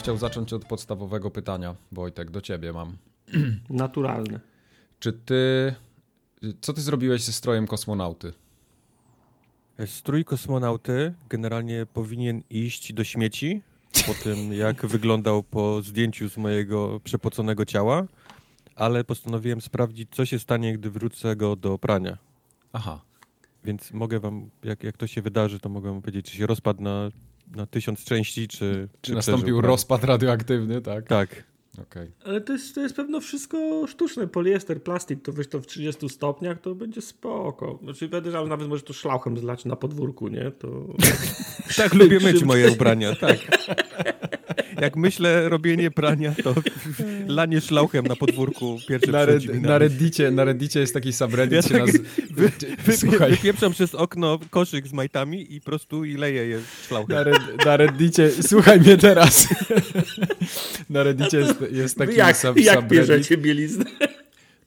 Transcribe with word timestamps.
chciał 0.00 0.16
zacząć 0.16 0.52
od 0.52 0.64
podstawowego 0.64 1.30
pytania. 1.30 1.74
Wojtek, 1.92 2.30
do 2.30 2.40
ciebie 2.40 2.72
mam. 2.72 2.96
Naturalne. 3.70 4.40
Czy 5.00 5.12
ty. 5.12 5.74
Co 6.60 6.72
ty 6.72 6.80
zrobiłeś 6.80 7.22
ze 7.22 7.32
strojem 7.32 7.66
kosmonauty? 7.66 8.32
Strój 9.86 10.24
kosmonauty 10.24 11.14
generalnie 11.28 11.86
powinien 11.86 12.42
iść 12.50 12.92
do 12.92 13.04
śmieci 13.04 13.62
po 14.06 14.14
tym, 14.14 14.52
jak 14.52 14.86
wyglądał 14.96 15.42
po 15.42 15.82
zdjęciu 15.82 16.28
z 16.28 16.36
mojego 16.36 17.00
przepoconego 17.04 17.64
ciała, 17.64 18.06
ale 18.76 19.04
postanowiłem 19.04 19.60
sprawdzić, 19.60 20.08
co 20.10 20.26
się 20.26 20.38
stanie, 20.38 20.78
gdy 20.78 20.90
wrócę 20.90 21.36
go 21.36 21.56
do 21.56 21.78
prania. 21.78 22.18
Aha. 22.72 23.00
Więc 23.64 23.92
mogę 23.92 24.20
wam, 24.20 24.50
jak, 24.62 24.82
jak 24.84 24.96
to 24.96 25.06
się 25.06 25.22
wydarzy, 25.22 25.60
to 25.60 25.68
mogę 25.68 25.90
wam 25.90 26.02
powiedzieć, 26.02 26.30
czy 26.30 26.36
się 26.36 26.46
rozpadł 26.46 26.82
na, 26.82 27.10
na 27.56 27.66
tysiąc 27.66 28.04
części, 28.04 28.48
czy. 28.48 28.88
Czy 29.00 29.14
nastąpił 29.14 29.60
rozpad 29.60 30.04
radioaktywny, 30.04 30.80
tak? 30.80 31.06
Tak. 31.06 31.49
Okay. 31.82 32.10
Ale 32.24 32.40
to 32.40 32.52
jest, 32.52 32.74
to 32.74 32.80
jest 32.80 32.96
pewno 32.96 33.20
wszystko 33.20 33.86
sztuczne. 33.86 34.26
Poliester, 34.26 34.82
plastik, 34.82 35.22
to 35.22 35.32
weź 35.32 35.48
to 35.48 35.60
w 35.60 35.66
30 35.66 36.08
stopniach, 36.08 36.60
to 36.60 36.74
będzie 36.74 37.00
spoko. 37.00 37.78
Znaczy, 37.82 38.08
że 38.30 38.44
nawet 38.44 38.68
może 38.68 38.82
to 38.82 38.92
szlauchem 38.92 39.38
zlać 39.38 39.64
na 39.64 39.76
podwórku, 39.76 40.28
nie? 40.28 40.50
To... 40.50 40.86
tak 41.76 41.94
lubię 41.94 42.20
myć 42.20 42.42
moje 42.42 42.72
ubrania, 42.72 43.14
tak. 43.16 43.38
Jak 44.80 44.96
myślę 44.96 45.48
robienie 45.48 45.90
prania, 45.90 46.34
to 46.44 46.54
lanie 47.26 47.60
szlauchem 47.60 48.06
na 48.06 48.16
podwórku 48.16 48.78
pierwsze 48.88 49.12
na, 49.12 49.24
red, 49.24 49.62
na, 49.62 49.78
reddicie, 49.78 50.30
na 50.30 50.44
reddicie 50.44 50.80
jest 50.80 50.94
taki 50.94 51.12
subreddit, 51.12 51.56
ja 51.56 51.62
się 51.62 51.68
tak, 51.68 51.86
naz... 51.86 51.96
wy, 52.30 52.50
wy, 52.84 52.96
Słuchaj. 52.96 53.30
Wypieprzam 53.30 53.72
przez 53.72 53.94
okno 53.94 54.38
koszyk 54.50 54.88
z 54.88 54.92
majtami 54.92 55.54
i 55.54 55.60
po 55.60 55.64
prostu 55.64 56.04
i 56.04 56.14
leję 56.14 56.46
je 56.46 56.60
szlauchem. 56.88 57.16
Na, 57.16 57.22
red, 57.22 57.64
na 57.64 57.76
reddicie, 57.76 58.30
słuchaj 58.42 58.80
mnie 58.80 58.96
teraz. 58.96 59.48
na 60.90 61.02
reddicie 61.02 61.38
jest, 61.38 61.54
jest 61.72 61.98
taki 61.98 62.16
jak, 62.16 62.36
sub, 62.36 62.60
jak 62.60 62.88
bierzecie 62.88 63.36
bieliznę? 63.36 63.84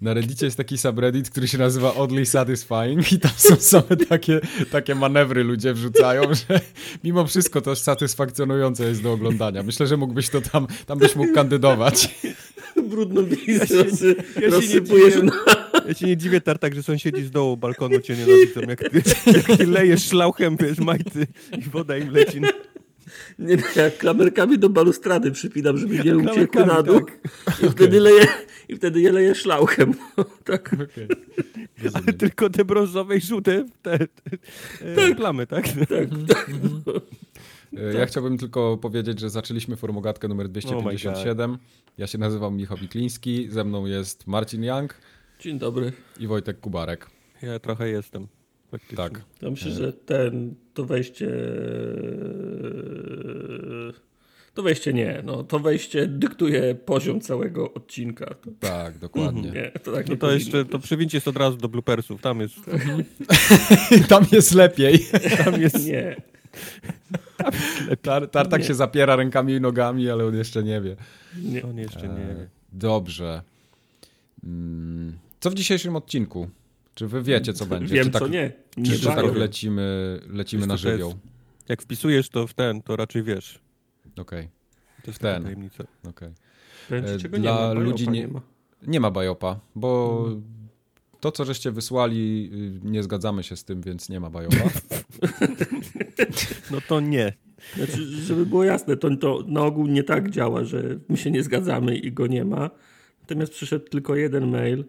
Na 0.01 0.13
Reddicie 0.13 0.45
jest 0.45 0.57
taki 0.57 0.77
subreddit, 0.77 1.29
który 1.29 1.47
się 1.47 1.57
nazywa 1.57 1.93
Oddly 1.93 2.25
Satisfying 2.25 3.11
i 3.11 3.19
tam 3.19 3.31
są 3.37 3.55
same 3.55 3.97
takie, 4.09 4.41
takie 4.71 4.95
manewry 4.95 5.43
ludzie 5.43 5.73
wrzucają, 5.73 6.21
że 6.33 6.59
mimo 7.03 7.27
wszystko 7.27 7.61
to 7.61 7.75
satysfakcjonujące 7.75 8.85
jest 8.85 9.03
do 9.03 9.13
oglądania. 9.13 9.63
Myślę, 9.63 9.87
że 9.87 9.97
mógłbyś 9.97 10.29
to 10.29 10.41
tam, 10.41 10.67
tam 10.85 10.99
byś 10.99 11.15
mógł 11.15 11.33
kandydować. 11.33 12.15
Brudną 12.89 13.23
bieliznę 13.23 13.65
ja 13.77 13.97
się, 13.97 14.15
ja 14.41 14.49
rozsypujesz 14.49 15.15
na... 15.23 15.31
Ja 15.87 15.93
się 15.93 16.05
nie 16.05 16.17
dziwię, 16.17 16.41
Tartak, 16.41 16.75
że 16.75 16.83
sąsiedzi 16.83 17.23
z 17.23 17.31
dołu 17.31 17.57
balkonu 17.57 17.99
cię 17.99 18.15
nienawidzą, 18.15 18.61
jak 18.61 18.79
ty, 18.89 19.01
jak 19.25 19.57
ty 19.57 19.67
lejesz 19.67 20.03
szlauchem, 20.05 20.57
wiesz, 20.57 20.77
majty 20.77 21.27
i 21.57 21.61
woda 21.61 21.97
im 21.97 22.13
leci. 22.13 22.41
Nie, 23.39 23.57
ja 23.75 23.91
klamerkami 23.91 24.59
do 24.59 24.69
balustrady 24.69 25.31
przypinam, 25.31 25.77
żeby 25.77 25.99
nie 25.99 26.17
uciekły 26.17 26.65
na 26.65 26.83
dół. 26.83 26.99
Tak. 26.99 27.19
I, 27.47 27.51
okay. 27.51 27.69
wtedy 27.69 27.99
leję, 27.99 28.27
I 28.69 28.75
wtedy 28.75 29.01
je 29.01 29.11
leję 29.11 29.35
szlauchem. 29.35 29.93
tak. 30.43 30.73
Okay. 30.73 31.07
Ale 31.93 32.13
tylko 32.13 32.49
te 32.49 32.65
brązowe 32.65 33.17
i 33.17 33.21
żółte 33.21 33.65
te, 33.81 33.99
te, 33.99 34.07
te 34.79 34.95
tak. 34.95 35.17
plamy, 35.17 35.47
tak? 35.47 35.67
Tak, 35.67 36.09
tak. 36.27 36.51
Ja 37.71 37.99
tak. 37.99 38.09
chciałbym 38.09 38.37
tylko 38.37 38.77
powiedzieć, 38.77 39.19
że 39.19 39.29
zaczęliśmy 39.29 39.75
formogatkę 39.75 40.27
numer 40.27 40.49
257. 40.49 41.51
Oh 41.51 41.59
ja 41.97 42.07
się 42.07 42.17
nazywam 42.17 42.55
Michał 42.55 42.77
Wikliński, 42.77 43.47
ze 43.49 43.63
mną 43.63 43.85
jest 43.85 44.27
Marcin 44.27 44.63
Young. 44.63 44.95
Dzień 45.39 45.59
dobry. 45.59 45.91
I 46.19 46.27
Wojtek 46.27 46.59
Kubarek. 46.59 47.09
Ja 47.41 47.59
trochę 47.59 47.89
jestem. 47.89 48.27
Faktycznie. 48.73 48.97
Tak. 48.97 49.21
Ja 49.41 49.49
myślę, 49.49 49.71
że 49.71 49.93
ten, 49.93 50.55
to 50.73 50.85
wejście 50.85 51.29
to 54.53 54.63
wejście 54.63 54.93
nie, 54.93 55.21
no 55.25 55.43
to 55.43 55.59
wejście 55.59 56.07
dyktuje 56.07 56.75
poziom 56.75 57.21
całego 57.21 57.73
odcinka. 57.73 58.35
Tak, 58.59 58.97
dokładnie. 58.97 59.51
Nie, 59.51 59.71
to 59.83 59.91
tak 59.91 60.09
no 60.09 60.15
to 60.15 60.31
jeszcze, 60.31 60.65
to 60.65 60.79
przywincie 60.79 61.17
jest 61.17 61.27
od 61.27 61.37
razu 61.37 61.57
do 61.57 61.69
bloopersów, 61.69 62.21
tam 62.21 62.39
jest... 62.39 62.55
tam 64.09 64.25
jest 64.31 64.53
lepiej. 64.53 64.99
Tam 65.43 65.61
jest... 65.61 65.87
Nie. 65.87 66.15
Tar, 68.01 68.27
tartak 68.27 68.61
nie. 68.61 68.67
się 68.67 68.73
zapiera 68.73 69.15
rękami 69.15 69.53
i 69.53 69.61
nogami, 69.61 70.09
ale 70.09 70.25
on 70.25 70.35
jeszcze 70.35 70.63
nie 70.63 70.81
wie. 70.81 70.95
Nie. 71.43 71.63
On 71.63 71.77
jeszcze 71.77 72.07
nie 72.07 72.35
wie. 72.35 72.49
Dobrze. 72.71 73.41
Mm, 74.43 75.17
co 75.39 75.49
w 75.49 75.53
dzisiejszym 75.53 75.95
odcinku? 75.95 76.49
Czy 76.95 77.07
wy 77.07 77.21
wiecie, 77.21 77.53
co 77.53 77.65
będzie? 77.65 77.95
Wiem, 77.95 78.05
czy 78.05 78.11
tak, 78.11 78.21
co 78.21 78.27
nie. 78.27 78.51
nie 78.77 78.91
czy, 78.91 78.99
czy 78.99 79.05
tak 79.05 79.35
lecimy, 79.35 80.19
lecimy 80.29 80.67
na 80.67 80.77
żywioł? 80.77 81.09
Jest, 81.09 81.21
jak 81.69 81.81
wpisujesz 81.81 82.29
to 82.29 82.47
w 82.47 82.53
ten, 82.53 82.81
to 82.81 82.95
raczej 82.95 83.23
wiesz. 83.23 83.59
Okej. 84.17 84.39
Okay. 84.39 84.49
To 85.03 85.11
jest 85.11 85.19
ten. 85.19 85.43
tajemnica. 85.43 85.83
Okay. 86.09 86.33
E, 86.91 87.17
Dla 87.17 87.39
nie 87.39 87.49
ma? 87.49 87.73
ludzi 87.73 88.09
nie, 88.09 88.19
nie 88.19 88.27
ma. 88.27 88.41
Nie 88.87 88.99
ma 88.99 89.11
bajopa, 89.11 89.59
bo 89.75 90.21
hmm. 90.23 90.43
to, 91.19 91.31
co 91.31 91.45
żeście 91.45 91.71
wysłali, 91.71 92.49
y, 92.83 92.89
nie 92.89 93.03
zgadzamy 93.03 93.43
się 93.43 93.55
z 93.55 93.63
tym, 93.63 93.81
więc 93.81 94.09
nie 94.09 94.19
ma 94.19 94.29
bajopa. 94.29 94.69
no 96.71 96.77
to 96.87 96.99
nie. 96.99 97.33
Znaczy, 97.75 98.05
żeby 98.05 98.45
było 98.45 98.63
jasne, 98.63 98.97
to, 98.97 99.17
to 99.17 99.43
na 99.47 99.61
ogół 99.61 99.87
nie 99.87 100.03
tak 100.03 100.29
działa, 100.29 100.63
że 100.63 100.99
my 101.09 101.17
się 101.17 101.31
nie 101.31 101.43
zgadzamy 101.43 101.97
i 101.97 102.11
go 102.11 102.27
nie 102.27 102.45
ma. 102.45 102.69
Natomiast 103.21 103.53
przyszedł 103.53 103.89
tylko 103.89 104.15
jeden 104.15 104.47
mail, 104.51 104.85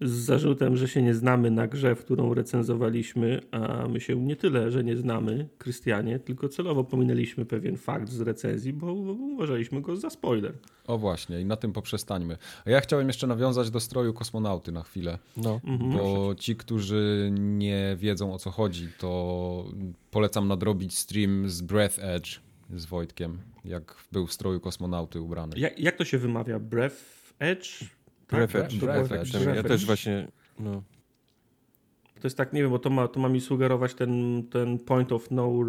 z 0.00 0.10
zarzutem, 0.10 0.76
że 0.76 0.88
się 0.88 1.02
nie 1.02 1.14
znamy 1.14 1.50
na 1.50 1.66
grze, 1.66 1.94
w 1.94 2.04
którą 2.04 2.34
recenzowaliśmy, 2.34 3.40
a 3.50 3.88
my 3.88 4.00
się 4.00 4.16
nie 4.16 4.36
tyle, 4.36 4.70
że 4.70 4.84
nie 4.84 4.96
znamy, 4.96 5.48
Krystianie, 5.58 6.18
tylko 6.18 6.48
celowo 6.48 6.84
pominęliśmy 6.84 7.44
pewien 7.44 7.76
fakt 7.76 8.08
z 8.08 8.20
recenzji, 8.20 8.72
bo 8.72 8.92
uważaliśmy 8.92 9.80
go 9.80 9.96
za 9.96 10.10
spoiler. 10.10 10.52
O 10.86 10.98
właśnie, 10.98 11.40
i 11.40 11.44
na 11.44 11.56
tym 11.56 11.72
poprzestańmy. 11.72 12.36
A 12.64 12.70
ja 12.70 12.80
chciałem 12.80 13.06
jeszcze 13.06 13.26
nawiązać 13.26 13.70
do 13.70 13.80
stroju 13.80 14.12
kosmonauty 14.12 14.72
na 14.72 14.82
chwilę, 14.82 15.18
no. 15.36 15.60
Mhm. 15.64 15.92
bo 15.92 16.34
ci, 16.34 16.56
którzy 16.56 17.30
nie 17.32 17.96
wiedzą 17.98 18.34
o 18.34 18.38
co 18.38 18.50
chodzi, 18.50 18.88
to 18.98 19.64
polecam 20.10 20.48
nadrobić 20.48 20.98
stream 20.98 21.48
z 21.48 21.62
Breath 21.62 21.98
Edge 21.98 22.40
z 22.76 22.84
Wojtkiem, 22.86 23.38
jak 23.64 23.96
był 24.12 24.26
w 24.26 24.32
stroju 24.32 24.60
kosmonauty 24.60 25.20
ubrany. 25.20 25.58
Jak, 25.58 25.80
jak 25.80 25.96
to 25.96 26.04
się 26.04 26.18
wymawia? 26.18 26.58
Breath 26.58 26.96
Edge? 27.38 27.84
Tak, 28.28 28.50
Ja 29.56 29.62
też 29.62 29.86
właśnie. 29.86 30.28
No. 30.58 30.82
To 32.20 32.26
jest 32.26 32.36
tak, 32.36 32.52
nie 32.52 32.62
wiem, 32.62 32.70
bo 32.70 32.78
to 32.78 32.90
ma, 32.90 33.08
to 33.08 33.20
ma 33.20 33.28
mi 33.28 33.40
sugerować 33.40 33.94
ten, 33.94 34.42
ten 34.50 34.78
point 34.78 35.12
of 35.12 35.30
no 35.30 35.62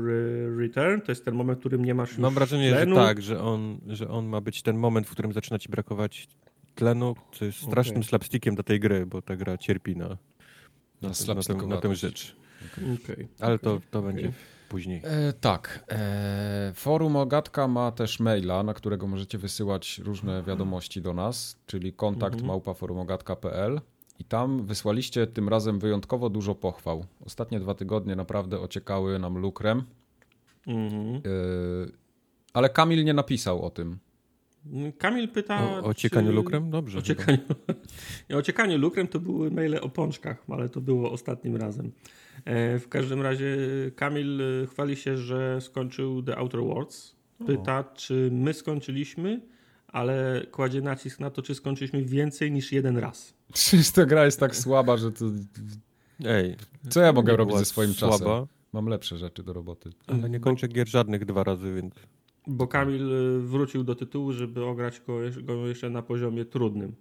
return. 0.57 1.01
To 1.01 1.11
jest 1.11 1.25
ten 1.25 1.35
moment, 1.35 1.59
w 1.59 1.59
którym 1.59 1.85
nie 1.85 1.93
masz. 1.93 2.17
Mam 2.17 2.33
wrażenie, 2.33 2.71
tlenu. 2.71 2.95
że 2.95 3.01
tak, 3.01 3.21
że 3.21 3.41
on, 3.41 3.79
że 3.87 4.07
on 4.07 4.25
ma 4.25 4.41
być 4.41 4.61
ten 4.61 4.77
moment, 4.77 5.07
w 5.07 5.11
którym 5.11 5.33
zaczyna 5.33 5.59
ci 5.59 5.69
brakować 5.69 6.27
tlenu, 6.75 7.15
co 7.31 7.45
jest 7.45 7.57
strasznym 7.57 7.97
okay. 7.97 8.09
slapstickiem 8.09 8.55
do 8.55 8.63
tej 8.63 8.79
gry, 8.79 9.05
bo 9.05 9.21
ta 9.21 9.35
gra 9.35 9.57
cierpi 9.57 9.95
na, 9.95 10.07
na, 11.01 11.09
na, 11.27 11.33
na, 11.33 11.41
tę, 11.41 11.53
na 11.67 11.77
tę 11.77 11.95
rzecz. 11.95 12.35
Okay. 12.73 12.97
Okay. 13.03 13.27
Ale 13.39 13.59
to, 13.59 13.81
to 13.91 14.01
będzie 14.01 14.31
później. 14.69 15.01
E, 15.03 15.33
tak. 15.33 15.85
E, 15.89 16.71
forum 16.75 17.15
Ogatka 17.15 17.67
ma 17.67 17.91
też 17.91 18.19
maila, 18.19 18.63
na 18.63 18.73
którego 18.73 19.07
możecie 19.07 19.37
wysyłać 19.37 19.97
różne 19.97 20.43
wiadomości 20.43 21.01
do 21.01 21.13
nas, 21.13 21.59
czyli 21.65 21.93
kontakt 21.93 22.33
mhm. 22.33 22.47
małpaforumogatka.pl 22.47 23.81
i 24.19 24.25
tam 24.25 24.65
wysłaliście 24.65 25.27
tym 25.27 25.49
razem 25.49 25.79
wyjątkowo 25.79 26.29
dużo 26.29 26.55
pochwał. 26.55 27.05
Ostatnie 27.25 27.59
dwa 27.59 27.73
tygodnie 27.73 28.15
naprawdę 28.15 28.59
ociekały 28.59 29.19
nam 29.19 29.37
lukrem. 29.37 29.83
Mhm. 30.67 31.15
E, 31.15 31.19
ale 32.53 32.69
Kamil 32.69 33.05
nie 33.05 33.13
napisał 33.13 33.65
o 33.65 33.69
tym. 33.69 33.99
Kamil 34.97 35.27
pyta. 35.27 35.63
O, 35.63 35.83
o 35.83 35.93
ciekaniu 35.93 36.27
czy... 36.27 36.33
lukrem? 36.33 36.69
Dobrze. 36.69 36.99
O 36.99 37.01
ciekaniu... 37.01 37.37
o 38.35 38.41
ciekaniu 38.41 38.77
lukrem 38.77 39.07
to 39.07 39.19
były 39.19 39.51
maile 39.51 39.79
o 39.81 39.89
pączkach, 39.89 40.43
ale 40.49 40.69
to 40.69 40.81
było 40.81 41.11
ostatnim 41.11 41.55
razem. 41.55 41.91
E, 42.45 42.79
w 42.79 42.89
każdym 42.89 43.21
razie 43.21 43.57
Kamil 43.95 44.41
e, 44.41 44.67
chwali 44.67 44.95
się, 44.95 45.17
że 45.17 45.61
skończył 45.61 46.23
The 46.23 46.37
Outer 46.37 46.61
Worlds. 46.61 47.15
Pyta, 47.47 47.79
o. 47.79 47.95
czy 47.95 48.29
my 48.31 48.53
skończyliśmy, 48.53 49.41
ale 49.87 50.45
kładzie 50.51 50.81
nacisk 50.81 51.19
na 51.19 51.29
to, 51.29 51.41
czy 51.41 51.55
skończyliśmy 51.55 52.03
więcej 52.03 52.51
niż 52.51 52.71
jeden 52.71 52.97
raz. 52.97 53.33
Czyż 53.53 53.91
ta 53.91 54.05
gra 54.05 54.25
jest 54.25 54.39
tak 54.39 54.55
słaba, 54.55 54.97
że 54.97 55.11
to... 55.11 55.25
Ej, 56.25 56.55
co 56.89 57.01
ja 57.01 57.13
mogę 57.13 57.37
robić 57.37 57.57
ze 57.57 57.65
swoim 57.65 57.93
słaba. 57.93 58.17
czasem? 58.17 58.47
Mam 58.73 58.87
lepsze 58.87 59.17
rzeczy 59.17 59.43
do 59.43 59.53
roboty. 59.53 59.89
Ale 60.07 60.29
nie 60.29 60.39
kończę 60.39 60.67
gier 60.67 60.87
żadnych 60.87 61.25
dwa 61.25 61.43
razy, 61.43 61.73
więc... 61.73 61.93
Bo 62.47 62.67
Kamil 62.67 63.13
e, 63.13 63.39
wrócił 63.39 63.83
do 63.83 63.95
tytułu, 63.95 64.31
żeby 64.31 64.65
ograć 64.65 65.01
go 65.43 65.67
jeszcze 65.67 65.89
na 65.89 66.01
poziomie 66.01 66.45
trudnym. 66.45 66.95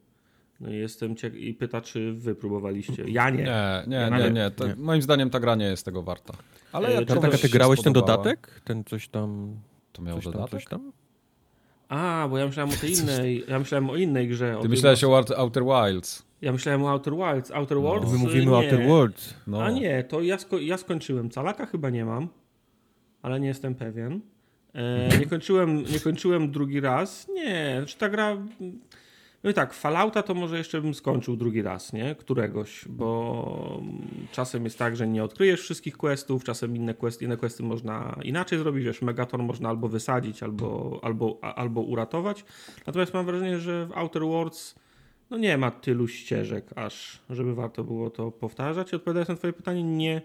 No 0.61 0.71
i 0.71 0.77
jestem 0.77 1.15
ciek- 1.15 1.37
i 1.37 1.55
pyta, 1.55 1.81
czy 1.81 2.13
wy 2.13 2.35
próbowaliście. 2.35 3.05
Ja 3.09 3.31
nie. 3.31 3.43
Nie, 3.45 3.83
nie, 3.87 3.97
ja 3.97 4.19
nie, 4.19 4.31
nie. 4.31 4.51
To, 4.51 4.67
nie. 4.67 4.75
Moim 4.77 5.03
zdaniem 5.03 5.31
ta 5.31 5.41
gra 5.41 5.55
nie 5.55 5.65
jest 5.65 5.85
tego 5.85 6.03
warta. 6.03 6.35
Ale 6.73 6.93
ja 6.93 7.05
tak, 7.05 7.39
ty 7.39 7.49
grałeś 7.49 7.83
ten 7.83 7.93
dodatek? 7.93 8.61
Ten 8.65 8.85
coś 8.85 9.09
tam... 9.09 9.57
To 9.93 10.03
miał 10.03 10.17
coś 10.17 10.25
dodatek? 10.25 10.51
Tam, 10.51 10.61
coś 10.61 10.65
tam? 10.65 10.93
A, 11.89 12.29
bo 12.31 12.39
ja 12.39 12.47
myślałem 12.47 12.73
o 12.73 12.77
tej 12.77 12.93
innej, 12.93 13.45
ja 13.49 13.59
myślałem 13.59 13.91
o 13.91 13.97
innej 13.97 14.29
grze. 14.29 14.59
Ty 14.63 14.69
myślałeś 14.69 15.05
o 15.05 15.25
Outer 15.37 15.65
Wilds. 15.65 16.23
Ja 16.43 16.53
myślałem 16.53 16.85
o 16.85 16.91
Outer 16.91 17.15
Wilds. 17.15 17.51
Outer 17.51 17.77
no. 17.77 17.83
Worlds? 17.83 18.13
My 18.13 18.19
mówimy 18.19 18.53
o 18.53 18.57
Outer 18.57 18.87
Worlds. 18.87 19.35
No. 19.47 19.63
A 19.63 19.71
nie, 19.71 20.05
to 20.05 20.21
ja, 20.21 20.39
sko 20.39 20.59
ja 20.59 20.79
skończyłem. 20.79 21.31
Calaka 21.31 21.67
chyba 21.67 21.91
nie 21.91 22.05
mam, 22.05 22.29
ale 23.23 23.41
nie 23.41 23.49
jestem 23.49 23.75
pewien. 23.75 24.21
E, 24.75 25.19
nie, 25.19 25.27
kończyłem, 25.27 25.83
nie 25.83 26.01
kończyłem 26.01 26.51
drugi 26.51 26.81
raz. 26.81 27.29
Nie, 27.29 27.75
znaczy 27.79 27.99
ta 27.99 28.09
gra... 28.09 28.37
No 29.45 29.51
i 29.51 29.55
tak, 29.55 29.75
Fallouta 29.75 30.23
to 30.23 30.35
może 30.35 30.59
jeszcze 30.59 30.81
bym 30.81 30.95
skończył 30.95 31.37
drugi 31.37 31.63
raz, 31.63 31.93
nie? 31.93 32.15
Któregoś, 32.15 32.85
bo 32.89 33.83
czasem 34.33 34.65
jest 34.65 34.79
tak, 34.79 34.97
że 34.97 35.09
nie 35.09 35.25
odkryjesz 35.25 35.61
wszystkich 35.61 35.97
questów, 35.97 36.45
czasem 36.45 36.77
inne 36.77 36.95
questy, 36.95 37.25
inne 37.25 37.37
questy 37.37 37.63
można 37.63 38.19
inaczej 38.23 38.59
zrobić, 38.59 38.85
wiesz, 38.85 39.03
Megaton 39.03 39.43
można 39.43 39.69
albo 39.69 39.89
wysadzić, 39.89 40.43
albo, 40.43 41.01
albo, 41.03 41.39
albo 41.43 41.81
uratować. 41.81 42.45
Natomiast 42.87 43.15
mam 43.15 43.27
wrażenie, 43.27 43.59
że 43.59 43.87
w 43.87 43.93
Outer 43.93 44.23
Worlds 44.23 44.75
no 45.31 45.39
nie 45.39 45.59
ma 45.59 45.71
tylu 45.71 46.09
ścieżek 46.09 46.71
aż, 46.77 47.23
żeby 47.31 47.55
warto 47.55 47.85
było 47.85 48.11
to 48.11 48.31
powtarzać. 48.31 48.95
Odpowiadając 48.95 49.29
na 49.29 49.37
twoje 49.37 49.53
pytanie, 49.53 49.83
nie, 49.83 50.23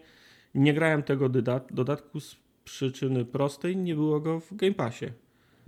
nie 0.55 0.73
grałem 0.73 1.03
tego 1.03 1.29
dodatku 1.71 2.19
z 2.19 2.35
przyczyny 2.63 3.25
prostej, 3.25 3.77
nie 3.77 3.95
było 3.95 4.19
go 4.19 4.39
w 4.39 4.55
Game 4.55 4.73
Passie. 4.73 5.05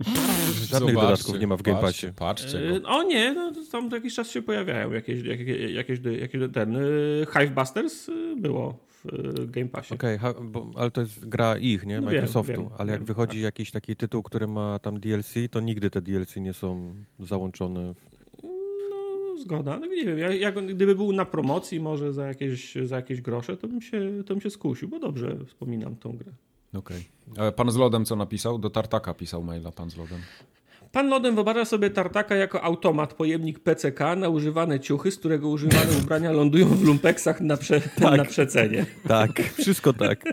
Żadnych 0.00 0.70
Zobaczcie, 0.70 0.92
dodatków 0.92 1.40
nie 1.40 1.46
ma 1.46 1.56
w 1.56 1.62
Game 1.62 1.80
Passie. 1.80 2.06
Patrzcie 2.16 2.58
go. 2.58 2.76
E, 2.76 2.82
o 2.82 3.02
nie, 3.02 3.34
no, 3.34 3.52
tam 3.72 3.90
jakiś 3.90 4.14
czas 4.14 4.30
się 4.30 4.42
pojawiają 4.42 4.92
jakieś, 4.92 5.22
jakieś, 5.22 5.72
jakieś, 5.72 5.98
jakieś 6.20 6.42
ten... 6.52 6.76
Y, 6.76 7.26
Hive 7.32 7.54
Busters 7.54 8.08
y, 8.08 8.36
było 8.36 8.78
w 9.04 9.50
Game 9.50 9.68
Passie. 9.68 9.94
Okej, 9.94 10.18
okay, 10.18 10.62
ale 10.76 10.90
to 10.90 11.00
jest 11.00 11.28
gra 11.28 11.58
ich, 11.58 11.86
nie? 11.86 12.00
No 12.00 12.10
Microsoftu. 12.10 12.52
Wiem, 12.52 12.62
wiem, 12.62 12.70
ale 12.78 12.92
jak 12.92 13.00
wiem, 13.00 13.06
wychodzi 13.06 13.38
tak. 13.38 13.44
jakiś 13.44 13.70
taki 13.70 13.96
tytuł, 13.96 14.22
który 14.22 14.46
ma 14.46 14.78
tam 14.78 15.00
DLC, 15.00 15.34
to 15.50 15.60
nigdy 15.60 15.90
te 15.90 16.02
DLC 16.02 16.36
nie 16.36 16.52
są 16.52 16.94
załączone 17.20 17.94
w 17.94 18.16
no, 18.42 19.42
zgoda. 19.42 19.78
No 19.78 19.86
nie 19.86 20.04
wiem, 20.04 20.18
jak, 20.40 20.66
gdyby 20.66 20.94
był 20.94 21.12
na 21.12 21.24
promocji 21.24 21.80
może 21.80 22.12
za 22.12 22.26
jakieś, 22.26 22.74
za 22.74 22.96
jakieś 22.96 23.20
grosze, 23.20 23.56
to 23.56 23.68
bym, 23.68 23.82
się, 23.82 24.22
to 24.26 24.34
bym 24.34 24.40
się 24.40 24.50
skusił, 24.50 24.88
bo 24.88 24.98
dobrze 24.98 25.36
wspominam 25.46 25.96
tą 25.96 26.16
grę. 26.16 26.32
Okej. 26.76 27.08
Okay. 27.32 27.52
Pan 27.52 27.70
z 27.70 27.76
lodem 27.76 28.04
co 28.04 28.16
napisał? 28.16 28.58
Do 28.58 28.70
Tartaka 28.70 29.14
pisał 29.14 29.42
maila 29.42 29.72
pan 29.72 29.90
z 29.90 29.96
lodem. 29.96 30.20
Pan 30.96 31.08
Lodem 31.08 31.34
wyobraża 31.34 31.64
sobie 31.64 31.90
tartaka 31.90 32.34
jako 32.34 32.62
automat, 32.62 33.14
pojemnik 33.14 33.58
PCK 33.58 34.00
na 34.16 34.28
używane 34.28 34.80
ciuchy, 34.80 35.10
z 35.10 35.18
którego 35.18 35.48
używane 35.48 35.98
ubrania 36.02 36.32
lądują 36.32 36.66
w 36.66 36.84
lumpeksach 36.84 37.40
na, 37.40 37.56
prze, 37.56 37.80
tak. 38.02 38.16
na 38.16 38.24
przecenie. 38.24 38.86
Tak, 39.08 39.42
wszystko 39.58 39.92
tak. 39.92 40.24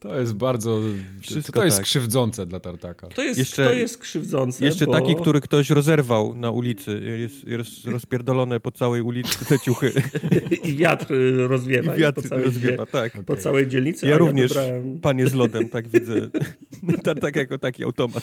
To 0.00 0.20
jest 0.20 0.34
bardzo. 0.34 0.80
Wszystko 1.20 1.60
to 1.60 1.64
jest 1.64 1.76
tak. 1.76 1.86
krzywdzące 1.86 2.46
dla 2.46 2.60
tartaka. 2.60 3.06
To 3.06 3.22
jest, 3.22 3.38
jeszcze, 3.38 3.64
to 3.64 3.72
jest 3.72 3.98
krzywdzące. 3.98 4.64
Jeszcze 4.64 4.86
bo... 4.86 4.92
taki, 4.92 5.16
który 5.16 5.40
ktoś 5.40 5.70
rozerwał 5.70 6.34
na 6.34 6.50
ulicy. 6.50 7.00
Jest, 7.18 7.44
jest 7.44 7.86
rozpierdolone 7.86 8.60
po 8.60 8.72
całej 8.72 9.02
ulicy 9.02 9.44
te 9.44 9.58
ciuchy. 9.58 9.92
I 10.68 10.76
wiatr 10.76 11.06
rozwiewa. 11.36 11.96
I 11.96 11.98
wiatr 11.98 12.22
po 12.22 12.28
całej, 12.28 12.44
rozwiewa, 12.44 12.86
tak. 12.86 13.12
Po 13.12 13.32
okay. 13.32 13.36
całej 13.36 13.68
dzielnicy. 13.68 14.06
Ja 14.06 14.18
również, 14.18 14.54
ja 14.54 14.62
wybrałem... 14.62 15.00
panie 15.00 15.26
z 15.26 15.34
lodem, 15.34 15.68
tak 15.68 15.88
widzę. 15.88 16.14
Tartak 17.04 17.36
jako 17.36 17.58
taki 17.58 17.84
automat. 17.84 18.22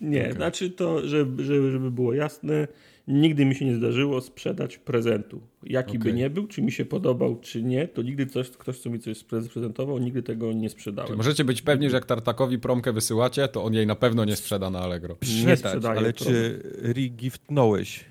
Nie, 0.00 0.22
okay. 0.22 0.32
znaczy 0.32 0.70
to, 0.70 1.08
żeby, 1.08 1.44
żeby 1.44 1.90
było 1.90 2.14
jasne, 2.14 2.68
nigdy 3.08 3.44
mi 3.44 3.54
się 3.54 3.64
nie 3.64 3.76
zdarzyło 3.76 4.20
sprzedać 4.20 4.78
prezentu. 4.78 5.40
Jaki 5.62 5.98
okay. 5.98 6.12
by 6.12 6.12
nie 6.12 6.30
był, 6.30 6.46
czy 6.46 6.62
mi 6.62 6.72
się 6.72 6.84
podobał, 6.84 7.40
czy 7.40 7.62
nie, 7.62 7.88
to 7.88 8.02
nigdy 8.02 8.26
coś, 8.26 8.50
ktoś, 8.50 8.78
co 8.78 8.90
mi 8.90 9.00
coś 9.00 9.24
prezentował, 9.24 9.98
nigdy 9.98 10.22
tego 10.22 10.52
nie 10.52 10.70
sprzedałem. 10.70 11.06
Czyli 11.06 11.16
możecie 11.16 11.44
być 11.44 11.62
pewni, 11.62 11.90
że 11.90 11.96
jak 11.96 12.06
Tartakowi 12.06 12.58
promkę 12.58 12.92
wysyłacie, 12.92 13.48
to 13.48 13.64
on 13.64 13.74
jej 13.74 13.86
na 13.86 13.96
pewno 13.96 14.24
nie 14.24 14.36
sprzeda 14.36 14.70
na 14.70 14.80
Allegro. 14.80 15.16
Nie 15.46 15.56
sprzedaje. 15.56 15.98
Ale 15.98 16.12
czy 16.12 16.62
regiftnąłeś? 16.82 18.04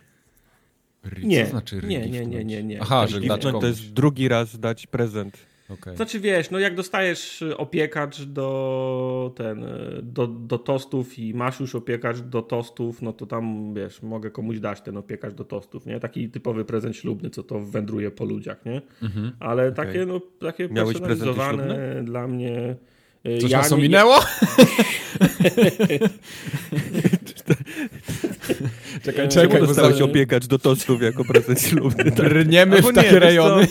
Nie, 1.23 1.45
Co 1.45 1.51
znaczy 1.51 1.81
nie, 1.87 2.09
nie, 2.09 2.25
nie, 2.25 2.45
nie, 2.45 2.63
nie. 2.63 2.81
Aha, 2.81 3.07
że 3.07 3.21
dać 3.21 3.41
To 3.41 3.67
jest 3.67 3.93
drugi 3.93 4.27
raz 4.27 4.59
dać 4.59 4.87
prezent. 4.87 5.37
Okay. 5.73 5.95
Znaczy 5.95 6.19
wiesz, 6.19 6.51
no 6.51 6.59
jak 6.59 6.75
dostajesz 6.75 7.43
opiekacz 7.57 8.21
do 8.21 9.33
ten, 9.35 9.65
do, 10.03 10.27
do 10.27 10.57
tostów 10.57 11.19
i 11.19 11.33
masz 11.33 11.59
już 11.59 11.75
opiekacz 11.75 12.19
do 12.19 12.41
tostów, 12.41 13.01
no 13.01 13.13
to 13.13 13.25
tam 13.25 13.73
wiesz, 13.73 14.01
mogę 14.01 14.31
komuś 14.31 14.59
dać 14.59 14.81
ten 14.81 14.97
opiekacz 14.97 15.33
do 15.33 15.43
tostów, 15.43 15.85
nie? 15.85 15.99
Taki 15.99 16.29
typowy 16.29 16.65
prezent 16.65 16.95
ślubny, 16.95 17.29
co 17.29 17.43
to 17.43 17.59
wędruje 17.59 18.11
po 18.11 18.25
ludziach, 18.25 18.65
nie? 18.65 18.81
Mhm. 19.01 19.31
Ale 19.39 19.63
okay. 19.63 19.85
takie, 19.85 20.05
no, 20.05 20.21
takie 20.39 20.67
Miałeś 20.69 20.97
personalizowane 20.97 22.03
dla 22.03 22.27
mnie... 22.27 22.75
Y, 23.25 23.37
Coś 23.37 23.51
ja 23.51 23.57
nas 23.57 23.71
ominęło? 23.71 24.19
czekaj, 29.03 29.29
czekaj. 29.29 29.61
Dostałeś 29.61 30.01
opiekacz 30.01 30.47
do 30.47 30.59
tostów 30.59 31.01
jako 31.01 31.25
prezent 31.25 31.61
ślubny. 31.61 32.11
Tak? 32.11 32.29
Brniemy 32.29 32.81
w 32.81 32.93
takie 32.93 33.11
nie, 33.11 33.19
rejony. 33.19 33.67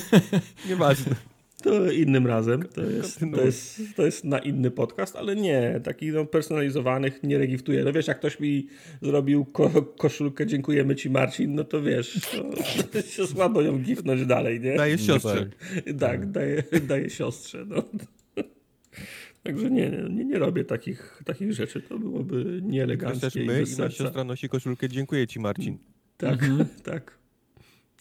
Nieważne. 0.68 1.29
To 1.70 1.92
innym 1.92 2.26
razem. 2.26 2.62
To 2.62 2.82
jest, 2.82 3.20
to, 3.34 3.44
jest, 3.44 3.80
to 3.96 4.06
jest 4.06 4.24
na 4.24 4.38
inny 4.38 4.70
podcast, 4.70 5.16
ale 5.16 5.36
nie, 5.36 5.80
takich 5.84 6.14
no, 6.14 6.24
personalizowanych 6.24 7.22
nie 7.22 7.38
regiftuję. 7.38 7.84
No 7.84 7.92
wiesz, 7.92 8.06
jak 8.06 8.18
ktoś 8.18 8.40
mi 8.40 8.66
zrobił 9.02 9.44
ko 9.44 9.82
koszulkę, 9.82 10.46
dziękujemy 10.46 10.96
ci 10.96 11.10
Marcin, 11.10 11.54
no 11.54 11.64
to 11.64 11.82
wiesz, 11.82 12.20
to, 12.32 12.44
to 12.92 13.02
się 13.02 13.26
słabo 13.26 13.62
ją 13.62 13.78
gifnąć 13.78 14.26
dalej, 14.26 14.60
nie? 14.60 14.76
Daje 14.76 14.98
siostrze. 14.98 15.50
tak, 15.84 15.98
tak 16.00 16.30
daje, 16.30 16.62
daje 16.88 17.10
siostrze, 17.10 17.64
no. 17.68 17.82
Także 19.42 19.70
nie, 19.70 19.90
nie, 20.10 20.24
nie 20.24 20.38
robię 20.38 20.64
takich, 20.64 21.22
takich 21.24 21.52
rzeczy. 21.52 21.82
To 21.82 21.98
byłoby 21.98 22.60
nieeleganckie. 22.62 23.44
My 23.44 23.60
i, 23.60 23.62
i 23.62 23.92
siostra 23.92 24.24
nosi 24.24 24.48
koszulkę. 24.48 24.88
Dziękuję 24.88 25.26
ci, 25.26 25.40
Marcin. 25.40 25.78
Tak, 26.16 26.42
mhm. 26.42 26.66
tak. 26.84 27.19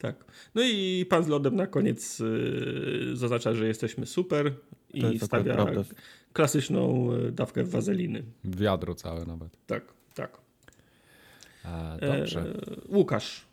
Tak. 0.02 0.26
No 0.56 0.62
i 0.62 1.06
pan 1.10 1.24
z 1.24 1.28
lodem 1.28 1.56
na 1.56 1.68
koniec 1.68 2.20
yy, 2.20 3.16
zaznacza, 3.16 3.54
że 3.54 3.68
jesteśmy 3.68 4.06
super 4.06 4.54
i 4.94 5.20
stawia 5.20 5.66
klasyczną 6.34 7.14
y, 7.14 7.32
dawkę 7.32 7.64
wazeliny. 7.64 8.24
Wiadro 8.44 8.96
całe 8.96 9.26
nawet. 9.26 9.58
Tak, 9.68 9.84
tak. 10.16 10.38
A, 11.64 11.98
dobrze. 12.02 12.42
E, 12.42 12.96
Łukasz. 12.96 13.46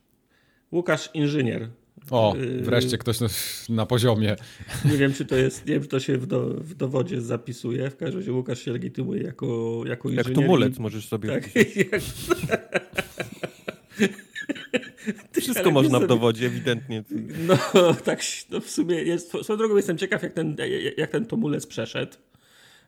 Łukasz 0.73 1.11
inżynier. 1.15 1.69
O, 2.11 2.37
y, 2.37 2.63
wreszcie 2.63 2.99
ktoś 2.99 3.19
na 3.69 3.87
poziomie. 3.87 4.37
Nie 4.85 4.97
wiem, 4.97 5.13
czy 5.13 5.25
to 5.25 5.37
jest, 5.37 5.67
nie 5.67 5.75
wiem, 5.75 5.83
czy 5.83 5.89
to 5.89 6.01
się 6.01 6.19
w, 6.19 6.27
do, 6.27 6.49
w 6.49 6.75
dowodzie 6.75 7.21
zapisuje. 7.21 7.91
W 7.91 7.97
każdym 7.97 8.21
razie 8.21 8.33
Łukasz 8.33 8.61
się 8.61 8.73
legitymuje 8.73 9.23
jako, 9.23 9.81
jako 9.87 10.09
inżynier. 10.09 10.29
Jak 10.29 10.35
tumulec 10.35 10.79
możesz 10.79 11.09
sobie 11.09 11.29
tak, 11.29 11.57
jak... 11.93 12.03
Wszystko 15.33 15.71
można 15.71 16.01
w 16.01 16.07
dowodzie, 16.07 16.47
ewidentnie. 16.47 17.05
No 17.49 17.95
tak, 17.95 18.21
no 18.51 18.61
w 18.61 18.71
sumie 18.71 18.95
jest. 19.03 19.29
Swoją 19.29 19.57
drogą 19.59 19.77
jestem 19.77 19.99
ciekaw, 19.99 20.23
jak 20.23 20.33
ten, 20.33 20.57
jak 20.97 21.11
ten 21.11 21.27
Tomulec 21.27 21.67
przeszedł. 21.67 22.17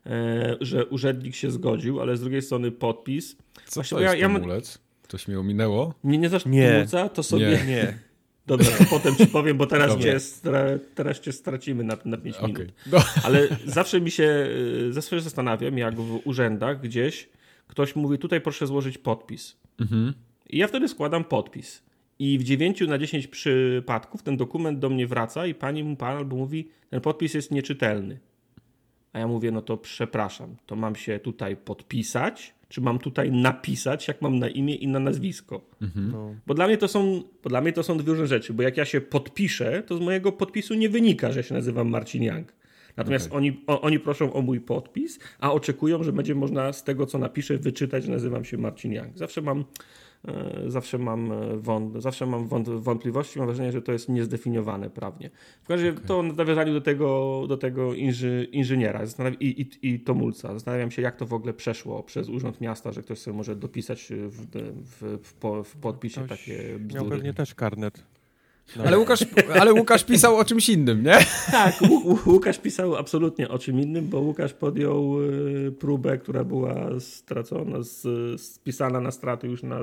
E, 0.07 0.57
że 0.61 0.87
urzędnik 0.87 1.35
się 1.35 1.51
zgodził, 1.51 2.01
ale 2.01 2.17
z 2.17 2.21
drugiej 2.21 2.43
strony 2.43 2.71
podpis. 2.71 3.37
Co 3.67 3.75
Właśnie, 3.75 3.97
to 3.97 4.03
jest 4.03 4.19
ja, 4.19 4.29
Tomulec? 4.29 4.79
Coś 5.09 5.29
mi 5.29 5.37
ominęło? 5.37 5.95
Nie, 6.05 6.19
nie 6.19 6.29
znasz 6.29 6.47
nie. 6.47 6.73
Tomulca? 6.73 7.09
To 7.09 7.23
sobie... 7.23 7.47
Nie, 7.47 7.67
nie. 7.67 7.99
Dobra, 8.47 8.67
to 8.67 8.85
potem 8.91 9.17
ci 9.17 9.27
powiem, 9.27 9.57
bo 9.57 9.67
teraz, 9.67 9.99
cię, 9.99 10.21
stra... 10.21 10.65
teraz 10.95 11.21
cię 11.21 11.33
stracimy 11.33 11.85
na, 11.85 11.97
na 12.05 12.17
5 12.17 12.37
okay. 12.37 12.49
minut. 12.49 12.73
No. 12.93 12.99
Ale 13.25 13.49
zawsze 13.67 14.01
mi 14.01 14.11
się, 14.11 14.49
e, 14.89 14.93
zawsze 14.93 15.17
się 15.17 15.21
zastanawiam, 15.21 15.79
jak 15.79 16.01
w 16.01 16.21
urzędach 16.25 16.81
gdzieś 16.81 17.29
ktoś 17.69 17.97
mówi, 17.97 18.19
tutaj 18.19 18.41
proszę 18.41 18.67
złożyć 18.67 18.99
podpis. 18.99 19.57
Mhm. 19.81 20.15
I 20.51 20.59
ja 20.59 20.67
wtedy 20.67 20.89
składam 20.89 21.25
podpis. 21.25 21.83
I 22.19 22.39
w 22.39 22.43
9 22.43 22.81
na 22.81 22.99
10 22.99 23.27
przypadków 23.27 24.23
ten 24.23 24.37
dokument 24.37 24.79
do 24.79 24.91
mnie 24.91 25.07
wraca 25.07 25.47
i 25.47 25.55
pani 25.55 25.85
mu 25.85 25.97
pan 25.97 26.17
albo 26.17 26.37
mówi, 26.37 26.69
ten 26.91 27.01
podpis 27.01 27.35
jest 27.35 27.51
nieczytelny. 27.51 28.19
A 29.13 29.19
ja 29.19 29.27
mówię, 29.27 29.51
no 29.51 29.63
to 29.63 29.77
przepraszam, 29.77 30.57
to 30.67 30.77
mam 30.77 30.97
się 30.97 31.19
tutaj 31.19 31.57
podpisać, 31.57 32.55
czy 32.69 32.81
mam 32.81 32.99
tutaj 32.99 33.33
napisać, 33.33 34.09
jak 34.09 34.23
mam 34.23 34.39
na 34.39 34.49
imię 34.49 34.75
i 34.75 34.89
na 34.89 34.99
nazwisko. 34.99 35.61
Mhm. 35.83 36.11
No. 36.13 36.35
Bo, 36.47 36.55
dla 36.55 36.67
mnie 36.67 36.77
to 36.77 36.89
są, 36.89 37.23
bo 37.43 37.51
dla 37.51 37.61
mnie 37.61 37.73
to 37.73 37.83
są 37.83 37.99
dwie 37.99 38.13
różne 38.13 38.27
rzeczy, 38.27 38.53
bo 38.53 38.63
jak 38.63 38.77
ja 38.77 38.85
się 38.85 39.01
podpiszę, 39.01 39.83
to 39.83 39.97
z 39.97 40.01
mojego 40.01 40.33
podpisu 40.33 40.75
nie 40.75 40.89
wynika, 40.89 41.33
że 41.33 41.43
się 41.43 41.55
nazywam 41.55 41.89
Marcin 41.89 42.23
Young. 42.23 42.53
Natomiast 42.97 43.27
okay. 43.27 43.39
oni, 43.39 43.65
o, 43.67 43.81
oni 43.81 43.99
proszą 43.99 44.33
o 44.33 44.43
mój 44.43 44.61
podpis, 44.61 45.19
a 45.39 45.53
oczekują, 45.53 46.03
że 46.03 46.13
będzie 46.13 46.35
można 46.35 46.73
z 46.73 46.85
tego, 46.85 47.07
co 47.07 47.19
napiszę, 47.19 47.59
wyczytać, 47.59 48.05
że 48.05 48.11
nazywam 48.13 48.45
się 48.45 48.59
Marcin 48.59 48.93
Young. 48.93 49.19
Zawsze 49.19 49.43
mam 49.43 49.65
zawsze 50.67 50.99
mam, 50.99 51.33
e, 51.33 51.57
wąt, 51.57 52.03
zawsze 52.03 52.27
mam 52.27 52.49
wątpliwości, 52.81 53.39
mam 53.39 53.49
wrażenie, 53.49 53.73
że 53.73 53.83
to 53.83 53.93
jest 53.93 54.09
niezdefiniowane 54.09 54.91
prawnie. 54.91 55.31
W 55.63 55.67
każdym 55.67 55.87
razie 55.87 55.97
okay. 55.97 56.09
to 56.09 56.23
w 56.23 56.37
nawiązaniu 56.37 56.73
do 56.73 56.81
tego, 56.81 57.45
do 57.49 57.57
tego 57.57 57.95
inży, 57.95 58.49
inżyniera 58.53 59.01
i, 59.41 59.47
i, 59.47 59.89
i 59.93 60.01
Tomulca. 60.01 60.53
Zastanawiam 60.53 60.91
się, 60.91 61.03
jak 61.03 61.17
to 61.17 61.27
w 61.27 61.33
ogóle 61.33 61.53
przeszło 61.53 62.03
przez 62.03 62.29
Urząd 62.29 62.61
Miasta, 62.61 62.93
że 62.93 63.03
ktoś 63.03 63.19
sobie 63.19 63.37
może 63.37 63.57
dopisać 63.57 64.13
w, 64.29 64.47
w, 64.85 65.19
w, 65.23 65.65
w 65.65 65.77
podpisie 65.77 66.25
ktoś 66.25 66.39
takie 66.39 66.79
bzdury. 66.79 66.95
Miał 66.95 67.11
pewnie 67.11 67.35
też 67.35 67.55
karnet 67.55 68.05
no. 68.77 68.85
Ale, 68.85 68.99
Łukasz, 68.99 69.25
ale 69.61 69.75
Łukasz 69.75 70.05
pisał 70.05 70.37
o 70.37 70.45
czymś 70.45 70.69
innym, 70.69 71.03
nie? 71.03 71.19
Tak, 71.51 71.75
Łukasz 72.27 72.59
pisał 72.59 72.97
absolutnie 72.97 73.49
o 73.49 73.59
czym 73.59 73.81
innym, 73.81 74.09
bo 74.09 74.21
Łukasz 74.21 74.53
podjął 74.53 75.23
y, 75.23 75.73
próbę, 75.79 76.19
która 76.19 76.45
była 76.45 77.01
stracona, 77.01 77.79
spisana 78.37 79.01
na 79.01 79.11
straty 79.11 79.47
już 79.47 79.63
na, 79.63 79.79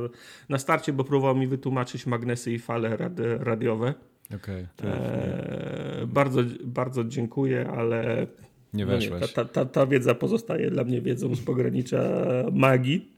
na 0.50 0.58
starcie, 0.58 0.94
bo 0.94 1.04
próbował 1.04 1.36
mi 1.36 1.48
wytłumaczyć 1.48 2.06
magnesy 2.06 2.52
i 2.52 2.60
fale 2.60 2.98
radiowe. 3.40 3.94
Okay, 4.36 4.68
e, 4.84 6.08
bardzo, 6.08 6.42
bardzo 6.64 7.04
dziękuję, 7.04 7.70
ale 7.78 8.28
Nie 8.74 8.86
weszłeś. 8.86 9.22
No 9.22 9.28
nie, 9.28 9.34
ta, 9.34 9.46
ta, 9.46 9.66
ta 9.66 9.88
wiedza 9.88 10.16
pozostaje 10.16 10.72
dla 10.72 10.84
mnie 10.84 11.02
wiedzą 11.02 11.36
z 11.36 11.42
pogranicza 11.42 12.04
magii. 12.52 13.15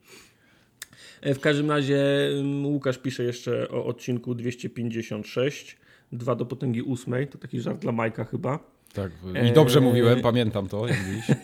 E, 1.28 1.34
w 1.34 1.40
każdym 1.40 1.70
razie 1.72 2.30
mm, 2.40 2.66
Łukasz 2.66 2.98
pisze 2.98 3.24
jeszcze 3.24 3.70
o 3.70 3.86
odcinku 3.86 4.36
256, 4.36 5.78
2 6.12 6.36
do 6.36 6.46
potęgi 6.46 6.84
8. 6.92 7.28
To 7.28 7.38
taki 7.38 7.62
żart 7.62 7.82
dla 7.82 7.92
Majka 7.92 8.24
chyba. 8.24 8.60
Tak, 8.94 9.12
i 9.50 9.52
dobrze 9.52 9.82
mówiłem, 9.82 10.22
pamiętam 10.22 10.68
to 10.68 10.88
jak 10.88 10.98
dziś. 10.98 11.26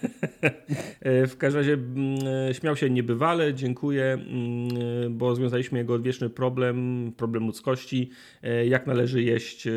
E, 0.99 1.27
w 1.27 1.37
każdym 1.37 1.59
razie 1.59 1.73
mm, 1.73 2.17
e, 2.49 2.53
śmiał 2.53 2.75
się 2.75 2.89
niebywale, 2.89 3.53
dziękuję, 3.53 4.03
mm, 4.03 5.17
bo 5.17 5.35
związaliśmy 5.35 5.79
jego 5.79 5.93
odwieczny 5.93 6.29
problem, 6.29 7.11
problem 7.17 7.45
ludzkości, 7.45 8.09
jak 8.65 8.87
należy 8.87 9.23
jeść 9.23 9.67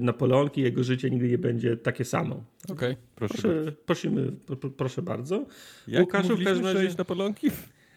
Napoleonki, 0.00 0.60
jego 0.60 0.84
życie 0.84 1.10
nigdy 1.10 1.28
nie 1.28 1.38
będzie 1.38 1.76
takie 1.76 2.04
samo. 2.04 2.44
Okej, 2.64 2.74
okay, 2.92 2.96
proszę. 3.14 3.34
proszę 3.34 3.72
prosimy, 3.72 4.32
proszę 4.76 5.02
bardzo. 5.02 5.46
Jak 5.88 6.02
Łukaszu, 6.02 6.36
w 6.36 6.44
każdym 6.44 6.66
razie... 6.66 6.94
Napoleonki? 6.98 7.50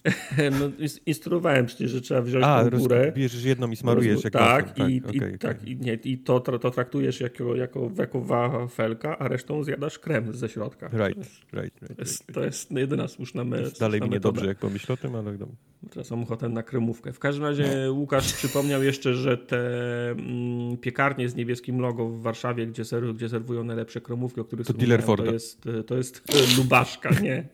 No, 0.59 0.71
instruowałem 1.05 1.65
przecież, 1.65 1.91
że 1.91 2.01
trzeba 2.01 2.21
wziąć 2.21 2.45
A, 2.47 2.69
tą 2.69 2.77
górę. 2.77 3.11
bierzesz 3.15 3.43
jedną 3.43 3.71
i 3.71 3.75
smarujesz. 3.75 4.23
jak 4.23 4.33
tak, 4.33 4.73
tak, 4.73 4.89
i, 4.89 5.01
okay, 5.05 5.31
i, 5.31 5.37
tak 5.37 5.67
i, 5.67 5.77
nie, 5.77 5.93
i 5.93 6.17
to, 6.17 6.39
to 6.39 6.71
traktujesz 6.71 7.21
jako, 7.21 7.55
jako, 7.55 7.91
jako 7.97 8.21
wafelka, 8.21 9.17
a 9.17 9.27
resztą 9.27 9.63
zjadasz 9.63 9.99
krem 9.99 10.33
ze 10.33 10.49
środka. 10.49 10.87
Right, 10.87 11.17
right, 11.53 11.81
right, 11.81 11.95
to, 11.95 12.01
jest, 12.01 12.27
to 12.33 12.43
jest 12.43 12.71
jedyna 12.71 13.07
słuszna 13.07 13.43
metoda. 13.43 13.75
Dalej 13.79 14.01
mi 14.01 14.09
niedobrze, 14.09 14.45
jak 14.45 14.57
pomyślę 14.57 14.93
o 14.93 14.97
tym, 14.97 15.15
ale... 15.15 15.37
Teraz 15.89 16.11
mam 16.11 16.23
ochotę 16.23 16.49
na 16.49 16.63
kremówkę. 16.63 17.13
W 17.13 17.19
każdym 17.19 17.43
razie 17.43 17.91
Łukasz 17.91 18.33
przypomniał 18.33 18.83
jeszcze, 18.83 19.13
że 19.13 19.37
te 19.37 19.59
mm, 20.11 20.77
piekarnie 20.77 21.29
z 21.29 21.35
niebieskim 21.35 21.79
logo 21.79 22.09
w 22.09 22.21
Warszawie, 22.21 22.67
gdzie, 22.67 22.85
ser, 22.85 23.13
gdzie 23.13 23.29
serwują 23.29 23.63
najlepsze 23.63 24.01
kremówki, 24.01 24.41
o 24.41 24.43
których 24.43 24.67
to 24.67 24.73
dealer 24.73 25.03
Forda. 25.03 25.25
To 25.25 25.33
jest, 25.33 25.61
to 25.87 25.97
jest 25.97 26.23
lubaszka, 26.57 27.09
nie? 27.09 27.43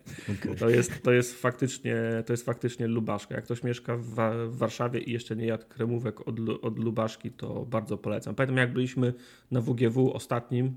Okay. 0.43 0.55
To, 0.55 0.69
jest, 0.69 1.03
to, 1.03 1.11
jest 1.11 1.41
faktycznie, 1.41 1.95
to 2.25 2.33
jest 2.33 2.42
faktycznie 2.43 2.87
lubaszka. 2.87 3.35
Jak 3.35 3.43
ktoś 3.43 3.63
mieszka 3.63 3.97
w, 3.97 4.15
w 4.49 4.57
Warszawie 4.57 4.99
i 4.99 5.11
jeszcze 5.11 5.35
nie 5.35 5.45
jadł 5.45 5.65
kremówek 5.69 6.27
od, 6.27 6.35
od 6.61 6.79
lubaszki, 6.79 7.31
to 7.31 7.65
bardzo 7.65 7.97
polecam. 7.97 8.35
Pamiętam 8.35 8.57
jak 8.57 8.73
byliśmy 8.73 9.13
na 9.51 9.61
WGW 9.61 10.11
ostatnim, 10.11 10.75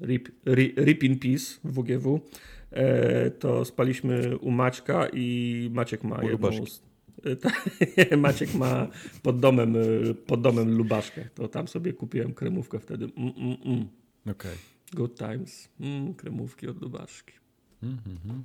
Rip, 0.00 0.28
rip 0.76 1.02
in 1.02 1.18
Peace 1.18 1.60
w 1.64 1.72
WGW, 1.72 2.20
E, 2.74 3.30
to 3.30 3.64
spaliśmy 3.64 4.38
u 4.38 4.50
Maćka 4.50 5.08
i 5.12 5.70
Maciek 5.72 6.04
ma 6.04 6.24
jedną... 6.24 6.48
E, 7.96 8.16
Maciek 8.26 8.54
ma 8.54 8.88
pod 9.22 9.40
domem, 9.40 9.76
e, 9.76 10.14
pod 10.14 10.40
domem 10.40 10.76
lubaszkę. 10.76 11.28
To 11.34 11.48
tam 11.48 11.68
sobie 11.68 11.92
kupiłem 11.92 12.34
kremówkę 12.34 12.78
wtedy. 12.78 13.04
Mm, 13.04 13.32
mm, 13.36 13.56
mm. 13.64 13.88
Okay. 14.30 14.52
Good 14.92 15.18
times. 15.18 15.68
Mm, 15.80 16.14
kremówki 16.14 16.68
od 16.68 16.82
lubaszki. 16.82 17.32
Mm 17.82 17.96
-hmm. 17.96 18.42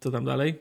Co 0.00 0.10
tam 0.10 0.24
dalej? 0.24 0.54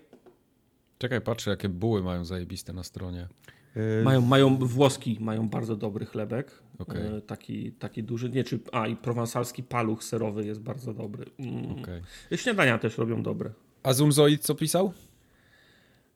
Czekaj, 0.97 1.21
patrzę, 1.21 1.51
jakie 1.51 1.69
buły 1.69 2.03
mają 2.03 2.25
zajebiste 2.25 2.73
na 2.73 2.83
stronie. 2.83 3.27
Yy, 3.75 4.03
mają, 4.03 4.21
mają 4.21 4.57
włoski, 4.57 5.17
mają 5.19 5.49
bardzo 5.49 5.75
dobry 5.75 6.05
chlebek. 6.05 6.51
Okay. 6.79 7.21
Taki, 7.21 7.71
taki 7.71 8.03
duży. 8.03 8.29
Nie, 8.29 8.43
czy, 8.43 8.59
a 8.71 8.87
i 8.87 8.95
prowansalski 8.95 9.63
paluch 9.63 10.03
serowy 10.03 10.45
jest 10.45 10.61
bardzo 10.61 10.93
dobry. 10.93 11.25
Mm. 11.39 11.79
Okay. 11.79 12.01
Śniadania 12.35 12.77
też 12.77 12.97
robią 12.97 13.23
dobre. 13.23 13.51
A 13.83 13.93
Zumzoid 13.93 14.41
co 14.41 14.55
pisał? 14.55 14.93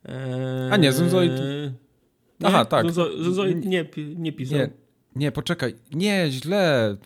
Eee... 0.06 0.72
A 0.72 0.78
nie, 0.78 0.94
Zumzoid. 0.94 1.32
Aha, 2.44 2.66
tak. 2.66 2.92
Zumzoid 2.92 3.66
nie, 3.66 3.86
nie 4.16 4.34
pisał. 4.34 4.58
Nie, 4.58 4.70
nie, 5.16 5.32
poczekaj. 5.32 5.76
Nie, 5.94 6.28
źle. 6.30 6.98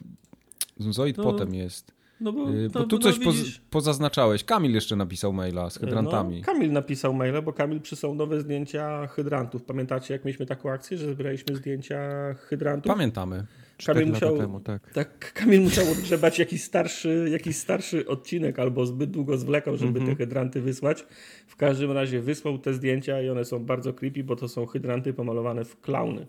Zumzoid 0.78 1.16
potem 1.16 1.56
jest. 1.56 1.95
No 2.22 2.34
bo, 2.34 2.50
yy, 2.50 2.70
bo 2.70 2.84
tu 2.84 2.96
no, 2.96 3.02
coś 3.02 3.20
poz, 3.20 3.36
pozaznaczałeś. 3.70 4.44
Kamil 4.44 4.74
jeszcze 4.74 4.96
napisał 4.96 5.34
maila 5.34 5.70
z 5.70 5.78
hydrantami. 5.78 6.38
No, 6.40 6.46
Kamil 6.46 6.72
napisał 6.72 7.14
maila, 7.14 7.42
bo 7.42 7.54
Kamil 7.54 7.82
przysłał 7.82 8.16
nowe 8.16 8.42
zdjęcia 8.42 9.08
hydrantów. 9.08 9.64
Pamiętacie, 9.64 10.14
jak 10.14 10.26
mieliśmy 10.26 10.46
taką 10.46 10.72
akcję, 10.72 10.98
że 10.98 11.14
zbieraliśmy 11.14 11.56
zdjęcia 11.56 12.00
hydrantów? 12.34 12.94
Pamiętamy. 12.94 13.46
Kamil 13.86 14.08
musiał, 14.08 14.38
temu, 14.38 14.60
tak. 14.60 14.92
tak. 14.94 15.34
Kamil 15.34 15.62
musiał 15.62 15.92
odgrzebać 15.92 16.40
jakiś 16.40 16.64
starszy, 16.64 17.28
jakiś 17.32 17.56
starszy 17.56 18.08
odcinek 18.08 18.60
albo 18.60 18.86
zbyt 18.86 19.12
długo 19.12 19.38
zwlekał, 19.38 19.78
żeby 19.78 20.00
mm 20.00 20.04
-hmm. 20.04 20.12
te 20.12 20.24
hydranty 20.24 20.62
wysłać. 20.62 21.06
W 21.48 21.56
każdym 21.56 21.92
razie 21.92 22.22
wysłał 22.22 22.58
te 22.58 22.74
zdjęcia 22.74 23.22
i 23.22 23.30
one 23.30 23.46
są 23.46 23.66
bardzo 23.66 23.94
creepy, 23.94 24.24
bo 24.24 24.36
to 24.36 24.48
są 24.48 24.66
hydranty 24.66 25.14
pomalowane 25.14 25.66
w 25.66 25.82
klauny. 25.82 26.28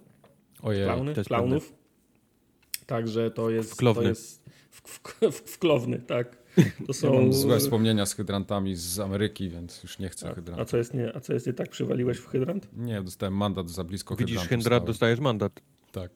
Ojej, 0.62 0.84
klauny, 0.84 1.14
klaunów. 1.14 1.72
Także 2.86 3.30
to 3.30 3.50
jest, 3.50 3.78
to 3.78 4.02
jest 4.02 4.45
w, 4.84 5.00
w, 5.32 5.52
w 5.52 5.58
klowny, 5.58 5.98
tak. 5.98 6.36
To 6.86 6.92
są... 6.92 7.12
Ja 7.14 7.20
mam 7.20 7.32
złe 7.32 7.58
wspomnienia 7.58 8.06
z 8.06 8.14
hydrantami 8.14 8.74
z 8.74 9.00
Ameryki, 9.00 9.48
więc 9.48 9.82
już 9.82 9.98
nie 9.98 10.08
chcę 10.08 10.34
hydrantów. 10.34 10.62
A 10.62 10.64
co 10.64 10.76
jest 10.76 10.94
nie, 10.94 11.16
a 11.16 11.20
co 11.20 11.32
jest 11.32 11.46
nie 11.46 11.52
tak? 11.52 11.70
Przywaliłeś 11.70 12.18
w 12.18 12.26
hydrant? 12.26 12.68
Nie, 12.76 13.02
dostałem 13.02 13.34
mandat 13.34 13.70
za 13.70 13.84
blisko 13.84 14.16
Widzisz 14.16 14.48
hydrant, 14.48 14.86
dostajesz 14.86 15.20
mandat. 15.20 15.60
Tak. 15.92 16.10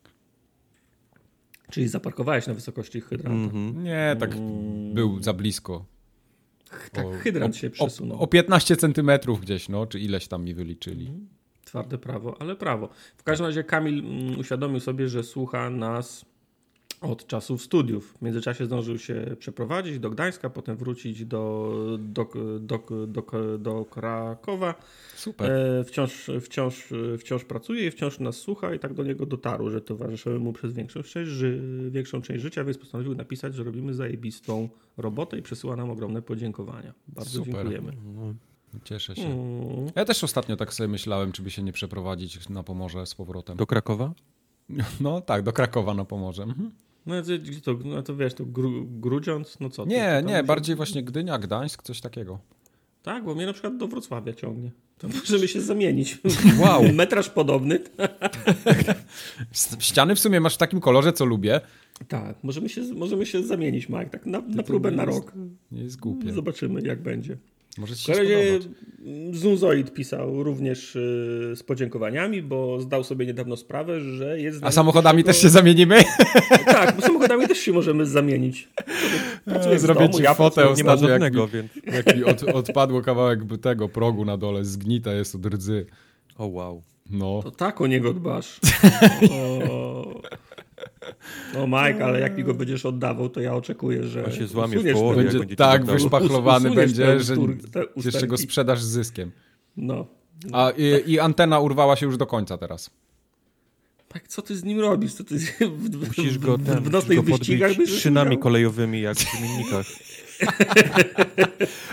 Czyli 1.71 1.89
zaparkowałeś 1.89 2.47
na 2.47 2.55
wysokości 2.55 3.01
hydrantów? 3.01 3.55
Mm 3.55 3.73
-hmm. 3.73 3.83
Nie, 3.83 4.17
tak 4.21 4.33
mm. 4.33 4.95
był 4.95 5.23
za 5.23 5.33
blisko. 5.33 5.85
Tak, 6.93 7.07
o, 7.07 7.11
hydrant 7.13 7.57
się 7.57 7.71
przesunął. 7.71 8.19
O, 8.19 8.21
o 8.21 8.27
15 8.27 8.77
centymetrów 8.77 9.41
gdzieś, 9.41 9.69
no, 9.69 9.87
czy 9.87 10.01
ileś 10.01 10.29
tam 10.29 10.45
mi 10.45 10.55
wyliczyli. 10.55 11.07
Mm. 11.07 11.29
Twarde 11.65 11.99
prawo, 11.99 12.37
ale 12.41 12.57
prawo. 12.57 12.89
W 13.17 13.23
każdym 13.23 13.47
razie 13.47 13.65
Kamil 13.65 13.99
mm, 13.99 14.39
uświadomił 14.39 14.81
sobie, 14.81 15.09
że 15.09 15.23
słucha 15.23 15.71
nas 15.71 16.25
od 17.01 17.27
czasów 17.27 17.63
studiów. 17.63 18.15
W 18.19 18.23
międzyczasie 18.23 18.67
zdążył 18.67 18.99
się 18.99 19.37
przeprowadzić 19.39 19.99
do 19.99 20.11
Gdańska, 20.11 20.51
potem 20.51 20.77
wrócić 20.77 21.25
do, 21.25 21.75
do, 21.99 22.29
do, 22.61 23.07
do, 23.07 23.59
do 23.59 23.85
Krakowa. 23.85 24.75
Super. 25.17 25.51
E, 25.51 25.85
wciąż, 25.85 26.31
wciąż, 26.41 26.89
wciąż 27.19 27.45
pracuje 27.45 27.87
i 27.87 27.91
wciąż 27.91 28.19
nas 28.19 28.37
słucha 28.37 28.75
i 28.75 28.79
tak 28.79 28.95
do 28.95 29.05
niego 29.05 29.27
dotarło, 29.27 29.71
że 29.71 29.81
towarzyszymy 29.81 30.39
mu 30.39 30.53
przez 30.53 30.73
większą 30.73 31.03
część, 31.03 31.31
większą 31.91 32.23
część 32.23 32.43
życia, 32.43 32.65
więc 32.65 32.79
postanowił 32.79 33.15
napisać, 33.15 33.55
że 33.55 33.65
robimy 33.65 33.95
zajebistą 33.95 34.69
robotę 34.97 35.39
i 35.39 35.43
przesyła 35.43 35.77
nam 35.77 35.91
ogromne 35.91 36.23
podziękowania. 36.23 36.95
Bardzo 37.09 37.39
Super. 37.39 37.55
dziękujemy. 37.55 37.93
No, 38.15 38.35
cieszę 38.85 39.17
się. 39.17 39.27
Mm. 39.27 39.91
Ja 39.95 40.05
też 40.05 40.25
ostatnio 40.25 40.57
tak 40.57 40.75
sobie 40.75 40.89
myślałem, 40.89 41.33
czy 41.33 41.43
by 41.43 41.51
się 41.51 41.63
nie 41.63 41.73
przeprowadzić 41.73 42.49
na 42.49 42.63
Pomorze 42.63 43.07
z 43.07 43.15
powrotem. 43.15 43.57
Do 43.57 43.67
Krakowa? 43.67 44.13
No 45.01 45.21
tak, 45.21 45.43
do 45.43 45.53
Krakowa 45.53 45.95
na 45.95 46.05
Pomorze. 46.05 46.43
Mhm. 46.43 46.71
No 47.07 47.23
gdzie 47.23 47.61
to, 47.61 47.79
no 47.85 48.03
to 48.03 48.17
wiesz, 48.17 48.35
to 48.35 48.45
gru, 48.45 48.87
Grudziądz, 48.87 49.61
no 49.61 49.71
co? 49.71 49.85
Nie, 49.85 50.23
nie, 50.27 50.43
bardziej 50.43 50.77
właśnie 50.77 51.03
Gdynia, 51.03 51.39
Gdańsk, 51.39 51.83
coś 51.83 52.01
takiego. 52.01 52.39
Tak, 53.03 53.25
bo 53.25 53.35
mnie 53.35 53.47
na 53.47 53.53
przykład 53.53 53.77
do 53.77 53.89
Wrocławia 53.89 54.33
ciągnie. 54.33 54.71
To 54.99 55.09
możemy 55.21 55.49
się 55.49 55.61
zamienić. 55.61 56.19
Wow. 56.59 56.83
Metraż 56.93 57.29
podobny. 57.29 57.79
Ściany 59.79 60.15
w 60.15 60.21
sumie 60.21 60.41
masz 60.41 60.55
w 60.55 60.59
takim 60.59 60.81
kolorze, 60.81 61.13
co 61.13 61.25
lubię. 61.25 61.61
Tak, 62.09 62.45
możemy 62.45 62.69
się, 62.69 62.83
możemy 62.95 63.27
się 63.27 63.43
zamienić, 63.43 63.89
Mike, 63.89 64.07
tak 64.07 64.27
na, 64.27 64.41
na 64.41 64.63
próbę 64.63 64.91
na 64.91 65.05
rok. 65.05 65.33
Nie 65.73 65.83
jest 65.83 66.01
głupie. 66.01 66.33
Zobaczymy, 66.33 66.81
jak 66.81 67.03
będzie. 67.03 67.37
Może 67.81 67.97
ci 67.97 68.05
się 68.05 68.15
spodobać. 68.15 68.69
Zunzoid 69.33 69.93
pisał 69.93 70.43
również 70.43 70.97
y, 70.97 71.53
z 71.57 71.63
podziękowaniami, 71.63 72.43
bo 72.43 72.81
zdał 72.81 73.05
sobie 73.05 73.27
niedawno 73.27 73.57
sprawę, 73.57 74.01
że 74.01 74.41
jest... 74.41 74.65
A 74.65 74.71
samochodami 74.71 75.25
też 75.25 75.43
się 75.43 75.49
zamienimy? 75.49 76.03
Tak, 76.67 76.97
bo 76.97 77.03
samochodami 77.03 77.49
też 77.49 77.59
się 77.59 77.73
możemy 77.73 78.07
zamienić. 78.07 78.69
Pracuję 79.45 79.79
Zrobię 79.79 80.01
domu, 80.01 80.17
ci 80.17 80.23
ja 80.23 80.35
fotę 80.35 80.69
ostatnio, 80.69 81.09
jak, 81.09 81.35
mi, 81.35 81.41
więc... 81.53 81.73
jak 81.93 82.17
mi 82.17 82.25
od, 82.25 82.43
odpadło 82.43 83.03
kawałek 83.03 83.41
tego 83.63 83.89
progu 83.89 84.25
na 84.25 84.37
dole, 84.37 84.65
zgnita 84.65 85.13
jest 85.13 85.35
od 85.35 85.47
rdzy. 85.47 85.87
O 86.39 86.45
oh, 86.45 86.55
wow. 86.55 86.83
No. 87.11 87.41
To 87.43 87.51
tak 87.51 87.81
o 87.81 87.87
niego 87.87 88.15
dbasz. 88.15 88.61
O... 89.31 89.80
No 91.55 91.67
Mike, 91.67 92.05
ale 92.05 92.21
jak 92.21 92.37
mi 92.37 92.45
go 92.45 92.55
będziesz 92.55 92.87
oddawał, 92.87 93.29
to 93.29 93.41
ja 93.41 93.55
oczekuję, 93.55 94.05
że 94.05 94.25
On 94.25 94.33
się 94.33 94.47
złamie 94.47 94.79
w 94.79 94.93
połowie. 94.93 95.23
Będzie, 95.23 95.39
będzie 95.39 95.57
tak 95.57 95.85
wyszpachlowany 95.85 96.71
będzie, 96.71 97.21
że 97.21 97.37
jeszcze 97.97 98.27
go 98.27 98.39
sprzedasz 98.39 98.83
z 98.83 98.89
zyskiem. 98.89 99.31
No. 99.77 100.07
A 100.53 100.73
i, 100.77 101.13
i, 101.13 101.21
antena 101.21 101.61
urwała 101.61 101.97
się 101.97 102.07
już 102.07 102.17
do 102.17 102.27
końca 102.27 102.59
teraz. 102.59 102.91
Tak, 104.09 104.29
co 104.29 104.43
ty 104.43 104.57
z 104.57 104.65
nim 104.65 104.81
robisz? 104.81 105.15
Co 105.15 105.25
ty 105.25 105.39
w, 105.79 106.09
Musisz 106.09 106.39
go, 106.39 106.57
w, 106.57 106.67
ten, 106.67 106.85
w 106.85 106.91
nocnych 106.91 107.23
wyścigach 107.23 107.73
szynami 107.87 108.39
kolejowymi 108.39 109.01
jak 109.01 109.17
w 109.17 109.39
zmiennikach. 109.39 109.87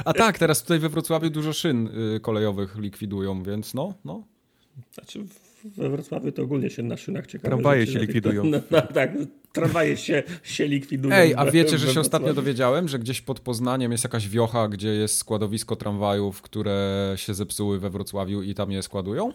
A 0.05 0.13
tak, 0.13 0.37
teraz 0.37 0.61
tutaj 0.61 0.79
we 0.79 0.89
Wrocławiu 0.89 1.29
dużo 1.29 1.53
szyn 1.53 1.89
y, 2.15 2.19
kolejowych 2.19 2.77
likwidują, 2.77 3.43
więc 3.43 3.73
no, 3.73 3.93
no. 4.05 4.23
Znaczy 4.93 5.25
we 5.65 5.89
Wrocławiu 5.89 6.31
to 6.31 6.43
ogólnie 6.43 6.69
się 6.69 6.83
na 6.83 6.97
szynach 6.97 7.27
ciekawe 7.27 7.47
Tramwaje 7.47 7.87
się 7.87 7.99
likwidują. 7.99 8.43
No, 8.51 8.59
no, 8.71 8.81
tak, 8.81 9.11
tramwaje 9.53 9.97
się, 9.97 10.23
się 10.43 10.67
likwidują. 10.67 11.15
Ej, 11.15 11.33
a 11.35 11.51
wiecie, 11.51 11.77
że 11.77 11.93
się 11.93 11.99
ostatnio 11.99 12.33
dowiedziałem, 12.33 12.87
że 12.87 12.99
gdzieś 12.99 13.21
pod 13.21 13.39
Poznaniem 13.39 13.91
jest 13.91 14.03
jakaś 14.03 14.29
wiocha, 14.29 14.67
gdzie 14.67 14.89
jest 14.89 15.17
składowisko 15.17 15.75
tramwajów, 15.75 16.41
które 16.41 17.13
się 17.15 17.33
zepsuły 17.33 17.79
we 17.79 17.89
Wrocławiu 17.89 18.41
i 18.41 18.53
tam 18.53 18.71
je 18.71 18.83
składują? 18.83 19.31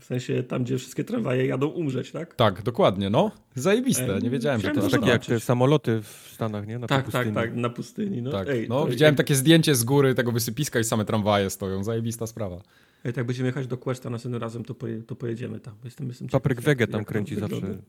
W 0.00 0.04
sensie 0.04 0.42
tam, 0.42 0.64
gdzie 0.64 0.78
wszystkie 0.78 1.04
tramwaje 1.04 1.46
jadą 1.46 1.66
umrzeć, 1.66 2.10
tak? 2.12 2.34
Tak, 2.34 2.62
dokładnie, 2.62 3.10
no. 3.10 3.30
Zajebiste, 3.54 4.18
nie 4.22 4.30
wiedziałem, 4.30 4.60
że 4.60 4.68
to 4.68 4.80
To 4.80 4.86
aż 4.86 4.92
takie 4.92 5.04
tak. 5.04 5.12
jak 5.12 5.26
te 5.26 5.40
samoloty 5.40 6.00
w 6.02 6.30
Stanach, 6.34 6.66
nie? 6.66 6.78
Na 6.78 6.86
Tak, 6.86 6.98
tak, 6.98 7.12
pustyni. 7.12 7.34
tak, 7.34 7.56
na 7.56 7.70
pustyni. 7.70 8.22
No, 8.22 8.30
Tak, 8.30 8.48
Ej, 8.48 8.68
no, 8.68 8.80
to 8.82 8.86
widziałem 8.86 9.12
jak, 9.12 9.16
takie 9.16 9.34
zdjęcie 9.34 9.74
z 9.74 9.84
góry 9.84 10.14
tego 10.14 10.32
wysypiska 10.32 10.80
i 10.80 10.84
same 10.84 11.04
tramwaje 11.04 11.50
stoją. 11.50 11.84
Zajebista 11.84 12.26
sprawa. 12.26 12.60
Jak 13.04 13.14
tak 13.14 13.26
będziemy 13.26 13.46
jechać 13.48 13.66
do 13.66 13.78
Questa 13.78 14.10
następnym 14.10 14.40
razem, 14.42 14.64
to, 14.64 14.74
poje, 14.74 15.02
to 15.02 15.16
pojedziemy 15.16 15.60
tam. 15.60 15.74
Jestem, 15.84 16.08
jestem 16.08 16.28
Papryk 16.28 16.60
Wege 16.60 16.82
jak- 16.82 16.90
tam 16.90 17.04
kręci 17.04 17.34
zawsze. 17.36 17.56
wygląda. 17.60 17.82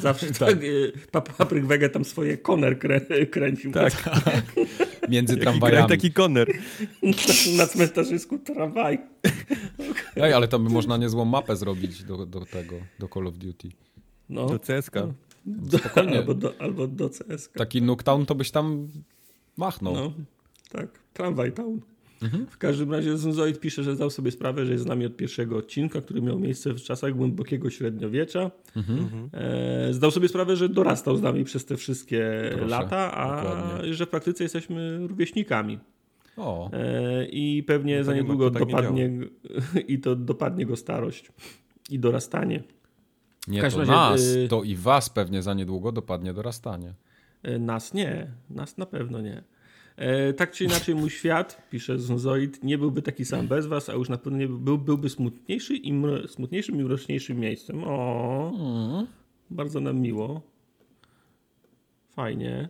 Zawsze 0.00 0.30
tak. 0.46 0.62
y, 0.62 0.92
pa- 1.10 1.20
Papryk 1.20 1.66
Wege 1.66 1.88
tam 1.88 2.04
swoje 2.04 2.38
koner 2.38 2.78
krę, 2.78 3.00
kręcił. 3.30 3.72
Tak. 3.72 3.92
Między 5.08 5.32
Jaki 5.32 5.42
tramwajami. 5.42 5.88
taki 5.88 6.12
koner. 6.12 6.48
Na, 7.02 7.10
na 7.58 7.66
cmentarzysku 7.66 8.38
tramwaj. 8.38 8.98
Ej, 10.16 10.32
ale 10.32 10.48
tam 10.48 10.64
by 10.64 10.70
można 10.70 10.96
niezłą 10.96 11.24
mapę 11.24 11.56
zrobić 11.56 12.04
do, 12.04 12.26
do 12.26 12.40
tego, 12.40 12.76
do 12.98 13.08
Call 13.08 13.26
of 13.26 13.34
Duty. 13.38 13.68
No. 14.28 14.46
Do 14.46 14.58
CSK. 14.58 14.94
Do, 15.46 15.78
Spokojnie. 15.78 16.18
albo, 16.18 16.34
do, 16.34 16.54
albo 16.58 16.86
do 16.86 17.08
CSK. 17.10 17.52
Taki 17.52 17.82
Nuketown 17.82 18.26
to 18.26 18.34
byś 18.34 18.50
tam 18.50 18.88
machnął. 19.56 19.94
No, 19.94 20.12
tak. 20.72 20.86
Tramwaj 21.12 21.52
town. 21.52 21.80
Mhm. 22.24 22.46
W 22.46 22.58
każdym 22.58 22.92
razie 22.92 23.16
Zunzoid 23.16 23.60
pisze, 23.60 23.82
że 23.82 23.96
zdał 23.96 24.10
sobie 24.10 24.30
sprawę, 24.30 24.66
że 24.66 24.72
jest 24.72 24.84
z 24.84 24.86
nami 24.86 25.06
od 25.06 25.16
pierwszego 25.16 25.56
odcinka, 25.56 26.00
który 26.00 26.22
miał 26.22 26.38
miejsce 26.38 26.72
w 26.72 26.80
czasach 26.82 27.14
głębokiego 27.14 27.70
średniowiecza. 27.70 28.50
Mhm. 28.76 29.28
E, 29.32 29.92
zdał 29.92 30.10
sobie 30.10 30.28
sprawę, 30.28 30.56
że 30.56 30.68
dorastał 30.68 31.16
z 31.16 31.22
nami 31.22 31.44
przez 31.44 31.64
te 31.64 31.76
wszystkie 31.76 32.30
Proszę, 32.52 32.66
lata, 32.66 33.12
a 33.14 33.36
dokładnie. 33.36 33.94
że 33.94 34.06
w 34.06 34.08
praktyce 34.08 34.44
jesteśmy 34.44 35.06
rówieśnikami. 35.06 35.78
O, 36.36 36.70
E, 36.72 37.26
I 37.26 37.62
pewnie 37.62 37.98
No 37.98 38.04
za 38.04 38.12
nie 38.14 38.20
niedługo 38.20 38.50
to 38.50 38.58
tak 38.58 38.68
nie 38.68 38.74
dopadnie 38.74 39.10
i 39.94 39.98
to 39.98 40.16
dopadnie 40.16 40.66
go 40.66 40.76
starość 40.76 41.32
i 41.90 41.98
dorastanie. 41.98 42.62
nie 43.48 43.60
to 43.60 43.78
razie, 43.78 43.92
nas, 43.92 44.20
y- 44.22 44.48
to 44.48 44.62
i 44.62 44.76
was 44.76 45.10
pewnie 45.10 45.42
za 45.42 45.54
niedługo 45.54 45.92
dopadnie 45.92 46.32
dorastanie. 46.34 46.94
E, 47.42 47.58
Nas 47.58 47.94
nie, 47.94 48.26
nas 48.50 48.78
na 48.78 48.86
pewno 48.86 49.20
nie. 49.20 49.42
E, 49.96 50.32
tak 50.32 50.50
czy 50.52 50.64
inaczej, 50.64 50.94
mój 50.94 51.10
świat, 51.10 51.68
pisze 51.70 51.98
Zunzoid, 51.98 52.64
nie 52.64 52.78
byłby 52.78 53.02
taki 53.02 53.24
sam 53.24 53.48
bez 53.48 53.66
was, 53.66 53.88
a 53.88 53.92
już 53.92 54.08
na 54.08 54.18
pewno 54.18 54.38
nie 54.38 54.48
był, 54.48 54.78
byłby 54.78 55.08
smutniejszy 55.10 55.76
i 55.76 55.92
mro, 55.92 56.28
smutniejszym 56.28 56.80
i 56.80 56.84
mroczniejszym 56.84 57.38
miejscem. 57.40 57.84
O, 57.84 58.52
Mm. 58.94 59.06
bardzo 59.50 59.80
nam 59.80 60.00
miło. 60.00 60.42
Fajnie. 62.10 62.68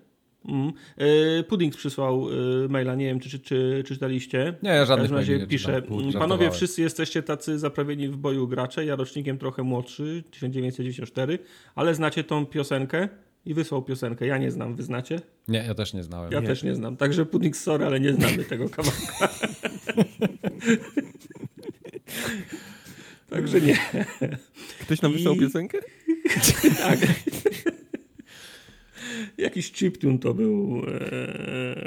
Mm. 0.48 0.72
E, 0.96 1.42
Pudding 1.44 1.76
przysłał 1.76 2.26
e, 2.64 2.68
maila, 2.68 2.94
nie 2.94 3.06
wiem 3.06 3.20
czy, 3.20 3.30
czy, 3.30 3.38
czy, 3.40 3.82
czy 3.86 3.94
czytaliście. 3.94 4.54
Nie, 4.62 4.70
ja 4.70 4.84
W 4.84 4.88
żadnych 4.88 5.10
każdym 5.10 5.34
razie 5.36 5.46
pisze. 5.46 5.76
"Mm, 5.76 6.12
panowie 6.12 6.50
wszyscy 6.50 6.82
jesteście 6.82 7.22
tacy 7.22 7.58
zaprawieni 7.58 8.08
w 8.08 8.16
boju 8.16 8.48
gracze, 8.48 8.84
ja 8.84 8.96
rocznikiem 8.96 9.38
trochę 9.38 9.62
młodszy, 9.62 10.24
1994, 10.30 11.38
ale 11.74 11.94
znacie 11.94 12.24
tą 12.24 12.46
piosenkę? 12.46 13.08
I 13.46 13.54
wysłał 13.54 13.82
piosenkę, 13.82 14.26
ja 14.26 14.38
nie 14.38 14.50
znam, 14.50 14.74
wy 14.76 14.82
znacie? 14.82 15.20
Nie, 15.48 15.58
ja 15.58 15.74
też 15.74 15.94
nie 15.94 16.02
znałem. 16.02 16.32
Ja 16.32 16.40
Nie. 16.40 16.46
też 16.46 16.62
nie 16.62 16.74
znam. 16.74 16.96
Także 16.96 17.26
Pudding 17.26 17.56
sorry, 17.56 17.84
ale 17.84 18.00
nie 18.00 18.12
znamy 18.12 18.44
tego 18.54 18.68
kawałka. 18.68 19.28
Także 23.30 23.60
nie. 23.60 23.78
Ktoś 24.80 25.02
nam 25.02 25.12
I- 25.12 25.14
wysłał 25.16 25.36
piosenkę? 25.36 25.78
Tak. 26.78 26.98
Jakiś 29.38 29.72
chiptune 29.72 30.18
to 30.18 30.34
był 30.34 30.82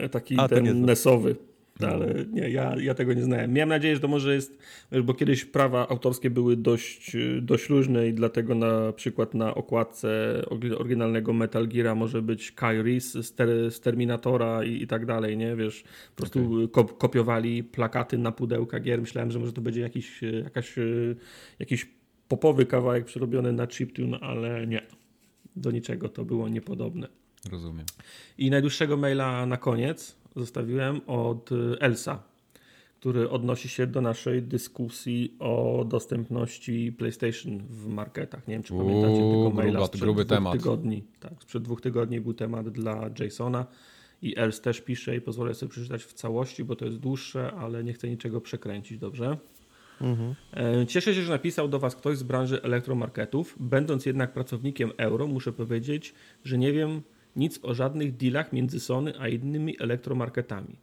e, 0.03 0.09
taki 0.09 0.35
A, 0.39 0.47
ten 0.47 0.65
znam. 0.65 0.81
nesowy. 0.85 1.35
No. 1.79 1.87
Ale 1.87 2.25
nie, 2.31 2.49
ja, 2.49 2.75
ja 2.81 2.93
tego 2.93 3.13
nie 3.13 3.23
znałem. 3.23 3.53
Miałem 3.53 3.69
nadzieję, 3.69 3.95
że 3.95 4.01
to 4.01 4.07
może 4.07 4.35
jest, 4.35 4.57
bo 5.03 5.13
kiedyś 5.13 5.45
prawa 5.45 5.87
autorskie 5.87 6.29
były 6.29 6.55
dość, 6.55 7.15
e, 7.15 7.41
dość 7.41 7.69
luźne 7.69 8.07
i 8.07 8.13
dlatego 8.13 8.55
na 8.55 8.93
przykład 8.93 9.33
na 9.33 9.55
okładce 9.55 10.41
oryginalnego 10.77 11.33
Metal 11.33 11.67
Geara 11.67 11.95
może 11.95 12.21
być 12.21 12.51
Kai 12.51 12.81
Reese 12.81 13.23
z, 13.23 13.35
ter, 13.35 13.71
z 13.71 13.79
Terminatora 13.79 14.63
i, 14.63 14.83
i 14.83 14.87
tak 14.87 15.05
dalej, 15.05 15.37
nie? 15.37 15.55
Wiesz, 15.55 15.83
po 16.15 16.21
prostu 16.21 16.69
kop, 16.71 16.97
kopiowali 16.97 17.63
plakaty 17.63 18.17
na 18.17 18.31
pudełka 18.31 18.79
gier. 18.79 19.01
Myślałem, 19.01 19.31
że 19.31 19.39
może 19.39 19.53
to 19.53 19.61
będzie 19.61 19.81
jakiś, 19.81 20.23
e, 20.23 20.31
jakaś, 20.31 20.77
e, 20.77 20.81
jakiś 21.59 21.87
popowy 22.27 22.65
kawałek 22.65 23.05
przerobiony 23.05 23.53
na 23.53 23.67
chiptune, 23.67 24.19
ale 24.21 24.67
nie. 24.67 24.81
Do 25.55 25.71
niczego 25.71 26.09
to 26.09 26.25
było 26.25 26.49
niepodobne. 26.49 27.07
Rozumiem. 27.51 27.85
I 28.37 28.49
najdłuższego 28.49 28.97
maila 28.97 29.45
na 29.45 29.57
koniec 29.57 30.17
zostawiłem 30.39 31.01
od 31.07 31.51
y, 31.51 31.55
Elsa, 31.79 32.23
który 32.99 33.29
odnosi 33.29 33.69
się 33.69 33.87
do 33.87 34.01
naszej 34.01 34.43
dyskusji 34.43 35.35
o 35.39 35.85
dostępności 35.87 36.91
PlayStation 36.97 37.59
w 37.69 37.87
marketach. 37.87 38.47
Nie 38.47 38.53
wiem, 38.53 38.63
czy 38.63 38.73
Uuu, 38.73 38.83
pamiętacie 38.83 39.15
tego 39.31 39.49
maila 39.49 39.79
gruba- 39.79 39.85
sprzed 39.87 40.01
gruby 40.01 40.25
dwóch 40.25 40.37
temat. 40.37 40.53
tygodni. 40.53 41.03
Tak, 41.19 41.33
sprzed 41.39 41.63
dwóch 41.63 41.81
tygodni 41.81 42.21
był 42.21 42.33
temat 42.33 42.69
dla 42.69 43.09
Jasona 43.19 43.65
i 44.21 44.37
Els 44.37 44.61
też 44.61 44.81
pisze 44.81 45.15
i 45.15 45.21
pozwolę 45.21 45.53
sobie 45.53 45.69
przeczytać 45.69 46.03
w 46.03 46.13
całości, 46.13 46.63
bo 46.63 46.75
to 46.75 46.85
jest 46.85 46.97
dłuższe, 46.97 47.51
ale 47.51 47.83
nie 47.83 47.93
chcę 47.93 48.09
niczego 48.09 48.41
przekręcić, 48.41 48.97
dobrze? 48.97 49.37
Mhm. 50.01 50.35
E, 50.53 50.85
Cieszę 50.87 51.13
się, 51.15 51.21
że 51.21 51.31
napisał 51.31 51.67
do 51.67 51.79
Was 51.79 51.95
ktoś 51.95 52.17
z 52.17 52.23
branży 52.23 52.61
elektromarketów. 52.63 53.55
Będąc 53.59 54.05
jednak 54.05 54.33
pracownikiem 54.33 54.91
euro, 54.97 55.27
muszę 55.27 55.53
powiedzieć, 55.53 56.13
że 56.43 56.57
nie 56.57 56.73
wiem 56.73 57.01
nic 57.37 57.59
o 57.63 57.73
żadnych 57.73 58.17
dealach 58.17 58.53
między 58.53 58.79
Sony 58.79 59.13
a 59.19 59.27
innymi 59.27 59.75
elektromarketami. 59.79 60.79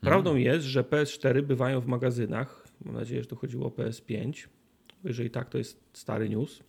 Prawdą 0.00 0.36
jest, 0.36 0.66
że 0.66 0.82
PS4 0.82 1.42
bywają 1.42 1.80
w 1.80 1.86
magazynach. 1.86 2.68
Mam 2.84 2.94
nadzieję, 2.94 3.22
że 3.22 3.28
to 3.28 3.36
chodziło 3.36 3.66
o 3.66 3.70
PS5. 3.70 4.46
bo 5.02 5.08
Jeżeli 5.08 5.30
tak, 5.30 5.48
to 5.48 5.58
jest 5.58 5.80
stary 5.92 6.28
news. 6.28 6.60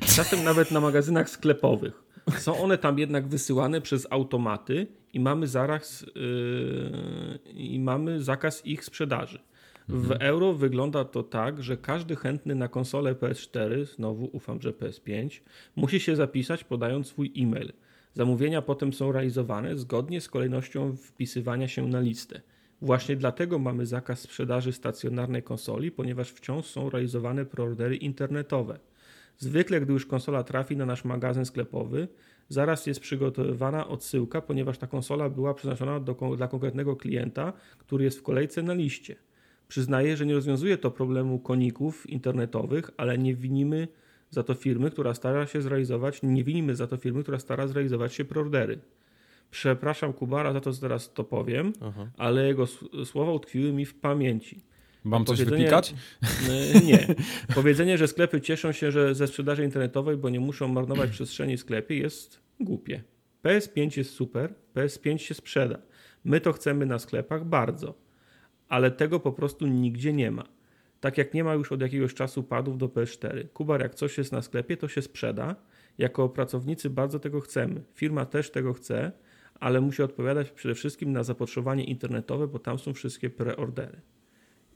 Czasem 0.00 0.44
nawet 0.50 0.70
na 0.70 0.80
magazynach 0.80 1.30
sklepowych. 1.30 2.02
Są 2.38 2.58
one 2.58 2.78
tam 2.78 2.98
jednak 2.98 3.28
wysyłane 3.28 3.80
przez 3.80 4.06
automaty 4.10 4.86
i 5.12 5.20
mamy 5.20 5.46
zaraz 5.46 6.06
yy, 6.14 7.52
i 7.52 7.80
mamy 7.80 8.22
zakaz 8.22 8.66
ich 8.66 8.84
sprzedaży. 8.84 9.38
W 9.88 10.12
euro 10.20 10.52
wygląda 10.52 11.04
to 11.04 11.22
tak, 11.22 11.62
że 11.62 11.76
każdy 11.76 12.16
chętny 12.16 12.54
na 12.54 12.68
konsolę 12.68 13.14
PS4, 13.14 13.84
znowu 13.84 14.28
ufam, 14.32 14.60
że 14.62 14.72
PS5, 14.72 15.40
musi 15.76 16.00
się 16.00 16.16
zapisać 16.16 16.64
podając 16.64 17.06
swój 17.06 17.32
e-mail. 17.36 17.72
Zamówienia 18.14 18.62
potem 18.62 18.92
są 18.92 19.12
realizowane 19.12 19.76
zgodnie 19.76 20.20
z 20.20 20.28
kolejnością 20.28 20.96
wpisywania 20.96 21.68
się 21.68 21.88
na 21.88 22.00
listę. 22.00 22.40
Właśnie 22.82 23.16
dlatego 23.16 23.58
mamy 23.58 23.86
zakaz 23.86 24.20
sprzedaży 24.20 24.72
stacjonarnej 24.72 25.42
konsoli, 25.42 25.90
ponieważ 25.90 26.30
wciąż 26.30 26.66
są 26.66 26.90
realizowane 26.90 27.44
preordery 27.44 27.96
internetowe. 27.96 28.78
Zwykle, 29.38 29.80
gdy 29.80 29.92
już 29.92 30.06
konsola 30.06 30.42
trafi 30.42 30.76
na 30.76 30.86
nasz 30.86 31.04
magazyn 31.04 31.44
sklepowy, 31.44 32.08
zaraz 32.48 32.86
jest 32.86 33.00
przygotowywana 33.00 33.88
odsyłka, 33.88 34.40
ponieważ 34.40 34.78
ta 34.78 34.86
konsola 34.86 35.30
była 35.30 35.54
przeznaczona 35.54 36.00
do, 36.00 36.14
dla 36.36 36.48
konkretnego 36.48 36.96
klienta, 36.96 37.52
który 37.78 38.04
jest 38.04 38.18
w 38.18 38.22
kolejce 38.22 38.62
na 38.62 38.74
liście. 38.74 39.16
Przyznaję, 39.68 40.16
że 40.16 40.26
nie 40.26 40.34
rozwiązuje 40.34 40.78
to 40.78 40.90
problemu 40.90 41.38
koników 41.38 42.10
internetowych, 42.10 42.90
ale 42.96 43.18
nie 43.18 43.34
winimy 43.34 43.88
za 44.30 44.42
to 44.42 44.54
firmy, 44.54 44.90
która 44.90 45.14
stara 45.14 45.46
się 45.46 45.62
zrealizować, 45.62 46.20
nie 46.22 46.44
winimy 46.44 46.76
za 46.76 46.86
to 46.86 46.96
firmy, 46.96 47.22
która 47.22 47.38
stara 47.38 47.66
zrealizować 47.66 48.14
się 48.14 48.24
preordery. 48.24 48.78
Przepraszam 49.50 50.12
Kubara 50.12 50.52
za 50.52 50.60
to, 50.60 50.72
co 50.72 50.80
teraz 50.80 51.12
to 51.12 51.24
powiem, 51.24 51.72
Aha. 51.80 52.10
ale 52.16 52.46
jego 52.46 52.66
słowa 53.04 53.32
utkwiły 53.32 53.72
mi 53.72 53.86
w 53.86 53.94
pamięci. 53.94 54.60
Mam 55.04 55.24
coś 55.24 55.44
wypikać? 55.44 55.94
E, 56.50 56.80
Nie. 56.86 57.06
Powiedzenie, 57.54 57.98
że 57.98 58.08
sklepy 58.08 58.40
cieszą 58.40 58.72
się 58.72 58.92
że 58.92 59.14
ze 59.14 59.26
sprzedaży 59.26 59.64
internetowej, 59.64 60.16
bo 60.16 60.30
nie 60.30 60.40
muszą 60.40 60.68
marnować 60.68 61.10
przestrzeni 61.16 61.56
w 61.56 61.60
sklepie, 61.60 61.98
jest 61.98 62.40
głupie. 62.60 63.02
PS5 63.44 63.98
jest 63.98 64.10
super, 64.10 64.54
PS5 64.74 65.16
się 65.16 65.34
sprzeda. 65.34 65.78
My 66.24 66.40
to 66.40 66.52
chcemy 66.52 66.86
na 66.86 66.98
sklepach 66.98 67.44
bardzo, 67.44 67.94
ale 68.68 68.90
tego 68.90 69.20
po 69.20 69.32
prostu 69.32 69.66
nigdzie 69.66 70.12
nie 70.12 70.30
ma. 70.30 70.44
Tak 71.04 71.18
jak 71.18 71.34
nie 71.34 71.44
ma 71.44 71.54
już 71.54 71.72
od 71.72 71.80
jakiegoś 71.80 72.14
czasu 72.14 72.42
padów 72.42 72.78
do 72.78 72.88
PS4. 72.88 73.48
Kubar, 73.48 73.80
jak 73.80 73.94
coś 73.94 74.18
jest 74.18 74.32
na 74.32 74.42
sklepie, 74.42 74.76
to 74.76 74.88
się 74.88 75.02
sprzeda. 75.02 75.56
Jako 75.98 76.28
pracownicy 76.28 76.90
bardzo 76.90 77.18
tego 77.18 77.40
chcemy. 77.40 77.82
Firma 77.94 78.26
też 78.26 78.50
tego 78.50 78.72
chce, 78.72 79.12
ale 79.60 79.80
musi 79.80 80.02
odpowiadać 80.02 80.50
przede 80.50 80.74
wszystkim 80.74 81.12
na 81.12 81.22
zapotrzebowanie 81.22 81.84
internetowe, 81.84 82.46
bo 82.46 82.58
tam 82.58 82.78
są 82.78 82.94
wszystkie 82.94 83.30
preordery. 83.30 84.00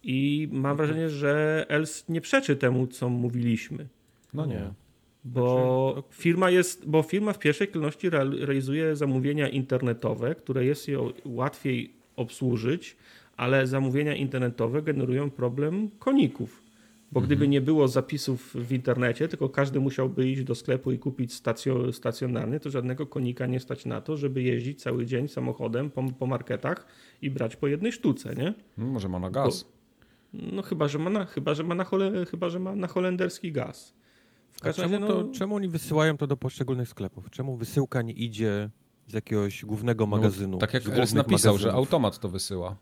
I 0.02 0.48
mam 0.52 0.76
wrażenie, 0.76 1.10
że 1.10 1.64
Els 1.68 2.08
nie 2.08 2.20
przeczy 2.20 2.56
temu, 2.56 2.86
co 2.86 3.08
mówiliśmy. 3.08 3.88
No 4.34 4.46
nie. 4.46 4.70
Bo 5.24 5.92
Znaczy, 5.92 6.08
firma 6.10 6.50
jest, 6.50 6.88
bo 6.88 7.02
firma 7.02 7.32
w 7.32 7.38
pierwszej 7.38 7.68
kolejności 7.68 8.10
real- 8.10 8.38
realizuje 8.40 8.96
zamówienia 8.96 9.48
internetowe, 9.48 10.34
które 10.34 10.64
jest 10.64 10.88
ją 10.88 11.12
łatwiej 11.24 11.92
obsłużyć, 12.16 12.96
ale 13.38 13.66
zamówienia 13.66 14.14
internetowe 14.14 14.82
generują 14.82 15.30
problem 15.30 15.90
koników. 15.98 16.62
Bo 17.12 17.20
gdyby 17.20 17.48
nie 17.48 17.60
było 17.60 17.88
zapisów 17.88 18.54
w 18.54 18.72
internecie, 18.72 19.28
tylko 19.28 19.48
każdy 19.48 19.80
musiałby 19.80 20.28
iść 20.28 20.42
do 20.42 20.54
sklepu 20.54 20.92
i 20.92 20.98
kupić 20.98 21.34
stacjo, 21.34 21.92
stacjonarny, 21.92 22.60
to 22.60 22.70
żadnego 22.70 23.06
konika 23.06 23.46
nie 23.46 23.60
stać 23.60 23.86
na 23.86 24.00
to, 24.00 24.16
żeby 24.16 24.42
jeździć 24.42 24.82
cały 24.82 25.06
dzień 25.06 25.28
samochodem 25.28 25.90
po, 25.90 26.02
po 26.18 26.26
marketach 26.26 26.86
i 27.22 27.30
brać 27.30 27.56
po 27.56 27.66
jednej 27.66 27.92
sztuce, 27.92 28.34
nie? 28.34 28.54
No, 28.78 28.86
może 28.86 29.08
ma 29.08 29.18
na 29.18 29.30
gaz. 29.30 29.64
No 30.32 30.62
chyba, 30.62 30.88
że 30.88 30.98
ma 30.98 31.10
na, 31.10 31.24
chyba, 31.24 31.54
że 31.54 31.64
ma 31.64 31.74
na, 31.74 31.84
hole, 31.84 32.26
chyba, 32.30 32.48
że 32.48 32.58
ma 32.58 32.76
na 32.76 32.86
holenderski 32.86 33.52
gaz. 33.52 33.94
W 34.52 34.60
każdym 34.60 34.84
razie, 34.84 34.98
no... 34.98 35.06
to, 35.06 35.28
czemu 35.32 35.54
oni 35.54 35.68
wysyłają 35.68 36.16
to 36.16 36.26
do 36.26 36.36
poszczególnych 36.36 36.88
sklepów? 36.88 37.30
Czemu 37.30 37.56
wysyłka 37.56 38.02
nie 38.02 38.12
idzie 38.12 38.70
z 39.06 39.12
jakiegoś 39.12 39.64
głównego 39.64 40.06
no, 40.06 40.16
magazynu? 40.16 40.52
No, 40.52 40.58
tak 40.58 40.74
jak 40.74 40.88
Ernst 40.88 41.14
napisał, 41.14 41.52
magazynów? 41.52 41.60
że 41.60 41.72
automat 41.72 42.18
to 42.18 42.28
wysyła. 42.28 42.76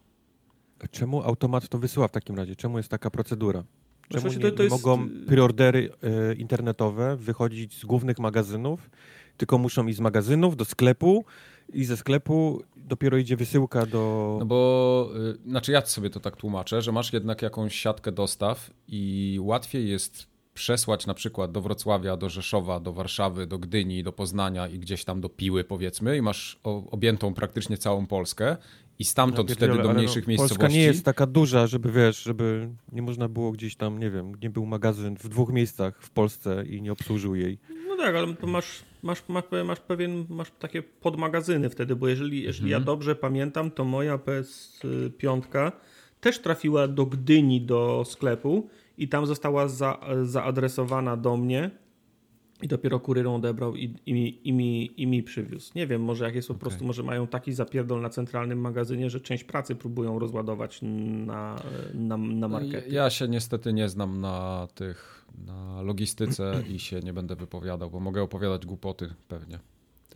Czemu 0.91 1.23
automat 1.23 1.69
to 1.69 1.79
wysyła 1.79 2.09
w 2.09 2.13
takim 2.13 2.37
razie? 2.37 2.57
Czemu 2.57 2.77
jest 2.77 2.89
taka 2.89 3.11
procedura? 3.11 3.65
No 4.11 4.21
czemu 4.21 4.33
nie, 4.33 4.39
to, 4.39 4.51
to 4.51 4.63
jest... 4.63 4.77
mogą 4.77 5.09
preordery 5.27 5.91
e, 6.03 6.35
internetowe 6.35 7.17
wychodzić 7.17 7.81
z 7.81 7.85
głównych 7.85 8.19
magazynów, 8.19 8.91
tylko 9.37 9.59
muszą 9.59 9.87
iść 9.87 9.99
z 9.99 10.01
magazynów 10.01 10.57
do 10.57 10.65
sklepu 10.65 11.25
i 11.73 11.85
ze 11.85 11.97
sklepu 11.97 12.63
dopiero 12.77 13.17
idzie 13.17 13.37
wysyłka 13.37 13.87
do... 13.87 14.37
No 14.41 14.47
bo, 14.47 15.11
y, 15.47 15.51
znaczy 15.51 15.73
ja 15.73 15.87
sobie 15.87 16.11
to 16.11 16.21
tak 16.21 16.37
tłumaczę, 16.37 16.83
że 16.83 16.93
masz 16.93 17.13
jednak 17.13 17.43
jakąś 17.43 17.77
siatkę 17.77 18.13
dostaw 18.13 18.71
i 18.89 19.39
łatwiej 19.43 19.89
jest 19.89 20.27
przesłać 20.55 21.07
na 21.07 21.15
przykład 21.15 21.53
do 21.53 21.61
Wrocławia, 21.61 22.17
do 22.17 22.29
Rzeszowa, 22.29 22.81
do 22.81 22.93
Warszawy, 22.93 23.47
do 23.47 23.59
Gdyni, 23.59 24.03
do 24.03 24.13
Poznania 24.13 24.69
i 24.69 24.79
gdzieś 24.79 25.05
tam 25.05 25.21
do 25.21 25.29
Piły 25.29 25.65
powiedzmy 25.65 26.17
i 26.17 26.23
masz 26.23 26.59
objętą 26.91 27.35
praktycznie 27.35 27.79
całą 27.79 28.07
Polskę 28.07 28.57
i 28.99 29.05
stamtąd 29.05 29.53
wtedy 29.53 29.83
do 29.83 29.95
mniejszych 29.95 30.27
no, 30.27 30.29
miejscowości. 30.29 30.59
Polska 30.59 30.75
nie 30.79 30.83
jest 30.83 31.05
taka 31.05 31.27
duża, 31.27 31.67
żeby 31.67 31.93
wiesz, 31.93 32.23
żeby 32.23 32.69
nie 32.93 33.03
można 33.03 33.29
było 33.29 33.53
gdzieś 33.53 33.77
tam, 33.77 33.99
nie 33.99 34.11
wiem, 34.11 34.33
nie 34.43 34.51
był 34.51 34.67
magazyn 34.67 35.17
w 35.17 35.29
dwóch 35.29 35.53
miejscach 35.53 36.03
w 36.03 36.11
Polsce 36.11 36.65
i 36.67 36.83
nie 36.83 36.93
obsłużył 36.93 37.35
jej. 37.35 37.59
No 37.89 37.97
tak, 37.97 38.17
ale 38.17 38.35
to 38.35 38.47
masz, 38.47 38.83
masz, 39.03 39.23
masz, 39.29 39.45
masz 39.65 39.81
pewien, 39.81 40.27
masz 40.29 40.51
takie 40.59 40.83
podmagazyny 40.83 41.71
wtedy, 41.71 41.97
bo 41.97 42.09
jeżeli, 42.09 42.43
jeżeli 42.43 42.69
mhm. 42.69 42.83
ja 42.83 42.87
dobrze 42.87 43.17
pamiętam, 43.17 43.71
to 43.71 43.85
moja 43.85 44.17
PS5 44.17 45.73
też 46.21 46.39
trafiła 46.39 46.89
do 46.89 47.07
Gdyni 47.07 47.61
do 47.61 48.05
sklepu 48.07 48.69
i 48.99 49.09
tam 49.09 49.27
została 49.27 49.69
za, 49.69 50.01
zaadresowana 50.23 51.17
do 51.17 51.37
mnie 51.37 51.71
i 52.63 52.69
dopiero 52.69 53.01
kurierą 53.01 53.35
odebrał 53.35 53.77
i, 53.77 53.95
i, 54.07 54.15
mi, 54.15 54.49
i, 54.49 54.53
mi, 54.53 55.03
i 55.03 55.07
mi 55.07 55.23
przywiózł. 55.23 55.73
Nie 55.75 55.87
wiem, 55.87 56.03
może 56.03 56.25
jak 56.25 56.35
jest 56.35 56.49
po 56.49 56.55
okay. 56.55 56.61
prostu, 56.61 56.85
może 56.85 57.03
mają 57.03 57.27
taki 57.27 57.53
zapierdol 57.53 58.01
na 58.01 58.11
centralnym 58.11 58.61
magazynie, 58.61 59.11
że 59.11 59.21
część 59.21 59.45
pracy 59.45 59.75
próbują 59.75 60.19
rozładować 60.19 60.79
na, 60.83 61.63
na, 61.95 62.17
na 62.17 62.49
markety. 62.49 62.91
Ja 62.91 63.11
się 63.11 63.29
niestety 63.29 63.73
nie 63.73 63.89
znam 63.89 64.21
na 64.21 64.69
tych, 64.75 65.27
na 65.47 65.83
logistyce 65.83 66.63
i 66.69 66.79
się 66.79 67.01
nie 67.01 67.13
będę 67.13 67.37
wypowiadał, 67.37 67.91
bo 67.91 68.01
mogę 68.01 68.23
opowiadać 68.23 68.67
głupoty 68.67 69.15
pewnie. 69.29 69.59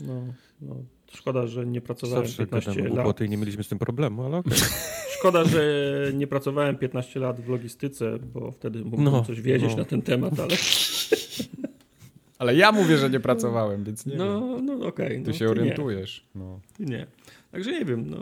No, 0.01 0.23
no. 0.61 0.77
Szkoda, 1.13 1.47
że 1.47 1.67
nie 1.67 1.81
pracowałem 1.81 2.27
Zawsze 2.27 2.47
15 2.47 2.83
lat. 2.83 2.93
głupoty 2.93 3.27
i 3.27 3.29
nie 3.29 3.37
mieliśmy 3.37 3.65
z 3.65 3.69
tym 3.69 3.79
problemu, 3.79 4.25
ale 4.25 4.37
okay. 4.37 4.59
Szkoda, 5.19 5.45
że 5.45 6.13
nie 6.15 6.27
pracowałem 6.27 6.77
15 6.77 7.21
lat 7.21 7.41
w 7.41 7.49
logistyce, 7.49 8.19
bo 8.19 8.53
wtedy 8.53 8.85
mógłbym 8.85 9.05
no, 9.05 9.25
coś 9.25 9.41
wiedzieć 9.41 9.71
no. 9.71 9.77
na 9.77 9.85
ten 9.85 10.03
temat, 10.03 10.41
ale... 10.41 10.57
Ale 12.41 12.57
ja 12.57 12.73
mówię, 12.73 12.97
że 12.97 13.11
nie 13.11 13.21
pracowałem, 13.21 13.85
więc 13.85 14.07
nie 14.07 14.17
No, 14.17 14.41
wiem. 14.41 14.67
no 14.67 14.75
okej. 14.75 15.07
Okay, 15.07 15.23
Ty 15.23 15.31
no, 15.31 15.33
się 15.33 15.49
orientujesz. 15.49 16.27
Nie. 16.35 16.41
No. 16.41 16.61
nie. 16.79 17.07
Także 17.53 17.73
nie 17.73 17.85
wiem, 17.85 18.11
no 18.11 18.17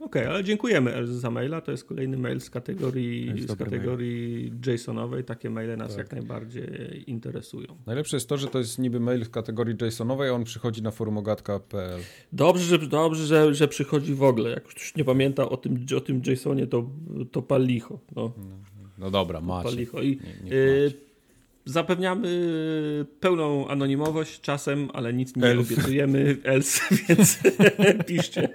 Okej, 0.00 0.22
okay, 0.22 0.34
ale 0.34 0.44
dziękujemy 0.44 1.06
za 1.06 1.30
maila. 1.30 1.60
To 1.60 1.70
jest 1.70 1.84
kolejny 1.84 2.16
mail 2.16 2.40
z 2.40 2.50
kategorii, 2.50 3.42
z 3.42 3.56
kategorii 3.56 4.52
JSONowej. 4.66 5.24
Takie 5.24 5.50
maile 5.50 5.76
nas 5.76 5.88
tak. 5.88 5.98
jak 5.98 6.12
najbardziej 6.12 7.04
interesują. 7.06 7.76
Najlepsze 7.86 8.16
jest 8.16 8.28
to, 8.28 8.36
że 8.36 8.48
to 8.48 8.58
jest 8.58 8.78
niby 8.78 9.00
mail 9.00 9.24
z 9.24 9.28
kategorii 9.28 9.76
JSONowej, 9.82 10.30
a 10.30 10.32
on 10.32 10.44
przychodzi 10.44 10.82
na 10.82 10.90
forumogatka.pl. 10.90 12.00
Dobrze, 12.32 12.64
że, 12.64 12.78
dobrze 12.78 13.26
że, 13.26 13.54
że 13.54 13.68
przychodzi 13.68 14.14
w 14.14 14.22
ogóle. 14.22 14.50
Jak 14.50 14.64
ktoś 14.64 14.96
nie 14.96 15.04
pamięta 15.04 15.48
o 15.48 15.56
tym, 15.56 15.86
o 15.96 16.00
tym 16.00 16.22
JSONie, 16.26 16.66
to, 16.66 16.90
to 17.32 17.42
pal 17.42 17.66
licho. 17.66 17.98
No, 18.16 18.32
no, 18.36 18.44
no 18.98 19.10
dobra, 19.10 19.40
macie. 19.40 19.68
Pal 19.68 19.78
licho. 19.78 20.02
I, 20.02 20.20
nie, 20.44 20.50
Zapewniamy 21.66 22.28
pełną 23.20 23.68
anonimowość 23.68 24.40
czasem, 24.40 24.88
ale 24.92 25.12
nic 25.12 25.36
nie 25.36 25.44
Elf. 25.44 25.72
obiecujemy. 25.72 26.36
Els, 26.44 26.80
więc 27.08 27.38
piszcie. 28.06 28.48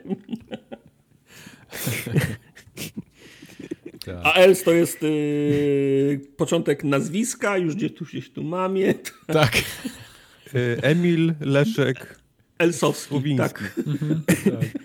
Tak. 4.05 4.15
A 4.23 4.33
Els 4.33 4.63
to 4.63 4.71
jest 4.71 5.01
yy, 5.01 6.21
początek 6.37 6.83
nazwiska, 6.83 7.57
już 7.57 7.75
gdzieś 7.75 7.93
tu, 7.93 8.05
gdzieś 8.05 8.31
tu 8.31 8.43
mamie. 8.43 8.93
Tak. 9.27 9.57
Y, 10.55 10.77
Emil 10.81 11.33
Leszek 11.39 12.19
Elsowski. 12.57 13.35
Tak. 13.35 13.73
Mhm. 13.87 14.21
tak. 14.27 14.81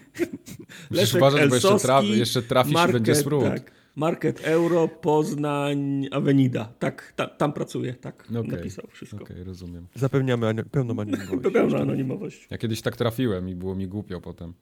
Leszek 0.91 1.23
Elsowski, 1.23 1.49
bo 1.49 1.55
jeszcze, 1.55 1.79
trafi, 1.79 2.19
jeszcze 2.19 2.43
trafisz 2.43 2.75
market, 2.75 2.91
i 2.91 2.93
będzie 2.93 3.15
smród. 3.15 3.45
Tak. 3.45 3.76
Market 3.97 4.41
Euro, 4.45 4.89
Poznań, 4.89 6.09
Avenida. 6.11 6.73
Tak, 6.79 7.13
ta, 7.17 7.27
tam 7.27 7.53
pracuję, 7.53 7.95
tak 7.95 8.27
okay. 8.31 8.43
napisał 8.43 8.87
wszystko. 8.91 9.17
Okej, 9.17 9.37
okay, 9.37 9.45
rozumiem. 9.45 9.87
Zapewniamy 9.95 10.65
pełną 10.65 10.93
anonimowość. 11.01 11.53
Pełną 11.53 11.79
anonimowość. 11.79 12.47
Ja 12.51 12.59
kiedyś 12.59 12.83
tak 12.83 12.97
trafiłem 12.97 13.49
i 13.49 13.55
było 13.55 13.75
mi 13.75 13.89
głupio 13.89 14.21
potem. 14.21 14.53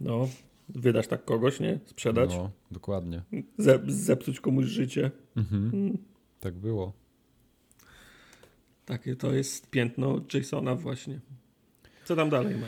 No, 0.00 0.28
wydasz 0.68 1.06
tak 1.06 1.24
kogoś, 1.24 1.60
nie? 1.60 1.80
Sprzedać. 1.86 2.30
No, 2.34 2.50
dokładnie. 2.70 3.22
Ze, 3.58 3.80
zepsuć 3.86 4.40
komuś 4.40 4.66
życie. 4.66 5.10
Mhm. 5.36 5.70
Mm. 5.74 5.98
Tak 6.40 6.54
było. 6.54 6.92
Takie 8.84 9.16
to 9.16 9.32
jest 9.32 9.70
piętno 9.70 10.20
Jasona 10.34 10.74
właśnie. 10.74 11.20
Co 12.04 12.16
tam 12.16 12.30
dalej 12.30 12.56
ma? 12.56 12.66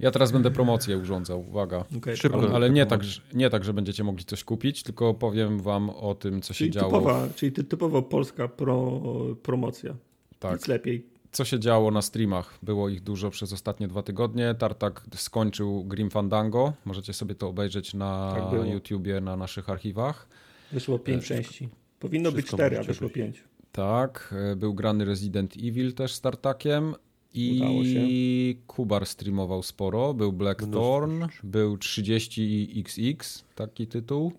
Ja 0.00 0.10
teraz 0.10 0.32
będę 0.32 0.50
promocję 0.50 0.98
urządzał, 0.98 1.48
uwaga. 1.48 1.84
Okay, 1.96 2.16
Szybko, 2.16 2.54
ale 2.54 2.70
nie 2.70 2.86
tak, 2.86 3.00
nie 3.34 3.50
tak, 3.50 3.64
że 3.64 3.74
będziecie 3.74 4.04
mogli 4.04 4.24
coś 4.24 4.44
kupić, 4.44 4.82
tylko 4.82 5.14
powiem 5.14 5.60
wam 5.60 5.90
o 5.90 6.14
tym, 6.14 6.42
co 6.42 6.54
czyli 6.54 6.72
się 6.72 6.80
działo. 6.80 6.92
Typowa, 6.92 7.28
czyli 7.34 7.52
typowo 7.52 8.02
polska 8.02 8.48
pro, 8.48 9.02
promocja. 9.42 9.96
Tak. 10.38 10.52
Nic 10.52 10.68
lepiej. 10.68 11.06
Co 11.32 11.44
się 11.44 11.60
działo 11.60 11.90
na 11.90 12.02
streamach? 12.02 12.58
Było 12.62 12.88
ich 12.88 13.00
dużo 13.00 13.30
przez 13.30 13.52
ostatnie 13.52 13.88
dwa 13.88 14.02
tygodnie. 14.02 14.54
Tartak 14.58 15.02
skończył 15.14 15.84
Grim 15.84 16.10
Fandango. 16.10 16.72
Możecie 16.84 17.12
sobie 17.12 17.34
to 17.34 17.48
obejrzeć 17.48 17.94
na 17.94 18.34
tak 18.50 18.66
YouTubie, 18.68 19.20
na 19.20 19.36
naszych 19.36 19.70
archiwach. 19.70 20.28
Wyszło 20.72 20.98
pięć 20.98 21.24
e, 21.24 21.26
części. 21.26 21.68
Powinno 21.98 22.32
być 22.32 22.46
cztery, 22.46 22.78
a 22.78 22.82
wyszło 22.82 23.08
pięć. 23.08 23.44
Tak, 23.72 24.34
e, 24.52 24.56
był 24.56 24.74
grany 24.74 25.04
Resident 25.04 25.54
Evil 25.56 25.94
też 25.94 26.14
z 26.14 26.20
Tartakiem. 26.20 26.94
I 27.34 28.56
Kubar 28.66 29.06
streamował 29.06 29.62
sporo. 29.62 30.14
Był 30.14 30.32
Blackthorn, 30.32 31.24
był 31.42 31.76
30XX, 31.76 33.42
taki 33.54 33.86
tytuł. 33.86 34.32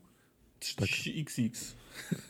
30XX. 0.61 1.75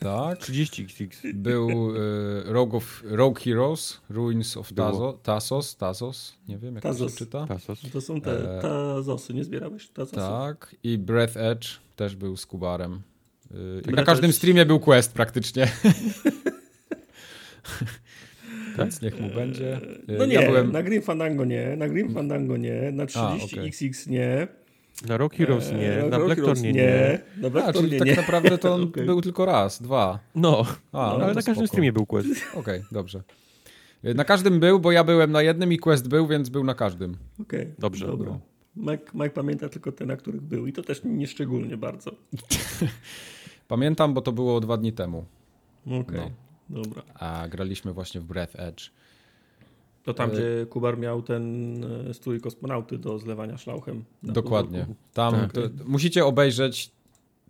Tak. 0.00 0.40
30XX. 0.40 1.32
Był 1.34 1.96
y, 1.96 2.42
Rogue, 2.44 2.76
of, 2.76 3.02
Rogue 3.06 3.40
Heroes, 3.40 4.00
Ruins 4.10 4.56
of 4.56 4.72
Tazo, 4.72 5.18
Tazos, 5.22 5.76
Tazos, 5.76 6.34
nie 6.48 6.58
wiem 6.58 6.74
jak 6.74 6.82
Tazos. 6.82 7.12
to 7.12 7.18
się 7.18 7.24
czyta. 7.24 7.46
Tazos. 7.46 7.80
To 7.92 8.00
są 8.00 8.20
te 8.20 8.58
e... 8.58 8.62
Tazosy, 8.62 9.34
nie 9.34 9.44
zbierałeś 9.44 9.88
Tazosy? 9.88 10.16
Tak. 10.16 10.76
I 10.82 10.98
Breath 10.98 11.36
Edge 11.36 11.68
też 11.96 12.16
był 12.16 12.36
z 12.36 12.46
Kubarem. 12.46 13.02
Y, 13.86 13.92
na 13.92 14.02
każdym 14.02 14.32
streamie 14.32 14.66
był 14.66 14.80
quest 14.80 15.12
praktycznie. 15.12 15.72
Więc 18.82 19.02
niech 19.02 19.20
mu 19.20 19.28
będzie. 19.28 19.80
No 20.08 20.26
nie, 20.26 20.34
ja 20.34 20.46
byłem... 20.46 20.72
na 20.72 20.82
Grim 20.82 21.02
Fandango 21.02 21.44
nie, 21.44 21.76
na 21.76 21.88
Grim 21.88 22.14
Fandango 22.14 22.56
nie, 22.56 22.92
na 22.92 23.06
30XX 23.06 24.02
okay. 24.04 24.12
nie. 24.12 24.48
Na 25.08 25.16
Rock 25.16 25.34
Heroes 25.34 25.70
e, 25.70 25.74
nie, 25.74 25.96
na, 25.96 26.18
na 26.18 26.24
Blackthorn 26.24 26.62
nie, 26.62 26.72
nie. 26.72 27.18
Na 27.36 27.50
Blackthorn 27.50 27.90
nie, 27.90 27.98
tak 27.98 28.08
nie. 28.08 28.16
naprawdę 28.16 28.58
to 28.58 28.72
on 28.74 28.82
okay. 28.82 29.04
był 29.04 29.20
tylko 29.20 29.46
raz, 29.46 29.82
dwa. 29.82 30.18
No, 30.34 30.66
A, 30.92 31.12
no, 31.12 31.18
no 31.18 31.24
ale 31.24 31.34
na 31.34 31.42
każdym 31.42 31.66
streamie 31.66 31.92
był 31.92 32.06
quest. 32.06 32.28
Okej, 32.50 32.60
okay, 32.60 32.82
dobrze. 32.92 33.22
Na 34.02 34.24
każdym 34.24 34.60
był, 34.60 34.80
bo 34.80 34.92
ja 34.92 35.04
byłem 35.04 35.32
na 35.32 35.42
jednym 35.42 35.72
i 35.72 35.78
quest 35.78 36.08
był, 36.08 36.26
więc 36.26 36.48
był 36.48 36.64
na 36.64 36.74
każdym. 36.74 37.16
Okej, 37.40 37.60
okay, 37.60 37.74
dobrze. 37.78 38.06
Dobra. 38.06 38.30
No. 38.30 38.40
Mike, 38.76 39.04
Mike 39.14 39.30
pamięta 39.30 39.68
tylko 39.68 39.92
te, 39.92 40.06
na 40.06 40.16
których 40.16 40.40
był 40.40 40.66
i 40.66 40.72
to 40.72 40.82
też 40.82 41.00
nieszczególnie 41.04 41.76
bardzo. 41.76 42.10
Pamiętam, 43.68 44.14
bo 44.14 44.20
to 44.20 44.32
było 44.32 44.60
dwa 44.60 44.76
dni 44.76 44.92
temu. 44.92 45.24
Okej. 45.86 46.00
Okay. 46.00 46.16
No. 46.16 46.30
Dobra. 46.72 47.02
A 47.14 47.48
graliśmy 47.48 47.92
właśnie 47.92 48.20
w 48.20 48.24
Breath 48.24 48.60
Edge. 48.60 48.90
To 50.02 50.14
tam, 50.14 50.30
e, 50.30 50.32
gdzie 50.32 50.66
Kubar 50.70 50.98
miał 50.98 51.22
ten 51.22 51.84
e, 51.84 52.14
strój 52.14 52.40
kosmonauty 52.40 52.98
do 52.98 53.18
zlewania 53.18 53.58
szlauchem. 53.58 54.04
Dokładnie. 54.22 54.86
Tam 55.12 55.34
tak. 55.34 55.52
musicie 55.86 56.24
obejrzeć 56.24 56.90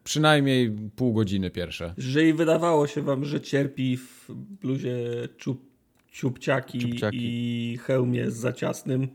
przynajmniej 0.05 0.77
pół 0.97 1.13
godziny 1.13 1.51
pierwsze. 1.51 1.95
Jeżeli 1.97 2.33
wydawało 2.33 2.87
się 2.87 3.03
wam, 3.03 3.25
że 3.25 3.41
cierpi 3.41 3.97
w 3.97 4.31
bluzie 4.61 4.99
ciupciaki, 6.13 7.01
i 7.13 7.79
hełmie 7.83 8.31
z 8.31 8.37
zaciasnym, 8.37 9.09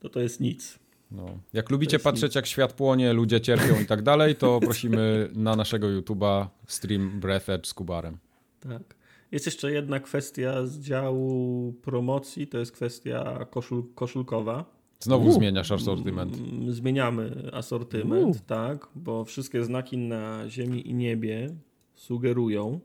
to 0.00 0.08
to 0.08 0.20
jest 0.20 0.40
nic. 0.40 0.78
No. 1.10 1.38
Jak 1.52 1.70
lubicie 1.70 1.98
patrzeć, 1.98 2.30
nic. 2.30 2.34
jak 2.34 2.46
świat 2.46 2.72
płonie, 2.72 3.12
ludzie 3.12 3.40
cierpią 3.40 3.80
i 3.80 3.86
tak 3.86 4.02
dalej, 4.02 4.36
to 4.36 4.60
prosimy 4.60 5.30
na 5.34 5.56
naszego 5.56 5.86
YouTube'a 5.86 6.46
stream 6.66 7.20
Breath 7.20 7.48
Edge 7.48 7.66
z 7.66 7.74
Kubarem. 7.74 8.18
Tak. 8.60 8.95
Jest 9.32 9.46
jeszcze 9.46 9.72
jedna 9.72 10.00
kwestia 10.00 10.66
z 10.66 10.78
działu 10.78 11.72
promocji, 11.72 12.46
to 12.46 12.58
jest 12.58 12.72
kwestia 12.72 13.46
koszul, 13.50 13.84
koszulkowa. 13.94 14.64
Znowu 15.00 15.28
U. 15.28 15.32
zmieniasz 15.32 15.72
asortyment. 15.72 16.36
Mm, 16.38 16.72
zmieniamy 16.72 17.50
asortyment, 17.52 18.36
U. 18.36 18.40
tak, 18.46 18.88
bo 18.94 19.24
wszystkie 19.24 19.64
znaki 19.64 19.98
na 19.98 20.48
Ziemi 20.48 20.88
i 20.90 20.94
niebie 20.94 21.56
sugerują, 21.94 22.80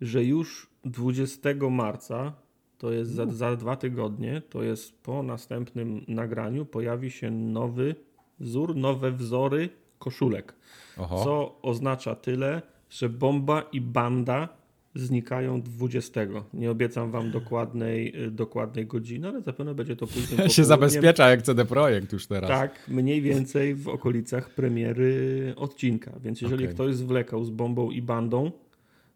że 0.00 0.24
już 0.24 0.70
20 0.84 1.48
marca, 1.70 2.32
to 2.78 2.92
jest 2.92 3.10
za, 3.10 3.26
za 3.26 3.56
dwa 3.56 3.76
tygodnie, 3.76 4.42
to 4.50 4.62
jest 4.62 5.02
po 5.02 5.22
następnym 5.22 6.04
nagraniu, 6.08 6.66
pojawi 6.66 7.10
się 7.10 7.30
nowy 7.30 7.94
wzór, 8.40 8.76
nowe 8.76 9.12
wzory 9.12 9.68
koszulek. 9.98 10.54
Oho. 10.98 11.24
Co 11.24 11.58
oznacza 11.62 12.14
tyle, 12.14 12.62
że 12.90 13.08
bomba 13.08 13.62
i 13.72 13.80
banda 13.80 14.57
znikają 14.98 15.62
20. 15.62 16.20
Nie 16.54 16.70
obiecam 16.70 17.10
wam 17.10 17.30
dokładnej, 17.30 18.24
y, 18.26 18.30
dokładnej 18.30 18.86
godziny, 18.86 19.28
ale 19.28 19.40
zapewne 19.42 19.74
będzie 19.74 19.96
to 19.96 20.06
później. 20.06 20.38
Ja 20.48 20.48
się 20.48 20.64
zabezpiecza 20.64 21.30
jak 21.30 21.42
CD 21.42 21.64
Projekt 21.64 22.12
już 22.12 22.26
teraz. 22.26 22.50
Tak, 22.50 22.88
mniej 22.88 23.22
więcej 23.22 23.74
w 23.74 23.88
okolicach 23.88 24.54
premiery 24.54 25.52
odcinka. 25.56 26.12
Więc 26.22 26.40
jeżeli 26.40 26.64
okay. 26.64 26.74
ktoś 26.74 26.94
zwlekał 26.94 27.44
z 27.44 27.50
bombą 27.50 27.90
i 27.90 28.02
bandą, 28.02 28.52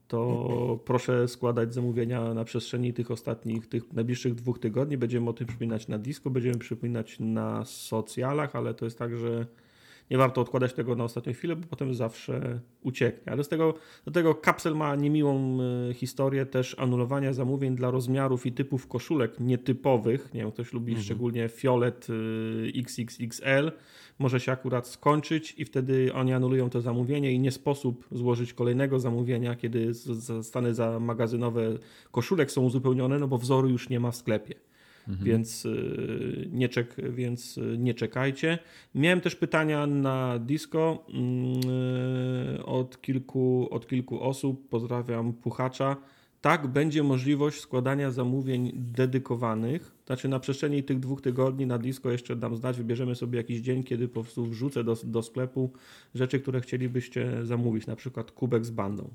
to 0.08 0.78
proszę 0.84 1.28
składać 1.28 1.74
zamówienia 1.74 2.34
na 2.34 2.44
przestrzeni 2.44 2.92
tych 2.92 3.10
ostatnich, 3.10 3.66
tych 3.66 3.92
najbliższych 3.92 4.34
dwóch 4.34 4.58
tygodni. 4.58 4.96
Będziemy 4.96 5.30
o 5.30 5.32
tym 5.32 5.46
przypominać 5.46 5.88
na 5.88 5.98
disco, 5.98 6.30
będziemy 6.30 6.58
przypominać 6.58 7.16
na 7.20 7.64
socjalach, 7.64 8.56
ale 8.56 8.74
to 8.74 8.84
jest 8.84 8.98
tak, 8.98 9.16
że 9.16 9.46
nie 10.10 10.18
warto 10.18 10.40
odkładać 10.40 10.72
tego 10.72 10.96
na 10.96 11.04
ostatnią 11.04 11.32
chwilę, 11.32 11.56
bo 11.56 11.66
potem 11.66 11.94
zawsze 11.94 12.60
ucieknie. 12.82 13.32
Ale 13.32 13.44
z 13.44 13.48
tego, 13.48 13.74
do 14.04 14.10
tego 14.10 14.34
kapsel 14.34 14.76
ma 14.76 14.96
niemiłą 14.96 15.58
e, 15.90 15.94
historię 15.94 16.46
też 16.46 16.78
anulowania 16.78 17.32
zamówień 17.32 17.76
dla 17.76 17.90
rozmiarów 17.90 18.46
i 18.46 18.52
typów 18.52 18.88
koszulek 18.88 19.40
nietypowych. 19.40 20.34
Nie 20.34 20.40
wiem, 20.40 20.52
ktoś 20.52 20.72
lubi 20.72 20.92
mhm. 20.92 21.04
szczególnie 21.04 21.48
fiolet 21.48 22.06
e, 22.10 22.78
XXXL. 22.78 23.72
Może 24.18 24.40
się 24.40 24.52
akurat 24.52 24.88
skończyć 24.88 25.54
i 25.58 25.64
wtedy 25.64 26.12
oni 26.14 26.32
anulują 26.32 26.70
to 26.70 26.80
zamówienie 26.80 27.32
i 27.32 27.40
nie 27.40 27.50
sposób 27.50 28.06
złożyć 28.10 28.54
kolejnego 28.54 29.00
zamówienia, 29.00 29.56
kiedy 29.56 29.92
stany 30.42 30.74
za 30.74 31.00
magazynowe 31.00 31.78
koszulek 32.10 32.50
są 32.50 32.62
uzupełnione, 32.62 33.18
no 33.18 33.28
bo 33.28 33.38
wzoru 33.38 33.68
już 33.68 33.88
nie 33.88 34.00
ma 34.00 34.10
w 34.10 34.16
sklepie. 34.16 34.54
Mhm. 35.08 35.26
Więc, 35.26 35.64
y, 35.64 36.48
nie 36.52 36.68
czek, 36.68 36.96
więc 37.10 37.58
y, 37.58 37.76
nie 37.78 37.94
czekajcie. 37.94 38.58
Miałem 38.94 39.20
też 39.20 39.36
pytania 39.36 39.86
na 39.86 40.38
disco 40.38 41.04
yy, 42.56 42.64
od 42.64 43.00
kilku, 43.00 43.68
od 43.70 43.86
kilku 43.86 44.20
osób. 44.20 44.68
Pozdrawiam 44.68 45.32
Puchacza. 45.32 45.96
Tak, 46.40 46.66
będzie 46.66 47.02
możliwość 47.02 47.60
składania 47.60 48.10
zamówień 48.10 48.72
dedykowanych. 48.74 49.92
Znaczy 50.06 50.28
na 50.28 50.40
przestrzeni 50.40 50.82
tych 50.82 51.00
dwóch 51.00 51.20
tygodni 51.20 51.66
na 51.66 51.78
disco 51.78 52.10
jeszcze 52.10 52.36
dam 52.36 52.56
znać, 52.56 52.76
wybierzemy 52.76 53.14
sobie 53.14 53.36
jakiś 53.36 53.60
dzień, 53.60 53.84
kiedy 53.84 54.08
po 54.08 54.22
prostu 54.22 54.46
wrzucę 54.46 54.84
do, 54.84 54.96
do 55.04 55.22
sklepu 55.22 55.72
rzeczy, 56.14 56.40
które 56.40 56.60
chcielibyście 56.60 57.46
zamówić, 57.46 57.86
na 57.86 57.96
przykład 57.96 58.30
kubek 58.30 58.64
z 58.64 58.70
bandą. 58.70 59.10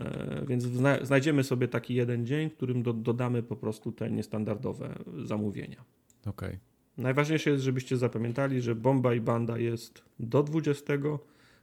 E, 0.00 0.46
więc 0.48 0.64
znajdziemy 1.02 1.44
sobie 1.44 1.68
taki 1.68 1.94
jeden 1.94 2.26
dzień, 2.26 2.50
w 2.50 2.54
którym 2.54 2.82
do, 2.82 2.92
dodamy 2.92 3.42
po 3.42 3.56
prostu 3.56 3.92
te 3.92 4.10
niestandardowe 4.10 4.98
zamówienia. 5.24 5.84
Okay. 6.26 6.58
Najważniejsze 6.98 7.50
jest, 7.50 7.64
żebyście 7.64 7.96
zapamiętali, 7.96 8.60
że 8.60 8.74
bomba 8.74 9.14
i 9.14 9.20
banda 9.20 9.58
jest 9.58 10.02
do 10.18 10.42
20. 10.42 10.94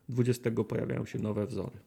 20 0.09 0.51
pojawiają 0.51 1.05
się 1.05 1.19
nowe 1.19 1.47
wzory. 1.47 1.77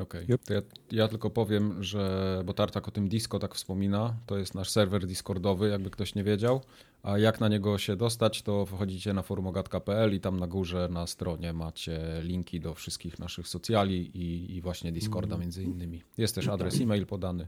Okej, 0.00 0.24
okay. 0.24 0.34
yep. 0.34 0.50
ja, 0.50 0.62
ja, 1.02 1.08
tylko 1.08 1.30
powiem, 1.30 1.82
że, 1.82 2.42
bo 2.44 2.54
Tartak 2.54 2.88
o 2.88 2.90
tym 2.90 3.08
Disco 3.08 3.38
tak 3.38 3.54
wspomina, 3.54 4.14
to 4.26 4.38
jest 4.38 4.54
nasz 4.54 4.70
serwer 4.70 5.06
Discordowy, 5.06 5.68
jakby 5.68 5.90
ktoś 5.90 6.14
nie 6.14 6.24
wiedział, 6.24 6.60
a 7.02 7.18
jak 7.18 7.40
na 7.40 7.48
niego 7.48 7.78
się 7.78 7.96
dostać, 7.96 8.42
to 8.42 8.66
wchodzicie 8.66 9.12
na 9.12 9.22
forumogatka.pl 9.22 10.14
i 10.14 10.20
tam 10.20 10.40
na 10.40 10.46
górze 10.46 10.88
na 10.90 11.06
stronie 11.06 11.52
macie 11.52 12.00
linki 12.22 12.60
do 12.60 12.74
wszystkich 12.74 13.18
naszych 13.18 13.48
socjali 13.48 14.10
i, 14.14 14.56
i 14.56 14.60
właśnie 14.60 14.92
Discorda 14.92 15.34
mm. 15.34 15.40
między 15.40 15.64
innymi. 15.64 16.02
Jest 16.18 16.34
też 16.34 16.48
adres 16.48 16.80
e-mail 16.80 17.06
podany. 17.06 17.46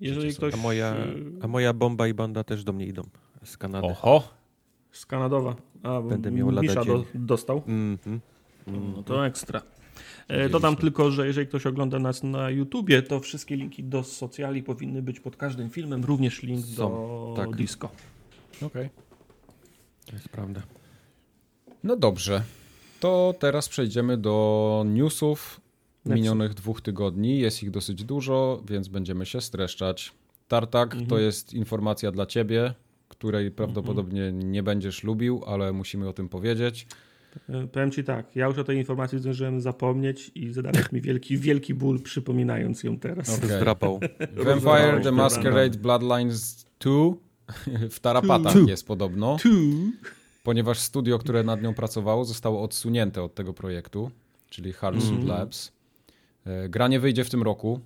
Jeżeli 0.00 0.34
ktoś... 0.34 0.54
a, 0.54 0.56
moja, 0.56 0.96
a 1.42 1.48
moja 1.48 1.72
bomba 1.72 2.08
i 2.08 2.14
banda 2.14 2.44
też 2.44 2.64
do 2.64 2.72
mnie 2.72 2.86
idą 2.86 3.02
z 3.44 3.56
Kanady. 3.56 3.86
Oho! 3.86 4.28
Z 4.92 5.06
Kanadowa. 5.06 5.56
A, 5.82 6.00
Będę 6.00 6.30
miał 6.30 6.52
Misza 6.52 6.84
do, 6.84 7.04
dostał? 7.14 7.62
Mm 7.66 7.96
-hmm. 7.96 8.18
No 8.66 9.02
to 9.02 9.26
ekstra. 9.26 9.62
E, 10.28 10.48
dodam 10.48 10.76
tylko, 10.76 11.10
że 11.10 11.26
jeżeli 11.26 11.46
ktoś 11.46 11.66
ogląda 11.66 11.98
nas 11.98 12.22
na 12.22 12.50
YouTubie, 12.50 13.02
to 13.02 13.20
wszystkie 13.20 13.56
linki 13.56 13.84
do 13.84 14.04
socjali 14.04 14.62
powinny 14.62 15.02
być 15.02 15.20
pod 15.20 15.36
każdym 15.36 15.70
filmem, 15.70 16.04
również 16.04 16.42
link 16.42 16.66
Są, 16.66 16.74
do 16.76 17.34
tak. 17.36 17.56
disco. 17.56 17.90
Okej. 18.56 18.66
Okay. 18.66 18.90
To 20.06 20.12
jest 20.12 20.28
prawda. 20.28 20.62
No 21.84 21.96
dobrze. 21.96 22.42
To 23.00 23.34
teraz 23.38 23.68
przejdziemy 23.68 24.16
do 24.16 24.84
newsów 24.86 25.60
minionych 26.06 26.54
dwóch 26.54 26.80
tygodni. 26.80 27.38
Jest 27.38 27.62
ich 27.62 27.70
dosyć 27.70 28.04
dużo, 28.04 28.62
więc 28.68 28.88
będziemy 28.88 29.26
się 29.26 29.40
streszczać. 29.40 30.12
Tartak 30.48 30.92
mhm. 30.92 31.06
to 31.06 31.18
jest 31.18 31.54
informacja 31.54 32.12
dla 32.12 32.26
ciebie, 32.26 32.74
której 33.08 33.50
prawdopodobnie 33.50 34.24
mhm. 34.24 34.52
nie 34.52 34.62
będziesz 34.62 35.02
lubił, 35.02 35.42
ale 35.46 35.72
musimy 35.72 36.08
o 36.08 36.12
tym 36.12 36.28
powiedzieć. 36.28 36.86
E, 37.48 37.66
powiem 37.66 37.90
ci 37.90 38.04
tak, 38.04 38.36
ja 38.36 38.46
już 38.46 38.58
o 38.58 38.64
tej 38.64 38.78
informacji 38.78 39.18
zdążyłem 39.18 39.60
zapomnieć 39.60 40.30
i 40.34 40.52
zadałeś 40.52 40.92
mi 40.92 41.00
wielki, 41.00 41.38
wielki 41.38 41.74
ból 41.74 42.02
przypominając 42.02 42.82
ją 42.82 42.98
teraz. 42.98 43.38
Okay. 43.38 43.56
Zdrapał. 43.56 44.00
Vampire 44.36 45.00
The 45.02 45.12
Masquerade 45.12 45.78
Bloodlines 45.78 46.66
2 46.80 46.90
w 47.90 48.00
tarapatach 48.00 48.52
Two. 48.52 48.68
jest 48.68 48.86
podobno. 48.86 49.36
Two. 49.42 49.48
Ponieważ 50.42 50.78
studio, 50.78 51.18
które 51.18 51.42
nad 51.42 51.62
nią 51.62 51.74
pracowało, 51.74 52.24
zostało 52.24 52.62
odsunięte 52.62 53.22
od 53.22 53.34
tego 53.34 53.52
projektu, 53.52 54.10
czyli 54.50 54.72
Halcyon 54.72 55.14
mm. 55.14 55.26
Labs. 55.26 55.72
E, 56.46 56.68
gra 56.68 56.88
nie 56.88 57.00
wyjdzie 57.00 57.24
w 57.24 57.30
tym 57.30 57.42
roku. 57.42 57.80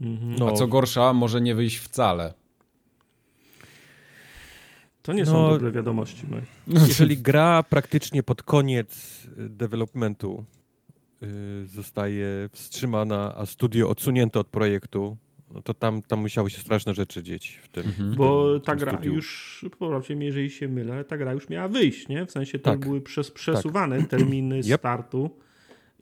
Mm 0.00 0.16
-hmm. 0.16 0.38
no. 0.38 0.48
A 0.48 0.52
co 0.52 0.66
gorsza, 0.66 1.12
może 1.12 1.40
nie 1.40 1.54
wyjść 1.54 1.76
wcale. 1.76 2.34
To 5.04 5.12
nie 5.12 5.24
no, 5.24 5.30
są 5.32 5.50
dobre 5.50 5.72
wiadomości. 5.72 6.26
Mike. 6.26 6.86
Jeżeli 6.88 7.18
gra 7.18 7.62
praktycznie 7.62 8.22
pod 8.22 8.42
koniec 8.42 9.22
y, 9.38 9.48
developmentu 9.48 10.44
yy, 11.20 11.28
zostaje 11.66 12.26
wstrzymana, 12.52 13.34
a 13.36 13.46
studio 13.46 13.88
odsunięte 13.88 14.40
od 14.40 14.46
projektu, 14.46 15.16
no 15.50 15.62
to 15.62 15.74
tam, 15.74 16.02
tam 16.02 16.20
musiały 16.20 16.50
się 16.50 16.58
straszne 16.58 16.94
rzeczy 16.94 17.22
dzieć 17.22 17.60
w 17.62 17.68
tym. 17.68 17.86
Mhm. 17.86 18.12
W 18.12 18.16
Bo 18.16 18.52
tym, 18.52 18.60
ta 18.60 18.76
gra 18.76 18.92
studiu. 18.92 19.14
już, 19.14 19.64
poprawcie 19.78 20.16
mnie, 20.16 20.26
jeżeli 20.26 20.50
się 20.50 20.68
mylę, 20.68 21.04
ta 21.04 21.16
gra 21.16 21.32
już 21.32 21.48
miała 21.48 21.68
wyjść, 21.68 22.08
nie? 22.08 22.26
W 22.26 22.30
sensie 22.30 22.58
to 22.58 22.70
tak. 22.70 22.80
były 22.80 23.00
przes 23.00 23.30
przesuwane 23.30 23.98
tak. 23.98 24.08
terminy 24.08 24.58
yep. 24.58 24.80
startu 24.80 25.30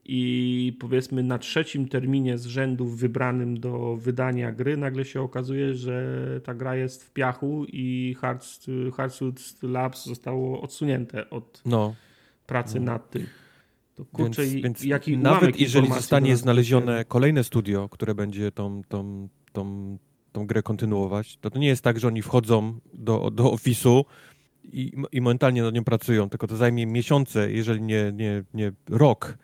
i 0.05 0.77
powiedzmy 0.81 1.23
na 1.23 1.39
trzecim 1.39 1.89
terminie 1.89 2.39
z 2.39 2.47
rzędu 2.47 2.87
wybranym 2.87 3.61
do 3.61 3.97
wydania 3.97 4.53
gry 4.53 4.77
nagle 4.77 5.05
się 5.05 5.21
okazuje, 5.21 5.75
że 5.75 6.41
ta 6.45 6.55
gra 6.55 6.77
jest 6.77 7.05
w 7.05 7.11
piachu 7.11 7.65
i 7.69 8.17
Hardsuit 8.97 9.63
Labs 9.63 10.07
zostało 10.07 10.63
odsunięte 10.63 11.31
od 11.31 11.63
no. 11.67 11.95
pracy 12.47 12.81
no. 12.81 12.87
nad 12.93 13.11
tym. 13.11 13.27
To 13.95 14.05
kurczę, 14.05 14.43
więc, 14.43 14.63
więc 14.63 14.85
jaki 14.85 15.19
nawet 15.19 15.61
jeżeli 15.61 15.89
zostanie 15.89 16.37
znalezione 16.37 17.05
kolejne 17.05 17.45
studio, 17.45 17.89
które 17.89 18.15
będzie 18.15 18.53
tą, 18.53 18.83
tą, 18.89 19.29
tą, 19.53 19.99
tą 20.33 20.47
grę 20.47 20.63
kontynuować, 20.63 21.37
to 21.37 21.51
to 21.51 21.59
nie 21.59 21.69
jest 21.69 21.85
tak, 21.85 22.01
że 22.01 22.09
oni 22.09 22.23
wchodzą 22.23 22.79
do, 22.95 23.31
do 23.31 23.53
ofisu 23.53 24.05
i, 24.65 24.93
i 25.13 25.21
momentalnie 25.21 25.63
nad 25.63 25.75
nią 25.75 25.85
pracują, 25.85 26.29
tylko 26.29 26.47
to 26.47 26.57
zajmie 26.57 26.87
miesiące, 26.87 27.53
jeżeli 27.53 27.83
nie, 27.83 28.13
nie, 28.15 28.45
nie 28.55 28.73
rok 28.91 29.39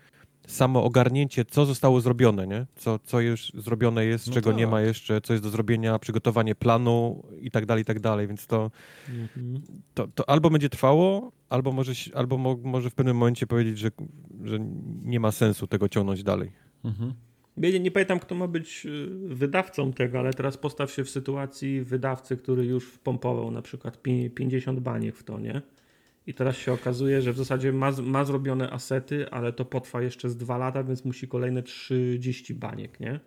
samo 0.49 0.85
ogarnięcie, 0.85 1.45
co 1.45 1.67
zostało 1.67 2.01
zrobione, 2.01 2.47
nie? 2.47 2.67
Co, 2.77 2.99
co 2.99 3.21
już 3.21 3.53
zrobione 3.55 4.05
jest, 4.05 4.27
no 4.27 4.33
czego 4.33 4.51
tak. 4.51 4.59
nie 4.59 4.67
ma 4.67 4.81
jeszcze, 4.81 5.21
co 5.21 5.33
jest 5.33 5.43
do 5.43 5.51
zrobienia, 5.51 5.99
przygotowanie 5.99 6.55
planu 6.55 7.23
i 7.41 7.51
tak 7.51 7.67
dalej, 7.67 7.83
i 7.83 7.85
tak 7.85 8.01
dalej, 8.01 8.27
więc 8.27 8.47
to, 8.47 8.71
mhm. 9.09 9.63
to, 9.95 10.09
to, 10.15 10.31
albo 10.31 10.51
będzie 10.51 10.69
trwało, 10.69 11.33
albo 11.49 11.73
może, 11.73 11.93
albo 12.15 12.39
mo, 12.39 12.57
może 12.63 12.91
w 12.91 12.95
pewnym 12.95 13.17
momencie 13.17 13.47
powiedzieć, 13.47 13.79
że, 13.79 13.91
że 14.45 14.59
nie 15.05 15.21
ma 15.21 15.33
sensu 15.33 15.67
tego 15.67 15.89
ciągnąć 15.89 16.23
dalej. 16.23 16.53
Mhm. 16.85 17.15
Nie, 17.57 17.81
nie 17.81 17.91
pamiętam, 17.91 18.21
kto 18.21 18.35
ma 18.35 18.49
być 18.49 18.87
y, 18.87 19.09
wydawcą 19.35 19.93
tego, 19.93 20.19
ale 20.19 20.33
teraz 20.33 20.57
postaw 20.57 20.91
się 20.91 21.05
w 21.05 21.11
sytuacji 21.11 21.83
wydawcy, 21.83 22.37
który 22.37 22.65
już 22.65 22.85
wpompował 22.85 23.51
na 23.51 23.63
przykład 23.63 24.03
50 24.35 24.81
baniek 24.81 25.17
w 25.17 25.25
to, 25.25 25.39
nie? 25.39 25.63
I 26.29 26.35
teraz 26.35 26.57
się 26.57 26.73
okazuje, 26.73 27.23
że 27.23 27.33
w 27.33 27.37
zasadzie 27.37 27.73
ma, 27.73 27.93
ma 28.03 28.25
zrobione 28.25 28.71
asety, 28.71 29.31
ale 29.31 29.53
to 29.53 29.65
potrwa 29.65 30.03
jeszcze 30.03 30.31
z 30.31 30.37
dwa 30.37 30.59
lata, 30.59 30.85
więc 30.85 31.05
musi 31.05 31.29
kolejne 31.29 31.63
30 31.63 32.55
baniek, 32.55 33.01
nie? 33.01 33.21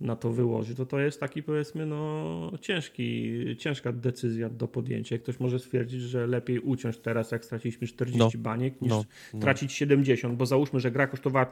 Na 0.00 0.16
to 0.16 0.32
wyłożyć. 0.32 0.76
To 0.76 0.86
to 0.86 1.00
jest 1.00 1.20
taki 1.20 1.42
powiedzmy 1.42 1.86
no 1.86 2.52
ciężki, 2.60 3.40
ciężka 3.58 3.92
decyzja 3.92 4.48
do 4.48 4.68
podjęcia. 4.68 5.18
Ktoś 5.18 5.40
może 5.40 5.58
stwierdzić, 5.58 6.02
że 6.02 6.26
lepiej 6.26 6.58
uciąć 6.58 6.98
teraz, 6.98 7.30
jak 7.30 7.44
straciliśmy 7.44 7.86
40 7.86 8.18
no, 8.18 8.42
baniek, 8.42 8.80
niż 8.80 8.90
no, 8.90 9.04
no. 9.34 9.40
tracić 9.40 9.72
70, 9.72 10.36
bo 10.36 10.46
załóżmy, 10.46 10.80
że 10.80 10.90
gra 10.90 11.06
kosztowała 11.06 11.46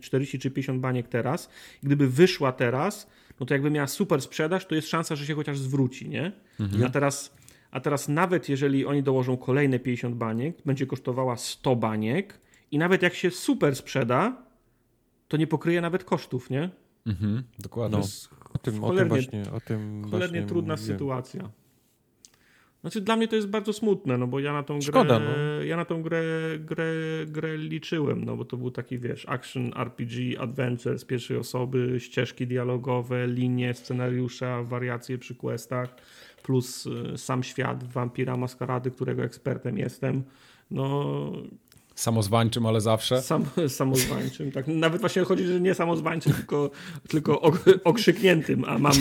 40 0.00 0.38
czy 0.38 0.50
50 0.50 0.80
baniek 0.80 1.08
teraz. 1.08 1.50
Gdyby 1.82 2.08
wyszła 2.08 2.52
teraz, 2.52 3.10
no 3.40 3.46
to 3.46 3.54
jakby 3.54 3.70
miała 3.70 3.86
super 3.86 4.22
sprzedaż, 4.22 4.66
to 4.66 4.74
jest 4.74 4.88
szansa, 4.88 5.16
że 5.16 5.26
się 5.26 5.34
chociaż 5.34 5.58
zwróci, 5.58 6.08
nie? 6.08 6.32
Mhm. 6.60 6.84
A 6.84 6.90
teraz 6.90 7.41
a 7.72 7.80
teraz 7.80 8.08
nawet 8.08 8.48
jeżeli 8.48 8.86
oni 8.86 9.02
dołożą 9.02 9.36
kolejne 9.36 9.78
50 9.78 10.16
baniek, 10.16 10.56
będzie 10.64 10.86
kosztowała 10.86 11.36
100 11.36 11.76
baniek 11.76 12.40
i 12.70 12.78
nawet 12.78 13.02
jak 13.02 13.14
się 13.14 13.30
super 13.30 13.76
sprzeda, 13.76 14.42
to 15.28 15.36
nie 15.36 15.46
pokryje 15.46 15.80
nawet 15.80 16.04
kosztów, 16.04 16.50
nie? 16.50 16.70
Mhm, 17.06 17.42
dokładnie. 17.58 17.98
No, 17.98 18.04
o 18.54 18.58
tym, 18.58 18.84
o 18.84 18.94
tym 18.94 19.08
właśnie, 19.08 19.42
o 19.52 19.60
tym 19.60 20.02
właśnie 20.02 20.42
trudna 20.42 20.74
mówiłem. 20.74 20.98
sytuacja. 20.98 21.50
Znaczy 22.80 23.00
dla 23.00 23.16
mnie 23.16 23.28
to 23.28 23.36
jest 23.36 23.48
bardzo 23.48 23.72
smutne, 23.72 24.18
no 24.18 24.26
bo 24.26 24.40
ja 24.40 24.52
na 24.52 24.62
tą 24.62 24.80
Szkoda, 24.80 25.20
grę, 25.20 25.28
no. 25.58 25.64
ja 25.64 25.76
na 25.76 25.84
tą 25.84 26.02
grę, 26.02 26.22
grę, 26.58 26.94
grę 27.26 27.56
liczyłem, 27.56 28.24
no 28.24 28.36
bo 28.36 28.44
to 28.44 28.56
był 28.56 28.70
taki, 28.70 28.98
wiesz, 28.98 29.28
action 29.28 29.70
RPG, 29.76 30.40
adventure 30.40 30.98
z 30.98 31.04
pierwszej 31.04 31.36
osoby, 31.36 31.96
ścieżki 31.98 32.46
dialogowe, 32.46 33.26
linie, 33.26 33.74
scenariusza, 33.74 34.62
wariacje 34.62 35.18
przy 35.18 35.34
questach, 35.34 35.94
plus 36.42 36.86
y, 36.86 37.18
sam 37.18 37.42
świat 37.42 37.84
Vampira 37.84 38.36
Maskarady, 38.36 38.90
którego 38.90 39.22
ekspertem 39.22 39.78
jestem. 39.78 40.22
No 40.70 41.32
Samozwańczym, 41.94 42.66
ale 42.66 42.80
zawsze. 42.80 43.22
Sam, 43.22 43.44
samozwańczym, 43.68 44.52
tak. 44.52 44.68
Nawet 44.68 45.00
właśnie 45.00 45.22
chodzi, 45.22 45.44
że 45.44 45.60
nie 45.60 45.74
samozwańczym, 45.74 46.32
tylko, 46.32 46.70
tylko 47.08 47.40
okrzykniętym, 47.84 48.64
a 48.64 48.78
mam, 48.78 48.92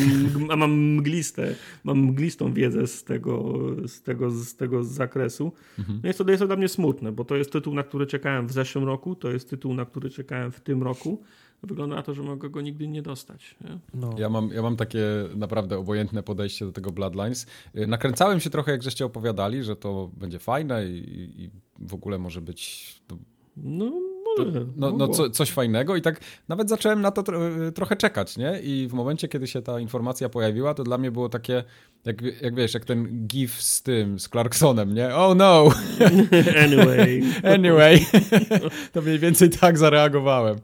a 0.49 0.55
mam 0.55 0.95
mgliste, 0.95 1.55
mam 1.83 1.97
mglistą 1.99 2.53
wiedzę 2.53 2.87
z 2.87 3.03
tego, 3.03 3.59
z 3.87 4.01
tego, 4.01 4.31
z 4.31 4.55
tego 4.55 4.83
zakresu. 4.83 5.51
Mhm. 5.79 5.99
No 6.03 6.07
jest, 6.07 6.19
to, 6.19 6.29
jest 6.29 6.39
to 6.39 6.47
dla 6.47 6.55
mnie 6.55 6.67
smutne, 6.67 7.11
bo 7.11 7.25
to 7.25 7.35
jest 7.35 7.51
tytuł, 7.51 7.73
na 7.73 7.83
który 7.83 8.07
czekałem 8.07 8.47
w 8.47 8.51
zeszłym 8.51 8.85
roku, 8.85 9.15
to 9.15 9.31
jest 9.31 9.49
tytuł, 9.49 9.73
na 9.73 9.85
który 9.85 10.09
czekałem 10.09 10.51
w 10.51 10.59
tym 10.59 10.83
roku 10.83 11.21
wygląda 11.63 11.95
na 11.95 12.03
to, 12.03 12.13
że 12.13 12.23
mogę 12.23 12.49
go 12.49 12.61
nigdy 12.61 12.87
nie 12.87 13.01
dostać. 13.01 13.55
Nie? 13.61 13.79
No. 13.93 14.15
Ja, 14.17 14.29
mam, 14.29 14.49
ja 14.53 14.61
mam 14.61 14.75
takie 14.75 15.03
naprawdę 15.35 15.77
obojętne 15.77 16.23
podejście 16.23 16.65
do 16.65 16.71
tego 16.71 16.91
Bloodlines. 16.91 17.47
Y, 17.75 17.87
nakręcałem 17.87 18.39
się 18.39 18.49
trochę, 18.49 18.71
jak 18.71 18.83
żeście 18.83 19.05
opowiadali, 19.05 19.63
że 19.63 19.75
to 19.75 20.11
będzie 20.13 20.39
fajne 20.39 20.85
i, 20.85 21.43
i 21.43 21.49
w 21.79 21.93
ogóle 21.93 22.17
może 22.17 22.41
być... 22.41 22.95
To... 23.07 23.17
No, 23.57 23.91
może. 24.37 24.65
No, 24.75 24.91
no 24.91 25.07
co, 25.07 25.29
coś 25.29 25.51
fajnego 25.51 25.95
i 25.95 26.01
tak 26.01 26.19
nawet 26.47 26.69
zacząłem 26.69 27.01
na 27.01 27.11
to 27.11 27.23
tro, 27.23 27.39
trochę 27.75 27.95
czekać, 27.95 28.37
nie? 28.37 28.59
I 28.59 28.87
w 28.87 28.93
momencie, 28.93 29.27
kiedy 29.27 29.47
się 29.47 29.61
ta 29.61 29.79
informacja 29.79 30.29
pojawiła, 30.29 30.73
to 30.73 30.83
dla 30.83 30.97
mnie 30.97 31.11
było 31.11 31.29
takie, 31.29 31.63
jak, 32.05 32.21
jak 32.41 32.55
wiesz, 32.55 32.73
jak 32.73 32.85
ten 32.85 33.27
gif 33.27 33.61
z 33.61 33.83
tym, 33.83 34.19
z 34.19 34.29
Clarksonem, 34.29 34.93
nie? 34.93 35.15
Oh 35.15 35.35
no! 35.35 35.69
anyway. 36.65 37.23
anyway. 37.55 38.05
to 38.93 39.01
mniej 39.01 39.19
więcej 39.19 39.49
tak 39.49 39.77
zareagowałem. 39.77 40.55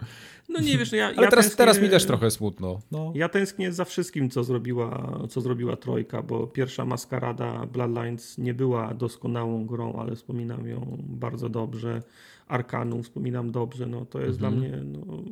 No 0.49 0.60
nie 0.60 0.77
wiesz, 0.77 0.91
no 0.91 0.97
ja, 0.97 1.05
Ale 1.05 1.15
ja 1.15 1.29
teraz, 1.29 1.45
tęsknię, 1.45 1.57
teraz 1.57 1.81
mi 1.81 1.89
też 1.89 2.05
trochę 2.05 2.31
smutno. 2.31 2.79
No. 2.91 3.12
Ja 3.15 3.29
tęsknię 3.29 3.73
za 3.73 3.86
wszystkim, 3.86 4.29
co 4.29 4.43
zrobiła, 4.43 5.19
co 5.29 5.41
zrobiła 5.41 5.75
Trojka, 5.75 6.23
bo 6.23 6.47
pierwsza 6.47 6.86
maskarada 6.86 7.65
Bloodlines 7.65 8.38
nie 8.38 8.53
była 8.53 8.93
doskonałą 8.93 9.65
grą, 9.65 9.93
ale 9.93 10.15
wspominam 10.15 10.67
ją 10.67 10.97
bardzo 10.99 11.49
dobrze. 11.49 12.01
Arkanum 12.47 13.03
wspominam 13.03 13.51
dobrze, 13.51 13.86
no 13.86 14.05
to 14.05 14.21
jest 14.21 14.41
mhm. 14.41 14.53
dla 14.53 14.62
mnie 14.62 14.83
no, 14.83 15.23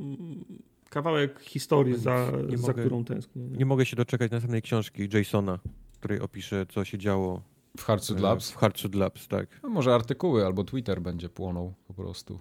kawałek 0.90 1.40
historii, 1.40 1.98
za, 1.98 2.32
za 2.56 2.68
mogę, 2.68 2.82
którą 2.82 3.06
tęsknię. 3.06 3.44
Nie. 3.44 3.58
nie 3.58 3.66
mogę 3.66 3.86
się 3.86 3.96
doczekać 3.96 4.32
następnej 4.32 4.62
książki 4.62 5.10
Jasona, 5.14 5.60
której 6.00 6.20
opisze, 6.20 6.66
co 6.70 6.86
się 6.86 6.98
działo 6.98 7.42
w 7.78 7.84
Hardsuit 7.84 8.20
Labs? 8.20 8.52
W 8.52 8.56
Hardsuit 8.56 8.96
Labs, 8.96 9.28
tak. 9.28 9.60
No 9.64 9.70
może 9.70 9.96
artykuły 9.96 10.46
albo 10.46 10.64
Twitter 10.64 11.02
będzie 11.02 11.30
płonął 11.30 11.74
po 11.88 11.94
prostu. 11.94 12.40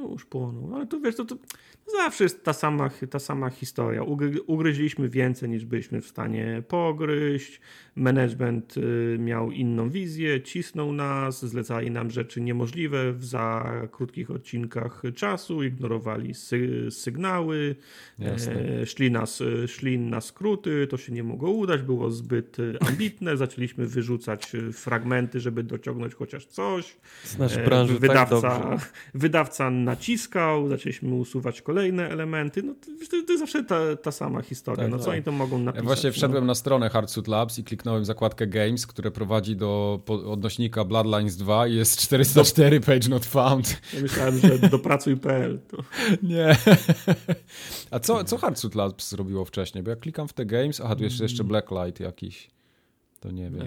No 0.00 0.08
już 0.08 0.24
płonął, 0.24 0.74
ale 0.74 0.86
tu 0.86 1.00
wiesz, 1.00 1.16
to, 1.16 1.24
to 1.24 1.36
Zawsze 1.92 2.24
jest 2.24 2.44
ta 2.44 2.52
sama, 2.52 2.90
ta 3.10 3.18
sama 3.18 3.50
historia. 3.50 4.02
Ugryźliśmy 4.46 5.08
więcej 5.08 5.48
niż 5.48 5.64
byliśmy 5.64 6.00
w 6.00 6.06
stanie 6.06 6.62
pogryźć. 6.68 7.60
Management 7.96 8.76
y, 8.76 9.16
miał 9.18 9.50
inną 9.50 9.90
wizję, 9.90 10.42
cisnął 10.42 10.92
nas, 10.92 11.44
zlecali 11.44 11.90
nam 11.90 12.10
rzeczy 12.10 12.40
niemożliwe 12.40 13.12
w 13.12 13.24
za 13.24 13.72
krótkich 13.90 14.30
odcinkach 14.30 15.02
czasu, 15.14 15.62
ignorowali 15.62 16.34
sy 16.34 16.88
sygnały, 16.90 17.76
e, 18.20 18.86
szli, 18.86 19.10
nas, 19.10 19.42
szli 19.66 19.98
na 19.98 20.20
skróty, 20.20 20.86
to 20.90 20.96
się 20.96 21.12
nie 21.12 21.22
mogło 21.22 21.50
udać, 21.50 21.82
było 21.82 22.10
zbyt 22.10 22.56
ambitne. 22.88 23.36
Zaczęliśmy 23.36 23.86
wyrzucać 23.86 24.52
fragmenty, 24.72 25.40
żeby 25.40 25.62
dociągnąć 25.62 26.14
chociaż 26.14 26.46
coś. 26.46 26.96
Branży 27.64 27.92
tak 27.92 28.00
wydawca, 28.00 28.40
tak 28.40 28.92
wydawca 29.14 29.70
naciskał, 29.90 30.68
zaczęliśmy 30.68 31.14
usuwać 31.14 31.62
kolejne 31.62 32.08
elementy, 32.08 32.62
no 32.62 32.74
to, 32.74 33.08
to 33.10 33.16
jest 33.16 33.38
zawsze 33.38 33.64
ta, 33.64 33.96
ta 33.96 34.12
sama 34.12 34.42
historia. 34.42 34.84
Tak, 34.84 34.90
no 34.92 34.98
co 34.98 35.04
tak. 35.04 35.14
oni 35.14 35.22
to 35.22 35.32
mogą 35.32 35.58
napisać? 35.58 35.82
Ja 35.82 35.86
właśnie 35.86 36.12
wszedłem 36.12 36.44
no? 36.44 36.46
na 36.46 36.54
stronę 36.54 36.90
Hardsuit 36.90 37.28
Labs 37.28 37.58
i 37.58 37.64
kliknąłem 37.64 38.04
zakładkę 38.04 38.46
Games, 38.46 38.86
które 38.86 39.10
prowadzi 39.10 39.56
do 39.56 40.00
odnośnika 40.06 40.84
Bloodlines 40.84 41.36
2 41.36 41.66
i 41.66 41.74
jest 41.74 42.00
404 42.00 42.80
page 42.80 43.08
not 43.08 43.26
found. 43.26 43.80
Ja 43.94 44.00
myślałem, 44.00 44.38
że 44.38 44.58
dopracuj.pl. 44.58 45.60
To... 45.68 45.76
Nie. 46.22 46.56
A 47.90 47.98
co, 47.98 48.24
co 48.24 48.38
Hardsuit 48.38 48.74
Labs 48.74 49.10
zrobiło 49.10 49.44
wcześniej? 49.44 49.84
Bo 49.84 49.90
ja 49.90 49.96
klikam 49.96 50.28
w 50.28 50.32
te 50.32 50.46
Games, 50.46 50.80
aha, 50.80 50.96
tu 50.96 51.04
jest 51.04 51.20
jeszcze 51.20 51.44
Blacklight 51.44 52.00
jakiś. 52.00 52.50
To 53.20 53.30
nie 53.30 53.50
wiem. 53.50 53.66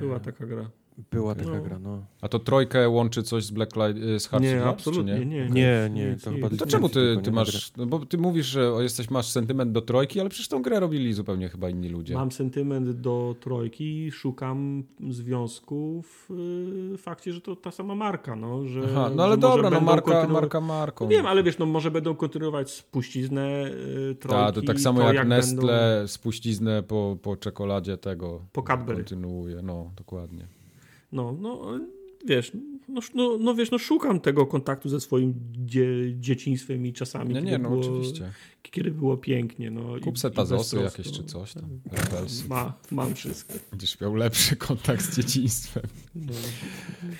Była 0.00 0.20
taka 0.20 0.46
gra. 0.46 0.70
Była 1.10 1.34
taka 1.34 1.50
no. 1.50 1.62
gra, 1.62 1.78
no. 1.78 2.04
A 2.20 2.28
to 2.28 2.38
trojkę 2.38 2.88
łączy 2.88 3.22
coś 3.22 3.44
z 3.44 3.50
Blacklight, 3.50 4.02
y, 4.02 4.20
z 4.20 4.26
Hearts 4.26 4.44
nie, 4.48 4.56
Labs, 4.56 4.68
absolutnie, 4.68 5.18
nie? 5.18 5.26
Nie, 5.26 5.48
nie, 5.50 5.90
nie. 5.92 6.16
To, 6.24 6.30
chyba 6.30 6.50
to 6.50 6.66
czemu 6.66 6.88
ty, 6.88 7.18
ty 7.22 7.32
masz, 7.32 7.72
no 7.76 7.86
bo 7.86 8.06
ty 8.06 8.18
mówisz, 8.18 8.46
że 8.46 8.72
jesteś, 8.80 9.10
masz 9.10 9.30
sentyment 9.30 9.72
do 9.72 9.80
trojki, 9.80 10.20
ale 10.20 10.28
przecież 10.28 10.48
tą 10.48 10.62
grę 10.62 10.80
robili 10.80 11.12
zupełnie 11.12 11.48
chyba 11.48 11.68
inni 11.68 11.88
ludzie. 11.88 12.14
Mam 12.14 12.32
sentyment 12.32 12.90
do 12.90 13.36
trojki, 13.40 14.10
szukam 14.12 14.84
związku 15.10 16.02
w 16.02 16.30
y, 16.94 16.98
fakcie, 16.98 17.32
że 17.32 17.40
to 17.40 17.56
ta 17.56 17.70
sama 17.70 17.94
marka, 17.94 18.36
no. 18.36 18.66
Że, 18.66 18.80
Aha, 18.90 19.10
no 19.16 19.24
ale 19.24 19.36
dobra, 19.36 19.70
no 19.70 19.80
marka, 19.80 20.28
marka 20.28 20.60
marką. 20.60 21.04
No 21.04 21.10
wiem, 21.10 21.26
ale 21.26 21.42
wiesz, 21.42 21.58
no 21.58 21.66
może 21.66 21.90
będą 21.90 22.14
kontynuować 22.14 22.70
spuściznę 22.70 23.70
y, 24.10 24.14
trojki. 24.14 24.44
Tak, 24.44 24.54
to 24.54 24.62
tak 24.62 24.80
samo 24.80 25.00
to 25.00 25.06
jak, 25.06 25.14
jak 25.14 25.26
Nestle 25.26 25.94
będą... 25.94 26.08
spuściznę 26.08 26.82
po, 26.82 27.16
po 27.22 27.36
czekoladzie 27.36 27.96
tego. 27.96 28.40
Po 28.52 28.62
Cadbury. 28.62 28.96
Kontynuuje, 28.96 29.62
no, 29.62 29.90
dokładnie. 29.96 30.53
No, 31.14 31.32
no 31.32 31.78
wiesz, 32.24 32.52
no, 32.88 33.00
no, 33.14 33.38
no, 33.38 33.54
wiesz, 33.54 33.70
no 33.70 33.78
szukam 33.78 34.20
tego 34.20 34.46
kontaktu 34.46 34.88
ze 34.88 35.00
swoim 35.00 35.34
dzie, 35.52 35.86
dzieciństwem 36.20 36.86
i 36.86 36.92
czasami, 36.92 37.34
nie, 37.34 37.42
nie, 37.42 37.58
no, 37.58 37.70
było, 37.70 37.80
oczywiście. 37.80 38.32
kiedy 38.62 38.90
było 38.90 39.16
pięknie. 39.16 39.70
No, 39.70 40.00
Kup 40.02 40.18
se 40.18 40.30
tazosy 40.30 40.76
jakieś 40.76 41.12
czy 41.12 41.24
coś 41.24 41.54
tam. 41.54 41.80
Ma, 42.48 42.74
mam 42.90 43.14
wszystko. 43.14 43.54
Będziesz 43.70 44.00
miał 44.00 44.14
lepszy 44.14 44.56
kontakt 44.56 45.02
z 45.02 45.16
dzieciństwem. 45.16 45.82
No. 46.14 46.32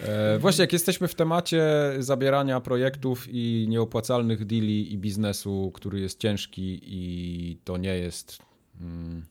E, 0.03 0.39
właśnie, 0.39 0.63
jak 0.63 0.73
jesteśmy 0.73 1.09
w 1.09 1.15
temacie 1.15 1.63
zabierania 1.99 2.61
projektów 2.61 3.27
i 3.31 3.67
nieopłacalnych 3.69 4.45
deali 4.45 4.93
i 4.93 4.99
biznesu, 4.99 5.71
który 5.75 6.01
jest 6.01 6.19
ciężki 6.19 6.81
i 6.83 7.59
to 7.65 7.77
nie 7.77 7.99
jest 7.99 8.39
mm, 8.81 9.25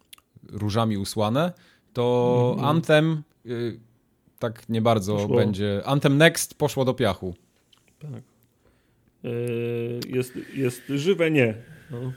różami 0.52 0.98
usłane, 0.98 1.54
to 1.94 2.54
mm. 2.58 2.66
Anthem... 2.66 3.24
Y, 3.46 3.80
tak 4.44 4.70
nie 4.70 4.82
bardzo 4.82 5.16
poszło. 5.16 5.36
będzie. 5.36 5.82
Anthem 5.86 6.18
Next 6.18 6.56
poszło 6.56 6.86
do 6.86 6.94
piachu. 6.94 7.36
Tak. 8.00 8.24
Yy, 9.24 10.00
jest, 10.08 10.34
jest 10.54 10.82
żywe 10.90 11.32
nie. 11.32 11.54
No. 11.92 12.14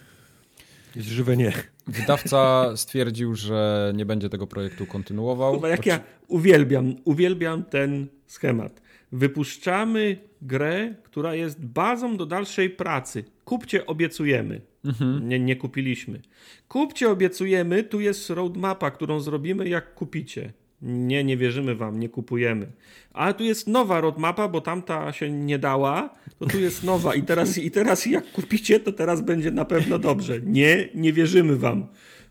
Jest 0.96 1.08
żywe 1.08 1.36
nie. 1.36 1.52
Wydawca 1.86 2.66
stwierdził, 2.82 3.34
że 3.34 3.92
nie 3.96 4.06
będzie 4.06 4.28
tego 4.28 4.46
projektu 4.46 4.86
kontynuował. 4.86 5.54
Chyba 5.54 5.68
jak 5.68 5.86
ja 5.86 6.00
uwielbiam, 6.28 6.96
uwielbiam 7.04 7.64
ten 7.64 8.06
schemat. 8.26 8.82
Wypuszczamy 9.12 10.16
grę, 10.42 10.94
która 11.02 11.34
jest 11.34 11.64
bazą 11.64 12.16
do 12.16 12.26
dalszej 12.26 12.70
pracy. 12.70 13.24
Kupcie, 13.44 13.86
obiecujemy. 13.86 14.60
Mhm. 14.84 15.28
Nie, 15.28 15.40
nie 15.40 15.56
kupiliśmy. 15.56 16.20
Kupcie, 16.68 17.10
obiecujemy, 17.10 17.84
tu 17.84 18.01
jest 18.01 18.30
roadmapa, 18.30 18.90
którą 18.90 19.20
zrobimy, 19.20 19.68
jak 19.68 19.94
kupicie. 19.94 20.53
Nie, 20.83 21.24
nie 21.24 21.37
wierzymy 21.37 21.74
wam, 21.74 22.01
nie 22.01 22.09
kupujemy. 22.09 22.66
Ale 23.12 23.35
tu 23.35 23.45
jest 23.45 23.66
nowa 23.66 24.01
roadmapa, 24.01 24.49
bo 24.49 24.61
tamta 24.61 25.12
się 25.12 25.31
nie 25.31 25.59
dała, 25.59 26.14
to 26.39 26.47
tu 26.47 26.61
jest 26.61 26.85
nowa 26.85 27.14
i 27.14 27.22
teraz, 27.22 27.59
i 27.59 27.70
teraz 27.70 28.07
jak 28.07 28.33
kupicie, 28.33 28.81
to 28.81 28.93
teraz 28.93 29.20
będzie 29.20 29.51
na 29.51 29.64
pewno 29.64 29.99
dobrze. 29.99 30.41
Nie, 30.41 30.89
nie 30.95 31.12
wierzymy 31.12 31.57
wam. 31.57 31.87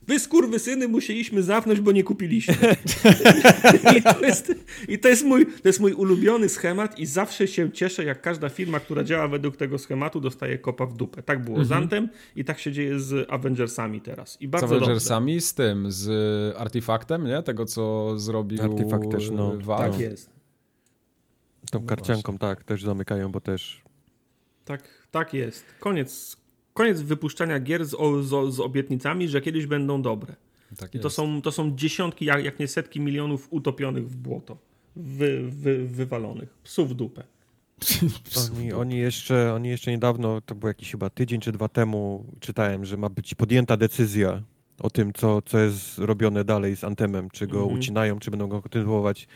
Wy 0.07 0.19
syny 0.59 0.87
musieliśmy 0.87 1.43
zawnąć, 1.43 1.79
bo 1.79 1.91
nie 1.91 2.03
kupiliśmy. 2.03 2.55
I, 3.97 4.01
to 4.01 4.19
jest, 4.21 4.53
I 4.87 4.99
to, 4.99 5.07
jest 5.07 5.23
mój, 5.23 5.45
to 5.45 5.69
jest 5.69 5.79
mój 5.79 5.93
ulubiony 5.93 6.49
schemat 6.49 6.99
i 6.99 7.05
zawsze 7.05 7.47
się 7.47 7.71
cieszę, 7.71 8.03
jak 8.03 8.21
każda 8.21 8.49
firma, 8.49 8.79
która 8.79 9.03
działa 9.03 9.27
według 9.27 9.57
tego 9.57 9.77
schematu, 9.77 10.21
dostaje 10.21 10.57
kopa 10.57 10.85
w 10.85 10.93
dupę. 10.93 11.23
Tak 11.23 11.43
było 11.43 11.57
mhm. 11.57 11.67
z 11.67 11.71
Antem 11.71 12.09
i 12.35 12.45
tak 12.45 12.59
się 12.59 12.71
dzieje 12.71 12.99
z 12.99 13.27
Avengersami 13.29 14.01
teraz. 14.01 14.41
I 14.41 14.47
bardzo 14.47 14.67
z 14.67 14.71
Avengersami, 14.71 15.33
dobrze. 15.33 15.47
z 15.47 15.53
tym, 15.53 15.91
z 15.91 16.09
Artifaktem, 16.57 17.27
nie? 17.27 17.43
Tego, 17.43 17.65
co 17.65 18.13
zrobił 18.19 18.63
Artifakt 18.63 19.11
też, 19.11 19.29
no. 19.31 19.57
Tak 19.77 19.99
jest. 19.99 20.29
Tą 21.71 21.79
no 21.79 21.85
karcianką, 21.85 22.31
właśnie. 22.31 22.39
tak, 22.39 22.63
też 22.63 22.83
zamykają, 22.83 23.31
bo 23.31 23.41
też... 23.41 23.81
Tak, 24.65 25.07
tak 25.11 25.33
jest. 25.33 25.65
Koniec, 25.79 26.37
koniec 26.75 27.01
wypuszczania 27.01 27.59
gier 27.59 27.85
z, 27.85 27.91
z, 28.21 28.53
z, 28.53 28.59
obietnicami, 28.59 29.27
że 29.27 29.41
kiedyś 29.41 29.65
będą 29.65 30.01
dobre. 30.01 30.35
Tak 30.77 30.95
I 30.95 30.99
to 30.99 31.09
są, 31.09 31.41
to 31.41 31.51
są 31.51 31.75
dziesiątki, 31.75 32.25
jak, 32.25 32.43
jak 32.43 32.59
nie 32.59 32.67
setki 32.67 32.99
milionów 32.99 33.47
utopionych 33.51 34.09
w 34.09 34.15
błoto. 34.15 34.57
Wy, 34.95 35.49
wy, 35.49 35.87
wywalonych. 35.87 36.49
Psów 36.63 36.89
w 36.89 36.93
dupę. 36.93 37.23
Oni, 38.51 38.73
oni, 38.73 38.97
jeszcze, 38.97 39.53
oni 39.53 39.69
jeszcze 39.69 39.91
niedawno, 39.91 40.41
to 40.41 40.55
był 40.55 40.67
jakiś 40.67 40.91
chyba 40.91 41.09
tydzień 41.09 41.41
czy 41.41 41.51
dwa 41.51 41.69
temu, 41.69 42.25
czytałem, 42.39 42.85
że 42.85 42.97
ma 42.97 43.09
być 43.09 43.35
podjęta 43.35 43.77
decyzja 43.77 44.41
o 44.79 44.89
tym, 44.89 45.13
co, 45.13 45.41
co 45.41 45.59
jest 45.59 45.97
robione 45.97 46.43
dalej 46.43 46.75
z 46.75 46.83
Antemem, 46.83 47.29
czy 47.29 47.47
go 47.47 47.57
mm 47.57 47.69
-hmm. 47.69 47.79
ucinają, 47.79 48.19
czy 48.19 48.31
będą 48.31 48.47
go 48.47 48.61
kontynuować. 48.61 49.27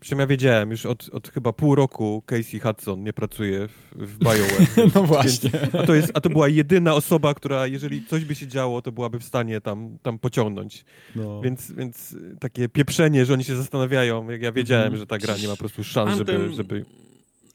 Przy 0.00 0.10
czym 0.10 0.18
ja 0.18 0.26
wiedziałem, 0.26 0.70
już 0.70 0.86
od, 0.86 1.08
od 1.12 1.28
chyba 1.28 1.52
pół 1.52 1.74
roku 1.74 2.22
Casey 2.26 2.60
Hudson 2.60 3.02
nie 3.04 3.12
pracuje 3.12 3.68
w, 3.68 3.94
w 3.94 4.18
BioWare. 4.18 4.90
no 4.94 5.02
właśnie. 5.02 5.50
Więc, 5.50 5.74
a, 5.74 5.86
to 5.86 5.94
jest, 5.94 6.10
a 6.14 6.20
to 6.20 6.30
była 6.30 6.48
jedyna 6.48 6.94
osoba, 6.94 7.34
która 7.34 7.66
jeżeli 7.66 8.06
coś 8.06 8.24
by 8.24 8.34
się 8.34 8.46
działo, 8.46 8.82
to 8.82 8.92
byłaby 8.92 9.18
w 9.18 9.24
stanie 9.24 9.60
tam, 9.60 9.98
tam 10.02 10.18
pociągnąć. 10.18 10.84
No. 11.16 11.40
Więc, 11.40 11.72
więc 11.72 12.16
takie 12.40 12.68
pieprzenie, 12.68 13.24
że 13.24 13.32
oni 13.32 13.44
się 13.44 13.56
zastanawiają, 13.56 14.30
jak 14.30 14.42
ja 14.42 14.52
wiedziałem, 14.52 14.86
mm. 14.86 14.98
że 14.98 15.06
ta 15.06 15.18
gra 15.18 15.36
nie 15.36 15.48
ma 15.48 15.52
po 15.52 15.58
prostu 15.58 15.84
szans, 15.84 16.10
Anthem, 16.10 16.42
żeby... 16.42 16.54
żeby... 16.54 16.84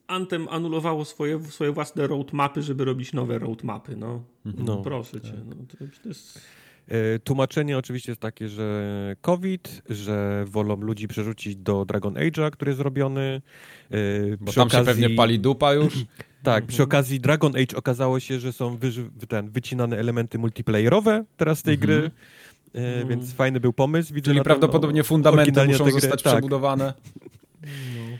Anthem 0.07 0.47
anulowało 0.49 1.05
swoje, 1.05 1.39
swoje 1.39 1.71
własne 1.71 2.07
roadmapy, 2.07 2.61
żeby 2.61 2.85
robić 2.85 3.13
nowe 3.13 3.39
roadmapy. 3.39 3.95
No, 3.95 4.23
no 4.45 4.77
proszę 4.77 5.19
tak. 5.19 5.31
cię. 5.31 5.37
No, 5.45 5.55
to, 5.55 5.77
to 6.03 6.09
jest... 6.09 6.41
E, 6.88 7.19
tłumaczenie 7.19 7.77
oczywiście 7.77 8.11
jest 8.11 8.21
takie, 8.21 8.49
że 8.49 9.15
COVID, 9.21 9.81
że 9.89 10.45
wolą 10.47 10.75
ludzi 10.75 11.07
przerzucić 11.07 11.55
do 11.55 11.86
Dragon 11.86 12.13
Age'a, 12.13 12.51
który 12.51 12.69
jest 12.69 12.77
zrobiony. 12.77 13.41
E, 13.91 13.97
Bo 14.39 14.53
tam 14.53 14.67
okazji... 14.67 14.79
się 14.79 14.86
pewnie 14.86 15.15
pali 15.15 15.39
dupa 15.39 15.73
już. 15.73 15.93
tak, 16.43 16.65
przy 16.65 16.84
okazji 16.84 17.19
Dragon 17.19 17.55
Age 17.55 17.77
okazało 17.77 18.19
się, 18.19 18.39
że 18.39 18.53
są 18.53 18.77
wy, 18.77 18.91
ten, 19.27 19.49
wycinane 19.49 19.97
elementy 19.97 20.38
multiplayerowe 20.38 21.25
teraz 21.38 21.59
z 21.59 21.63
tej 21.63 21.73
mhm. 21.73 21.88
gry. 21.88 22.11
Mm. 22.73 23.07
Więc 23.07 23.34
fajny 23.34 23.59
był 23.59 23.73
pomysł. 23.73 24.13
Widzę 24.13 24.31
Czyli 24.31 24.41
prawdopodobnie 24.41 25.03
fundamenty 25.03 25.65
muszą 25.67 25.91
zostać 25.91 26.23
tak. 26.23 26.34
przebudowane. 26.34 26.93
No. 27.61 28.17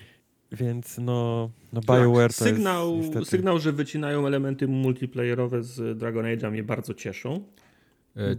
Więc 0.52 0.98
no, 0.98 1.50
no 1.74 1.82
tak, 1.82 2.02
BioWare 2.02 2.34
to 2.34 2.44
sygnał, 2.44 2.96
jest 2.96 3.08
niestety... 3.08 3.26
sygnał, 3.26 3.60
że 3.60 3.72
wycinają 3.72 4.28
elementy 4.28 4.68
multiplayerowe 4.68 5.64
z 5.64 5.98
Dragon 5.98 6.26
Age'a 6.26 6.52
mnie 6.52 6.64
bardzo 6.64 6.94
cieszą. 6.94 7.44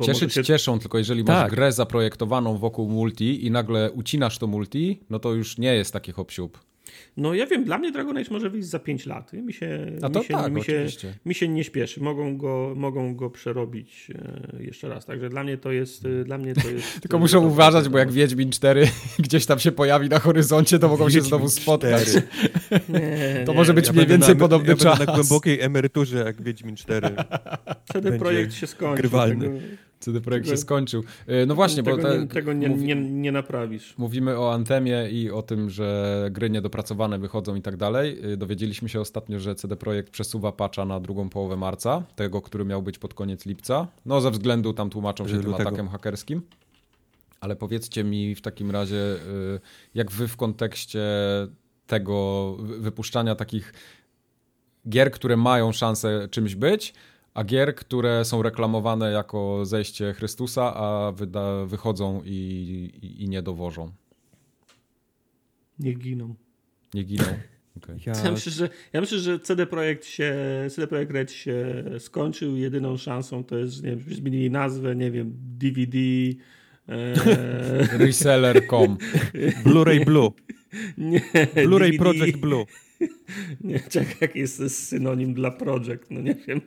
Cieszyć 0.03 0.35
się... 0.35 0.45
cieszą, 0.45 0.79
tylko 0.79 0.99
jeżeli 0.99 1.25
tak. 1.25 1.43
masz 1.43 1.51
grę 1.51 1.73
zaprojektowaną 1.73 2.59
wokół 2.59 2.89
multi 2.89 3.47
i 3.47 3.51
nagle 3.51 3.93
ucinasz 3.93 4.39
to 4.39 4.47
multi, 4.47 5.01
no 5.11 5.19
to 5.19 5.33
już 5.33 5.59
nie 5.59 5.75
jest 5.75 5.93
taki 5.93 6.13
hop 6.13 6.33
no 7.17 7.35
ja 7.35 7.47
wiem, 7.47 7.65
dla 7.65 7.79
mnie 7.79 7.93
Dragon 7.93 8.17
Age 8.17 8.31
może 8.31 8.51
wyjść 8.51 8.69
za 8.69 8.79
5 8.79 9.07
lat. 9.07 9.33
Mi 9.33 9.53
się, 9.53 9.87
A 10.03 10.11
to 10.11 10.19
mi 10.19 10.25
się, 10.25 10.35
tak, 10.35 10.53
mi 10.53 10.65
się, 10.65 10.87
mi 11.27 11.35
się 11.35 11.49
nie 11.49 11.65
śpieszy. 11.65 12.03
Mogą 12.03 12.37
go, 12.37 12.73
mogą 12.77 13.15
go 13.15 13.31
przerobić 13.31 14.11
e, 14.59 14.63
jeszcze 14.63 14.89
raz. 14.89 15.07
Także 15.07 15.29
dla 15.29 15.45
mnie 15.45 15.59
to 15.59 15.73
jest... 15.73 16.05
E, 16.05 16.25
dla 16.25 16.39
mnie 16.39 16.55
to 16.55 16.71
jest 16.71 17.01
Tylko 17.03 17.19
muszą 17.19 17.41
to 17.41 17.47
uważać, 17.47 17.89
bo 17.89 17.99
jak 17.99 18.13
Wiedźmin 18.13 18.51
4 18.51 18.89
gdzieś 19.19 19.47
tam 19.47 19.59
się 19.59 19.73
pojawi 19.73 20.09
na 20.09 20.19
horyzoncie, 20.19 20.79
to 20.79 20.89
mogą 20.89 21.05
Wiedźmin 21.05 21.23
się 21.23 21.29
znowu 21.29 21.49
spotkać. 21.49 22.09
Nie, 22.89 23.43
to 23.47 23.53
nie, 23.53 23.59
może 23.59 23.75
być 23.75 23.87
ja 23.87 23.93
mniej 23.93 24.07
więcej 24.07 24.35
na, 24.35 24.41
podobny 24.41 24.69
ja 24.69 24.77
czas. 24.77 24.99
na 24.99 25.07
głębokiej 25.07 25.61
emeryturze 25.61 26.19
jak 26.19 26.43
Wiedźmin 26.43 26.77
4. 26.77 27.11
Wtedy 27.85 28.19
projekt 28.19 28.55
się 28.55 28.67
skończy. 28.67 29.03
Grywalny. 29.03 29.45
Tego... 29.45 29.59
CD 30.05 30.21
Projekt 30.21 30.49
się 30.49 30.57
skończył. 30.57 31.05
E, 31.27 31.47
no 31.47 31.55
właśnie, 31.55 31.83
tego 31.83 31.97
bo 31.97 32.03
te, 32.03 32.19
nie, 32.19 32.27
tego 32.27 32.53
nie, 32.53 32.69
nie, 32.69 32.95
nie, 32.95 33.33
naprawisz. 33.33 33.95
Mówimy 33.99 34.39
o 34.39 34.53
Antemie 34.53 35.09
i 35.11 35.31
o 35.31 35.43
tym, 35.43 35.71
że 35.71 36.29
gry 36.33 36.51
niedopracowane 36.51 37.19
wychodzą 37.19 37.55
i 37.55 37.63
tak 37.63 37.77
dalej. 37.77 38.33
E, 38.33 38.37
dowiedzieliśmy 38.37 38.89
się 38.89 39.01
ostatnio, 39.01 39.41
że 39.41 39.55
CD 39.55 39.77
Projekt 39.77 40.11
przesuwa 40.11 40.53
patcha 40.53 40.85
na 40.85 41.01
drugą 41.01 41.29
połowę 41.29 41.57
marca, 41.57 42.03
tego, 42.17 42.43
który 42.43 42.65
miał 42.65 42.83
być 42.83 42.99
pod 42.99 43.15
koniec 43.15 43.47
lipca. 43.47 43.87
No 44.07 44.21
ze 44.21 44.31
względu 44.31 44.73
tam 44.73 44.91
tłumaczą 44.91 45.29
się 45.29 45.41
tym 45.41 45.55
atakiem 45.55 45.89
hakerskim. 45.89 46.43
Ale 47.41 47.57
powiedzcie 47.57 48.05
mi 48.05 48.35
w 48.35 48.41
takim 48.41 48.71
razie, 48.71 48.97
e, 48.97 49.17
jak 49.95 50.11
wy 50.11 50.29
w 50.29 50.37
kontekście 50.37 51.01
tego 51.87 52.57
wypuszczania 52.59 53.35
takich 53.35 53.73
gier, 54.89 55.11
które 55.11 55.37
mają 55.37 55.73
szansę 55.73 56.29
czymś 56.31 56.55
być, 56.55 56.95
a 57.35 57.45
gier, 57.45 57.75
które 57.75 58.25
są 58.25 58.43
reklamowane 58.43 59.13
jako 59.13 59.67
zejście 59.67 60.13
Chrystusa, 60.13 60.75
a 60.75 61.13
wyda, 61.13 61.65
wychodzą 61.65 62.23
i, 62.25 62.31
i, 63.03 63.23
i, 63.23 63.29
nie 63.29 63.43
dowożą. 63.43 63.93
Nie 65.79 65.95
giną. 65.95 66.35
Nie 66.95 67.05
giną. 67.05 67.25
Okay. 67.77 67.97
Ja... 68.07 68.13
ja... 68.25 68.33
myślę, 68.33 68.53
że, 68.53 68.69
ja 68.93 69.01
myślę, 69.01 69.19
że 69.19 69.41
CD 69.41 69.67
Projekt 69.67 70.05
się, 70.07 70.35
CD 70.71 70.87
Projekt 70.87 71.13
Red 71.13 71.33
się 71.33 71.85
skończył. 71.99 72.57
Jedyną 72.57 72.97
szansą 72.97 73.45
to 73.45 73.59
jest, 73.59 73.83
nie 73.83 73.91
wiem, 73.91 74.01
zmienili 74.15 74.51
nazwę, 74.51 74.97
nie 74.97 75.11
wiem, 75.11 75.33
DVD. 75.37 75.99
E... 76.89 77.99
Reseller.com. 78.07 78.99
Blu-ray 79.65 80.05
Blue. 80.05 80.31
Nie, 80.99 81.21
Blu-ray 81.55 81.99
Project 81.99 82.39
Blue. 82.39 82.65
Nie, 83.61 83.81
czekaj, 83.81 84.17
jaki 84.21 84.39
jest 84.39 84.87
synonim 84.89 85.35
dla 85.35 85.51
Project, 85.51 86.11
no 86.11 86.21
nie 86.21 86.35
wiem. 86.35 86.61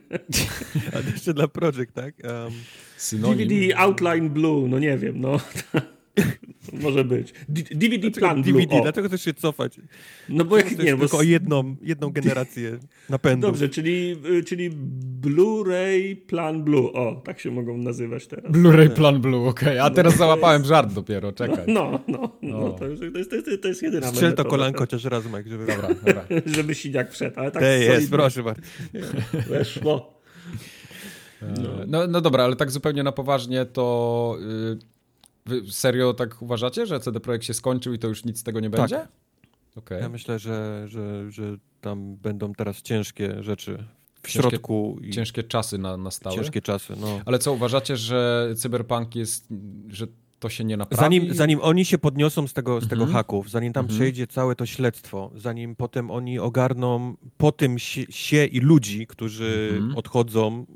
A 0.94 1.10
jeszcze 1.10 1.34
dla 1.34 1.48
Project, 1.48 1.92
tak? 1.94 2.14
Um, 2.24 2.52
synonim. 2.96 3.48
DVD 3.48 3.78
Outline 3.78 4.28
Blue, 4.30 4.68
no 4.68 4.78
nie 4.78 4.98
wiem, 4.98 5.20
no. 5.20 5.40
Może 6.84 7.04
być. 7.04 7.32
DVD 7.48 7.98
dlaczego 7.98 8.26
plan 8.26 8.42
DVD, 8.42 8.66
Blue, 8.66 8.82
dlaczego 8.82 9.08
chcesz 9.08 9.24
się 9.24 9.34
cofać? 9.34 9.80
No 10.28 10.44
bo 10.44 10.56
jak 10.56 10.78
nie, 10.78 10.96
bo 10.96 11.00
tylko 11.00 11.18
o 11.18 11.22
jedną, 11.22 11.76
jedną 11.82 12.10
generację 12.10 12.78
napędu. 13.08 13.46
Dobrze, 13.46 13.68
czyli, 13.68 14.16
y, 14.38 14.44
czyli 14.44 14.70
Blu-ray 15.20 16.16
Plan 16.26 16.64
Blue. 16.64 16.92
O, 16.92 17.22
tak 17.24 17.40
się 17.40 17.50
mogą 17.50 17.78
nazywać 17.78 18.26
teraz. 18.26 18.52
Blu-ray 18.52 18.90
Plan 18.90 19.20
Blue, 19.20 19.48
okej. 19.48 19.68
Okay. 19.68 19.82
A 19.82 19.88
no, 19.88 19.94
teraz 19.94 20.16
załapałem 20.16 20.60
jest... 20.60 20.68
żart 20.68 20.92
dopiero, 20.92 21.32
czekaj. 21.32 21.64
No, 21.66 22.00
no, 22.08 22.18
no. 22.42 22.58
no. 22.60 22.70
To, 22.70 22.88
jest, 22.88 23.02
to, 23.12 23.18
jest, 23.18 23.30
to, 23.30 23.36
jest, 23.36 23.62
to 23.62 23.68
jest 23.68 23.82
jedyna 23.82 24.06
Strzel 24.06 24.34
to 24.34 24.44
kolanko 24.44 24.78
chociaż 24.78 25.04
raz, 25.04 25.26
Mike, 25.26 25.48
żeby... 25.48 25.66
Dobra, 25.66 25.88
dobra. 25.88 26.24
żeby 26.56 26.74
siniak 26.74 27.12
wszedł, 27.12 27.40
ale 27.40 27.50
tak 27.50 27.62
Ej, 27.62 27.86
jest, 27.86 28.10
proszę 28.10 28.42
bardzo. 28.42 28.62
Weszło. 29.48 30.18
No. 31.42 31.70
no. 31.86 32.06
No, 32.06 32.20
dobra, 32.20 32.44
ale 32.44 32.56
tak 32.56 32.70
zupełnie 32.70 33.02
na 33.02 33.12
poważnie 33.12 33.64
to... 33.64 34.36
Yy 34.40 34.97
Wy 35.48 35.72
serio 35.72 36.14
tak 36.14 36.42
uważacie, 36.42 36.86
że 36.86 37.00
CD 37.00 37.20
Projekt 37.20 37.44
się 37.44 37.54
skończył 37.54 37.92
i 37.94 37.98
to 37.98 38.08
już 38.08 38.24
nic 38.24 38.38
z 38.38 38.42
tego 38.42 38.60
nie 38.60 38.70
będzie? 38.70 38.96
Tak. 38.96 39.08
Okay. 39.76 40.00
Ja 40.00 40.08
myślę, 40.08 40.38
że, 40.38 40.84
że, 40.88 41.30
że 41.30 41.56
tam 41.80 42.16
będą 42.16 42.52
teraz 42.52 42.82
ciężkie 42.82 43.42
rzeczy 43.42 43.84
w 44.22 44.32
ciężkie, 44.32 44.48
środku. 44.50 44.98
I... 45.02 45.10
Ciężkie 45.10 45.42
czasy 45.42 45.78
na, 45.78 45.96
na 45.96 46.10
stałe. 46.10 46.36
Ciężkie 46.36 46.62
czasy, 46.62 46.94
no. 47.00 47.20
Ale 47.26 47.38
co, 47.38 47.52
uważacie, 47.52 47.96
że 47.96 48.48
Cyberpunk 48.56 49.16
jest, 49.16 49.46
że 49.88 50.06
to 50.38 50.48
się 50.48 50.64
nie 50.64 50.76
naprawi? 50.76 51.00
Zanim, 51.00 51.34
zanim 51.34 51.58
oni 51.62 51.84
się 51.84 51.98
podniosą 51.98 52.46
z 52.46 52.52
tego, 52.52 52.80
z 52.80 52.88
tego 52.88 53.02
mhm. 53.02 53.12
haków, 53.12 53.50
zanim 53.50 53.72
tam 53.72 53.84
mhm. 53.84 53.98
przejdzie 53.98 54.26
całe 54.26 54.56
to 54.56 54.66
śledztwo, 54.66 55.30
zanim 55.34 55.76
potem 55.76 56.10
oni 56.10 56.38
ogarną 56.38 57.16
po 57.36 57.52
tym 57.52 57.78
się, 57.78 58.02
się 58.10 58.44
i 58.44 58.60
ludzi, 58.60 59.06
którzy 59.06 59.70
mhm. 59.72 59.96
odchodzą 59.96 60.66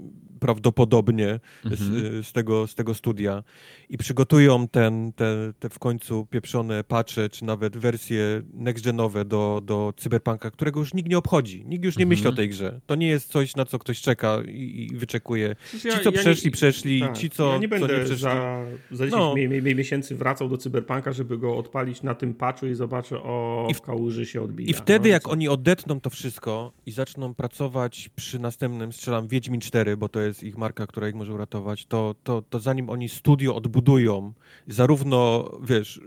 prawdopodobnie 0.43 1.41
z, 1.65 1.83
mhm. 1.83 2.25
z, 2.25 2.33
tego, 2.33 2.67
z 2.67 2.75
tego 2.75 2.95
studia 2.95 3.43
i 3.89 3.99
przygotują 3.99 4.69
ten, 4.69 5.13
te, 5.13 5.53
te 5.59 5.69
w 5.69 5.79
końcu 5.79 6.27
pieprzone 6.27 6.85
patche, 6.85 7.29
czy 7.29 7.45
nawet 7.45 7.77
wersje 7.77 8.43
next-genowe 8.55 9.25
do, 9.25 9.61
do 9.65 9.93
Cyberpunka, 9.97 10.51
którego 10.51 10.81
już 10.81 10.95
nikt 10.95 11.09
nie 11.09 11.19
obchodzi. 11.19 11.65
Nikt 11.67 11.85
już 11.85 11.97
nie 11.97 12.07
myśli 12.07 12.27
o 12.27 12.29
mhm. 12.29 12.37
tej 12.37 12.49
grze. 12.49 12.81
To 12.87 12.95
nie 12.95 13.09
jest 13.09 13.29
coś, 13.29 13.57
na 13.57 13.65
co 13.65 13.79
ktoś 13.79 14.01
czeka 14.01 14.43
i, 14.49 14.89
i 14.93 14.97
wyczekuje. 14.97 15.57
Ci, 15.71 15.81
co 15.81 15.89
ja 15.89 16.13
przeszli, 16.13 16.47
nie, 16.47 16.53
przeszli. 16.53 17.01
Tak. 17.01 17.19
Ci, 17.19 17.31
co, 17.31 17.53
ja 17.53 17.59
nie 17.59 17.69
będę 17.69 18.05
co 18.05 18.11
nie 18.11 18.17
za, 18.17 18.65
za 18.91 19.05
10 19.07 19.13
no. 19.13 19.35
miesięcy 19.75 20.17
wracał 20.17 20.49
do 20.49 20.59
Cyberpunka, 20.59 21.13
żeby 21.13 21.39
go 21.39 21.57
odpalić 21.57 22.03
na 22.03 22.15
tym 22.15 22.35
patchu 22.35 22.67
i 22.67 22.75
zobaczę, 22.75 23.23
o, 23.23 23.67
I 23.71 23.75
w 23.75 23.81
kałuży 23.81 24.27
się 24.27 24.43
odbija. 24.43 24.71
I 24.71 24.75
wtedy, 24.75 25.09
no, 25.09 25.13
jak 25.13 25.23
co? 25.23 25.31
oni 25.31 25.49
odetną 25.49 26.01
to 26.01 26.11
wszystko 26.11 26.73
i 26.87 26.93
zaczną 26.93 27.35
pracować 27.35 28.11
przy 28.17 28.39
następnym, 28.39 28.93
strzelam, 28.93 29.29
Wiedźmin 29.29 29.61
4, 29.61 29.97
bo 29.97 30.09
to 30.09 30.21
jest 30.21 30.32
ich 30.43 30.59
marka, 30.59 30.87
która 30.87 31.09
ich 31.09 31.15
może 31.15 31.35
uratować, 31.35 31.87
to, 31.87 32.15
to, 32.25 32.43
to 32.51 32.61
zanim 32.61 32.91
oni 32.91 33.09
studio 33.09 33.55
odbudują 33.57 33.83
budują 33.83 34.33
zarówno, 34.69 35.51
wiesz, 35.63 36.01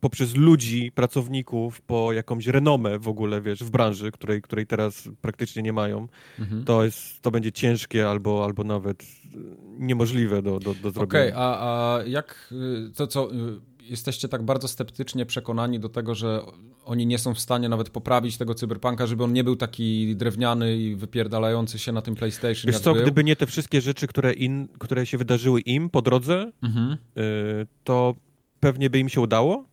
poprzez 0.00 0.34
ludzi, 0.34 0.92
pracowników, 0.94 1.80
po 1.80 2.12
jakąś 2.12 2.46
renomę 2.46 2.98
w 2.98 3.08
ogóle, 3.08 3.40
wiesz, 3.40 3.64
w 3.64 3.70
branży, 3.70 4.12
której, 4.12 4.42
której 4.42 4.66
teraz 4.66 5.08
praktycznie 5.20 5.62
nie 5.62 5.72
mają, 5.72 6.08
mhm. 6.38 6.64
to, 6.64 6.84
jest, 6.84 7.22
to 7.22 7.30
będzie 7.30 7.52
ciężkie 7.52 8.08
albo, 8.08 8.44
albo 8.44 8.64
nawet 8.64 9.06
niemożliwe 9.78 10.42
do, 10.42 10.58
do, 10.60 10.74
do 10.74 10.90
zrobienia. 10.90 11.24
Okej, 11.24 11.32
okay, 11.32 11.42
a, 11.42 11.96
a 11.96 12.02
jak, 12.02 12.54
to 12.96 13.06
co, 13.06 13.28
jesteście 13.88 14.28
tak 14.28 14.42
bardzo 14.42 14.68
sceptycznie 14.68 15.26
przekonani 15.26 15.80
do 15.80 15.88
tego, 15.88 16.14
że 16.14 16.42
oni 16.84 17.06
nie 17.06 17.18
są 17.18 17.34
w 17.34 17.40
stanie 17.40 17.68
nawet 17.68 17.90
poprawić 17.90 18.36
tego 18.36 18.54
cyberpunka, 18.54 19.06
żeby 19.06 19.24
on 19.24 19.32
nie 19.32 19.44
był 19.44 19.56
taki 19.56 20.16
drewniany 20.16 20.76
i 20.76 20.96
wypierdalający 20.96 21.78
się 21.78 21.92
na 21.92 22.02
tym 22.02 22.14
PlayStation. 22.14 22.72
Wiesz 22.72 22.80
co, 22.80 22.92
był. 22.94 23.02
gdyby 23.02 23.24
nie 23.24 23.36
te 23.36 23.46
wszystkie 23.46 23.80
rzeczy, 23.80 24.06
które, 24.06 24.32
in, 24.32 24.68
które 24.78 25.06
się 25.06 25.18
wydarzyły 25.18 25.60
im 25.60 25.90
po 25.90 26.02
drodze, 26.02 26.52
mhm. 26.62 26.92
y, 26.92 27.66
to 27.84 28.14
pewnie 28.60 28.90
by 28.90 28.98
im 28.98 29.08
się 29.08 29.20
udało. 29.20 29.64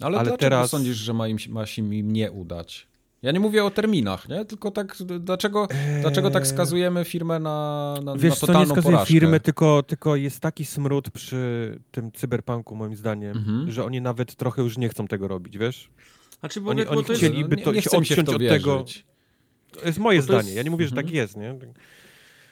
Ale, 0.00 0.18
ale 0.18 0.38
teraz 0.38 0.70
sądzisz, 0.70 0.96
że 0.96 1.12
ma, 1.12 1.28
im, 1.28 1.38
ma 1.48 1.66
się 1.66 1.94
im 1.94 2.12
nie 2.12 2.32
udać? 2.32 2.91
Ja 3.22 3.32
nie 3.32 3.40
mówię 3.40 3.64
o 3.64 3.70
terminach, 3.70 4.28
nie? 4.28 4.44
Tylko 4.44 4.70
tak, 4.70 4.96
dlaczego, 5.20 5.68
eee... 5.70 6.00
dlaczego 6.00 6.30
tak 6.30 6.46
skazujemy 6.46 7.04
firmę 7.04 7.38
na, 7.38 7.94
na, 8.04 8.16
Wiesz, 8.16 8.30
na 8.34 8.46
totalną 8.46 8.60
co, 8.60 8.68
nie 8.68 8.74
skazuje 8.74 8.92
porażkę? 8.92 9.12
firmy, 9.12 9.40
tylko, 9.40 9.82
tylko 9.82 10.16
jest 10.16 10.40
taki 10.40 10.64
smród 10.64 11.10
przy 11.10 11.78
tym 11.90 12.12
cyberpunku, 12.12 12.76
moim 12.76 12.96
zdaniem, 12.96 13.36
mhm. 13.36 13.70
że 13.70 13.84
oni 13.84 14.00
nawet 14.00 14.34
trochę 14.34 14.62
już 14.62 14.78
nie 14.78 14.88
chcą 14.88 15.08
tego 15.08 15.28
robić, 15.28 15.58
wiesz? 15.58 15.90
Znaczy, 16.40 16.60
bo, 16.60 16.70
oni, 16.70 16.84
bo 16.84 16.90
oni 16.90 17.04
to 17.04 17.14
chcieliby 17.14 17.56
jest, 17.56 17.64
to, 17.64 17.70
nie, 17.70 17.76
nie 17.76 17.82
się 17.82 17.90
odciąć 17.90 18.08
się 18.28 18.34
od 18.34 18.38
tego. 18.38 18.84
To 19.70 19.86
jest 19.86 19.98
moje 19.98 20.18
to 20.18 20.24
zdanie. 20.24 20.44
jest... 20.44 20.56
Ja 20.56 20.62
nie 20.62 20.70
mówię, 20.70 20.88
że 20.88 20.94
tak 20.94 21.04
mhm. 21.04 21.16
jest, 21.16 21.36
nie? 21.36 21.54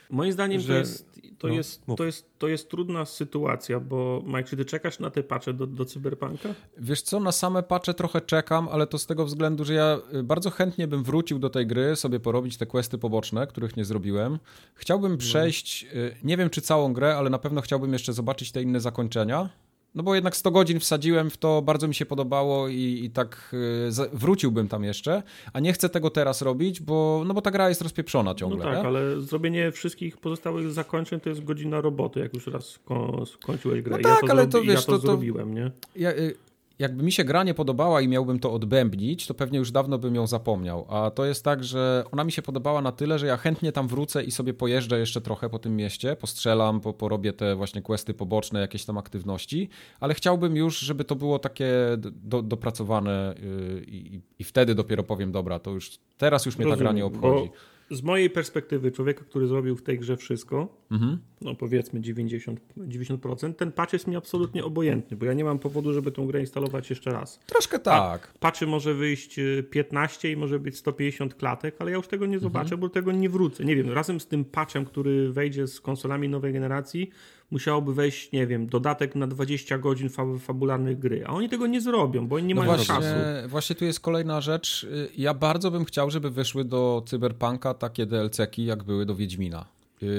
Moim 0.09 0.31
zdaniem 0.31 0.61
Że- 0.61 0.67
to, 0.67 0.73
jest, 0.73 1.10
to, 1.41 1.47
no, 1.47 1.53
jest, 1.53 1.87
mów. 1.87 1.97
to, 1.97 2.05
jest, 2.05 2.39
to 2.39 2.47
jest 2.47 2.69
trudna 2.69 3.05
sytuacja, 3.05 3.79
bo 3.79 4.23
Mike, 4.25 4.43
czy 4.43 4.57
ty 4.57 4.65
czekasz 4.65 4.99
na 4.99 5.09
te 5.09 5.23
pacze 5.23 5.53
do, 5.53 5.67
do 5.67 5.85
Cyberpunka? 5.85 6.49
Wiesz 6.77 7.01
co, 7.01 7.19
na 7.19 7.31
same 7.31 7.63
pacze 7.63 7.93
trochę 7.93 8.21
czekam, 8.21 8.69
ale 8.71 8.87
to 8.87 8.97
z 8.97 9.05
tego 9.05 9.25
względu, 9.25 9.65
że 9.65 9.73
ja 9.73 9.99
y, 10.13 10.23
bardzo 10.23 10.49
chętnie 10.49 10.87
bym 10.87 11.03
wrócił 11.03 11.39
do 11.39 11.49
tej 11.49 11.67
gry, 11.67 11.95
sobie 11.95 12.19
porobić 12.19 12.57
te 12.57 12.65
questy 12.65 12.97
poboczne, 12.97 13.47
których 13.47 13.77
nie 13.77 13.85
zrobiłem. 13.85 14.39
Chciałbym 14.75 15.17
przejść, 15.17 15.83
y, 15.93 16.15
nie 16.23 16.37
wiem 16.37 16.49
czy 16.49 16.61
całą 16.61 16.93
grę, 16.93 17.17
ale 17.17 17.29
na 17.29 17.39
pewno 17.39 17.61
chciałbym 17.61 17.93
jeszcze 17.93 18.13
zobaczyć 18.13 18.51
te 18.51 18.61
inne 18.61 18.79
zakończenia. 18.79 19.49
No 19.95 20.03
bo 20.03 20.15
jednak 20.15 20.35
100 20.37 20.51
godzin 20.51 20.79
wsadziłem 20.79 21.29
w 21.29 21.37
to, 21.37 21.61
bardzo 21.61 21.87
mi 21.87 21.95
się 21.95 22.05
podobało 22.05 22.67
i, 22.67 23.01
i 23.03 23.09
tak 23.09 23.51
y, 23.87 23.91
za- 23.91 24.07
wróciłbym 24.13 24.67
tam 24.67 24.83
jeszcze, 24.83 25.23
a 25.53 25.59
nie 25.59 25.73
chcę 25.73 25.89
tego 25.89 26.09
teraz 26.09 26.41
robić, 26.41 26.79
bo, 26.81 27.23
no 27.27 27.33
bo 27.33 27.41
ta 27.41 27.51
gra 27.51 27.69
jest 27.69 27.81
rozpieprzona 27.81 28.35
ciągle. 28.35 28.57
no 28.57 28.63
tak, 28.63 28.73
nie? 28.81 28.87
ale 28.87 29.21
zrobienie 29.21 29.71
wszystkich 29.71 30.17
pozostałych 30.17 30.71
zakończeń 30.71 31.19
to 31.19 31.29
jest 31.29 31.43
godzina 31.43 31.81
roboty, 31.81 32.19
jak 32.19 32.33
już 32.33 32.47
raz 32.47 32.79
ko- 32.85 33.25
skończyłeś 33.25 33.81
grę. 33.81 33.97
No 34.01 34.09
ja 34.09 34.15
tak, 34.15 34.25
to 34.25 34.31
ale 34.31 34.41
zrobi- 34.43 34.51
to 34.51 34.61
wiesz, 34.61 34.69
ja 34.75 34.81
to, 34.81 34.91
to- 34.91 34.99
to- 34.99 35.07
zrobiłem, 35.07 35.53
nie? 35.53 35.71
Ja, 35.95 36.11
y, 36.11 36.35
jakby 36.81 37.03
mi 37.03 37.11
się 37.11 37.23
gra 37.23 37.43
nie 37.43 37.53
podobała 37.53 38.01
i 38.01 38.07
miałbym 38.07 38.39
to 38.39 38.53
odbębnić, 38.53 39.27
to 39.27 39.33
pewnie 39.33 39.59
już 39.59 39.71
dawno 39.71 39.97
bym 39.97 40.15
ją 40.15 40.27
zapomniał. 40.27 40.85
A 40.89 41.11
to 41.11 41.25
jest 41.25 41.43
tak, 41.43 41.63
że 41.63 42.03
ona 42.11 42.23
mi 42.23 42.31
się 42.31 42.41
podobała 42.41 42.81
na 42.81 42.91
tyle, 42.91 43.19
że 43.19 43.27
ja 43.27 43.37
chętnie 43.37 43.71
tam 43.71 43.87
wrócę 43.87 44.23
i 44.23 44.31
sobie 44.31 44.53
pojeżdżę 44.53 44.99
jeszcze 44.99 45.21
trochę 45.21 45.49
po 45.49 45.59
tym 45.59 45.75
mieście, 45.75 46.15
postrzelam, 46.15 46.81
po, 46.81 46.93
porobię 46.93 47.33
te 47.33 47.55
właśnie 47.55 47.81
questy 47.81 48.13
poboczne, 48.13 48.59
jakieś 48.59 48.85
tam 48.85 48.97
aktywności, 48.97 49.69
ale 49.99 50.13
chciałbym 50.13 50.55
już, 50.55 50.79
żeby 50.79 51.03
to 51.03 51.15
było 51.15 51.39
takie 51.39 51.71
do, 52.01 52.41
dopracowane 52.41 53.35
y, 53.35 53.85
i, 53.87 54.21
i 54.39 54.43
wtedy 54.43 54.75
dopiero 54.75 55.03
powiem, 55.03 55.31
dobra, 55.31 55.59
to 55.59 55.71
już 55.71 55.99
teraz 56.17 56.45
już 56.45 56.57
mnie 56.57 56.69
ta 56.69 56.77
gra 56.77 56.91
nie 56.91 57.01
Rozumiem, 57.01 57.23
obchodzi. 57.25 57.49
Bo 57.49 57.70
z 57.91 58.01
mojej 58.03 58.29
perspektywy 58.29 58.91
człowieka, 58.91 59.23
który 59.29 59.47
zrobił 59.47 59.75
w 59.75 59.81
tej 59.83 59.99
grze 59.99 60.17
wszystko, 60.17 60.81
Mhm. 60.91 61.17
no 61.41 61.55
powiedzmy 61.55 62.01
90%, 62.01 62.55
90%, 62.77 63.53
ten 63.53 63.71
patch 63.71 63.93
jest 63.93 64.07
mi 64.07 64.15
absolutnie 64.15 64.65
obojętny, 64.65 65.17
bo 65.17 65.25
ja 65.25 65.33
nie 65.33 65.43
mam 65.43 65.59
powodu, 65.59 65.93
żeby 65.93 66.11
tą 66.11 66.27
grę 66.27 66.39
instalować 66.39 66.89
jeszcze 66.89 67.11
raz. 67.11 67.39
Troszkę 67.45 67.79
tak. 67.79 68.33
Patchy 68.39 68.67
może 68.67 68.93
wyjść 68.93 69.39
y, 69.39 69.63
15 69.69 70.31
i 70.31 70.35
może 70.35 70.59
być 70.59 70.77
150 70.77 71.35
klatek, 71.35 71.75
ale 71.79 71.91
ja 71.91 71.97
już 71.97 72.07
tego 72.07 72.25
nie 72.25 72.39
zobaczę, 72.39 72.77
bo 72.77 72.89
tego 72.89 73.11
nie 73.11 73.29
wrócę. 73.29 73.65
Nie 73.65 73.75
wiem, 73.75 73.89
razem 73.91 74.19
z 74.19 74.27
tym 74.27 74.45
patchem, 74.45 74.85
który 74.85 75.31
wejdzie 75.31 75.67
z 75.67 75.81
konsolami 75.81 76.29
nowej 76.29 76.53
generacji, 76.53 77.09
musiałoby 77.51 77.93
wejść, 77.93 78.31
nie 78.31 78.47
wiem, 78.47 78.67
dodatek 78.67 79.15
na 79.15 79.27
20 79.27 79.77
godzin 79.77 80.09
fa 80.09 80.23
fabularnych 80.39 80.99
gry, 80.99 81.25
a 81.25 81.29
oni 81.29 81.49
tego 81.49 81.67
nie 81.67 81.81
zrobią, 81.81 82.27
bo 82.27 82.35
oni 82.35 82.45
nie 82.47 82.55
No 82.55 82.61
mają 82.61 82.73
właśnie, 82.75 82.95
czasu. 82.95 83.07
właśnie 83.47 83.75
tu 83.75 83.85
jest 83.85 83.99
kolejna 83.99 84.41
rzecz. 84.41 84.83
Y, 84.83 85.09
Ja 85.17 85.33
bardzo 85.33 85.71
bym 85.71 85.85
chciał, 85.85 86.11
żeby 86.11 86.29
wyszły 86.29 86.65
do 86.65 87.03
Cyberpunka 87.05 87.73
takie 87.73 88.05
DLC-ki, 88.05 88.65
jak 88.65 88.83
były 88.83 89.05
do 89.05 89.15
Wiedźmina. 89.15 89.65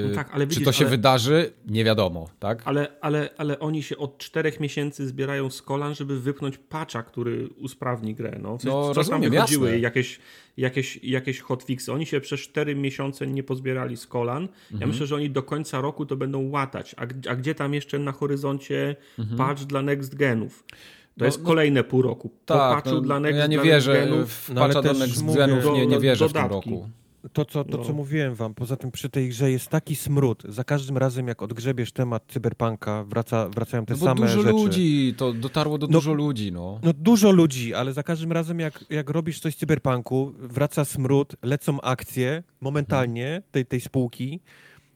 No 0.09 0.15
tak, 0.15 0.31
ale 0.35 0.45
Czy 0.47 0.51
widzisz, 0.51 0.65
to 0.65 0.73
się 0.73 0.85
ale- 0.85 0.91
wydarzy? 0.91 1.53
Nie 1.67 1.85
wiadomo, 1.85 2.29
tak? 2.39 2.63
Ale, 2.65 2.89
ale, 3.01 3.29
ale 3.37 3.59
oni 3.59 3.83
się 3.83 3.97
od 3.97 4.19
czterech 4.19 4.61
miesięcy 4.61 5.07
zbierają 5.09 5.51
z 5.51 5.63
kolan, 5.63 5.95
żeby 5.95 6.21
wypchnąć 6.21 6.59
patcha, 6.59 7.03
który 7.03 7.49
usprawni 7.49 8.15
grę. 8.15 8.39
No, 8.43 8.51
sensie, 8.59 8.69
No, 8.77 8.87
coś 8.89 8.97
rozumiem, 8.97 9.23
tam 9.23 9.31
wychodziły 9.31 9.67
jasne. 9.69 9.81
jakieś, 9.81 10.21
jakieś, 10.57 10.97
jakieś 11.05 11.41
hotfixy. 11.41 11.93
Oni 11.93 12.07
się 12.07 12.21
przez 12.21 12.41
cztery 12.41 12.75
miesiące 12.77 13.27
nie 13.27 13.43
pozbierali 13.43 13.97
z 13.97 14.07
kolan. 14.07 14.43
Ja 14.43 14.49
Mhm. 14.73 14.91
myślę, 14.91 15.07
że 15.07 15.17
oni 15.17 15.31
do 15.31 15.43
końca 15.43 15.81
roku 15.81 16.07
to 16.07 16.17
będą 16.17 16.51
łatać. 16.51 16.95
A, 16.99 17.01
a 17.31 17.37
gdzie 17.37 17.55
tam 17.55 17.75
jeszcze 17.75 17.99
na 17.99 18.13
horyzoncie 18.13 18.97
patch 19.37 19.63
dla 19.63 19.83
next 19.83 20.15
genów? 20.15 20.65
To 20.69 20.75
Mhm. 20.75 20.83
No, 21.17 21.27
jest 21.27 21.39
no- 21.41 21.47
kolejne 21.47 21.85
pół 21.85 22.03
roku. 22.03 22.29
Po 22.29 22.37
Tak, 22.55 22.75
patchu 22.75 22.95
no, 22.95 23.01
dla 23.01 23.21
next 23.21 23.39
ja 23.39 23.47
nie 23.47 23.57
dla 23.57 23.65
wierzę 23.65 24.07
w 24.27 24.51
No, 24.55 24.61
patcha 24.61 24.83
do 24.83 24.89
też 24.89 24.99
Next 24.99 25.37
Genów, 25.37 25.65
nie, 25.75 25.87
nie 25.87 26.01
wierzę 26.01 26.29
w 26.29 26.33
tym 26.33 26.43
dodatki. 26.43 26.71
roku. 26.71 26.89
To, 27.33 27.45
co, 27.45 27.65
to, 27.65 27.79
No. 27.79 27.85
co 27.85 27.93
mówiłem 27.93 28.35
wam, 28.35 28.55
poza 28.55 28.77
tym 28.77 28.91
przy 28.91 29.09
tej 29.09 29.29
grze 29.29 29.51
jest 29.51 29.69
taki 29.69 29.97
smród. 29.97 30.43
Za 30.49 30.65
każdym 30.65 30.99
razem, 30.99 31.29
jak 31.29 31.43
odgrzebiesz 31.43 31.93
temat 31.93 32.25
cyberpunka, 32.29 33.05
wraca, 33.05 33.49
wracają 33.49 33.87
te 33.87 33.95
No 33.95 33.99
bo 34.01 34.05
same 34.07 34.21
dużo 34.21 34.43
rzeczy. 34.43 34.53
ludzi, 34.53 35.15
to 35.17 35.33
dotarło 35.33 35.79
do 35.79 35.87
No- 35.87 35.93
dużo 35.93 36.13
ludzi, 36.13 36.53
no. 36.53 36.81
No 36.83 36.93
dużo 36.93 37.31
ludzi, 37.31 37.75
ale 37.75 37.93
za 37.93 38.03
każdym 38.03 38.33
razem, 38.33 38.61
jak, 38.61 38.85
jak 38.91 39.11
robisz 39.11 39.41
coś 39.41 39.55
w 39.55 39.59
cyberpunku, 39.59 40.33
wraca 40.39 40.85
smród, 40.85 41.37
lecą 41.43 41.81
akcje 41.81 42.43
momentalnie 42.61 43.43
tej, 43.51 43.67
tej 43.67 43.81
spółki, 43.81 44.41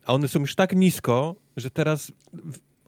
a 0.06 0.14
one 0.14 0.28
są 0.28 0.40
już 0.40 0.54
tak 0.54 0.76
nisko, 0.76 1.34
że 1.56 1.70
teraz 1.70 2.12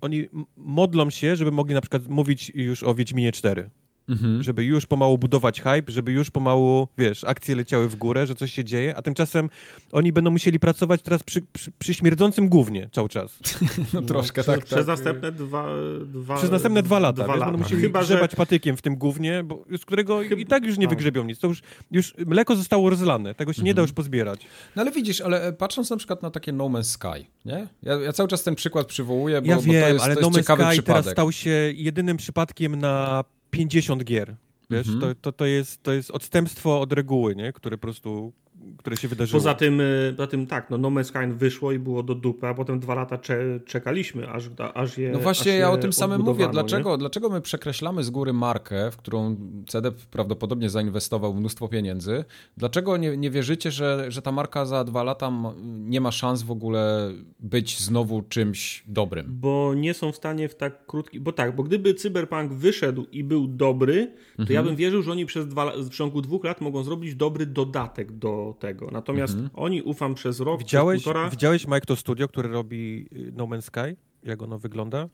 oni 0.01 0.28
modlą 0.57 1.11
się, 1.11 1.36
żeby 1.36 1.51
mogli 1.53 1.74
na 1.74 1.80
przykład 1.80 2.09
mówić 2.09 2.53
już 2.55 2.82
o 2.82 2.95
Wiedźminie 2.95 3.32
4. 3.32 3.70
Mhm. 4.09 4.42
Żeby 4.42 4.64
już 4.64 4.86
pomału 4.86 5.18
budować 5.18 5.61
hype, 5.61 5.82
żeby 5.92 6.12
już 6.12 6.30
pomału, 6.30 6.88
wiesz, 6.98 7.24
akcje 7.24 7.56
leciały 7.56 7.88
w 7.88 7.96
górę, 7.96 8.26
że 8.26 8.34
coś 8.34 8.52
się 8.52 8.64
dzieje, 8.64 8.96
a 8.96 9.02
tymczasem 9.02 9.50
oni 9.92 10.12
będą 10.12 10.30
musieli 10.30 10.61
pracować 10.61 11.02
teraz 11.02 11.22
przy, 11.22 11.42
przy, 11.52 11.72
przy 11.78 11.94
śmierdzącym 11.94 12.48
głównie 12.48 12.88
cały 12.92 13.09
czas. 13.09 13.38
No 13.94 14.02
troszkę 14.02 14.42
przez, 14.42 14.46
tak, 14.56 14.64
przez 14.64 14.78
tak. 14.78 14.86
następne 14.86 15.32
dwa, 15.32 15.68
dwa 16.06 16.36
Przez 16.36 16.50
następne 16.50 16.82
dwa 16.82 16.98
lata, 16.98 17.12
Dwa 17.24 17.26
wiesz, 17.32 17.40
lata. 17.40 17.50
będą 17.52 17.64
musieli 17.64 17.82
Chyba, 17.82 18.02
że 18.02 18.14
grzebać 18.14 18.34
patykiem 18.36 18.76
w 18.76 18.82
tym 18.82 18.96
gównie, 18.96 19.42
bo, 19.44 19.64
z 19.78 19.84
którego 19.84 20.20
Chyba- 20.28 20.40
i 20.40 20.46
tak 20.46 20.64
już 20.66 20.78
nie 20.78 20.86
tak. 20.86 20.90
wygrzebią 20.90 21.24
nic. 21.24 21.38
To 21.38 21.46
już, 21.46 21.62
już 21.90 22.14
mleko 22.26 22.56
zostało 22.56 22.90
rozlane, 22.90 23.34
tego 23.34 23.52
się 23.52 23.62
nie 23.62 23.74
da 23.74 23.82
już 23.82 23.92
pozbierać. 23.92 24.40
No 24.76 24.82
ale 24.82 24.90
widzisz, 24.92 25.20
ale 25.20 25.46
e, 25.46 25.52
patrząc 25.52 25.90
na 25.90 25.96
przykład 25.96 26.22
na 26.22 26.30
takie 26.30 26.52
No 26.52 26.64
Man's 26.64 26.82
Sky, 26.84 27.26
nie? 27.44 27.66
Ja, 27.82 27.94
ja 27.94 28.12
cały 28.12 28.28
czas 28.28 28.42
ten 28.42 28.54
przykład 28.54 28.86
przywołuję, 28.86 29.42
bo, 29.42 29.48
ja 29.48 29.56
bo 29.56 29.62
wiem, 29.62 29.82
to 29.82 29.88
jest, 29.88 30.04
ale 30.04 30.14
to 30.16 30.20
No 30.20 30.26
jest 30.26 30.38
Man's 30.38 30.42
ciekawy 30.42 30.62
Sky 30.62 30.72
przypadek. 30.72 31.02
teraz 31.02 31.12
stał 31.14 31.32
się 31.32 31.50
jedynym 31.74 32.16
przypadkiem 32.16 32.76
na 32.76 33.24
50 33.51 34.05
gier. 34.05 34.36
Wiesz, 34.70 34.88
Mhm. 34.88 35.01
to, 35.01 35.20
to, 35.20 35.32
to, 35.32 35.46
jest, 35.46 35.82
to 35.82 35.92
jest 35.92 36.11
odstępstwo 36.11 36.80
od 36.80 36.92
reguły, 36.92 37.36
nie? 37.36 37.53
które 37.53 37.78
po 37.78 37.82
prostu, 37.82 38.32
które 38.79 38.97
się 38.97 39.09
wydarzyło. 39.09 39.41
Poza 39.41 39.55
tym, 39.55 39.81
y, 39.81 40.14
poza 40.16 40.26
tym 40.26 40.47
tak, 40.47 40.70
no 40.70 40.79
No 40.79 40.91
Man's 40.91 41.05
Sky 41.05 41.35
wyszło 41.35 41.72
i 41.72 41.79
było 41.79 42.03
do 42.03 42.14
dupy, 42.14 42.47
a 42.47 42.55
potem 42.55 42.81
dwa 42.81 42.95
lata 42.95 43.18
cze 43.18 43.61
czekaliśmy, 43.66 44.31
aż, 44.31 44.51
aż 44.74 44.99
je 44.99 45.11
No 45.11 45.18
właśnie, 45.18 45.53
aż 45.53 45.59
ja 45.59 45.70
o 45.70 45.76
tym 45.76 45.93
samym 45.93 46.20
mówię. 46.20 46.49
Dlaczego, 46.53 46.97
dlaczego 46.97 47.29
my 47.29 47.41
przekreślamy 47.41 48.05
z 48.05 48.11
góry 48.11 48.33
markę, 48.33 48.91
w 48.91 48.97
którą 48.97 49.37
CDEP 49.66 49.95
prawdopodobnie 49.97 50.70
zainwestował 50.70 51.35
mnóstwo 51.35 51.68
pieniędzy? 51.68 52.24
Dlaczego 52.57 52.97
nie, 52.97 53.16
nie 53.16 53.31
wierzycie, 53.31 53.70
że, 53.70 54.07
że 54.09 54.22
ta 54.22 54.33
marka 54.33 54.66
za 54.66 54.85
dwa 54.85 55.03
lata 55.03 55.33
nie 55.64 56.01
ma 56.01 56.12
szans 56.12 56.43
w 56.43 56.51
ogóle 56.51 57.11
być 57.41 57.79
znowu 57.81 58.22
czymś 58.22 58.85
dobrym? 58.87 59.26
Bo 59.29 59.74
nie 59.76 59.95
są 59.95 60.12
w 60.12 60.16
stanie 60.16 60.49
w 60.49 60.55
tak 60.55 60.87
krótki. 60.87 61.20
Bo 61.20 61.33
tak, 61.33 61.57
bo 61.57 61.62
gdyby 61.62 61.95
Cyberpunk 61.95 62.53
wyszedł 62.53 63.07
i 63.12 63.24
był 63.24 63.49
dobry, 63.49 64.07
to 64.37 64.43
Mhm. 64.43 64.55
ja 64.55 64.62
bym 64.62 64.76
wierzył, 64.76 65.03
że 65.03 65.12
oni 65.12 65.26
przez 65.26 65.49
dwa, 65.49 65.72
w 65.76 65.91
ciągu 65.91 66.22
dwóch 66.22 66.45
lat 66.45 66.61
mogą 66.61 66.83
zrobić 66.83 67.14
dobry 67.14 67.47
dodatek 67.47 68.12
do 68.12 68.55
tego. 68.59 68.68
Natomiast 68.93 69.33
Mhm. 69.35 69.51
oni 69.55 69.83
ufam 69.83 70.14
przez 70.14 70.41
rok, 70.41 70.59
Widziałeś, 70.61 71.03
półtora. 71.03 71.31
widziałeś 71.31 71.66
Mike 71.66 71.81
to 71.81 71.97
studio, 71.97 72.29
które 72.29 72.49
robi 72.49 73.07
y, 73.12 73.33
No 73.37 73.45
Man's 73.47 73.62
Sky? 73.62 73.97
Jak 74.23 74.43
ono 74.43 74.59
wygląda? 74.59 75.09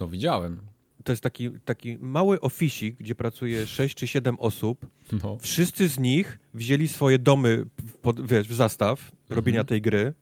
No 0.00 0.08
widziałem. 0.08 0.60
To 1.04 1.12
jest 1.12 1.22
taki, 1.22 1.50
taki 1.64 1.98
mały 2.00 2.40
ofisik, 2.40 2.96
gdzie 2.96 3.14
pracuje 3.14 3.66
6 3.66 3.94
czy 3.96 4.06
7 4.06 4.36
osób. 4.38 4.86
No. 5.22 5.38
Wszyscy 5.40 5.88
z 5.88 5.98
nich 5.98 6.38
wzięli 6.54 6.88
swoje 6.88 7.18
domy 7.18 7.64
w, 7.86 7.96
pod, 7.96 8.26
wiesz, 8.26 8.48
w 8.48 8.54
zastaw 8.54 9.12
robienia 9.28 9.64
tej 9.64 9.82
gry. 9.82 10.14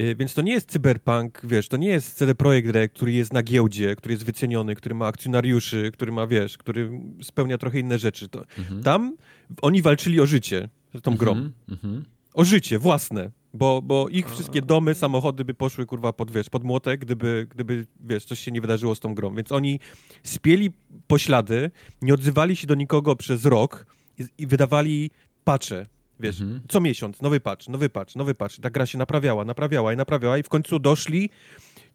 Y, 0.00 0.14
Więc 0.18 0.34
to 0.34 0.42
nie 0.42 0.52
jest 0.52 0.70
cyberpunk, 0.70 1.40
wiesz, 1.44 1.68
to 1.68 1.76
nie 1.76 1.88
jest 1.88 2.14
CD 2.18 2.34
Projekt 2.34 2.70
Red, 2.70 2.92
który 2.92 3.12
jest 3.12 3.32
na 3.32 3.42
giełdzie, 3.42 3.96
który 3.96 4.14
jest 4.14 4.24
wyceniony, 4.24 4.74
który 4.74 4.94
ma 4.94 5.06
akcjonariuszy, 5.06 5.90
który 5.92 6.12
ma, 6.12 6.26
wiesz, 6.26 6.58
który 6.58 7.00
spełnia 7.22 7.58
trochę 7.58 7.78
inne 7.80 7.98
rzeczy. 7.98 8.28
To, 8.28 8.44
Tam 8.84 9.16
oni 9.62 9.82
walczyli 9.82 10.20
o 10.20 10.26
życie 10.26 10.68
tą 11.00 11.16
grą. 11.16 11.32
Mhm, 11.32 11.52
mhm. 11.68 12.04
O 12.34 12.44
życie 12.44 12.78
własne. 12.78 13.30
Bo, 13.54 13.82
bo 13.82 14.08
ich 14.08 14.30
wszystkie 14.30 14.62
domy, 14.62 14.94
samochody 14.94 15.44
by 15.44 15.54
poszły, 15.54 15.86
kurwa, 15.86 16.12
pod, 16.12 16.30
wiesz, 16.30 16.50
pod 16.50 16.64
młotek, 16.64 17.00
gdyby, 17.00 17.46
gdyby, 17.50 17.86
wiesz, 18.00 18.24
coś 18.24 18.40
się 18.40 18.50
nie 18.52 18.60
wydarzyło 18.60 18.94
z 18.94 19.00
tą 19.00 19.14
grą. 19.14 19.34
Więc 19.34 19.52
oni 19.52 19.80
spieli 20.22 20.70
poślady, 21.06 21.70
nie 22.02 22.14
odzywali 22.14 22.56
się 22.56 22.66
do 22.66 22.74
nikogo 22.74 23.16
przez 23.16 23.44
rok 23.44 23.86
i, 24.18 24.24
i 24.38 24.46
wydawali 24.46 25.10
patche. 25.44 25.86
Wiesz, 26.20 26.40
Mhm. 26.40 26.60
co 26.68 26.80
miesiąc, 26.80 27.22
nowy 27.22 27.40
patch, 27.40 27.68
nowy 27.68 27.88
patch, 27.88 28.16
nowy 28.16 28.34
patch. 28.34 28.60
Ta 28.60 28.70
gra 28.70 28.86
się 28.86 28.98
naprawiała, 28.98 29.44
naprawiała 29.44 29.92
i 29.92 29.96
naprawiała 29.96 30.38
i 30.38 30.42
w 30.42 30.48
końcu 30.48 30.78
doszli 30.78 31.30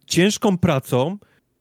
ciężką 0.06 0.58
pracą, 0.58 1.18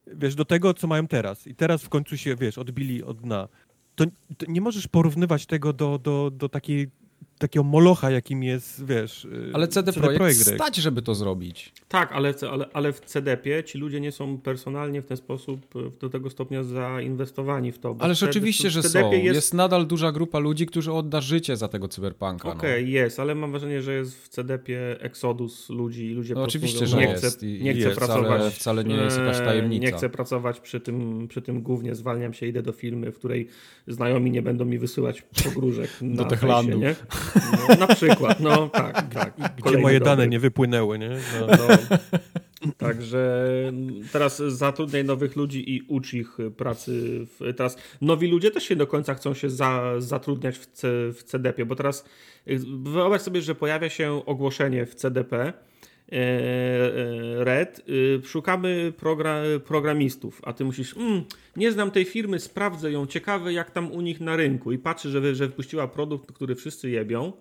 wiesz, 0.07 0.35
do 0.35 0.45
tego, 0.45 0.73
co 0.73 0.87
mają 0.87 1.07
teraz. 1.07 1.47
I 1.47 1.55
teraz 1.55 1.83
w 1.83 1.89
końcu 1.89 2.17
się, 2.17 2.35
wiesz, 2.35 2.57
odbili 2.57 3.03
od 3.03 3.21
dna. 3.21 3.47
To, 3.95 4.05
to 4.37 4.45
nie 4.47 4.61
możesz 4.61 4.87
porównywać 4.87 5.45
tego 5.45 5.73
do, 5.73 5.99
do, 5.99 6.31
do 6.31 6.49
takiej 6.49 6.89
takiego 7.41 7.63
molocha, 7.63 8.11
jakim 8.11 8.43
jest, 8.43 8.85
wiesz... 8.85 9.25
Y, 9.25 9.51
ale 9.53 9.67
CD, 9.67 9.91
CD 9.91 10.01
Projekt, 10.01 10.19
Projekt 10.19 10.39
stać, 10.39 10.75
żeby 10.75 11.01
to 11.01 11.15
zrobić. 11.15 11.73
Tak, 11.87 12.11
ale, 12.11 12.33
ale, 12.51 12.65
ale 12.73 12.93
w 12.93 12.99
CDP 12.99 13.63
ci 13.63 13.77
ludzie 13.77 14.01
nie 14.01 14.11
są 14.11 14.37
personalnie 14.37 15.01
w 15.01 15.05
ten 15.05 15.17
sposób 15.17 15.75
y, 15.75 15.79
do 15.99 16.09
tego 16.09 16.29
stopnia 16.29 16.63
zainwestowani 16.63 17.71
w 17.71 17.79
to. 17.79 17.95
Ależ 17.99 18.23
oczywiście, 18.23 18.69
że 18.69 18.83
są. 18.83 19.11
Jest... 19.11 19.35
jest... 19.35 19.53
nadal 19.53 19.87
duża 19.87 20.11
grupa 20.11 20.39
ludzi, 20.39 20.65
którzy 20.65 20.93
odda 20.93 21.21
życie 21.21 21.57
za 21.57 21.67
tego 21.67 21.87
cyberpunka. 21.87 22.47
No. 22.47 22.53
Okej, 22.53 22.71
okay, 22.71 22.83
no. 22.83 22.89
jest, 22.89 23.19
ale 23.19 23.35
mam 23.35 23.51
wrażenie, 23.51 23.81
że 23.81 23.93
jest 23.93 24.23
w 24.23 24.29
CDP 24.29 24.73
eksodus 24.99 25.69
ludzi 25.69 26.05
i 26.05 26.13
ludzie 26.13 26.33
no, 26.33 26.43
oczywiście, 26.43 26.87
że 26.87 26.97
nie 26.97 27.03
jest. 27.03 27.37
Chce, 27.37 27.47
nie 27.47 27.73
chcę 27.73 27.89
pracować. 27.89 28.41
Wcale, 28.41 28.51
wcale 28.51 28.83
nie 28.83 28.95
jest 28.95 29.17
jakaś 29.17 29.37
tajemnica. 29.37 29.85
Nie 29.85 29.91
chcę 29.91 30.09
pracować 30.09 30.59
przy 30.59 30.79
tym, 30.79 31.27
przy 31.27 31.41
tym 31.41 31.61
głównie, 31.61 31.95
zwalniam 31.95 32.33
się, 32.33 32.45
idę 32.45 32.61
do 32.61 32.71
firmy, 32.71 33.11
w 33.11 33.15
której 33.15 33.47
znajomi 33.87 34.31
nie 34.31 34.41
będą 34.41 34.65
mi 34.65 34.79
wysyłać 34.79 35.23
pogróżek 35.43 35.89
do 36.17 36.25
Techlandu. 36.25 36.79
Nie? 36.79 36.95
No, 37.35 37.75
na 37.75 37.87
przykład, 37.87 38.39
no 38.39 38.69
tak, 38.69 39.13
tak. 39.13 39.33
Gdzie 39.57 39.77
moje 39.77 39.99
dobry. 39.99 40.15
dane 40.15 40.27
nie 40.27 40.39
wypłynęły, 40.39 40.99
nie? 40.99 41.09
No, 41.09 41.47
no. 41.47 41.97
Także 42.77 43.45
teraz 44.11 44.37
zatrudniaj 44.37 45.05
nowych 45.05 45.35
ludzi 45.35 45.75
i 45.75 45.81
ucz 45.87 46.13
ich 46.13 46.37
pracy. 46.57 46.91
W, 47.25 47.53
teraz 47.57 47.77
nowi 48.01 48.27
ludzie 48.27 48.51
też 48.51 48.63
się 48.63 48.75
do 48.75 48.87
końca 48.87 49.13
chcą 49.13 49.33
się 49.33 49.49
za, 49.49 49.93
zatrudniać 49.97 50.57
w, 50.57 50.65
C, 50.65 50.87
w 51.13 51.23
CDP, 51.23 51.65
bo 51.65 51.75
teraz 51.75 52.05
wyobraź 52.83 53.21
sobie, 53.21 53.41
że 53.41 53.55
pojawia 53.55 53.89
się 53.89 54.25
ogłoszenie 54.25 54.85
w 54.85 54.95
CDP, 54.95 55.53
Red, 57.37 57.81
y, 57.89 58.21
szukamy 58.25 58.93
program, 58.97 59.43
programistów, 59.65 60.41
a 60.43 60.53
ty 60.53 60.65
musisz, 60.65 60.97
mm, 60.97 61.23
nie 61.55 61.71
znam 61.71 61.91
tej 61.91 62.05
firmy, 62.05 62.39
sprawdzę 62.39 62.91
ją, 62.91 63.07
ciekawe 63.07 63.53
jak 63.53 63.71
tam 63.71 63.91
u 63.91 64.01
nich 64.01 64.21
na 64.21 64.35
rynku 64.35 64.71
i 64.71 64.77
patrzysz, 64.77 65.11
że, 65.11 65.35
że 65.35 65.47
wypuściła 65.47 65.87
produkt, 65.87 66.31
który 66.31 66.55
wszyscy 66.55 66.89
jebią, 66.89 67.33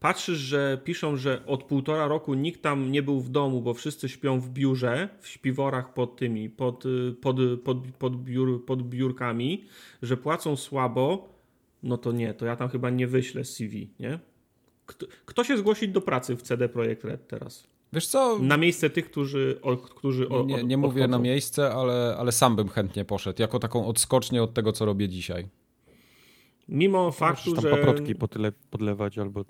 patrzysz, 0.00 0.38
że 0.38 0.80
piszą, 0.84 1.16
że 1.16 1.46
od 1.46 1.64
półtora 1.64 2.06
roku 2.06 2.34
nikt 2.34 2.62
tam 2.62 2.92
nie 2.92 3.02
był 3.02 3.20
w 3.20 3.30
domu, 3.30 3.62
bo 3.62 3.74
wszyscy 3.74 4.08
śpią 4.08 4.40
w 4.40 4.50
biurze, 4.50 5.08
w 5.20 5.28
śpiworach 5.28 5.94
pod 5.94 6.16
tymi, 6.16 6.50
pod, 6.50 6.86
y, 6.86 7.14
pod, 7.20 7.36
pod, 7.64 7.78
pod, 7.98 8.22
biur, 8.22 8.64
pod 8.64 8.82
biurkami, 8.82 9.64
że 10.02 10.16
płacą 10.16 10.56
słabo, 10.56 11.28
no 11.82 11.98
to 11.98 12.12
nie, 12.12 12.34
to 12.34 12.46
ja 12.46 12.56
tam 12.56 12.68
chyba 12.68 12.90
nie 12.90 13.06
wyślę 13.06 13.44
CV, 13.44 13.90
nie? 14.00 14.18
Kto, 14.86 15.06
kto 15.24 15.44
się 15.44 15.56
zgłosić 15.56 15.90
do 15.90 16.00
pracy 16.00 16.36
w 16.36 16.42
CD 16.42 16.68
Projekt 16.68 17.04
Red 17.04 17.28
teraz? 17.28 17.77
Wiesz 17.92 18.06
co? 18.06 18.38
Na 18.38 18.56
miejsce 18.56 18.90
tych, 18.90 19.10
którzy. 19.10 19.58
O, 19.62 19.76
którzy 19.76 20.28
o, 20.28 20.44
nie, 20.44 20.64
nie 20.64 20.76
mówię 20.76 21.08
na 21.08 21.18
miejsce, 21.18 21.74
ale, 21.74 22.16
ale 22.18 22.32
sam 22.32 22.56
bym 22.56 22.68
chętnie 22.68 23.04
poszedł, 23.04 23.42
jako 23.42 23.58
taką 23.58 23.86
odskocznię 23.86 24.42
od 24.42 24.54
tego, 24.54 24.72
co 24.72 24.84
robię 24.84 25.08
dzisiaj. 25.08 25.48
Mimo 26.68 27.12
faktu, 27.12 27.52
tam 27.52 27.62
że. 27.62 27.70
paprotki 27.70 28.14
podlewać 28.70 29.18
albo. 29.18 29.44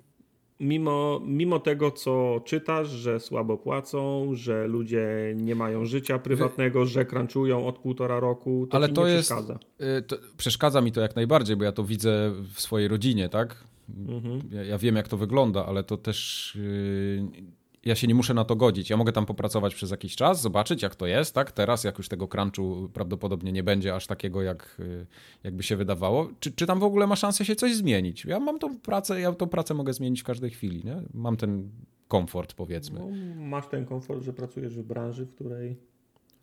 Mimo, 0.59 1.21
mimo 1.25 1.59
tego, 1.59 1.91
co 1.91 2.41
czytasz, 2.45 2.89
że 2.89 3.19
słabo 3.19 3.57
płacą, 3.57 4.29
że 4.33 4.67
ludzie 4.67 5.33
nie 5.35 5.55
mają 5.55 5.85
życia 5.85 6.19
prywatnego, 6.19 6.85
że 6.85 7.05
crunchują 7.05 7.67
od 7.67 7.79
półtora 7.79 8.19
roku, 8.19 8.67
to 8.69 8.77
ale 8.77 8.89
to 8.89 9.07
jest, 9.07 9.29
przeszkadza. 9.29 9.59
Y, 9.97 10.01
to, 10.01 10.17
przeszkadza 10.37 10.81
mi 10.81 10.91
to 10.91 11.01
jak 11.01 11.15
najbardziej, 11.15 11.55
bo 11.55 11.63
ja 11.63 11.71
to 11.71 11.83
widzę 11.83 12.31
w 12.53 12.61
swojej 12.61 12.87
rodzinie, 12.87 13.29
tak? 13.29 13.63
Mhm. 14.07 14.41
Ja, 14.51 14.63
ja, 14.63 14.77
wiem, 14.77 14.95
jak 14.95 15.07
to 15.07 15.17
wygląda, 15.17 15.65
ale 15.65 15.83
to 15.83 15.97
też. 15.97 16.57
Yy 16.61 17.58
ja 17.89 17.95
się 17.95 18.07
nie 18.07 18.15
muszę 18.15 18.33
na 18.33 18.45
to 18.45 18.55
godzić. 18.55 18.89
Ja 18.89 18.97
mogę 18.97 19.11
tam 19.11 19.25
popracować 19.25 19.75
przez 19.75 19.91
jakiś 19.91 20.15
czas, 20.15 20.41
zobaczyć 20.41 20.81
jak 20.83 20.95
to 20.95 21.07
jest, 21.07 21.35
tak? 21.35 21.51
Teraz, 21.51 21.83
jak 21.83 21.97
już 21.97 22.09
tego 22.09 22.27
crunchu 22.27 22.89
prawdopodobnie 22.93 23.51
nie 23.51 23.63
będzie 23.63 23.95
aż 23.95 24.07
takiego, 24.07 24.41
jak, 24.41 24.77
y, 24.79 25.05
jakby 25.43 25.63
się 25.63 25.75
wydawało. 25.75 26.29
Czy, 26.39 26.51
czy 26.51 26.65
tam 26.65 26.79
w 26.79 26.83
ogóle 26.83 27.07
ma 27.07 27.15
szansę 27.15 27.45
się 27.45 27.55
coś 27.55 27.75
zmienić? 27.75 28.25
Ja 28.25 28.39
mam 28.39 28.59
tą 28.59 28.79
pracę, 28.79 29.21
ja 29.21 29.31
tą 29.31 29.47
pracę 29.47 29.73
mogę 29.73 29.93
zmienić 29.93 30.21
w 30.21 30.23
każdej 30.23 30.49
chwili, 30.49 30.83
nie? 30.85 31.01
Mam 31.13 31.37
ten 31.37 31.69
komfort, 32.07 32.53
powiedzmy. 32.53 32.99
No, 32.99 33.41
masz 33.43 33.67
ten 33.67 33.85
komfort, 33.85 34.23
że 34.23 34.33
pracujesz 34.33 34.77
w 34.77 34.83
branży, 34.83 35.25
w 35.25 35.35
której... 35.35 35.77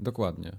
Dokładnie. 0.00 0.52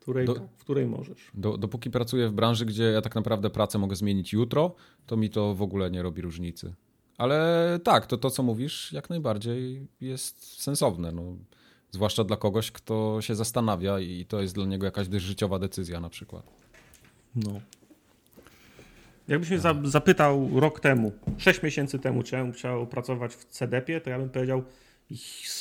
Której, 0.00 0.26
do, 0.26 0.34
w 0.34 0.60
której 0.60 0.86
możesz. 0.86 1.30
Do, 1.34 1.58
dopóki 1.58 1.90
pracuję 1.90 2.28
w 2.28 2.32
branży, 2.32 2.66
gdzie 2.66 2.84
ja 2.84 3.02
tak 3.02 3.14
naprawdę 3.14 3.50
pracę 3.50 3.78
mogę 3.78 3.96
zmienić 3.96 4.32
jutro, 4.32 4.74
to 5.06 5.16
mi 5.16 5.30
to 5.30 5.54
w 5.54 5.62
ogóle 5.62 5.90
nie 5.90 6.02
robi 6.02 6.22
różnicy. 6.22 6.74
Ale 7.18 7.78
tak, 7.84 8.06
to 8.06 8.16
to, 8.16 8.30
co 8.30 8.42
mówisz, 8.42 8.92
jak 8.92 9.10
najbardziej 9.10 9.86
jest 10.00 10.62
sensowne. 10.62 11.12
No, 11.12 11.22
zwłaszcza 11.90 12.24
dla 12.24 12.36
kogoś, 12.36 12.70
kto 12.70 13.18
się 13.20 13.34
zastanawia 13.34 14.00
i 14.00 14.24
to 14.28 14.42
jest 14.42 14.54
dla 14.54 14.64
niego 14.64 14.86
jakaś 14.86 15.06
życiowa 15.08 15.58
decyzja 15.58 16.00
na 16.00 16.08
przykład. 16.08 16.52
No. 17.34 17.60
Jakbyś 19.28 19.50
mnie 19.50 19.60
zapytał 19.84 20.60
rok 20.60 20.80
temu, 20.80 21.12
sześć 21.38 21.62
miesięcy 21.62 21.98
temu, 21.98 22.22
czy 22.22 22.36
ja 22.36 22.42
bym 22.42 22.52
chciał 22.52 22.86
pracować 22.86 23.34
w 23.34 23.44
CDP, 23.44 24.00
to 24.00 24.10
ja 24.10 24.18
bym 24.18 24.30
powiedział, 24.30 24.62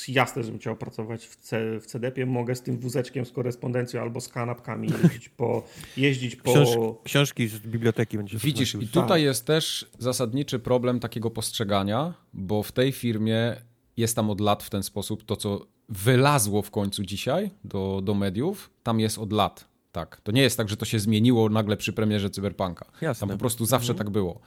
jasne, 0.08 0.44
żebym 0.44 0.60
chciał 0.60 0.76
pracować 0.76 1.26
w, 1.26 1.36
C, 1.36 1.80
w 1.80 1.86
CDP. 1.86 2.26
Mogę 2.26 2.56
z 2.56 2.62
tym 2.62 2.78
wózeczkiem, 2.80 3.26
z 3.26 3.32
korespondencją 3.32 4.02
albo 4.02 4.22
z 4.22 4.30
kanapkami 4.30 4.90
jeździć 5.04 5.30
po... 5.30 5.64
Jeździć 5.98 6.36
po... 6.36 6.52
Książ, 6.52 6.70
książki 7.04 7.48
z 7.48 7.60
biblioteki 7.60 8.18
będziesz 8.18 8.44
Widzisz, 8.44 8.76
i 8.76 8.88
tutaj 8.88 9.24
jest 9.24 9.46
też 9.46 9.90
zasadniczy 10.00 10.60
problem 10.60 11.00
takiego 11.00 11.32
postrzegania, 11.32 12.14
bo 12.34 12.64
w 12.64 12.72
tej 12.72 12.92
firmie 12.92 13.56
jest 13.98 14.16
tam 14.16 14.30
od 14.30 14.42
lat 14.42 14.64
w 14.64 14.70
ten 14.70 14.84
sposób 14.84 15.24
to, 15.24 15.36
co 15.36 15.68
wylazło 15.90 16.62
w 16.62 16.72
końcu 16.72 17.04
dzisiaj 17.04 17.52
do, 17.64 18.02
do 18.04 18.14
mediów, 18.14 18.70
tam 18.84 19.00
jest 19.00 19.18
od 19.18 19.34
lat. 19.34 19.68
Tak. 19.92 20.22
To 20.22 20.32
nie 20.32 20.42
jest 20.42 20.58
tak, 20.58 20.70
że 20.70 20.78
to 20.78 20.86
się 20.86 21.00
zmieniło 21.00 21.50
nagle 21.50 21.78
przy 21.78 21.94
premierze 21.94 22.30
Cyberpunka. 22.30 22.86
Jasne. 23.02 23.28
Tam 23.28 23.38
po 23.38 23.40
prostu 23.40 23.66
zawsze 23.66 23.92
mhm. 23.92 23.98
tak 23.98 24.14
było. 24.14 24.42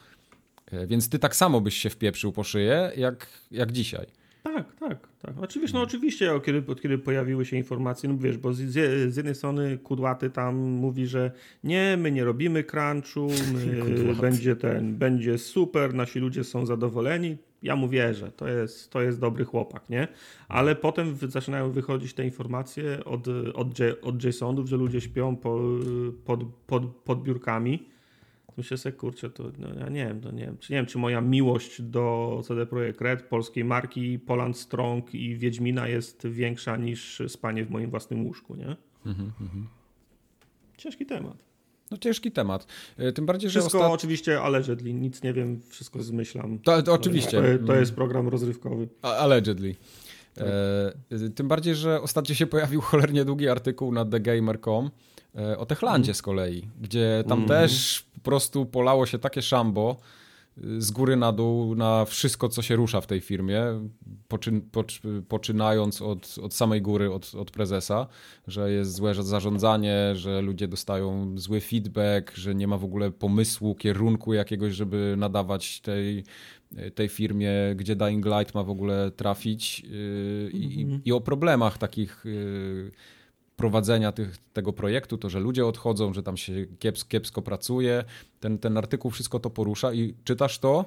E, 0.71 0.87
więc 0.87 1.09
ty 1.09 1.19
tak 1.19 1.35
samo 1.35 1.61
byś 1.61 1.77
się 1.77 1.89
wpieprzył 1.89 2.31
po 2.31 2.43
szyję, 2.43 2.91
jak, 2.97 3.27
jak 3.51 3.71
dzisiaj. 3.71 4.07
Tak, 4.53 4.75
tak, 4.79 5.07
tak. 5.21 5.33
Oczywiście, 5.41 5.77
no 5.77 5.83
oczywiście, 5.83 6.33
od 6.33 6.45
kiedy, 6.45 6.71
od 6.71 6.81
kiedy 6.81 6.97
pojawiły 6.97 7.45
się 7.45 7.57
informacje, 7.57 8.09
no 8.09 8.17
wiesz, 8.17 8.37
bo 8.37 8.53
z, 8.53 8.61
z 9.13 9.15
jednej 9.17 9.35
strony 9.35 9.77
Kudłaty 9.77 10.29
tam 10.29 10.55
mówi, 10.57 11.07
że 11.07 11.31
nie, 11.63 11.97
my 11.97 12.11
nie 12.11 12.23
robimy 12.23 12.63
crunchu, 12.63 13.27
będzie 14.21 14.55
ten, 14.55 14.97
będzie 14.97 15.37
super, 15.37 15.93
nasi 15.93 16.19
ludzie 16.19 16.43
są 16.43 16.65
zadowoleni. 16.65 17.37
Ja 17.63 17.75
mu 17.75 17.89
wierzę, 17.89 18.31
to 18.31 18.47
jest, 18.47 18.91
to 18.91 19.01
jest 19.01 19.19
dobry 19.19 19.45
chłopak, 19.45 19.89
nie? 19.89 20.07
Ale 20.47 20.75
potem 20.75 21.15
zaczynają 21.27 21.71
wychodzić 21.71 22.13
te 22.13 22.25
informacje 22.25 23.05
od, 23.05 23.27
od, 23.53 23.67
od 24.01 24.23
Jasonów, 24.23 24.69
że 24.69 24.77
ludzie 24.77 25.01
śpią 25.01 25.35
po, 25.35 25.59
pod, 26.25 26.43
pod, 26.67 26.95
pod 26.95 27.23
biurkami 27.23 27.89
myślę 28.59 28.77
sobie, 28.77 28.93
kurczę, 28.93 29.29
to 29.29 29.43
no, 29.57 29.67
ja 29.79 29.89
nie 29.89 30.05
wiem, 30.05 30.21
to 30.21 30.31
nie 30.31 30.45
wiem, 30.45 30.57
czy 30.57 30.73
nie 30.73 30.77
wiem, 30.77 30.85
czy 30.85 30.97
moja 30.97 31.21
miłość 31.21 31.81
do 31.81 32.41
CD 32.47 32.65
Projekt 32.65 33.01
Red, 33.01 33.21
polskiej 33.23 33.65
marki, 33.65 34.19
Poland 34.19 34.57
Strong 34.57 35.15
i 35.15 35.37
Wiedźmina 35.37 35.87
jest 35.87 36.27
większa 36.27 36.77
niż 36.77 37.21
spanie 37.27 37.65
w 37.65 37.69
moim 37.69 37.89
własnym 37.89 38.25
łóżku, 38.25 38.55
nie? 38.55 38.75
Mhm, 39.05 39.31
mhm. 39.41 39.67
Ciężki 40.77 41.05
temat. 41.05 41.49
No 41.91 41.97
ciężki 41.97 42.31
temat. 42.31 42.67
E, 42.97 43.11
tym 43.11 43.25
bardziej, 43.25 43.49
że 43.49 43.59
Wszystko 43.59 43.91
oczywiście 43.91 44.41
allegedly, 44.41 44.93
nic 44.93 45.23
nie 45.23 45.33
wiem, 45.33 45.61
wszystko 45.69 46.03
zmyślam. 46.03 46.59
To, 46.59 46.83
to 46.83 46.93
oczywiście. 46.93 47.41
To, 47.59 47.67
to, 47.67 47.75
jest 47.75 47.95
program 47.95 48.27
rozrywkowy. 48.27 48.87
Allegedly. 49.01 49.75
Tak. 50.35 50.47
E, 51.11 51.29
tym 51.29 51.47
bardziej, 51.47 51.75
że 51.75 52.01
ostatnio 52.01 52.35
się 52.35 52.47
pojawił 52.47 52.81
cholernie 52.81 53.25
długi 53.25 53.49
artykuł 53.49 53.91
na 53.91 54.05
TheGamer.com 54.05 54.89
o 55.57 55.65
Techlandzie 55.65 56.13
z 56.13 56.21
kolei, 56.21 56.67
gdzie 56.81 57.23
tam 57.27 57.37
mm. 57.37 57.49
też 57.49 58.05
po 58.13 58.19
prostu 58.21 58.65
polało 58.65 59.05
się 59.05 59.19
takie 59.19 59.41
szambo 59.41 59.97
y, 60.57 60.81
z 60.81 60.91
góry 60.91 61.15
na 61.15 61.31
dół 61.31 61.75
na 61.75 62.05
wszystko, 62.05 62.49
co 62.49 62.61
się 62.61 62.75
rusza 62.75 63.01
w 63.01 63.07
tej 63.07 63.21
firmie, 63.21 63.63
poczyn, 64.27 64.61
pocz, 64.61 65.01
poczynając 65.27 66.01
od, 66.01 66.35
od 66.41 66.53
samej 66.53 66.81
góry, 66.81 67.13
od, 67.13 67.35
od 67.35 67.51
prezesa, 67.51 68.07
że 68.47 68.71
jest 68.71 68.93
złe 68.93 69.13
zarządzanie, 69.13 70.15
że 70.15 70.41
ludzie 70.41 70.67
dostają 70.67 71.37
zły 71.37 71.61
feedback, 71.61 72.35
że 72.35 72.55
nie 72.55 72.67
ma 72.67 72.77
w 72.77 72.83
ogóle 72.83 73.11
pomysłu, 73.11 73.75
kierunku 73.75 74.33
jakiegoś, 74.33 74.73
żeby 74.73 75.15
nadawać 75.17 75.81
tej, 75.81 76.23
tej 76.95 77.09
firmie, 77.09 77.51
gdzie 77.75 77.95
Dying 77.95 78.25
Light 78.25 78.55
ma 78.55 78.63
w 78.63 78.69
ogóle 78.69 79.11
trafić 79.11 79.79
i, 80.53 80.81
mm 80.83 80.97
-hmm. 80.97 81.01
i 81.05 81.11
o 81.11 81.21
problemach 81.21 81.77
takich 81.77 82.25
y, 82.25 82.91
prowadzenia 83.59 84.11
tych, 84.11 84.37
tego 84.53 84.73
projektu, 84.73 85.17
to, 85.17 85.29
że 85.29 85.39
ludzie 85.39 85.65
odchodzą, 85.65 86.13
że 86.13 86.23
tam 86.23 86.37
się 86.37 86.65
kiepsko, 86.79 87.09
kiepsko 87.09 87.41
pracuje. 87.41 88.03
Ten, 88.39 88.57
ten 88.57 88.77
artykuł 88.77 89.11
wszystko 89.11 89.39
to 89.39 89.49
porusza 89.49 89.93
i 89.93 90.13
czytasz 90.23 90.59
to, 90.59 90.85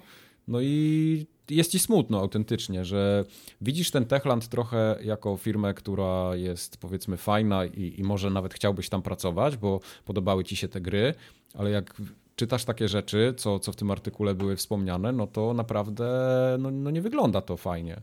no 0.48 0.60
i 0.60 1.26
jest 1.50 1.70
ci 1.70 1.78
smutno 1.78 2.20
autentycznie, 2.20 2.84
że 2.84 3.24
widzisz 3.60 3.90
ten 3.90 4.04
Techland 4.04 4.48
trochę 4.48 4.98
jako 5.04 5.36
firmę, 5.36 5.74
która 5.74 6.36
jest 6.36 6.76
powiedzmy 6.76 7.16
fajna 7.16 7.64
i, 7.64 7.94
i 7.98 8.02
może 8.02 8.30
nawet 8.30 8.54
chciałbyś 8.54 8.88
tam 8.88 9.02
pracować, 9.02 9.56
bo 9.56 9.80
podobały 10.04 10.44
ci 10.44 10.56
się 10.56 10.68
te 10.68 10.80
gry, 10.80 11.14
ale 11.54 11.70
jak 11.70 12.02
czytasz 12.36 12.64
takie 12.64 12.88
rzeczy, 12.88 13.34
co, 13.36 13.58
co 13.58 13.72
w 13.72 13.76
tym 13.76 13.90
artykule 13.90 14.34
były 14.34 14.56
wspomniane, 14.56 15.12
no 15.12 15.26
to 15.26 15.54
naprawdę 15.54 16.06
no, 16.58 16.70
no 16.70 16.90
nie 16.90 17.02
wygląda 17.02 17.40
to 17.40 17.56
fajnie. 17.56 18.00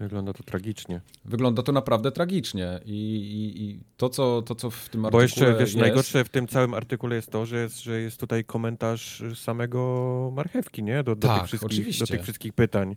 Wygląda 0.00 0.32
to 0.32 0.42
tragicznie. 0.42 1.00
Wygląda 1.24 1.62
to 1.62 1.72
naprawdę 1.72 2.12
tragicznie 2.12 2.80
i, 2.84 2.90
i, 2.92 3.62
i 3.62 3.80
to, 3.96 4.08
co, 4.08 4.42
to, 4.42 4.54
co 4.54 4.70
w 4.70 4.88
tym 4.88 5.04
artykule 5.04 5.10
Bo 5.10 5.22
jeszcze, 5.22 5.52
wiesz, 5.52 5.60
jest... 5.60 5.76
najgorsze 5.76 6.24
w 6.24 6.28
tym 6.28 6.48
całym 6.48 6.74
artykule 6.74 7.16
jest 7.16 7.30
to, 7.30 7.46
że 7.46 7.56
jest, 7.62 7.82
że 7.82 8.00
jest 8.00 8.20
tutaj 8.20 8.44
komentarz 8.44 9.22
samego 9.34 10.32
marchewki, 10.34 10.82
nie? 10.82 11.02
Do, 11.02 11.16
do, 11.16 11.28
tak, 11.28 11.40
tych, 11.40 11.48
wszystkich, 11.48 11.66
oczywiście. 11.66 12.00
do 12.00 12.06
tych 12.06 12.22
wszystkich 12.22 12.52
pytań. 12.52 12.96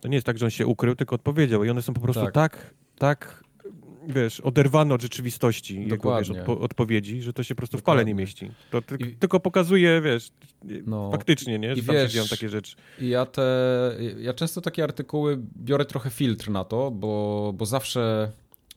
To 0.00 0.08
nie 0.08 0.14
jest 0.14 0.26
tak, 0.26 0.38
że 0.38 0.46
on 0.46 0.50
się 0.50 0.66
ukrył, 0.66 0.94
tylko 0.94 1.14
odpowiedział 1.14 1.64
i 1.64 1.70
one 1.70 1.82
są 1.82 1.94
po 1.94 2.00
prostu 2.00 2.24
tak, 2.24 2.32
tak, 2.34 2.74
tak 2.98 3.41
wiesz, 4.08 4.40
oderwane 4.40 4.94
od 4.94 5.02
rzeczywistości 5.02 5.88
jego 5.88 6.18
wiesz, 6.18 6.30
odpo 6.30 6.60
odpowiedzi, 6.60 7.22
że 7.22 7.32
to 7.32 7.42
się 7.42 7.54
po 7.54 7.58
prostu 7.58 7.76
Dokładnie. 7.76 8.02
w 8.02 8.04
pale 8.04 8.06
nie 8.06 8.14
mieści. 8.14 8.50
To 8.70 8.82
ty 8.82 8.96
I... 8.96 9.16
tylko 9.16 9.40
pokazuje, 9.40 10.00
wiesz, 10.00 10.30
no. 10.86 11.10
faktycznie, 11.10 11.58
nie, 11.58 11.74
że 11.74 11.80
I 11.80 11.84
tam 11.84 11.94
wiesz, 11.94 12.12
się 12.12 12.24
takie 12.30 12.48
rzeczy. 12.48 12.76
Ja 13.00 13.26
te, 13.26 13.42
ja 14.18 14.34
często 14.34 14.60
takie 14.60 14.84
artykuły 14.84 15.38
biorę 15.56 15.84
trochę 15.84 16.10
filtr 16.10 16.50
na 16.50 16.64
to, 16.64 16.90
bo, 16.90 17.52
bo 17.56 17.66
zawsze, 17.66 18.32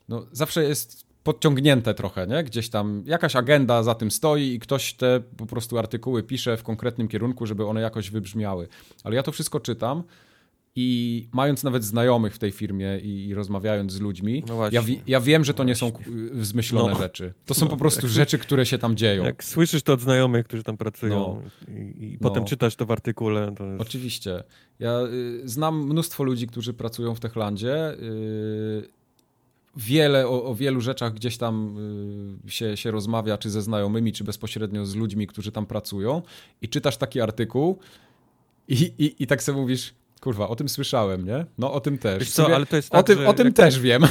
no, 0.09 0.25
zawsze 0.31 0.63
jest 0.63 1.05
podciągnięte 1.23 1.93
trochę, 1.93 2.27
nie? 2.27 2.43
Gdzieś 2.43 2.69
tam 2.69 3.03
jakaś 3.05 3.35
agenda 3.35 3.83
za 3.83 3.95
tym 3.95 4.11
stoi 4.11 4.53
i 4.53 4.59
ktoś 4.59 4.93
te 4.93 5.21
po 5.37 5.45
prostu 5.45 5.77
artykuły 5.77 6.23
pisze 6.23 6.57
w 6.57 6.63
konkretnym 6.63 7.07
kierunku, 7.07 7.45
żeby 7.45 7.65
one 7.65 7.81
jakoś 7.81 8.09
wybrzmiały. 8.09 8.67
Ale 9.03 9.15
ja 9.15 9.23
to 9.23 9.31
wszystko 9.31 9.59
czytam 9.59 10.03
i 10.77 11.27
mając 11.31 11.63
nawet 11.63 11.83
znajomych 11.83 12.35
w 12.35 12.39
tej 12.39 12.51
firmie 12.51 12.99
i, 12.99 13.27
i 13.27 13.33
rozmawiając 13.33 13.91
z 13.91 13.99
ludźmi, 13.99 14.43
no 14.47 14.69
ja, 14.71 14.81
wi 14.81 15.01
ja, 15.07 15.19
wiem, 15.19 15.45
że 15.45 15.53
to 15.53 15.63
nie 15.63 15.75
są 15.75 15.91
zmyślone 16.41 16.93
no. 16.93 16.99
rzeczy. 16.99 17.33
To 17.45 17.53
są 17.53 17.65
no, 17.65 17.71
po 17.71 17.77
prostu 17.77 18.07
rzeczy, 18.07 18.37
które 18.37 18.65
się 18.65 18.77
tam 18.77 18.95
dzieją. 18.95 19.23
Jak 19.23 19.43
słyszysz 19.43 19.83
to 19.83 19.93
od 19.93 20.01
znajomych, 20.01 20.45
którzy 20.45 20.63
tam 20.63 20.77
pracują 20.77 21.41
no. 21.67 21.73
i, 21.75 22.13
i 22.13 22.17
potem 22.17 22.43
no. 22.43 22.49
czytasz 22.49 22.75
to 22.75 22.85
w 22.85 22.91
artykule. 22.91 23.53
To 23.57 23.65
jest... 23.65 23.81
Oczywiście. 23.81 24.43
Ja 24.79 25.01
y, 25.01 25.41
znam 25.49 25.85
mnóstwo 25.85 26.23
ludzi, 26.23 26.47
którzy 26.47 26.73
pracują 26.73 27.15
w 27.15 27.19
Techlandzie. 27.19 27.91
Y, 27.91 28.89
wiele, 29.75 30.27
o, 30.27 30.43
o, 30.43 30.55
wielu 30.55 30.81
rzeczach 30.81 31.13
gdzieś 31.13 31.37
tam 31.37 31.77
y, 32.47 32.51
się, 32.51 32.77
się 32.77 32.91
rozmawia, 32.91 33.37
czy 33.37 33.49
ze 33.49 33.61
znajomymi, 33.61 34.13
czy 34.13 34.23
bezpośrednio 34.23 34.85
z 34.85 34.95
ludźmi, 34.95 35.27
którzy 35.27 35.51
tam 35.51 35.65
pracują 35.65 36.21
i 36.61 36.69
czytasz 36.69 36.97
taki 36.97 37.21
artykuł 37.21 37.79
i, 38.67 38.91
i, 38.97 39.23
i 39.23 39.27
tak 39.27 39.43
sobie 39.43 39.59
mówisz, 39.59 39.93
Kurwa, 40.21 40.47
o 40.47 40.55
tym 40.55 40.69
słyszałem, 40.69 41.25
nie? 41.25 41.45
No 41.57 41.73
o 41.73 41.79
tym 41.79 41.97
też. 41.97 42.31
co, 42.31 42.55
ale 42.55 42.65
to 42.65 42.75
jest 42.75 42.89
tak, 42.89 42.99
o 42.99 43.03
tym, 43.03 43.27
o 43.27 43.33
tym 43.33 43.53
też 43.53 43.79
wiem. 43.79 44.03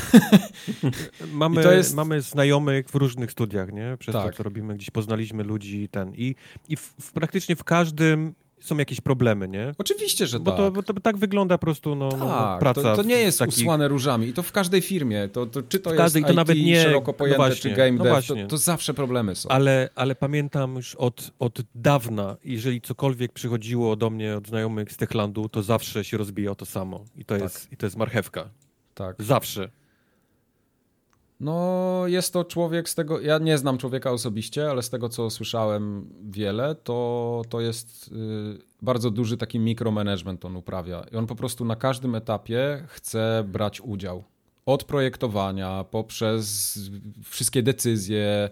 mamy, 1.32 1.76
jest... 1.76 1.94
mamy 1.94 2.20
znajomych 2.20 2.88
w 2.88 2.94
różnych 2.94 3.32
studiach, 3.32 3.72
nie? 3.72 3.96
Przez 3.98 4.12
tak. 4.12 4.30
to, 4.30 4.36
co 4.36 4.42
robimy, 4.42 4.74
gdzieś 4.74 4.90
poznaliśmy 4.90 5.44
ludzi 5.44 5.88
ten. 5.88 6.12
I, 6.14 6.34
i 6.68 6.76
w, 6.76 6.94
w, 7.00 7.12
praktycznie 7.12 7.56
w 7.56 7.64
każdym 7.64 8.34
są 8.64 8.76
jakieś 8.76 9.00
problemy, 9.00 9.48
nie? 9.48 9.72
Oczywiście, 9.78 10.26
że 10.26 10.40
bo 10.40 10.50
tak. 10.50 10.60
To, 10.60 10.70
bo 10.70 10.82
to 10.82 10.94
tak 10.94 11.16
wygląda 11.16 11.58
po 11.58 11.66
prostu 11.66 11.94
no, 11.94 12.08
no 12.18 12.28
tak, 12.28 12.58
praca. 12.58 12.82
To, 12.82 12.96
to 12.96 13.02
nie 13.02 13.16
jest 13.16 13.38
takich... 13.38 13.58
usłane 13.58 13.88
różami 13.88 14.28
i 14.28 14.32
to 14.32 14.42
w 14.42 14.52
każdej 14.52 14.80
firmie. 14.80 15.28
To, 15.28 15.46
to, 15.46 15.62
czy 15.62 15.78
to 15.78 15.90
w 15.90 15.96
każdej, 15.96 16.20
jest 16.20 16.26
to 16.26 16.32
IT, 16.32 16.36
nawet 16.36 16.58
nie, 16.58 16.82
szeroko 16.82 17.12
no 17.12 17.18
pojęte, 17.18 17.38
no 17.38 17.44
właśnie, 17.48 17.70
czy 17.70 17.76
game 17.76 17.92
no 17.92 18.04
dev, 18.04 18.22
to, 18.22 18.34
to, 18.48 18.58
zawsze 18.58 18.94
problemy 18.94 19.34
są. 19.34 19.48
Ale, 19.48 19.88
ale 19.94 20.14
pamiętam 20.14 20.76
już 20.76 20.94
od, 20.94 21.30
od 21.38 21.58
dawna, 21.74 22.36
jeżeli 22.44 22.80
cokolwiek 22.80 23.32
przychodziło 23.32 23.96
do 23.96 24.10
mnie 24.10 24.36
od 24.36 24.48
znajomych 24.48 24.92
z 24.92 24.96
Techlandu, 24.96 25.48
to 25.48 25.62
zawsze 25.62 26.04
się 26.04 26.16
rozbija 26.16 26.50
o 26.50 26.54
to 26.54 26.66
samo. 26.66 27.04
I 27.16 27.24
to, 27.24 27.34
tak. 27.34 27.42
jest, 27.42 27.72
i 27.72 27.76
to 27.76 27.86
jest 27.86 27.96
marchewka. 27.96 28.48
Tak. 28.94 29.16
Zawsze. 29.18 29.68
No, 31.40 32.02
jest 32.06 32.32
to 32.32 32.44
człowiek 32.44 32.88
z 32.88 32.94
tego. 32.94 33.20
Ja 33.20 33.38
nie 33.38 33.58
znam 33.58 33.78
człowieka 33.78 34.10
osobiście, 34.10 34.70
ale 34.70 34.82
z 34.82 34.90
tego 34.90 35.08
co 35.08 35.30
słyszałem 35.30 36.10
wiele, 36.30 36.74
to, 36.74 37.42
to 37.48 37.60
jest 37.60 38.08
y, 38.08 38.58
bardzo 38.82 39.10
duży 39.10 39.36
taki 39.36 39.58
mikromanagement 39.58 40.44
on 40.44 40.56
uprawia. 40.56 41.06
I 41.12 41.16
on 41.16 41.26
po 41.26 41.34
prostu 41.34 41.64
na 41.64 41.76
każdym 41.76 42.14
etapie 42.14 42.84
chce 42.88 43.44
brać 43.48 43.80
udział. 43.80 44.24
Od 44.66 44.84
projektowania, 44.84 45.84
poprzez 45.90 46.78
wszystkie 47.24 47.62
decyzje 47.62 48.50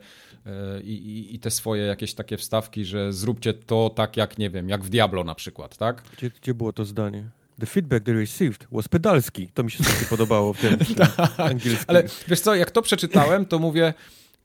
y, 0.78 0.82
i, 0.82 1.34
i 1.34 1.38
te 1.38 1.50
swoje 1.50 1.82
jakieś 1.82 2.14
takie 2.14 2.36
wstawki, 2.36 2.84
że 2.84 3.12
zróbcie 3.12 3.54
to 3.54 3.90
tak 3.90 4.16
jak, 4.16 4.38
nie 4.38 4.50
wiem, 4.50 4.68
jak 4.68 4.84
w 4.84 4.88
Diablo 4.88 5.24
na 5.24 5.34
przykład, 5.34 5.76
tak? 5.76 6.02
Gdzie, 6.16 6.30
gdzie 6.30 6.54
było 6.54 6.72
to 6.72 6.84
zdanie? 6.84 7.30
The 7.60 7.66
feedback 7.66 8.04
they 8.04 8.14
received 8.14 8.66
was 8.72 8.88
pedalski. 8.88 9.48
To 9.54 9.62
mi 9.62 9.70
się 9.70 9.84
strasznie 9.84 10.06
podobało 10.06 10.52
w 10.52 10.60
tym, 10.60 10.76
w 10.78 10.86
tym 10.86 10.96
tak. 10.96 11.40
angielskim. 11.40 11.84
Ale 11.86 12.04
wiesz 12.28 12.40
co, 12.40 12.54
jak 12.54 12.70
to 12.70 12.82
przeczytałem, 12.82 13.46
to 13.46 13.58
mówię, 13.58 13.94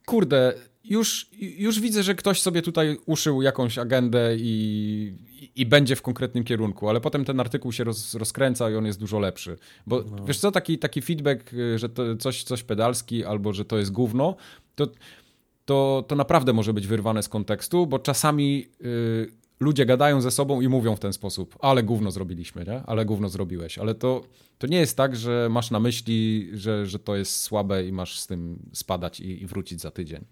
kurde, 0.06 0.54
już, 0.84 1.26
już 1.38 1.80
widzę, 1.80 2.02
że 2.02 2.14
ktoś 2.14 2.42
sobie 2.42 2.62
tutaj 2.62 2.98
uszył 3.06 3.42
jakąś 3.42 3.78
agendę 3.78 4.36
i, 4.36 5.12
i, 5.56 5.66
będzie 5.66 5.96
w 5.96 6.02
konkretnym 6.02 6.44
kierunku, 6.44 6.88
ale 6.88 7.00
potem 7.00 7.24
ten 7.24 7.40
artykuł 7.40 7.72
się 7.72 7.84
roz, 7.84 8.14
rozkręca 8.14 8.70
i 8.70 8.74
on 8.74 8.86
jest 8.86 9.00
dużo 9.00 9.18
lepszy. 9.18 9.58
Bo 9.86 10.04
no. 10.16 10.24
wiesz 10.24 10.38
co, 10.38 10.50
taki, 10.50 10.78
taki 10.78 11.02
feedback, 11.02 11.50
że 11.76 11.88
to 11.88 12.16
coś, 12.16 12.42
coś 12.42 12.62
pedalski 12.62 13.24
albo 13.24 13.52
że 13.52 13.64
to 13.64 13.78
jest 13.78 13.92
gówno, 13.92 14.36
to, 14.74 14.86
to, 15.64 16.04
to 16.08 16.16
naprawdę 16.16 16.52
może 16.52 16.72
być 16.72 16.86
wyrwane 16.86 17.22
z 17.22 17.28
kontekstu, 17.28 17.86
bo 17.86 17.98
czasami... 17.98 18.68
Yy, 18.80 19.38
ludzie 19.60 19.86
gadają 19.86 20.20
ze 20.20 20.30
sobą 20.30 20.60
i 20.60 20.68
mówią 20.68 20.96
w 20.96 21.00
ten 21.00 21.12
sposób, 21.12 21.58
ale 21.60 21.82
gówno 21.82 22.10
zrobiliśmy, 22.10 22.64
nie? 22.64 22.82
Ale 22.86 23.04
gówno 23.04 23.28
zrobiłeś. 23.28 23.78
Ale 23.78 23.94
to, 23.94 24.24
to 24.58 24.66
nie 24.66 24.78
jest 24.78 24.96
tak, 24.96 25.16
że 25.16 25.48
masz 25.50 25.70
na 25.70 25.80
myśli, 25.80 26.50
że, 26.52 26.86
że 26.86 26.98
to 26.98 27.16
jest 27.16 27.40
słabe 27.40 27.86
i 27.86 27.92
masz 27.92 28.18
z 28.20 28.26
tym 28.26 28.58
spadać 28.72 29.20
i, 29.20 29.42
i 29.42 29.46
wrócić 29.46 29.80
za 29.80 29.90
tydzień. 29.90 30.24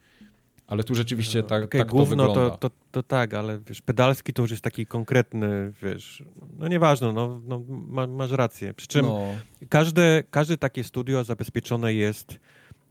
Ale 0.66 0.84
tu 0.84 0.94
rzeczywiście 0.94 1.42
tak, 1.42 1.64
okay, 1.64 1.80
tak 1.80 1.88
gówno 1.88 2.24
to 2.26 2.28
wygląda. 2.28 2.56
To, 2.56 2.70
to, 2.70 2.76
to, 2.90 3.02
tak, 3.02 3.34
ale 3.34 3.58
wiesz, 3.58 3.82
pedalski 3.82 4.32
to 4.32 4.42
już 4.42 4.50
jest 4.50 4.62
taki 4.62 4.86
konkretny, 4.86 5.72
wiesz, 5.82 6.22
no 6.58 6.68
nieważne, 6.68 7.12
no, 7.12 7.40
no 7.46 7.62
masz 8.06 8.30
rację. 8.30 8.74
Przy 8.74 8.86
czym 8.86 9.06
no. 9.06 9.26
każde, 9.68 10.24
każde 10.30 10.58
takie 10.58 10.84
studio 10.84 11.24
zabezpieczone 11.24 11.94
jest 11.94 12.38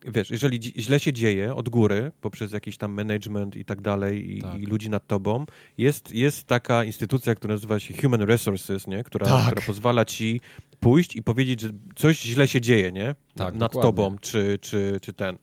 wiesz, 0.07 0.31
jeżeli 0.31 0.61
źle 0.63 0.99
się 0.99 1.13
dzieje 1.13 1.55
od 1.55 1.69
góry, 1.69 2.11
poprzez 2.21 2.51
jakiś 2.51 2.77
tam 2.77 2.91
management 2.91 3.55
i 3.55 3.65
tak 3.65 3.81
dalej 3.81 4.37
i, 4.37 4.41
tak. 4.41 4.61
i 4.61 4.65
ludzi 4.65 4.89
nad 4.89 5.07
tobą, 5.07 5.45
jest, 5.77 6.11
jest 6.11 6.47
taka 6.47 6.83
instytucja, 6.83 7.35
która 7.35 7.53
nazywa 7.53 7.79
się 7.79 7.93
Human 8.01 8.21
Resources, 8.21 8.87
nie? 8.87 9.03
Która, 9.03 9.25
tak. 9.25 9.45
która 9.45 9.61
pozwala 9.65 10.05
ci 10.05 10.41
pójść 10.79 11.15
i 11.15 11.23
powiedzieć, 11.23 11.61
że 11.61 11.69
coś 11.95 12.21
źle 12.21 12.47
się 12.47 12.61
dzieje, 12.61 12.91
nie? 12.91 13.15
Tak, 13.35 13.55
nad 13.55 13.71
dokładnie. 13.71 13.81
tobą, 13.81 14.17
czy, 14.21 14.59
czy, 14.61 14.99
czy 15.01 15.13
ten. 15.13 15.37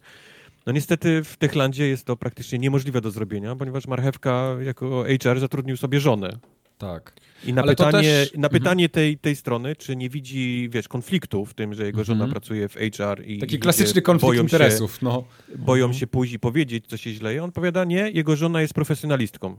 No 0.67 0.73
niestety 0.73 1.25
w 1.25 1.37
Techlandzie 1.37 1.89
jest 1.89 2.05
to 2.05 2.17
praktycznie 2.17 2.59
niemożliwe 2.59 3.01
do 3.01 3.11
zrobienia, 3.11 3.57
ponieważ 3.57 3.87
Marchewka 3.87 4.57
jako 4.65 5.05
HR 5.23 5.41
zatrudnił 5.41 5.77
sobie 5.77 6.01
żonę. 6.01 6.39
Tak. 6.83 7.13
I 7.45 7.53
na 7.53 7.63
Ale 7.63 7.77
pytanie, 7.77 8.03
też... 8.03 8.33
na 8.33 8.49
mhm. 8.49 8.53
pytanie 8.53 8.89
tej, 8.89 9.19
tej 9.19 9.37
strony, 9.37 9.77
czy 9.77 9.97
nie 9.97 10.11
widzi, 10.11 10.69
wiesz, 10.73 10.89
konfliktu 10.89 11.47
w 11.47 11.55
tym, 11.55 11.75
że 11.75 11.87
jego 11.87 12.05
żona 12.05 12.25
mhm. 12.25 12.31
pracuje 12.31 12.69
w 12.69 12.75
HR 12.75 13.23
i... 13.27 13.39
Taki 13.39 13.59
klasyczny 13.59 14.03
konflikt 14.03 14.39
interesów, 14.39 14.93
się, 14.93 14.99
no. 15.03 15.25
Boją 15.59 15.85
mhm. 15.85 15.99
się 15.99 16.35
i 16.35 16.39
powiedzieć, 16.39 16.87
co 16.87 16.97
się 16.97 17.13
źle. 17.13 17.43
On 17.45 17.53
powiada, 17.53 17.85
nie, 17.85 18.11
jego 18.11 18.37
żona 18.37 18.61
jest 18.61 18.75
profesjonalistką. 18.75 19.57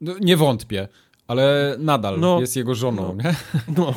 No, 0.00 0.14
nie 0.20 0.36
wątpię, 0.36 0.88
ale 1.26 1.76
nadal 1.78 2.20
no, 2.20 2.40
jest 2.40 2.56
jego 2.56 2.74
żoną, 2.74 3.16
no, 3.16 3.24
nie? 3.24 3.36
No. 3.78 3.94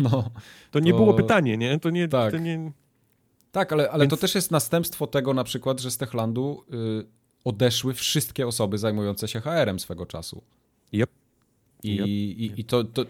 no. 0.00 0.30
To 0.70 0.80
nie 0.80 0.90
to... 0.90 0.96
było 0.96 1.14
pytanie, 1.14 1.58
nie? 1.58 1.78
To 1.78 1.90
nie... 1.90 2.08
Tak, 2.08 2.32
to 2.32 2.38
nie... 2.38 2.72
tak 3.52 3.72
ale, 3.72 3.90
ale 3.90 4.04
Więc... 4.04 4.10
to 4.10 4.16
też 4.16 4.34
jest 4.34 4.50
następstwo 4.50 5.06
tego 5.06 5.34
na 5.34 5.44
przykład, 5.44 5.80
że 5.80 5.90
z 5.90 5.98
Techlandu 5.98 6.64
y, 7.00 7.06
odeszły 7.44 7.94
wszystkie 7.94 8.46
osoby 8.46 8.78
zajmujące 8.78 9.28
się 9.28 9.40
HR-em 9.40 9.80
swego 9.80 10.06
czasu. 10.06 10.42
Yep. 10.92 11.21
I, 11.82 11.94
yep. 11.94 12.06
i, 12.06 12.60
i 12.60 12.64
to, 12.64 12.84
to, 12.84 13.04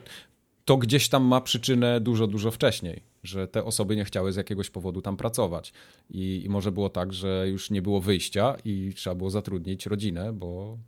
to 0.64 0.76
gdzieś 0.76 1.08
tam 1.08 1.24
ma 1.24 1.40
przyczynę 1.40 2.00
dużo, 2.00 2.26
dużo 2.26 2.50
wcześniej, 2.50 3.02
że 3.22 3.48
te 3.48 3.64
osoby 3.64 3.96
nie 3.96 4.04
chciały 4.04 4.32
z 4.32 4.36
jakiegoś 4.36 4.70
powodu 4.70 5.02
tam 5.02 5.16
pracować. 5.16 5.72
I, 6.10 6.42
i 6.44 6.48
może 6.48 6.72
było 6.72 6.88
tak, 6.88 7.12
że 7.12 7.48
już 7.48 7.70
nie 7.70 7.82
było 7.82 8.00
wyjścia 8.00 8.56
i 8.64 8.92
trzeba 8.96 9.14
było 9.14 9.30
zatrudnić 9.30 9.86
rodzinę, 9.86 10.32
bo, 10.32 10.78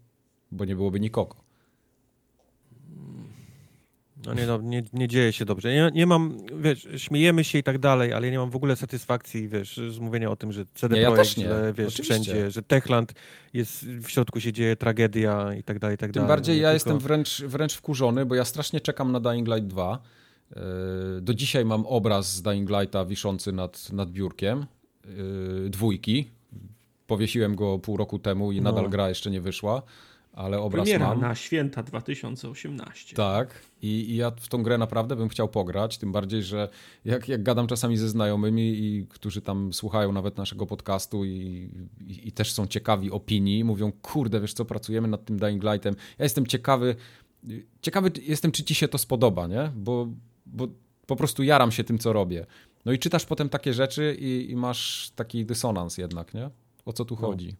bo 0.52 0.64
nie 0.64 0.76
byłoby 0.76 1.00
nikogo. 1.00 1.43
No 4.26 4.34
nie, 4.34 4.46
no, 4.46 4.58
nie, 4.62 4.82
nie 4.92 5.08
dzieje 5.08 5.32
się 5.32 5.44
dobrze. 5.44 5.74
Nie, 5.74 5.90
nie 5.94 6.06
mam, 6.06 6.36
wiesz, 6.60 6.88
śmiejemy 6.96 7.44
się 7.44 7.58
i 7.58 7.62
tak 7.62 7.78
dalej, 7.78 8.12
ale 8.12 8.26
ja 8.26 8.32
nie 8.32 8.38
mam 8.38 8.50
w 8.50 8.56
ogóle 8.56 8.76
satysfakcji, 8.76 9.48
wiesz, 9.48 9.80
z 9.90 9.98
mówienia 9.98 10.30
o 10.30 10.36
tym, 10.36 10.52
że 10.52 10.64
CD 10.74 10.96
nie, 10.96 11.06
Projekt, 11.06 11.38
ja 11.38 11.48
że, 11.48 11.72
wiesz, 11.72 11.88
Oczywiście. 11.88 12.02
wszędzie, 12.02 12.50
że 12.50 12.62
Techland 12.62 13.14
jest, 13.52 13.86
w 13.86 14.10
środku 14.10 14.40
się 14.40 14.52
dzieje 14.52 14.76
tragedia 14.76 15.54
i 15.54 15.62
tak 15.62 15.78
dalej, 15.78 15.94
i 15.94 15.98
tak 15.98 16.10
Tym 16.10 16.14
dalej. 16.14 16.28
bardziej 16.28 16.56
no, 16.56 16.62
ja 16.62 16.68
tylko... 16.68 16.74
jestem 16.74 16.98
wręcz, 16.98 17.42
wręcz 17.42 17.74
wkurzony, 17.74 18.26
bo 18.26 18.34
ja 18.34 18.44
strasznie 18.44 18.80
czekam 18.80 19.12
na 19.12 19.20
Dying 19.20 19.48
Light 19.48 19.66
2. 19.66 19.98
E, 20.56 20.60
do 21.20 21.34
dzisiaj 21.34 21.64
mam 21.64 21.86
obraz 21.86 22.34
z 22.34 22.42
Dying 22.42 22.70
Lighta 22.70 23.04
wiszący 23.04 23.52
nad, 23.52 23.92
nad 23.92 24.10
biurkiem, 24.10 24.66
e, 25.04 25.08
dwójki. 25.68 26.30
Powiesiłem 27.06 27.56
go 27.56 27.78
pół 27.78 27.96
roku 27.96 28.18
temu 28.18 28.52
i 28.52 28.60
no. 28.60 28.72
nadal 28.72 28.90
gra 28.90 29.08
jeszcze 29.08 29.30
nie 29.30 29.40
wyszła 29.40 29.82
ale 30.34 30.60
obraz 30.60 30.84
Premiera 30.84 31.08
mam. 31.08 31.20
na 31.20 31.34
święta 31.34 31.82
2018. 31.82 33.16
Tak, 33.16 33.62
I, 33.82 34.10
I, 34.10 34.16
ja 34.16 34.30
w 34.30 34.48
tą 34.48 34.62
grę 34.62 34.78
naprawdę 34.78 35.16
bym 35.16 35.28
chciał 35.28 35.48
pograć, 35.48 35.98
tym 35.98 36.12
bardziej, 36.12 36.42
że 36.42 36.68
jak, 37.04 37.28
jak 37.28 37.42
gadam 37.42 37.66
czasami 37.66 37.96
ze 37.96 38.08
znajomymi, 38.08 38.62
i, 38.62 39.06
którzy 39.08 39.42
tam 39.42 39.72
słuchają 39.72 40.12
nawet 40.12 40.36
naszego 40.36 40.66
podcastu 40.66 41.24
i, 41.24 41.70
i, 42.06 42.28
i, 42.28 42.32
też 42.32 42.52
są 42.52 42.66
ciekawi 42.66 43.10
opinii, 43.10 43.64
mówią, 43.64 43.92
kurde, 44.02 44.40
wiesz 44.40 44.54
co, 44.54 44.64
pracujemy 44.64 45.08
nad 45.08 45.24
tym 45.24 45.38
Dying 45.38 45.64
Lightem. 45.64 45.94
Ja 46.18 46.24
jestem 46.24 46.46
ciekawy, 46.46 46.96
ciekawy 47.82 48.10
jestem, 48.22 48.52
czy 48.52 48.64
ci 48.64 48.74
się 48.74 48.88
to 48.88 48.98
spodoba, 48.98 49.46
nie? 49.46 49.72
Bo, 49.76 50.08
bo 50.46 50.68
po 51.06 51.16
prostu 51.16 51.42
jaram 51.42 51.72
się 51.72 51.84
tym, 51.84 51.98
co 51.98 52.12
robię. 52.12 52.46
No 52.84 52.92
i 52.92 52.98
czytasz 52.98 53.24
potem 53.24 53.48
takie 53.48 53.72
rzeczy 53.72 54.16
i, 54.20 54.50
i 54.50 54.56
masz 54.56 55.12
taki 55.16 55.46
dysonans 55.46 55.98
jednak, 55.98 56.34
nie? 56.34 56.50
O 56.84 56.92
co 56.92 57.04
tu 57.04 57.14
no. 57.14 57.20
chodzi? 57.20 57.56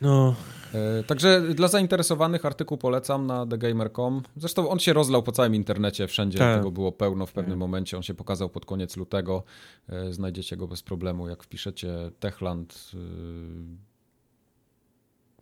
No. 0.00 0.34
E, 0.74 1.02
także 1.04 1.42
dla 1.54 1.68
zainteresowanych 1.68 2.46
artykuł 2.46 2.78
polecam 2.78 3.26
na 3.26 3.46
thegamer.com. 3.46 4.22
Zresztą 4.36 4.68
on 4.68 4.78
się 4.78 4.92
rozlał 4.92 5.22
po 5.22 5.32
całym 5.32 5.54
internecie, 5.54 6.06
wszędzie 6.06 6.38
tak. 6.38 6.56
tego 6.56 6.70
było 6.70 6.92
pełno 6.92 7.26
w 7.26 7.32
pewnym 7.32 7.54
tak. 7.54 7.58
momencie. 7.58 7.96
On 7.96 8.02
się 8.02 8.14
pokazał 8.14 8.48
pod 8.48 8.66
koniec 8.66 8.96
lutego. 8.96 9.42
E, 9.88 10.12
znajdziecie 10.12 10.56
go 10.56 10.68
bez 10.68 10.82
problemu, 10.82 11.28
jak 11.28 11.42
wpiszecie 11.42 12.10
Techland. 12.20 12.90
E, 12.94 12.98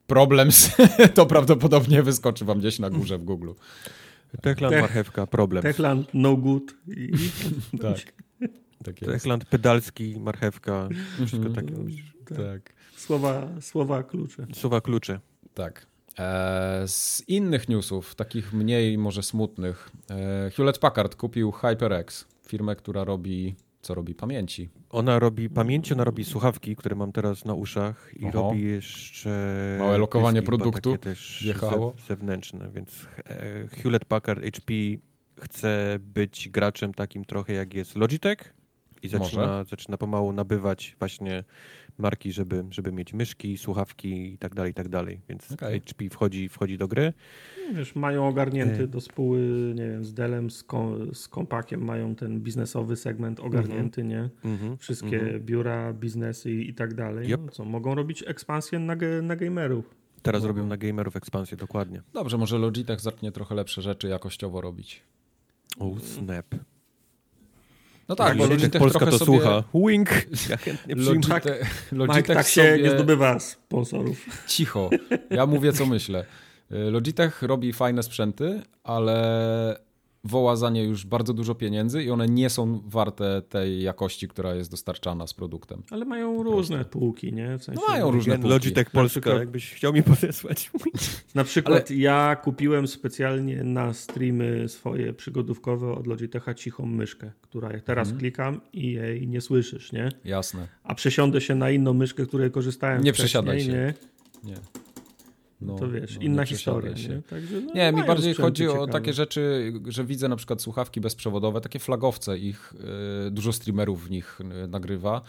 problem, 0.07 0.49
to 1.15 1.27
prawdopodobnie 1.27 2.03
wyskoczy 2.03 2.45
wam 2.45 2.59
gdzieś 2.59 2.79
na 2.79 2.91
górze 2.91 3.19
w 3.19 3.25
Google. 3.25 3.51
Techland, 4.43 4.73
Tech, 4.73 4.83
marchewka, 4.83 5.27
problem. 5.27 5.63
Techland, 5.63 6.09
no 6.15 6.37
good. 6.37 6.75
I... 6.87 7.13
tak. 7.83 7.99
tak 8.85 8.95
Techland, 8.95 9.45
pedalski, 9.45 10.21
marchewka. 10.21 10.89
Wszystko 11.27 11.51
takie. 11.51 11.75
Tak. 12.25 12.39
tak. 12.39 12.78
Słowa, 12.99 13.49
słowa 13.61 14.03
klucze. 14.03 14.46
Słowa 14.53 14.80
klucze. 14.80 15.20
Tak. 15.55 15.86
E, 16.18 16.82
z 16.88 17.28
innych 17.28 17.68
newsów, 17.68 18.14
takich 18.14 18.53
mniej 18.53 18.99
może 18.99 19.22
smutnych, 19.22 19.90
e, 20.11 20.51
Hewlett 20.51 20.78
Packard 20.78 21.14
kupił 21.14 21.53
HyperX, 21.53 22.26
firmę, 22.46 22.76
która 22.76 23.05
robi 23.05 23.55
co 23.82 23.94
robi 23.94 24.14
pamięci. 24.14 24.68
Ona 24.90 25.18
robi 25.18 25.51
pamięci, 25.51 25.92
ona 25.92 26.05
robi 26.05 26.24
słuchawki, 26.24 26.76
które 26.76 26.96
mam 26.96 27.12
teraz 27.12 27.44
na 27.44 27.55
uszach 27.55 28.11
i 28.16 28.26
Oho. 28.26 28.32
robi 28.32 28.62
jeszcze... 28.62 29.76
Małe 29.78 29.99
lokowanie 29.99 30.42
produktu 30.42 30.99
też 30.99 31.40
wjechało. 31.42 31.94
zewnętrzne, 32.09 32.70
więc 32.74 33.07
e, 33.26 33.68
Hewlett 33.68 34.05
Packard 34.05 34.44
HP 34.44 34.74
chce 35.40 35.99
być 36.01 36.49
graczem 36.49 36.94
takim 36.94 37.24
trochę 37.24 37.53
jak 37.53 37.74
jest 37.74 37.96
Logitech 37.96 38.55
i 39.03 39.09
zaczyna, 39.09 39.64
zaczyna 39.64 39.99
pomału 39.99 40.32
nabywać 40.32 40.96
właśnie 40.99 41.44
marki, 41.99 42.32
żeby, 42.32 42.64
żeby 42.70 42.92
mieć 42.92 43.12
myszki, 43.12 43.59
słuchawki 43.59 44.32
i 44.32 44.38
tak 44.38 44.55
dalej, 44.55 44.70
i 44.70 44.74
tak 44.74 44.88
dalej. 44.88 45.20
Więc 45.28 45.53
okay. 45.53 45.80
HP 45.80 46.05
wchodzi, 46.11 46.49
wchodzi 46.49 46.78
do 46.78 46.88
gry. 46.88 47.12
Wiesz, 47.74 47.94
mają 47.94 48.28
ogarnięty 48.28 48.82
e. 48.82 48.86
do 48.86 49.01
spóły, 49.01 49.40
nie 49.74 49.88
wiem, 49.88 50.05
z 50.05 50.14
Delem, 50.14 50.51
z, 50.51 50.62
kom, 50.62 51.14
z 51.14 51.28
Kompakiem 51.28 51.84
mają 51.84 52.14
ten 52.14 52.40
biznesowy 52.40 52.96
segment 52.96 53.40
ogarnięty, 53.40 54.01
mm 54.01 54.12
-hmm. 54.12 54.30
nie? 54.44 54.51
Mm 54.51 54.59
-hmm. 54.59 54.76
Wszystkie 54.76 55.20
mm 55.20 55.36
-hmm. 55.36 55.40
biura, 55.40 55.92
biznesy 55.92 56.53
i, 56.53 56.74
tak 56.74 56.94
dalej. 56.94 57.32
Yep. 57.32 57.40
No, 57.46 57.53
co, 57.53 57.64
mogą 57.64 57.94
robić 57.94 58.24
ekspansję 58.26 58.78
na, 58.78 58.96
na 59.22 59.36
gamerów. 59.36 59.94
Teraz 60.22 60.44
robią 60.44 60.66
na 60.66 60.76
gamerów 60.76 61.16
ekspansję, 61.16 61.57
dokładnie. 61.57 62.03
Dobrze, 62.12 62.38
może 62.38 62.59
Logitech 62.59 63.01
zacznie 63.01 63.32
trochę 63.32 63.55
lepsze 63.55 63.82
rzeczy 63.82 64.09
jakościowo 64.09 64.61
robić. 64.61 65.03
Oh, 65.78 66.01
snap. 66.01 66.55
No 68.09 68.17
tak, 68.17 68.37
bo 68.37 68.47
Logitech 68.47 68.81
Polska 68.81 69.07
to 69.07 69.19
sobie... 69.19 69.25
słucha. 69.25 69.65
Wink. 69.75 70.11
Ja 70.51 70.57
chętnie 70.57 70.95
Logitech, 70.95 71.93
Logitech 71.93 72.23
Mike, 72.23 72.35
tak 72.35 72.47
sobie... 72.49 72.77
się 72.77 72.83
nie 72.83 72.91
zdobywa 72.91 73.41
sponsorów. 73.41 74.27
Cicho. 74.49 74.91
Ja 75.31 75.47
mówię, 75.47 75.73
co 75.73 75.87
myślę. 75.87 76.25
Logitech 76.71 77.43
robi 77.43 77.73
fajne 77.73 78.03
sprzęty, 78.03 78.63
ale 78.85 79.88
woła 80.25 80.57
za 80.57 80.71
nie 80.71 80.85
już 80.85 81.07
bardzo 81.07 81.35
dużo 81.35 81.55
pieniędzy 81.55 82.03
i 82.03 82.11
one 82.11 82.29
nie 82.29 82.51
są 82.51 82.81
warte 82.87 83.43
tej 83.43 83.83
jakości, 83.83 84.29
która 84.29 84.55
jest 84.55 84.71
dostarczana 84.71 85.27
z 85.27 85.35
produktem. 85.35 85.83
Ale 85.91 86.05
mają 86.05 86.43
różne 86.43 86.85
półki, 86.85 87.33
nie? 87.33 87.59
W 87.59 87.64
sensie 87.64 87.81
no 87.87 87.93
mają 87.93 88.11
różne 88.11 88.35
półki. 88.35 88.49
Logitech 88.49 88.91
Polska, 88.91 89.31
jakbyś 89.31 89.73
chciał 89.73 89.93
mi 89.93 90.03
podesłać. 90.03 90.71
Na 91.35 91.45
przykład 91.45 91.91
Ale... 91.91 91.99
ja 91.99 92.37
kupiłem 92.37 92.89
specjalnie 92.89 93.64
na 93.64 93.93
streamy 93.93 94.69
swoje 94.69 95.12
przygodówkowe 95.12 95.93
od 95.93 96.07
Logitecha 96.07 96.55
cichą 96.55 96.87
myszkę, 96.87 97.33
która 97.41 97.73
jak 97.73 97.83
teraz 97.83 98.09
hmm. 98.09 98.21
klikam 98.21 98.61
i 98.73 98.93
jej 98.93 99.29
nie 99.29 99.41
słyszysz, 99.41 99.93
nie? 99.93 100.09
Jasne. 100.25 100.69
A 100.83 100.95
przesiądę 100.95 101.41
się 101.41 101.55
na 101.55 101.71
inną 101.71 101.95
myszkę, 101.95 102.27
której 102.27 102.51
korzystałem 102.51 103.03
Nie 103.03 103.12
przesiadaj 103.12 103.61
się. 103.61 103.73
Nie. 103.73 103.95
nie. 104.45 104.57
No, 105.61 105.75
to 105.75 105.91
wiesz, 105.91 106.17
no, 106.17 106.23
inna 106.23 106.45
historia. 106.45 106.93
Nie, 106.93 107.23
Także, 107.23 107.61
no, 107.61 107.73
nie 107.75 107.93
mi 107.93 108.05
bardziej 108.05 108.35
chodzi 108.35 108.63
ciekawe. 108.63 108.81
o 108.81 108.87
takie 108.87 109.13
rzeczy, 109.13 109.73
że 109.89 110.05
widzę 110.05 110.29
na 110.29 110.37
przykład 110.37 110.63
słuchawki 110.63 111.01
bezprzewodowe, 111.01 111.61
takie 111.61 111.79
flagowce 111.79 112.39
ich, 112.39 112.75
y, 113.27 113.31
dużo 113.31 113.53
streamerów 113.53 114.07
w 114.07 114.11
nich 114.11 114.41
y, 114.65 114.69
nagrywa. 114.69 115.23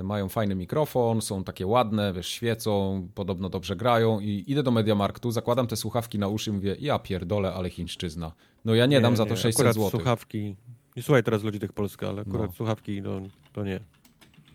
Y, 0.00 0.02
mają 0.02 0.28
fajny 0.28 0.54
mikrofon, 0.54 1.22
są 1.22 1.44
takie 1.44 1.66
ładne, 1.66 2.12
wiesz, 2.12 2.28
świecą, 2.28 3.08
podobno 3.14 3.48
dobrze 3.48 3.76
grają 3.76 4.20
i 4.20 4.44
idę 4.46 4.62
do 4.62 4.70
Mediamarktu, 4.70 5.30
zakładam 5.30 5.66
te 5.66 5.76
słuchawki 5.76 6.18
na 6.18 6.28
uszy 6.28 6.50
i 6.50 6.52
mówię, 6.52 6.76
ja 6.80 6.98
pierdolę, 6.98 7.54
ale 7.54 7.70
chińszczyzna. 7.70 8.32
No 8.64 8.74
ja 8.74 8.86
nie, 8.86 8.96
nie 8.96 9.02
dam 9.02 9.16
za 9.16 9.26
to 9.26 9.36
600 9.36 9.74
zł. 9.74 9.90
słuchawki, 9.90 10.56
nie 10.96 11.02
słuchaj 11.02 11.22
teraz 11.22 11.42
Logitech 11.42 11.72
Polska, 11.72 12.08
ale 12.08 12.22
akurat 12.22 12.46
no. 12.50 12.52
słuchawki, 12.52 13.02
no, 13.02 13.20
to 13.52 13.64
nie. 13.64 13.80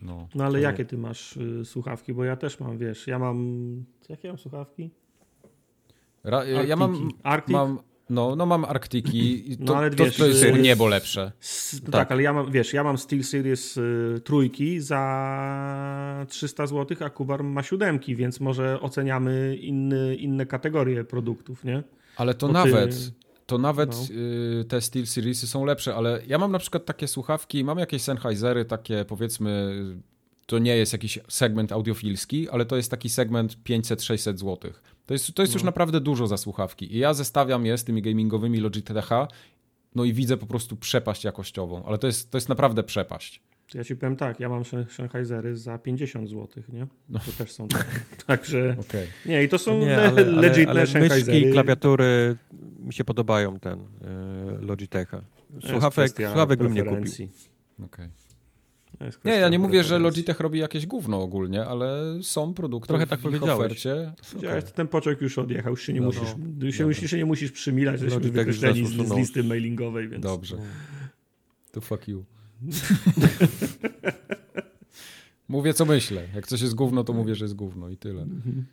No, 0.02 0.28
no 0.34 0.44
ale 0.44 0.60
jakie 0.60 0.84
ty 0.84 0.98
masz 0.98 1.36
y, 1.36 1.64
słuchawki? 1.64 2.14
Bo 2.14 2.24
ja 2.24 2.36
też 2.36 2.60
mam, 2.60 2.78
wiesz, 2.78 3.06
ja 3.06 3.18
mam. 3.18 3.84
Jakie 4.08 4.28
mam 4.28 4.38
słuchawki? 4.38 4.90
Ra, 6.24 6.44
ja 6.44 6.76
mam. 6.76 7.10
Arctic? 7.22 7.52
mam 7.52 7.78
no, 8.10 8.36
no 8.36 8.46
mam 8.46 8.64
Arktiki. 8.64 9.56
To, 9.56 9.64
no, 9.64 9.76
ale 9.76 9.90
to, 9.90 10.04
wiesz, 10.04 10.16
to 10.16 10.26
jest 10.26 10.44
y, 10.44 10.52
niebo 10.52 10.88
lepsze. 10.88 11.32
no 11.74 11.80
tak. 11.80 11.92
tak. 11.92 12.12
ale 12.12 12.22
ja 12.22 12.32
mam, 12.32 12.50
wiesz, 12.50 12.72
ja 12.72 12.84
mam 12.84 12.98
Steel 12.98 13.24
Series 13.24 13.76
y, 13.76 14.20
trójki 14.24 14.80
za 14.80 16.26
300 16.28 16.66
zł, 16.66 16.96
a 17.00 17.10
Kubar 17.10 17.44
ma 17.44 17.62
siódemki, 17.62 18.16
więc 18.16 18.40
może 18.40 18.80
oceniamy 18.80 19.56
inny, 19.56 20.16
inne 20.16 20.46
kategorie 20.46 21.04
produktów, 21.04 21.64
nie? 21.64 21.82
Ale 22.16 22.34
to 22.34 22.46
Bo 22.46 22.52
nawet, 22.52 22.90
ty 22.90 23.12
to 23.46 23.58
nawet 23.58 23.90
no. 23.92 24.16
y, 24.60 24.64
te 24.64 24.80
Steel 24.80 25.06
Seriesy 25.06 25.46
są 25.46 25.64
lepsze, 25.64 25.94
ale 25.94 26.20
ja 26.26 26.38
mam 26.38 26.52
na 26.52 26.58
przykład 26.58 26.84
takie 26.84 27.08
słuchawki, 27.08 27.64
mam 27.64 27.78
jakieś 27.78 28.02
Sennheisery, 28.02 28.64
takie 28.64 29.04
powiedzmy, 29.04 29.74
to 30.46 30.58
nie 30.58 30.76
jest 30.76 30.92
jakiś 30.92 31.18
segment 31.28 31.72
audiofilski, 31.72 32.48
ale 32.48 32.64
to 32.64 32.76
jest 32.76 32.90
taki 32.90 33.08
segment 33.08 33.56
500-600 33.64 34.36
zł. 34.36 34.72
To 35.06 35.14
jest, 35.14 35.34
to 35.34 35.42
jest 35.42 35.54
no. 35.54 35.56
już 35.56 35.64
naprawdę 35.64 36.00
dużo 36.00 36.26
za 36.26 36.36
słuchawki. 36.36 36.94
I 36.94 36.98
ja 36.98 37.14
zestawiam 37.14 37.66
je 37.66 37.78
z 37.78 37.84
tymi 37.84 38.02
gamingowymi 38.02 38.60
Logitecha, 38.60 39.28
no 39.94 40.04
i 40.04 40.12
widzę 40.12 40.36
po 40.36 40.46
prostu 40.46 40.76
przepaść 40.76 41.24
jakościową, 41.24 41.84
ale 41.84 41.98
to 41.98 42.06
jest, 42.06 42.30
to 42.30 42.36
jest 42.36 42.48
naprawdę 42.48 42.82
przepaść. 42.82 43.42
Ja 43.74 43.84
ci 43.84 43.96
powiem 43.96 44.16
tak, 44.16 44.40
ja 44.40 44.48
mam 44.48 44.62
Sennheisery 44.88 45.56
za 45.56 45.78
50 45.78 46.28
zł, 46.28 46.48
nie? 46.68 46.86
No. 47.08 47.18
To 47.18 47.32
też 47.32 47.52
są 47.52 47.68
takie. 47.68 48.00
Także. 48.26 48.76
Okay. 48.80 49.06
Nie, 49.26 49.42
i 49.42 49.48
to 49.48 49.58
są 49.58 49.78
nie, 49.78 49.98
ale, 49.98 50.24
legitne 50.24 50.70
ale, 50.70 50.86
ale 50.94 51.00
myszki 51.00 51.52
klawiatury 51.52 52.36
mi 52.78 52.92
się 52.92 53.04
podobają 53.04 53.58
ten 53.58 53.80
y, 53.80 53.86
Logitecha. 54.66 55.20
Słuchawek, 55.70 56.12
słuchawek 56.16 56.58
bym 56.58 56.74
nie 56.74 56.82
kupił. 56.84 57.28
Okay. 57.84 58.10
Nie, 59.24 59.32
ja 59.32 59.48
nie 59.48 59.58
mówię, 59.58 59.84
że 59.84 59.98
Logitech 59.98 60.40
robi 60.40 60.58
jakieś 60.58 60.86
gówno 60.86 61.22
ogólnie, 61.22 61.66
ale 61.66 62.18
są 62.22 62.54
produkty 62.54 62.88
Trochę 62.88 63.06
tak 63.06 63.20
powiedziałeś. 63.20 63.66
ofercie. 63.66 64.12
Okay. 64.38 64.62
Ten 64.62 64.88
pociąg 64.88 65.20
już 65.20 65.38
odjechał, 65.38 65.70
już 65.70 65.82
się 65.82 65.92
nie, 65.92 66.00
no, 66.00 66.06
musisz, 66.06 66.34
no, 66.58 66.72
się, 66.72 66.84
już 66.84 67.10
się 67.10 67.16
nie 67.16 67.26
musisz 67.26 67.52
przymilać, 67.52 68.00
żeśmy 68.00 68.20
wykreśleni 68.20 68.86
z, 68.86 68.90
z 68.90 69.16
listy 69.16 69.44
mailingowej. 69.44 70.08
Więc... 70.08 70.22
Dobrze. 70.22 70.56
To 71.72 71.80
fuck 71.80 72.08
you. 72.08 72.24
mówię, 75.48 75.74
co 75.74 75.84
myślę. 75.84 76.28
Jak 76.34 76.46
coś 76.46 76.60
jest 76.60 76.74
gówno, 76.74 77.04
to 77.04 77.12
mówię, 77.12 77.34
że 77.34 77.44
jest 77.44 77.54
gówno 77.54 77.88
i 77.88 77.96
tyle. 77.96 78.22
Mhm. 78.22 78.64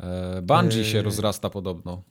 E, 0.00 0.42
Bungie 0.42 0.84
się 0.84 1.02
rozrasta 1.02 1.50
podobno. 1.50 2.02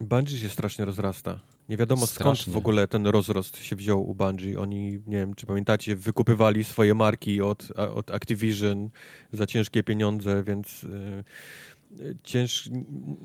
Bungie 0.00 0.38
się 0.38 0.48
strasznie 0.48 0.84
rozrasta. 0.84 1.40
Nie 1.68 1.76
wiadomo 1.76 2.06
strasznie. 2.06 2.42
skąd 2.42 2.54
w 2.54 2.56
ogóle 2.56 2.88
ten 2.88 3.06
rozrost 3.06 3.64
się 3.64 3.76
wziął 3.76 4.10
u 4.10 4.14
Bungie. 4.14 4.60
Oni, 4.60 4.92
nie 5.06 5.16
wiem, 5.16 5.34
czy 5.34 5.46
pamiętacie, 5.46 5.96
wykupywali 5.96 6.64
swoje 6.64 6.94
marki 6.94 7.40
od, 7.40 7.70
od 7.70 8.10
Activision 8.10 8.90
za 9.32 9.46
ciężkie 9.46 9.82
pieniądze, 9.82 10.44
więc 10.44 10.82
yy, 10.82 12.16
cięż... 12.22 12.70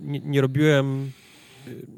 nie, 0.01 0.20
nie 0.20 0.41
robiłem 0.41 1.11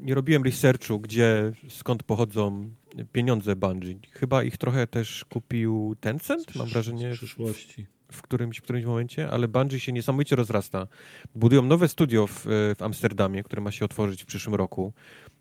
nie 0.00 0.14
robiłem 0.14 0.42
researchu, 0.42 1.00
gdzie, 1.00 1.52
skąd 1.68 2.02
pochodzą 2.02 2.70
pieniądze 3.12 3.56
Bungie. 3.56 3.94
Chyba 4.10 4.42
ich 4.42 4.56
trochę 4.56 4.86
też 4.86 5.24
kupił 5.24 5.96
Tencent, 6.00 6.54
mam 6.56 6.68
wrażenie. 6.68 7.14
W 7.14 7.16
przyszłości. 7.16 7.86
W 8.12 8.22
którymś, 8.22 8.58
w 8.58 8.62
którymś 8.62 8.84
momencie, 8.84 9.30
ale 9.30 9.48
Bungie 9.48 9.80
się 9.80 9.92
niesamowicie 9.92 10.36
rozrasta. 10.36 10.86
Budują 11.34 11.62
nowe 11.62 11.88
studio 11.88 12.26
w, 12.26 12.42
w 12.78 12.82
Amsterdamie, 12.82 13.42
które 13.42 13.62
ma 13.62 13.70
się 13.70 13.84
otworzyć 13.84 14.22
w 14.22 14.26
przyszłym 14.26 14.54
roku. 14.54 14.92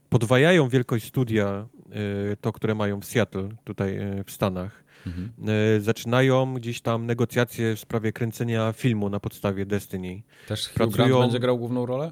Podwajają 0.09 0.69
wielkość 0.69 1.07
studia, 1.07 1.67
y, 2.33 2.37
to, 2.41 2.51
które 2.51 2.75
mają 2.75 2.99
w 2.99 3.05
Seattle, 3.05 3.49
tutaj 3.63 4.19
y, 4.19 4.23
w 4.23 4.31
Stanach. 4.31 4.83
Mhm. 5.07 5.49
Y, 5.77 5.81
zaczynają 5.81 6.53
gdzieś 6.53 6.81
tam 6.81 7.05
negocjacje 7.05 7.75
w 7.75 7.79
sprawie 7.79 8.13
kręcenia 8.13 8.73
filmu 8.73 9.09
na 9.09 9.19
podstawie 9.19 9.65
Destiny. 9.65 10.21
Też 10.47 10.69
Pracują... 10.69 11.19
będzie 11.19 11.39
grał 11.39 11.57
główną 11.57 11.85
rolę? 11.85 12.11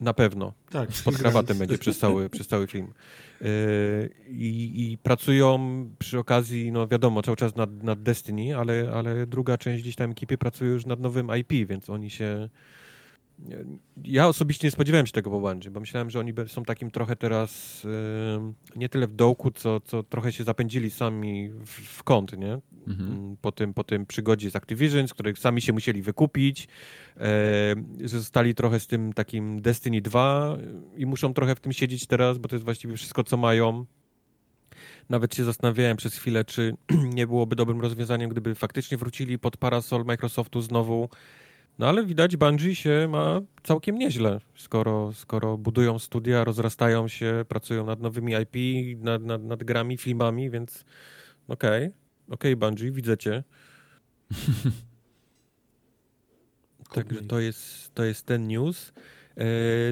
Na 0.00 0.14
pewno. 0.14 0.52
Tak. 0.70 0.88
Pod 1.04 1.16
krawatem 1.16 1.58
będzie 1.58 1.78
przez 1.78 1.98
cały, 1.98 2.30
przez 2.30 2.48
cały 2.48 2.66
film. 2.66 2.92
Yy, 3.40 4.10
I, 4.28 4.92
I, 4.92 4.98
pracują 4.98 5.58
przy 5.98 6.18
okazji, 6.18 6.72
no 6.72 6.88
wiadomo, 6.88 7.22
cały 7.22 7.36
czas 7.36 7.56
nad, 7.56 7.82
nad 7.82 8.02
Destiny, 8.02 8.56
ale, 8.56 8.90
ale 8.94 9.26
druga 9.26 9.58
część 9.58 9.82
gdzieś 9.82 9.96
tam 9.96 10.10
ekipy 10.10 10.38
pracuje 10.38 10.70
już 10.70 10.86
nad 10.86 11.00
nowym 11.00 11.30
IP, 11.36 11.68
więc 11.68 11.90
oni 11.90 12.10
się 12.10 12.48
ja 14.04 14.28
osobiście 14.28 14.66
nie 14.66 14.70
spodziewałem 14.70 15.06
się 15.06 15.12
tego 15.12 15.30
po 15.30 15.40
Bungie, 15.40 15.70
bo 15.70 15.80
myślałem, 15.80 16.10
że 16.10 16.20
oni 16.20 16.32
są 16.46 16.64
takim 16.64 16.90
trochę 16.90 17.16
teraz 17.16 17.84
yy, 17.84 17.90
nie 18.76 18.88
tyle 18.88 19.06
w 19.06 19.14
dołku, 19.14 19.50
co, 19.50 19.80
co 19.80 20.02
trochę 20.02 20.32
się 20.32 20.44
zapędzili 20.44 20.90
sami 20.90 21.48
w, 21.48 21.70
w 21.70 22.02
kąt, 22.02 22.38
nie? 22.38 22.58
Mhm. 22.86 23.12
Mm, 23.12 23.36
po, 23.36 23.52
tym, 23.52 23.74
po 23.74 23.84
tym 23.84 24.06
przygodzie 24.06 24.50
z 24.50 24.56
Activision, 24.56 25.08
z 25.08 25.14
których 25.14 25.38
sami 25.38 25.62
się 25.62 25.72
musieli 25.72 26.02
wykupić, 26.02 26.68
yy, 28.00 28.08
zostali 28.08 28.54
trochę 28.54 28.80
z 28.80 28.86
tym 28.86 29.12
takim 29.12 29.62
Destiny 29.62 30.00
2 30.00 30.56
i 30.96 31.06
muszą 31.06 31.34
trochę 31.34 31.54
w 31.54 31.60
tym 31.60 31.72
siedzieć 31.72 32.06
teraz, 32.06 32.38
bo 32.38 32.48
to 32.48 32.56
jest 32.56 32.64
właściwie 32.64 32.96
wszystko, 32.96 33.24
co 33.24 33.36
mają. 33.36 33.86
Nawet 35.08 35.34
się 35.34 35.44
zastanawiałem 35.44 35.96
przez 35.96 36.14
chwilę, 36.14 36.44
czy 36.44 36.76
nie 37.14 37.26
byłoby 37.26 37.56
dobrym 37.56 37.80
rozwiązaniem, 37.80 38.30
gdyby 38.30 38.54
faktycznie 38.54 38.96
wrócili 38.98 39.38
pod 39.38 39.56
parasol 39.56 40.04
Microsoftu 40.04 40.60
znowu 40.60 41.08
no 41.78 41.88
ale 41.88 42.04
widać, 42.04 42.36
Bungie 42.36 42.74
się 42.74 43.08
ma 43.10 43.40
całkiem 43.62 43.98
nieźle, 43.98 44.40
skoro, 44.56 45.12
skoro 45.12 45.58
budują 45.58 45.98
studia, 45.98 46.44
rozrastają 46.44 47.08
się, 47.08 47.44
pracują 47.48 47.86
nad 47.86 48.00
nowymi 48.00 48.32
IP, 48.32 48.56
nad, 49.04 49.22
nad, 49.22 49.42
nad 49.42 49.64
grami, 49.64 49.96
filmami, 49.96 50.50
więc 50.50 50.84
okej, 51.48 51.84
okay, 51.84 52.05
okej 52.30 52.54
okay, 52.54 52.56
Bungie, 52.56 52.92
widzę 52.92 53.18
cię. 53.18 53.44
Także 56.94 57.22
to 57.22 57.40
jest, 57.40 57.94
to 57.94 58.04
jest 58.04 58.26
ten 58.26 58.46
news. 58.46 58.92
E, 59.36 59.44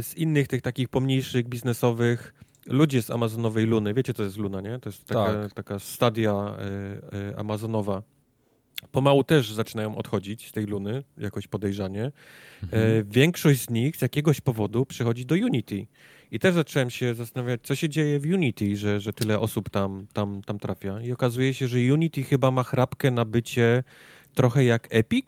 z 0.03 0.15
innych 0.17 0.49
tych 0.49 0.63
takich 0.63 0.89
pomniejszych, 0.89 1.49
biznesowych, 1.49 2.35
ludzie 2.67 3.03
z 3.03 3.11
Amazonowej 3.11 3.67
Luny, 3.67 3.95
wiecie 3.95 4.15
co 4.15 4.23
jest 4.23 4.37
Luna, 4.37 4.61
nie? 4.61 4.79
To 4.79 4.89
jest 4.89 5.05
taka, 5.07 5.25
tak. 5.25 5.53
taka 5.53 5.79
stadia 5.79 6.33
e, 6.33 7.31
e, 7.31 7.39
amazonowa 7.39 8.03
pomału 8.93 9.25
też 9.25 9.53
zaczynają 9.53 9.97
odchodzić 9.97 10.49
z 10.49 10.53
tej 10.53 10.67
luny, 10.67 11.05
jakoś 11.19 11.47
podejrzanie. 11.47 12.13
Mhm. 12.63 12.83
E, 12.83 13.05
większość 13.05 13.61
z 13.61 13.71
nich 13.71 13.97
z 13.97 14.03
jakiegoś 14.03 14.41
powodu 14.41 14.87
przychodzi 14.87 15.27
do 15.27 15.35
Unity. 15.35 15.87
I 16.31 16.39
też 16.39 16.55
zacząłem 16.55 16.91
się 16.91 17.15
zastanawiać, 17.15 17.61
co 17.63 17.75
się 17.75 17.89
dzieje 17.89 18.21
w 18.21 18.25
Unity, 18.25 18.77
że, 18.77 19.01
że 19.01 19.13
tyle 19.13 19.41
osób 19.41 19.71
tam, 19.71 20.07
tam, 20.13 20.43
tam 20.43 20.59
trafia. 20.59 21.01
I 21.01 21.13
okazuje 21.13 21.55
się, 21.55 21.69
że 21.69 21.79
Unity 21.79 22.23
chyba 22.23 22.51
ma 22.51 22.63
chrapkę 22.63 23.11
na 23.11 23.25
bycie 23.25 23.85
trochę 24.35 24.65
jak 24.65 24.89
Epic, 24.91 25.27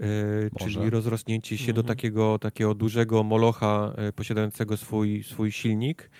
e, 0.00 0.58
czyli 0.58 0.90
rozrośnięcie 0.90 1.58
się 1.58 1.70
mhm. 1.70 1.76
do 1.76 1.82
takiego, 1.82 2.38
takiego 2.38 2.74
dużego 2.74 3.22
molocha 3.22 3.92
e, 3.96 4.12
posiadającego 4.12 4.76
swój, 4.76 5.22
swój 5.22 5.52
silnik. 5.52 6.10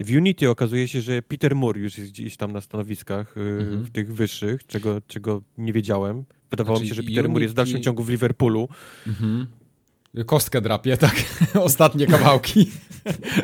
W 0.00 0.16
Unity 0.16 0.50
okazuje 0.50 0.88
się, 0.88 1.00
że 1.00 1.22
Peter 1.22 1.56
Moore 1.56 1.80
już 1.80 1.98
jest 1.98 2.10
gdzieś 2.10 2.36
tam 2.36 2.52
na 2.52 2.60
stanowiskach 2.60 3.36
y, 3.36 3.40
mhm. 3.40 3.84
w 3.84 3.90
tych 3.90 4.14
wyższych, 4.14 4.66
czego, 4.66 5.00
czego 5.06 5.42
nie 5.58 5.72
wiedziałem. 5.72 6.24
Wydawało 6.50 6.76
znaczy, 6.76 6.84
mi 6.84 6.88
się, 6.88 6.94
że 6.94 7.02
Peter 7.02 7.18
Unity... 7.18 7.28
Moore 7.28 7.42
jest 7.42 7.54
w 7.54 7.56
dalszym 7.56 7.82
ciągu 7.82 8.02
w 8.02 8.08
Liverpoolu. 8.08 8.68
Mhm. 9.06 9.46
Kostkę 10.26 10.60
drapie, 10.60 10.96
tak. 10.96 11.14
Ostatnie 11.54 12.06
kawałki. 12.06 12.70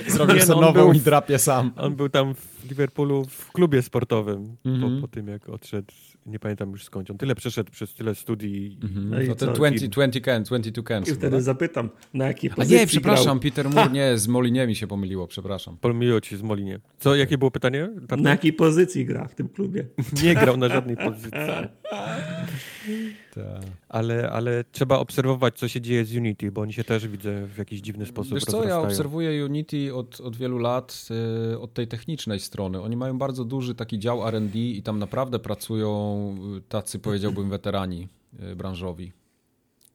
Zrobił 0.08 0.36
no, 0.36 0.42
sobie 0.42 0.60
nową 0.60 0.72
był, 0.72 0.92
i 0.92 1.00
drapie 1.00 1.38
sam. 1.38 1.72
On 1.76 1.96
był 1.96 2.08
tam 2.08 2.34
w 2.34 2.59
Liverpoolu 2.70 3.24
w 3.24 3.52
klubie 3.52 3.82
sportowym 3.82 4.56
mhm. 4.64 4.94
po, 4.94 5.00
po 5.00 5.08
tym, 5.08 5.28
jak 5.28 5.48
odszedł 5.48 5.92
nie 6.26 6.38
pamiętam 6.38 6.70
już 6.70 6.84
skąd. 6.84 7.10
On 7.10 7.18
tyle 7.18 7.34
przeszedł 7.34 7.72
przez 7.72 7.94
tyle 7.94 8.14
studii. 8.14 8.78
Mhm. 8.82 9.10
No, 9.10 9.16
no 9.28 9.34
to 9.34 9.52
20, 9.52 9.88
20 9.88 10.20
can, 10.20 10.42
22 10.42 10.82
can. 10.82 11.02
I 11.02 11.06
wtedy 11.06 11.30
tak? 11.30 11.42
zapytam, 11.42 11.90
na 12.14 12.26
jakiej 12.26 12.50
pozycji 12.50 12.76
A 12.76 12.80
nie, 12.80 12.86
przepraszam, 12.86 13.38
grał? 13.38 13.40
Peter 13.50 13.70
Moore, 13.70 13.90
nie, 13.90 14.18
z 14.18 14.28
Molinie 14.28 14.66
mi 14.66 14.76
się 14.76 14.86
pomyliło, 14.86 15.26
przepraszam. 15.26 15.76
Pomyliło 15.76 16.20
ci 16.20 16.36
z 16.36 16.42
Molinie. 16.42 16.80
Co, 16.98 17.16
jakie 17.16 17.38
było 17.38 17.50
pytanie? 17.50 17.90
Na 18.18 18.30
jakiej 18.30 18.52
pozycji 18.52 19.04
gra 19.04 19.28
w 19.28 19.34
tym 19.34 19.48
klubie? 19.48 19.84
nie 20.24 20.34
grał 20.34 20.56
na 20.56 20.68
żadnej 20.68 20.96
pozycji. 20.96 21.30
ale, 23.88 24.30
ale 24.30 24.64
trzeba 24.72 24.98
obserwować, 24.98 25.58
co 25.58 25.68
się 25.68 25.80
dzieje 25.80 26.04
z 26.04 26.16
Unity, 26.16 26.52
bo 26.52 26.60
oni 26.60 26.72
się 26.72 26.84
też, 26.84 27.08
widzę, 27.08 27.46
w 27.46 27.58
jakiś 27.58 27.80
dziwny 27.80 28.06
sposób 28.06 28.34
Wiesz 28.34 28.44
co, 28.44 28.64
ja 28.64 28.78
obserwuję 28.78 29.44
Unity 29.44 29.94
od, 29.94 30.20
od 30.20 30.36
wielu 30.36 30.58
lat, 30.58 31.08
yy, 31.50 31.58
od 31.58 31.74
tej 31.74 31.88
technicznej 31.88 32.40
strony. 32.40 32.59
Oni 32.64 32.96
mają 32.96 33.18
bardzo 33.18 33.44
duży 33.44 33.74
taki 33.74 33.98
dział 33.98 34.28
R&D 34.28 34.58
i 34.58 34.82
tam 34.82 34.98
naprawdę 34.98 35.38
pracują 35.38 36.36
tacy, 36.68 36.98
powiedziałbym, 36.98 37.50
weterani 37.56 38.08
yy, 38.38 38.56
branżowi. 38.56 39.12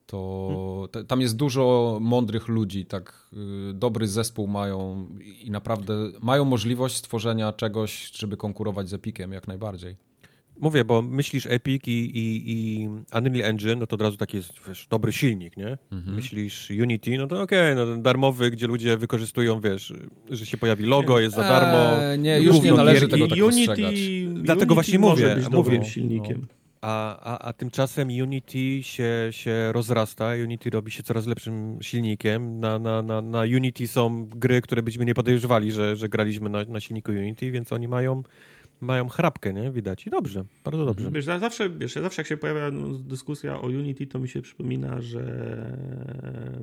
To 0.07 0.89
tam 1.07 1.22
jest 1.22 1.36
dużo 1.36 1.97
mądrych 2.01 2.47
ludzi, 2.47 2.86
tak 2.86 3.30
yy, 3.34 3.74
dobry 3.74 4.07
zespół 4.07 4.47
mają 4.47 5.07
i 5.43 5.51
naprawdę 5.51 5.93
mają 6.22 6.45
możliwość 6.45 6.95
stworzenia 6.95 7.53
czegoś, 7.53 8.11
żeby 8.11 8.38
konkurować 8.38 8.89
z 8.89 8.93
Epiciem 8.93 9.32
jak 9.32 9.47
najbardziej. 9.47 9.95
Mówię, 10.60 10.86
bo 10.86 11.01
myślisz 11.01 11.45
Epic 11.49 11.84
i, 11.88 11.91
i, 11.91 12.51
i 12.51 12.88
Unreal 13.18 13.49
Engine, 13.49 13.80
no 13.80 13.88
to 13.88 13.93
od 13.95 14.01
razu 14.01 14.18
taki 14.18 14.38
jest 14.38 14.53
wiesz, 14.68 14.88
dobry 14.88 15.14
silnik, 15.14 15.58
nie? 15.58 15.78
Mhm. 15.91 16.16
Myślisz 16.16 16.70
Unity, 16.70 17.18
no 17.18 17.28
to 17.28 17.41
okej, 17.41 17.74
okay, 17.74 17.86
no 17.86 17.97
darmowy, 17.97 18.51
gdzie 18.51 18.68
ludzie 18.68 18.97
wykorzystują, 18.97 19.62
wiesz, 19.62 19.93
że 20.30 20.45
się 20.45 20.58
pojawi 20.58 20.84
logo, 20.86 21.20
jest 21.20 21.36
za 21.36 21.41
darmo. 21.41 22.03
Eee, 22.03 22.20
nie, 22.20 22.39
już 22.39 22.62
nie 22.62 22.74
należy 22.74 23.08
tego 23.08 23.28
tak 23.28 23.39
Unity, 23.39 23.76
Dlatego 24.34 24.53
Unity 24.53 24.74
właśnie 24.74 24.99
mówię, 24.99 25.38
mówię. 25.51 25.86
silnikiem. 25.86 26.38
No. 26.41 26.47
A, 26.82 27.20
a, 27.20 27.47
a 27.47 27.53
tymczasem 27.53 28.08
Unity 28.08 28.84
się, 28.84 29.28
się 29.32 29.72
rozrasta, 29.72 30.32
Unity 30.43 30.70
robi 30.70 30.91
się 30.91 31.03
coraz 31.03 31.28
lepszym 31.28 31.78
silnikiem. 31.82 32.60
Na, 32.60 32.80
na, 32.80 33.01
na, 33.01 33.22
na 33.22 33.41
Unity 33.41 33.88
są 33.88 34.26
gry, 34.26 34.62
które 34.62 34.84
byśmy 34.84 35.06
nie 35.06 35.14
podejrzewali, 35.14 35.72
że, 35.72 35.95
że 35.95 36.10
graliśmy 36.10 36.49
na, 36.49 36.64
na 36.64 36.80
silniku 36.80 37.12
Unity, 37.12 37.51
więc 37.51 37.74
oni 37.74 37.88
mają 37.88 38.24
mają 38.82 39.09
chrapkę, 39.09 39.53
nie? 39.53 39.71
Widać. 39.71 40.07
I 40.07 40.09
dobrze, 40.09 40.45
bardzo 40.63 40.86
dobrze. 40.86 41.11
Wiesz, 41.11 41.26
zawsze, 41.26 41.69
wiesz, 41.69 41.93
zawsze 41.93 42.21
jak 42.21 42.28
się 42.28 42.38
pojawia 42.38 42.71
no, 42.71 42.97
dyskusja 42.97 43.61
o 43.61 43.65
Unity, 43.65 44.07
to 44.07 44.19
mi 44.19 44.30
się 44.30 44.41
przypomina, 44.41 45.01
że 45.01 45.23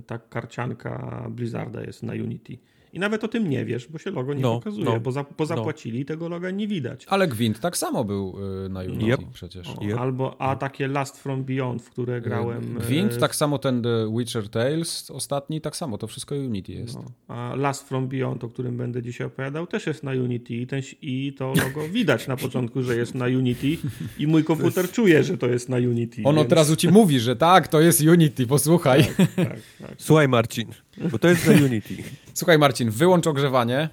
ta 0.07 0.19
karcianka 0.19 1.27
Blizzarda 1.31 1.83
jest 1.83 2.03
na 2.03 2.13
Unity. 2.13 2.59
I 2.93 2.99
nawet 2.99 3.25
o 3.25 3.29
tym 3.29 3.51
nie 3.51 3.65
wiesz, 3.65 3.89
bo 3.89 3.99
się 3.99 4.11
logo 4.11 4.35
nie 4.35 4.43
no, 4.43 4.55
pokazuje, 4.55 4.85
no, 4.85 5.01
bo, 5.01 5.13
za, 5.13 5.25
bo 5.39 5.47
zapłacili 5.47 5.99
no. 5.99 6.05
tego 6.05 6.29
loga 6.29 6.51
nie 6.51 6.69
widać. 6.69 7.07
Ale 7.09 7.29
Gwint 7.29 7.61
tak 7.61 7.77
samo 7.77 8.05
był 8.05 8.39
y, 8.65 8.69
na 8.69 8.81
Unity 8.81 9.05
yep. 9.05 9.21
przecież. 9.33 9.69
O, 9.69 9.85
yep. 9.85 9.99
Albo, 9.99 10.41
a 10.41 10.57
takie 10.57 10.89
Last 10.89 11.19
From 11.19 11.45
Beyond, 11.45 11.83
w 11.83 11.91
które 11.91 12.17
y, 12.17 12.21
grałem... 12.21 12.79
Gwint, 12.79 13.13
y, 13.13 13.19
tak 13.19 13.37
samo 13.37 13.59
ten 13.59 13.83
The 13.83 14.13
Witcher 14.19 14.49
Tales 14.49 15.11
ostatni, 15.11 15.61
tak 15.61 15.77
samo, 15.77 15.99
to 15.99 16.07
wszystko 16.07 16.35
Unity 16.35 16.73
jest. 16.73 16.95
No. 16.95 17.05
A 17.29 17.55
Last 17.57 17.89
From 17.89 18.09
Beyond, 18.09 18.45
o 18.45 18.49
którym 18.49 18.77
będę 18.77 19.03
dzisiaj 19.03 19.27
opowiadał, 19.27 19.67
też 19.67 19.87
jest 19.87 20.03
na 20.03 20.11
Unity 20.11 20.55
i, 20.55 20.67
ten, 20.67 20.83
i 21.03 21.33
to 21.33 21.47
logo 21.47 21.89
widać 21.99 22.29
na 22.29 22.37
początku, 22.37 22.83
że 22.83 22.97
jest 22.97 23.15
na 23.15 23.25
Unity 23.25 23.77
i 24.19 24.27
mój 24.27 24.45
komputer 24.45 24.85
jest... 24.85 24.95
czuje, 24.95 25.25
że 25.25 25.39
to 25.39 25.47
jest 25.47 25.69
na 25.69 25.77
Unity. 25.77 26.23
Ono 26.25 26.41
więc... 26.41 26.49
teraz 26.49 26.77
ci 26.77 26.89
mówi, 26.89 27.21
że 27.21 27.37
tak, 27.37 27.69
to 27.69 27.81
jest 27.81 28.01
Unity, 28.01 28.47
posłuchaj. 28.47 29.05
Tak, 29.05 29.35
tak, 29.37 29.59
tak. 29.81 29.95
Słuchaj 29.99 30.29
Marcin, 30.29 30.67
bo 31.11 31.19
to 31.19 31.29
jest 31.29 31.47
na 31.47 31.53
Unity. 31.53 31.97
Słuchaj 32.35 32.59
Marcin, 32.59 32.91
wyłącz 32.91 33.27
ogrzewanie. 33.27 33.89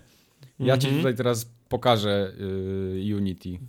Ja 0.59 0.77
ci 0.77 0.87
mhm. 0.87 1.03
tutaj 1.03 1.15
teraz 1.15 1.51
pokażę 1.69 2.33
y, 2.39 3.15
Unity. 3.15 3.59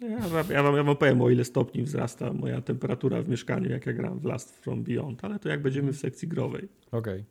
Ja, 0.00 0.08
ja, 0.08 0.62
wam, 0.62 0.76
ja 0.76 0.82
wam 0.82 0.96
powiem, 0.96 1.22
o 1.22 1.30
ile 1.30 1.44
stopni 1.44 1.82
wzrasta 1.82 2.32
moja 2.32 2.60
temperatura 2.60 3.22
w 3.22 3.28
mieszkaniu, 3.28 3.70
jak 3.70 3.86
ja 3.86 3.92
gram 3.92 4.18
w 4.18 4.24
Last 4.24 4.56
From 4.56 4.84
Beyond, 4.84 5.24
ale 5.24 5.38
to 5.38 5.48
jak 5.48 5.62
będziemy 5.62 5.92
w 5.92 5.96
sekcji 5.96 6.28
growej. 6.28 6.68
Okej. 6.92 7.24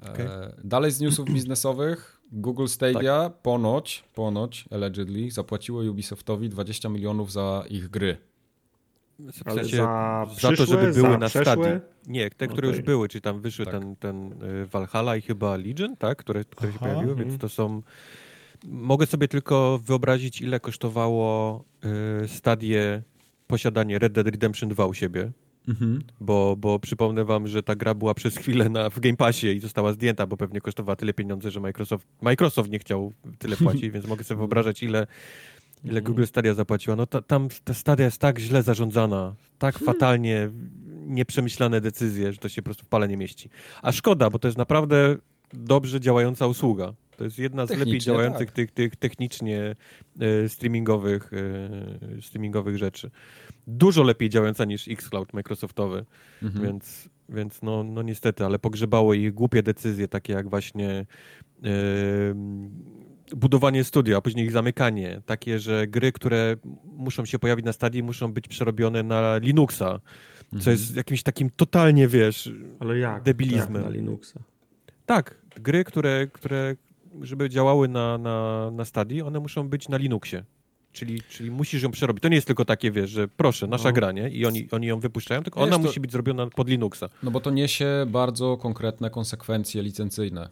Okay. 0.00 0.12
okay. 0.12 0.26
E, 0.26 0.52
dalej 0.64 0.90
z 0.90 1.00
newsów 1.00 1.30
biznesowych. 1.30 2.22
Google 2.32 2.66
Stadia 2.66 3.22
tak. 3.22 3.42
ponoć, 3.42 4.04
ponoć, 4.14 4.64
allegedly, 4.70 5.30
zapłaciło 5.30 5.82
Ubisoftowi 5.82 6.48
20 6.48 6.88
milionów 6.88 7.32
za 7.32 7.64
ich 7.70 7.88
gry. 7.88 8.16
W 9.32 9.52
sensie 9.52 9.76
za, 9.76 10.26
za 10.40 10.52
to, 10.52 10.66
żeby 10.66 10.92
były 10.92 11.18
na 11.18 11.28
stadii. 11.28 11.64
Nie, 12.06 12.30
te, 12.30 12.48
które 12.48 12.68
okay. 12.68 12.76
już 12.76 12.86
były, 12.86 13.08
czyli 13.08 13.22
tam 13.22 13.40
wyszły 13.40 13.64
tak. 13.64 13.74
ten, 13.74 13.96
ten 13.96 14.32
y, 14.32 14.66
Valhalla 14.66 15.16
i 15.16 15.22
chyba 15.22 15.56
Legion, 15.56 15.96
tak, 15.96 16.18
które, 16.18 16.44
które 16.44 16.72
się 16.72 16.78
pojawiły, 16.78 17.14
więc 17.14 17.38
to 17.38 17.48
są... 17.48 17.82
Mogę 18.64 19.06
sobie 19.06 19.28
tylko 19.28 19.80
wyobrazić, 19.84 20.40
ile 20.40 20.60
kosztowało 20.60 21.64
y, 22.24 22.28
stadie 22.28 23.02
posiadanie 23.46 23.98
Red 23.98 24.12
Dead 24.12 24.26
Redemption 24.26 24.68
2 24.68 24.86
u 24.86 24.94
siebie. 24.94 25.32
Mhm. 25.68 26.02
Bo, 26.20 26.56
bo 26.56 26.78
przypomnę 26.78 27.24
wam, 27.24 27.48
że 27.48 27.62
ta 27.62 27.74
gra 27.74 27.94
była 27.94 28.14
przez 28.14 28.36
chwilę 28.36 28.68
na, 28.68 28.90
w 28.90 29.00
Game 29.00 29.16
Passie 29.16 29.46
i 29.46 29.60
została 29.60 29.92
zdjęta, 29.92 30.26
bo 30.26 30.36
pewnie 30.36 30.60
kosztowała 30.60 30.96
tyle 30.96 31.12
pieniędzy, 31.12 31.50
że 31.50 31.60
Microsoft, 31.60 32.06
Microsoft 32.22 32.70
nie 32.70 32.78
chciał 32.78 33.12
tyle 33.38 33.56
płacić, 33.64 33.90
więc 33.90 34.06
mogę 34.06 34.24
sobie 34.24 34.38
wyobrażać, 34.38 34.82
ile 34.82 35.06
ile 35.84 35.98
mhm. 35.98 36.04
Google 36.04 36.24
Stadia 36.24 36.54
zapłaciła. 36.54 36.96
No 36.96 37.06
ta, 37.06 37.22
tam 37.22 37.48
ta 37.64 37.74
Stadia 37.74 38.04
jest 38.04 38.18
tak 38.18 38.38
źle 38.38 38.62
zarządzana, 38.62 39.34
tak 39.58 39.74
hmm. 39.74 39.94
fatalnie 39.94 40.50
nieprzemyślane 41.06 41.80
decyzje, 41.80 42.32
że 42.32 42.38
to 42.38 42.48
się 42.48 42.62
po 42.62 42.64
prostu 42.64 42.84
w 42.84 42.88
pale 42.88 43.08
nie 43.08 43.16
mieści. 43.16 43.50
A 43.82 43.92
szkoda, 43.92 44.30
bo 44.30 44.38
to 44.38 44.48
jest 44.48 44.58
naprawdę 44.58 45.16
dobrze 45.52 46.00
działająca 46.00 46.46
usługa. 46.46 46.92
To 47.16 47.24
jest 47.24 47.38
jedna 47.38 47.66
z 47.66 47.70
lepiej 47.70 47.98
działających 47.98 48.46
tak. 48.46 48.54
tych, 48.54 48.70
tych 48.70 48.96
technicznie 48.96 49.76
e, 50.20 50.48
streamingowych, 50.48 51.30
e, 52.18 52.22
streamingowych 52.22 52.78
rzeczy. 52.78 53.10
Dużo 53.66 54.02
lepiej 54.02 54.28
działająca 54.28 54.64
niż 54.64 54.88
xCloud 54.88 55.32
Microsoftowy, 55.32 56.04
mhm. 56.42 56.64
więc, 56.64 57.08
więc 57.28 57.62
no, 57.62 57.84
no 57.84 58.02
niestety, 58.02 58.44
ale 58.44 58.58
pogrzebało 58.58 59.14
ich 59.14 59.34
głupie 59.34 59.62
decyzje, 59.62 60.08
takie 60.08 60.32
jak 60.32 60.50
właśnie 60.50 60.90
e, 60.90 61.06
budowanie 63.36 63.84
studia, 63.84 64.16
a 64.16 64.20
później 64.20 64.46
ich 64.46 64.52
zamykanie. 64.52 65.22
Takie, 65.26 65.58
że 65.58 65.86
gry, 65.86 66.12
które 66.12 66.56
muszą 66.84 67.24
się 67.24 67.38
pojawić 67.38 67.66
na 67.66 67.72
stadii, 67.72 68.02
muszą 68.02 68.32
być 68.32 68.48
przerobione 68.48 69.02
na 69.02 69.38
Linuxa. 69.38 70.00
co 70.50 70.56
mhm. 70.56 70.76
jest 70.76 70.96
jakimś 70.96 71.22
takim 71.22 71.50
totalnie, 71.50 72.08
wiesz, 72.08 72.50
Ale 72.80 72.98
jak? 72.98 73.22
debilizmem. 73.22 73.74
Jak 73.74 73.84
na 73.84 73.90
Linuxa? 73.90 74.40
Tak, 75.06 75.34
gry, 75.56 75.84
które, 75.84 76.26
które 76.32 76.76
żeby 77.20 77.50
działały 77.50 77.88
na, 77.88 78.18
na, 78.18 78.70
na 78.70 78.84
Stadii, 78.84 79.22
one 79.22 79.40
muszą 79.40 79.68
być 79.68 79.88
na 79.88 79.96
Linuxie. 79.96 80.44
Czyli, 80.92 81.22
czyli 81.28 81.50
musisz 81.50 81.82
ją 81.82 81.90
przerobić. 81.90 82.22
To 82.22 82.28
nie 82.28 82.34
jest 82.34 82.46
tylko 82.46 82.64
takie, 82.64 82.90
wiesz, 82.90 83.10
że 83.10 83.28
proszę, 83.28 83.66
nasza 83.66 83.88
no. 83.88 83.92
gra, 83.92 84.12
nie? 84.12 84.28
I 84.28 84.46
oni, 84.46 84.68
oni 84.70 84.86
ją 84.86 85.00
wypuszczają, 85.00 85.42
tylko 85.42 85.60
ona 85.60 85.72
to... 85.72 85.78
musi 85.78 86.00
być 86.00 86.12
zrobiona 86.12 86.46
pod 86.46 86.68
Linuxa. 86.68 87.08
No 87.22 87.30
bo 87.30 87.40
to 87.40 87.50
niesie 87.50 87.86
bardzo 88.08 88.56
konkretne 88.56 89.10
konsekwencje 89.10 89.82
licencyjne 89.82 90.48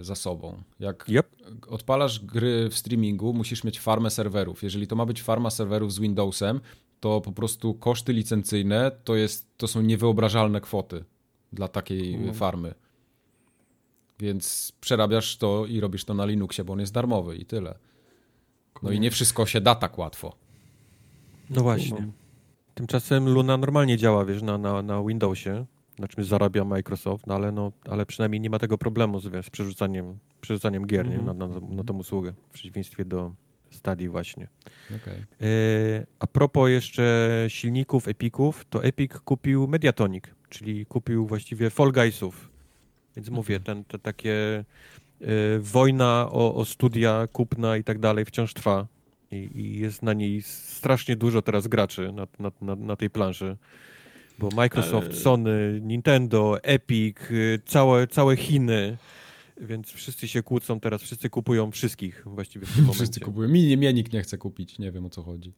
za 0.00 0.14
sobą. 0.14 0.62
Jak 0.80 1.08
yep. 1.08 1.28
odpalasz 1.68 2.20
gry 2.20 2.68
w 2.68 2.76
streamingu, 2.76 3.32
musisz 3.32 3.64
mieć 3.64 3.80
farmę 3.80 4.10
serwerów. 4.10 4.62
Jeżeli 4.62 4.86
to 4.86 4.96
ma 4.96 5.06
być 5.06 5.22
farma 5.22 5.50
serwerów 5.50 5.92
z 5.92 5.98
Windowsem, 5.98 6.60
to 7.00 7.20
po 7.20 7.32
prostu 7.32 7.74
koszty 7.74 8.12
licencyjne 8.12 8.90
to, 9.04 9.16
jest, 9.16 9.46
to 9.56 9.68
są 9.68 9.82
niewyobrażalne 9.82 10.60
kwoty 10.60 11.04
dla 11.52 11.68
takiej 11.68 12.14
mm. 12.14 12.34
farmy. 12.34 12.74
Więc 14.18 14.72
przerabiasz 14.80 15.36
to 15.36 15.66
i 15.66 15.80
robisz 15.80 16.04
to 16.04 16.14
na 16.14 16.26
Linuxie, 16.26 16.64
bo 16.64 16.72
on 16.72 16.80
jest 16.80 16.92
darmowy 16.92 17.36
i 17.36 17.46
tyle. 17.46 17.78
No 18.82 18.90
i 18.90 19.00
nie 19.00 19.10
wszystko 19.10 19.46
się 19.46 19.60
da 19.60 19.74
tak 19.74 19.98
łatwo. 19.98 20.36
No 21.50 21.62
właśnie. 21.62 22.08
Tymczasem 22.74 23.28
Luna 23.28 23.56
normalnie 23.56 23.96
działa, 23.96 24.24
wiesz, 24.24 24.42
na, 24.42 24.58
na, 24.58 24.82
na 24.82 25.02
Windowsie, 25.02 25.66
na 26.00 26.08
czym 26.08 26.24
zarabia 26.24 26.64
Microsoft, 26.64 27.26
no 27.26 27.34
ale, 27.34 27.52
no, 27.52 27.72
ale 27.90 28.06
przynajmniej 28.06 28.40
nie 28.40 28.50
ma 28.50 28.58
tego 28.58 28.78
problemu 28.78 29.20
z, 29.20 29.46
z 29.46 29.50
przerzucaniem, 29.50 30.18
przerzucaniem 30.40 30.86
gier 30.86 31.06
mm 31.06 31.20
-hmm. 31.20 31.24
na, 31.24 31.48
na, 31.48 31.60
na 31.60 31.84
tą 31.84 31.98
usługę, 31.98 32.32
w 32.32 32.52
przeciwieństwie 32.52 33.04
do 33.04 33.32
Stadii 33.70 34.08
właśnie. 34.08 34.48
Okay. 34.96 35.26
E, 35.40 36.06
a 36.18 36.26
propos 36.26 36.70
jeszcze 36.70 37.44
silników, 37.48 38.08
Epików, 38.08 38.64
to 38.70 38.84
Epic 38.84 39.12
kupił 39.12 39.68
Mediatonic, 39.68 40.24
czyli 40.48 40.86
kupił 40.86 41.26
właściwie 41.26 41.70
Fall 41.70 41.92
Guysów. 41.92 42.50
Więc 43.16 43.28
mhm. 43.28 43.36
mówię, 43.36 43.60
ten, 43.60 43.84
te 43.84 43.98
takie 43.98 44.64
Y, 45.22 45.60
wojna 45.60 46.28
o, 46.30 46.54
o, 46.54 46.64
studia, 46.64 47.28
kupna 47.32 47.76
i 47.76 47.84
tak 47.84 47.98
dalej 47.98 48.24
wciąż 48.24 48.54
trwa. 48.54 48.86
I, 49.30 49.50
I, 49.54 49.78
jest 49.78 50.02
na 50.02 50.12
niej 50.12 50.42
strasznie 50.42 51.16
dużo 51.16 51.42
teraz 51.42 51.66
graczy 51.66 52.12
na, 52.12 52.26
na, 52.38 52.50
na, 52.60 52.76
na 52.76 52.96
tej 52.96 53.10
planszy. 53.10 53.56
Bo 54.40 54.48
Microsoft, 54.56 55.06
Ale... 55.06 55.16
Sony, 55.16 55.80
Nintendo, 55.82 56.62
Epic, 56.62 57.16
y, 57.30 57.60
całe, 57.66 58.06
całe 58.06 58.36
Chiny. 58.36 58.96
Więc 59.60 59.88
wszyscy 59.88 60.28
się 60.28 60.42
kłócą 60.42 60.80
teraz, 60.80 61.02
wszyscy 61.02 61.30
kupują 61.30 61.70
wszystkich 61.70 62.22
właściwie 62.26 62.66
w 62.66 62.74
tym 62.74 62.84
momencie. 62.84 62.96
Wszyscy 63.04 63.20
kupują. 63.20 63.48
Mi, 63.48 63.76
mnie 63.76 63.92
nikt 63.92 64.12
nie 64.12 64.22
chce 64.22 64.38
kupić, 64.38 64.78
nie 64.78 64.92
wiem 64.92 65.06
o 65.06 65.10
co 65.10 65.22
chodzi. 65.22 65.52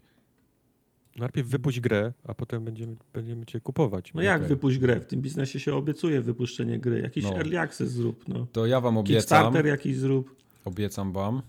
Najpierw 1.17 1.49
wypuść 1.49 1.81
grę, 1.81 2.13
a 2.25 2.35
potem 2.35 2.65
będziemy, 2.65 2.97
będziemy 3.13 3.47
cię 3.47 3.61
kupować. 3.61 4.15
No 4.15 4.23
jak 4.23 4.37
okay. 4.37 4.49
wypuść 4.49 4.79
grę? 4.79 5.01
W 5.01 5.07
tym 5.07 5.23
biznesie 5.23 5.61
się 5.61 5.75
obiecuje 5.75 6.21
wypuszczenie 6.21 6.79
gry. 6.79 7.01
Jakiś 7.01 7.25
no. 7.25 7.37
early 7.37 7.61
access 7.61 7.91
zrób. 7.91 8.29
No. 8.29 8.47
To 8.53 8.67
ja 8.67 8.81
wam 8.81 8.97
obiecam. 8.97 9.17
Kickstarter 9.21 9.67
jakiś 9.67 9.97
zrób. 9.97 10.37
Obiecam 10.65 11.13
wam. 11.13 11.43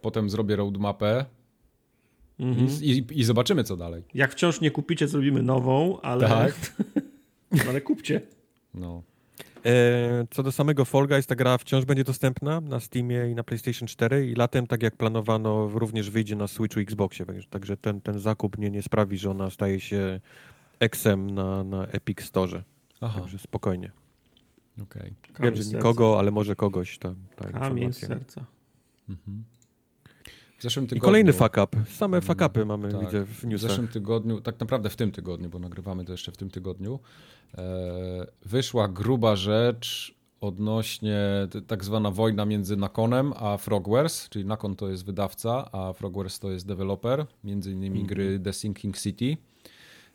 Potem 0.00 0.30
zrobię 0.30 0.56
roadmapę 0.56 1.24
mhm. 2.40 2.68
I, 2.82 2.90
i, 2.90 3.20
i, 3.20 3.24
zobaczymy, 3.24 3.64
co 3.64 3.76
dalej. 3.76 4.02
Jak 4.14 4.32
wciąż 4.32 4.60
nie 4.60 4.70
kupicie, 4.70 5.08
zrobimy 5.08 5.42
nową, 5.42 6.00
ale, 6.00 6.28
tak. 6.28 6.54
ale 7.68 7.80
kupcie. 7.80 8.20
No. 8.74 9.02
E, 9.64 10.26
co 10.30 10.42
do 10.42 10.52
samego 10.52 10.84
Fall 10.84 11.06
Guys, 11.06 11.26
ta 11.26 11.34
gra 11.34 11.58
wciąż 11.58 11.84
będzie 11.84 12.04
dostępna 12.04 12.60
na 12.60 12.80
Steamie 12.80 13.30
i 13.30 13.34
na 13.34 13.44
PlayStation 13.44 13.88
4 13.88 14.26
i 14.26 14.34
latem, 14.34 14.66
tak 14.66 14.82
jak 14.82 14.96
planowano, 14.96 15.68
również 15.68 16.10
wyjdzie 16.10 16.36
na 16.36 16.46
Switchu 16.46 16.80
i 16.80 16.82
Xboxie, 16.82 17.26
także 17.50 17.76
ten, 17.76 18.00
ten 18.00 18.18
zakup 18.18 18.58
nie, 18.58 18.70
nie 18.70 18.82
sprawi, 18.82 19.18
że 19.18 19.30
ona 19.30 19.50
staje 19.50 19.80
się 19.80 20.20
eksem 20.80 21.30
na, 21.30 21.64
na 21.64 21.86
Epic 21.86 22.20
Store. 22.22 22.62
Aha. 23.00 23.20
Także 23.20 23.38
spokojnie. 23.38 23.90
Okay. 24.82 25.14
Wiem, 25.40 25.56
że 25.56 25.64
nikogo, 25.64 26.18
ale 26.18 26.30
może 26.30 26.56
kogoś 26.56 26.98
tam. 26.98 27.16
Ta 27.36 27.52
Kamień 27.52 27.92
serca. 27.92 28.44
Mhm. 29.08 29.44
W 30.58 30.62
zeszłym 30.62 30.86
tygodniu... 30.86 31.02
I 31.02 31.06
kolejny 31.06 31.32
fuck 31.32 31.56
up. 31.64 31.84
Same 31.88 32.20
fuck 32.20 32.40
upy 32.46 32.64
mamy, 32.64 32.92
tak, 32.92 33.00
widzę 33.00 33.24
w 33.24 33.44
newsach. 33.44 33.68
W 33.68 33.70
zeszłym 33.70 33.88
tygodniu, 33.88 34.40
tak 34.40 34.60
naprawdę 34.60 34.90
w 34.90 34.96
tym 34.96 35.12
tygodniu, 35.12 35.48
bo 35.48 35.58
nagrywamy 35.58 36.04
to 36.04 36.12
jeszcze 36.12 36.32
w 36.32 36.36
tym 36.36 36.50
tygodniu, 36.50 37.00
e, 37.58 38.26
wyszła 38.44 38.88
gruba 38.88 39.36
rzecz 39.36 40.18
odnośnie 40.40 41.48
tak 41.66 41.84
zwana 41.84 42.10
wojna 42.10 42.46
między 42.46 42.76
Nakonem 42.76 43.32
a 43.36 43.56
Frogwares, 43.56 44.28
czyli 44.28 44.44
Nakon 44.44 44.76
to 44.76 44.88
jest 44.88 45.04
wydawca, 45.04 45.72
a 45.72 45.92
Frogwares 45.92 46.38
to 46.38 46.50
jest 46.50 46.66
deweloper, 46.66 47.26
między 47.44 47.72
innymi 47.72 48.00
mm 48.00 48.06
-hmm. 48.06 48.08
gry 48.08 48.40
The 48.40 48.52
Sinking 48.52 48.98
City. 48.98 49.36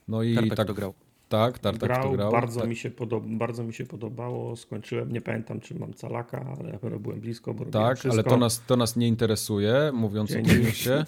No 0.08 0.24
i 0.24 0.36
Tartak 0.36 0.58
tak 0.58 0.68
to 0.68 0.74
grał. 0.74 0.94
Tak, 1.34 1.60
Tartak 1.60 1.90
grał, 1.90 2.04
to 2.04 2.12
grał. 2.12 2.32
Bardzo, 2.32 2.60
tak. 2.60 2.70
mi 2.70 2.76
się 2.76 2.92
podoba, 2.92 3.28
bardzo 3.30 3.64
mi 3.64 3.74
się 3.74 3.86
podobało. 3.86 4.56
Skończyłem, 4.56 5.12
nie 5.12 5.22
pamiętam, 5.22 5.60
czy 5.60 5.76
mam 5.76 5.94
calaka, 5.94 6.56
ale 6.60 6.70
ja 6.70 7.00
byłem 7.00 7.20
blisko, 7.20 7.54
bo 7.54 7.66
Tak, 7.66 7.98
wszystko. 7.98 8.14
ale 8.14 8.24
to 8.24 8.38
nas, 8.38 8.62
to 8.68 8.78
nas 8.78 8.96
nie 8.96 9.08
interesuje, 9.08 9.92
mówiąc 9.94 10.32
o 10.32 10.72
się. 10.72 11.04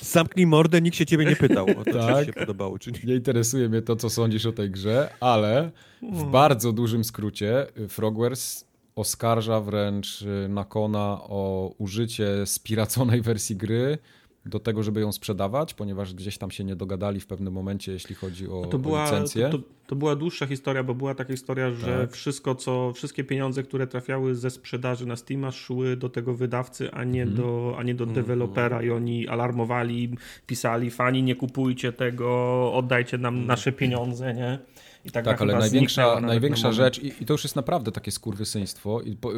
Zamknij 0.00 0.46
mordę, 0.46 0.80
nikt 0.80 0.96
się 0.96 1.06
ciebie 1.06 1.24
nie 1.24 1.36
pytał 1.36 1.66
o 1.66 1.84
to, 1.84 1.92
tak. 1.92 2.18
czy 2.18 2.26
się 2.26 2.32
podobało, 2.32 2.78
czy 2.78 2.92
nie. 2.92 2.98
Nie 3.04 3.14
interesuje 3.14 3.68
mnie 3.68 3.82
to, 3.82 3.96
co 3.96 4.10
sądzisz 4.10 4.46
o 4.46 4.52
tej 4.52 4.70
grze, 4.70 5.10
ale 5.20 5.70
w 6.02 6.10
hmm. 6.10 6.30
bardzo 6.30 6.72
dużym 6.72 7.04
skrócie 7.04 7.66
Frogwares 7.88 8.68
oskarża 8.96 9.60
wręcz 9.60 10.24
Nakona 10.48 11.20
o 11.22 11.74
użycie 11.78 12.46
spiraconej 12.46 13.22
wersji 13.22 13.56
gry 13.56 13.98
do 14.46 14.60
tego, 14.60 14.82
żeby 14.82 15.00
ją 15.00 15.12
sprzedawać, 15.12 15.74
ponieważ 15.74 16.14
gdzieś 16.14 16.38
tam 16.38 16.50
się 16.50 16.64
nie 16.64 16.76
dogadali 16.76 17.20
w 17.20 17.26
pewnym 17.26 17.52
momencie, 17.52 17.92
jeśli 17.92 18.14
chodzi 18.14 18.48
o, 18.48 18.66
to 18.70 18.78
była, 18.78 19.04
licencję. 19.04 19.48
To, 19.48 19.58
to, 19.58 19.64
to, 19.86 19.96
była 19.96 20.16
dłuższa 20.16 20.46
historia, 20.46 20.84
bo 20.84 20.94
była 20.94 21.14
taka 21.14 21.32
historia, 21.32 21.70
że 21.70 21.98
tak. 22.00 22.12
wszystko, 22.12 22.54
co, 22.54 22.92
wszystkie 22.92 23.24
pieniądze, 23.24 23.62
które 23.62 23.86
trafiały 23.86 24.34
ze 24.34 24.50
sprzedaży 24.50 25.06
na 25.06 25.16
Steama 25.16 25.50
szły 25.50 25.96
do 25.96 26.08
tego 26.08 26.34
wydawcy, 26.34 26.90
a 26.92 27.04
nie 27.04 27.22
mm. 27.22 27.34
do, 27.34 27.74
a 27.78 27.82
nie 27.82 27.94
do 27.94 28.04
mm. 28.04 28.14
dewelopera 28.14 28.82
i 28.82 28.90
oni 28.90 29.28
alarmowali, 29.28 30.16
pisali, 30.46 30.90
fani 30.90 31.22
nie 31.22 31.36
kupujcie 31.36 31.92
tego, 31.92 32.28
oddajcie 32.74 33.18
nam 33.18 33.34
mm. 33.34 33.46
nasze 33.46 33.72
pieniądze, 33.72 34.34
nie? 34.34 34.58
I 35.04 35.10
tak, 35.10 35.24
tak 35.24 35.42
ale 35.42 35.58
największa, 35.58 36.20
największa 36.20 36.72
rzecz, 36.72 36.98
i, 36.98 37.22
i, 37.22 37.26
to 37.26 37.34
już 37.34 37.44
jest 37.44 37.56
naprawdę 37.56 37.92
takie 37.92 38.10
skurwysyństwo, 38.10 39.00
i 39.00 39.16
po, 39.16 39.32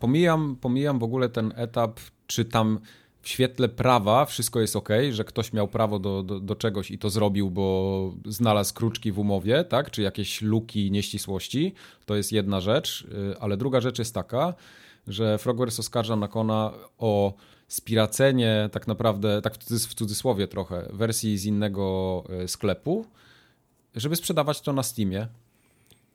pomijam, 0.00 0.56
pomijam 0.60 0.98
w 0.98 1.02
ogóle 1.02 1.28
ten 1.28 1.52
etap, 1.56 2.00
czy 2.26 2.44
tam 2.44 2.78
w 3.22 3.28
świetle 3.28 3.68
prawa 3.68 4.24
wszystko 4.24 4.60
jest 4.60 4.76
ok, 4.76 4.88
że 5.10 5.24
ktoś 5.24 5.52
miał 5.52 5.68
prawo 5.68 5.98
do, 5.98 6.22
do, 6.22 6.40
do, 6.40 6.56
czegoś 6.56 6.90
i 6.90 6.98
to 6.98 7.10
zrobił, 7.10 7.50
bo 7.50 8.14
znalazł 8.26 8.74
kruczki 8.74 9.12
w 9.12 9.18
umowie, 9.18 9.64
tak? 9.64 9.90
czy 9.90 10.02
jakieś 10.02 10.42
luki, 10.42 10.90
nieścisłości. 10.90 11.74
To 12.06 12.16
jest 12.16 12.32
jedna 12.32 12.60
rzecz, 12.60 13.06
y, 13.32 13.38
ale 13.40 13.56
druga 13.56 13.80
rzecz 13.80 13.98
jest 13.98 14.14
taka, 14.14 14.54
że 15.06 15.38
Frogwares 15.38 15.80
oskarża 15.80 16.16
Nakona 16.16 16.72
o 16.98 17.34
spiracenie 17.68 18.68
tak 18.72 18.86
naprawdę, 18.86 19.42
tak 19.42 19.58
w 19.58 19.94
cudzysłowie 19.94 20.48
trochę, 20.48 20.88
wersji 20.92 21.38
z 21.38 21.44
innego 21.44 22.24
y, 22.44 22.48
sklepu, 22.48 23.06
żeby 23.94 24.16
sprzedawać 24.16 24.60
to 24.60 24.72
na 24.72 24.82
Steamie 24.82 25.28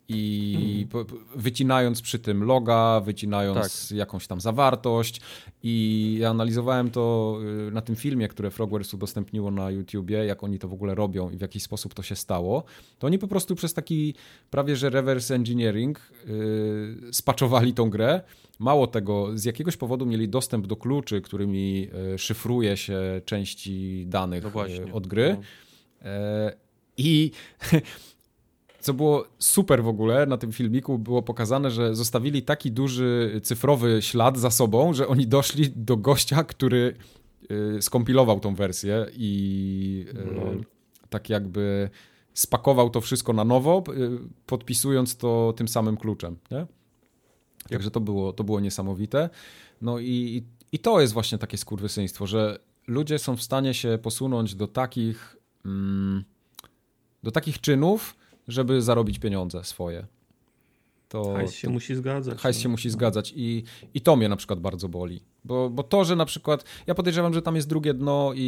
i 0.09 0.87
mm. 0.93 1.05
wycinając 1.35 2.01
przy 2.01 2.19
tym 2.19 2.43
loga, 2.43 3.01
wycinając 3.05 3.89
tak. 3.89 3.97
jakąś 3.97 4.27
tam 4.27 4.41
zawartość 4.41 5.21
i 5.63 6.17
ja 6.19 6.29
analizowałem 6.29 6.91
to 6.91 7.37
y, 7.67 7.71
na 7.71 7.81
tym 7.81 7.95
filmie, 7.95 8.27
które 8.27 8.51
Frogwares 8.51 8.93
udostępniło 8.93 9.51
na 9.51 9.71
YouTubie, 9.71 10.25
jak 10.25 10.43
oni 10.43 10.59
to 10.59 10.67
w 10.67 10.73
ogóle 10.73 10.95
robią 10.95 11.29
i 11.29 11.37
w 11.37 11.41
jaki 11.41 11.59
sposób 11.59 11.93
to 11.93 12.03
się 12.03 12.15
stało, 12.15 12.63
to 12.99 13.07
oni 13.07 13.19
po 13.19 13.27
prostu 13.27 13.55
przez 13.55 13.73
taki 13.73 14.13
prawie 14.49 14.75
że 14.75 14.89
reverse 14.89 15.35
engineering 15.35 15.99
yy, 16.25 17.13
spaczowali 17.13 17.73
tą 17.73 17.89
grę. 17.89 18.21
Mało 18.59 18.87
tego, 18.87 19.37
z 19.37 19.45
jakiegoś 19.45 19.77
powodu 19.77 20.05
mieli 20.05 20.29
dostęp 20.29 20.67
do 20.67 20.75
kluczy, 20.75 21.21
którymi 21.21 21.87
y, 22.13 22.17
szyfruje 22.17 22.77
się 22.77 23.21
części 23.25 24.05
danych 24.07 24.43
no 24.43 24.67
y, 24.67 24.93
od 24.93 25.07
gry. 25.07 25.37
No. 25.39 25.41
I 26.97 27.31
co 28.87 28.93
było 28.93 29.25
super 29.39 29.83
w 29.83 29.87
ogóle 29.87 30.25
na 30.25 30.37
tym 30.37 30.51
filmiku, 30.51 30.99
było 30.99 31.21
pokazane, 31.21 31.71
że 31.71 31.95
zostawili 31.95 32.43
taki 32.43 32.71
duży 32.71 33.41
cyfrowy 33.43 34.01
ślad 34.01 34.37
za 34.37 34.51
sobą, 34.51 34.93
że 34.93 35.07
oni 35.07 35.27
doszli 35.27 35.69
do 35.75 35.97
gościa, 35.97 36.43
który 36.43 36.95
y, 37.77 37.81
skompilował 37.81 38.39
tą 38.39 38.55
wersję 38.55 39.05
i 39.13 40.05
y, 40.59 40.63
tak 41.09 41.29
jakby 41.29 41.89
spakował 42.33 42.89
to 42.89 43.01
wszystko 43.01 43.33
na 43.33 43.43
nowo, 43.43 43.83
y, 43.89 44.09
podpisując 44.45 45.17
to 45.17 45.53
tym 45.57 45.67
samym 45.67 45.97
kluczem. 45.97 46.37
Nie? 46.51 46.65
Także 47.69 47.91
to 47.91 47.99
było, 47.99 48.33
to 48.33 48.43
było 48.43 48.59
niesamowite. 48.59 49.29
No 49.81 49.99
i, 49.99 50.43
i 50.71 50.79
to 50.79 51.01
jest 51.01 51.13
właśnie 51.13 51.37
takie 51.37 51.57
skurwysyństwo, 51.57 52.27
że 52.27 52.59
ludzie 52.87 53.19
są 53.19 53.35
w 53.35 53.43
stanie 53.43 53.73
się 53.73 53.99
posunąć 54.01 54.55
do 54.55 54.67
takich, 54.67 55.37
mm, 55.65 56.23
do 57.23 57.31
takich 57.31 57.61
czynów, 57.61 58.15
żeby 58.47 58.81
zarobić 58.81 59.19
pieniądze 59.19 59.63
swoje. 59.63 60.07
to... 61.09 61.33
Hajs 61.33 61.53
się 61.53 61.67
to, 61.67 61.73
musi 61.73 61.95
zgadzać. 61.95 62.39
Hajs 62.39 62.57
no. 62.57 62.63
się 62.63 62.69
musi 62.69 62.89
zgadzać 62.89 63.33
i, 63.35 63.63
i 63.93 64.01
to 64.01 64.15
mnie 64.15 64.29
na 64.29 64.35
przykład 64.35 64.59
bardzo 64.59 64.89
boli. 64.89 65.21
Bo, 65.43 65.69
bo 65.69 65.83
to, 65.83 66.05
że 66.05 66.15
na 66.15 66.25
przykład, 66.25 66.63
ja 66.87 66.95
podejrzewam, 66.95 67.33
że 67.33 67.41
tam 67.41 67.55
jest 67.55 67.67
drugie 67.67 67.93
dno 67.93 68.31
i, 68.35 68.41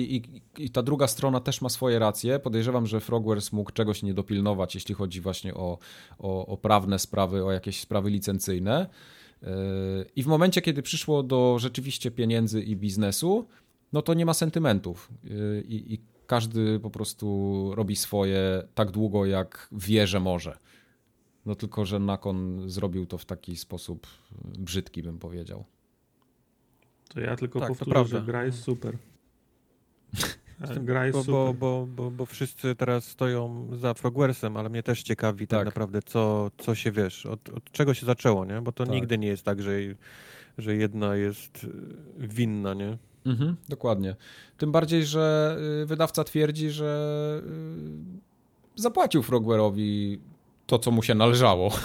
i, 0.58 0.64
i 0.64 0.70
ta 0.70 0.84
druga 0.84 1.08
strona 1.08 1.40
też 1.40 1.62
ma 1.62 1.70
swoje 1.70 2.00
racje. 2.00 2.40
Podejrzewam, 2.40 2.88
że 2.88 3.00
Frogwares 3.00 3.52
mógł 3.52 3.72
czegoś 3.72 4.04
nie 4.04 4.14
dopilnować, 4.14 4.76
jeśli 4.76 4.96
chodzi 4.96 5.22
właśnie 5.22 5.54
o, 5.54 5.78
o, 6.20 6.46
o 6.46 6.58
prawne 6.58 7.00
sprawy, 7.00 7.46
o 7.46 7.52
jakieś 7.52 7.80
sprawy 7.80 8.10
licencyjne. 8.10 8.90
Yy, 9.42 9.50
I 10.16 10.24
w 10.24 10.28
momencie, 10.28 10.62
kiedy 10.62 10.82
przyszło 10.82 11.24
do 11.24 11.56
rzeczywiście 11.60 12.12
pieniędzy 12.12 12.62
i 12.62 12.76
biznesu, 12.76 13.48
no 13.94 14.02
to 14.02 14.14
nie 14.14 14.26
ma 14.26 14.34
sentymentów. 14.34 15.10
Yy, 15.24 15.64
I, 15.68 15.94
i 15.94 16.00
każdy 16.30 16.80
po 16.80 16.89
prostu 16.89 17.72
robi 17.76 17.95
swoje 17.95 18.64
tak 18.76 18.91
długo, 18.91 19.26
jak 19.26 19.69
wie, 19.72 20.07
że 20.07 20.19
może. 20.19 20.57
No 21.45 21.56
tylko, 21.56 21.85
że 21.85 21.99
Nakon 21.99 22.69
zrobił 22.69 23.06
to 23.06 23.18
w 23.18 23.26
taki 23.26 23.56
sposób 23.57 24.07
brzydki, 24.60 25.03
bym 25.03 25.19
powiedział. 25.19 25.65
To 27.10 27.19
ja 27.19 27.35
tylko 27.35 27.60
tak, 27.60 27.69
powtórzę, 27.69 28.06
że 28.06 28.22
gra 28.22 28.45
jest 28.45 28.64
super. 28.64 28.97
Gra 30.81 31.06
jest 31.06 31.18
bo, 31.18 31.23
super. 31.23 31.34
Bo, 31.34 31.53
bo, 31.53 31.88
bo, 31.88 32.11
bo 32.11 32.26
wszyscy 32.26 32.76
teraz 32.76 33.06
stoją 33.06 33.69
za 33.77 33.93
Frogwaresem, 33.93 34.57
ale 34.57 34.69
mnie 34.69 34.84
też 34.84 35.03
ciekawi 35.03 35.47
tak, 35.47 35.60
tak 35.60 35.65
naprawdę, 35.65 36.01
co, 36.01 36.51
co 36.57 36.76
się 36.76 36.91
wiesz, 36.91 37.26
od, 37.26 37.49
od, 37.49 37.72
czego 37.72 37.93
się 37.93 38.06
zaczęło, 38.06 38.45
nie? 38.45 38.61
Bo 38.61 38.72
to 38.72 38.85
tak. 38.85 38.95
nigdy 38.95 39.18
nie 39.18 39.27
jest 39.27 39.43
tak, 39.43 39.61
że, 39.61 39.72
że 40.57 40.76
jedna 40.76 41.15
jest 41.15 41.68
winna, 42.18 42.73
nie? 42.73 42.97
Mhm, 43.26 43.56
dokładnie. 43.70 44.16
Tym 44.58 44.72
bardziej, 44.72 45.06
że 45.06 45.58
y, 45.84 45.86
wydawca 45.86 46.24
twierdzi, 46.24 46.70
że 46.70 47.41
y, 48.76 48.82
zapłacił 48.82 49.22
Frogware'owi 49.22 50.18
to, 50.68 50.80
co 50.80 50.91
mu 50.91 51.04
się 51.04 51.16
należało. 51.16 51.72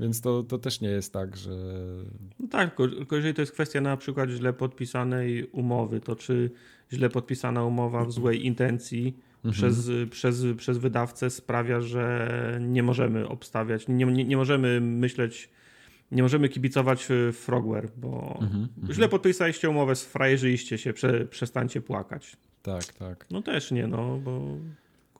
Więc 0.00 0.20
to, 0.20 0.42
to 0.42 0.58
też 0.58 0.80
nie 0.80 0.88
jest 0.88 1.12
tak, 1.12 1.36
że. 1.36 1.50
No 2.40 2.48
tak, 2.50 2.76
tylko 2.76 3.16
jeżeli 3.16 3.34
to 3.34 3.42
jest 3.42 3.52
kwestia 3.52 3.80
na 3.80 3.96
przykład 3.96 4.30
źle 4.30 4.52
podpisanej 4.52 5.44
umowy, 5.44 6.00
to 6.00 6.16
czy 6.16 6.50
źle 6.92 7.08
podpisana 7.08 7.64
umowa 7.64 8.04
w 8.04 8.12
złej 8.12 8.46
intencji 8.46 9.16
mhm. 9.44 9.52
przez, 9.52 9.90
przez, 10.10 10.44
przez 10.56 10.78
wydawcę 10.78 11.30
sprawia, 11.30 11.80
że 11.80 12.58
nie 12.60 12.82
możemy 12.82 13.28
obstawiać, 13.28 13.88
nie, 13.88 14.06
nie, 14.06 14.24
nie 14.24 14.36
możemy 14.36 14.80
myśleć, 14.80 15.50
nie 16.12 16.22
możemy 16.22 16.48
kibicować 16.48 17.08
Frogware, 17.32 17.88
bo 17.96 18.38
mhm, 18.40 18.68
mhm. 18.76 18.94
źle 18.94 19.08
podpisaliście 19.08 19.70
umowę, 19.70 19.96
sfrajerzyliście 19.96 20.78
się, 20.78 20.92
prze, 20.92 21.26
przestańcie 21.26 21.80
płakać. 21.80 22.36
Tak, 22.62 22.84
tak. 22.84 23.26
No 23.30 23.42
też 23.42 23.70
nie, 23.70 23.86
no, 23.86 24.18
bo 24.18 24.56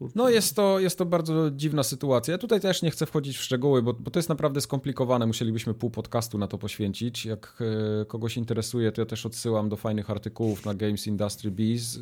Kurczę. 0.02 0.12
No 0.16 0.30
jest 0.30 0.56
to, 0.56 0.80
jest 0.80 0.98
to 0.98 1.06
bardzo 1.06 1.50
dziwna 1.50 1.82
sytuacja. 1.82 2.32
Ja 2.32 2.38
tutaj 2.38 2.60
też 2.60 2.82
nie 2.82 2.90
chcę 2.90 3.06
wchodzić 3.06 3.36
w 3.36 3.42
szczegóły, 3.42 3.82
bo, 3.82 3.92
bo 3.92 4.10
to 4.10 4.18
jest 4.18 4.28
naprawdę 4.28 4.60
skomplikowane. 4.60 5.26
Musielibyśmy 5.26 5.74
pół 5.74 5.90
podcastu 5.90 6.38
na 6.38 6.46
to 6.46 6.58
poświęcić. 6.58 7.26
Jak 7.26 7.62
e, 8.00 8.04
kogoś 8.04 8.36
interesuje, 8.36 8.92
to 8.92 9.00
ja 9.00 9.06
też 9.06 9.26
odsyłam 9.26 9.68
do 9.68 9.76
fajnych 9.76 10.10
artykułów 10.10 10.66
na 10.66 10.74
Games 10.74 11.06
Industry 11.06 11.50
Bees 11.50 11.98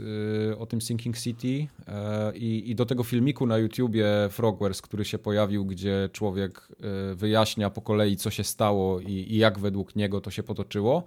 e, 0.50 0.58
o 0.58 0.66
tym 0.66 0.80
Sinking 0.80 1.18
City 1.18 1.66
e, 1.88 2.36
i, 2.36 2.70
i 2.70 2.74
do 2.74 2.86
tego 2.86 3.04
filmiku 3.04 3.46
na 3.46 3.58
YouTubie 3.58 4.06
Frogwares, 4.30 4.82
który 4.82 5.04
się 5.04 5.18
pojawił, 5.18 5.64
gdzie 5.64 6.08
człowiek 6.12 6.68
wyjaśnia 7.14 7.70
po 7.70 7.82
kolei, 7.82 8.16
co 8.16 8.30
się 8.30 8.44
stało 8.44 9.00
i, 9.00 9.12
i 9.12 9.36
jak 9.36 9.58
według 9.58 9.96
niego 9.96 10.20
to 10.20 10.30
się 10.30 10.42
potoczyło. 10.42 11.04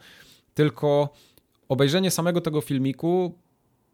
Tylko 0.53 1.09
obejrzenie 1.69 2.11
samego 2.11 2.41
tego 2.41 2.61
filmiku 2.61 3.35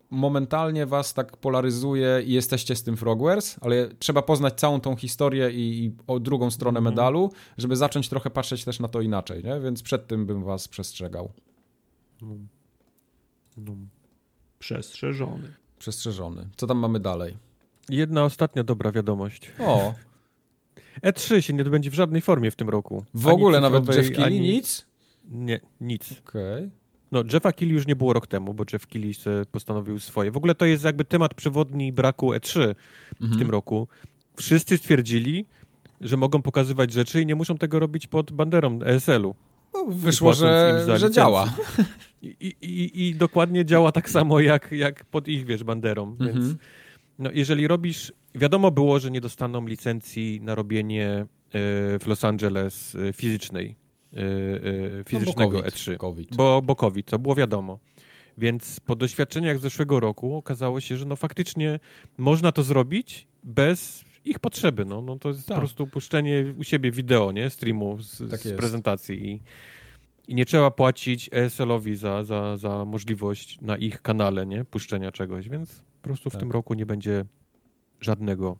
momentalnie 0.09 0.85
was 0.85 1.13
tak 1.13 1.37
polaryzuje 1.37 2.21
i 2.25 2.33
jesteście 2.33 2.75
z 2.75 2.83
tym 2.83 2.97
Frogwares, 2.97 3.57
ale 3.61 3.89
trzeba 3.99 4.21
poznać 4.21 4.53
całą 4.53 4.81
tą 4.81 4.95
historię 4.95 5.51
i, 5.51 5.85
i 5.85 5.95
o 6.07 6.19
drugą 6.19 6.51
stronę 6.51 6.79
mm 6.79 6.91
-hmm. 6.91 6.95
medalu, 6.95 7.31
żeby 7.57 7.75
zacząć 7.75 8.09
trochę 8.09 8.29
patrzeć 8.29 8.65
też 8.65 8.79
na 8.79 8.87
to 8.87 9.01
inaczej, 9.01 9.43
nie? 9.43 9.59
więc 9.59 9.83
przed 9.83 10.07
tym 10.07 10.25
bym 10.25 10.43
was 10.43 10.67
przestrzegał. 10.67 11.31
No. 12.21 12.35
No. 13.57 13.73
Przestrzeżony. 14.59 15.53
Przestrzeżony. 15.79 16.49
Co 16.55 16.67
tam 16.67 16.77
mamy 16.77 16.99
dalej? 16.99 17.37
Jedna 17.89 18.23
ostatnia 18.23 18.63
dobra 18.63 18.91
wiadomość. 18.91 19.51
O. 19.59 19.93
E3 21.03 21.41
się 21.41 21.53
nie 21.53 21.61
odbędzie 21.61 21.91
w 21.91 21.93
żadnej 21.93 22.21
formie 22.21 22.51
w 22.51 22.55
tym 22.55 22.69
roku. 22.69 23.05
W 23.13 23.27
ani 23.27 23.35
ogóle 23.35 23.61
nawet 23.61 23.87
Jeff 23.87 24.07
Keighley 24.07 24.25
ani... 24.25 24.39
nic? 24.39 24.85
Nie, 25.25 25.59
nic. 25.81 26.11
Okej. 26.11 26.57
Okay. 26.57 26.78
No, 27.11 27.23
Jeffa 27.33 27.51
Keighley 27.51 27.75
już 27.75 27.87
nie 27.87 27.95
było 27.95 28.13
rok 28.13 28.27
temu, 28.27 28.53
bo 28.53 28.63
Jeff 28.73 28.87
Keighley 28.87 29.13
postanowił 29.51 29.99
swoje. 29.99 30.31
W 30.31 30.37
ogóle 30.37 30.55
to 30.55 30.65
jest 30.65 30.83
jakby 30.83 31.05
temat 31.05 31.33
przewodni 31.33 31.93
braku 31.93 32.33
E3 32.33 32.59
mhm. 32.59 32.75
w 33.19 33.37
tym 33.37 33.49
roku. 33.49 33.87
Wszyscy 34.35 34.77
stwierdzili, 34.77 35.45
że 36.01 36.17
mogą 36.17 36.41
pokazywać 36.41 36.93
rzeczy 36.93 37.21
i 37.21 37.25
nie 37.25 37.35
muszą 37.35 37.57
tego 37.57 37.79
robić 37.79 38.07
pod 38.07 38.31
banderą 38.31 38.79
ESL-u. 38.85 39.35
No, 39.73 39.85
wyszło, 39.89 40.33
że, 40.33 40.85
że 40.97 41.11
działa. 41.11 41.53
I, 42.21 42.55
i, 42.61 43.07
I, 43.07 43.15
dokładnie 43.15 43.65
działa 43.65 43.91
tak 43.91 44.09
samo 44.09 44.39
jak, 44.39 44.71
jak 44.71 45.05
pod 45.05 45.27
ich, 45.27 45.45
wiesz, 45.45 45.63
banderą. 45.63 46.03
Mhm. 46.03 46.33
Więc 46.33 46.55
no, 47.19 47.29
jeżeli 47.33 47.67
robisz... 47.67 48.13
Wiadomo 48.35 48.71
było, 48.71 48.99
że 48.99 49.11
nie 49.11 49.21
dostaną 49.21 49.67
licencji 49.67 50.41
na 50.41 50.55
robienie 50.55 51.07
e, 51.07 51.25
w 51.99 52.03
Los 52.07 52.25
Angeles 52.25 52.95
e, 52.95 53.13
fizycznej 53.13 53.75
fizycznego 55.05 55.57
no 55.57 55.57
bo 55.57 55.63
COVID, 55.63 55.75
E3. 55.75 55.97
COVID. 55.97 56.35
Bo, 56.35 56.61
bo 56.61 56.75
COVID, 56.75 57.05
to 57.05 57.19
było 57.19 57.35
wiadomo. 57.35 57.79
Więc 58.37 58.79
po 58.79 58.95
doświadczeniach 58.95 59.59
z 59.59 59.61
zeszłego 59.61 59.99
roku 59.99 60.35
okazało 60.35 60.81
się, 60.81 60.97
że 60.97 61.05
no 61.05 61.15
faktycznie 61.15 61.79
można 62.17 62.51
to 62.51 62.63
zrobić 62.63 63.27
bez 63.43 64.05
ich 64.25 64.39
potrzeby. 64.39 64.85
No, 64.85 65.01
no 65.01 65.19
to 65.19 65.29
jest 65.29 65.47
tak. 65.47 65.55
po 65.55 65.61
prostu 65.61 65.87
puszczenie 65.87 66.53
u 66.57 66.63
siebie 66.63 66.91
wideo, 66.91 67.31
nie? 67.31 67.49
Streamu 67.49 68.01
z, 68.01 68.31
tak 68.31 68.39
z 68.39 68.57
prezentacji 68.57 69.29
i, 69.31 69.41
i 70.27 70.35
nie 70.35 70.45
trzeba 70.45 70.71
płacić 70.71 71.29
ESL-owi 71.33 71.95
za, 71.95 72.23
za, 72.23 72.57
za 72.57 72.85
możliwość 72.85 73.61
na 73.61 73.77
ich 73.77 74.01
kanale, 74.01 74.45
nie? 74.45 74.65
Puszczenia 74.65 75.11
czegoś, 75.11 75.49
więc 75.49 75.83
po 76.01 76.07
prostu 76.07 76.29
w 76.29 76.33
tak. 76.33 76.39
tym 76.39 76.51
roku 76.51 76.73
nie 76.73 76.85
będzie 76.85 77.25
żadnego 78.01 78.57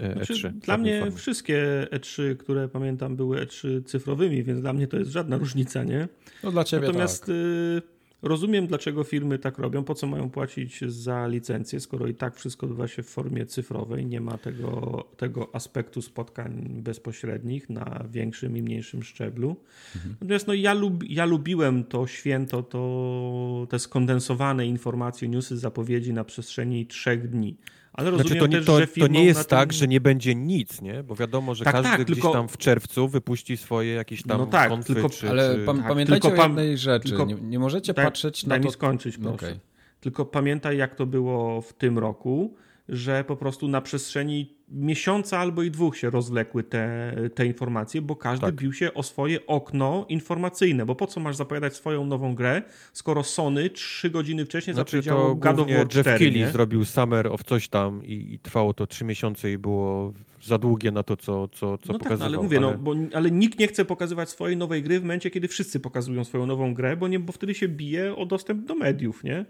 E3. 0.00 0.24
Znaczy, 0.24 0.50
dla 0.50 0.78
mnie 0.78 1.00
formie. 1.00 1.16
wszystkie 1.16 1.86
E3, 1.90 2.36
które 2.36 2.68
pamiętam, 2.68 3.16
były 3.16 3.46
E3 3.46 3.84
cyfrowymi, 3.84 4.44
więc 4.44 4.60
dla 4.60 4.72
mnie 4.72 4.86
to 4.86 4.98
jest 4.98 5.10
żadna 5.10 5.36
różnica, 5.44 5.84
nie? 5.84 6.08
No 6.44 6.50
dla 6.50 6.64
ciebie 6.64 6.86
Natomiast 6.86 7.20
tak. 7.20 7.30
y, 7.30 7.82
rozumiem, 8.22 8.66
dlaczego 8.66 9.04
firmy 9.04 9.38
tak 9.38 9.58
robią, 9.58 9.84
po 9.84 9.94
co 9.94 10.06
mają 10.06 10.30
płacić 10.30 10.84
za 10.84 11.26
licencję, 11.26 11.80
skoro 11.80 12.06
i 12.06 12.14
tak 12.14 12.36
wszystko 12.36 12.66
odbywa 12.66 12.88
się 12.88 13.02
w 13.02 13.08
formie 13.08 13.46
cyfrowej, 13.46 14.06
nie 14.06 14.20
ma 14.20 14.38
tego, 14.38 15.04
tego 15.16 15.50
aspektu 15.52 16.02
spotkań 16.02 16.68
bezpośrednich 16.82 17.70
na 17.70 18.04
większym 18.10 18.56
i 18.56 18.62
mniejszym 18.62 19.02
szczeblu. 19.02 19.56
Mhm. 19.96 20.16
Natomiast 20.20 20.46
no, 20.46 20.54
ja, 20.54 20.74
lub, 20.74 21.04
ja 21.08 21.24
lubiłem 21.24 21.84
to 21.84 22.06
święto, 22.06 22.62
to, 22.62 23.66
te 23.70 23.78
skondensowane 23.78 24.66
informacje, 24.66 25.28
newsy, 25.28 25.58
zapowiedzi 25.58 26.12
na 26.12 26.24
przestrzeni 26.24 26.86
trzech 26.86 27.28
dni. 27.28 27.56
Ale 27.92 28.10
rozumiem 28.10 28.28
znaczy, 28.28 28.40
to, 28.40 28.48
też, 28.48 28.66
to, 28.66 28.80
że 28.80 28.86
to 28.86 29.12
nie 29.12 29.24
jest 29.24 29.48
tak, 29.48 29.72
że 29.72 29.88
nie 29.88 30.00
będzie 30.00 30.34
nic, 30.34 30.82
nie? 30.82 31.02
Bo 31.02 31.16
wiadomo, 31.16 31.54
że 31.54 31.64
tak, 31.64 31.72
każdy 31.72 31.90
tak, 31.90 32.00
gdzieś 32.04 32.16
tylko... 32.16 32.32
tam 32.32 32.48
w 32.48 32.58
czerwcu 32.58 33.08
wypuści 33.08 33.56
swoje 33.56 33.92
jakieś 33.92 34.22
tam 34.22 34.38
no 34.38 34.46
tak, 34.46 34.84
tylko, 34.84 35.08
czy, 35.10 35.30
Ale 35.30 35.56
czy... 35.56 35.64
Pa, 35.64 35.74
pamiętajcie 35.74 36.28
tylko 36.28 36.42
o 36.42 36.46
jednej 36.46 36.78
rzeczy, 36.78 37.08
tylko, 37.08 37.24
nie, 37.24 37.34
nie, 37.34 37.58
możecie 37.58 37.94
daj, 37.94 38.04
patrzeć 38.04 38.44
daj 38.44 38.58
na 38.58 38.62
to... 38.62 38.68
mi 38.68 38.72
skończyć, 38.72 39.18
proszę. 39.18 39.34
Okay. 39.34 39.60
Tylko 40.00 40.24
pamiętaj, 40.24 40.76
jak 40.76 40.94
to 40.94 41.06
było 41.06 41.62
w 41.62 41.72
tym 41.72 41.98
roku, 41.98 42.54
że 42.90 43.24
po 43.24 43.36
prostu 43.36 43.68
na 43.68 43.80
przestrzeni 43.80 44.54
miesiąca 44.68 45.38
albo 45.38 45.62
i 45.62 45.70
dwóch 45.70 45.96
się 45.96 46.10
rozwlekły 46.10 46.62
te, 46.62 47.14
te 47.34 47.46
informacje, 47.46 48.02
bo 48.02 48.16
każdy 48.16 48.46
tak. 48.46 48.54
bił 48.54 48.72
się 48.72 48.94
o 48.94 49.02
swoje 49.02 49.46
okno 49.46 50.06
informacyjne, 50.08 50.86
bo 50.86 50.94
po 50.94 51.06
co 51.06 51.20
masz 51.20 51.36
zapowiadać 51.36 51.76
swoją 51.76 52.06
nową 52.06 52.34
grę, 52.34 52.62
skoro 52.92 53.22
Sony 53.22 53.70
trzy 53.70 54.10
godziny 54.10 54.44
wcześniej 54.44 54.74
znaczy, 54.74 55.02
zapowiedziało 55.02 55.34
God 55.34 55.58
of 55.58 55.68
War 55.68 55.88
4, 55.88 56.10
Jeff 56.10 56.18
Keighley 56.18 56.52
zrobił 56.52 56.84
Summer 56.84 57.26
of 57.26 57.44
coś 57.44 57.68
tam 57.68 58.04
i, 58.04 58.34
i, 58.34 58.38
trwało 58.38 58.74
to 58.74 58.86
trzy 58.86 59.04
miesiące 59.04 59.52
i 59.52 59.58
było 59.58 60.12
za 60.42 60.58
długie 60.58 60.90
na 60.90 61.02
to, 61.02 61.16
co, 61.16 61.48
co, 61.48 61.78
co 61.78 61.92
no 61.92 61.98
pokazywał. 61.98 62.08
Tak, 62.08 62.18
no, 62.18 62.24
ale 62.26 62.36
mówię, 62.36 62.58
ale... 62.58 62.66
No, 62.66 62.78
bo, 62.78 62.94
ale 63.14 63.30
nikt 63.30 63.58
nie 63.58 63.68
chce 63.68 63.84
pokazywać 63.84 64.30
swojej 64.30 64.56
nowej 64.56 64.82
gry 64.82 65.00
w 65.00 65.02
momencie, 65.02 65.30
kiedy 65.30 65.48
wszyscy 65.48 65.80
pokazują 65.80 66.24
swoją 66.24 66.46
nową 66.46 66.74
grę, 66.74 66.96
bo, 66.96 67.08
nie, 67.08 67.18
bo 67.18 67.32
wtedy 67.32 67.54
się 67.54 67.68
bije 67.68 68.16
o 68.16 68.26
dostęp 68.26 68.66
do 68.66 68.74
mediów, 68.74 69.24
nie? 69.24 69.44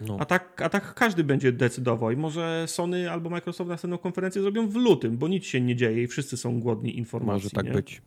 No. 0.00 0.16
A, 0.20 0.24
tak, 0.24 0.62
a 0.62 0.68
tak 0.68 0.94
każdy 0.94 1.24
będzie 1.24 1.52
decydował 1.52 2.10
i 2.10 2.16
może 2.16 2.64
Sony 2.66 3.10
albo 3.10 3.30
Microsoft 3.30 3.70
następną 3.70 3.98
konferencję 3.98 4.42
zrobią 4.42 4.68
w 4.68 4.74
lutym, 4.74 5.18
bo 5.18 5.28
nic 5.28 5.44
się 5.44 5.60
nie 5.60 5.76
dzieje 5.76 6.02
i 6.02 6.06
wszyscy 6.06 6.36
są 6.36 6.60
głodni 6.60 6.98
informacji. 6.98 7.44
Może 7.44 7.50
tak 7.50 7.66
nie? 7.66 7.72
być. 7.72 8.02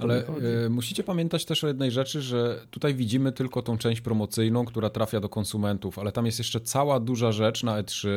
Ale 0.00 0.24
y, 0.66 0.70
musicie 0.70 1.04
pamiętać 1.04 1.44
też 1.44 1.64
o 1.64 1.68
jednej 1.68 1.90
rzeczy, 1.90 2.22
że 2.22 2.66
tutaj 2.70 2.94
widzimy 2.94 3.32
tylko 3.32 3.62
tą 3.62 3.78
część 3.78 4.00
promocyjną, 4.00 4.64
która 4.64 4.90
trafia 4.90 5.20
do 5.20 5.28
konsumentów, 5.28 5.98
ale 5.98 6.12
tam 6.12 6.26
jest 6.26 6.38
jeszcze 6.38 6.60
cała 6.60 7.00
duża 7.00 7.32
rzecz 7.32 7.62
na 7.62 7.82
E3, 7.82 8.08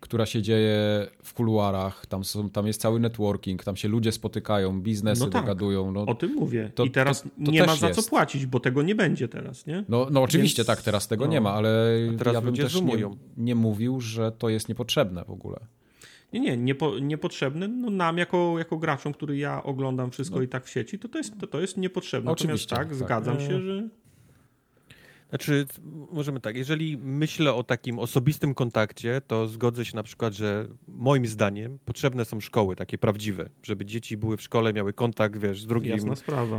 która 0.00 0.26
się 0.26 0.42
dzieje 0.42 1.06
w 1.22 1.34
kuluarach, 1.34 2.06
tam, 2.06 2.24
są, 2.24 2.50
tam 2.50 2.66
jest 2.66 2.80
cały 2.80 3.00
networking, 3.00 3.64
tam 3.64 3.76
się 3.76 3.88
ludzie 3.88 4.12
spotykają, 4.12 4.80
biznesy 4.80 5.20
no 5.20 5.30
tak, 5.30 5.42
dogadują. 5.42 5.92
No, 5.92 6.02
o 6.02 6.14
tym 6.14 6.34
mówię. 6.34 6.70
To, 6.74 6.84
I 6.84 6.90
teraz 6.90 7.22
to, 7.22 7.28
to 7.44 7.50
nie 7.50 7.66
ma 7.66 7.76
za 7.76 7.88
jest. 7.88 8.00
co 8.00 8.10
płacić, 8.10 8.46
bo 8.46 8.60
tego 8.60 8.82
nie 8.82 8.94
będzie 8.94 9.28
teraz, 9.28 9.66
nie? 9.66 9.84
No, 9.88 10.06
no 10.10 10.22
oczywiście 10.22 10.60
Więc, 10.62 10.66
tak, 10.66 10.82
teraz 10.82 11.08
tego 11.08 11.24
no, 11.24 11.30
nie 11.30 11.40
ma, 11.40 11.52
ale 11.52 11.98
ja 12.32 12.40
bym 12.40 12.56
też 12.56 12.80
nie, 12.80 13.10
nie 13.36 13.54
mówił, 13.54 14.00
że 14.00 14.32
to 14.32 14.48
jest 14.48 14.68
niepotrzebne 14.68 15.24
w 15.24 15.30
ogóle. 15.30 15.58
Nie, 16.32 16.40
nie, 16.40 16.56
niepo, 16.56 16.98
niepotrzebny. 16.98 17.68
No 17.68 17.90
nam 17.90 18.18
jako, 18.18 18.54
jako 18.58 18.76
graczom, 18.76 19.12
który 19.12 19.36
ja 19.36 19.62
oglądam 19.62 20.10
wszystko 20.10 20.36
No. 20.36 20.42
i 20.42 20.48
tak 20.48 20.64
w 20.64 20.70
sieci, 20.70 20.98
to 20.98 21.08
to 21.08 21.18
jest, 21.18 21.38
to, 21.40 21.46
to 21.46 21.60
jest 21.60 21.76
niepotrzebne. 21.76 22.30
Oczywiście, 22.30 22.66
Natomiast 22.74 22.90
tak, 22.90 22.98
tak. 22.98 23.08
zgadzam 23.08 23.40
się, 23.40 23.54
E, 23.56 23.60
że 23.60 23.88
Znaczy, 25.36 25.66
możemy 26.12 26.40
tak, 26.40 26.56
jeżeli 26.56 26.98
myślę 26.98 27.54
o 27.54 27.64
takim 27.64 27.98
osobistym 27.98 28.54
kontakcie, 28.54 29.20
to 29.26 29.48
zgodzę 29.48 29.84
się 29.84 29.96
na 29.96 30.02
przykład, 30.02 30.34
że 30.34 30.68
moim 30.88 31.26
zdaniem 31.26 31.78
potrzebne 31.84 32.24
są 32.24 32.40
szkoły 32.40 32.76
takie 32.76 32.98
prawdziwe, 32.98 33.48
żeby 33.62 33.84
dzieci 33.84 34.16
były 34.16 34.36
w 34.36 34.42
szkole, 34.42 34.72
miały 34.72 34.92
kontakt, 34.92 35.36
wiesz, 35.36 35.62
z 35.62 35.66
drugim, 35.66 36.14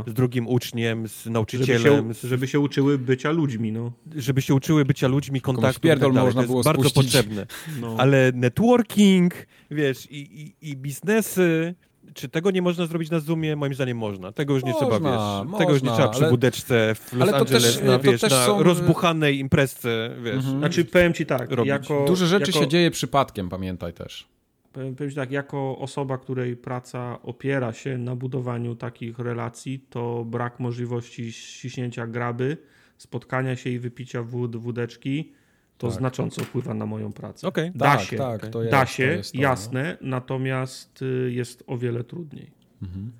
z 0.06 0.12
drugim 0.12 0.48
uczniem, 0.48 1.08
z 1.08 1.22
Żeby 1.22 1.32
nauczycielem, 1.34 2.14
się, 2.14 2.28
żeby 2.28 2.48
się 2.48 2.60
uczyły 2.60 2.98
bycia 2.98 3.30
ludźmi, 3.30 3.72
no. 3.72 3.92
żeby 4.16 4.42
się 4.42 4.54
uczyły 4.54 4.84
bycia 4.84 5.08
ludźmi, 5.08 5.40
kontaktu 5.40 5.88
i 5.88 5.90
tak 5.90 6.12
można 6.12 6.42
to 6.42 6.48
było 6.48 6.62
bardzo 6.62 6.88
spuścić. 6.88 7.12
potrzebne. 7.12 7.46
no. 7.80 7.96
Ale 7.98 8.32
networking, 8.34 9.34
wiesz, 9.70 10.06
i, 10.10 10.42
i, 10.42 10.70
i 10.70 10.76
biznesy, 10.76 11.74
czy 12.14 12.28
tego 12.28 12.50
nie 12.50 12.62
można 12.62 12.86
zrobić 12.86 13.10
na 13.10 13.20
Zoomie? 13.20 13.56
Moim 13.56 13.74
zdaniem 13.74 13.98
można. 13.98 14.32
Tego 14.32 14.54
już 14.54 14.64
nie 14.64 14.72
Można, 14.72 14.88
trzeba, 14.88 15.10
wiesz, 15.46 15.58
tego 15.58 15.72
już 15.72 15.82
nie 15.82 15.88
można, 15.88 16.02
trzeba 16.04 16.08
przy 16.08 16.20
ale- 16.20 16.30
wódeczce 16.30 16.94
w 16.94 17.12
Los 17.12 17.22
ale 17.22 17.32
to 17.32 17.38
Angeles, 17.38 17.76
też, 17.76 17.86
na, 17.86 17.98
to 17.98 18.04
wiesz, 18.04 18.20
też 18.20 18.30
na 18.30 18.46
są- 18.46 18.62
rozbuchanej 18.62 19.38
imprezce, 19.38 20.16
wiesz. 20.22 20.34
Mhm. 20.34 20.58
Znaczy, 20.58 20.84
powiem 20.84 21.14
ci 21.14 21.26
tak, 21.26 21.50
robić. 21.50 21.68
jako... 21.68 22.04
Duże 22.06 22.26
rzeczy 22.26 22.50
jako, 22.50 22.60
się 22.64 22.68
dzieje 22.68 22.90
przypadkiem, 22.90 23.48
pamiętaj 23.48 23.92
też. 23.92 24.28
Powiem, 24.72 24.96
powiem 24.96 25.10
ci 25.10 25.16
tak, 25.16 25.30
jako 25.30 25.78
osoba, 25.78 26.18
której 26.18 26.56
praca 26.56 27.18
opiera 27.22 27.72
się 27.72 27.98
na 27.98 28.16
budowaniu 28.16 28.74
takich 28.74 29.18
relacji, 29.18 29.84
to 29.90 30.24
brak 30.24 30.60
możliwości 30.60 31.32
ściśnięcia 31.32 32.06
graby, 32.06 32.56
spotkania 32.98 33.56
się 33.56 33.70
i 33.70 33.78
wypicia 33.78 34.22
wód, 34.22 34.56
wódeczki, 34.56 35.32
to 35.78 35.88
Tak. 35.88 35.98
znacząco 35.98 36.44
wpływa 36.44 36.74
na 36.74 36.86
moją 36.86 37.12
pracę. 37.12 37.48
Okej. 37.48 37.70
Da 37.74 37.96
tak, 37.96 38.00
się, 38.00 38.16
tak, 38.16 38.48
to 38.48 38.62
jest, 38.62 38.72
da 38.72 38.80
to 38.80 38.92
się, 38.92 39.04
jest 39.04 39.32
to, 39.32 39.38
no. 39.38 39.42
jasne, 39.42 39.96
natomiast 40.00 41.02
y, 41.02 41.32
jest 41.32 41.64
o 41.66 41.78
wiele 41.78 42.04
trudniej. 42.04 42.50
Mhm. 42.82 43.12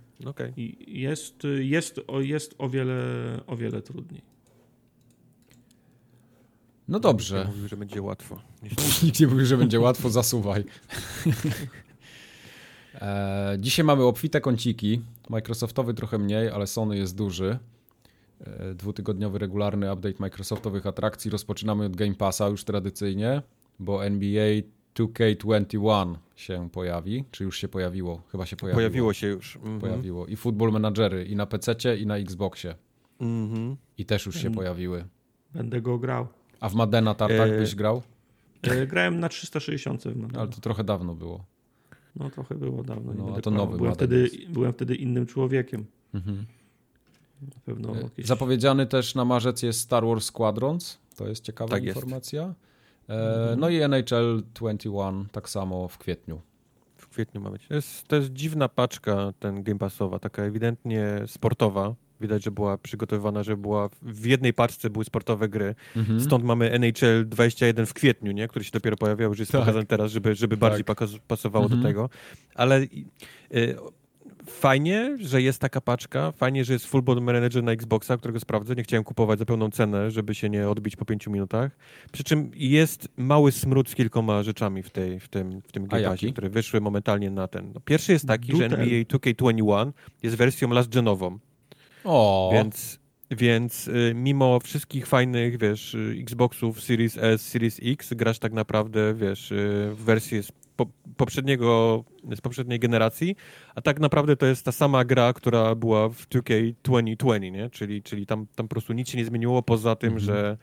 I 0.56 1.00
jest, 1.00 1.44
y, 1.44 1.64
jest, 1.64 2.00
o, 2.06 2.20
jest 2.20 2.54
o, 2.58 2.68
wiele, 2.68 3.00
o 3.46 3.56
wiele 3.56 3.82
trudniej. 3.82 4.22
No 6.88 7.00
dobrze. 7.00 7.44
Mówił, 7.44 7.68
że 7.68 7.76
będzie 7.76 8.02
łatwo. 8.02 8.40
Nikt 9.02 9.20
nie 9.20 9.26
mówi, 9.26 9.46
że 9.46 9.56
będzie 9.56 9.80
łatwo, 9.80 10.10
zasuwaj. 10.10 10.64
e, 12.94 13.56
dzisiaj 13.60 13.84
mamy 13.84 14.02
obfite 14.02 14.40
kąciki. 14.40 15.00
Microsoftowy 15.28 15.94
trochę 15.94 16.18
mniej, 16.18 16.48
ale 16.48 16.66
Sony 16.66 16.96
jest 16.96 17.16
duży. 17.16 17.58
E, 18.40 18.74
dwutygodniowy 18.74 19.38
regularny 19.38 19.92
update 19.92 20.14
Microsoftowych 20.18 20.86
atrakcji. 20.86 21.30
Rozpoczynamy 21.30 21.84
od 21.84 21.96
Game 21.96 22.14
Passa 22.14 22.48
już 22.48 22.64
tradycyjnie, 22.64 23.42
bo 23.78 24.04
NBA 24.04 24.46
2K21 24.94 26.14
się 26.36 26.68
pojawi. 26.72 27.24
Czy 27.30 27.44
już 27.44 27.58
się 27.58 27.68
pojawiło? 27.68 28.22
Chyba 28.32 28.46
się 28.46 28.56
pojawiło. 28.56 28.78
Pojawiło 28.78 29.12
się 29.12 29.26
już. 29.26 29.56
Mhm. 29.56 29.80
Pojawiło. 29.80 30.26
I 30.26 30.36
Football 30.36 30.72
Managery 30.72 31.24
i 31.24 31.36
na 31.36 31.46
PC 31.46 31.96
i 31.98 32.06
na 32.06 32.16
Xboxie. 32.16 32.74
Mhm. 33.20 33.76
I 33.98 34.04
też 34.04 34.26
już 34.26 34.34
się 34.34 34.38
Mhm. 34.48 34.54
pojawiły. 34.54 35.04
Będę 35.54 35.80
go 35.82 35.98
grał. 35.98 36.26
A 36.60 36.68
w 36.68 36.74
Madena 36.74 37.14
Tartak 37.14 37.50
E, 37.50 37.58
byś 37.58 37.74
grał? 37.74 38.02
E, 38.62 38.86
Grałem 38.86 39.20
na 39.20 39.28
360 39.28 40.02
w 40.04 40.16
Madden. 40.16 40.40
Ale 40.40 40.48
to 40.48 40.60
trochę 40.60 40.84
dawno 40.84 41.14
było. 41.14 41.44
No 42.16 42.30
trochę 42.30 42.54
było 42.54 42.82
dawno. 42.82 43.12
No, 43.14 43.34
a 43.36 43.40
to 43.40 43.50
nowy 43.50 43.76
byłem 43.76 43.94
wtedy, 43.94 44.30
byłem 44.48 44.72
wtedy 44.72 44.94
innym 44.94 45.26
człowiekiem. 45.26 45.84
Mhm. 46.14 46.44
Na 47.42 47.60
pewno 47.64 47.96
E, 47.96 48.02
jakieś... 48.02 48.26
Zapowiedziany 48.26 48.86
też 48.86 49.14
na 49.14 49.24
marzec 49.24 49.62
jest 49.62 49.80
Star 49.80 50.04
Wars 50.06 50.24
Squadrons. 50.24 50.98
To 51.16 51.28
jest 51.28 51.44
ciekawa 51.44 51.70
Tak 51.70 51.84
jest. 51.84 51.96
informacja. 51.96 52.54
E, 53.08 53.56
no 53.58 53.68
i 53.68 53.76
NHL 53.76 54.42
21 54.54 55.26
tak 55.32 55.48
samo 55.48 55.88
w 55.88 55.98
kwietniu. 55.98 56.40
W 56.96 57.08
kwietniu 57.08 57.40
ma 57.40 57.50
być. 57.50 57.66
To 57.68 57.74
jest, 57.74 58.08
to 58.08 58.16
jest 58.16 58.32
dziwna 58.32 58.68
paczka 58.68 59.32
ten 59.40 59.62
Game 59.62 59.78
Passowa, 59.78 60.18
taka 60.18 60.42
ewidentnie 60.42 61.06
sportowa. 61.26 61.94
Widać, 62.20 62.44
że 62.44 62.50
była 62.50 62.78
przygotowywana, 62.78 63.42
że 63.42 63.56
była 63.56 63.88
w 64.02 64.26
jednej 64.26 64.52
paczce 64.54 64.90
były 64.90 65.04
sportowe 65.04 65.48
gry. 65.48 65.74
Mhm. 65.96 66.20
Stąd 66.20 66.44
mamy 66.44 66.70
NHL 66.72 67.28
21 67.28 67.86
w 67.86 67.94
kwietniu, 67.94 68.32
nie? 68.32 68.48
który 68.48 68.64
się 68.64 68.70
dopiero 68.72 68.96
pojawiał, 68.96 69.30
już 69.30 69.38
jest 69.38 69.52
Tak. 69.52 69.60
pokazany 69.60 69.86
teraz, 69.86 70.12
żeby, 70.12 70.34
żeby 70.34 70.56
bardziej 70.56 70.84
pakas- 70.84 71.18
pasowało 71.28 71.64
Mhm. 71.64 71.82
do 71.82 71.88
tego. 71.88 72.10
Ale 72.54 72.80
y, 73.54 73.76
fajnie, 74.46 75.16
że 75.20 75.42
jest 75.42 75.58
taka 75.58 75.80
paczka, 75.80 76.32
fajnie, 76.32 76.64
że 76.64 76.72
jest 76.72 76.86
Football 76.86 77.22
Manager 77.22 77.62
na 77.62 77.72
Xboxa, 77.72 78.16
którego 78.16 78.40
sprawdzę. 78.40 78.74
Nie 78.74 78.82
chciałem 78.82 79.04
kupować 79.04 79.38
za 79.38 79.44
pełną 79.44 79.70
cenę, 79.70 80.10
żeby 80.10 80.34
się 80.34 80.48
nie 80.48 80.68
odbić 80.68 80.96
po 80.96 81.04
pięciu 81.04 81.30
minutach. 81.30 81.76
Przy 82.12 82.24
czym 82.24 82.50
jest 82.54 83.08
mały 83.16 83.52
smród 83.52 83.88
z 83.88 83.94
kilkoma 83.94 84.42
rzeczami 84.42 84.82
w, 84.82 84.90
tej, 84.90 85.20
w 85.20 85.28
tym, 85.28 85.62
w 85.62 85.72
tym 85.72 85.86
Game? 85.86 86.04
Passie, 86.04 86.32
które 86.32 86.48
wyszły 86.50 86.80
momentalnie 86.80 87.30
na 87.30 87.48
ten. 87.48 87.72
No, 87.74 87.80
pierwszy 87.80 88.12
jest 88.12 88.26
taki, 88.26 88.56
że. 88.56 88.64
NBA 88.64 88.84
2K21 88.84 89.92
jest 90.22 90.36
wersją 90.36 90.70
last 90.70 90.88
genową. 90.94 91.38
O, 92.04 92.50
Więc, 92.52 92.98
więc 93.30 93.88
y, 93.88 94.12
mimo 94.14 94.60
wszystkich 94.60 95.06
fajnych, 95.06 95.58
wiesz, 95.58 95.94
y, 95.94 96.16
Xboxów 96.20 96.82
Series 96.82 97.18
S, 97.18 97.42
Series 97.42 97.80
X, 97.82 98.14
grasz 98.14 98.38
tak 98.38 98.52
naprawdę, 98.52 99.14
wiesz, 99.14 99.52
y, 99.52 99.90
w 99.94 100.04
wersji 100.04 100.42
z 100.42 100.52
po, 100.78 100.86
poprzedniego, 101.16 102.04
z 102.36 102.40
poprzedniej 102.40 102.78
generacji, 102.78 103.36
a 103.74 103.80
tak 103.80 104.00
naprawdę 104.00 104.36
to 104.36 104.46
jest 104.46 104.64
ta 104.64 104.72
sama 104.72 105.04
gra, 105.04 105.32
która 105.32 105.74
była 105.74 106.08
w 106.08 106.28
2K2020, 106.28 107.52
nie? 107.52 107.70
Czyli, 107.70 108.02
czyli 108.02 108.26
tam, 108.26 108.46
tam 108.56 108.68
po 108.68 108.74
prostu 108.74 108.92
nic 108.92 109.08
się 109.08 109.18
nie 109.18 109.24
zmieniło 109.24 109.62
poza 109.62 109.96
tym, 109.96 110.12
Mhm. 110.12 110.26
że, 110.26 110.56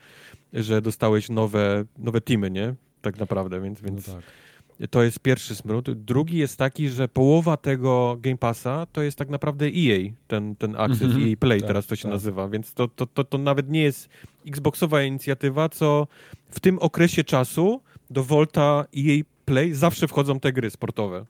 że 0.52 0.82
dostałeś 0.82 1.28
nowe, 1.28 1.84
nowe 1.98 2.20
teamy, 2.20 2.50
nie? 2.50 2.74
Tak 3.02 3.18
naprawdę, 3.18 3.60
więc, 3.60 3.82
no 3.82 3.88
więc 3.88 4.06
tak. 4.06 4.22
to 4.90 5.02
jest 5.02 5.20
pierwszy 5.20 5.54
smród. 5.54 5.90
Drugi 5.90 6.38
jest 6.38 6.56
taki, 6.58 6.88
że 6.88 7.08
połowa 7.08 7.56
tego 7.56 8.16
Game 8.20 8.38
Passa 8.38 8.86
to 8.92 9.02
jest 9.02 9.18
tak 9.18 9.28
naprawdę 9.28 9.66
EA, 9.66 10.10
ten, 10.26 10.56
ten 10.56 10.76
Access, 10.76 11.02
Mhm. 11.02 11.22
EA 11.28 11.36
Play 11.40 11.60
Tak, 11.60 11.68
teraz 11.68 11.86
to 11.86 11.96
się 11.96 12.02
tak. 12.02 12.12
nazywa, 12.12 12.48
więc 12.48 12.74
to, 12.74 12.88
to, 12.88 13.06
to, 13.06 13.24
to 13.24 13.38
nawet 13.38 13.70
nie 13.70 13.82
jest 13.82 14.08
Xboxowa 14.46 15.02
inicjatywa, 15.02 15.68
co 15.68 16.06
w 16.50 16.60
tym 16.60 16.78
okresie 16.78 17.24
czasu 17.24 17.80
do 18.10 18.24
Volta 18.24 18.84
EA 18.96 19.22
Play 19.46 19.74
zawsze 19.74 20.08
wchodzą 20.08 20.40
te 20.40 20.52
gry 20.52 20.70
sportowe. 20.70 21.26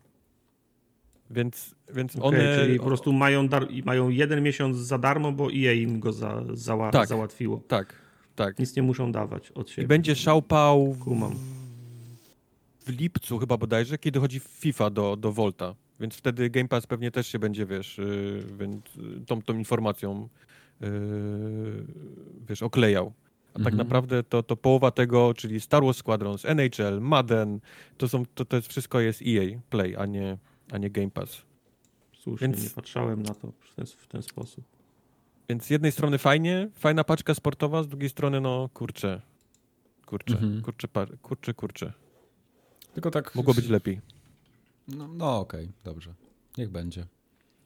Więc, 1.31 1.75
więc 1.95 2.17
Okej, 2.17 2.41
one... 2.41 2.57
czyli 2.59 2.79
po 2.79 2.85
prostu 2.85 3.13
mają, 3.13 3.49
dar, 3.49 3.69
mają 3.85 4.09
jeden 4.09 4.43
miesiąc 4.43 4.77
za 4.77 4.99
darmo, 4.99 5.33
bo 5.33 5.49
EA 5.53 5.73
im 5.73 6.01
go 6.01 6.13
za, 6.13 6.43
Tak. 6.93 7.09
załatwiło. 7.09 7.63
Tak, 7.69 7.95
tak. 8.35 8.59
Nic 8.59 8.77
nie 8.77 8.83
muszą 8.83 9.13
dawać 9.13 9.51
od 9.51 9.71
siebie. 9.71 9.85
I 9.85 9.89
będzie 9.89 10.15
szałpał 10.17 10.93
w, 10.93 11.05
Kumam. 11.05 11.35
w 12.87 12.89
lipcu 12.89 13.39
chyba 13.39 13.57
bodajże, 13.57 13.99
kiedy 13.99 14.21
chodzi 14.21 14.41
FIFA 14.41 14.91
do, 14.91 15.17
do 15.17 15.33
Volta. 15.33 15.75
Więc 16.01 16.15
wtedy 16.15 16.51
Game 16.51 16.69
Pass 16.69 16.87
pewnie 16.87 17.11
też 17.11 17.27
się 17.27 17.39
będzie, 17.39 17.67
wiesz, 17.67 18.01
więc, 18.59 18.83
yy, 18.97 19.21
tą, 19.27 19.43
tą 19.43 19.59
informacją 19.59 20.29
yy, 20.81 20.89
wiesz, 22.49 22.63
oklejał. 22.63 23.13
A 23.57 23.59
tak 23.59 23.73
Mhm. 23.73 23.77
naprawdę 23.77 24.23
to, 24.23 24.43
to 24.43 24.57
połowa 24.57 24.91
tego, 24.91 25.35
czyli 25.35 25.61
Star 25.61 25.83
Wars 25.85 25.97
Squadrons, 25.99 26.45
NHL, 26.45 27.01
Madden, 27.01 27.61
to, 27.99 28.09
są, 28.09 28.27
to, 28.35 28.45
to 28.45 28.57
jest 28.57 28.69
wszystko 28.69 29.01
jest 29.01 29.23
EA 29.23 29.61
Play, 29.71 29.97
a 29.97 30.07
nie, 30.07 30.39
a 30.73 30.79
nie 30.79 30.91
Game 30.91 31.11
Pass. 31.11 31.43
Słusznie, 32.19 32.49
Więc- 32.49 32.65
nie 32.65 32.71
patrzałem 32.71 33.23
na 33.23 33.35
to 33.35 33.53
w 33.61 33.75
ten, 33.75 33.87
w 33.87 34.07
ten 34.07 34.23
sposób. 34.23 34.65
Więc 35.49 35.65
z 35.65 35.71
jednej 35.71 35.93
strony 35.93 36.19
fajnie, 36.19 36.69
fajna 36.75 37.05
paczka 37.05 37.35
sportowa, 37.35 37.83
z 37.83 37.89
drugiej 37.89 38.09
strony 38.11 38.41
no 38.41 38.69
kurczę, 38.75 39.21
kurczę, 40.07 40.35
Mhm. 40.35 40.63
kurczę, 40.63 40.89
par- 40.89 41.19
kurczę, 41.21 41.55
kurczę. 41.55 41.93
Tylko 42.95 43.11
tak. 43.11 43.35
Mogło 43.35 43.55
być 43.55 43.69
lepiej. 43.69 44.01
No, 44.89 45.09
no 45.09 45.39
okej, 45.39 45.73
dobrze. 45.85 46.15
Niech 46.59 46.71
będzie. 46.71 47.07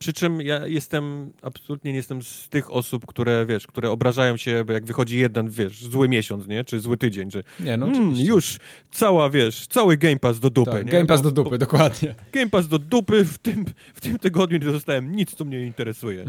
Przy 0.03 0.13
czym 0.13 0.41
ja 0.41 0.67
jestem, 0.67 1.33
absolutnie 1.43 1.91
nie 1.91 1.97
jestem 1.97 2.23
z 2.23 2.49
tych 2.49 2.73
osób, 2.73 3.07
które, 3.07 3.47
wiesz, 3.47 3.67
które 3.67 3.91
obrażają 3.91 4.37
się, 4.37 4.65
bo 4.65 4.73
jak 4.73 4.85
wychodzi 4.85 5.19
jeden, 5.19 5.51
wiesz, 5.51 5.85
zły 5.85 6.09
miesiąc, 6.09 6.47
nie? 6.47 6.65
Czy 6.65 6.81
zły 6.81 6.97
tydzień, 6.97 7.31
że 7.31 7.43
Nie, 7.61 7.77
no 7.77 7.87
mm, 7.87 8.15
już 8.17 8.59
cała, 8.91 9.31
wiesz, 9.31 9.67
cały 9.67 9.97
Game 9.97 10.17
Pass 10.19 10.41
do 10.41 10.51
dupy, 10.51 10.71
Tak, 10.71 10.87
nie? 10.87 10.93
Game 10.93 11.07
Pass 11.07 11.23
do 11.23 11.31
dupy, 11.31 11.59
dokładnie. 11.59 12.15
bo 12.19 12.25
Game 12.33 12.51
Pass 12.51 12.69
do 12.69 12.79
dupy, 12.79 13.25
w 13.25 13.39
tym, 13.39 13.65
w 13.95 14.01
tym 14.01 14.19
tygodniu 14.19 14.59
nie 14.59 14.73
dostałem 14.73 15.13
nic, 15.17 15.35
co 15.35 15.45
mnie 15.45 15.67
interesuje. 15.67 16.25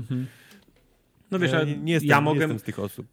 No 1.31 1.39
wiesz, 1.39 1.51
ja 1.51 1.57
ale 1.57 1.67
nie, 1.67 1.77
nie, 1.77 1.93
jestem, 1.93 2.09
ja, 2.09 2.15
nie 2.15 2.21
mogę, 2.21 2.39
jestem 2.39 2.59
z 2.59 2.63
tych 2.63 2.79
osób. 2.79 3.07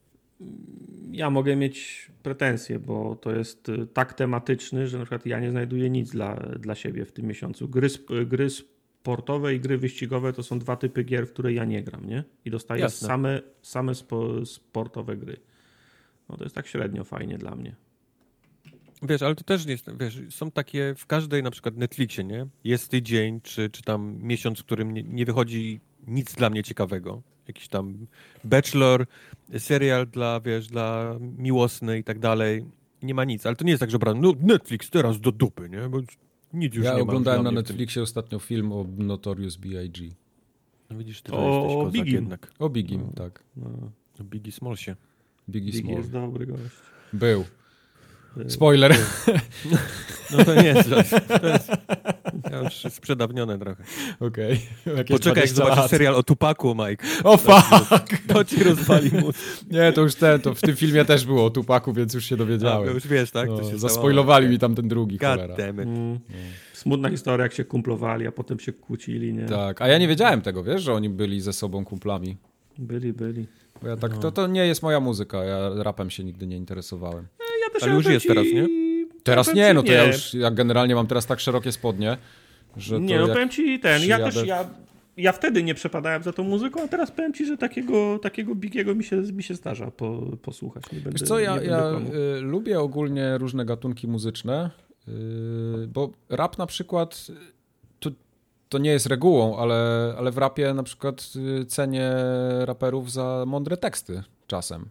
ja 1.13 1.31
mogę 1.31 1.57
mieć 1.57 2.09
pretensje, 2.23 2.79
bo 2.79 3.17
to 3.17 3.33
jest 3.37 3.69
y, 3.69 3.87
tak 3.87 4.15
tematyczny, 4.15 4.89
że 4.89 4.99
na 4.99 5.05
przykład 5.05 5.27
ja 5.27 5.41
nie 5.41 5.51
znajduję 5.51 5.91
nic 5.91 6.11
dla, 6.11 6.37
dla 6.37 6.75
siebie 6.75 7.05
w 7.05 7.13
tym 7.13 7.27
miesiącu. 7.27 7.69
Gry, 7.69 7.87
sp- 7.97 8.25
gry 8.27 8.49
sportowe 9.09 9.55
i 9.55 9.61
gry 9.61 9.79
wyścigowe 9.79 10.33
to 10.33 10.43
są 10.43 10.59
dwa 10.59 10.77
typy 10.77 11.05
gier, 11.05 11.27
w 11.27 11.33
które 11.33 11.53
ja 11.53 11.65
nie 11.65 11.83
gram, 11.83 12.07
nie? 12.07 12.25
I 12.45 12.51
dostaję 12.51 12.83
Jasne. 12.83 13.09
same, 13.09 13.43
same 13.63 13.95
spo, 13.95 14.47
sportowe 14.47 15.17
gry. 15.17 15.37
No 16.29 16.37
to 16.37 16.45
jest 16.45 16.55
tak 16.55 16.67
średnio 16.67 17.05
fajnie 17.05 17.39
dla 17.39 17.57
mnie. 17.57 17.75
Wiesz, 19.03 19.23
ale 19.23 19.35
to 19.35 19.45
też 19.45 19.67
nie 19.67 19.73
jest, 19.73 19.87
wiesz, 20.01 20.21
są 20.31 20.51
takie 20.51 20.95
w 20.99 21.07
każdej 21.07 21.43
na 21.43 21.51
przykład 21.51 21.77
Netflixie, 21.77 22.25
nie? 22.25 22.47
Jest 22.65 22.91
tydzień, 22.91 23.41
czy, 23.41 23.71
czy 23.71 23.83
tam 23.83 24.19
miesiąc, 24.23 24.61
w 24.61 24.65
którym 24.65 24.95
nie, 24.95 25.03
nie 25.03 25.25
wychodzi 25.25 25.81
nic 26.07 26.35
dla 26.35 26.51
mnie 26.51 26.63
ciekawego. 26.63 27.23
Jakiś 27.47 27.69
tam 27.69 28.07
Bachelor, 28.45 29.07
serial 29.59 30.07
dla, 30.07 30.41
wiesz, 30.41 30.67
dla 30.67 31.17
miłosny 31.21 31.99
i 31.99 32.05
tak 32.05 32.19
dalej. 32.19 32.65
Nie 33.03 33.15
ma 33.15 33.25
nic, 33.25 33.47
ale 33.47 33.57
to 33.57 33.65
nie 33.65 33.71
jest 33.71 33.81
tak, 33.81 33.91
że 33.91 33.99
brałem, 33.99 34.21
no 34.21 34.33
Netflix 34.41 34.91
teraz 34.91 35.21
do 35.21 35.33
dupy, 35.33 35.69
nie? 35.69 35.89
Bo 35.89 36.01
Nic 36.53 36.75
już 36.75 36.85
ja 36.85 36.95
nie 36.95 37.03
oglądałem 37.03 37.45
na 37.45 37.51
Netflixie 37.51 38.03
ostatnio 38.03 38.39
film 38.39 38.73
o 38.73 38.87
Notorious 38.99 39.57
B.I.G. 39.57 40.09
No 40.91 40.99
widzisz, 40.99 41.23
ty 41.23 41.33
O, 41.33 41.55
jesteś 41.63 41.77
kozak 41.77 41.93
Biggie. 41.93 42.13
jednak. 42.15 42.53
O 42.59 42.69
Bigim, 42.71 43.01
No. 43.01 43.13
tak. 43.15 43.43
No, 43.57 43.71
O 44.21 44.25
Biggie 44.25 44.53
Smallsie. 44.53 44.97
Biggie 45.49 45.73
Biggie 45.73 45.83
Small. 45.89 45.97
jest 45.99 46.13
dobry 46.13 46.47
gość. 46.47 46.63
Był. 47.13 47.45
Spoiler. 48.49 48.95
No 50.39 50.45
to 50.45 50.55
nie 50.55 50.69
jest. 50.69 50.91
To 50.91 50.97
jest, 51.49 51.69
ja 52.51 52.59
już 52.63 52.75
sprzedawnione 52.95 53.59
trochę. 53.59 53.85
Okej. 54.21 54.61
Jakieś 54.97 55.17
Poczekaj, 55.17 55.43
jak 55.43 55.53
20 55.53 55.55
zobaczysz 55.55 55.77
lat. 55.79 55.91
serial 55.91 56.15
o 56.15 56.23
Tupaku, 56.23 56.75
Mike. 56.75 57.07
O 57.25 57.37
fuck! 57.37 58.19
To 58.29 58.45
ci 58.45 58.65
rozwali 58.65 59.11
mózg. 59.21 59.39
Nie, 59.71 59.93
to 59.93 60.01
już 60.01 60.15
ten, 60.15 60.41
to 60.41 60.55
w 60.55 60.61
tym 60.61 60.77
filmie 60.77 61.05
też 61.05 61.27
było 61.27 61.45
o 61.45 61.51
Tupaku, 61.51 61.93
więc 61.93 62.15
już 62.15 62.25
się 62.25 62.35
A, 62.35 62.39
dowiedziałem. 62.39 62.89
to 62.89 62.95
już 62.95 63.07
wiesz, 63.07 63.31
tak? 63.31 63.49
No, 63.49 63.71
się 63.71 63.79
zaspoilowali 63.79 64.45
stało. 64.45 64.53
mi 64.53 64.59
tam 64.59 64.75
ten 64.75 64.89
drugi, 64.89 65.17
God 65.17 65.29
cholera. 65.29 65.55
Mm. 65.83 66.19
Smutna 66.73 67.11
historia, 67.11 67.43
jak 67.45 67.53
się 67.53 67.65
kumplowali, 67.65 68.27
a 68.27 68.33
potem 68.33 68.61
się 68.61 68.73
kłócili, 68.73 69.35
nie? 69.35 69.45
Tak, 69.47 69.83
a 69.83 69.89
ja 69.89 69.99
nie 69.99 70.09
wiedziałem 70.09 70.41
tego, 70.43 70.65
wiesz, 70.65 70.83
że 70.83 70.93
oni 70.95 71.09
byli 71.09 71.41
ze 71.41 71.53
sobą 71.53 71.85
kumplami. 71.85 72.37
Byli, 72.79 73.13
byli. 73.13 73.47
Bo 73.83 73.89
ja 73.89 73.97
tak, 73.97 74.13
No. 74.13 74.19
to, 74.19 74.33
to 74.33 74.47
nie 74.47 74.67
jest 74.67 74.83
moja 74.83 75.01
muzyka, 75.01 75.45
ja 75.45 75.71
rapem 75.83 76.11
się 76.11 76.25
nigdy 76.25 76.47
nie 76.47 76.57
interesowałem. 76.57 77.27
Ja 77.69 77.75
też 77.75 77.83
Ale 77.83 77.93
już 77.93 78.07
jest 78.07 78.27
teraz, 78.27 78.47
nie? 78.55 78.67
Teraz 79.23 79.55
nie, 79.55 79.75
no 79.75 79.83
to 79.83 79.93
ja 79.93 80.05
już 80.05 80.35
ja 80.35 80.51
generalnie 80.51 80.95
mam 80.95 81.07
teraz 81.07 81.27
tak 81.27 81.41
szerokie 81.41 81.73
spodnie, 81.73 82.17
że 82.77 82.97
to 82.97 83.01
Nie, 83.01 83.19
no 83.19 83.29
powiem 83.29 83.49
ci 83.49 83.81
ten, 83.81 84.03
ja 84.05 84.19
też, 84.19 84.47
ja, 84.47 84.69
ja 85.17 85.33
wtedy 85.33 85.63
nie 85.63 85.75
przepadałem 85.75 86.23
za 86.23 86.33
tą 86.33 86.45
muzyką, 86.45 86.83
a 86.83 86.89
teraz 86.89 87.11
powiem 87.11 87.33
ci, 87.33 87.47
że 87.47 87.57
takiego, 87.57 88.19
takiego 88.19 88.55
Bigiego 88.55 88.95
mi 88.95 89.05
się, 89.05 89.17
mi 89.17 89.43
się 89.43 89.55
zdarza 89.55 89.91
po, 89.91 90.21
posłuchać. 90.43 90.85
Nie 90.93 91.01
będę, 91.01 91.19
Wiesz 91.19 91.29
co, 91.29 91.39
ja, 91.39 91.55
nie 91.55 91.61
będę 91.61 91.71
ja 91.71 92.39
y, 92.39 92.41
lubię 92.41 92.81
ogólnie 92.81 93.39
różne 93.39 93.65
gatunki 93.65 94.09
muzyczne, 94.09 94.71
y, 95.09 95.13
bo 95.87 96.11
rap 96.29 96.59
na 96.59 96.67
przykład 96.67 97.27
to, 98.01 98.11
to 98.69 98.79
nie 98.79 98.91
jest 98.91 99.07
regułą, 99.07 99.59
ale, 99.59 100.15
ale 100.19 100.31
w 100.31 100.39
rapie 100.39 100.75
na 100.75 100.83
przykład 100.83 101.33
y, 101.61 101.65
cenię 101.65 102.11
raperów 102.61 103.13
za 103.13 103.45
mądre 103.47 103.77
teksty 103.77 104.23
czasem. 104.47 104.89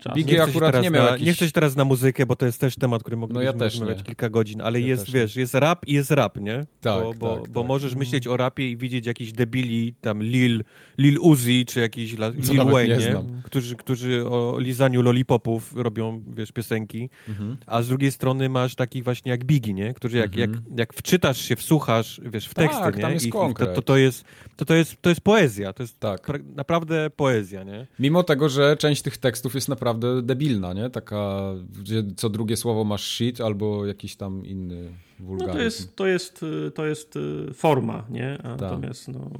Czas. 0.00 0.14
Biggie 0.14 0.42
akurat 0.42 0.72
teraz 0.72 0.84
nie 0.84 0.90
miał 0.90 1.04
na, 1.04 1.10
jakichś- 1.10 1.26
nie 1.26 1.32
chcę 1.34 1.46
się 1.46 1.52
teraz 1.52 1.76
na 1.76 1.84
muzykę, 1.84 2.26
bo 2.26 2.36
to 2.36 2.46
jest 2.46 2.60
też 2.60 2.76
temat, 2.76 3.02
który 3.02 3.16
mogliśmy 3.16 3.44
ja 3.44 3.52
też 3.52 3.74
rozmawiać 3.74 3.98
nie. 3.98 4.04
kilka 4.04 4.28
godzin, 4.30 4.60
ale 4.60 4.80
Ja 4.80 4.86
jest, 4.86 5.10
wiesz, 5.10 5.36
jest 5.36 5.54
rap 5.54 5.86
i 5.88 5.92
jest 5.92 6.10
rap, 6.10 6.40
nie? 6.40 6.66
Tak, 6.80 7.02
bo, 7.02 7.14
bo, 7.14 7.36
tak, 7.40 7.48
bo 7.50 7.60
tak. 7.60 7.68
możesz 7.68 7.94
myśleć 7.94 8.26
o 8.26 8.36
rapie 8.36 8.70
i 8.70 8.76
widzieć 8.76 9.06
jakichś 9.06 9.32
debili, 9.32 9.94
tam 10.00 10.22
Lil, 10.22 10.64
Lil 10.98 11.18
Uzi, 11.20 11.64
czy 11.66 11.80
jakiś 11.80 12.12
la, 12.14 12.32
Co 12.32 12.52
Lil 12.52 12.56
nawet 12.56 12.72
Wayne, 12.74 12.96
nie. 12.98 13.14
Którzy, 13.44 13.76
którzy 13.76 14.26
o 14.28 14.56
lizaniu 14.58 15.02
lollipopów 15.02 15.72
robią, 15.76 16.22
wiesz, 16.36 16.52
piosenki, 16.52 17.10
Mhm. 17.28 17.56
a 17.66 17.82
z 17.82 17.88
drugiej 17.88 18.12
strony 18.12 18.48
masz 18.48 18.74
takich 18.74 19.04
właśnie 19.04 19.30
jak 19.30 19.44
Biggie, 19.44 19.72
nie? 19.74 19.94
Którzy 19.94 20.16
jak, 20.16 20.26
Mhm. 20.26 20.50
jak, 20.52 20.78
jak 20.78 20.94
wczytasz 20.94 21.40
się, 21.40 21.56
wsłuchasz, 21.56 22.20
wiesz, 22.24 22.46
w 22.48 22.54
Tak, 22.54 22.64
teksty, 22.70 22.96
nie? 22.96 23.02
tam 23.02 23.12
jest 23.12 23.26
I 23.26 23.32
to, 23.32 23.38
konkret. 23.38 23.74
to, 23.74 23.82
to, 23.82 23.96
jest, 23.96 24.24
to, 24.56 24.64
to, 24.64 24.74
jest, 24.74 24.96
to 25.02 25.08
jest 25.08 25.20
poezja, 25.20 25.72
to 25.72 25.82
jest 25.82 26.00
Tak. 26.00 26.28
pra- 26.28 26.54
naprawdę 26.54 27.10
poezja, 27.16 27.62
nie? 27.62 27.86
Mimo 27.98 28.22
tego, 28.22 28.48
że 28.48 28.76
część 28.76 29.02
tych 29.02 29.16
tekstów 29.18 29.54
jest 29.54 29.68
naprawdę 29.76 30.22
debilna, 30.22 30.72
nie? 30.72 30.90
Taka, 30.90 31.40
gdzie 31.80 32.04
co 32.16 32.28
drugie 32.28 32.56
słowo 32.56 32.84
masz 32.84 33.04
shit 33.10 33.40
albo 33.40 33.86
jakiś 33.86 34.16
tam 34.16 34.46
inny 34.46 34.92
No 35.20 35.26
wulgaryzm. 35.26 35.56
to 35.56 35.62
jest, 35.64 35.96
to 35.96 36.06
jest, 36.06 36.44
to 36.74 36.86
jest 36.86 37.16
y, 37.16 37.54
forma, 37.54 38.04
nie? 38.10 38.38
A 38.42 38.48
natomiast 38.48 39.08
no, 39.08 39.30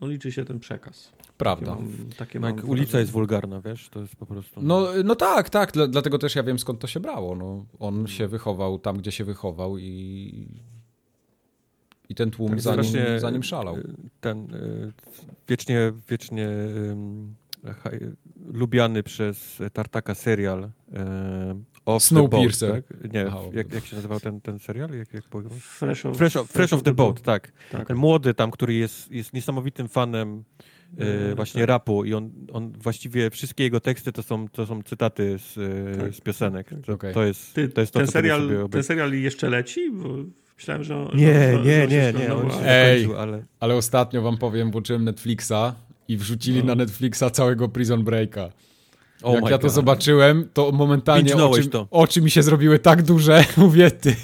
no 0.00 0.08
liczy 0.08 0.32
się 0.32 0.44
ten 0.44 0.60
przekaz. 0.60 1.12
Takie 1.16 1.32
Prawda. 1.38 1.74
mam, 1.74 1.88
takie 2.16 2.40
No, 2.40 2.46
jak 2.48 2.64
ulica 2.64 2.98
jest 3.00 3.10
wulgarna, 3.12 3.60
wiesz, 3.60 3.88
to 3.88 4.00
jest 4.00 4.16
po 4.16 4.26
prostu... 4.26 4.62
No, 4.62 4.86
no 5.04 5.14
tak, 5.14 5.50
tak, 5.50 5.72
dla, 5.72 5.86
dlatego 5.86 6.18
też 6.18 6.34
ja 6.36 6.42
wiem 6.42 6.58
skąd 6.58 6.80
to 6.80 6.86
się 6.86 7.00
brało. 7.00 7.36
No, 7.36 7.64
on 7.78 7.94
Mm. 7.94 8.06
się 8.08 8.28
wychował 8.28 8.78
tam, 8.78 8.96
gdzie 8.98 9.12
się 9.12 9.24
wychował 9.24 9.78
i, 9.78 10.48
i 12.08 12.14
ten 12.14 12.30
tłum 12.30 12.50
Tak 12.50 12.60
za, 12.60 12.74
nim, 12.76 12.84
strasznie, 12.84 13.20
za 13.20 13.30
nim 13.30 13.42
szalał. 13.42 13.76
y, 13.76 13.94
Ten 14.20 14.54
y, 14.54 14.92
wiecznie, 15.48 15.92
wiecznie 16.08 16.48
lubiany 18.52 19.02
przez 19.02 19.58
Tartaka 19.72 20.14
serial 20.14 20.64
y, 20.64 20.68
Off 21.84 22.08
the 22.08 22.14
Boat, 22.14 22.28
Snowpiercer. 22.30 22.72
tak? 22.82 23.12
Nie, 23.12 23.24
Aha, 23.26 23.38
jak, 23.52 23.72
jak 23.74 23.86
się 23.86 23.96
nazywał 23.96 24.20
ten, 24.20 24.40
ten 24.40 24.58
serial? 24.58 24.90
Jak, 24.98 25.14
jak? 25.14 25.24
Fresh 25.60 26.06
of, 26.06 26.16
Fresh, 26.16 26.36
of, 26.36 26.50
Fresh 26.50 26.72
of 26.72 26.82
the 26.82 26.94
Boat, 26.94 27.20
tak. 27.22 27.52
Tak. 27.72 27.88
Ten 27.88 27.96
młody 27.96 28.34
tam, 28.34 28.50
który 28.50 28.74
jest, 28.74 29.10
jest 29.10 29.32
niesamowitym 29.32 29.88
fanem 29.88 30.44
y, 31.00 31.04
Mm, 31.04 31.36
właśnie 31.36 31.60
tak. 31.60 31.68
rapu 31.68 32.04
i 32.04 32.14
on, 32.14 32.30
on 32.52 32.72
właściwie 32.72 33.30
wszystkie 33.30 33.64
jego 33.64 33.80
teksty 33.80 34.12
to 34.12 34.22
są, 34.22 34.48
to 34.48 34.66
są 34.66 34.82
cytaty 34.82 35.38
z, 35.38 35.56
y, 35.56 35.98
Tak, 36.00 36.14
z 36.14 36.20
piosenek. 36.20 36.70
To, 36.86 36.92
Okej. 36.92 37.14
to, 37.14 37.24
jest, 37.24 37.54
to 37.74 37.80
jest 37.80 37.92
to, 37.92 37.98
ten, 37.98 38.06
co 38.06 38.12
serial, 38.12 38.40
sobie 38.48 38.68
ten 38.68 38.82
serial 38.82 39.12
jeszcze 39.12 39.50
leci? 39.50 39.90
Bo 39.92 40.08
myślałem, 40.56 40.84
że 40.84 40.96
on, 40.96 41.16
Nie, 41.16 41.34
że, 41.34 41.62
nie, 41.62 41.74
że 41.74 41.82
on 41.84 41.90
się 41.90 41.96
nie, 41.96 42.12
nie, 42.12 42.12
skończył, 42.12 42.38
on 42.38 42.50
się 42.50 42.56
a- 42.56 42.66
Ej. 42.66 43.00
zakończył, 43.02 43.22
ale... 43.22 43.44
Ale 43.60 43.74
ostatnio 43.74 44.22
wam 44.22 44.38
powiem, 44.38 44.70
włączyłem 44.70 45.04
Netflixa 45.04 45.74
i 46.12 46.16
wrzucili 46.16 46.58
No. 46.58 46.64
na 46.64 46.74
Netflixa 46.74 47.24
całego 47.32 47.68
Prison 47.68 48.04
Breaka. 48.04 48.50
Oh 49.22 49.34
Jak 49.34 49.50
ja 49.50 49.58
to 49.58 49.62
God. 49.66 49.72
zobaczyłem, 49.74 50.48
to 50.54 50.72
momentalnie 50.72 51.36
oczy, 51.36 51.66
to. 51.68 51.86
oczy 51.90 52.22
mi 52.22 52.30
się 52.30 52.42
zrobiły 52.42 52.78
tak 52.78 53.02
duże. 53.02 53.44
Mówię, 53.56 53.90
ty, 53.90 54.14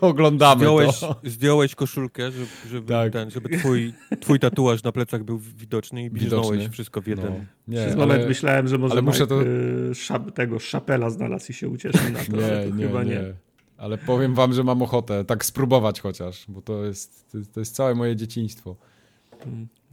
oglądamy 0.00 0.58
Zdjąłeś, 0.60 0.98
to. 1.00 1.20
zdjąłeś 1.24 1.74
koszulkę, 1.74 2.32
żeby, 2.32 2.46
żeby, 2.70 2.88
Tak. 2.92 3.12
ten, 3.12 3.30
żeby 3.30 3.58
twój, 3.58 3.92
twój 4.20 4.38
tatuaż 4.40 4.82
na 4.82 4.92
plecach 4.92 5.24
był 5.24 5.38
widoczny 5.38 6.04
i 6.04 6.10
Widoczny. 6.10 6.70
wszystko 6.70 7.00
w 7.02 7.06
jeden. 7.06 7.24
No, 7.26 7.40
nie, 7.68 7.76
Przez 7.76 7.92
ale, 7.92 7.96
moment 7.96 8.28
myślałem, 8.28 8.68
że 8.68 8.78
może 8.78 8.92
ale 8.92 9.02
muszę 9.02 9.22
Mike, 9.22 9.34
to- 9.34 9.42
y, 9.90 9.94
szap, 9.94 10.32
tego 10.32 10.58
szapela 10.58 11.10
znalazł 11.10 11.46
i 11.52 11.54
się 11.54 11.68
ucieszył 11.68 12.10
na 12.12 12.18
to. 12.18 12.32
ale 12.46 12.64
nie, 12.66 12.70
to 12.70 12.76
nie, 12.76 12.86
chyba 12.86 13.02
nie, 13.02 13.10
nie. 13.10 13.34
Ale 13.78 13.98
powiem 13.98 14.34
wam, 14.34 14.52
że 14.52 14.64
mam 14.64 14.82
ochotę 14.82 15.24
tak 15.24 15.44
spróbować 15.44 16.00
chociaż, 16.00 16.44
bo 16.48 16.62
to 16.62 16.84
jest, 16.84 17.30
to 17.32 17.38
jest, 17.38 17.52
to 17.54 17.60
jest 17.60 17.74
całe 17.74 17.94
moje 17.94 18.16
dzieciństwo. 18.16 18.76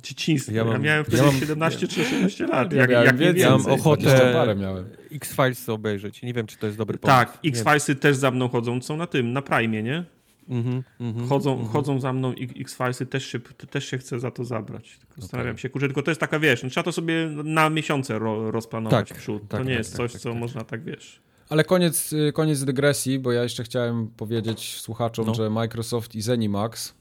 Dzieciństwo. 0.03 0.51
Ja, 0.51 0.63
Ja 0.65 0.77
miałem 0.77 1.05
wtedy 1.05 1.17
ja 1.17 1.23
mam- 1.23 1.35
17 1.39 1.87
czy 1.87 2.01
18 2.01 2.47
lat. 2.47 2.71
Ja 2.73 2.77
Jak, 2.81 2.89
miałem 2.89 3.05
jak 3.05 3.17
więcej, 3.17 3.41
Ja 3.41 3.49
mam 3.51 3.61
ochotę- 3.65 4.01
20 4.03 4.33
parę 4.33 4.55
miałem. 4.55 4.85
X-Files 5.11 5.69
obejrzeć. 5.69 6.21
Nie 6.21 6.33
wiem, 6.33 6.47
czy 6.47 6.57
to 6.57 6.65
jest 6.65 6.77
dobry 6.77 6.97
pomysł. 6.97 7.17
Tak, 7.19 7.37
X-Filesy 7.45 7.95
też 7.95 8.15
za 8.17 8.31
mną 8.31 8.49
chodzą. 8.49 8.81
Są 8.81 8.97
na 8.97 9.07
tym, 9.07 9.33
na 9.33 9.41
Prime, 9.41 9.83
nie? 9.83 10.03
Mhm, 10.49 10.83
mhm, 10.99 11.27
Chodzą, 11.27 11.51
mhm. 11.51 11.69
chodzą 11.69 11.99
za 11.99 12.13
mną 12.13 12.33
X- 12.41 12.53
X-Filesy, 12.57 13.05
też 13.05 13.25
się, 13.25 13.39
też 13.69 13.85
się 13.85 13.97
chcę 13.97 14.19
za 14.19 14.31
to 14.31 14.45
zabrać. 14.45 14.97
Tylko 14.99 15.21
Zastanawiam 15.21 15.57
się, 15.57 15.69
kurczę, 15.69 15.87
tylko 15.87 16.01
to 16.03 16.11
jest 16.11 16.21
taka, 16.21 16.39
wiesz, 16.39 16.63
no, 16.63 16.69
trzeba 16.69 16.83
to 16.83 16.91
sobie 16.91 17.29
na 17.43 17.69
miesiące 17.69 18.19
ro, 18.19 18.51
rozplanować 18.51 19.09
Tak, 19.09 19.17
w 19.17 19.21
przód. 19.21 19.41
tak, 19.47 19.49
to 19.49 19.57
nie 19.63 19.69
tak, 19.69 19.77
jest 19.77 19.91
tak, 19.91 19.97
coś, 19.97 20.11
tak, 20.11 20.21
co 20.21 20.29
tak. 20.29 20.39
można 20.39 20.63
tak, 20.63 20.83
wiesz... 20.83 21.21
Ale 21.51 21.63
koniec, 21.63 22.13
y, 22.13 22.31
koniec 22.33 22.63
dygresji, 22.63 23.19
bo 23.19 23.31
ja 23.31 23.43
jeszcze 23.43 23.63
chciałem 23.63 24.07
powiedzieć 24.07 24.77
słuchaczom, 24.81 25.25
No. 25.27 25.33
że 25.35 25.49
Microsoft 25.49 26.15
i 26.15 26.21
Zenimax, 26.21 26.93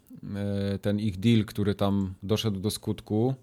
y, 0.74 0.78
ten 0.78 1.01
ich 1.01 1.20
deal, 1.20 1.44
który 1.44 1.74
tam 1.74 2.14
doszedł 2.22 2.60
do 2.60 2.70
skutku, 2.70 3.35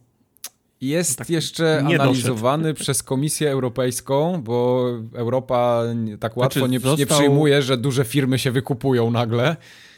jest 0.81 1.17
Tak 1.17 1.29
jeszcze 1.29 1.83
nie 1.87 1.95
analizowany 2.01 2.73
przez 2.83 3.03
Komisję 3.03 3.51
Europejską, 3.51 4.41
bo 4.43 4.85
Europa 5.13 5.83
nie- 5.95 6.17
tak 6.17 6.37
łatwo 6.37 6.59
Znaczy, 6.59 6.71
nie, 6.71 6.77
nie 6.77 6.97
został- 6.97 7.17
przyjmuje, 7.17 7.61
że 7.61 7.77
duże 7.77 8.05
firmy 8.05 8.39
się 8.39 8.51
wykupują 8.51 9.11
nagle. 9.11 9.55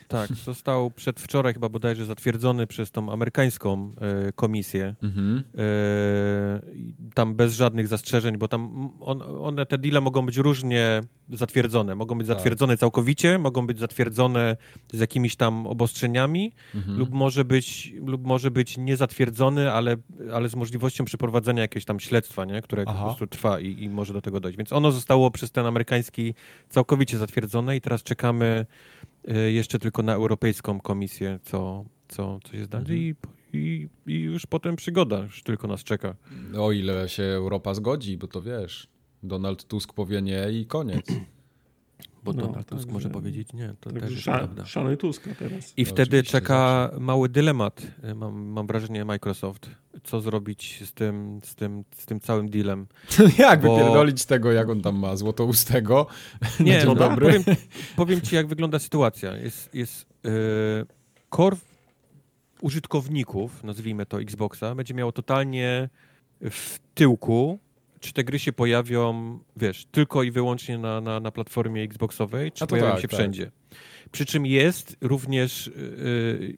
Tak, 0.09 0.33
został 0.33 0.91
przedwczoraj 0.91 1.53
chyba 1.53 1.69
bodajże 1.69 2.05
zatwierdzony 2.05 2.67
przez 2.67 2.91
tą 2.91 3.11
amerykańską 3.11 3.91
e, 4.27 4.31
komisję. 4.31 4.95
Mhm. 5.03 5.43
E, 5.57 5.61
tam 7.13 7.35
bez 7.35 7.53
żadnych 7.53 7.87
zastrzeżeń, 7.87 8.37
bo 8.37 8.47
tam 8.47 8.89
on, 8.99 9.21
one, 9.21 9.65
te 9.65 9.77
deale 9.77 10.01
mogą 10.01 10.25
być 10.25 10.37
różnie 10.37 11.01
zatwierdzone. 11.29 11.95
Mogą 11.95 12.17
być 12.17 12.27
Tak. 12.27 12.37
zatwierdzone 12.37 12.77
całkowicie, 12.77 13.37
mogą 13.39 13.67
być 13.67 13.79
zatwierdzone 13.79 14.57
z 14.93 14.99
jakimiś 14.99 15.35
tam 15.35 15.67
obostrzeniami, 15.67 16.51
Mhm. 16.75 16.97
lub 16.99 17.11
może 17.11 17.45
być, 17.45 17.93
lub 18.05 18.25
może 18.25 18.51
być 18.51 18.77
niezatwierdzony, 18.77 19.71
ale, 19.71 19.97
ale 20.33 20.49
z 20.49 20.55
możliwością 20.55 21.05
przeprowadzenia 21.05 21.61
jakiegoś 21.61 21.85
tam 21.85 21.99
śledztwa, 21.99 22.45
nie? 22.45 22.61
które 22.61 22.83
po 22.85 22.91
Aha. 22.91 23.03
prostu 23.03 23.27
trwa 23.27 23.59
i, 23.59 23.83
i 23.83 23.89
może 23.89 24.13
do 24.13 24.21
tego 24.21 24.39
dojść. 24.39 24.57
Więc 24.57 24.73
ono 24.73 24.91
zostało 24.91 25.31
przez 25.31 25.51
ten 25.51 25.65
amerykański 25.65 26.33
całkowicie 26.69 27.17
zatwierdzone 27.17 27.75
i 27.77 27.81
teraz 27.81 28.03
czekamy 28.03 28.65
jeszcze 29.49 29.79
tylko 29.79 30.03
na 30.03 30.13
Europejską 30.13 30.79
Komisję, 30.81 31.39
co, 31.43 31.85
co, 32.07 32.39
co 32.43 32.51
się 32.51 32.63
zdarzy 32.65 32.93
Mhm. 32.93 32.99
i, 32.99 33.15
i, 33.57 33.89
i 34.07 34.19
już 34.19 34.45
potem 34.45 34.75
przygoda 34.75 35.19
już 35.19 35.43
tylko 35.43 35.67
nas 35.67 35.83
czeka. 35.83 36.15
O 36.57 36.71
ile 36.71 37.09
się 37.09 37.23
Europa 37.23 37.73
zgodzi, 37.73 38.17
bo 38.17 38.27
to 38.27 38.41
wiesz, 38.41 38.87
Donald 39.23 39.63
Tusk 39.67 39.93
powie 39.93 40.21
nie 40.21 40.51
i 40.51 40.65
koniec. 40.65 41.05
Bo 42.33 42.41
No, 42.41 42.47
Donald 42.47 42.67
Tusk 42.67 42.89
może 42.91 43.09
powiedzieć 43.09 43.53
nie, 43.53 43.73
to 43.79 43.91
też 43.91 44.11
jest 44.11 44.23
prawda. 44.23 44.65
szanuj 44.65 44.97
Tuska 44.97 45.29
teraz. 45.39 45.73
I 45.77 45.85
To 45.85 45.91
wtedy 45.91 46.23
czeka 46.23 46.91
mały 46.99 47.29
dylemat, 47.29 47.81
y, 48.11 48.15
mam, 48.15 48.35
mam 48.45 48.67
wrażenie, 48.67 49.05
Microsoft. 49.05 49.69
Co 50.03 50.21
zrobić 50.21 50.83
z 50.85 50.93
tym, 50.93 51.39
z 51.43 51.55
tym, 51.55 51.83
z 51.97 52.05
tym 52.05 52.19
całym 52.19 52.49
dealem? 52.49 52.87
jak 53.37 53.61
Bo- 53.61 53.75
wypierdolić 53.77 54.25
tego, 54.25 54.51
jak 54.51 54.69
on 54.69 54.81
tam 54.81 54.99
ma, 54.99 55.15
złotoustego? 55.15 56.07
Nie, 56.59 56.85
no, 56.85 56.95
dobry. 56.95 57.25
powiem, 57.25 57.43
powiem 57.95 58.21
ci, 58.21 58.35
jak 58.35 58.47
wygląda 58.47 58.79
sytuacja. 58.79 59.37
Jest, 59.37 59.75
jest 59.75 60.05
yy, 60.23 60.31
core 61.35 61.57
użytkowników, 62.61 63.63
nazwijmy 63.63 64.05
to 64.05 64.21
Xboxa, 64.21 64.75
będzie 64.75 64.93
miało 64.93 65.11
totalnie 65.11 65.89
w 66.41 66.79
tyłku, 66.93 67.59
czy 67.99 68.13
te 68.13 68.23
gry 68.23 68.39
się 68.39 68.53
pojawią, 68.53 69.39
wiesz, 69.57 69.85
tylko 69.91 70.23
i 70.23 70.31
wyłącznie 70.31 70.77
na, 70.77 71.01
na, 71.01 71.19
na 71.19 71.31
platformie 71.31 71.83
Xboxowej, 71.83 72.51
czy 72.51 72.59
to 72.59 72.67
pojawią 72.67 72.91
tak, 72.91 73.01
się 73.01 73.07
tak. 73.07 73.17
wszędzie. 73.19 73.51
Przy 74.11 74.25
czym 74.25 74.45
jest 74.45 74.97
również 75.01 75.71
yy, 75.75 76.57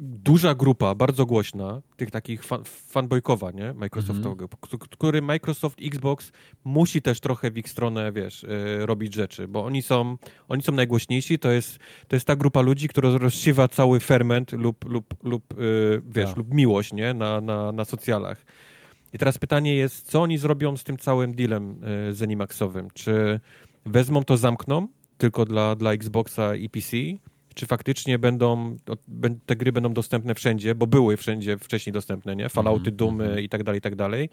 duża 0.00 0.54
grupa, 0.54 0.94
bardzo 0.94 1.26
głośna, 1.26 1.82
tych 1.96 2.10
takich 2.10 2.44
fan, 2.44 2.64
fanboykowa, 2.64 3.50
nie? 3.50 3.72
Microsoftowego, 3.72 4.44
mm 4.44 4.48
-hmm. 4.48 4.88
który 4.90 5.22
Microsoft 5.22 5.78
Xbox 5.82 6.32
musi 6.64 7.02
też 7.02 7.20
trochę 7.20 7.50
w 7.50 7.58
ich 7.58 7.68
stronę, 7.68 8.12
wiesz, 8.12 8.42
yy, 8.42 8.86
robić 8.86 9.14
rzeczy, 9.14 9.48
bo 9.48 9.64
oni 9.64 9.82
są, 9.82 10.16
oni 10.48 10.62
są 10.62 10.72
najgłośniejsi, 10.72 11.38
to 11.38 11.50
jest, 11.50 11.78
to 12.08 12.16
jest 12.16 12.26
ta 12.26 12.36
grupa 12.36 12.60
ludzi, 12.60 12.88
która 12.88 13.18
rozsiewa 13.18 13.68
cały 13.68 14.00
ferment 14.00 14.52
lub, 14.52 14.84
lub, 14.84 15.14
lub 15.22 15.58
yy, 15.58 16.02
wiesz, 16.06 16.28
ja. 16.30 16.34
lub 16.36 16.54
miłość, 16.54 16.92
nie? 16.92 17.14
Na, 17.14 17.40
na, 17.40 17.72
na 17.72 17.84
socjalach. 17.84 18.44
I 19.12 19.18
teraz 19.18 19.38
pytanie 19.38 19.74
jest, 19.74 20.10
co 20.10 20.22
oni 20.22 20.38
zrobią 20.38 20.76
z 20.76 20.84
tym 20.84 20.96
całym 20.96 21.34
dealem 21.34 21.80
yy, 22.06 22.14
Zenimaxowym? 22.14 22.88
Czy 22.94 23.40
wezmą 23.86 24.24
to, 24.24 24.36
zamkną 24.36 24.88
tylko 25.18 25.44
dla, 25.44 25.76
dla 25.76 25.92
Xboxa 25.92 26.54
i 26.54 26.68
PC, 26.68 26.96
czy 27.54 27.66
faktycznie 27.66 28.18
będą, 28.18 28.76
te 29.46 29.56
gry 29.56 29.72
będą 29.72 29.92
dostępne 29.92 30.34
wszędzie, 30.34 30.74
bo 30.74 30.86
były 30.86 31.16
wszędzie 31.16 31.58
wcześniej 31.58 31.92
dostępne, 31.92 32.36
nie? 32.36 32.48
Fallouty, 32.48 32.88
mm, 32.88 32.96
Doomy 32.96 33.24
mm. 33.24 33.40
i 33.40 33.48
tak 33.48 33.62
dalej, 33.62 33.78
i 33.78 33.82
tak 33.82 33.96
dalej. 33.96 34.30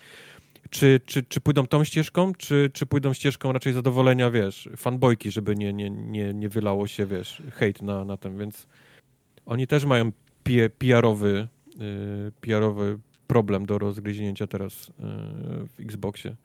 Czy, 0.69 1.01
czy, 1.05 1.23
czy 1.23 1.41
pójdą 1.41 1.67
tą 1.67 1.83
ścieżką, 1.83 2.33
czy, 2.35 2.69
czy 2.73 2.85
pójdą 2.85 3.13
ścieżką 3.13 3.51
raczej 3.51 3.73
zadowolenia, 3.73 4.31
wiesz, 4.31 4.69
fanbojki, 4.77 5.31
żeby 5.31 5.55
nie, 5.55 5.73
nie, 5.73 5.89
nie, 5.89 6.33
nie 6.33 6.49
wylało 6.49 6.87
się, 6.87 7.05
wiesz, 7.05 7.41
hejt 7.51 7.81
na, 7.81 8.05
na 8.05 8.17
tym, 8.17 8.37
więc 8.37 8.67
oni 9.45 9.67
też 9.67 9.85
mają 9.85 10.11
PR-owy, 10.77 11.47
yy, 11.77 12.31
PR-owy 12.41 12.99
problem 13.29 13.65
do 13.65 13.77
rozgryzięcia 13.77 14.47
teraz 14.47 14.87
yy, 14.87 15.67
w 15.67 15.79
Xboxie 15.79 16.35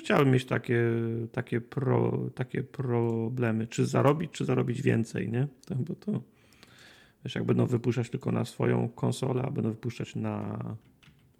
chciałbym 0.00 0.30
mieć 0.30 0.44
takie, 0.44 0.82
takie, 1.32 1.60
pro, 1.60 2.18
takie 2.34 2.62
problemy, 2.62 3.66
czy 3.66 3.86
zarobić, 3.86 4.30
czy 4.32 4.44
zarobić 4.44 4.82
więcej, 4.82 5.28
nie? 5.28 5.48
Bo 5.76 5.94
to, 5.94 6.22
wiesz, 7.24 7.34
jak 7.34 7.44
będą 7.44 7.66
wypuszczać 7.66 8.10
tylko 8.10 8.32
na 8.32 8.44
swoją 8.44 8.88
konsolę, 8.88 9.42
a 9.42 9.50
będą 9.50 9.70
wypuszczać 9.70 10.16
na, 10.16 10.64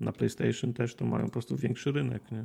na 0.01 0.13
PlayStation 0.13 0.73
też, 0.73 0.95
to 0.95 1.05
mają 1.05 1.25
po 1.25 1.33
prostu 1.33 1.57
większy 1.57 1.93
rynek, 1.93 2.33
nie? 2.33 2.45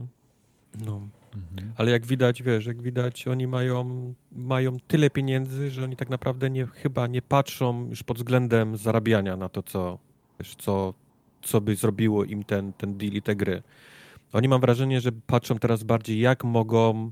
No. 0.85 1.07
Mhm. 1.35 1.73
Ale 1.77 1.91
jak 1.91 2.05
widać, 2.05 2.43
wiesz, 2.43 2.65
jak 2.65 2.81
widać, 2.81 3.27
oni 3.27 3.47
mają, 3.47 4.13
mają 4.31 4.77
tyle 4.87 5.09
pieniędzy, 5.09 5.71
że 5.71 5.83
oni 5.83 5.95
tak 5.95 6.09
naprawdę 6.09 6.49
nie, 6.49 6.65
chyba 6.65 7.07
nie 7.07 7.21
patrzą 7.21 7.89
już 7.89 8.03
pod 8.03 8.17
względem 8.17 8.77
zarabiania 8.77 9.37
na 9.37 9.49
to, 9.49 9.63
co, 9.63 9.99
wiesz, 10.39 10.55
co, 10.55 10.93
co 11.41 11.61
by 11.61 11.75
zrobiło 11.75 12.23
im 12.23 12.43
ten, 12.43 12.73
ten 12.73 12.97
deal 12.97 13.13
i 13.13 13.21
te 13.21 13.35
gry. 13.35 13.63
Oni 14.33 14.47
mam 14.47 14.61
wrażenie, 14.61 15.01
że 15.01 15.11
patrzą 15.11 15.59
teraz 15.59 15.83
bardziej, 15.83 16.19
jak 16.19 16.43
mogą 16.43 17.11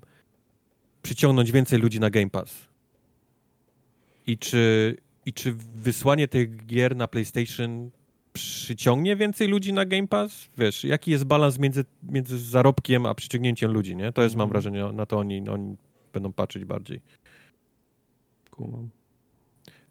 przyciągnąć 1.01 1.51
więcej 1.51 1.79
ludzi 1.79 1.99
na 1.99 2.09
Game 2.09 2.29
Pass. 2.29 2.67
I 4.27 4.37
czy, 4.37 4.97
i 5.25 5.33
czy 5.33 5.53
wysłanie 5.75 6.27
tych 6.27 6.65
gier 6.65 6.95
na 6.95 7.07
PlayStation 7.07 7.91
przyciągnie 8.33 9.15
więcej 9.15 9.47
ludzi 9.47 9.73
na 9.73 9.85
Game 9.85 10.07
Pass? 10.07 10.49
Wiesz, 10.57 10.83
jaki 10.83 11.11
jest 11.11 11.23
balans 11.23 11.59
między, 11.59 11.85
między 12.03 12.39
zarobkiem 12.39 13.05
a 13.05 13.15
przyciągnięciem 13.15 13.71
ludzi, 13.71 13.95
nie? 13.95 14.11
To 14.11 14.21
jest, 14.21 14.35
mam 14.35 14.49
mhm. 14.49 14.51
wrażenie, 14.51 14.93
na 14.93 15.05
to 15.05 15.17
oni, 15.17 15.49
oni 15.49 15.75
będą 16.13 16.33
patrzeć 16.33 16.65
bardziej. 16.65 17.01
Kumam. 18.51 18.89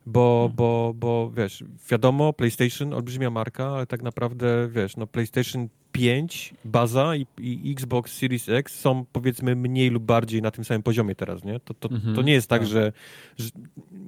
Bo, 0.06 0.40
hmm. 0.40 0.56
bo, 0.56 0.92
bo 0.96 1.32
wiesz, 1.36 1.64
wiadomo, 1.90 2.32
PlayStation, 2.32 2.94
olbrzymia 2.94 3.30
marka, 3.30 3.66
ale 3.66 3.86
tak 3.86 4.02
naprawdę, 4.02 4.68
wiesz, 4.68 4.96
no 4.96 5.06
PlayStation 5.06 5.68
5, 5.92 6.54
baza 6.64 7.16
i, 7.16 7.26
i, 7.38 7.72
Xbox 7.72 8.12
Series 8.18 8.48
X 8.48 8.80
są 8.80 9.04
powiedzmy 9.12 9.56
mniej 9.56 9.90
lub 9.90 10.02
bardziej 10.02 10.42
na 10.42 10.50
tym 10.50 10.64
samym 10.64 10.82
poziomie 10.82 11.14
teraz, 11.14 11.44
nie? 11.44 11.60
To, 11.60 11.74
to, 11.74 11.88
mm-hmm, 11.88 12.14
to 12.14 12.22
nie 12.22 12.32
jest 12.32 12.48
tak, 12.48 12.60
tak. 12.60 12.68
Że, 12.68 12.92
że, 13.38 13.50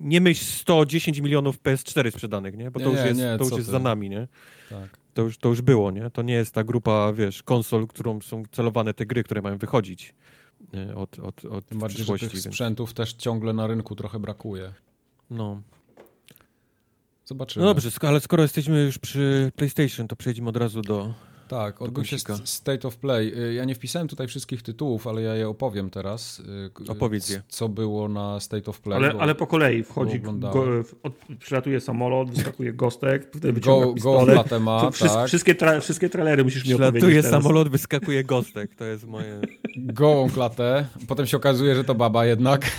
nie 0.01 0.20
myśl 0.20 0.44
110 0.44 1.19
milionów 1.19 1.62
PS4 1.62 2.10
sprzedanych, 2.10 2.56
nie? 2.56 2.70
Bo 2.70 2.81
to 2.81 2.86
nie, 2.86 2.93
już 2.93 3.05
jest, 3.05 3.20
nie, 3.20 3.39
to 3.39 3.44
już 3.44 3.52
jest 3.52 3.69
za 3.69 3.78
nami, 3.78 4.10
nie? 4.10 4.28
Tak. 4.70 4.98
To 5.14 5.23
już, 5.23 5.39
to 5.39 5.48
już 5.48 5.62
było, 5.62 5.90
nie? 5.90 6.10
To 6.10 6.23
nie 6.23 6.35
jest 6.35 6.55
ta 6.55 6.64
grupa, 6.64 7.12
wiesz, 7.12 7.43
konsol, 7.43 7.86
którą 7.86 8.20
są 8.20 8.43
celowane 8.52 8.94
te 8.94 9.06
gry, 9.06 9.24
które 9.24 9.43
mają 9.43 9.59
wychodzić 9.59 10.14
nie? 10.73 10.94
od, 10.94 11.19
od, 11.19 11.44
od 11.44 11.66
Tym 11.66 11.78
bardziej, 11.78 12.06
że 12.06 12.19
tych 12.19 12.40
sprzętów 12.40 12.94
też 12.94 13.12
ciągle 13.12 13.52
na 13.52 13.66
rynku 13.66 13.97
trochę 13.97 14.19
brakuje. 14.19 14.73
No. 15.31 15.62
Zobaczymy. 17.32 17.64
No 17.64 17.74
dobrze, 17.74 17.90
ale 18.00 18.20
skoro 18.20 18.42
jesteśmy 18.42 18.82
już 18.82 18.98
przy 18.98 19.52
PlayStation, 19.56 20.09
to 20.09 20.16
przejdźmy 20.16 20.48
od 20.48 20.56
razu 20.56 20.82
do 20.82 21.14
tak, 21.48 21.82
odbył 21.82 22.04
się 22.04 22.16
State 22.44 22.88
of 22.88 22.96
Play. 22.96 23.34
Y, 23.38 23.54
ja 23.54 23.64
nie 23.64 23.74
wpisałem 23.74 24.09
tutaj 24.09 24.28
wszystkich 24.28 24.62
tytułów, 24.62 25.06
ale 25.06 25.22
ja 25.22 25.34
je 25.34 25.48
opowiem 25.48 25.90
teraz. 25.90 26.42
Y, 26.88 26.90
Opowiedz 26.90 27.30
je. 27.30 27.42
Co 27.48 27.68
było 27.68 28.09
na 28.09 28.40
State 28.40 28.70
of 28.70 28.80
Play. 28.80 28.96
Ale, 28.96 29.14
ale 29.20 29.34
po 29.34 29.46
kolei 29.46 29.82
wchodzi, 29.82 30.20
go, 30.20 30.32
od, 31.02 31.12
przylatuje 31.38 31.80
samolot, 31.80 32.30
wyskakuje 32.30 32.72
gostek, 32.82 33.28
wtedy 33.28 33.52
wyciąga 33.52 33.86
go, 33.86 33.94
pistolet. 33.94 34.48
Go 34.48 34.60
ma, 34.60 34.90
tak. 34.90 35.28
wszystkie, 35.28 35.54
tra, 35.54 35.80
wszystkie 35.80 36.09
trailery 36.09 36.44
musisz 36.44 36.66
mi 36.66 36.74
opowiedzieć 36.74 37.00
Przylatuje 37.00 37.22
samolot, 37.22 37.68
wyskakuje 37.68 38.24
gostek, 38.24 38.74
to 38.74 38.84
jest 38.84 39.06
moje... 39.06 39.40
Gołą 39.76 40.30
klatę, 40.30 40.86
potem 41.09 41.26
się 41.26 41.36
okazuje, 41.36 41.74
że 41.74 41.84
to 41.84 41.94
baba 41.94 42.26
jednak. 42.26 42.70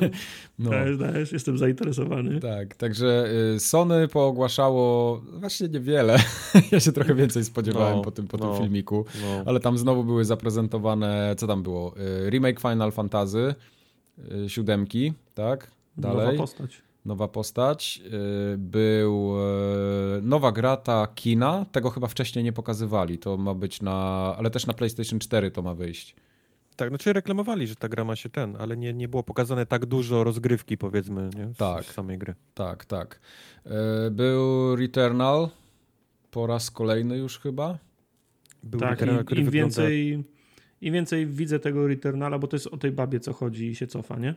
No. 0.58 0.70
Dajesz, 0.70 0.98
dajesz, 0.98 1.32
jestem 1.32 1.58
zainteresowany. 1.58 2.40
Tak, 2.40 2.74
także 2.74 3.24
y, 3.54 3.60
Sony 3.60 4.08
poogłaszało 4.08 5.16
właśnie 5.32 5.68
niewiele. 5.68 6.18
ja 6.72 6.80
się 6.80 6.92
trochę 6.92 7.14
więcej 7.14 7.44
spodziewałem 7.44 7.96
no, 7.96 8.02
po, 8.02 8.10
tym, 8.10 8.28
po 8.28 8.36
no, 8.36 8.52
tym 8.52 8.62
filmiku, 8.62 9.04
no. 9.22 9.42
ale 9.46 9.60
tam 9.60 9.78
znowu 9.78 10.04
były 10.04 10.24
zaprezentowane, 10.24 11.34
co 11.38 11.46
tam 11.46 11.62
było? 11.62 11.94
Y, 12.26 12.30
remake 12.30 12.60
Final 12.60 12.92
Fantasy, 12.92 13.54
y, 14.32 14.48
siódemki, 14.48 15.12
tak? 15.34 15.70
Dalej. 15.98 16.26
Nowa 16.26 16.38
postać. 16.38 16.82
Nowa 17.04 17.28
postać. 17.28 18.02
Był 18.58 19.34
nowa 20.22 20.52
gra 20.52 20.76
ta 20.76 21.08
Kina, 21.14 21.66
tego 21.72 21.90
chyba 21.90 22.06
wcześniej 22.06 22.44
nie 22.44 22.52
pokazywali. 22.52 23.18
To 23.18 23.36
ma 23.36 23.54
być 23.54 23.82
na, 23.82 23.94
ale 24.38 24.50
też 24.50 24.66
na 24.66 24.74
PlayStation 24.74 25.18
4 25.18 25.50
to 25.50 25.62
ma 25.62 25.74
wyjść. 25.74 26.16
Tak, 26.76 26.88
znaczy 26.88 27.12
reklamowali, 27.12 27.66
że 27.66 27.76
ta 27.76 27.88
gra 27.88 28.04
ma 28.04 28.16
się 28.16 28.28
ten, 28.28 28.56
ale 28.56 28.76
nie, 28.76 28.94
nie 28.94 29.08
było 29.08 29.22
pokazane 29.22 29.66
tak 29.66 29.86
dużo 29.86 30.24
rozgrywki, 30.24 30.78
powiedzmy, 30.78 31.30
nie? 31.36 31.54
Z, 31.54 31.56
tak, 31.56 31.84
z 31.84 31.92
samej 31.92 32.18
gry. 32.18 32.34
Tak, 32.54 32.84
tak. 32.84 33.20
E, 33.66 34.10
był 34.10 34.76
Returnal 34.76 35.48
po 36.30 36.46
raz 36.46 36.70
kolejny 36.70 37.18
już 37.18 37.38
chyba. 37.38 37.78
Był 38.62 38.80
tak, 38.80 38.90
Returnal, 38.90 39.24
im, 39.30 39.38
im 39.38 39.44
wygląda... 39.44 39.52
więcej, 39.52 40.24
im 40.80 40.94
więcej 40.94 41.26
widzę 41.26 41.58
tego 41.58 41.86
Returnala, 41.88 42.38
bo 42.38 42.46
to 42.46 42.56
jest 42.56 42.66
o 42.66 42.76
tej 42.76 42.92
babie, 42.92 43.20
co 43.20 43.32
chodzi 43.32 43.66
i 43.66 43.74
się 43.74 43.86
cofa, 43.86 44.18
nie? 44.18 44.34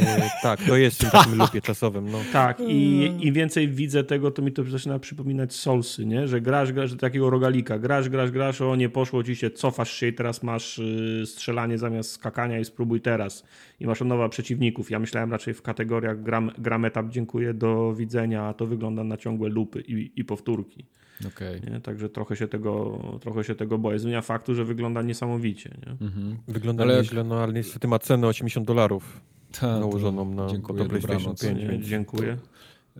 E, 0.00 0.30
tak, 0.42 0.62
to 0.62 0.76
jest 0.76 0.96
w 0.96 1.00
tym 1.00 1.10
takim 1.10 1.38
lupie 1.38 1.60
czasowym. 1.60 2.10
No. 2.10 2.18
Tak, 2.32 2.60
i 2.60 3.04
im 3.20 3.34
więcej 3.34 3.68
widzę 3.68 4.04
tego, 4.04 4.30
to 4.30 4.42
mi 4.42 4.52
to 4.52 4.64
zaczyna 4.64 4.98
przypominać 4.98 5.54
Soulsy, 5.54 6.06
nie? 6.06 6.28
że 6.28 6.40
grasz, 6.40 6.72
grasz 6.72 6.96
takiego 6.96 7.30
rogalika, 7.30 7.78
grasz, 7.78 8.08
grasz, 8.08 8.30
grasz, 8.30 8.60
o 8.60 8.76
nie 8.76 8.88
poszło 8.88 9.24
ci 9.24 9.36
się, 9.36 9.50
cofasz 9.50 9.92
się 9.92 10.06
i 10.06 10.12
teraz 10.12 10.42
masz 10.42 10.78
y, 10.78 11.22
strzelanie 11.26 11.78
zamiast 11.78 12.10
skakania 12.10 12.58
i 12.58 12.64
spróbuj 12.64 13.00
teraz. 13.00 13.44
I 13.80 13.86
masz 13.86 14.00
nowa 14.00 14.28
przeciwników. 14.28 14.90
Ja 14.90 14.98
myślałem 14.98 15.32
raczej 15.32 15.54
w 15.54 15.62
kategoriach 15.62 16.22
gram, 16.22 16.50
gram 16.58 16.84
etap, 16.84 17.08
dziękuję, 17.08 17.54
do 17.54 17.94
widzenia, 17.94 18.42
a 18.42 18.54
to 18.54 18.66
wygląda 18.66 19.04
na 19.04 19.16
ciągłe 19.16 19.48
lupy 19.48 19.80
i, 19.80 20.12
i 20.16 20.24
powtórki. 20.24 20.86
Okay. 21.26 21.60
Nie? 21.70 21.80
Także 21.80 22.08
trochę 22.08 22.36
się, 22.36 22.48
tego, 22.48 23.00
trochę 23.20 23.44
się 23.44 23.54
tego 23.54 23.78
boję. 23.78 23.98
Zmienia 23.98 24.22
faktu, 24.22 24.54
że 24.54 24.64
wygląda 24.64 25.02
niesamowicie. 25.02 25.70
Nie? 25.86 25.92
Mhm. 25.92 26.36
Wygląda 26.48 26.84
ale... 26.84 26.96
nieźle, 26.96 27.24
no 27.24 27.42
ale 27.42 27.52
niestety 27.52 27.88
ma 27.88 27.98
cenę 27.98 28.26
80 28.26 28.66
dolarów. 28.66 29.20
Ta, 29.52 29.80
nałożoną 29.80 30.34
na 30.34 30.46
dziękuję, 30.46 30.84
PlayStation 30.84 31.34
5. 31.36 31.64
Więc 31.64 31.86
dziękuję. 31.86 32.36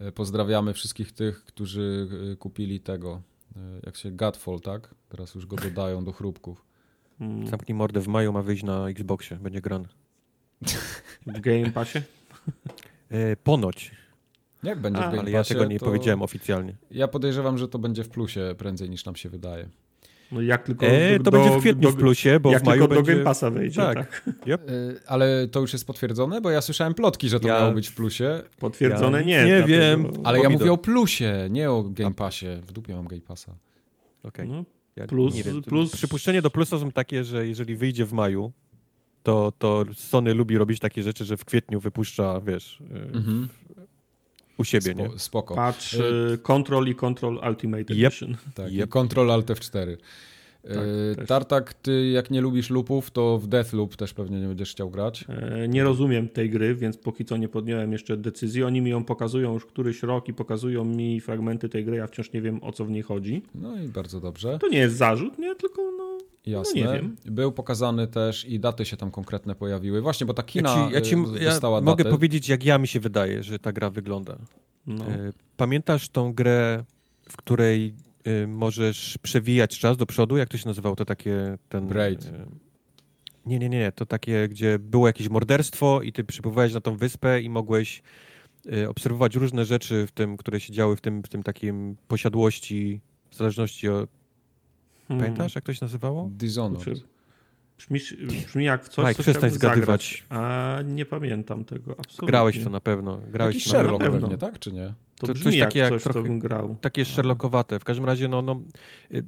E, 0.01 0.13
pozdrawiamy 0.13 0.73
wszystkich 0.73 1.13
tych, 1.13 1.45
którzy 1.45 2.09
e, 2.33 2.37
kupili 2.37 2.81
tego, 2.81 3.23
e, 3.57 3.61
jak 3.87 3.97
się 3.97 4.11
Godfall, 4.11 4.61
tak? 4.61 4.95
Teraz 5.09 5.35
już 5.35 5.47
go 5.47 5.57
dodają 5.57 6.05
do 6.05 6.13
chrupków. 6.13 6.65
Hmm. 7.19 7.47
Zamknij 7.47 7.75
mordę, 7.75 8.01
w 8.01 8.09
maju 8.09 8.33
ma 8.33 8.43
wyjść 8.43 8.63
na 8.63 8.89
Xboxie, 8.89 9.37
będzie 9.37 9.61
grany. 9.61 9.89
W 11.27 11.41
Game 11.41 11.71
Passie? 11.71 11.99
ponoć. 13.45 13.91
Jak 14.63 14.81
będzie 14.81 15.01
A, 15.01 15.09
w 15.09 15.11
Game 15.11 15.21
Ale 15.21 15.31
ja 15.31 15.45
tego 15.45 15.65
nie 15.65 15.79
powiedziałem 15.79 16.23
oficjalnie. 16.23 16.77
Ja 16.91 17.09
podejrzewam, 17.09 17.59
że 17.59 17.69
to 17.69 17.79
będzie 17.79 18.05
w 18.05 18.09
plusie 18.09 18.55
prędzej 18.59 18.91
niż 18.91 19.05
nam 19.05 19.17
się 19.17 19.29
wydaje. 19.29 19.69
No 20.33 20.43
jak 20.43 20.63
tylko 20.63 20.87
e, 20.87 21.19
do, 21.19 21.25
to 21.25 21.31
będzie 21.31 21.51
w 21.51 21.61
kwietniu 21.61 21.83
do, 21.83 21.91
w 21.91 21.97
plusie, 21.97 22.41
bo 22.41 22.53
jak 22.53 22.63
w 22.63 22.67
maju 22.67 22.83
tylko 22.83 22.95
będzie... 22.95 23.13
do 23.13 23.17
Game 23.17 23.25
Passa 23.25 23.51
wejdzie. 23.51 23.77
Tak. 23.77 23.97
tak. 23.97 24.23
Yep. 24.47 24.71
E, 24.71 24.73
ale 25.07 25.49
to 25.49 25.61
już 25.61 25.73
jest 25.73 25.87
potwierdzone? 25.87 26.41
Bo 26.41 26.51
ja 26.51 26.61
słyszałem 26.61 26.95
plotki, 26.95 27.29
że 27.29 27.41
to 27.41 27.49
ja... 27.49 27.61
miało 27.61 27.73
być 27.73 27.89
w 27.89 27.95
plusie. 27.95 28.43
Potwierdzone 28.59 29.19
ja... 29.19 29.25
nie. 29.25 29.45
Nie 29.45 29.63
wiem. 29.63 30.13
Ale 30.25 30.41
ja 30.41 30.51
mówię 30.51 30.73
o 30.73 30.79
plusie, 30.79 31.49
nie 31.51 31.71
o 31.71 31.83
Game 31.83 32.15
Passie. 32.15 32.47
W 32.67 32.73
dupie 32.73 32.95
mam 32.95 33.07
Game 33.07 33.23
Passa. 33.23 33.55
Okej. 34.23 34.49
Okay. 34.49 34.65
No, 34.97 35.07
plus, 35.07 35.35
plus... 35.67 35.93
Przypuszczenie 35.93 36.43
do 36.43 36.51
plusa 36.51 36.79
są 36.79 36.93
takie, 36.93 37.25
że 37.25 37.47
jeżeli 37.47 37.77
wyjdzie 37.77 38.05
w 38.05 38.13
maju, 38.13 38.53
to, 39.23 39.53
to 39.59 39.85
Sony 39.95 40.35
lubi 40.35 40.59
robić 40.59 40.81
takie 40.81 41.03
rzeczy, 41.03 41.25
że 41.25 41.37
w 41.37 41.45
kwietniu 41.45 41.81
wypuszcza, 41.81 42.41
wiesz, 42.41 42.83
mhm 43.13 43.49
u 44.61 44.65
siebie, 44.65 44.93
Spo, 44.93 45.03
nie? 45.03 45.19
Spoko. 45.19 45.55
Patrz, 45.55 45.95
y, 45.95 46.39
Control 46.43 46.89
i 46.89 46.95
Control 46.95 47.41
Ultimate 47.49 47.93
Edition. 47.93 48.31
Yep. 48.31 48.55
Tak, 48.55 48.73
yep. 48.73 48.91
Control 48.91 49.31
Alt 49.31 49.47
F4. 49.47 49.97
Tak, 50.63 51.27
Tartak, 51.27 51.75
ty 51.75 52.11
jak 52.11 52.31
nie 52.31 52.41
lubisz 52.41 52.71
loopów, 52.71 53.11
to 53.11 53.39
w 53.39 53.47
Deathloop 53.47 53.97
też 53.97 54.15
pewnie 54.15 54.41
nie 54.41 54.47
będziesz 54.47 54.71
chciał 54.71 54.91
grać. 54.91 55.25
E, 55.29 55.69
nie 55.69 55.85
rozumiem 55.85 56.29
tej 56.29 56.51
gry, 56.51 56.75
więc 56.75 56.97
póki 56.97 57.25
co 57.25 57.37
nie 57.37 57.49
podjąłem 57.49 57.93
jeszcze 57.93 58.17
decyzji. 58.17 58.65
Oni 58.65 58.81
mi 58.81 58.91
ją 58.91 59.05
pokazują 59.05 59.55
już 59.55 59.67
któryś 59.67 60.03
rok 60.03 60.29
i 60.29 60.35
pokazują 60.35 60.85
mi 60.85 61.21
fragmenty 61.21 61.69
tej 61.69 61.85
gry, 61.85 61.97
ja 61.97 62.07
wciąż 62.07 62.33
nie 62.33 62.43
wiem 62.43 62.63
o 62.63 62.73
co 62.73 62.85
w 62.85 62.91
niej 62.91 63.03
chodzi. 63.03 63.43
No 63.55 63.83
i 63.83 63.89
bardzo 63.89 64.21
dobrze. 64.21 64.59
To 64.59 64.69
nie 64.69 64.79
jest 64.79 64.97
zarzut, 64.97 65.39
nie, 65.39 65.55
tylko 65.55 65.83
no... 65.99 66.19
Jasne. 66.47 66.85
No 66.85 66.93
nie 66.93 66.99
wiem. 66.99 67.17
Był 67.25 67.53
pokazany 67.53 68.07
też 68.07 68.45
i 68.45 68.61
daty 68.61 68.85
się 68.85 68.97
tam 68.97 69.11
konkretne 69.11 69.55
pojawiły. 69.55 70.01
Właśnie, 70.01 70.27
bo 70.27 70.35
ta 70.35 70.43
kina 70.43 70.71
ja 70.71 70.87
ci, 70.89 70.95
ja 70.95 71.01
ci, 71.01 71.43
y, 71.43 71.45
dostała 71.45 71.79
ja 71.79 71.83
Mogę 71.83 72.05
powiedzieć, 72.05 72.49
jak 72.49 72.65
ja 72.65 72.79
mi 72.79 72.89
się 72.89 73.01
wydaje, 73.01 73.43
że 73.43 73.59
ta 73.59 73.73
gra 73.73 73.91
wygląda. 73.91 74.39
No. 74.87 75.05
E, 75.05 75.33
pamiętasz 75.57 76.09
tą 76.09 76.33
grę, 76.33 76.85
w 77.29 77.37
której 77.37 77.95
y, 78.27 78.47
możesz 78.47 79.19
przewijać 79.23 79.79
czas 79.79 79.97
do 79.97 80.07
przodu, 80.07 80.37
jak 80.37 80.49
to 80.49 80.59
się 80.59 80.69
nazywało, 80.69 80.97
to 80.97 81.05
takie... 81.05 81.59
Ten, 81.69 81.87
Braid. 81.87 82.25
Y, 82.25 82.47
nie, 83.47 83.59
nie, 83.59 83.69
nie, 83.69 83.93
to 83.93 84.07
takie, 84.07 84.49
gdzie 84.49 84.79
było 84.79 85.07
jakieś 85.07 85.29
morderstwo 85.29 86.03
i 86.03 86.13
ty 86.13 86.25
przypływałeś 86.25 86.75
na 86.75 86.81
tą 86.81 86.97
wyspę 86.97 87.41
i 87.41 87.51
mogłeś 87.51 88.03
y, 88.73 88.89
obserwować 88.89 89.35
różne 89.35 89.65
rzeczy 89.65 90.07
w 90.07 90.13
tym, 90.13 90.37
które 90.37 90.61
się 90.61 90.73
działy 90.73 90.97
w 90.97 91.01
tym, 91.01 91.23
w 91.23 91.29
tym 91.29 91.43
takim 91.43 91.97
posiadłości, 92.09 93.01
w 93.31 93.37
zależności 93.37 93.89
od... 93.89 94.11
Hmm. 95.11 95.27
Pamiętasz, 95.27 95.55
jak 95.55 95.65
to 95.65 95.75
się 95.75 95.85
nazywało? 95.85 96.31
Dishonored. 96.33 97.05
Brzmi, 97.79 98.01
brzmi 98.47 98.65
jak 98.65 98.85
w 98.85 98.89
coś, 98.89 99.05
Mike, 99.05 99.15
coś 99.15 99.25
przestań 99.25 99.51
zgadywać. 99.51 100.25
A 100.29 100.79
nie 100.85 101.07
pamiętam 101.07 101.65
tego, 101.65 101.95
absolutnie. 101.99 102.27
Grałeś 102.27 102.65
to 102.65 102.71
na 102.71 102.81
pewno. 102.81 103.21
Grałeś 103.31 103.55
Jakiś 103.55 103.71
Sherlock 103.71 104.05
pewnie, 104.05 104.39
tak 104.39 104.59
czy 104.59 104.73
nie? 104.73 104.95
To, 105.19 105.27
to 105.27 105.33
brzmi 105.33 105.53
coś 105.53 105.61
takie 105.61 105.79
jak, 105.79 105.89
coś, 105.89 106.05
jak 106.05 106.13
trochę, 106.13 106.39
grał. 106.39 106.77
Takie 106.81 107.05
Sherlockowate. 107.05 107.79
W 107.79 107.85
każdym 107.85 108.05
razie, 108.05 108.29
no, 108.29 108.43
no 108.43 108.61
y, 109.15 109.25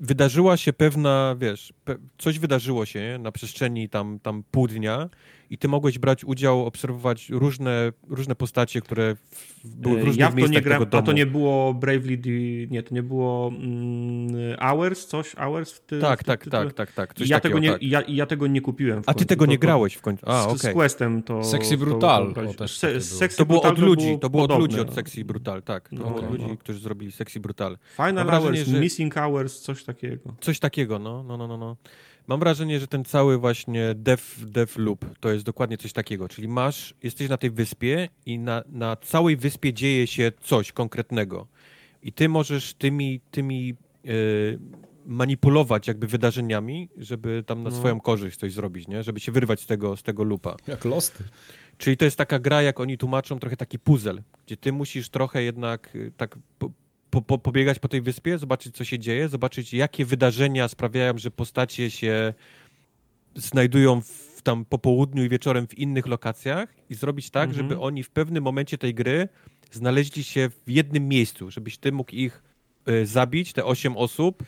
wydarzyła 0.00 0.56
się 0.56 0.72
pewna, 0.72 1.36
wiesz, 1.38 1.72
pe 1.84 1.96
coś 2.18 2.38
wydarzyło 2.38 2.86
się 2.86 3.00
nie? 3.00 3.18
na 3.18 3.32
przestrzeni 3.32 3.88
tam, 3.88 4.18
tam 4.18 4.44
pół 4.50 4.68
dnia 4.68 5.08
i 5.50 5.58
ty 5.58 5.68
mogłeś 5.68 5.98
brać 5.98 6.24
udział, 6.24 6.66
obserwować 6.66 7.28
różne, 7.30 7.92
różne 8.08 8.34
postacie, 8.34 8.80
które 8.80 9.16
były 9.64 10.00
w 10.00 10.04
różnych 10.04 10.16
ja 10.16 10.30
w 10.30 10.40
to 10.40 10.46
nie 10.46 10.60
gram, 10.60 10.86
A 10.90 11.02
to 11.02 11.12
nie 11.12 11.26
było 11.26 11.74
Bravely, 11.74 12.18
nie, 12.70 12.82
to 12.82 12.94
nie 12.94 13.02
było 13.02 13.52
mm, 13.56 14.56
Hours, 14.60 15.06
coś, 15.06 15.34
Hours 15.34 15.72
w 15.72 15.80
ty, 15.80 16.00
Tak, 16.00 16.20
w 16.20 16.24
tak, 16.24 16.48
tak, 16.48 16.72
tak, 16.72 16.92
tak, 16.92 17.14
coś 17.14 17.28
ja, 17.28 17.40
takiego, 17.40 17.60
tego 17.60 17.72
nie, 17.72 17.72
tak. 17.72 17.82
ja, 17.82 18.02
ja 18.08 18.26
tego 18.26 18.46
nie 18.46 18.60
kupiłem 18.60 19.02
A 19.06 19.14
ty 19.14 19.26
tego 19.26 19.46
nie 19.46 19.58
grałeś 19.58 19.94
w 19.94 20.00
końcu? 20.00 20.30
A, 20.30 20.42
z, 20.42 20.46
okay. 20.46 20.72
z 20.72 20.74
Questem 20.74 21.22
to... 21.22 21.44
Sexy 21.44 21.76
Brutal. 21.76 22.34
To, 22.34 22.54
to, 22.54 22.68
Se, 22.68 23.00
sexy 23.00 23.38
to 23.38 23.46
było 23.46 23.62
od 23.62 23.78
ludzi, 23.78 24.18
to 24.20 24.30
było, 24.30 24.44
od 24.44 24.58
ludzi 24.58 24.80
od 24.80 24.94
Sexy 24.94 25.24
Brutal, 25.24 25.62
tak. 25.62 25.88
To 25.88 25.96
no, 25.96 26.04
było 26.04 26.16
od 26.16 26.30
ludzi, 26.30 26.46
no. 26.48 26.56
którzy 26.56 26.78
zrobili 26.78 27.12
Sexy 27.12 27.40
Brutal. 27.40 27.78
Final 27.96 28.28
Hours, 28.28 28.58
że... 28.58 28.80
Missing 28.80 29.14
Hours, 29.14 29.60
coś 29.60 29.84
takiego. 29.84 30.34
Coś 30.40 30.58
takiego, 30.58 30.98
no, 30.98 31.22
no, 31.22 31.36
no, 31.36 31.48
no. 31.48 31.56
no. 31.56 31.76
Mam 32.30 32.40
wrażenie, 32.40 32.80
że 32.80 32.86
ten 32.86 33.04
cały 33.04 33.38
właśnie 33.38 33.94
dev, 33.94 34.22
dev 34.46 34.72
loop 34.76 35.04
to 35.20 35.32
jest 35.32 35.44
dokładnie 35.44 35.78
coś 35.78 35.92
takiego, 35.92 36.28
czyli 36.28 36.48
masz, 36.48 36.94
jesteś 37.02 37.28
na 37.28 37.36
tej 37.36 37.50
wyspie 37.50 38.08
i 38.26 38.38
na, 38.38 38.62
na 38.68 38.96
całej 38.96 39.36
wyspie 39.36 39.72
dzieje 39.72 40.06
się 40.06 40.32
coś 40.40 40.72
konkretnego 40.72 41.46
i 42.02 42.12
ty 42.12 42.28
możesz 42.28 42.74
tymi, 42.74 43.20
tymi 43.30 43.74
yy, 44.04 44.58
manipulować 45.06 45.88
jakby 45.88 46.06
wydarzeniami, 46.06 46.88
żeby 46.96 47.44
tam 47.46 47.62
na 47.62 47.70
no. 47.70 47.76
swoją 47.76 48.00
korzyść 48.00 48.38
coś 48.38 48.52
zrobić, 48.52 48.88
nie? 48.88 49.02
Żeby 49.02 49.20
się 49.20 49.32
wyrwać 49.32 49.60
z 49.60 49.66
tego, 49.66 49.96
z 49.96 50.02
tego 50.02 50.24
loopa. 50.24 50.56
Jak 50.66 50.84
Lost. 50.84 51.22
Czyli 51.78 51.96
to 51.96 52.04
jest 52.04 52.16
taka 52.16 52.38
gra, 52.38 52.62
jak 52.62 52.80
oni 52.80 52.98
tłumaczą, 52.98 53.38
trochę 53.38 53.56
taki 53.56 53.78
puzzle, 53.78 54.22
gdzie 54.46 54.56
ty 54.56 54.72
musisz 54.72 55.08
trochę 55.08 55.42
jednak 55.42 55.96
y, 55.96 56.12
tak 56.16 56.38
po, 57.10 57.22
po, 57.22 57.38
pobiegać 57.38 57.78
po 57.78 57.88
tej 57.88 58.00
wyspie, 58.00 58.38
zobaczyć, 58.38 58.76
co 58.76 58.84
się 58.84 58.98
dzieje, 58.98 59.28
zobaczyć, 59.28 59.74
jakie 59.74 60.04
wydarzenia 60.04 60.68
sprawiają, 60.68 61.18
że 61.18 61.30
postacie 61.30 61.90
się 61.90 62.34
znajdują 63.34 64.00
w, 64.00 64.42
tam 64.42 64.64
po 64.64 64.78
południu 64.78 65.24
i 65.24 65.28
wieczorem 65.28 65.66
w 65.66 65.78
innych 65.78 66.06
lokacjach 66.06 66.74
i 66.90 66.94
zrobić 66.94 67.30
tak, 67.30 67.48
mhm. 67.48 67.68
żeby 67.68 67.80
oni 67.80 68.02
w 68.02 68.10
pewnym 68.10 68.44
momencie 68.44 68.78
tej 68.78 68.94
gry 68.94 69.28
znaleźli 69.72 70.24
się 70.24 70.50
w 70.66 70.70
jednym 70.70 71.08
miejscu, 71.08 71.50
żebyś 71.50 71.78
ty 71.78 71.92
mógł 71.92 72.14
ich 72.14 72.42
y, 72.88 73.06
zabić, 73.06 73.52
te 73.52 73.64
osiem 73.64 73.96
osób 73.96 74.42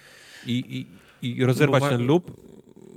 i, 0.47 0.87
i, 1.23 1.29
i 1.29 1.45
rozerwać 1.45 1.83
no, 1.83 1.89
ten 1.89 2.07
loop 2.07 2.31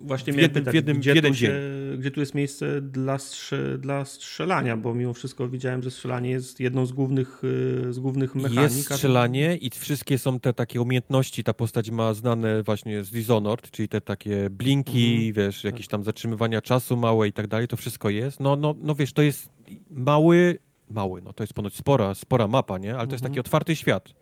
właśnie 0.07 0.33
w 0.33 0.37
jednym, 0.37 0.63
pytać, 0.63 0.71
w 0.71 0.75
jednym, 0.75 0.97
gdzie, 0.99 1.13
w 1.13 1.15
jeden 1.15 1.33
tu 1.33 1.37
się, 1.39 1.61
gdzie 1.97 2.11
tu 2.11 2.19
jest 2.19 2.35
miejsce 2.35 2.81
dla, 2.81 3.17
strze, 3.17 3.77
dla 3.77 4.05
strzelania, 4.05 4.77
bo 4.77 4.93
mimo 4.93 5.13
wszystko 5.13 5.49
widziałem, 5.49 5.83
że 5.83 5.91
strzelanie 5.91 6.29
jest 6.29 6.59
jedną 6.59 6.85
z 6.85 6.91
głównych, 6.91 7.41
y, 7.89 7.93
z 7.93 7.99
głównych 7.99 8.35
mechanik. 8.35 8.61
Jest 8.61 8.85
strzelanie 8.85 9.57
i 9.57 9.69
wszystkie 9.69 10.17
są 10.17 10.39
te 10.39 10.53
takie 10.53 10.81
umiejętności, 10.81 11.43
ta 11.43 11.53
postać 11.53 11.91
ma 11.91 12.13
znane 12.13 12.63
właśnie 12.63 13.03
z 13.03 13.11
Dishonored, 13.11 13.71
czyli 13.71 13.87
te 13.87 14.01
takie 14.01 14.49
blinki, 14.49 15.27
mhm. 15.27 15.33
wiesz, 15.33 15.63
jakieś 15.63 15.87
tam 15.87 16.03
zatrzymywania 16.03 16.61
czasu 16.61 16.97
małe 16.97 17.27
i 17.27 17.33
tak 17.33 17.47
dalej, 17.47 17.67
to 17.67 17.77
wszystko 17.77 18.09
jest. 18.09 18.39
No, 18.39 18.55
no, 18.55 18.75
no 18.81 18.95
wiesz, 18.95 19.13
to 19.13 19.21
jest 19.21 19.49
mały, 19.89 20.59
mały, 20.89 21.21
no 21.21 21.33
to 21.33 21.43
jest 21.43 21.53
ponoć 21.53 21.75
spora, 21.75 22.15
spora 22.15 22.47
mapa, 22.47 22.77
nie? 22.77 22.89
Ale 22.89 22.97
to 22.97 23.03
mhm. 23.03 23.11
jest 23.11 23.23
taki 23.23 23.39
otwarty 23.39 23.75
świat. 23.75 24.13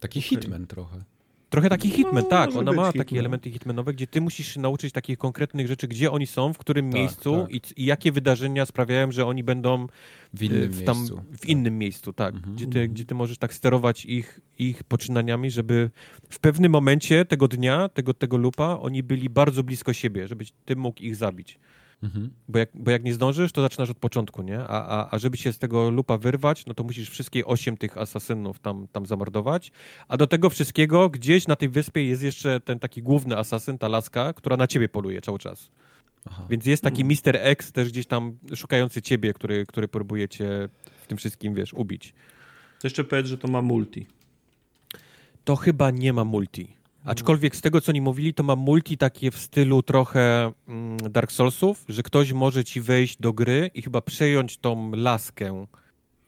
Taki 0.00 0.18
okay. 0.18 0.28
hitman 0.28 0.66
trochę. 0.66 1.15
Trochę 1.56 1.68
taki 1.68 1.90
hitman, 1.90 2.14
no, 2.14 2.30
tak. 2.30 2.56
Ona 2.56 2.72
ma 2.72 2.86
hitman. 2.86 3.04
takie 3.04 3.18
elementy 3.18 3.50
hitmanowe, 3.50 3.92
gdzie 3.92 4.06
ty 4.06 4.20
musisz 4.20 4.54
się 4.54 4.60
nauczyć 4.60 4.92
takich 4.92 5.18
konkretnych 5.18 5.66
rzeczy, 5.66 5.88
gdzie 5.88 6.10
oni 6.10 6.26
są, 6.26 6.52
w 6.52 6.58
którym 6.58 6.90
tak, 6.90 6.94
miejscu 6.94 7.40
tak. 7.40 7.54
I, 7.54 7.82
I, 7.82 7.84
jakie 7.84 8.12
wydarzenia 8.12 8.66
sprawiają, 8.66 9.12
że 9.12 9.26
oni 9.26 9.44
będą 9.44 9.86
w 10.34 10.42
innym 10.42 10.70
w, 10.70 10.84
tam, 10.84 10.96
miejscu. 10.96 11.22
W 11.38 11.46
innym 11.46 11.78
miejscu, 11.78 12.12
tak. 12.12 12.34
Mhm. 12.34 12.54
Gdzie, 12.54 12.66
ty, 12.66 12.88
gdzie 12.88 13.04
ty 13.04 13.14
możesz 13.14 13.38
tak 13.38 13.54
sterować 13.54 14.04
ich, 14.04 14.40
ich 14.58 14.84
poczynaniami, 14.84 15.50
żeby 15.50 15.90
w 16.30 16.38
pewnym 16.38 16.72
momencie 16.72 17.24
tego 17.24 17.48
dnia, 17.48 17.88
tego, 17.88 18.14
tego 18.14 18.36
lupa, 18.36 18.78
oni 18.80 19.02
byli 19.02 19.30
bardzo 19.30 19.62
blisko 19.62 19.92
siebie, 19.92 20.28
żebyś 20.28 20.52
ty 20.64 20.76
mógł 20.76 21.02
ich 21.02 21.16
zabić. 21.16 21.58
Mhm. 22.02 22.30
Bo, 22.48 22.58
jak, 22.58 22.68
bo 22.74 22.90
jak 22.90 23.04
nie 23.04 23.14
zdążysz, 23.14 23.52
to 23.52 23.62
zaczynasz 23.62 23.90
od 23.90 23.98
początku, 23.98 24.42
nie? 24.42 24.58
A, 24.58 24.86
a, 24.88 25.08
a 25.14 25.18
żeby 25.18 25.36
się 25.36 25.52
z 25.52 25.58
tego 25.58 25.90
lupa 25.90 26.18
wyrwać, 26.18 26.66
no 26.66 26.74
to 26.74 26.84
musisz 26.84 27.10
wszystkie 27.10 27.46
osiem 27.46 27.76
tych 27.76 27.98
asasynów 27.98 28.58
tam, 28.58 28.88
tam 28.92 29.06
zamordować. 29.06 29.72
A 30.08 30.16
do 30.16 30.26
tego 30.26 30.50
wszystkiego 30.50 31.10
gdzieś 31.10 31.46
na 31.46 31.56
tej 31.56 31.68
wyspie 31.68 32.04
jest 32.04 32.22
jeszcze 32.22 32.60
ten 32.60 32.78
taki 32.78 33.02
główny 33.02 33.38
asasyn, 33.38 33.78
ta 33.78 33.88
laska, 33.88 34.32
która 34.32 34.56
na 34.56 34.66
ciebie 34.66 34.88
poluje 34.88 35.20
cały 35.20 35.38
czas. 35.38 35.70
Aha. 36.30 36.46
Więc 36.50 36.66
jest 36.66 36.82
taki 36.82 37.02
hmm. 37.02 37.18
Mr. 37.26 37.36
X 37.36 37.72
też 37.72 37.88
gdzieś 37.88 38.06
tam 38.06 38.38
szukający 38.54 39.02
ciebie, 39.02 39.32
który, 39.32 39.66
który 39.66 39.88
próbuje 39.88 40.28
cię 40.28 40.68
w 41.02 41.06
tym 41.06 41.18
wszystkim, 41.18 41.54
wiesz, 41.54 41.74
ubić. 41.74 42.14
To 42.80 42.86
jeszcze 42.86 43.04
powiedz, 43.04 43.26
że 43.26 43.38
to 43.38 43.48
ma 43.48 43.62
multi. 43.62 44.06
To 45.44 45.56
chyba 45.56 45.90
nie 45.90 46.12
ma 46.12 46.24
multi. 46.24 46.76
Aczkolwiek 47.06 47.56
z 47.56 47.60
tego, 47.60 47.80
co 47.80 47.92
oni 47.92 48.00
mówili, 48.00 48.34
to 48.34 48.42
ma 48.42 48.56
multi 48.56 48.98
takie 48.98 49.30
w 49.30 49.38
stylu 49.38 49.82
trochę 49.82 50.52
mm, 50.68 50.96
Dark 51.10 51.32
Soulsów, 51.32 51.84
że 51.88 52.02
ktoś 52.02 52.32
może 52.32 52.64
ci 52.64 52.80
wejść 52.80 53.16
do 53.20 53.32
gry 53.32 53.70
i 53.74 53.82
chyba 53.82 54.00
przejąć 54.00 54.58
tą 54.58 54.90
laskę 54.90 55.66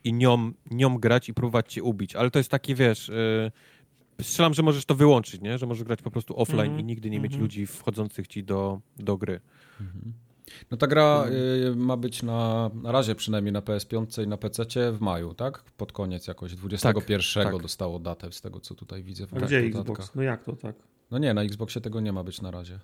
i 0.04 0.12
nią, 0.12 0.52
nią 0.70 0.98
grać 0.98 1.28
i 1.28 1.34
próbować 1.34 1.72
cię 1.72 1.82
ubić. 1.82 2.16
Ale 2.16 2.30
to 2.30 2.38
jest 2.38 2.50
takie, 2.50 2.74
wiesz... 2.74 3.08
Yy, 3.08 4.24
strzelam, 4.24 4.54
że 4.54 4.62
możesz 4.62 4.84
to 4.84 4.94
wyłączyć, 4.94 5.40
nie? 5.40 5.58
Że 5.58 5.66
możesz 5.66 5.84
grać 5.84 6.02
po 6.02 6.10
prostu 6.10 6.40
offline 6.40 6.60
mm 6.60 6.76
-hmm. 6.76 6.80
i 6.80 6.84
nigdy 6.84 7.10
nie 7.10 7.16
mm 7.16 7.28
-hmm. 7.28 7.32
mieć 7.32 7.40
ludzi 7.40 7.66
wchodzących 7.66 8.28
ci 8.28 8.44
do, 8.44 8.80
do 8.96 9.16
gry. 9.16 9.40
Mm 9.80 9.92
-hmm. 9.92 10.27
No 10.70 10.76
ta 10.76 10.86
gra 10.86 11.24
y, 11.72 11.76
ma 11.76 11.96
być 11.96 12.22
na, 12.22 12.70
na 12.82 12.92
razie 12.92 13.14
przynajmniej 13.14 13.52
na 13.52 13.60
PS5 13.60 14.24
i 14.24 14.26
na 14.26 14.36
PC 14.36 14.92
w 14.92 15.00
maju, 15.00 15.34
tak? 15.34 15.62
Pod 15.62 15.92
koniec 15.92 16.26
jakoś 16.26 16.54
21 16.54 17.44
tak, 17.44 17.52
tak. 17.52 17.62
dostało 17.62 17.98
datę 17.98 18.32
z 18.32 18.40
tego, 18.40 18.60
co 18.60 18.74
tutaj 18.74 19.02
widzę. 19.02 19.26
W 19.26 19.34
A 19.34 19.40
gdzie 19.40 19.58
Xbox? 19.58 20.14
No 20.14 20.22
jak 20.22 20.44
to 20.44 20.56
tak? 20.56 20.76
No 21.10 21.18
nie, 21.18 21.34
na 21.34 21.42
Xboxie 21.42 21.80
tego 21.80 22.00
nie 22.00 22.12
ma 22.12 22.24
być 22.24 22.42
na 22.42 22.50
razie. 22.50 22.80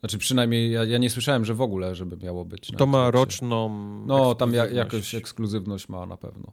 Znaczy 0.00 0.18
przynajmniej 0.18 0.70
ja, 0.70 0.84
ja 0.84 0.98
nie 0.98 1.10
słyszałem, 1.10 1.44
że 1.44 1.54
w 1.54 1.60
ogóle, 1.60 1.94
żeby 1.94 2.16
miało 2.16 2.44
być. 2.44 2.70
To 2.76 2.86
ma 2.86 3.10
roczną 3.10 3.68
No 4.06 4.34
tam 4.34 4.54
ja, 4.54 4.66
jakoś 4.66 5.14
ekskluzywność 5.14 5.88
ma 5.88 6.06
na 6.06 6.16
pewno. 6.16 6.52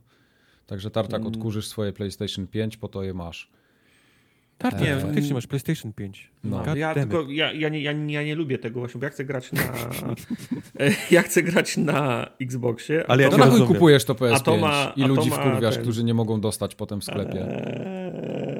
Także 0.65 0.91
Tartak 0.91 1.21
mm. 1.21 1.33
odkurzysz 1.33 1.67
swoje 1.67 1.93
PlayStation 1.93 2.47
5, 2.47 2.77
po 2.77 2.87
to 2.87 3.03
je 3.03 3.13
masz. 3.13 3.51
Tak, 4.57 4.81
nie, 4.81 4.97
faktycznie 4.99 5.33
masz 5.33 5.47
PlayStation 5.47 5.93
5. 5.93 6.31
No. 6.43 6.75
ja, 6.75 6.93
tylko, 6.93 7.25
ja, 7.29 7.53
ja, 7.53 7.69
nie, 7.69 7.81
ja, 7.81 7.91
nie, 7.91 8.13
ja 8.13 8.23
nie 8.23 8.35
lubię 8.35 8.57
tego 8.57 8.79
właśnie, 8.79 8.99
bo 8.99 9.05
ja 9.05 9.09
chcę 9.09 9.25
grać 9.25 9.51
na 9.51 9.61
ja 11.11 11.21
chcę 11.21 11.43
grać 11.43 11.77
na 11.77 12.29
Xboxie. 12.41 13.03
Ale 13.07 13.23
ja 13.23 13.29
to 13.29 13.37
na 13.37 13.45
chuj 13.45 13.67
kupujesz 13.67 14.05
to 14.05 14.13
PS5 14.13 14.41
to 14.41 14.57
ma, 14.57 14.93
i 14.95 15.03
ludzi 15.03 15.29
wkurwiasz, 15.31 15.73
ten... 15.73 15.83
którzy 15.83 16.03
nie 16.03 16.13
mogą 16.13 16.41
dostać 16.41 16.75
potem 16.75 17.01
w 17.01 17.03
sklepie. 17.03 17.41
Eee, 17.41 18.55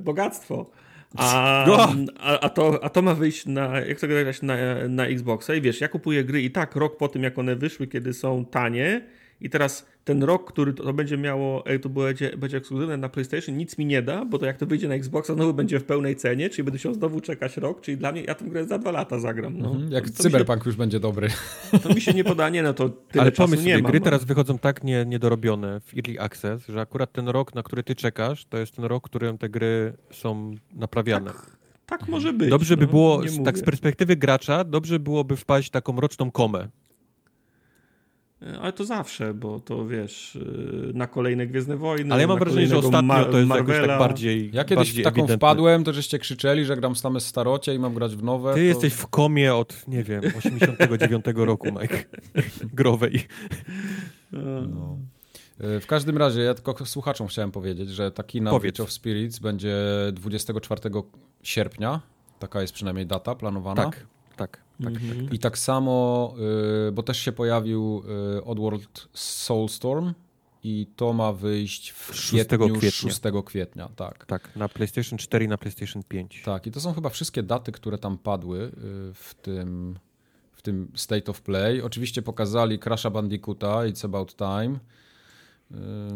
bogactwo. 0.00 0.70
A, 1.16 1.64
a, 2.20 2.40
a, 2.40 2.48
to, 2.48 2.84
a 2.84 2.88
to 2.88 3.02
ma 3.02 3.14
wyjść 3.14 3.46
na, 3.46 3.80
jak 3.80 4.00
to 4.00 4.08
grać 4.08 4.42
na, 4.42 4.56
na 4.88 5.06
Xboxa 5.06 5.54
i 5.54 5.60
wiesz, 5.60 5.80
ja 5.80 5.88
kupuję 5.88 6.24
gry 6.24 6.42
i 6.42 6.50
tak 6.50 6.76
rok 6.76 6.96
po 6.96 7.08
tym, 7.08 7.22
jak 7.22 7.38
one 7.38 7.56
wyszły, 7.56 7.86
kiedy 7.86 8.14
są 8.14 8.44
tanie 8.44 9.00
i 9.40 9.50
teraz 9.50 9.86
ten 10.04 10.22
rok, 10.22 10.52
który 10.52 10.72
to, 10.72 10.92
będzie 10.92 11.18
miało, 11.18 11.64
to 11.82 11.88
będzie, 11.88 12.36
będzie 12.36 12.56
ekskluzywne 12.56 12.96
na 12.96 13.08
PlayStation, 13.08 13.56
nic 13.56 13.78
mi 13.78 13.86
nie 13.86 14.02
da, 14.02 14.24
bo 14.24 14.38
to 14.38 14.46
jak 14.46 14.56
to 14.56 14.66
wyjdzie 14.66 14.88
na 14.88 14.94
Xboxa, 14.94 15.34
znowu 15.34 15.54
będzie 15.54 15.80
w 15.80 15.84
pełnej 15.84 16.16
cenie, 16.16 16.50
czyli 16.50 16.64
będę 16.64 16.74
musiał 16.74 16.94
znowu 16.94 17.20
czekać 17.20 17.56
rok, 17.56 17.80
czyli 17.80 17.96
dla 17.96 18.12
mnie, 18.12 18.22
ja 18.22 18.34
tę 18.34 18.44
grę 18.44 18.66
za 18.66 18.78
dwa 18.78 18.90
lata 18.90 19.18
zagram. 19.18 19.58
No. 19.58 19.70
Mhm, 19.70 19.92
jak 19.92 20.10
to 20.10 20.22
Cyberpunk 20.22 20.64
się, 20.64 20.68
już 20.68 20.76
będzie 20.76 21.00
dobry. 21.00 21.28
To 21.82 21.94
mi 21.94 22.00
się 22.00 22.12
nie 22.12 22.24
poda, 22.24 22.48
nie 22.48 22.62
no 22.62 22.74
to 22.74 22.88
tyle 22.88 23.22
Ale 23.22 23.32
pomysł 23.32 23.62
nie 23.64 23.74
mam, 23.74 23.90
gry 23.90 24.00
no. 24.00 24.04
teraz 24.04 24.24
wychodzą 24.24 24.58
tak 24.58 24.84
nie, 24.84 25.04
niedorobione 25.06 25.80
w 25.80 25.94
Early 25.96 26.20
Access, 26.20 26.66
że 26.68 26.80
akurat 26.80 27.12
ten 27.12 27.28
rok, 27.28 27.54
na 27.54 27.62
który 27.62 27.82
ty 27.82 27.94
czekasz, 27.94 28.44
to 28.44 28.58
jest 28.58 28.76
ten 28.76 28.84
rok, 28.84 29.06
w 29.06 29.10
którym 29.10 29.38
te 29.38 29.48
gry 29.48 29.92
są 30.10 30.54
naprawiane. 30.74 31.30
Tak. 31.30 31.56
tak 31.86 32.08
może 32.08 32.32
być. 32.32 32.50
Dobrze 32.50 32.76
by 32.76 32.86
no, 32.86 32.90
było, 32.90 33.22
nie 33.22 33.28
z- 33.28 33.44
tak 33.44 33.58
z 33.58 33.62
perspektywy 33.62 34.16
gracza, 34.16 34.64
dobrze 34.64 34.98
byłoby 34.98 35.36
wpaść 35.36 35.68
w 35.68 35.70
taką 35.70 36.00
roczną 36.00 36.30
komę. 36.30 36.68
Ale 38.62 38.72
to 38.72 38.84
zawsze, 38.84 39.34
bo 39.34 39.60
to 39.60 39.86
wiesz, 39.86 40.34
yy, 40.86 40.90
na 40.94 41.06
kolejne 41.06 41.46
Gwiezdne 41.46 41.76
Wojny. 41.76 42.12
Ale 42.12 42.22
ja 42.22 42.28
mam 42.28 42.38
wrażenie, 42.38 42.66
że 42.66 42.76
ostatnio 42.78 43.02
Ma- 43.02 43.24
to 43.24 43.38
jest 43.38 43.50
jakoś 43.50 43.66
Marvela. 43.68 43.86
tak 43.86 43.98
bardziej 43.98 44.50
Ja 44.52 44.64
kiedyś 44.64 44.76
bardziej 44.86 45.02
w 45.02 45.04
taką 45.04 45.14
ewidentne. 45.20 45.36
wpadłem, 45.36 45.84
to 45.84 45.92
żeście 45.92 46.18
krzyczeli, 46.18 46.64
że 46.64 46.76
gram 46.76 46.96
same 46.96 47.20
starocie 47.20 47.74
i 47.74 47.78
mam 47.78 47.94
grać 47.94 48.16
w 48.16 48.22
nowe. 48.22 48.50
Ty 48.54 48.60
to... 48.60 48.64
jesteś 48.64 48.92
w 48.92 49.06
komie 49.06 49.54
od, 49.54 49.88
nie 49.88 50.02
wiem, 50.04 50.22
89 50.38 51.24
roku, 51.34 51.66
Mike. 51.80 52.04
Growej. 52.78 53.26
No. 54.68 54.98
Y, 55.76 55.80
W 55.80 55.86
każdym 55.86 56.16
razie, 56.18 56.40
ja 56.42 56.54
tylko 56.54 56.86
słuchaczom 56.86 57.26
chciałem 57.26 57.50
powiedzieć, 57.52 57.90
że 57.90 58.10
taki 58.10 58.42
na. 58.42 58.60
Witch 58.60 58.80
of 58.80 58.92
Spirits 58.92 59.38
będzie 59.38 59.76
24 60.12 60.80
sierpnia. 61.42 62.00
Taka 62.38 62.60
jest 62.60 62.72
przynajmniej 62.74 63.06
data 63.06 63.34
planowana. 63.34 63.84
Tak, 63.84 64.06
tak, 64.38 64.62
tak. 64.84 64.92
Mhm. 64.92 65.32
I 65.32 65.38
tak 65.38 65.58
samo, 65.58 66.34
y, 66.88 66.92
bo 66.92 67.02
też 67.02 67.18
się 67.18 67.32
pojawił 67.32 68.02
y, 68.38 68.44
Oddworld 68.44 69.08
Soulstorm 69.12 70.14
i 70.62 70.86
to 70.96 71.12
ma 71.12 71.32
wyjść 71.32 71.90
w 71.90 72.14
6 72.14 72.28
kwietniu, 72.28 72.78
kwietnia. 72.78 72.90
6 72.90 73.20
kwietnia. 73.44 73.88
Tak. 73.96 74.26
Tak, 74.26 74.56
na 74.56 74.68
PlayStation 74.68 75.18
4 75.18 75.44
i 75.44 75.48
na 75.48 75.58
PlayStation 75.58 76.02
5. 76.02 76.42
Tak, 76.44 76.66
i 76.66 76.70
to 76.70 76.80
są 76.80 76.92
chyba 76.92 77.08
wszystkie 77.08 77.42
daty, 77.42 77.72
które 77.72 77.98
tam 77.98 78.18
padły 78.18 78.58
y, 78.58 78.70
w 79.14 79.34
tym, 79.42 79.98
w 80.52 80.62
tym 80.62 80.92
State 80.94 81.30
of 81.30 81.42
Play. 81.42 81.82
Oczywiście 81.82 82.22
pokazali 82.22 82.78
Crash'a 82.78 83.12
Bandicoota, 83.12 83.68
It's 83.68 84.04
About 84.04 84.36
Time. 84.36 84.74
Y, 84.74 85.08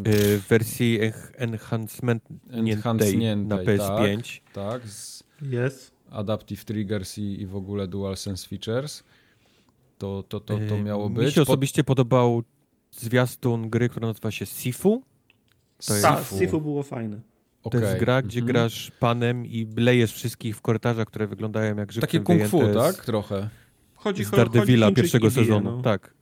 Y, 0.06 0.38
w 0.38 0.48
wersji 0.48 1.00
enhancement 1.36 2.22
Enhancniętej, 2.50 3.36
na 3.36 3.56
PS5. 3.56 4.40
Tak, 4.52 4.88
z 4.88 5.24
Jest. 5.42 5.91
Adaptive 6.12 6.64
Triggers 6.64 7.18
i, 7.18 7.40
i 7.40 7.46
w 7.46 7.56
ogóle 7.56 7.88
DualSense 7.88 8.48
Features. 8.48 9.04
To, 9.98 10.24
to, 10.28 10.40
to, 10.40 10.58
to 10.68 10.74
Y, 10.76 10.82
miało 10.82 11.08
Mi 11.08 11.14
być. 11.16 11.34
się 11.34 11.40
Pod- 11.40 11.48
osobiście 11.48 11.84
podobał 11.84 12.42
zwiastun 12.90 13.70
gry, 13.70 13.88
która 13.88 14.06
nazywa 14.08 14.30
się 14.30 14.46
Sifu. 14.46 15.02
To 15.86 15.94
Sifu. 15.94 16.38
Sifu 16.38 16.60
było 16.60 16.82
fajne. 16.82 17.20
To 17.70 17.78
jest 17.78 17.98
gra, 17.98 18.22
gdzie 18.22 18.40
Mhm. 18.40 18.52
grasz 18.52 18.90
panem 19.00 19.46
i 19.46 19.66
lejesz 19.76 20.12
wszystkich 20.12 20.56
w 20.56 20.60
korytarzach, 20.60 21.06
które 21.08 21.26
wyglądają 21.26 21.76
jak 21.76 21.92
żywcem 21.92 22.08
Takie 22.08 22.20
kung 22.20 22.46
fu, 22.48 22.60
tak? 22.74 23.04
Trochę. 23.04 23.48
Chodzi, 23.94 24.24
z 24.24 24.30
Daredevila 24.30 24.86
chodzi 24.86 24.96
pierwszego 24.96 25.30
sezonu. 25.30 25.76
no. 25.76 25.82
Tak. 25.82 26.14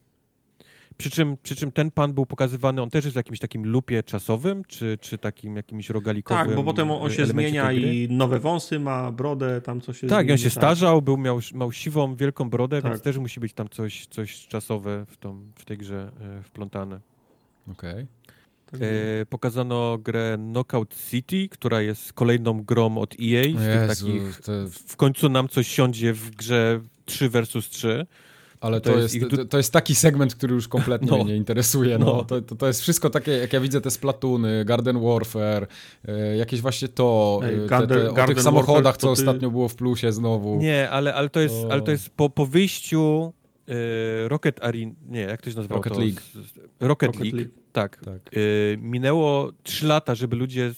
Przy 1.00 1.10
czym, 1.10 1.36
przy 1.42 1.56
czym 1.56 1.72
ten 1.72 1.90
pan 1.90 2.12
był 2.12 2.26
pokazywany, 2.26 2.82
on 2.82 2.90
też 2.90 3.04
jest 3.04 3.14
w 3.14 3.16
jakimś 3.16 3.38
takim 3.38 3.66
lupie 3.66 4.02
czasowym, 4.02 4.64
czy, 4.64 4.98
czy 5.00 5.18
takim 5.18 5.56
jakimś 5.56 5.90
rogalikowym 5.90 6.46
Tak, 6.46 6.56
bo 6.56 6.64
potem 6.64 6.90
on 6.90 7.10
się 7.10 7.26
zmienia 7.26 7.72
i 7.72 8.08
nowe 8.10 8.38
wąsy 8.38 8.78
ma, 8.78 9.12
brodę, 9.12 9.60
tam 9.60 9.80
coś 9.80 10.00
się 10.00 10.06
Tak, 10.06 10.28
i 10.28 10.32
on 10.32 10.38
się 10.38 10.44
tak. 10.44 10.52
starzał, 10.52 11.02
był, 11.02 11.16
miał, 11.16 11.40
miał 11.54 11.72
siwą, 11.72 12.16
wielką 12.16 12.50
brodę, 12.50 12.82
Tak. 12.82 12.92
więc 12.92 13.02
też 13.02 13.18
musi 13.18 13.40
być 13.40 13.52
tam 13.52 13.68
coś, 13.68 14.06
coś 14.06 14.46
czasowe 14.46 15.06
w, 15.08 15.16
tą, 15.16 15.42
w 15.54 15.64
tej 15.64 15.78
grze 15.78 16.12
e, 16.20 16.42
wplątane. 16.42 17.00
Okej. 17.72 18.06
Tak. 18.70 18.80
E, 18.82 19.26
pokazano 19.26 19.98
grę 19.98 20.38
Knockout 20.38 20.94
City, 21.10 21.48
która 21.48 21.80
jest 21.80 22.12
kolejną 22.12 22.62
grą 22.62 22.98
od 22.98 23.14
EA. 23.14 23.42
Z 23.42 23.56
tych 23.56 23.88
Jezu, 23.88 24.06
takich, 24.06 24.40
to, 24.40 24.52
w 24.88 24.96
końcu 24.96 25.28
nam 25.28 25.48
coś 25.48 25.68
siądzie 25.68 26.12
w 26.12 26.30
grze 26.30 26.80
3 27.04 27.28
versus 27.28 27.68
3. 27.68 28.06
ale 28.60 28.80
To 28.80 28.90
to, 28.92 28.98
jest 28.98 29.14
jest, 29.14 29.32
ich 29.32 29.48
to, 29.48 29.56
jest 29.56 29.72
taki 29.72 29.94
segment, 29.94 30.34
który 30.34 30.54
już 30.54 30.68
kompletnie 30.68 31.08
No. 31.10 31.16
mnie 31.16 31.24
nie 31.24 31.36
interesuje. 31.36 31.98
No. 31.98 32.06
No. 32.06 32.24
To, 32.24 32.42
to, 32.42 32.54
to 32.56 32.66
jest 32.66 32.80
wszystko 32.82 33.10
takie, 33.10 33.32
jak 33.32 33.52
ja 33.52 33.60
widzę 33.60 33.80
te 33.80 33.90
Splatuny, 33.90 34.64
Garden 34.64 35.00
Warfare, 35.00 35.66
e, 36.08 36.36
jakieś 36.36 36.60
właśnie 36.60 36.88
to, 36.88 37.40
Ej, 37.44 37.54
e, 37.54 37.58
te, 37.58 37.66
Garden- 37.66 37.88
te, 38.02 38.10
o 38.10 38.12
Garden 38.12 38.34
tych 38.36 38.44
samochodach, 38.44 38.82
Warfare 38.84 39.00
co 39.00 39.06
ty- 39.06 39.12
ostatnio 39.12 39.50
było 39.50 39.68
w 39.68 39.74
plusie 39.74 40.12
znowu. 40.12 40.56
Nie, 40.60 40.90
ale, 40.90 41.14
ale 41.14 41.28
to 41.28 41.40
jest, 41.40 41.54
ale 41.70 41.82
to 41.82 41.90
jest 41.90 42.10
po, 42.10 42.30
po 42.30 42.46
wyjściu 42.46 43.32
e, 43.68 44.28
Rocket 44.28 44.64
Arena, 44.64 44.92
nie, 45.08 45.20
jak 45.20 45.42
to 45.42 45.50
się 45.50 45.56
nazywało? 45.56 45.82
Rocket? 45.82 45.98
League. 45.98 46.20
Rocket, 46.80 47.06
Rocket 47.06 47.22
League. 47.22 47.36
League. 47.36 47.50
tak. 47.72 47.96
Tak. 48.04 48.30
Minęło 48.78 49.52
3 49.62 49.86
lata, 49.86 50.14
żeby 50.14 50.36
ludzie 50.36 50.72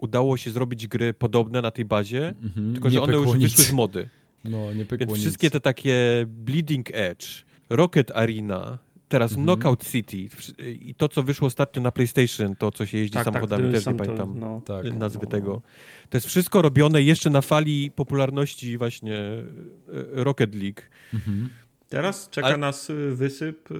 udało 0.00 0.36
się 0.36 0.50
zrobić 0.50 0.86
gry 0.86 1.14
podobne 1.14 1.62
na 1.62 1.70
tej 1.70 1.84
bazie, 1.84 2.34
Mhm. 2.42 2.72
tylko 2.72 2.88
Nie 2.88 2.94
że 2.94 3.02
one 3.02 3.12
pykło 3.12 3.26
już 3.32 3.42
nic. 3.42 3.50
wyszły 3.50 3.64
z 3.64 3.72
mody. 3.72 4.08
No, 4.50 4.72
nie 4.72 4.84
pykło 4.84 4.98
Więc 5.06 5.10
nic. 5.10 5.20
wszystkie 5.20 5.50
te 5.50 5.60
takie 5.60 6.24
Bleeding 6.26 6.88
Edge, 6.92 7.26
Rocket 7.70 8.10
Arena, 8.10 8.78
teraz 9.08 9.30
Mhm. 9.32 9.46
Knockout 9.46 9.84
City 9.90 10.28
i 10.80 10.94
to, 10.94 11.08
co 11.08 11.22
wyszło 11.22 11.46
ostatnio 11.46 11.82
na 11.82 11.92
PlayStation, 11.92 12.56
to, 12.56 12.72
co 12.72 12.86
się 12.86 12.98
jeździ 12.98 13.14
tak, 13.14 13.24
samochodami, 13.24 13.62
tak, 13.64 13.72
też 13.72 13.84
sam 13.84 13.94
nie 13.94 13.98
to- 13.98 14.04
pamiętam 14.04 14.38
no. 14.38 14.60
Tak. 14.64 14.94
nazwy 14.94 15.20
No. 15.24 15.30
tego. 15.30 15.62
To 16.10 16.16
jest 16.16 16.26
wszystko 16.26 16.62
robione 16.62 17.02
jeszcze 17.02 17.30
na 17.30 17.40
fali 17.40 17.90
popularności 17.90 18.78
właśnie 18.78 19.16
e, 19.16 19.42
Rocket 20.24 20.54
League. 20.54 20.80
Mhm. 21.14 21.48
Teraz 21.88 22.28
czeka 22.30 22.46
Ale- 22.46 22.56
nas 22.56 22.90
y, 22.90 23.14
wysyp 23.14 23.70
y, 23.70 23.74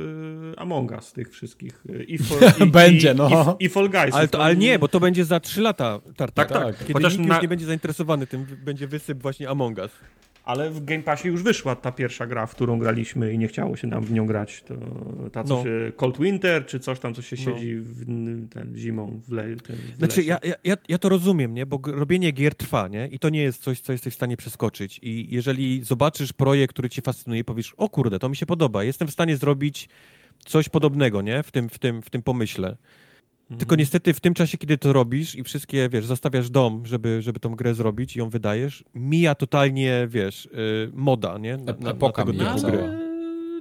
Among 0.57 0.91
Us 0.91 1.13
tych 1.13 1.31
wszystkich. 1.31 1.85
I 2.07 2.19
for, 2.25 2.39
i, 2.67 2.71
Będzie, 2.71 3.13
i, 3.13 3.15
no. 3.15 3.57
I, 3.61 3.65
i 3.65 3.69
Fall 3.69 3.91
Guys. 3.91 4.15
Ale, 4.15 4.29
to, 4.29 4.45
ale 4.45 4.57
nie, 4.57 4.79
bo 4.79 4.89
to 4.89 5.01
będzie 5.01 5.25
za 5.25 5.41
3 5.41 5.61
lata. 5.61 6.01
Tartak. 6.17 6.49
Tak, 6.49 6.63
tak. 6.65 6.79
Kiedy 6.79 6.93
Chociaż 6.93 7.17
nikt 7.19 7.29
na- 7.29 7.35
już 7.35 7.43
nie 7.43 7.49
będzie 7.49 7.67
zainteresowany 7.67 8.27
tym, 8.27 8.47
będzie 8.65 8.87
wysyp 8.87 9.23
właśnie 9.23 9.49
Among 9.49 9.79
Us. 9.79 9.91
Ale 10.49 10.71
w 10.71 10.85
Game 10.85 11.03
Passie 11.03 11.29
już 11.29 11.43
wyszła 11.43 11.77
ta 11.77 11.93
pierwsza 11.93 12.27
gra, 12.27 12.47
w 12.47 12.55
którą 12.55 12.79
graliśmy 12.79 13.33
i 13.33 13.39
nie 13.39 13.49
chciało 13.49 13.77
się 13.77 13.87
nam 13.87 14.05
w 14.05 14.13
nią 14.13 14.27
grać. 14.27 14.63
To 14.63 14.75
ta, 15.33 15.45
co 15.45 15.57
No. 15.57 15.63
się 15.65 15.93
Cold 15.97 16.19
Winter, 16.21 16.67
czy 16.67 16.81
coś 16.81 16.99
tam, 17.01 17.15
co 17.15 17.23
się 17.23 17.37
No. 17.37 17.43
siedzi 17.43 17.77
w, 17.77 18.05
ten, 18.51 18.77
zimą 18.77 19.21
w, 19.29 19.33
le, 19.33 19.57
ten, 19.57 19.77
w 19.77 19.97
Znaczy, 19.99 20.23
ja, 20.23 20.39
ja- 20.65 20.77
ja, 20.89 20.99
to 20.99 21.09
rozumiem, 21.09 21.55
nie? 21.55 21.67
bo 21.67 21.81
robienie 21.87 22.31
gier 22.31 22.55
trwa, 22.55 22.89
nie? 22.89 23.07
I 23.09 23.19
to 23.19 23.29
nie 23.29 23.43
jest 23.43 23.63
coś, 23.63 23.81
co 23.81 23.93
jesteś 23.93 24.13
w 24.13 24.17
stanie 24.17 24.37
przeskoczyć. 24.37 25.01
I 25.03 25.27
jeżeli 25.31 25.85
zobaczysz 25.85 26.33
projekt, 26.33 26.73
który 26.73 26.89
cię 26.91 27.03
fascynuje, 27.03 27.45
powiesz, 27.45 27.75
o 27.77 27.89
kurde, 27.89 28.19
to 28.19 28.29
mi 28.29 28.37
się 28.37 28.47
podoba, 28.47 28.85
jestem 28.85 29.09
w 29.09 29.13
stanie 29.13 29.37
zrobić 29.37 29.89
coś 30.45 30.69
podobnego, 30.69 31.23
nie? 31.23 31.43
W 31.43 31.51
tym, 31.51 31.69
w 31.69 31.79
tym, 31.79 32.03
w 32.03 32.11
tym 32.11 32.23
pomyśle. 32.23 32.77
Mhm. 33.51 33.59
Tylko 33.59 33.77
niestety 33.77 34.15
w 34.15 34.21
tym 34.21 34.35
czasie, 34.35 34.59
kiedy 34.59 34.79
to 34.79 34.93
robisz 34.93 35.35
i 35.35 35.45
wszystkie, 35.45 35.89
wiesz, 35.89 36.07
zostawiasz 36.07 36.51
dom, 36.51 36.87
żeby, 36.87 37.23
żeby 37.23 37.41
tą 37.41 37.55
grę 37.55 37.75
zrobić 37.75 38.17
i 38.17 38.19
ją 38.19 38.31
wydajesz, 38.31 38.85
mija 38.95 39.35
totalnie, 39.35 40.07
wiesz, 40.11 40.47
y, 40.47 40.91
moda, 40.95 41.39
nie? 41.39 41.57
Na, 41.57 41.73
na, 41.73 41.79
na 41.81 41.91
Epoka 41.91 42.25
tego 42.25 42.33
mija 42.33 42.55
gry. 42.55 42.99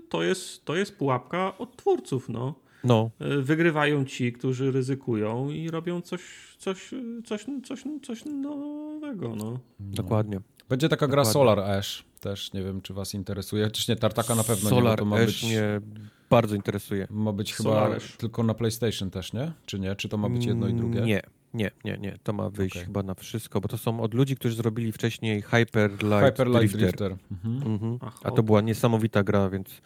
To 0.10 0.24
jest, 0.24 0.66
to 0.66 0.76
jest 0.76 0.98
pułapka 0.98 1.58
od 1.58 1.78
twórców, 1.78 2.30
no. 2.30 2.56
No, 2.84 3.12
Y, 3.22 3.42
Wygrywają 3.42 4.06
ci, 4.06 4.34
którzy 4.34 4.72
ryzykują 4.72 5.50
i 5.50 5.70
robią 5.70 6.02
coś, 6.02 6.22
coś, 6.58 6.90
coś, 7.26 7.46
coś, 7.66 7.84
coś 8.04 8.26
nowego, 8.26 9.36
no. 9.36 9.60
dokładnie. 9.80 10.40
Będzie 10.70 10.90
taka 10.90 11.08
gra 11.08 11.24
Dokładnie. 11.24 11.34
Solar 11.34 11.60
Ash, 11.60 12.06
też 12.20 12.54
nie 12.54 12.64
wiem, 12.64 12.82
czy 12.82 12.94
was 12.94 13.14
interesuje. 13.14 13.72
Czyż 13.72 13.88
nie, 13.88 13.96
Tartaka 13.96 14.36
na 14.36 14.44
pewno 14.44 14.70
nie, 14.70 14.76
bo 14.76 14.82
Solar 14.82 15.00
to 15.00 15.06
ma 15.06 15.16
Ash 15.16 15.26
być, 15.26 15.44
mnie 15.44 15.82
bardzo 16.30 16.56
interesuje. 16.56 17.08
ma 17.10 17.34
być 17.34 17.56
Solar 17.56 17.92
chyba 18.02 18.18
tylko 18.18 18.44
na 18.44 18.54
PlayStation 18.54 19.10
też, 19.12 19.34
nie? 19.34 19.52
Czy 19.66 19.80
nie? 19.80 19.96
Czy 19.96 20.10
to 20.10 20.18
ma 20.18 20.30
być 20.30 20.46
jedno 20.46 20.68
i 20.68 20.74
drugie? 20.74 21.02
Nie, 21.02 21.22
nie, 21.54 21.72
nie, 21.86 21.98
nie. 21.98 22.18
To 22.24 22.34
ma 22.34 22.50
wyjść 22.50 22.76
Okej. 22.76 22.86
chyba 22.86 23.04
na 23.04 23.14
wszystko, 23.14 23.62
bo 23.62 23.68
to 23.68 23.78
są 23.78 24.02
od 24.02 24.14
ludzi, 24.14 24.36
którzy 24.36 24.56
zrobili 24.56 24.92
wcześniej 24.92 25.42
Hyper 25.42 25.92
Light, 25.92 26.26
Hyper 26.26 26.48
Light 26.48 26.60
Drifter. 26.78 26.80
Drifter. 26.80 27.16
Mhm. 27.32 27.74
Mhm. 27.74 27.98
Ach, 28.02 28.20
A 28.24 28.32
to 28.32 28.44
była 28.44 28.62
niesamowita 28.62 29.24
gra, 29.24 29.50
więc, 29.50 29.82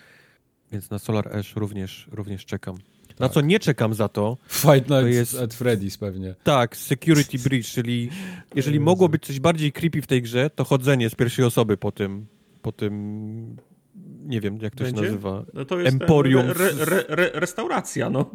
więc 0.71 0.89
na 0.89 0.99
Solar 0.99 1.37
Ash 1.37 1.55
również, 1.55 2.07
również 2.11 2.45
czekam. 2.45 2.75
Na 3.19 3.27
Tak. 3.27 3.33
co 3.33 3.41
nie 3.41 3.59
czekam 3.59 3.93
za 3.93 4.07
to, 4.09 4.37
Fight 4.49 4.73
Night 4.73 4.87
To 4.89 5.07
jest- 5.07 5.39
at 5.39 5.53
Freddy's 5.53 5.99
pewnie. 5.99 6.35
tak, 6.43 6.77
Security 6.77 7.39
Breach, 7.39 7.65
czyli 7.65 8.09
jeżeli 8.55 8.79
mogło 8.79 9.09
być 9.09 9.25
coś 9.25 9.39
bardziej 9.39 9.71
creepy 9.71 10.01
w 10.01 10.07
tej 10.07 10.21
grze, 10.21 10.49
to 10.49 10.63
chodzenie 10.63 11.09
z 11.09 11.15
pierwszej 11.15 11.45
osoby 11.45 11.77
po 11.77 11.91
tym, 11.91 12.25
po 12.61 12.71
tym 12.71 13.55
nie 14.31 14.41
wiem, 14.41 14.57
jak 14.61 14.75
to 14.75 14.85
się 14.85 14.91
Będzie? 14.91 15.01
nazywa. 15.01 15.45
No 15.53 15.65
to 15.65 15.79
jest 15.79 16.01
Emporium 16.01 16.49
Re, 16.49 16.53
re, 16.53 16.85
re, 16.85 17.05
re, 17.07 17.31
restauracja, 17.33 18.09
no. 18.09 18.31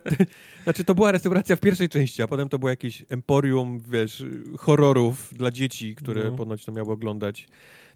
Znaczy, 0.64 0.84
to 0.84 0.94
była 0.94 1.12
restauracja 1.12 1.56
w 1.56 1.60
pierwszej 1.60 1.88
części, 1.88 2.22
a 2.22 2.28
potem 2.28 2.48
to 2.48 2.58
było 2.58 2.70
jakieś 2.70 3.04
emporium, 3.08 3.80
wiesz, 3.90 4.24
horrorów 4.58 5.34
dla 5.34 5.50
dzieci, 5.50 5.94
które 5.94 6.24
No. 6.24 6.36
ponoć 6.36 6.64
to 6.64 6.72
miały 6.72 6.92
oglądać. 6.92 7.48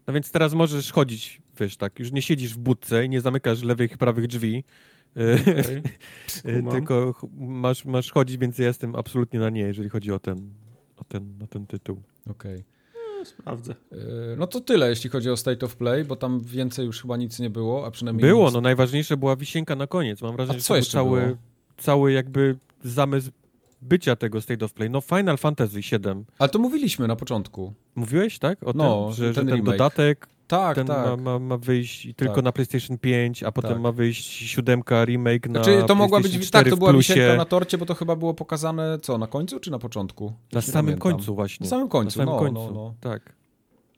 No 0.07 0.15
więc 0.15 0.31
teraz 0.31 0.55
możesz 0.55 0.93
chodzić, 0.93 1.43
wiesz, 1.61 1.77
tak, 1.77 1.99
już 1.99 2.13
nie 2.13 2.23
siedzisz 2.23 2.55
w 2.55 2.59
budce 2.59 3.05
i 3.05 3.09
nie 3.09 3.21
zamykasz 3.21 3.63
lewych 3.63 3.93
i 3.93 3.97
prawych 3.99 4.27
drzwi, 4.27 4.65
Okay. 5.17 5.83
tylko 6.73 7.15
masz, 7.39 7.85
masz 7.85 8.11
chodzić, 8.11 8.37
więc 8.39 8.59
ja 8.59 8.67
jestem 8.67 8.95
absolutnie 8.97 9.41
na 9.41 9.51
nie, 9.51 9.61
jeżeli 9.61 9.89
chodzi 9.89 10.13
o 10.13 10.19
ten, 10.19 10.51
o 10.97 11.05
ten, 11.05 11.43
o 11.43 11.47
ten 11.47 11.67
tytuł. 11.67 12.03
Okej. 12.31 12.65
Sprawdzę. 13.25 13.75
Yy, 13.93 13.99
No 14.39 14.47
to 14.47 14.61
tyle, 14.61 14.91
jeśli 14.91 15.11
chodzi 15.11 15.31
o 15.31 15.37
State 15.37 15.67
of 15.67 15.77
Play, 15.77 16.05
bo 16.05 16.17
tam 16.17 16.41
więcej 16.41 16.87
już 16.87 17.03
chyba 17.03 17.17
nic 17.17 17.39
nie 17.39 17.51
było, 17.51 17.87
a 17.87 17.91
przynajmniej 17.91 18.27
Było, 18.31 18.45
nic... 18.45 18.55
no 18.55 18.61
najważniejsze 18.61 19.17
była 19.17 19.37
wisienka 19.37 19.77
na 19.77 19.87
koniec. 19.87 20.23
Mam 20.23 20.37
wrażenie, 20.37 20.57
A 20.57 20.59
że 20.59 20.65
co 20.65 20.69
to 20.69 20.75
był 20.75 20.79
jeszcze 20.79 20.93
cały, 20.93 21.21
było? 21.21 21.37
cały 21.77 22.13
jakby 22.13 22.57
zamysł 22.85 23.31
bycia 23.83 24.17
tego 24.17 24.41
State 24.41 24.65
of 24.65 24.73
Play. 24.73 24.91
No 24.91 25.01
Final 25.01 25.37
Fantasy 25.39 25.77
VII. 25.81 26.25
Ale 26.39 26.49
to 26.49 26.59
mówiliśmy 26.59 27.09
na 27.09 27.17
początku. 27.17 27.73
Mówiłeś, 27.95 28.39
tak? 28.39 28.63
O 28.69 28.73
No, 28.75 29.05
tym, 29.07 29.15
że, 29.15 29.29
że 29.29 29.35
ten 29.35 29.47
ten 29.47 29.57
remake. 29.57 29.73
dodatek 29.77 30.29
Tak, 30.47 30.75
ten 30.75 30.87
tak. 30.87 31.07
ma, 31.07 31.17
ma, 31.17 31.39
ma 31.39 31.57
wyjść 31.57 32.09
tylko 32.17 32.35
Tak. 32.35 32.45
na 32.45 32.53
PlayStation 32.53 32.99
5, 32.99 33.43
a 33.43 33.53
potem 33.53 33.73
Tak. 33.73 33.81
ma 33.81 33.93
wyjść 33.93 34.51
siódemka 34.51 35.05
remake 35.05 35.49
na 35.49 35.65
Znaczy, 35.65 35.85
to 35.87 35.95
mogła 35.95 36.21
być, 36.21 36.33
4 36.33 36.51
tak, 36.51 36.69
to 36.71 36.77
w 36.77 36.79
była 36.79 36.91
plusie. 36.91 37.15
wisienka 37.15 37.37
na 37.37 37.45
torcie, 37.45 37.79
bo 37.79 37.87
to 37.87 37.95
chyba 37.95 38.17
było 38.17 38.35
pokazane, 38.35 38.99
co, 39.03 39.19
na 39.19 39.27
końcu 39.27 39.61
czy 39.61 39.71
na 39.71 39.79
początku? 39.79 40.33
Na 40.53 40.61
samym 40.61 40.85
pamiętam. 40.85 41.13
końcu 41.13 41.35
właśnie. 41.35 41.65
Na 41.65 41.71
samym 41.71 41.89
końcu, 41.89 42.19
na 42.19 42.25
samym 42.25 42.35
no, 42.35 42.41
końcu. 42.41 42.75
no, 42.75 42.81
no. 42.81 42.95
Tak. 43.01 43.33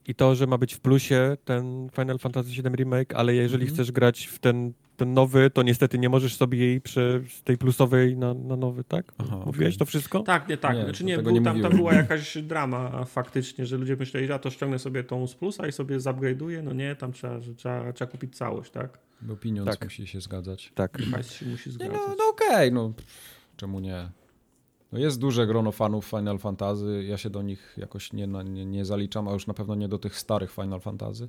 i 0.06 0.14
to, 0.14 0.34
że 0.34 0.46
ma 0.46 0.58
być 0.58 0.74
w 0.74 0.80
plusie 0.80 1.36
ten 1.44 1.88
Final 1.96 2.18
Fantasy 2.18 2.48
VII 2.48 2.76
Remake, 2.76 3.14
ale 3.14 3.34
jeżeli 3.34 3.62
mhm. 3.62 3.74
chcesz 3.74 3.92
grać 3.92 4.26
w 4.26 4.38
ten, 4.38 4.72
ten 4.98 5.14
nowy, 5.14 5.50
to 5.50 5.62
niestety 5.62 5.98
nie 5.98 6.08
możesz 6.08 6.36
sobie 6.36 6.58
jej 6.58 6.80
prze, 6.80 7.20
z 7.28 7.42
tej 7.42 7.58
plusowej 7.58 8.16
na, 8.16 8.34
na 8.34 8.56
nowy, 8.56 8.84
tak? 8.84 9.12
Aha, 9.18 9.42
Mówiłeś 9.46 9.74
okay. 9.74 9.78
to 9.78 9.84
wszystko? 9.84 10.20
Tak, 10.20 10.48
nie, 10.48 10.56
tak. 10.56 10.76
Nie, 10.76 10.84
znaczy 10.84 11.04
nie, 11.04 11.18
był, 11.18 11.32
nie 11.32 11.42
tam, 11.42 11.62
tam 11.62 11.76
była 11.76 11.94
jakaś 12.04 12.38
drama 12.38 13.04
faktycznie, 13.04 13.66
że 13.66 13.76
ludzie 13.76 13.96
myśleli, 13.96 14.26
że 14.26 14.32
ja 14.32 14.38
to 14.38 14.50
ściągnę 14.50 14.78
sobie 14.78 15.04
tą 15.04 15.26
z 15.26 15.34
plusa 15.34 15.66
i 15.66 15.72
sobie 15.72 15.98
zupgrade'uję, 15.98 16.62
no 16.62 16.72
nie, 16.72 16.96
tam 16.96 17.12
trzeba, 17.12 17.40
trzeba, 17.56 17.92
trzeba 17.92 18.10
kupić 18.10 18.36
całość, 18.36 18.70
tak? 18.70 18.98
Bo 19.20 19.36
pieniądz 19.36 19.70
tak. 19.70 19.84
musi 19.84 20.06
się 20.06 20.20
zgadzać. 20.20 20.72
Tak. 20.74 20.98
Hajs 21.02 21.32
się 21.32 21.46
musi 21.46 21.70
zgadzać. 21.70 21.96
no, 21.96 22.14
no 22.18 22.24
okej, 22.30 22.48
okay, 22.48 22.70
no 22.70 22.92
czemu 23.56 23.80
nie? 23.80 24.10
No 24.92 24.98
jest 24.98 25.20
duże 25.20 25.46
grono 25.46 25.72
fanów 25.72 26.06
Final 26.06 26.38
Fantasy. 26.38 27.04
Ja 27.08 27.16
się 27.16 27.30
do 27.30 27.42
nich 27.42 27.74
jakoś 27.76 28.12
nie, 28.12 28.26
nie, 28.26 28.66
nie 28.66 28.84
zaliczam, 28.84 29.28
a 29.28 29.32
już 29.32 29.46
na 29.46 29.54
pewno 29.54 29.74
nie 29.74 29.88
do 29.88 29.98
tych 29.98 30.16
starych 30.16 30.52
Final 30.52 30.80
Fantasy. 30.80 31.28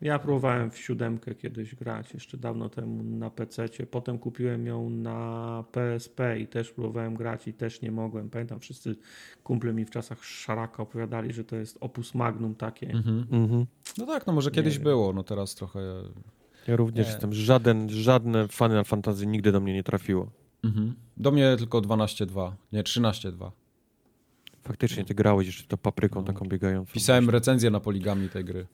Ja 0.00 0.18
próbowałem 0.18 0.70
w 0.70 0.78
siódemkę 0.78 1.34
kiedyś 1.34 1.74
grać, 1.74 2.14
jeszcze 2.14 2.36
dawno 2.36 2.68
temu 2.68 3.02
na 3.02 3.30
PC. 3.30 3.68
Potem 3.90 4.18
kupiłem 4.18 4.66
ją 4.66 4.90
na 4.90 5.64
PSP 5.72 6.40
i 6.40 6.46
też 6.46 6.70
próbowałem 6.70 7.14
grać 7.14 7.48
i 7.48 7.52
też 7.52 7.82
nie 7.82 7.90
mogłem. 7.90 8.30
Pamiętam, 8.30 8.60
wszyscy 8.60 8.96
kumple 9.44 9.72
mi 9.72 9.84
w 9.84 9.90
czasach 9.90 10.24
szaraka 10.24 10.82
opowiadali, 10.82 11.32
że 11.32 11.44
to 11.44 11.56
jest 11.56 11.78
opus 11.80 12.14
magnum 12.14 12.54
takie. 12.54 12.90
Mm 12.90 13.02
-hmm. 13.02 13.66
No 13.98 14.06
tak, 14.06 14.26
no 14.26 14.32
może 14.32 14.50
nie 14.50 14.54
kiedyś 14.54 14.74
wiem. 14.74 14.84
było, 14.84 15.12
no 15.12 15.22
teraz 15.22 15.54
trochę. 15.54 15.80
Ja 16.68 16.76
również 16.76 17.06
nie. 17.06 17.12
jestem. 17.12 17.32
Żaden, 17.32 17.90
żadne 17.90 18.48
Final 18.48 18.84
Fantasy 18.84 19.26
nigdy 19.26 19.52
do 19.52 19.60
mnie 19.60 19.74
nie 19.74 19.82
trafiło. 19.82 20.30
Mhm. 20.64 20.94
Do 21.16 21.30
mnie 21.30 21.56
tylko 21.58 21.80
12.2, 21.80 22.52
nie 22.72 22.82
13.2. 22.82 23.50
Faktycznie, 24.62 25.04
ty 25.04 25.14
grałeś 25.14 25.46
jeszcze 25.46 25.64
to 25.64 25.76
papryką 25.76 26.20
no. 26.20 26.26
taką 26.26 26.48
biegającą. 26.48 26.92
Pisałem 26.92 27.30
recenzję 27.30 27.70
na 27.70 27.80
poligami 27.80 28.28
tej 28.28 28.44
gry. 28.44 28.66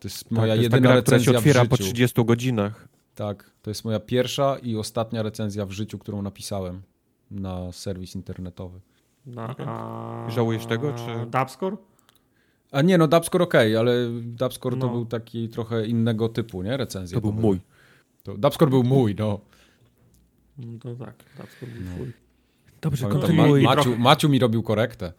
To 0.00 0.08
jest 0.08 0.24
tak, 0.24 0.32
moja 0.32 0.52
tak, 0.52 0.58
to 0.58 0.62
jedyna 0.62 0.80
gra, 0.80 0.94
recenzja 0.94 1.32
która 1.32 1.42
się 1.42 1.50
otwiera 1.50 1.64
po 1.64 1.76
30 1.76 2.24
godzinach. 2.24 2.88
Tak, 3.14 3.50
to 3.62 3.70
jest 3.70 3.84
moja 3.84 4.00
pierwsza 4.00 4.58
i 4.58 4.76
ostatnia 4.76 5.22
recenzja 5.22 5.66
w 5.66 5.70
życiu, 5.70 5.98
którą 5.98 6.22
napisałem 6.22 6.82
na 7.30 7.72
serwis 7.72 8.14
internetowy. 8.14 8.80
Na, 9.26 9.54
a... 9.58 10.30
Żałujesz 10.30 10.66
tego, 10.66 10.92
czy... 10.92 11.30
Dubscore? 11.30 11.76
A 12.72 12.82
nie, 12.82 12.98
no 12.98 13.08
Dubscore 13.08 13.44
ok, 13.44 13.54
ale 13.54 13.92
Dubscore 14.22 14.76
no. 14.76 14.86
to 14.86 14.92
był 14.92 15.06
taki 15.06 15.48
trochę 15.48 15.86
innego 15.86 16.28
typu, 16.28 16.62
nie? 16.62 16.76
Recenzja. 16.76 17.20
To 17.20 17.20
był 17.20 17.32
mój. 17.32 17.60
To, 18.22 18.34
Dubscore 18.38 18.70
był 18.70 18.84
mój, 18.84 19.14
no. 19.18 19.40
No 20.58 20.78
to 20.78 20.94
tak, 20.94 21.14
Dubscore 21.38 21.72
był 21.72 21.82
no. 21.82 21.94
twój. 21.94 22.12
Dobrze, 22.80 23.08
kontynuuj. 23.08 23.62
Ma, 23.62 23.74
Maciu, 23.74 23.98
Maciu 23.98 24.28
mi 24.28 24.38
robił 24.38 24.62
korektę. 24.62 25.12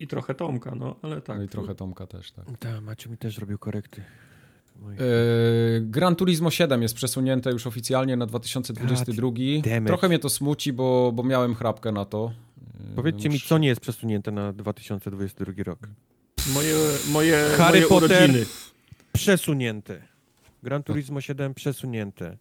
I 0.00 0.06
trochę 0.06 0.34
Tomka, 0.34 0.74
no, 0.74 0.96
ale 1.02 1.20
tak. 1.20 1.38
No 1.38 1.42
i 1.42 1.48
trochę 1.48 1.74
Tomka 1.74 2.06
też, 2.06 2.32
tak. 2.32 2.44
Tak, 2.58 2.82
Maciu 2.82 3.10
mi 3.10 3.18
też 3.18 3.38
robił 3.38 3.58
korekty. 3.58 4.02
Yy, 4.82 5.80
Gran 5.80 6.16
Turismo 6.16 6.50
7 6.50 6.82
jest 6.82 6.94
przesunięte 6.94 7.50
już 7.50 7.66
oficjalnie 7.66 8.16
na 8.16 8.26
2022. 8.26 9.28
Trochę 9.86 10.08
mnie 10.08 10.18
to 10.18 10.28
smuci, 10.28 10.72
bo, 10.72 11.12
bo 11.14 11.22
miałem 11.22 11.54
chrapkę 11.54 11.92
na 11.92 12.04
to. 12.04 12.32
Yy, 12.80 12.96
Powiedzcie 12.96 13.28
mi, 13.28 13.40
co 13.40 13.58
nie 13.58 13.68
jest 13.68 13.80
przesunięte 13.80 14.30
na 14.30 14.52
2022 14.52 15.52
rok? 15.64 15.78
Moje, 16.54 16.74
moje, 17.12 17.44
Harry 17.56 17.78
moje 17.80 17.88
Potter 17.88 18.18
urodziny. 18.18 18.46
przesunięte. 19.12 20.02
Gran 20.62 20.82
Turismo 20.82 21.20
7 21.20 21.54
przesunięte. 21.54 22.36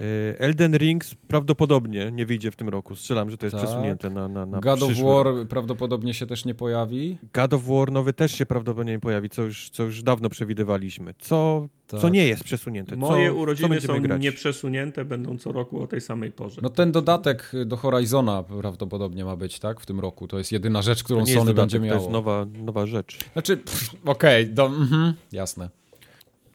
E, 0.00 0.40
Elden 0.40 0.74
Rings 0.76 1.14
prawdopodobnie 1.14 2.10
nie 2.12 2.26
wyjdzie 2.26 2.50
w 2.50 2.56
tym 2.56 2.68
roku. 2.68 2.96
Strzelam, 2.96 3.30
że 3.30 3.36
to 3.36 3.46
jest 3.46 3.56
tak. 3.56 3.64
przesunięte 3.64 4.10
na, 4.10 4.28
na, 4.28 4.46
na 4.46 4.60
God 4.60 4.82
of 4.82 4.92
War 4.98 5.26
prawdopodobnie 5.48 6.14
się 6.14 6.26
też 6.26 6.44
nie 6.44 6.54
pojawi. 6.54 7.18
God 7.34 7.54
of 7.54 7.64
War 7.64 7.92
nowy 7.92 8.12
też 8.12 8.32
się 8.32 8.46
prawdopodobnie 8.46 8.92
nie 8.92 9.00
pojawi, 9.00 9.30
co 9.30 9.42
już, 9.42 9.70
co 9.70 9.82
już 9.82 10.02
dawno 10.02 10.28
przewidywaliśmy. 10.28 11.14
Co, 11.18 11.68
tak. 11.86 12.00
co 12.00 12.08
nie 12.08 12.26
jest 12.26 12.44
przesunięte. 12.44 12.96
Moje 12.96 13.28
co, 13.30 13.34
urodziny 13.34 13.80
co 13.80 13.86
są 13.86 14.00
grać? 14.00 14.22
nieprzesunięte, 14.22 15.04
będą 15.04 15.38
co 15.38 15.52
roku 15.52 15.82
o 15.82 15.86
tej 15.86 16.00
samej 16.00 16.32
porze. 16.32 16.60
No 16.62 16.70
ten 16.70 16.92
dodatek 16.92 17.52
do 17.66 17.76
Horizona 17.76 18.42
prawdopodobnie 18.42 19.24
ma 19.24 19.36
być, 19.36 19.58
tak? 19.58 19.80
W 19.80 19.86
tym 19.86 20.00
roku. 20.00 20.28
To 20.28 20.38
jest 20.38 20.52
jedyna 20.52 20.82
rzecz, 20.82 21.04
którą 21.04 21.26
Sony 21.26 21.36
dodatek, 21.36 21.56
będzie 21.56 21.80
miało. 21.80 21.98
To 21.98 22.02
jest 22.02 22.12
nowa, 22.12 22.46
nowa 22.62 22.86
rzecz. 22.86 23.18
Znaczy, 23.32 23.58
okej, 24.04 24.52
okay, 24.52 24.66
mhm, 24.66 25.14
jasne. 25.32 25.68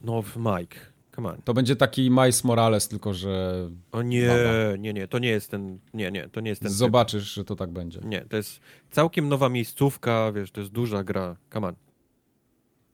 Nowy 0.04 0.40
Mike. 0.40 0.95
To 1.44 1.54
będzie 1.54 1.76
taki 1.76 2.10
Miles 2.10 2.44
Morales, 2.44 2.88
tylko 2.88 3.14
że... 3.14 3.68
O 3.92 4.02
nie, 4.02 4.30
nie, 4.78 4.92
nie, 4.92 5.08
to 5.08 5.18
nie 5.18 5.28
jest 5.28 5.50
ten... 5.50 5.78
Nie, 5.94 6.10
nie, 6.10 6.28
to 6.28 6.40
nie 6.40 6.50
jest 6.50 6.62
ten 6.62 6.70
Zobaczysz, 6.70 7.24
typ. 7.24 7.34
że 7.34 7.44
to 7.44 7.56
tak 7.56 7.70
będzie. 7.70 8.00
Nie, 8.04 8.20
to 8.20 8.36
jest 8.36 8.60
całkiem 8.90 9.28
nowa 9.28 9.48
miejscówka, 9.48 10.32
wiesz, 10.32 10.50
to 10.50 10.60
jest 10.60 10.72
duża 10.72 11.04
gra. 11.04 11.36
Come 11.52 11.66
on. 11.66 11.74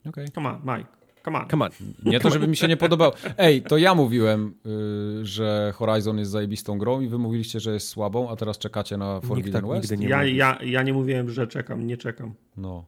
Okej. 0.01 0.11
Okay. 0.11 0.29
Come 0.35 0.49
on, 0.49 0.61
Mike. 0.61 0.91
Come 1.25 1.39
on. 1.39 1.49
Come 1.49 1.65
on. 1.65 1.71
Nie 2.05 2.21
to, 2.21 2.31
żeby 2.31 2.49
mi 2.49 2.57
się 2.57 2.69
nie 2.69 2.77
podobał. 2.77 3.13
Ej, 3.39 3.63
to 3.63 3.77
ja 3.79 3.95
mówiłem, 3.95 4.55
yy, 4.65 5.27
że 5.27 5.73
Horizon 5.77 6.19
jest 6.19 6.31
zajebistą 6.31 6.79
grą 6.79 7.01
i 7.01 7.09
wy 7.09 7.19
mówiliście, 7.19 7.61
że 7.61 7.73
jest 7.73 7.89
słabą, 7.89 8.31
a 8.31 8.37
teraz 8.37 8.59
czekacie 8.59 8.97
na 8.97 9.21
Forbidden 9.21 9.63
tak 9.63 9.71
West? 9.71 9.99
Nie 9.99 10.09
ja, 10.09 10.25
ja, 10.25 10.59
ja 10.63 10.83
nie 10.83 10.93
mówiłem, 10.93 11.31
że 11.31 11.47
czekam, 11.47 11.87
nie 11.87 11.97
czekam. 11.97 12.35
No. 12.57 12.85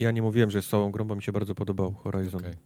Ja 0.00 0.10
nie 0.10 0.22
mówiłem, 0.22 0.50
że 0.50 0.58
jest 0.58 0.68
słabą 0.68 0.90
grą, 0.90 1.04
bo 1.04 1.16
mi 1.16 1.22
się 1.22 1.32
bardzo 1.32 1.54
podobał 1.54 1.94
Horizon. 1.94 2.40
Okay. 2.40 2.56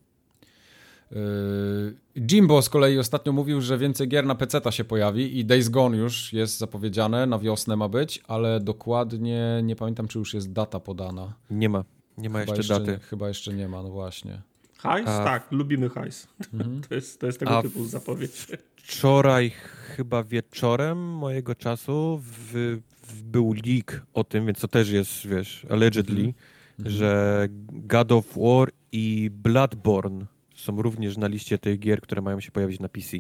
Yy, 1.13 2.23
Jimbo 2.23 2.63
z 2.63 2.69
kolei 2.69 2.99
ostatnio 2.99 3.33
mówił, 3.33 3.61
że 3.61 3.79
więcej 3.79 4.09
gier 4.09 4.27
na 4.27 4.35
PC 4.35 4.73
się 4.73 4.85
pojawi 4.85 5.39
i 5.39 5.45
Days 5.45 5.69
Gone 5.69 5.97
już 5.97 6.33
jest 6.33 6.59
zapowiedziane, 6.59 7.27
na 7.27 7.39
wiosnę 7.39 7.77
ma 7.77 7.89
być, 7.89 8.23
ale 8.29 8.61
dokładnie 8.61 9.61
nie 9.63 9.77
pamiętam, 9.77 10.09
czy 10.09 10.19
już 10.19 10.35
jest 10.35 10.53
data 10.53 10.81
podana. 10.81 11.35
Nie 11.51 11.69
ma, 11.69 11.85
nie 12.19 12.31
ma 12.31 12.41
jeszcze, 12.41 12.57
jeszcze, 12.57 12.81
daty. 12.81 12.99
Chyba 12.99 13.29
jeszcze 13.29 13.55
nie 13.55 13.69
ma, 13.69 13.83
no 13.83 13.91
właśnie. 13.91 14.43
Hajs? 14.79 15.09
A... 15.09 15.25
Tak, 15.25 15.53
lubimy 15.53 15.89
hajs. 15.89 16.29
Mhm. 16.53 16.81
To, 16.89 16.95
jest, 16.95 17.21
to 17.21 17.27
jest 17.27 17.39
tego 17.39 17.59
A 17.59 17.63
typu 17.63 17.85
zapowiedź. 17.85 18.47
Wczoraj 18.77 19.53
chyba 19.97 20.25
wieczorem 20.25 20.99
mojego 20.99 21.55
czasu 21.55 22.21
w, 22.23 22.79
w 23.03 23.23
był 23.23 23.55
leak 23.67 24.07
o 24.15 24.25
tym, 24.25 24.47
więc 24.47 24.61
to 24.61 24.69
też 24.69 24.91
jest, 24.91 25.27
wiesz, 25.27 25.67
allegedly, 25.71 26.35
mhm. 26.79 26.97
że 26.97 27.47
God 27.69 28.13
of 28.13 28.25
War 28.37 28.71
i 28.93 29.31
Bloodborne 29.33 30.27
są 30.63 30.83
również 30.83 31.17
na 31.17 31.27
liście 31.27 31.59
tych 31.59 31.79
gier, 31.79 32.01
które 32.01 32.23
mają 32.23 32.41
się 32.41 32.51
pojawić 32.51 32.81
na 32.81 32.89
PC. 32.89 33.17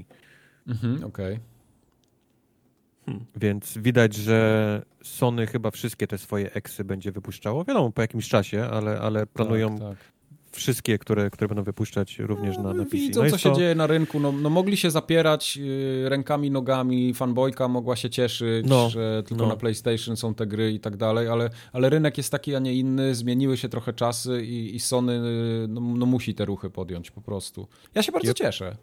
Mhm, 0.67 1.05
okej. 1.05 1.35
Okay. 1.35 1.41
Hmm. 3.07 3.25
Więc 3.37 3.79
widać, 3.79 4.15
że 4.15 4.83
Sony 5.03 5.47
chyba 5.47 5.71
wszystkie 5.71 6.07
te 6.07 6.19
swoje 6.19 6.53
eksy 6.53 6.85
będzie 6.85 7.13
wypuszczało. 7.13 7.65
Wiadomo, 7.65 7.91
po 7.91 8.03
jakimś 8.03 8.29
czasie, 8.29 8.65
ale, 8.65 9.01
ale 9.01 9.27
planują 9.27 9.79
tak, 9.79 9.89
tak 9.89 9.99
wszystkie, 10.53 10.99
które, 10.99 11.31
które 11.31 11.49
będą 11.49 11.63
wypuszczać 11.63 12.19
również 12.19 12.57
na, 12.59 12.75
na 12.75 12.85
PC. 12.85 12.97
Widzą, 12.97 13.25
no 13.25 13.31
co 13.31 13.39
się 13.39 13.51
to... 13.51 13.57
dzieje 13.57 13.75
na 13.75 13.87
rynku. 13.87 14.21
No, 14.21 14.33
no 14.33 14.51
mogli 14.51 14.77
się 14.77 14.91
zapierać 14.91 15.57
yy, 15.57 16.09
rękami, 16.09 16.51
nogami, 16.51 17.15
fanboyka 17.15 17.69
mogła 17.69 17.97
się 17.97 18.11
cieszyć, 18.11 18.67
no, 18.69 18.91
że 18.91 19.23
tylko 19.27 19.43
no. 19.43 19.49
na 19.49 19.57
PlayStation 19.57 20.17
są 20.17 20.35
te 20.35 20.47
gry 20.47 20.73
i 20.73 20.81
tak 20.81 20.97
dalej, 20.97 21.29
ale, 21.29 21.51
ale 21.73 21.91
rynek 21.91 22.19
jest 22.19 22.31
taki, 22.31 22.55
a 22.55 22.59
nie 22.59 22.75
inny, 22.75 23.15
zmieniły 23.15 23.57
się 23.57 23.69
trochę 23.69 23.93
czasy 23.93 24.43
i, 24.45 24.77
i 24.77 24.81
Sony 24.81 25.13
yy, 25.13 25.69
no, 25.69 25.81
no, 25.81 26.07
musi 26.07 26.35
te 26.35 26.45
ruchy 26.45 26.71
podjąć 26.71 27.11
po 27.11 27.21
prostu. 27.21 27.69
Ja 27.95 28.03
się 28.03 28.13
bardzo 28.13 28.35
cieszę. 28.35 28.77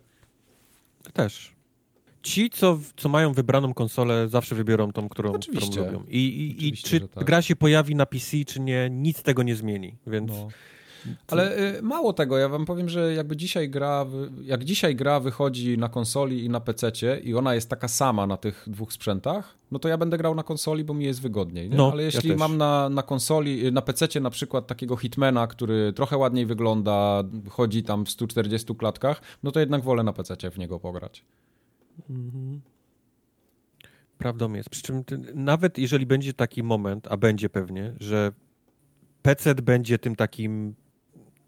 Też. 1.13 1.59
Ci, 2.21 2.49
co, 2.49 2.79
co 2.97 3.09
mają 3.09 3.33
wybraną 3.33 3.73
konsolę, 3.73 4.27
zawsze 4.27 4.55
wybiorą 4.55 4.91
tą, 4.91 5.09
którą, 5.09 5.33
którą 5.33 5.85
lubią. 5.85 6.03
I, 6.07 6.17
i, 6.17 6.67
i 6.67 6.73
czy 6.73 6.99
tak. 6.99 7.23
gra 7.23 7.41
się 7.41 7.55
pojawi 7.55 7.95
na 7.95 8.05
PC, 8.05 8.37
czy 8.47 8.59
nie, 8.59 8.89
nic 8.91 9.23
tego 9.23 9.43
nie 9.43 9.55
zmieni. 9.55 9.95
Więc 10.07 10.31
no. 10.31 10.47
Ale 11.27 11.75
y, 11.77 11.81
mało 11.81 12.13
tego, 12.13 12.37
ja 12.37 12.49
wam 12.49 12.65
powiem, 12.65 12.89
że 12.89 13.13
jakby 13.13 13.37
dzisiaj 13.37 13.69
gra, 13.69 14.05
jak 14.41 14.63
dzisiaj 14.63 14.95
gra 14.95 15.19
wychodzi 15.19 15.77
na 15.77 15.89
konsoli 15.89 16.45
i 16.45 16.49
na 16.49 16.59
PC 16.59 16.91
i 17.23 17.35
ona 17.35 17.55
jest 17.55 17.69
taka 17.69 17.87
sama 17.87 18.27
na 18.27 18.37
tych 18.37 18.63
dwóch 18.67 18.93
sprzętach, 18.93 19.55
no 19.71 19.79
to 19.79 19.89
ja 19.89 19.97
będę 19.97 20.17
grał 20.17 20.35
na 20.35 20.43
konsoli, 20.43 20.83
bo 20.83 20.93
mi 20.93 21.05
jest 21.05 21.21
wygodniej. 21.21 21.69
No, 21.69 21.91
Ale 21.91 22.03
jeśli 22.03 22.29
ja 22.29 22.35
mam 22.35 22.57
na, 22.57 22.89
na 22.89 23.03
konsoli, 23.03 23.67
y, 23.67 23.71
na 23.71 23.81
PC 23.81 24.19
na 24.19 24.29
przykład 24.29 24.67
takiego 24.67 24.97
Hitmana, 24.97 25.47
który 25.47 25.93
trochę 25.93 26.17
ładniej 26.17 26.45
wygląda, 26.45 27.23
chodzi 27.49 27.83
tam 27.83 28.05
w 28.05 28.09
140 28.09 28.75
klatkach, 28.75 29.21
no 29.43 29.51
to 29.51 29.59
jednak 29.59 29.83
wolę 29.83 30.03
na 30.03 30.13
PC 30.13 30.51
w 30.51 30.57
niego 30.57 30.79
pograć. 30.79 31.25
Mhm. 32.09 32.61
Prawdą 34.17 34.53
jest. 34.53 34.69
Przy 34.69 34.81
czym 34.81 35.03
nawet 35.33 35.77
jeżeli 35.77 36.05
będzie 36.05 36.33
taki 36.33 36.63
moment, 36.63 37.07
a 37.09 37.17
będzie 37.17 37.49
pewnie, 37.49 37.93
że 37.99 38.31
PC 39.21 39.55
będzie 39.55 39.99
tym 39.99 40.15
takim 40.15 40.75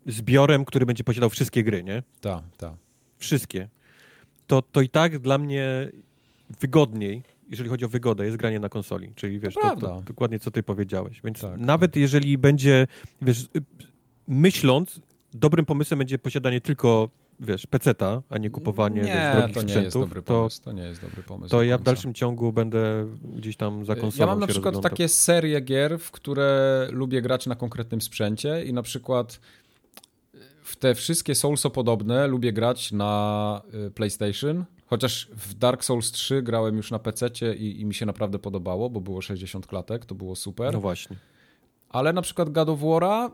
zbiorem, 0.07 0.65
który 0.65 0.85
będzie 0.85 1.03
posiadał 1.03 1.29
wszystkie 1.29 1.63
gry, 1.63 1.83
nie? 1.83 2.03
Tak, 2.21 2.43
tak. 2.57 2.73
Wszystkie. 3.17 3.67
To, 4.47 4.61
to 4.61 4.81
i 4.81 4.89
tak 4.89 5.19
dla 5.19 5.37
mnie 5.37 5.91
wygodniej, 6.59 7.23
jeżeli 7.49 7.69
chodzi 7.69 7.85
o 7.85 7.89
wygodę, 7.89 8.25
jest 8.25 8.37
granie 8.37 8.59
na 8.59 8.69
konsoli. 8.69 9.11
Czyli 9.15 9.39
wiesz, 9.39 9.53
to, 9.53 9.75
to 9.75 10.01
dokładnie 10.01 10.39
co 10.39 10.51
ty 10.51 10.63
powiedziałeś. 10.63 11.21
Więc 11.23 11.41
tak, 11.41 11.59
nawet 11.59 11.91
tak. 11.91 12.01
jeżeli 12.01 12.37
będzie, 12.37 12.87
wiesz, 13.21 13.47
myśląc, 14.27 14.99
dobrym 15.33 15.65
pomysłem 15.65 15.97
będzie 15.97 16.19
posiadanie 16.19 16.61
tylko 16.61 17.09
wiesz, 17.41 17.67
peceta, 17.67 18.21
a 18.29 18.37
nie 18.37 18.49
kupowanie 18.49 19.01
nie, 19.01 19.33
wiesz, 19.47 19.53
to 19.53 19.61
nie 19.61 19.73
jest 19.73 19.97
dobry 19.97 20.21
pomysł. 20.21 20.57
To, 20.59 20.65
to 20.65 20.71
nie 20.71 20.83
jest 20.83 21.01
dobry 21.01 21.23
pomysł. 21.23 21.51
To 21.51 21.63
ja 21.63 21.77
w 21.77 21.83
dalszym 21.83 22.13
ciągu 22.13 22.53
będę 22.53 23.07
gdzieś 23.35 23.55
tam 23.57 23.85
za 23.85 23.95
konsolą 23.95 24.19
Ja 24.19 24.25
mam 24.25 24.39
na 24.39 24.47
przykład 24.47 24.73
rozglądał. 24.73 24.91
takie 24.91 25.07
serie 25.07 25.61
gier, 25.61 25.99
w 25.99 26.11
które 26.11 26.87
lubię 26.91 27.21
grać 27.21 27.47
na 27.47 27.55
konkretnym 27.55 28.01
sprzęcie 28.01 28.65
i 28.65 28.73
na 28.73 28.81
przykład 28.81 29.39
w 30.71 30.75
te 30.75 30.95
wszystkie 30.95 31.35
Soulso 31.35 31.69
podobne 31.69 32.27
lubię 32.27 32.53
grać 32.53 32.91
na 32.91 33.61
y, 33.87 33.91
PlayStation, 33.91 34.65
chociaż 34.85 35.29
w 35.31 35.53
Dark 35.53 35.83
Souls 35.83 36.11
3 36.11 36.41
grałem 36.41 36.77
już 36.77 36.91
na 36.91 36.99
PC 36.99 37.29
i, 37.55 37.81
i 37.81 37.85
mi 37.85 37.93
się 37.93 38.05
naprawdę 38.05 38.39
podobało, 38.39 38.89
bo 38.89 39.01
było 39.01 39.21
60 39.21 39.67
klatek, 39.67 40.05
to 40.05 40.15
było 40.15 40.35
super. 40.35 40.73
No 40.73 40.79
właśnie. 40.79 41.17
Ale 41.89 42.13
na 42.13 42.21
przykład 42.21 42.49
God 42.49 42.69
of 42.69 42.79
War'a 42.79 43.31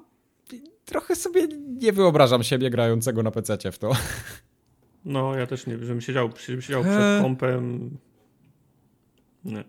trochę 0.86 1.16
sobie 1.16 1.48
nie 1.68 1.94
wyobrażam 1.94 2.44
siebie 2.44 2.70
grającego 2.70 3.24
na 3.24 3.32
PC 3.32 3.72
w 3.72 3.78
to. 3.78 3.92
No, 5.06 5.36
ja 5.36 5.48
też 5.48 5.68
nie, 5.68 5.78
żebym 5.78 6.02
siedział, 6.02 6.30
żebym 6.46 6.62
siedział 6.62 6.84
przed 6.84 7.22
kompem. 7.22 7.98
Nie. 9.46 9.64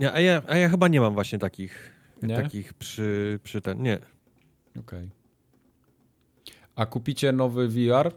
Ja, 0.00 0.12
a, 0.12 0.20
ja, 0.20 0.42
a 0.48 0.56
ja 0.56 0.68
chyba 0.68 0.88
nie 0.88 1.00
mam 1.00 1.14
właśnie 1.14 1.38
takich, 1.38 1.92
nie? 2.22 2.36
takich 2.36 2.74
przy, 2.74 3.40
przy 3.42 3.60
ten. 3.60 3.82
Nie. 3.82 3.98
Okej. 4.70 4.80
Okay. 4.80 5.21
A 6.76 6.86
kupicie 6.86 7.32
nowy 7.32 7.68
VR? 7.68 8.12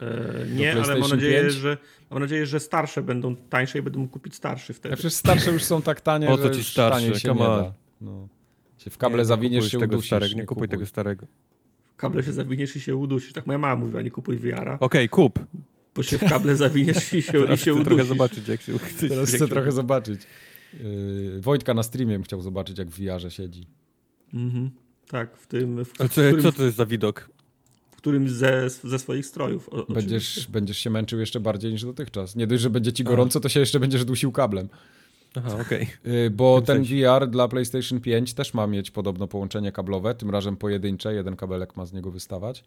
E, 0.00 0.46
nie, 0.54 0.72
ale 0.72 0.98
mam 0.98 1.10
nadzieję, 1.10 1.50
że, 1.50 1.78
mam 2.10 2.20
nadzieję, 2.20 2.46
że 2.46 2.60
starsze 2.60 3.02
będą 3.02 3.36
tańsze 3.36 3.78
i 3.78 3.82
będę 3.82 3.98
mógł 3.98 4.12
kupić 4.12 4.34
starszy 4.34 4.72
wtedy. 4.72 4.92
A 4.92 4.96
przecież 4.96 5.12
starsze 5.12 5.50
już 5.52 5.64
są 5.64 5.82
tak 5.82 6.00
tanie, 6.00 6.26
po 6.26 6.38
co 6.38 6.50
ci 6.50 6.64
starsze? 6.64 7.20
się 7.20 7.34
nie 7.34 7.38
da. 7.38 7.72
No. 8.00 8.28
Się 8.78 8.90
w 8.90 8.98
kable 8.98 9.18
nie, 9.18 9.24
zawiniesz 9.24 9.70
się 9.70 9.78
tego 9.78 9.94
udusisz. 9.94 10.08
Starego, 10.08 10.34
nie, 10.34 10.40
nie 10.40 10.46
kupuj, 10.46 10.56
kupuj 10.56 10.68
tego 10.68 10.86
starego. 10.86 11.26
W 11.92 11.96
kable 11.96 12.22
się 12.22 12.32
zawiniesz 12.32 12.76
i 12.76 12.80
się 12.80 12.96
udusisz. 12.96 13.32
Tak 13.32 13.46
moja 13.46 13.58
mama 13.58 13.76
mówiła, 13.76 14.02
nie 14.02 14.10
kupuj 14.10 14.36
VR-a. 14.36 14.74
Okej, 14.74 14.84
okay, 14.86 15.08
kup. 15.08 15.38
Bo 15.94 16.02
się 16.02 16.18
w 16.18 16.24
kable 16.28 16.56
zawiniesz 16.56 17.12
i 17.12 17.22
się, 17.22 17.54
i 17.54 17.58
się 17.58 17.74
udusisz. 17.74 17.84
trochę 17.84 18.04
zobaczyć, 18.04 18.48
jak 18.48 18.62
się 18.62 18.72
Teraz 19.08 19.34
chcę 19.34 19.48
trochę 19.48 19.72
zobaczyć. 19.72 20.20
Yy, 20.80 21.40
Wojtka 21.40 21.74
na 21.74 21.82
streamie 21.82 22.22
chciał 22.22 22.40
zobaczyć, 22.40 22.78
jak 22.78 22.88
w 22.88 23.00
VR-ze 23.00 23.30
siedzi. 23.30 23.66
Mhm. 24.34 24.70
Tak, 25.10 25.36
w 25.36 25.46
tym... 25.46 25.84
W, 25.84 25.92
co, 25.98 26.08
którym, 26.08 26.42
co 26.42 26.52
to 26.52 26.64
jest 26.64 26.76
za 26.76 26.86
widok? 26.86 27.30
W 27.90 27.96
którym 27.96 28.28
ze, 28.28 28.70
ze 28.70 28.98
swoich 28.98 29.26
strojów. 29.26 29.68
O, 29.68 29.92
będziesz, 29.92 30.48
będziesz 30.48 30.78
się 30.78 30.90
męczył 30.90 31.20
jeszcze 31.20 31.40
bardziej 31.40 31.72
niż 31.72 31.84
dotychczas. 31.84 32.36
Nie 32.36 32.46
dość, 32.46 32.62
że 32.62 32.70
będzie 32.70 32.92
ci 32.92 33.04
gorąco, 33.04 33.40
to 33.40 33.48
się 33.48 33.60
jeszcze 33.60 33.80
będziesz 33.80 34.04
dusił 34.04 34.32
kablem. 34.32 34.68
Aha, 35.34 35.58
okej. 35.60 35.82
Okay. 36.02 36.30
Bo 36.30 36.62
ten 36.62 36.84
VR 36.84 37.28
dla 37.28 37.48
PlayStation 37.48 38.00
5 38.00 38.34
też 38.34 38.54
ma 38.54 38.66
mieć 38.66 38.90
podobno 38.90 39.28
połączenie 39.28 39.72
kablowe, 39.72 40.14
tym 40.14 40.30
razem 40.30 40.56
pojedyncze, 40.56 41.14
jeden 41.14 41.36
kabelek 41.36 41.76
ma 41.76 41.86
z 41.86 41.92
niego 41.92 42.10
wystawać. 42.10 42.64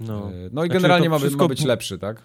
No, 0.00 0.32
y, 0.32 0.50
no 0.52 0.64
i 0.64 0.68
znaczy, 0.68 0.68
generalnie 0.68 1.08
ma, 1.10 1.18
ma 1.38 1.48
być 1.48 1.64
lepszy, 1.64 1.98
tak? 1.98 2.22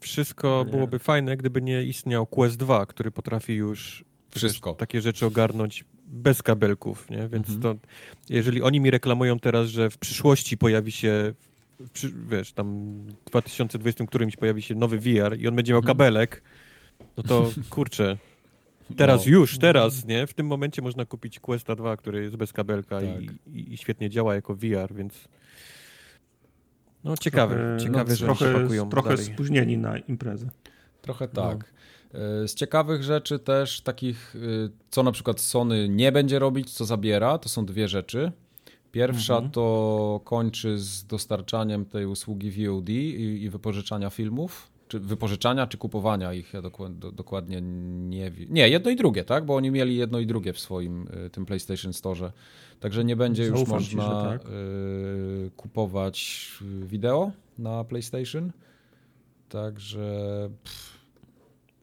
Wszystko 0.00 0.62
nie. 0.66 0.70
byłoby 0.70 0.98
fajne, 0.98 1.36
gdyby 1.36 1.62
nie 1.62 1.84
istniał 1.84 2.26
Quest 2.26 2.56
2, 2.56 2.86
który 2.86 3.10
potrafi 3.10 3.54
już 3.54 4.04
wszystko 4.30 4.74
takie 4.74 5.00
rzeczy 5.00 5.26
ogarnąć 5.26 5.84
bez 6.12 6.42
kabelków, 6.42 7.10
nie? 7.10 7.28
Więc 7.28 7.48
mhm. 7.48 7.60
to, 7.60 7.86
jeżeli 8.28 8.62
oni 8.62 8.80
mi 8.80 8.90
reklamują 8.90 9.38
teraz, 9.38 9.68
że 9.68 9.90
w 9.90 9.98
przyszłości 9.98 10.58
pojawi 10.58 10.92
się, 10.92 11.34
wiesz, 12.28 12.52
tam 12.52 12.96
w 13.26 13.30
2020 13.30 14.06
którymś 14.06 14.36
pojawi 14.36 14.62
się 14.62 14.74
nowy 14.74 14.98
VR 14.98 15.38
i 15.38 15.48
on 15.48 15.56
będzie 15.56 15.72
miał 15.72 15.80
mhm. 15.80 15.96
kabelek, 15.96 16.42
no 17.16 17.22
to 17.22 17.50
kurczę, 17.70 18.16
teraz 18.96 19.26
no. 19.26 19.32
już, 19.32 19.58
teraz, 19.58 20.06
nie? 20.06 20.26
W 20.26 20.34
tym 20.34 20.46
momencie 20.46 20.82
można 20.82 21.04
kupić 21.04 21.40
Questa 21.40 21.76
2, 21.76 21.96
który 21.96 22.22
jest 22.22 22.36
bez 22.36 22.52
kabelka 22.52 23.00
tak. 23.00 23.06
i, 23.46 23.74
i, 23.74 23.76
świetnie 23.76 24.10
działa 24.10 24.34
jako 24.34 24.54
VR, 24.54 24.94
więc 24.94 25.28
no 27.04 27.16
ciekawe, 27.16 27.54
trochę, 27.54 27.78
ciekawe, 27.78 28.10
no, 28.10 28.16
że 28.16 28.24
trochę, 28.24 28.54
pakują 28.54 28.88
Trochę 28.88 29.08
dalej. 29.08 29.24
spóźnieni 29.24 29.78
na 29.78 29.98
imprezę. 29.98 30.50
Trochę 31.02 31.28
tak. 31.28 31.71
E, 32.14 32.48
z 32.48 32.54
ciekawych 32.54 33.02
rzeczy 33.02 33.38
też 33.38 33.80
takich, 33.80 34.36
e, 34.36 34.38
co 34.90 35.02
na 35.02 35.12
przykład 35.12 35.40
Sony 35.40 35.88
nie 35.88 36.12
będzie 36.12 36.38
robić, 36.38 36.70
co 36.70 36.84
zabiera, 36.84 37.38
to 37.38 37.48
są 37.48 37.66
dwie 37.66 37.88
rzeczy. 37.88 38.32
Pierwsza 38.92 39.34
mhm. 39.34 39.52
to 39.52 40.20
kończy 40.24 40.78
z 40.78 41.06
dostarczaniem 41.06 41.84
tej 41.84 42.06
usługi 42.06 42.50
VOD 42.50 42.88
i, 42.88 43.42
i 43.42 43.50
wypożyczania 43.50 44.10
filmów, 44.10 44.68
czy 44.88 45.00
wypożyczania, 45.00 45.66
czy 45.66 45.78
kupowania 45.78 46.32
ich, 46.34 46.54
ja 46.54 46.62
dokładnie 47.12 47.60
nie 48.08 48.30
wiem. 48.30 48.46
Nie, 48.50 48.68
jedno 48.68 48.90
i 48.90 48.96
drugie, 48.96 49.24
tak? 49.24 49.46
Bo 49.46 49.56
oni 49.56 49.70
mieli 49.70 49.96
jedno 49.96 50.18
i 50.18 50.26
drugie 50.26 50.52
w 50.52 50.60
swoim 50.60 51.08
e, 51.26 51.30
tym 51.30 51.46
PlayStation 51.46 51.92
Store. 51.92 52.32
Także 52.80 53.04
nie 53.04 53.16
będzie 53.16 53.46
Zaufam 53.46 53.78
już 53.78 53.94
można 53.94 54.22
ci, 54.22 54.28
tak? 54.28 54.42
kupować 55.56 56.48
wideo 56.82 57.32
na 57.58 57.84
PlayStation. 57.84 58.52
Także 59.48 60.48
pff, 60.64 60.91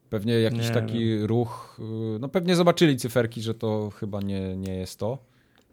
Pewnie 0.09 0.33
jakiś 0.39 0.67
nie 0.67 0.73
taki 0.73 1.27
ruch, 1.27 1.79
y, 2.15 2.19
no 2.19 2.29
pewnie 2.29 2.55
zobaczyli 2.55 2.97
cyferki, 2.97 3.41
że 3.41 3.53
to 3.53 3.89
chyba 3.89 4.21
nie, 4.21 4.57
nie 4.57 4.75
jest 4.75 4.99
to. 4.99 5.17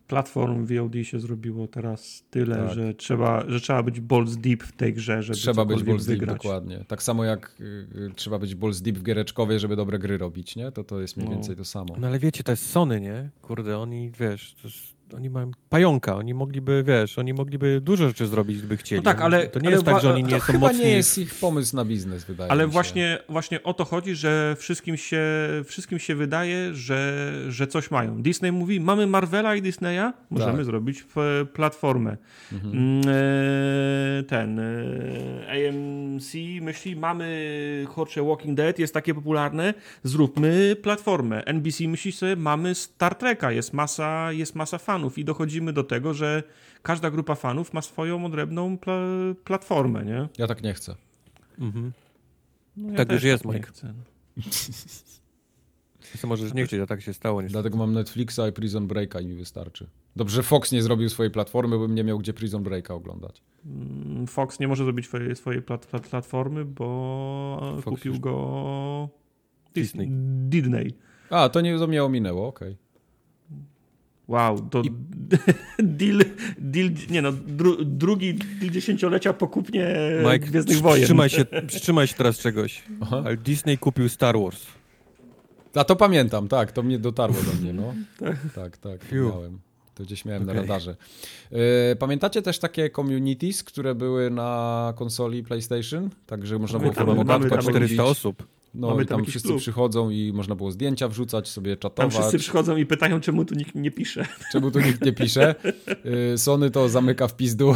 Platform 0.06 0.66
VOD 0.66 0.94
się 1.02 1.20
zrobiło 1.20 1.68
teraz 1.68 2.24
tyle, 2.30 2.56
tak. 2.56 2.74
że, 2.74 2.94
trzeba, 2.94 3.44
że 3.48 3.60
trzeba 3.60 3.82
być 3.82 4.00
balls 4.00 4.36
deep 4.36 4.62
w 4.62 4.72
tej 4.72 4.94
grze, 4.94 5.22
żeby 5.22 5.38
Trzeba 5.38 5.64
być 5.64 5.82
balls 5.82 6.06
deep, 6.06 6.24
dokładnie. 6.24 6.84
Tak 6.88 7.02
samo 7.02 7.24
jak 7.24 7.54
y, 7.60 7.64
y, 7.64 8.10
trzeba 8.14 8.38
być 8.38 8.54
balls 8.54 8.80
deep 8.80 8.98
w 8.98 9.02
giereczkowie, 9.02 9.58
żeby 9.58 9.76
dobre 9.76 9.98
gry 9.98 10.18
robić, 10.18 10.56
nie? 10.56 10.72
To 10.72 10.84
to 10.84 11.00
jest 11.00 11.16
mniej 11.16 11.28
no. 11.28 11.34
więcej 11.34 11.56
to 11.56 11.64
samo. 11.64 11.94
No 11.98 12.06
ale 12.06 12.18
wiecie, 12.18 12.44
to 12.44 12.52
jest 12.52 12.70
Sony, 12.70 13.00
nie? 13.00 13.30
Kurde, 13.42 13.78
oni, 13.78 14.10
wiesz, 14.10 14.54
to 14.62 14.68
jest 14.68 14.95
oni 15.14 15.30
mają 15.30 15.50
pająka, 15.68 16.16
oni 16.16 16.34
mogliby, 16.34 16.84
wiesz, 16.86 17.18
oni 17.18 17.34
mogliby 17.34 17.80
dużo 17.80 18.08
rzeczy 18.08 18.26
zrobić, 18.26 18.58
gdyby 18.58 18.76
chcieli. 18.76 19.00
No 19.00 19.04
tak, 19.04 19.20
ale... 19.20 19.46
To 19.46 19.60
nie 19.60 19.66
ale 19.66 19.76
jest 19.76 19.86
tak, 19.86 20.02
że 20.02 20.14
oni 20.14 20.24
nie 20.24 20.30
są 20.30 20.38
chyba 20.40 20.58
mocni. 20.58 20.84
nie 20.84 20.90
jest 20.90 21.18
ich 21.18 21.34
pomysł 21.34 21.76
na 21.76 21.84
biznes, 21.84 22.24
wydaje 22.24 22.50
ale 22.50 22.66
mi 22.66 22.70
się. 22.70 22.72
właśnie, 22.72 23.18
właśnie 23.28 23.62
o 23.62 23.74
to 23.74 23.84
chodzi, 23.84 24.14
że 24.14 24.56
wszystkim 24.58 24.96
się, 24.96 25.22
wszystkim 25.64 25.98
się 25.98 26.14
wydaje, 26.14 26.74
że, 26.74 27.32
że 27.48 27.66
coś 27.66 27.90
mają. 27.90 28.22
Disney 28.22 28.52
mówi, 28.52 28.80
mamy 28.80 29.06
Marvela 29.06 29.56
i 29.56 29.62
Disneya, 29.62 30.12
możemy 30.30 30.56
tak. 30.56 30.64
zrobić 30.64 31.04
platformę. 31.52 32.16
Mhm. 32.52 32.74
Mm, 32.74 33.02
e, 33.08 34.22
ten 34.22 34.58
e, 34.58 35.68
AMC 35.68 36.34
myśli, 36.60 36.96
mamy 36.96 37.86
kurczę 37.94 38.22
Walking 38.22 38.56
Dead, 38.56 38.78
jest 38.78 38.94
takie 38.94 39.14
popularne, 39.14 39.74
zróbmy 40.02 40.76
platformę. 40.82 41.44
NBC 41.44 41.88
myśli 41.88 42.12
sobie, 42.12 42.36
mamy 42.36 42.74
Star 42.74 43.14
Treka, 43.14 43.52
jest 43.52 43.72
masa, 43.72 44.32
jest 44.32 44.54
masa 44.54 44.78
fanów 44.78 44.95
fanów 44.96 45.18
i 45.18 45.24
dochodzimy 45.24 45.72
do 45.72 45.84
tego, 45.84 46.14
że 46.14 46.42
każda 46.82 47.10
grupa 47.10 47.34
fanów 47.34 47.72
ma 47.72 47.82
swoją 47.82 48.24
odrębną 48.24 48.78
pla 48.78 49.00
platformę, 49.44 50.04
nie? 50.04 50.28
Ja 50.38 50.46
tak 50.46 50.62
nie 50.62 50.74
chcę. 50.74 50.94
Mhm. 51.58 51.92
No 52.76 52.90
ja 52.90 52.96
tak 52.96 53.12
już 53.12 53.22
jest, 53.22 53.44
tak 53.44 53.54
Mike. 53.54 53.68
Chcę. 53.68 53.94
Co 56.18 56.26
możesz 56.26 56.54
nie 56.54 56.64
chcieć, 56.64 56.80
a 56.80 56.86
tak 56.86 57.02
się 57.02 57.14
stało. 57.14 57.42
Niestety. 57.42 57.62
Dlatego 57.62 57.78
mam 57.78 57.92
Netflixa 57.92 58.40
i 58.50 58.52
Prison 58.52 58.86
Breaka 58.86 59.20
i 59.20 59.26
mi 59.26 59.34
wystarczy. 59.34 59.86
Dobrze, 60.16 60.36
że 60.36 60.42
Fox 60.42 60.72
nie 60.72 60.82
zrobił 60.82 61.08
swojej 61.08 61.32
platformy, 61.32 61.78
bym 61.78 61.94
nie 61.94 62.04
miał 62.04 62.18
gdzie 62.18 62.32
Prison 62.32 62.62
Breaka 62.62 62.94
oglądać. 62.94 63.42
Mm, 63.66 64.26
Fox 64.26 64.60
nie 64.60 64.68
może 64.68 64.84
zrobić 64.84 65.06
swojej, 65.06 65.36
swojej 65.36 65.62
plat 65.62 65.86
plat 65.86 66.08
platformy, 66.08 66.64
bo 66.64 67.74
Fox 67.74 67.84
kupił 67.84 68.12
już... 68.12 68.20
go 68.20 69.08
Disney. 69.74 70.08
Disney. 70.48 70.94
A, 71.30 71.48
to 71.48 71.60
nie 71.60 71.78
to 71.78 71.86
mnie 71.86 72.04
ominęło, 72.04 72.48
okej. 72.48 72.72
Okay. 72.72 72.85
Wow, 74.28 74.60
to 74.70 74.82
I... 74.82 74.90
deal, 75.82 76.24
deal, 76.58 76.90
nie 77.10 77.22
no, 77.22 77.32
dru, 77.32 77.84
drugi 77.84 78.34
deal 78.34 78.72
dziesięciolecia 78.72 79.32
po 79.32 79.48
kupnie 79.48 79.96
Mike, 80.32 80.46
Gwiezdnych 80.46 80.80
Wojen. 80.80 80.96
Przytrzymaj 80.96 81.30
się, 81.30 81.44
przytrzymaj 81.66 82.06
się 82.06 82.14
teraz 82.14 82.38
czegoś. 82.38 82.82
Aha. 83.00 83.22
Ale 83.26 83.36
Disney 83.36 83.78
kupił 83.78 84.08
Star 84.08 84.38
Wars. 84.38 84.66
A 85.74 85.84
to 85.84 85.96
pamiętam, 85.96 86.48
tak, 86.48 86.72
to 86.72 86.82
mnie 86.82 86.98
dotarło 86.98 87.36
do 87.42 87.60
mnie, 87.60 87.72
no. 87.72 87.94
tak, 88.24 88.36
tak, 88.54 88.76
tak 88.76 89.12
miałem. 89.12 89.58
To 89.94 90.02
gdzieś 90.04 90.24
miałem 90.24 90.42
okay. 90.42 90.54
na 90.54 90.60
radarze. 90.60 90.96
E, 91.52 91.96
pamiętacie 91.96 92.42
też 92.42 92.58
takie 92.58 92.90
communities, 92.90 93.64
które 93.64 93.94
były 93.94 94.30
na 94.30 94.92
konsoli 94.96 95.42
PlayStation? 95.42 96.10
Także 96.26 96.58
można 96.58 96.78
było 96.78 96.92
tam, 96.92 97.26
mamy 97.26 97.50
tam 97.50 97.62
400 97.62 98.04
osób. 98.04 98.46
No 98.74 98.88
Mamy 98.88 99.02
i 99.02 99.06
tam, 99.06 99.18
tam 99.18 99.26
wszyscy 99.26 99.48
klub. 99.48 99.60
przychodzą 99.60 100.10
i 100.10 100.32
można 100.32 100.54
było 100.54 100.70
zdjęcia 100.70 101.08
wrzucać, 101.08 101.48
sobie 101.48 101.76
czatować. 101.76 102.14
Tam 102.14 102.20
wszyscy 102.20 102.38
przychodzą 102.38 102.76
i 102.76 102.86
pytają, 102.86 103.20
czemu 103.20 103.44
tu 103.44 103.54
nikt 103.54 103.74
nie 103.74 103.90
pisze. 103.90 104.26
Czemu 104.52 104.70
tu 104.70 104.80
nikt 104.80 105.04
nie 105.04 105.12
pisze. 105.12 105.54
Y, 106.34 106.38
Sony 106.38 106.70
to 106.70 106.88
zamyka 106.88 107.28
w 107.28 107.36
pizdu 107.36 107.68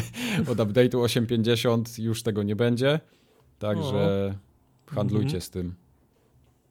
od 0.50 0.58
update'u 0.58 1.04
8.50, 1.04 2.02
już 2.02 2.22
tego 2.22 2.42
nie 2.42 2.56
będzie. 2.56 3.00
Także 3.58 4.34
o. 4.90 4.94
handlujcie 4.94 5.26
mhm. 5.26 5.40
z 5.40 5.50
tym. 5.50 5.74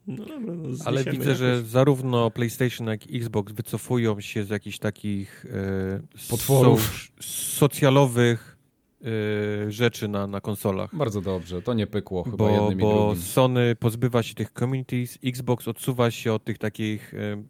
No 0.06 0.24
dobra, 0.24 0.54
no 0.54 0.68
Ale 0.84 1.04
widzę, 1.04 1.18
jakoś. 1.18 1.38
że 1.38 1.62
zarówno 1.62 2.30
PlayStation, 2.30 2.86
jak 2.86 3.06
i 3.06 3.16
Xbox 3.16 3.52
wycofują 3.52 4.20
się 4.20 4.44
z 4.44 4.50
jakichś 4.50 4.78
takich 4.78 5.46
e, 5.46 6.28
potworów 6.30 7.08
so, 7.20 7.58
socjalowych 7.58 8.47
Y, 9.06 9.72
rzeczy 9.72 10.08
na, 10.08 10.26
na 10.26 10.40
konsolach. 10.40 10.94
Bardzo 10.94 11.20
dobrze, 11.20 11.62
to 11.62 11.74
nie 11.74 11.86
pykło 11.86 12.22
chyba 12.22 12.36
bo, 12.36 12.50
jednym 12.50 12.78
bo 12.78 13.06
drugim. 13.06 13.22
Sony 13.22 13.76
pozbywa 13.76 14.22
się 14.22 14.34
tych 14.34 14.50
communities, 14.50 15.18
Xbox 15.24 15.68
odsuwa 15.68 16.10
się 16.10 16.32
od 16.32 16.44
tych 16.44 16.58
takich 16.58 17.14
y, 17.14 17.42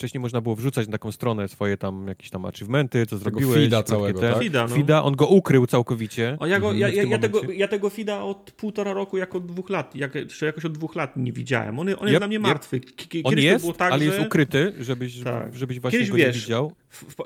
wcześniej 0.00 0.20
można 0.20 0.40
było 0.40 0.56
wrzucać 0.56 0.86
na 0.86 0.92
taką 0.92 1.12
stronę 1.12 1.48
swoje 1.48 1.76
tam 1.76 2.06
jakieś 2.08 2.30
tam 2.30 2.44
achievementy, 2.44 3.06
co 3.06 3.18
zrobiłeś. 3.18 3.54
feeda 3.54 3.82
całego, 3.82 4.20
tak? 4.20 4.38
Feeda, 4.38 4.66
no. 4.66 4.74
Feeda, 4.74 5.02
on 5.02 5.16
go 5.16 5.26
ukrył 5.26 5.66
całkowicie. 5.66 6.36
O, 6.40 6.46
ja, 6.46 6.60
go, 6.60 6.72
ja, 6.72 6.88
w 6.88 6.94
ja, 6.94 7.02
tym 7.02 7.10
ja, 7.10 7.18
tego, 7.18 7.40
ja 7.52 7.68
tego 7.68 7.90
feeda 7.90 8.22
od 8.22 8.50
półtora 8.56 8.92
roku, 8.92 9.16
jak 9.16 9.34
od 9.34 9.46
dwóch 9.46 9.70
lat, 9.70 9.96
jak, 9.96 10.12
czy 10.28 10.44
jakoś 10.46 10.64
od 10.64 10.72
dwóch 10.72 10.96
lat 10.96 11.16
nie 11.16 11.32
widziałem. 11.32 11.78
On, 11.78 11.88
on 11.88 11.88
jest 11.94 12.02
Yep, 12.12 12.18
dla 12.18 12.26
mnie 12.26 12.36
yep. 12.36 12.42
martwy. 12.42 12.80
K- 12.80 12.86
k- 12.96 13.18
On 13.24 13.30
Kiedyś 13.30 13.44
jest, 13.44 13.56
to 13.56 13.60
było 13.60 13.72
tak, 13.78 13.92
ale 13.92 14.04
że 14.04 14.10
jest 14.10 14.26
ukryty, 14.26 14.72
żebyś, 14.80 15.20
Tak. 15.22 15.56
żebyś 15.56 15.80
właśnie 15.80 15.98
Kiedyś 15.98 16.10
go 16.10 16.16
wiesz, 16.16 16.36
nie 16.36 16.40
widział. 16.40 16.72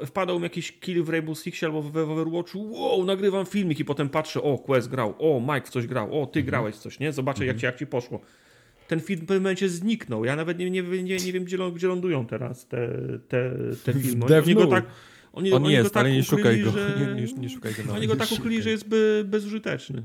wpadał 0.06 0.38
mi 0.38 0.42
jakiś 0.42 0.72
kill 0.72 1.04
w 1.04 1.08
Rainbow 1.08 1.38
Sixie 1.38 1.66
albo 1.68 1.82
w, 1.82 1.92
w 1.92 1.96
Overwatchu, 1.96 2.72
wow, 2.72 3.04
nagrywam 3.04 3.46
filmik 3.46 3.80
i 3.80 3.84
potem 3.84 4.08
patrzę, 4.08 4.42
o, 4.42 4.58
Quest 4.58 4.88
grał, 4.88 5.14
o, 5.18 5.40
Mike 5.40 5.66
w 5.66 5.70
coś 5.70 5.86
grał, 5.86 6.04
o, 6.04 6.14
Mhm. 6.14 6.26
ty 6.28 6.42
grałeś 6.42 6.74
w 6.74 6.78
coś, 6.78 6.98
nie? 7.00 7.12
Zobaczę, 7.12 7.46
jak, 7.46 7.56
ci, 7.56 7.64
jak 7.66 7.78
ci 7.78 7.86
poszło. 7.86 8.20
Ten 8.94 9.00
film 9.00 9.20
w 9.20 9.26
pewnym 9.26 9.42
momencie 9.42 9.68
zniknął. 9.68 10.24
Ja 10.24 10.36
nawet 10.36 10.58
nie, 10.58 10.70
nie, 10.70 10.82
nie, 10.82 11.02
nie 11.02 11.32
wiem, 11.32 11.44
gdzie, 11.44 11.58
gdzie 11.74 11.86
lądują 11.86 12.26
teraz 12.26 12.66
te, 12.66 12.88
te, 13.28 13.50
te 13.84 13.92
filmy. 13.92 14.24
Oni, 14.24 14.54
go 14.54 14.66
tak, 14.66 14.84
oni, 15.32 15.52
On 15.52 15.64
oni 15.64 15.72
jest, 15.72 15.88
go 15.88 15.90
tak 15.90 16.00
ale 16.00 16.12
nie 16.12 16.20
ukryli, 16.20 16.42
szukaj 16.42 16.60
go. 16.60 16.70
Że... 16.70 17.14
Nie, 17.16 17.32
nie, 17.32 17.48
szukaj 17.48 17.72
go. 17.74 17.92
Oni 17.92 18.06
go 18.06 18.16
tak 18.16 18.32
ukryli, 18.32 18.62
że 18.62 18.70
jest 18.70 18.88
by, 18.88 19.24
bezużyteczny. 19.26 20.02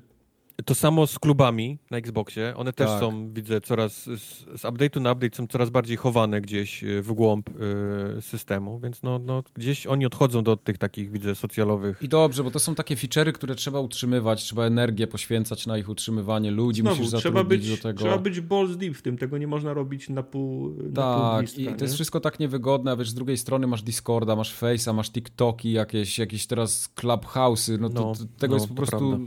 To 0.65 0.75
samo 0.75 1.07
z 1.07 1.19
klubami 1.19 1.79
na 1.91 1.97
Xboxie. 1.97 2.53
One 2.55 2.73
też 2.73 2.87
Tak. 2.87 2.99
są, 2.99 3.33
widzę, 3.33 3.61
coraz 3.61 4.03
z, 4.03 4.19
z 4.61 4.63
update'u 4.63 5.01
na 5.01 5.11
update 5.11 5.35
są 5.37 5.47
coraz 5.47 5.69
bardziej 5.69 5.97
chowane 5.97 6.41
gdzieś 6.41 6.83
y, 6.83 7.01
w 7.01 7.13
głąb 7.13 7.49
y, 7.49 8.21
systemu, 8.21 8.79
więc 8.79 9.03
no, 9.03 9.19
no, 9.19 9.43
gdzieś 9.53 9.87
oni 9.87 10.05
odchodzą 10.05 10.43
do 10.43 10.57
tych 10.57 10.77
takich, 10.77 11.11
widzę, 11.11 11.35
socjalowych. 11.35 11.99
I 12.01 12.09
dobrze, 12.09 12.43
bo 12.43 12.51
to 12.51 12.59
są 12.59 12.75
takie 12.75 12.95
feature'y, 12.95 13.31
które 13.31 13.55
trzeba 13.55 13.79
utrzymywać, 13.79 14.43
trzeba 14.43 14.65
energię 14.65 15.07
poświęcać 15.07 15.67
na 15.67 15.77
ich 15.77 15.89
utrzymywanie, 15.89 16.51
ludzi 16.51 16.81
Znowu, 16.81 17.03
musisz 17.03 17.19
trzeba 17.19 17.43
być, 17.43 17.69
do 17.69 17.77
tego. 17.83 17.99
trzeba 17.99 18.17
być 18.17 18.41
balls 18.41 18.77
deep 18.77 18.95
w 18.97 19.01
tym, 19.01 19.17
tego 19.17 19.37
nie 19.37 19.47
można 19.47 19.73
robić 19.73 20.09
na 20.09 20.23
pół 20.23 20.69
na 20.69 20.75
pół 20.83 20.93
Tak, 20.93 21.39
gwizdka, 21.45 21.61
i 21.61 21.65
to 21.65 21.71
nie? 21.71 21.77
jest 21.81 21.93
wszystko 21.95 22.19
tak 22.19 22.39
niewygodne, 22.39 22.91
a 22.91 22.95
wiesz, 22.95 23.09
z 23.09 23.13
drugiej 23.13 23.37
strony 23.37 23.67
masz 23.67 23.83
Discorda, 23.83 24.35
masz 24.35 24.55
Face'a, 24.61 24.93
masz 24.93 25.11
TikToki, 25.11 25.71
jakieś, 25.71 26.19
jakieś 26.19 26.47
teraz 26.47 26.89
Clubhouse'y, 26.95 27.79
no 27.79 27.89
to, 27.89 28.01
No, 28.01 28.13
to 28.15 28.23
tego 28.39 28.55
no, 28.55 28.57
jest 28.57 28.67
po 28.67 28.73
to 28.73 28.77
prostu 28.77 29.09
prawda. 29.09 29.25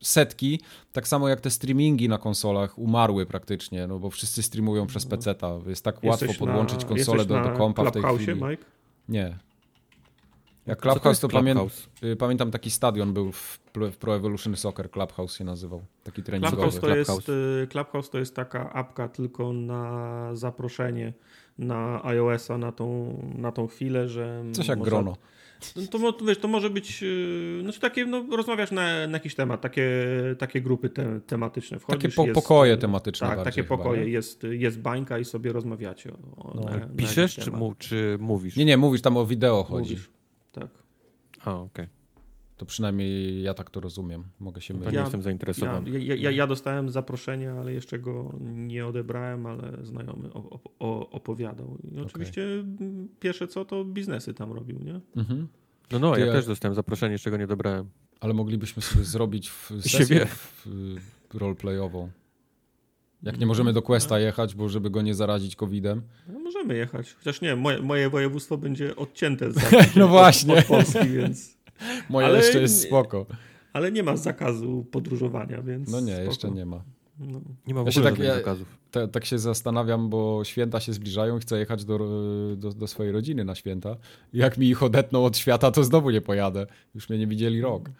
Setki, 0.00 0.60
tak 0.92 1.08
samo 1.08 1.28
jak 1.28 1.40
te 1.40 1.50
streamingi 1.50 2.08
na 2.08 2.18
konsolach 2.18 2.78
umarły 2.78 3.26
praktycznie, 3.26 3.86
no 3.86 3.98
bo 3.98 4.10
wszyscy 4.10 4.42
streamują 4.42 4.86
przez 4.86 5.06
PC-ta, 5.06 5.58
jest 5.66 5.84
tak 5.84 5.94
łatwo 5.94 6.24
Jesteś 6.24 6.38
podłączyć 6.38 6.82
na, 6.82 6.88
konsolę 6.88 7.24
do, 7.24 7.40
do 7.42 7.50
kompa 7.50 7.84
w 7.84 7.92
tej 7.92 8.02
Clubhouse'ie, 8.02 8.22
chwili. 8.22 8.44
Mike? 8.44 8.64
Nie. 9.08 9.36
Jak 10.66 10.80
Clubhouse, 10.80 11.04
jest 11.08 11.20
to, 11.20 11.28
pamię 11.28 11.52
Clubhouse? 11.52 11.88
y, 12.02 12.16
pamiętam 12.16 12.50
taki 12.50 12.70
stadion 12.70 13.12
był 13.12 13.32
w 13.32 13.58
Pro- 14.00 14.16
Evolution 14.16 14.56
Soccer, 14.56 14.90
Clubhouse 14.90 15.34
się 15.36 15.44
nazywał, 15.44 15.82
taki 16.04 16.22
treningowy. 16.22 16.56
Clubhouse 16.56 16.80
to, 16.80 16.96
jest, 16.96 17.10
Clubhouse. 17.10 17.28
y, 17.28 17.66
Clubhouse 17.70 18.10
to 18.10 18.18
jest 18.18 18.34
taka 18.36 18.72
apka 18.72 19.08
tylko 19.08 19.52
na 19.52 20.30
zaproszenie 20.34 21.12
na 21.58 22.04
iOS-a 22.04 22.58
na 22.58 22.72
tą, 22.72 23.18
na 23.38 23.52
tą 23.52 23.66
chwilę, 23.66 24.08
że... 24.08 24.44
Coś 24.52 24.68
jak 24.68 24.78
można- 24.78 24.90
grono. 24.90 25.16
No 25.76 26.12
To, 26.12 26.24
wiesz, 26.24 26.38
to 26.38 26.48
może 26.48 26.70
być, 26.70 27.02
yy, 27.02 27.60
znaczy 27.62 27.80
takie, 27.80 28.06
no 28.06 28.36
rozmawiasz 28.36 28.70
na, 28.70 29.06
na 29.06 29.12
jakiś 29.16 29.34
temat, 29.34 29.60
takie, 29.60 29.90
takie 30.38 30.60
grupy 30.60 30.88
te, 30.88 31.20
tematyczne. 31.20 31.78
Wchodzisz, 31.78 32.02
Takie 32.02 32.16
po, 32.16 32.22
jest, 32.22 32.34
pokoje 32.34 32.76
tematyczne 32.76 33.26
Tak, 33.28 33.44
takie 33.44 33.62
chyba, 33.62 33.76
pokoje, 33.76 34.04
nie? 34.04 34.08
jest, 34.10 34.42
jest 34.50 34.80
bańka 34.80 35.18
i 35.18 35.24
sobie 35.24 35.52
rozmawiacie. 35.52 36.12
O, 36.36 36.52
No. 36.54 36.60
na, 36.70 36.76
na 36.76 36.86
Piszesz 36.86 37.36
jakiś 37.36 37.44
czy, 37.44 37.50
mu, 37.58 37.74
czy 37.78 38.16
mówisz? 38.20 38.56
Nie, 38.56 38.64
nie, 38.64 38.76
mówisz 38.76 39.02
tam 39.02 39.16
o 39.16 39.26
wideo 39.26 39.64
chodzi. 39.64 39.90
Mówisz. 39.94 40.10
Tak. 40.52 40.68
A, 41.44 41.54
okej. 41.54 41.86
To 42.56 42.66
przynajmniej 42.66 43.42
ja 43.42 43.54
tak 43.54 43.70
to 43.70 43.80
rozumiem. 43.80 44.24
Mogę 44.40 44.60
się 44.60 44.74
mylić. 44.74 44.88
nie 44.90 44.94
Ja- 44.96 45.00
jestem 45.02 45.20
Ja, 45.20 45.24
zainteresowany. 45.24 45.90
ja, 46.00 46.14
ja, 46.14 46.30
ja 46.30 46.46
dostałem 46.46 46.90
zaproszenie, 46.90 47.52
ale 47.52 47.72
jeszcze 47.72 47.98
go 47.98 48.32
nie 48.40 48.86
odebrałem, 48.86 49.46
ale 49.46 49.72
znajomy 49.82 50.32
o, 50.32 50.50
o, 50.50 50.60
o, 50.78 51.10
opowiadał. 51.10 51.78
I 51.96 52.00
oczywiście 52.00 52.42
mm, 52.44 53.08
pierwsze 53.20 53.48
co, 53.48 53.64
to 53.64 53.84
biznesy 53.84 54.34
tam 54.34 54.52
robił, 54.52 54.78
nie? 54.82 55.00
Mhm. 55.16 55.48
No, 55.92 55.98
no, 55.98 56.14
Ty 56.14 56.20
ja 56.20 56.32
też 56.32 56.46
dostałem 56.46 56.74
zaproszenie, 56.74 57.18
czego 57.18 57.36
nie 57.36 57.46
dobrałem. 57.46 57.88
Ale 58.20 58.34
moglibyśmy 58.34 58.82
sobie 58.82 59.04
zrobić 59.04 59.50
w 59.50 59.70
Siebie. 59.86 60.04
sesję 60.04 60.26
w, 60.26 60.66
y, 61.34 61.38
roleplayową. 61.38 62.10
Jak 63.22 63.38
nie 63.40 63.46
możemy 63.46 63.72
do 63.72 63.82
Questa 63.82 64.18
jechać, 64.18 64.54
bo 64.54 64.68
żeby 64.68 64.90
go 64.90 65.02
nie 65.02 65.14
zarazić 65.14 65.56
COVID-em. 65.56 66.02
No, 66.28 66.38
możemy 66.38 66.76
jechać. 66.76 67.14
Chociaż 67.14 67.40
nie, 67.40 67.56
moje, 67.56 67.82
moje 67.82 68.10
województwo 68.10 68.58
będzie 68.58 68.96
odcięte 68.96 69.52
z 69.52 69.56
No 69.96 70.08
właśnie. 70.08 70.52
Od, 70.52 70.58
od 70.60 70.66
Polski, 70.66 71.08
więc... 71.08 71.56
Moje 72.10 72.26
Ale 72.26 72.38
jeszcze 72.38 72.60
jest 72.60 72.82
spoko. 72.82 73.26
Ale 73.72 73.92
nie 73.92 74.02
ma 74.02 74.16
zakazu 74.16 74.86
podróżowania, 74.90 75.62
więc... 75.62 75.92
No 75.92 76.00
nie, 76.00 76.12
spoko. 76.12 76.28
jeszcze 76.28 76.50
nie 76.50 76.66
ma. 76.66 76.82
No. 77.18 77.40
Nie 77.66 77.74
ma 77.74 77.82
w 77.82 77.86
Ja 77.86 77.92
się 77.92 78.00
ogóle 78.00 78.10
tak- 78.10 78.18
żadnych 78.20 78.28
ja- 78.28 78.34
zakazów. 78.34 78.78
Te, 78.90 79.08
tak 79.08 79.24
się 79.24 79.38
zastanawiam, 79.38 80.10
bo 80.10 80.40
święta 80.44 80.80
się 80.80 80.92
zbliżają, 80.92 81.38
chcę 81.38 81.58
jechać 81.58 81.84
do, 81.84 81.98
do, 82.56 82.72
do 82.72 82.86
swojej 82.86 83.12
rodziny 83.12 83.44
na 83.44 83.54
święta. 83.54 83.96
Jak 84.32 84.58
mi 84.58 84.66
ich 84.68 84.82
odetną 84.82 85.24
od 85.24 85.36
świata, 85.38 85.70
to 85.70 85.84
znowu 85.84 86.10
nie 86.10 86.20
pojadę. 86.20 86.66
Już 86.94 87.08
mnie 87.08 87.18
nie 87.18 87.26
widzieli 87.26 87.60
rok. 87.60 87.90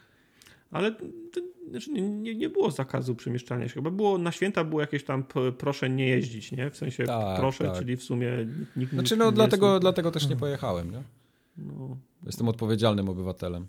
Ale 0.71 0.93
to, 0.93 1.41
znaczy 1.71 1.91
nie, 1.93 2.01
nie, 2.03 2.35
nie 2.35 2.49
było 2.49 2.71
zakazu 2.71 3.15
przemieszczania 3.15 3.69
się. 3.69 3.75
Chyba 3.75 3.91
było 3.91 4.19
na 4.19 4.33
święta 4.33 4.65
było 4.65 4.81
jakieś 4.81 5.05
tam 5.05 5.25
p- 5.25 5.53
proszę 5.53 5.91
nie 5.91 6.07
jeździć, 6.09 6.53
nie? 6.53 6.71
W 6.71 6.77
sensie 6.77 7.05
Tak, 7.05 7.39
proszę, 7.41 7.65
tak. 7.65 7.79
czyli 7.79 7.97
w 7.97 8.03
sumie 8.03 8.31
nikt 8.77 8.93
Znaczy 8.93 9.15
nikt 9.15 9.19
no 9.19 9.27
nie 9.27 9.33
dlatego, 9.33 9.69
jest- 9.71 9.81
dlatego 9.81 10.11
też 10.11 10.29
nie 10.29 10.37
pojechałem, 10.37 10.91
nie? 10.91 11.03
No. 11.59 11.97
Jestem 12.27 12.49
odpowiedzialnym 12.49 13.09
obywatelem. 13.09 13.67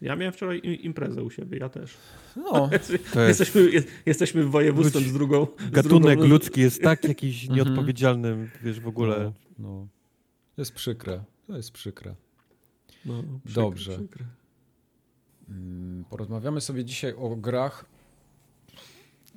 Ja 0.00 0.16
miałem 0.16 0.32
wczoraj 0.32 0.60
im- 0.64 0.74
imprezę 0.82 1.22
u 1.22 1.30
siebie, 1.30 1.58
ja 1.58 1.68
też. 1.68 1.96
No, 2.36 2.52
To 3.14 3.20
jest 3.20 3.40
Jesteśmy, 3.40 3.70
jest, 3.70 3.88
jesteśmy 4.06 4.44
województwem 4.44 5.02
z 5.02 5.12
drugą. 5.12 5.46
z 5.66 5.70
gatunek 5.70 6.18
drugą, 6.18 6.30
ludzki 6.32 6.60
jest 6.60 6.82
tak 6.82 7.04
jakiś 7.04 7.42
Mhm. 7.48 7.56
nieodpowiedzialny, 7.56 8.50
wiesz, 8.62 8.80
w 8.80 8.88
ogóle. 8.88 9.32
No, 9.58 9.68
no. 9.68 9.86
Jest 10.56 10.72
przykre. 10.72 11.24
To 11.46 11.56
jest 11.56 11.70
przykre. 11.72 12.14
No, 13.06 13.22
przykre, 13.22 13.62
Dobrze. 13.62 13.92
Przykre. 13.98 14.24
Mm, 15.48 16.04
Porozmawiamy 16.10 16.60
sobie 16.60 16.84
dzisiaj 16.84 17.14
o 17.14 17.36
grach 17.36 17.84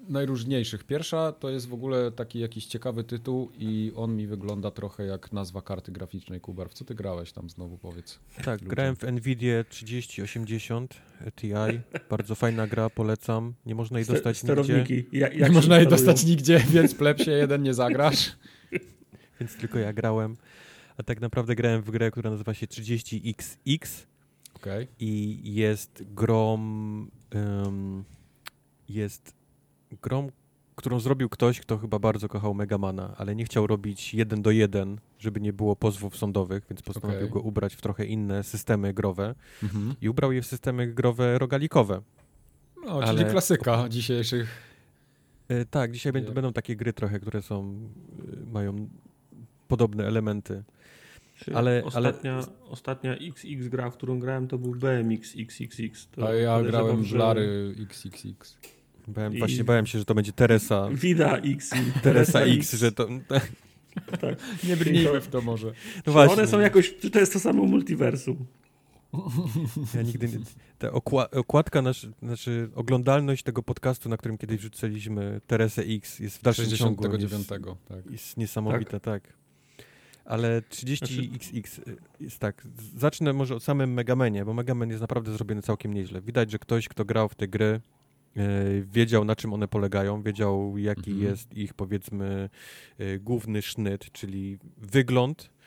najróżniejszych. 0.09 0.83
Pierwsza 0.83 1.31
to 1.31 1.49
jest 1.49 1.67
w 1.67 1.73
ogóle 1.73 2.11
taki 2.11 2.39
jakiś 2.39 2.65
ciekawy 2.65 3.03
tytuł 3.03 3.51
i 3.59 3.91
on 3.95 4.15
mi 4.15 4.27
wygląda 4.27 4.71
trochę 4.71 5.05
jak 5.05 5.31
nazwa 5.31 5.61
karty 5.61 5.91
graficznej. 5.91 6.41
Kubar, 6.41 6.69
w 6.69 6.73
co 6.73 6.85
ty 6.85 6.95
grałeś 6.95 7.31
tam 7.31 7.49
znowu, 7.49 7.77
powiedz? 7.77 8.19
Tak, 8.43 8.61
Ludzie. 8.61 8.65
grałem 8.75 8.95
w 8.95 9.03
Nvidia 9.03 9.63
3080 9.63 10.95
Ti. 11.35 11.51
Bardzo 12.09 12.35
fajna 12.35 12.67
gra, 12.67 12.89
polecam. 12.89 13.53
Nie 13.65 13.75
można 13.75 13.99
jej 13.99 14.05
Ster- 14.05 14.15
dostać 14.15 14.43
nigdzie, 14.43 14.63
sterowniki. 14.63 15.05
Ja, 15.11 15.27
jak 15.27 15.49
nie 15.49 15.55
można 15.55 15.77
jej 15.77 15.87
dostać 15.87 16.25
nigdzie, 16.25 16.59
więc 16.73 16.95
plepsie 16.95 17.31
jeden 17.31 17.63
nie 17.63 17.73
zagrasz. 17.73 18.31
więc 19.39 19.55
tylko 19.55 19.79
ja 19.79 19.93
grałem. 19.93 20.37
A 20.97 21.03
tak 21.03 21.21
naprawdę 21.21 21.55
grałem 21.55 21.81
w 21.81 21.91
grę, 21.91 22.11
która 22.11 22.29
nazywa 22.31 22.53
się 22.53 22.67
30XX 22.67 24.05
Okej. 24.55 24.87
i 24.99 25.39
jest 25.43 26.03
grą 26.13 26.53
em, 27.31 28.03
jest 28.89 29.40
grą, 30.01 30.29
którą 30.75 30.99
zrobił 30.99 31.29
ktoś, 31.29 31.59
kto 31.61 31.77
chyba 31.77 31.99
bardzo 31.99 32.29
kochał 32.29 32.53
Megamana, 32.53 33.15
ale 33.17 33.35
nie 33.35 33.45
chciał 33.45 33.67
robić 33.67 34.13
jeden 34.13 34.41
do 34.41 34.51
jeden, 34.51 34.97
żeby 35.19 35.41
nie 35.41 35.53
było 35.53 35.75
pozwów 35.75 36.17
sądowych, 36.17 36.63
więc 36.69 36.81
postanowił 36.81 37.17
Okej. 37.19 37.29
go 37.29 37.39
ubrać 37.39 37.75
w 37.75 37.81
trochę 37.81 38.05
inne 38.05 38.43
systemy 38.43 38.93
growe 38.93 39.35
Mhm. 39.63 39.95
i 40.01 40.09
ubrał 40.09 40.31
je 40.31 40.41
w 40.41 40.45
systemy 40.47 40.87
growe 40.87 41.39
rogalikowe. 41.39 42.01
No, 42.85 43.03
czyli 43.03 43.19
Ale- 43.21 43.31
klasyka 43.31 43.89
dzisiejszych. 43.89 44.71
E, 45.47 45.65
tak, 45.65 45.91
dzisiaj 45.91 46.11
będą, 46.13 46.27
Jak- 46.27 46.35
będą 46.35 46.53
takie 46.53 46.75
gry 46.75 46.93
trochę, 46.93 47.19
które 47.19 47.41
są, 47.41 47.89
e, 48.43 48.51
mają 48.51 48.89
podobne 49.67 50.07
elementy. 50.07 50.63
Ale- 51.53 51.83
ostatnia, 51.85 52.39
ostatnia 52.69 53.13
XX 53.15 53.67
gra, 53.69 53.89
w 53.89 53.93
którą 53.93 54.19
grałem, 54.19 54.47
to 54.47 54.57
był 54.57 54.75
BMX 54.75 55.33
XXX. 55.37 56.07
To 56.11 56.27
A 56.27 56.33
ja 56.33 56.61
grałem 56.63 57.03
w 57.03 57.11
Lary 57.13 57.75
XXX. 57.79 58.57
Bałem, 59.11 59.35
I- 59.35 59.39
Właśnie 59.39 59.63
bałem 59.63 59.85
się, 59.85 59.99
że 59.99 60.05
to 60.05 60.15
będzie 60.15 60.31
Teresa, 60.31 60.89
Vida 60.93 61.37
X 61.37 61.71
i 61.75 62.01
Teresa 62.01 62.41
X, 62.41 62.73
że 62.73 62.91
to... 62.91 63.07
Tak. 64.21 64.35
Nie 64.63 64.77
brnijmy 64.77 65.21
w 65.21 65.27
to 65.27 65.41
może. 65.41 65.73
No 66.05 66.13
właśnie, 66.13 66.33
one 66.33 66.47
są 66.47 66.59
jakoś, 66.59 66.95
czy 66.97 67.09
to 67.11 67.19
jest 67.19 67.33
to 67.33 67.39
samo 67.39 67.63
multiversum? 67.65 68.45
ja 69.95 70.01
nigdy 70.01 70.27
nie... 70.27 70.37
Ta 70.77 70.91
okła, 70.91 71.29
okładka, 71.31 71.81
nasz, 71.81 72.07
znaczy 72.21 72.69
oglądalność 72.75 73.43
tego 73.43 73.63
podcastu, 73.63 74.09
na 74.09 74.17
którym 74.17 74.37
kiedyś 74.37 74.59
wrzucaliśmy 74.59 75.41
Teresę 75.47 75.81
X 75.81 76.19
jest 76.19 76.37
w 76.37 76.41
dalszym 76.41 76.69
ciągu 76.69 77.03
69. 77.03 77.49
jest, 77.49 77.87
Tak. 77.89 78.11
jest 78.11 78.37
niesamowita, 78.37 78.99
tak. 78.99 79.33
Ale 80.25 80.61
30XX 80.61 81.81
jest 82.19 82.39
tak, 82.39 82.67
zacznę 82.97 83.33
może 83.33 83.55
od 83.55 83.63
samym 83.63 83.93
Megamenie, 83.93 84.45
bo 84.45 84.53
Megaman 84.53 84.89
jest 84.89 85.01
naprawdę 85.01 85.33
zrobiony 85.33 85.61
całkiem 85.61 85.93
nieźle. 85.93 86.21
Widać, 86.21 86.51
że 86.51 86.59
ktoś, 86.59 86.87
kto 86.87 87.05
grał 87.05 87.29
w 87.29 87.35
te 87.35 87.47
gry, 87.47 87.81
wiedział 88.83 89.25
na 89.25 89.35
czym 89.35 89.53
one 89.53 89.67
polegają, 89.67 90.21
wiedział 90.21 90.77
jaki 90.77 91.11
Mhm. 91.11 91.29
jest 91.29 91.57
ich 91.57 91.73
powiedzmy 91.73 92.49
e, 92.97 93.19
główny 93.19 93.61
sznyt, 93.61 94.11
czyli 94.11 94.57
wygląd, 94.77 95.49
e, 95.49 95.60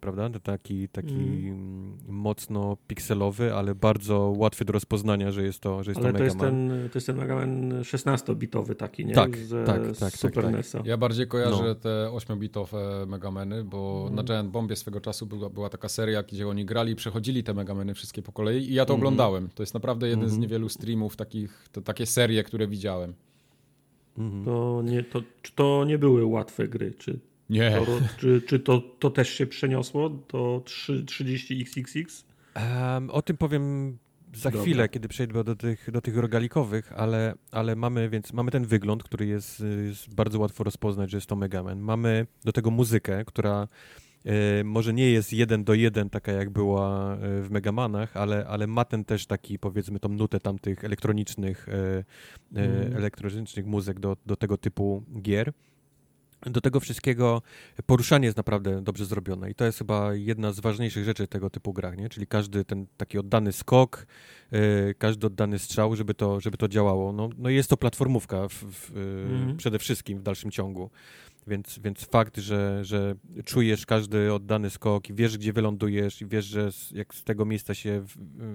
prawda? 0.00 0.30
To 0.30 0.40
taki, 0.40 0.88
taki 0.88 1.14
mm. 1.14 1.98
mocno 2.08 2.76
pikselowy, 2.86 3.54
ale 3.54 3.74
bardzo 3.74 4.34
łatwy 4.36 4.64
do 4.64 4.72
rozpoznania, 4.72 5.32
że 5.32 5.42
jest 5.42 5.60
to, 5.60 5.84
że 5.84 5.90
jest 5.90 6.00
ale 6.00 6.12
to, 6.12 6.18
to 6.18 6.24
jest 6.24 6.38
ten, 6.38 6.88
to 6.92 6.96
jest 6.96 7.06
ten 7.06 7.16
Mega 7.16 7.34
Man 7.34 7.82
16-bitowy 7.82 8.74
taki, 8.74 9.06
nie? 9.06 9.14
Tak, 9.14 9.36
z, 9.36 9.66
tak, 9.66 9.86
tak, 9.86 9.96
tak, 9.96 10.12
Super 10.12 10.44
tak, 10.44 10.52
NES-a. 10.52 10.82
Ja 10.84 10.96
bardziej 10.96 11.26
kojarzę 11.26 11.64
no. 11.64 11.74
te 11.74 12.10
8-bitowe 12.12 13.06
Megameny, 13.06 13.64
bo 13.64 14.02
mm. 14.02 14.14
na 14.14 14.24
Giant 14.24 14.50
Bombie 14.50 14.76
swego 14.76 15.00
czasu 15.00 15.26
była, 15.26 15.50
była 15.50 15.68
taka 15.68 15.88
seria, 15.88 16.22
gdzie 16.22 16.48
oni 16.48 16.64
grali 16.64 16.92
i 16.92 16.96
przechodzili 16.96 17.44
te 17.44 17.54
Megameny 17.54 17.94
wszystkie 17.94 18.22
po 18.22 18.32
kolei 18.32 18.70
i 18.70 18.74
ja 18.74 18.84
to 18.84 18.94
mm. 18.94 19.00
oglądałem. 19.00 19.48
To 19.54 19.62
jest 19.62 19.74
naprawdę 19.74 20.08
jeden 20.08 20.18
mm. 20.18 20.30
z 20.30 20.32
mhm. 20.32 20.42
niewielu 20.42 20.68
streamów 20.68 21.16
takich, 21.16 21.68
to, 21.72 21.80
takie 21.80 22.06
serie, 22.06 22.44
które 22.44 22.68
widziałem. 22.68 23.14
Mhm. 24.18 24.44
To, 24.44 24.82
nie, 24.84 25.02
to, 25.02 25.22
czy 25.42 25.52
to 25.52 25.84
nie 25.84 25.98
były 25.98 26.24
łatwe 26.24 26.68
gry? 26.68 26.94
Czy, 26.98 27.18
nie. 27.50 27.70
To, 27.70 27.86
czy, 28.18 28.42
czy 28.42 28.60
to, 28.60 28.78
to 28.98 29.10
też 29.10 29.28
się 29.28 29.46
przeniosło 29.46 30.10
do 30.10 30.62
30XXX? 30.64 32.24
Um, 32.56 33.10
o 33.10 33.22
tym 33.22 33.36
powiem 33.36 33.96
za 34.34 34.50
Dobra. 34.50 34.62
chwilę, 34.62 34.88
kiedy 34.88 35.08
przejdę 35.08 35.44
do 35.44 35.56
tych, 35.56 35.90
do 35.90 36.00
tych 36.00 36.16
rogalikowych, 36.16 36.92
ale, 36.92 37.34
ale 37.50 37.76
mamy, 37.76 38.08
więc 38.08 38.32
mamy 38.32 38.50
ten 38.50 38.64
wygląd, 38.64 39.02
który 39.02 39.26
jest, 39.26 39.64
jest 39.86 40.14
bardzo 40.14 40.38
łatwo 40.38 40.64
rozpoznać, 40.64 41.10
że 41.10 41.16
jest 41.16 41.26
to 41.26 41.36
Mega 41.36 41.62
Man. 41.62 41.80
Mamy 41.80 42.26
do 42.44 42.52
tego 42.52 42.70
muzykę, 42.70 43.24
która 43.24 43.68
e, 44.24 44.64
może 44.64 44.92
nie 44.92 45.10
jest 45.10 45.32
jeden 45.32 45.64
do 45.64 45.74
jeden 45.74 46.10
taka 46.10 46.32
jak 46.32 46.50
była 46.50 47.14
e, 47.14 47.42
w 47.42 47.50
Megamanach, 47.50 48.16
ale, 48.16 48.46
ale 48.46 48.66
ma 48.66 48.84
ten 48.84 49.04
też 49.04 49.26
taki 49.26 49.58
powiedzmy 49.58 50.00
tą 50.00 50.08
nutę 50.08 50.40
tamtych 50.40 50.84
elektronicznych 50.84 51.68
e, 51.68 52.04
mm. 52.60 52.96
elektronicznych 52.96 53.66
muzyk 53.66 54.00
do, 54.00 54.16
do 54.26 54.36
tego 54.36 54.56
typu 54.56 55.02
gier 55.22 55.52
do 56.46 56.60
tego 56.60 56.80
wszystkiego 56.80 57.42
poruszanie 57.86 58.26
jest 58.26 58.36
naprawdę 58.36 58.82
dobrze 58.82 59.04
zrobione 59.04 59.50
i 59.50 59.54
to 59.54 59.64
jest 59.64 59.78
chyba 59.78 60.14
jedna 60.14 60.52
z 60.52 60.60
ważniejszych 60.60 61.04
rzeczy 61.04 61.28
tego 61.28 61.50
typu 61.50 61.72
grach, 61.72 61.96
nie? 61.96 62.08
czyli 62.08 62.26
każdy 62.26 62.64
ten 62.64 62.86
taki 62.96 63.18
oddany 63.18 63.52
skok, 63.52 64.06
yy, 64.52 64.94
każdy 64.98 65.26
oddany 65.26 65.58
strzał, 65.58 65.96
żeby 65.96 66.14
to, 66.14 66.40
żeby 66.40 66.56
to 66.56 66.68
działało. 66.68 67.12
No, 67.12 67.30
no 67.38 67.48
jest 67.48 67.70
to 67.70 67.76
platformówka 67.76 68.48
w, 68.48 68.52
w, 68.52 68.96
mm. 68.96 69.56
przede 69.56 69.78
wszystkim 69.78 70.18
w 70.18 70.22
dalszym 70.22 70.50
ciągu, 70.50 70.90
więc, 71.46 71.78
więc 71.78 72.04
fakt, 72.04 72.36
że, 72.36 72.84
że 72.84 73.14
czujesz 73.44 73.86
każdy 73.86 74.32
oddany 74.32 74.70
skok 74.70 75.10
i 75.10 75.14
wiesz, 75.14 75.38
gdzie 75.38 75.52
wylądujesz 75.52 76.22
i 76.22 76.26
wiesz, 76.26 76.44
że 76.44 76.70
jak 76.92 77.14
z 77.14 77.24
tego 77.24 77.44
miejsca 77.44 77.74
się 77.74 78.04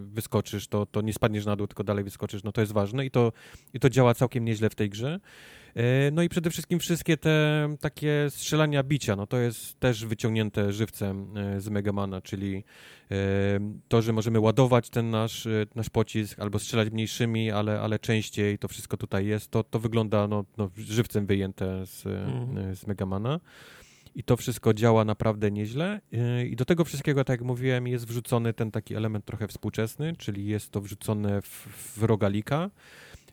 wyskoczysz, 0.03 0.67
to, 0.67 0.85
to 0.85 1.01
nie 1.01 1.13
spadniesz 1.13 1.45
na 1.45 1.55
dół, 1.55 1.67
tylko 1.67 1.83
dalej 1.83 2.03
wyskoczysz, 2.03 2.43
no 2.43 2.51
to 2.51 2.61
jest 2.61 2.73
ważne 2.73 3.05
i 3.05 3.11
to, 3.11 3.31
i 3.73 3.79
to 3.79 3.89
działa 3.89 4.13
całkiem 4.13 4.45
nieźle 4.45 4.69
w 4.69 4.75
tej 4.75 4.89
grze. 4.89 5.19
E, 5.75 6.11
no 6.11 6.23
i 6.23 6.29
przede 6.29 6.49
wszystkim 6.49 6.79
wszystkie 6.79 7.17
te 7.17 7.67
takie 7.81 8.25
strzelania 8.29 8.83
bicia, 8.83 9.15
no 9.15 9.27
to 9.27 9.37
jest 9.37 9.79
też 9.79 10.05
wyciągnięte 10.05 10.73
żywcem 10.73 11.37
e, 11.37 11.61
z 11.61 11.69
Megamana, 11.69 12.21
czyli 12.21 12.63
e, 13.11 13.15
to, 13.87 14.01
że 14.01 14.13
możemy 14.13 14.39
ładować 14.39 14.89
ten 14.89 15.09
nasz, 15.09 15.47
nasz 15.75 15.89
pocisk 15.89 16.39
albo 16.39 16.59
strzelać 16.59 16.91
mniejszymi, 16.91 17.51
ale, 17.51 17.81
ale 17.81 17.99
częściej 17.99 18.57
to 18.57 18.67
wszystko 18.67 18.97
tutaj 18.97 19.25
jest, 19.25 19.51
to, 19.51 19.63
to 19.63 19.79
wygląda 19.79 20.27
no, 20.27 20.45
no 20.57 20.69
żywcem 20.77 21.25
wyjęte 21.25 21.85
z, 21.85 22.05
mm. 22.05 22.75
z 22.75 22.87
Megamana. 22.87 23.39
I 24.15 24.23
to 24.23 24.37
wszystko 24.37 24.73
działa 24.73 25.05
naprawdę 25.05 25.51
nieźle. 25.51 26.01
I 26.49 26.55
do 26.55 26.65
tego 26.65 26.85
wszystkiego, 26.85 27.23
tak 27.23 27.39
jak 27.39 27.47
mówiłem, 27.47 27.87
jest 27.87 28.07
wrzucony 28.07 28.53
ten 28.53 28.71
taki 28.71 28.95
element 28.95 29.25
trochę 29.25 29.47
współczesny, 29.47 30.15
czyli 30.17 30.47
jest 30.47 30.71
to 30.71 30.81
wrzucone 30.81 31.41
w, 31.41 31.67
w 31.97 32.03
rogalika. 32.03 32.69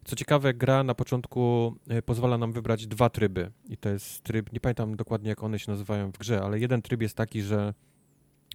Co 0.05 0.17
ciekawe, 0.17 0.55
gra 0.55 0.85
na 0.85 0.95
początku 0.95 1.75
e, 1.89 2.03
pozwala 2.03 2.39
nam 2.39 2.53
wybrać 2.53 2.87
dwa 2.87 3.11
tryby. 3.11 3.51
I 3.69 3.77
to 3.77 3.89
jest 3.89 4.23
tryb, 4.23 4.53
nie 4.53 4.61
pamiętam 4.61 4.97
dokładnie 4.97 5.29
jak 5.29 5.43
one 5.43 5.59
się 5.59 5.71
nazywają 5.71 6.13
w 6.13 6.19
grze, 6.19 6.43
ale 6.43 6.59
jeden 6.59 6.83
tryb 6.83 7.03
jest 7.03 7.17
taki, 7.17 7.43
że 7.43 7.75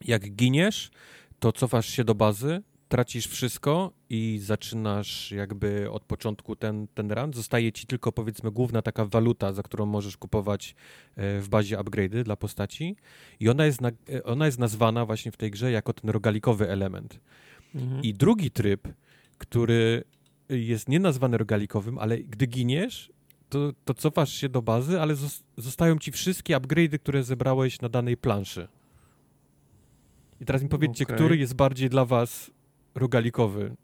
jak 0.06 0.36
giniesz, 0.36 0.92
to 1.40 1.54
cofasz 1.54 1.90
się 1.90 2.04
do 2.04 2.16
bazy, 2.16 2.62
tracisz 2.90 3.28
wszystko 3.28 3.92
i 4.10 4.40
zaczynasz 4.44 5.32
jakby 5.32 5.92
od 5.92 6.04
początku 6.04 6.56
ten, 6.56 6.88
ten 6.88 7.12
run. 7.12 7.34
Zostaje 7.34 7.72
ci 7.72 7.88
tylko 7.88 8.12
powiedzmy 8.12 8.52
główna 8.52 8.82
taka 8.82 9.06
waluta, 9.06 9.54
za 9.54 9.64
którą 9.64 9.86
możesz 9.86 10.18
kupować 10.18 10.76
e, 11.16 11.40
w 11.40 11.50
bazie 11.50 11.78
upgrade'y 11.78 12.24
dla 12.24 12.36
postaci. 12.36 12.96
I 13.40 13.50
ona 13.50 13.66
jest, 13.66 13.82
na, 13.82 13.90
e, 13.90 14.24
ona 14.24 14.46
jest 14.46 14.60
nazwana 14.60 15.06
właśnie 15.06 15.32
w 15.32 15.38
tej 15.38 15.52
grze 15.52 15.72
jako 15.72 15.94
ten 15.94 16.10
rogalikowy 16.10 16.70
element. 16.70 17.20
Mhm. 17.76 18.04
I 18.04 18.14
drugi 18.14 18.52
tryb, 18.52 18.88
który 19.38 20.04
jest 20.50 20.90
nie 20.90 21.00
nazwany 21.00 21.38
rogalikowym, 21.38 22.00
ale 22.00 22.18
gdy 22.18 22.46
giniesz, 22.46 23.12
to, 23.50 23.74
to 23.86 23.94
cofasz 23.94 24.34
się 24.34 24.50
do 24.50 24.62
bazy, 24.62 25.02
ale 25.02 25.16
zostają 25.58 26.00
ci 26.00 26.12
wszystkie 26.12 26.58
upgrade'y, 26.58 27.00
które 27.00 27.24
zebrałeś 27.24 27.82
na 27.82 27.90
danej 27.90 28.18
planszy. 28.18 28.68
I 30.42 30.46
teraz 30.46 30.64
mi 30.64 30.70
powiedzcie, 30.70 31.04
okay. 31.04 31.16
który 31.16 31.38
jest 31.38 31.54
bardziej 31.54 31.90
dla 31.90 32.06
was 32.06 32.52
rogalikowy? 32.96 33.76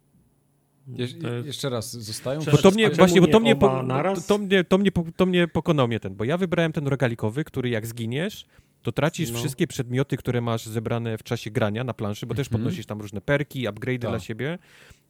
Jesz 0.88 1.16
jeszcze 1.46 1.70
raz, 1.70 1.92
zostają... 1.92 2.40
Bo 2.52 2.58
to 2.58 2.72
mnie, 2.72 2.90
właśnie, 2.90 3.22
bo 3.22 3.28
to 3.28 3.40
mnie, 3.40 3.56
po, 3.56 3.84
to, 4.16 4.22
to, 4.22 4.38
mnie, 4.38 4.64
to, 4.64 4.78
mnie, 4.78 4.92
to 5.16 5.26
mnie 5.26 5.48
pokonał 5.48 5.88
mnie 5.88 6.00
ten, 6.00 6.16
bo 6.16 6.24
ja 6.24 6.38
wybrałem 6.38 6.72
ten 6.72 6.88
rogalikowy, 6.88 7.44
który 7.44 7.70
jak 7.70 7.88
zginiesz, 7.88 8.46
to 8.82 8.92
tracisz 8.92 9.32
no. 9.32 9.40
wszystkie 9.40 9.68
przedmioty, 9.68 10.18
które 10.18 10.42
masz 10.42 10.66
zebrane 10.66 11.18
w 11.18 11.24
czasie 11.24 11.52
grania 11.52 11.84
na 11.84 11.94
planszy, 11.94 12.26
bo 12.26 12.36
też 12.36 12.48
mm 12.48 12.50
-hmm. 12.50 12.64
podnosisz 12.64 12.86
tam 12.86 13.02
różne 13.02 13.22
perki, 13.22 13.68
upgrade'y 13.68 14.00
tak. 14.00 14.12
dla 14.12 14.20
siebie. 14.20 14.58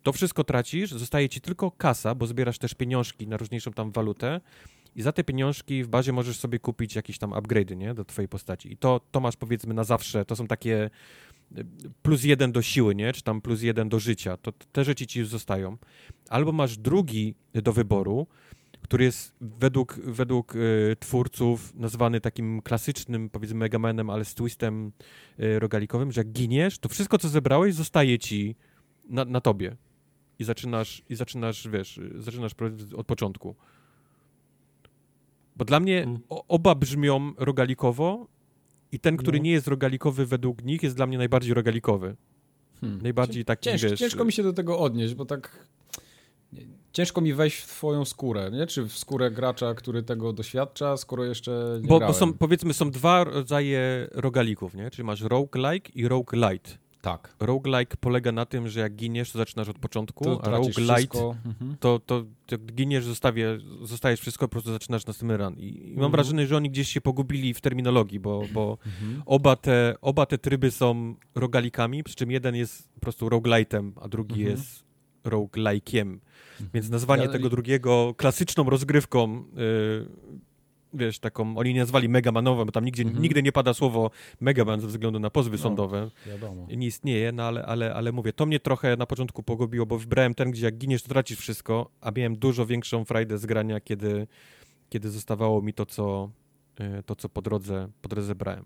To 0.04 0.14
wszystko 0.14 0.44
tracisz, 0.44 0.92
zostaje 0.92 1.30
ci 1.30 1.42
tylko 1.42 1.72
kasa, 1.72 2.16
bo 2.16 2.28
zbierasz 2.28 2.58
też 2.58 2.74
pieniążki 2.74 3.28
na 3.28 3.38
różniejszą 3.38 3.74
tam 3.74 3.92
walutę 3.92 4.42
i 4.96 5.02
za 5.02 5.12
te 5.12 5.24
pieniążki 5.24 5.84
w 5.84 5.88
bazie 5.88 6.14
możesz 6.14 6.40
sobie 6.40 6.60
kupić 6.60 6.96
jakieś 6.96 7.18
tam 7.18 7.32
upgrade'y, 7.32 7.78
nie, 7.78 7.94
do 7.94 8.06
twojej 8.06 8.30
postaci. 8.30 8.74
I 8.74 8.78
to, 8.78 9.02
to 9.12 9.20
masz 9.20 9.36
powiedzmy 9.36 9.74
na 9.74 9.84
zawsze, 9.84 10.26
to 10.26 10.36
są 10.36 10.48
takie 10.48 10.90
y, 11.58 11.66
plus 12.02 12.24
jeden 12.24 12.52
do 12.52 12.62
siły, 12.62 12.96
nie, 12.96 13.14
czy 13.14 13.24
tam 13.24 13.42
plus 13.42 13.62
jeden 13.62 13.90
do 13.90 14.00
życia, 14.00 14.38
to 14.38 14.52
te 14.72 14.84
rzeczy 14.84 15.08
ci 15.08 15.20
już 15.20 15.28
zostają. 15.28 15.78
Albo 16.30 16.52
masz 16.52 16.78
drugi 16.78 17.36
do 17.54 17.74
wyboru, 17.74 18.28
który 18.92 19.04
jest 19.04 19.36
według, 19.42 20.00
według 20.04 20.56
y, 20.56 20.96
twórców 21.00 21.76
nazwany 21.76 22.22
takim 22.22 22.62
klasycznym, 22.62 23.30
powiedzmy, 23.30 23.58
Megamanem, 23.58 24.10
ale 24.10 24.26
z 24.26 24.36
twistem 24.36 24.92
y, 25.40 25.60
rogalikowym, 25.60 26.12
że 26.12 26.22
jak 26.22 26.32
giniesz, 26.32 26.80
to 26.80 26.90
wszystko, 26.90 27.18
co 27.18 27.30
zebrałeś, 27.30 27.76
zostaje 27.76 28.20
ci 28.20 28.56
na, 29.10 29.26
na 29.26 29.42
tobie. 29.42 29.76
I 30.40 30.44
zaczynasz, 30.44 31.02
i 31.10 31.16
zaczynasz, 31.16 31.68
wiesz, 31.68 32.00
zaczynasz 32.16 32.52
od 32.96 33.08
początku. 33.08 33.56
Bo 35.56 35.66
dla 35.66 35.80
mnie 35.80 36.04
hmm. 36.04 36.22
oba 36.48 36.76
brzmią 36.76 37.34
rogalikowo 37.38 38.28
i 38.92 39.00
ten, 39.00 39.18
który 39.18 39.38
no. 39.38 39.44
nie 39.44 39.52
jest 39.52 39.68
rogalikowy 39.68 40.26
według 40.26 40.64
nich, 40.64 40.84
jest 40.84 40.96
dla 40.96 41.08
mnie 41.08 41.18
najbardziej 41.18 41.54
rogalikowy. 41.54 42.16
Hmm. 42.82 43.02
Najbardziej 43.02 43.46
taki, 43.46 43.70
ciężko, 43.70 43.90
wiesz... 43.90 44.00
Ciężko 44.00 44.26
mi 44.26 44.32
się 44.32 44.44
do 44.44 44.54
tego 44.54 44.80
odnieść, 44.80 45.16
bo 45.16 45.26
tak 45.26 45.68
ciężko 46.94 47.22
mi 47.22 47.34
wejść 47.34 47.58
w 47.58 47.68
twoją 47.68 48.06
skórę, 48.06 48.50
nie? 48.54 48.68
Czy 48.68 48.84
w 48.84 48.98
skórę 48.98 49.32
gracza, 49.32 49.74
który 49.74 50.04
tego 50.04 50.34
doświadcza, 50.34 50.98
skoro 50.98 51.24
jeszcze 51.24 51.80
nie 51.82 51.88
bo, 51.88 52.00
bo 52.00 52.14
są, 52.14 52.34
powiedzmy, 52.34 52.74
są 52.74 52.92
dwa 52.92 53.24
rodzaje 53.24 54.08
rogalików, 54.12 54.74
nie? 54.74 54.92
Czyli 54.92 55.04
masz 55.04 55.22
roguelike 55.22 55.92
i 55.96 56.08
roguelite. 56.08 56.72
Tak. 57.02 57.36
Roguelike 57.40 57.98
polega 58.00 58.32
na 58.32 58.46
tym, 58.46 58.68
że 58.68 58.80
jak 58.80 58.96
giniesz, 58.96 59.32
to 59.32 59.38
zaczynasz 59.38 59.70
od 59.70 59.80
początku, 59.80 60.24
to 60.24 60.46
a 60.46 60.50
roguelite 60.50 61.20
mhm. 61.20 61.78
to, 61.80 62.00
to, 62.00 62.24
to 62.46 62.58
giniesz, 62.58 63.06
zostawie, 63.06 63.58
zostajesz 63.82 64.20
wszystko, 64.20 64.48
po 64.48 64.52
prostu 64.52 64.72
zaczynasz 64.72 65.06
następny 65.06 65.38
run. 65.38 65.54
I, 65.58 65.68
i 65.68 65.88
mam 65.88 65.94
mhm. 65.94 66.12
wrażenie, 66.12 66.48
że 66.48 66.58
oni 66.58 66.70
gdzieś 66.70 66.90
się 66.90 67.02
pogubili 67.02 67.54
w 67.54 67.62
terminologii, 67.62 68.20
bo, 68.20 68.44
bo 68.54 68.78
mhm. 68.86 69.24
oba, 69.26 69.56
te, 69.56 69.96
oba 70.02 70.26
te 70.26 70.38
tryby 70.38 70.72
są 70.72 71.16
rogalikami, 71.36 72.04
przy 72.04 72.16
czym 72.16 72.32
jeden 72.32 72.56
jest 72.56 72.94
po 72.94 73.00
prostu 73.00 73.30
roguelite'em, 73.30 73.92
a 74.02 74.08
drugi 74.08 74.42
mhm. 74.42 74.58
jest 74.58 74.84
roguelike'iem. 75.24 76.18
Więc 76.74 76.90
nazwanie 76.90 77.24
ja, 77.24 77.30
tego 77.30 77.50
drugiego 77.50 78.14
klasyczną 78.18 78.64
rozgrywką, 78.64 79.44
yy, 79.56 80.08
wiesz, 80.94 81.20
taką, 81.20 81.58
oni 81.58 81.74
nie 81.74 81.80
nazwali 81.80 82.10
Megamanową, 82.10 82.66
bo 82.66 82.72
tam 82.72 82.86
nigdzie, 82.86 83.04
mhm. 83.04 83.22
nigdy 83.22 83.44
nie 83.44 83.52
pada 83.52 83.74
słowo 83.74 84.12
Megaman 84.40 84.82
ze 84.82 84.88
względu 84.88 85.20
na 85.20 85.30
pozwy 85.30 85.58
no, 85.58 85.64
sądowe. 85.64 86.12
Wiadomo. 86.26 86.68
Nie 86.78 86.88
istnieje, 86.88 87.32
no 87.32 87.44
ale, 87.44 87.66
ale, 87.66 87.94
ale 87.94 88.12
mówię, 88.12 88.34
to 88.34 88.46
mnie 88.46 88.60
trochę 88.60 88.98
na 88.98 89.06
początku 89.06 89.44
pogubiło, 89.44 89.86
bo 89.86 89.98
wybrałem 89.98 90.34
ten, 90.34 90.52
gdzie 90.52 90.66
jak 90.66 90.78
giniesz, 90.78 91.04
to 91.04 91.10
tracisz 91.10 91.40
wszystko, 91.40 91.90
a 92.02 92.12
miałem 92.12 92.36
dużo 92.36 92.66
większą 92.66 93.06
frajdę 93.06 93.38
z 93.38 93.46
grania, 93.46 93.80
kiedy, 93.80 94.28
kiedy 94.90 95.10
zostawało 95.10 95.62
mi 95.62 95.74
to, 95.74 95.86
co, 95.86 96.30
y, 97.00 97.04
to, 97.04 97.16
co 97.16 97.30
po 97.30 97.42
drodze, 97.42 97.88
po 98.02 98.10
drodze 98.10 98.36
brałem. 98.36 98.66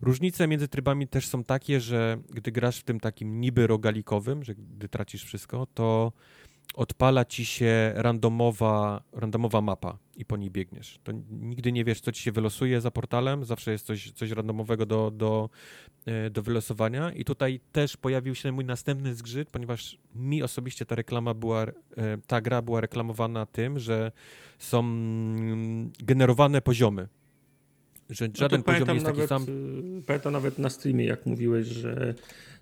Różnice 0.00 0.48
między 0.48 0.68
trybami 0.68 1.08
też 1.08 1.28
są 1.28 1.44
takie, 1.44 1.80
że 1.80 2.18
gdy 2.30 2.52
grasz 2.52 2.78
w 2.78 2.84
tym 2.84 3.00
takim 3.00 3.40
niby 3.40 3.66
rogalikowym, 3.66 4.44
że 4.44 4.54
gdy 4.54 4.88
tracisz 4.88 5.24
wszystko, 5.24 5.66
to 5.74 6.12
odpala 6.74 7.24
ci 7.24 7.44
się 7.44 7.92
randomowa, 7.94 9.02
randomowa 9.12 9.60
mapa 9.60 9.98
i 10.16 10.24
po 10.24 10.36
niej 10.36 10.50
biegniesz. 10.50 10.98
To 11.04 11.12
nigdy 11.30 11.72
nie 11.72 11.84
wiesz, 11.84 12.00
co 12.00 12.12
ci 12.12 12.22
się 12.22 12.32
wylosuje 12.32 12.80
za 12.80 12.90
portalem, 12.90 13.44
zawsze 13.44 13.72
jest 13.72 13.86
coś, 13.86 14.12
coś 14.12 14.30
randomowego 14.30 14.86
do, 14.86 15.10
do, 15.10 15.50
e, 16.06 16.30
do 16.30 16.42
wylosowania 16.42 17.12
i 17.12 17.24
tutaj 17.24 17.60
też 17.72 17.96
pojawił 17.96 18.34
się 18.34 18.52
mój 18.52 18.64
następny 18.64 19.14
zgrzyt, 19.14 19.50
ponieważ 19.50 19.98
mi 20.14 20.42
osobiście 20.42 20.86
ta 20.86 20.94
reklama 20.94 21.34
była, 21.34 21.62
e, 21.62 21.72
ta 22.26 22.40
gra 22.40 22.62
była 22.62 22.80
reklamowana 22.80 23.46
tym, 23.46 23.78
że 23.78 24.12
są 24.58 24.82
generowane 25.98 26.62
poziomy 26.62 27.08
że 28.14 28.28
no 28.28 28.34
żaden 28.36 28.60
no 28.60 28.64
poziom 28.64 28.88
nie 28.88 28.94
jest 28.94 29.06
nawet, 29.06 29.28
taki 29.28 29.28
sam. 29.28 29.42
Y, 29.98 30.02
pamiętam 30.06 30.32
nawet 30.32 30.58
na 30.58 30.70
streamie, 30.70 31.04
jak 31.04 31.26
mówiłeś, 31.26 31.66
że 31.66 32.14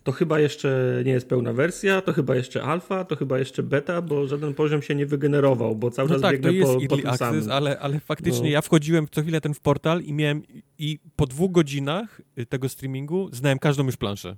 to 0.02 0.12
chyba 0.12 0.40
jeszcze 0.40 1.02
nie 1.04 1.12
jest 1.12 1.28
pełna 1.28 1.52
wersja, 1.52 2.00
to 2.00 2.12
chyba 2.12 2.36
jeszcze 2.36 2.62
alfa, 2.62 3.04
to 3.04 3.16
chyba 3.16 3.38
jeszcze 3.38 3.62
beta, 3.62 4.02
bo 4.02 4.26
żaden 4.26 4.54
poziom 4.54 4.82
się 4.82 4.94
nie 4.94 5.06
wygenerował, 5.06 5.76
bo 5.76 5.90
cały 5.90 6.08
no 6.08 6.14
czas 6.14 6.22
tak, 6.22 6.32
biegnę 6.32 6.48
to 6.50 6.54
jest 6.56 6.72
po, 6.72 6.88
po 6.88 6.96
tym 6.96 7.06
access, 7.06 7.48
ale, 7.48 7.78
ale 7.78 8.00
faktycznie 8.00 8.44
no. 8.44 8.50
ja 8.50 8.62
wchodziłem 8.62 9.06
co 9.10 9.22
chwilę 9.22 9.40
ten 9.40 9.54
w 9.54 9.60
portal 9.60 10.02
i 10.02 10.12
miałem 10.12 10.42
i 10.78 10.98
po 11.16 11.26
dwóch 11.26 11.52
godzinach 11.52 12.20
tego 12.48 12.68
streamingu 12.68 13.28
znałem 13.32 13.58
każdą 13.58 13.86
już 13.86 13.96
planszę. 13.96 14.36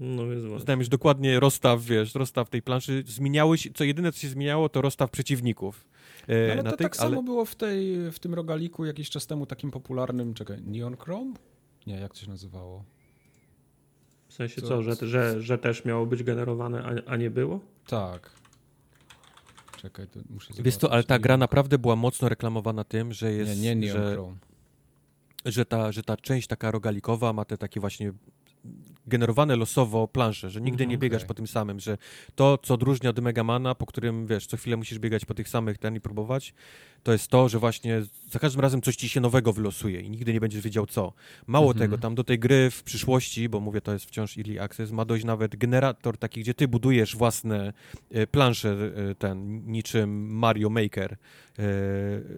No 0.00 0.24
jest 0.24 0.46
właśnie. 0.46 0.64
Znałem 0.64 0.80
już 0.80 0.88
dokładnie 0.88 1.40
rozstaw, 1.40 1.84
wiesz, 1.84 2.14
rozstaw 2.14 2.50
tej 2.50 2.62
planszy. 2.62 3.02
Zmieniały 3.06 3.58
się, 3.58 3.70
co 3.74 3.84
jedyne, 3.84 4.12
co 4.12 4.18
się 4.18 4.28
zmieniało, 4.28 4.68
to 4.68 4.82
rozstaw 4.82 5.10
przeciwników. 5.10 5.84
E, 6.28 6.52
ale 6.52 6.62
to 6.62 6.70
tych, 6.76 6.90
tak 6.90 7.00
ale... 7.00 7.10
samo 7.10 7.22
było 7.22 7.44
w, 7.44 7.54
tej, 7.54 8.10
w 8.12 8.18
tym 8.18 8.34
rogaliku 8.34 8.84
jakiś 8.84 9.10
czas 9.10 9.26
temu 9.26 9.46
takim 9.46 9.70
popularnym, 9.70 10.34
czekaj, 10.34 10.62
Neon 10.62 10.96
Chrome? 10.96 11.34
Nie, 11.86 11.94
jak 11.94 12.12
to 12.12 12.20
się 12.20 12.30
nazywało? 12.30 12.84
W 14.28 14.34
sensie 14.34 14.60
co, 14.60 14.68
co 14.68 14.82
że, 14.82 14.94
że, 15.00 15.42
że 15.42 15.58
też 15.58 15.84
miało 15.84 16.06
być 16.06 16.22
generowane, 16.22 16.82
a, 16.84 17.10
a 17.10 17.16
nie 17.16 17.30
było? 17.30 17.60
Tak. 17.86 18.30
Czekaj, 19.76 20.06
to 20.06 20.20
muszę 20.30 20.46
zobaczyć. 20.46 20.64
Wiesz 20.64 20.76
co, 20.76 20.92
ale 20.92 21.04
ta 21.04 21.18
gra 21.18 21.36
naprawdę 21.36 21.78
była 21.78 21.96
mocno 21.96 22.28
reklamowana 22.28 22.84
tym, 22.84 23.12
że 23.12 23.32
jest... 23.32 23.60
Nie, 23.60 23.76
nie 23.76 23.86
Neon 23.86 24.02
że, 24.02 24.12
Chrome. 24.12 24.36
Że 25.44 25.64
ta, 25.64 25.92
że 25.92 26.02
ta 26.02 26.16
część 26.16 26.48
taka 26.48 26.70
rogalikowa 26.70 27.32
ma 27.32 27.44
te 27.44 27.58
takie 27.58 27.80
właśnie 27.80 28.12
generowane 29.06 29.56
losowo 29.56 30.08
plansze, 30.08 30.50
że 30.50 30.60
nigdy 30.60 30.86
nie 30.86 30.94
mhm, 30.94 31.00
biegasz 31.00 31.22
okay. 31.22 31.28
po 31.28 31.34
tym 31.34 31.46
samym, 31.46 31.80
że 31.80 31.98
to, 32.34 32.58
co 32.58 32.74
odróżnia 32.74 33.10
od 33.10 33.20
Megamana, 33.20 33.74
po 33.74 33.86
którym, 33.86 34.26
wiesz, 34.26 34.46
co 34.46 34.56
chwilę 34.56 34.76
musisz 34.76 34.98
biegać 34.98 35.24
po 35.24 35.34
tych 35.34 35.48
samych 35.48 35.78
ten 35.78 35.96
i 35.96 36.00
próbować, 36.00 36.54
to 37.02 37.12
jest 37.12 37.28
to, 37.28 37.48
że 37.48 37.58
właśnie 37.58 38.02
za 38.30 38.38
każdym 38.38 38.60
razem 38.60 38.82
coś 38.82 38.96
ci 38.96 39.08
się 39.08 39.20
nowego 39.20 39.52
wylosuje 39.52 40.00
i 40.00 40.10
nigdy 40.10 40.32
nie 40.32 40.40
będziesz 40.40 40.62
wiedział 40.62 40.86
co. 40.86 41.12
Mało 41.46 41.70
mhm. 41.70 41.78
tego, 41.78 41.98
tam 42.02 42.14
do 42.14 42.24
tej 42.24 42.38
gry 42.38 42.70
w 42.70 42.82
przyszłości, 42.82 43.48
bo 43.48 43.60
mówię, 43.60 43.80
to 43.80 43.92
jest 43.92 44.04
wciąż 44.04 44.38
Early 44.38 44.62
Access, 44.62 44.90
ma 44.90 45.04
dojść 45.04 45.24
nawet 45.24 45.56
generator 45.56 46.18
taki, 46.18 46.40
gdzie 46.40 46.54
ty 46.54 46.68
budujesz 46.68 47.16
własne 47.16 47.72
e, 48.10 48.26
plansze, 48.26 48.76
e, 49.10 49.14
ten, 49.14 49.66
niczym 49.66 50.36
Mario 50.38 50.70
Maker 50.70 51.12
e, 51.12 51.16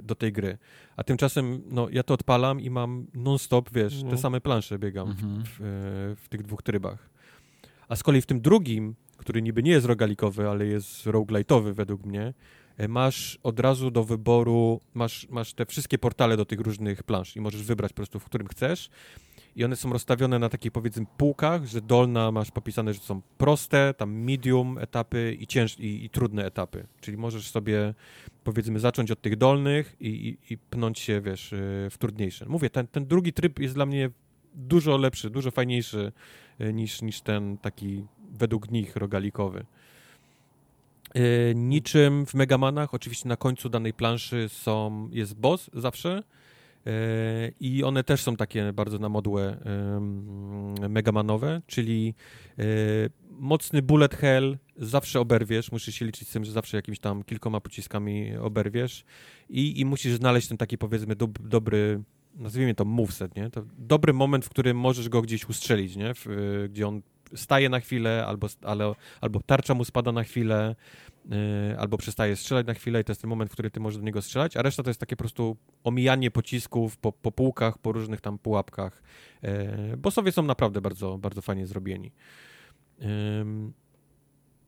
do 0.03 0.15
tej 0.15 0.33
gry. 0.33 0.59
A 0.97 1.05
tymczasem, 1.05 1.63
no, 1.71 1.89
ja 1.91 2.03
to 2.03 2.15
odpalam 2.15 2.61
i 2.61 2.71
mam 2.71 3.07
non-stop, 3.15 3.71
wiesz, 3.73 4.03
no. 4.03 4.11
te 4.11 4.19
same 4.19 4.41
plansze 4.41 4.79
biegam 4.79 5.11
mhm. 5.11 5.43
w, 5.45 5.49
w, 5.59 6.25
w 6.25 6.29
tych 6.29 6.43
dwóch 6.43 6.63
trybach. 6.63 7.11
A 7.89 7.97
z 7.97 8.03
kolei 8.03 8.21
w 8.21 8.27
tym 8.27 8.41
drugim, 8.41 8.95
który 9.17 9.43
niby 9.43 9.63
nie 9.63 9.71
jest 9.71 9.87
rogalikowy, 9.87 10.49
ale 10.49 10.67
jest 10.67 11.07
roguelite'owy 11.07 11.73
według 11.73 12.05
mnie, 12.05 12.35
masz 12.89 13.39
od 13.43 13.61
razu 13.61 13.91
do 13.91 14.05
wyboru, 14.05 14.81
masz, 14.95 15.29
masz 15.31 15.55
te 15.55 15.67
wszystkie 15.67 15.99
portale 15.99 16.37
do 16.37 16.45
tych 16.45 16.61
różnych 16.61 17.03
plansz 17.03 17.37
i 17.37 17.41
możesz 17.41 17.63
wybrać 17.63 17.93
po 17.93 17.97
prostu, 17.97 18.21
w 18.21 18.25
którym 18.25 18.49
chcesz. 18.49 18.91
I 19.57 19.65
one 19.65 19.77
są 19.77 19.93
rozstawione 19.93 20.39
na 20.39 20.49
takich 20.49 20.73
powiedzmy 20.73 21.07
półkach, 21.17 21.67
że 21.67 21.81
dolna 21.81 22.31
masz 22.33 22.51
popisane, 22.51 22.95
że 22.95 23.01
są 23.01 23.23
proste, 23.39 23.95
tam 23.95 24.13
medium 24.13 24.79
etapy 24.79 25.37
i, 25.41 25.47
cięż, 25.47 25.79
i, 25.79 26.05
i 26.05 26.11
trudne 26.11 26.47
etapy. 26.47 26.87
Czyli 27.01 27.17
możesz 27.17 27.51
sobie 27.51 27.95
powiedzmy 28.45 28.81
zacząć 28.81 29.11
od 29.11 29.21
tych 29.21 29.37
dolnych 29.37 29.97
i, 30.01 30.09
i, 30.09 30.53
i 30.53 30.59
pnąć 30.59 30.99
się, 30.99 31.21
wiesz, 31.21 31.53
e, 31.53 31.57
w 31.91 31.99
trudniejsze. 31.99 32.47
Mówię, 32.49 32.71
ten, 32.71 32.87
ten 32.87 33.07
drugi 33.07 33.33
tryb 33.33 33.59
jest 33.59 33.75
dla 33.75 33.87
mnie 33.87 34.11
dużo 34.55 34.97
lepszy, 34.97 35.31
dużo 35.31 35.51
fajniejszy 35.51 36.13
e, 36.59 36.73
niż, 36.73 37.03
niż 37.03 37.21
ten 37.21 37.59
taki 37.59 38.05
według 38.33 38.71
nich 38.71 38.97
rogalikowy. 38.97 39.65
E, 41.15 41.55
niczym 41.55 42.27
w 42.27 42.35
Megamanach, 42.35 42.95
oczywiście 42.95 43.29
na 43.29 43.37
końcu 43.37 43.69
danej 43.69 43.93
planszy 43.93 44.49
są, 44.49 45.09
jest 45.13 45.35
boss 45.35 45.71
zawsze. 45.75 46.23
E, 46.87 46.93
i 47.61 47.85
one 47.85 48.05
też 48.05 48.23
są 48.23 48.37
takie 48.37 48.73
bardzo 48.73 48.99
na 48.99 49.09
modłę 49.09 49.57
megamanowe, 50.89 51.63
czyli 51.67 52.15
e, 52.59 52.65
mocny 53.31 53.83
bullet 53.83 54.15
hell, 54.15 54.59
zawsze 54.77 55.21
oberwiesz, 55.21 55.73
musisz 55.73 55.95
się 55.95 56.05
liczyć 56.05 56.29
z 56.29 56.33
tym, 56.33 56.45
że 56.45 56.53
zawsze 56.53 56.77
jakimiś 56.77 56.99
tam 56.99 57.23
kilkoma 57.23 57.61
pociskami 57.61 58.37
oberwiesz. 58.37 59.05
I, 59.49 59.81
i 59.81 59.85
musisz 59.85 60.13
znaleźć 60.13 60.49
ten 60.49 60.57
taki 60.57 60.79
powiedzmy 60.79 61.17
dob, 61.17 61.39
dobry, 61.39 62.03
nazwijmy 62.35 62.75
to 62.75 62.85
moveset, 62.85 63.37
nie? 63.37 63.51
To 63.51 63.63
dobry 63.79 64.13
moment, 64.13 64.45
w 64.45 64.49
którym 64.49 64.77
możesz 64.77 65.09
go 65.09 65.23
gdzieś 65.23 65.49
ustrzelić, 65.49 65.97
nie? 65.97 66.15
W, 66.15 66.27
gdzie 66.71 66.89
on 66.89 67.03
staje 67.35 67.69
na 67.69 67.81
chwilę, 67.81 68.27
albo, 68.27 68.49
ale, 68.63 68.95
albo 69.21 69.41
tarcza 69.47 69.75
mu 69.75 69.85
spada 69.85 70.13
na 70.13 70.25
chwilę, 70.25 70.77
albo 71.79 71.99
przestaje 71.99 72.37
strzelać 72.37 72.67
na 72.67 72.75
chwilę 72.75 73.01
i 73.01 73.05
to 73.05 73.11
jest 73.11 73.21
ten 73.21 73.31
moment, 73.31 73.51
w 73.51 73.53
którym 73.53 73.71
ty 73.71 73.81
możesz 73.81 73.99
do 73.99 74.05
niego 74.05 74.23
strzelać, 74.23 74.57
a 74.57 74.63
reszta 74.63 74.83
to 74.83 74.91
jest 74.91 75.01
takie 75.01 75.17
po 75.17 75.23
prostu 75.23 75.57
omijanie 75.85 76.31
pocisków 76.31 76.97
po, 76.97 77.13
po 77.13 77.33
półkach, 77.33 77.79
po 77.79 77.93
różnych 77.93 78.21
tam 78.21 78.39
pułapkach. 78.39 79.03
Yy, 79.43 79.97
bossowie 79.97 80.33
są 80.33 80.43
naprawdę 80.43 80.81
bardzo, 80.81 81.19
bardzo 81.19 81.43
fajnie 81.43 81.67
zrobieni. 81.67 82.13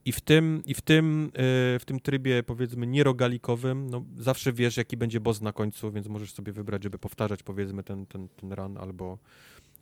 I 0.05 0.13
w 0.13 0.21
tym, 0.21 0.63
i 0.67 0.75
w 0.75 0.81
tym, 0.81 1.25
yy, 1.25 1.79
w 1.79 1.83
tym 1.87 2.01
trybie, 2.01 2.43
powiedzmy, 2.43 2.87
nierogalikowym, 2.87 3.91
no, 3.91 4.05
zawsze 4.17 4.53
wiesz, 4.53 4.77
jaki 4.77 4.97
będzie 4.97 5.21
boss 5.21 5.41
na 5.41 5.53
końcu, 5.53 5.93
więc 5.93 6.09
możesz 6.09 6.33
sobie 6.33 6.53
wybrać, 6.53 6.83
żeby 6.83 6.99
powtarzać, 6.99 7.43
powiedzmy, 7.43 7.83
ten, 7.83 8.07
ten, 8.07 8.29
ten 8.29 8.53
run, 8.53 8.79
albo, 8.79 9.19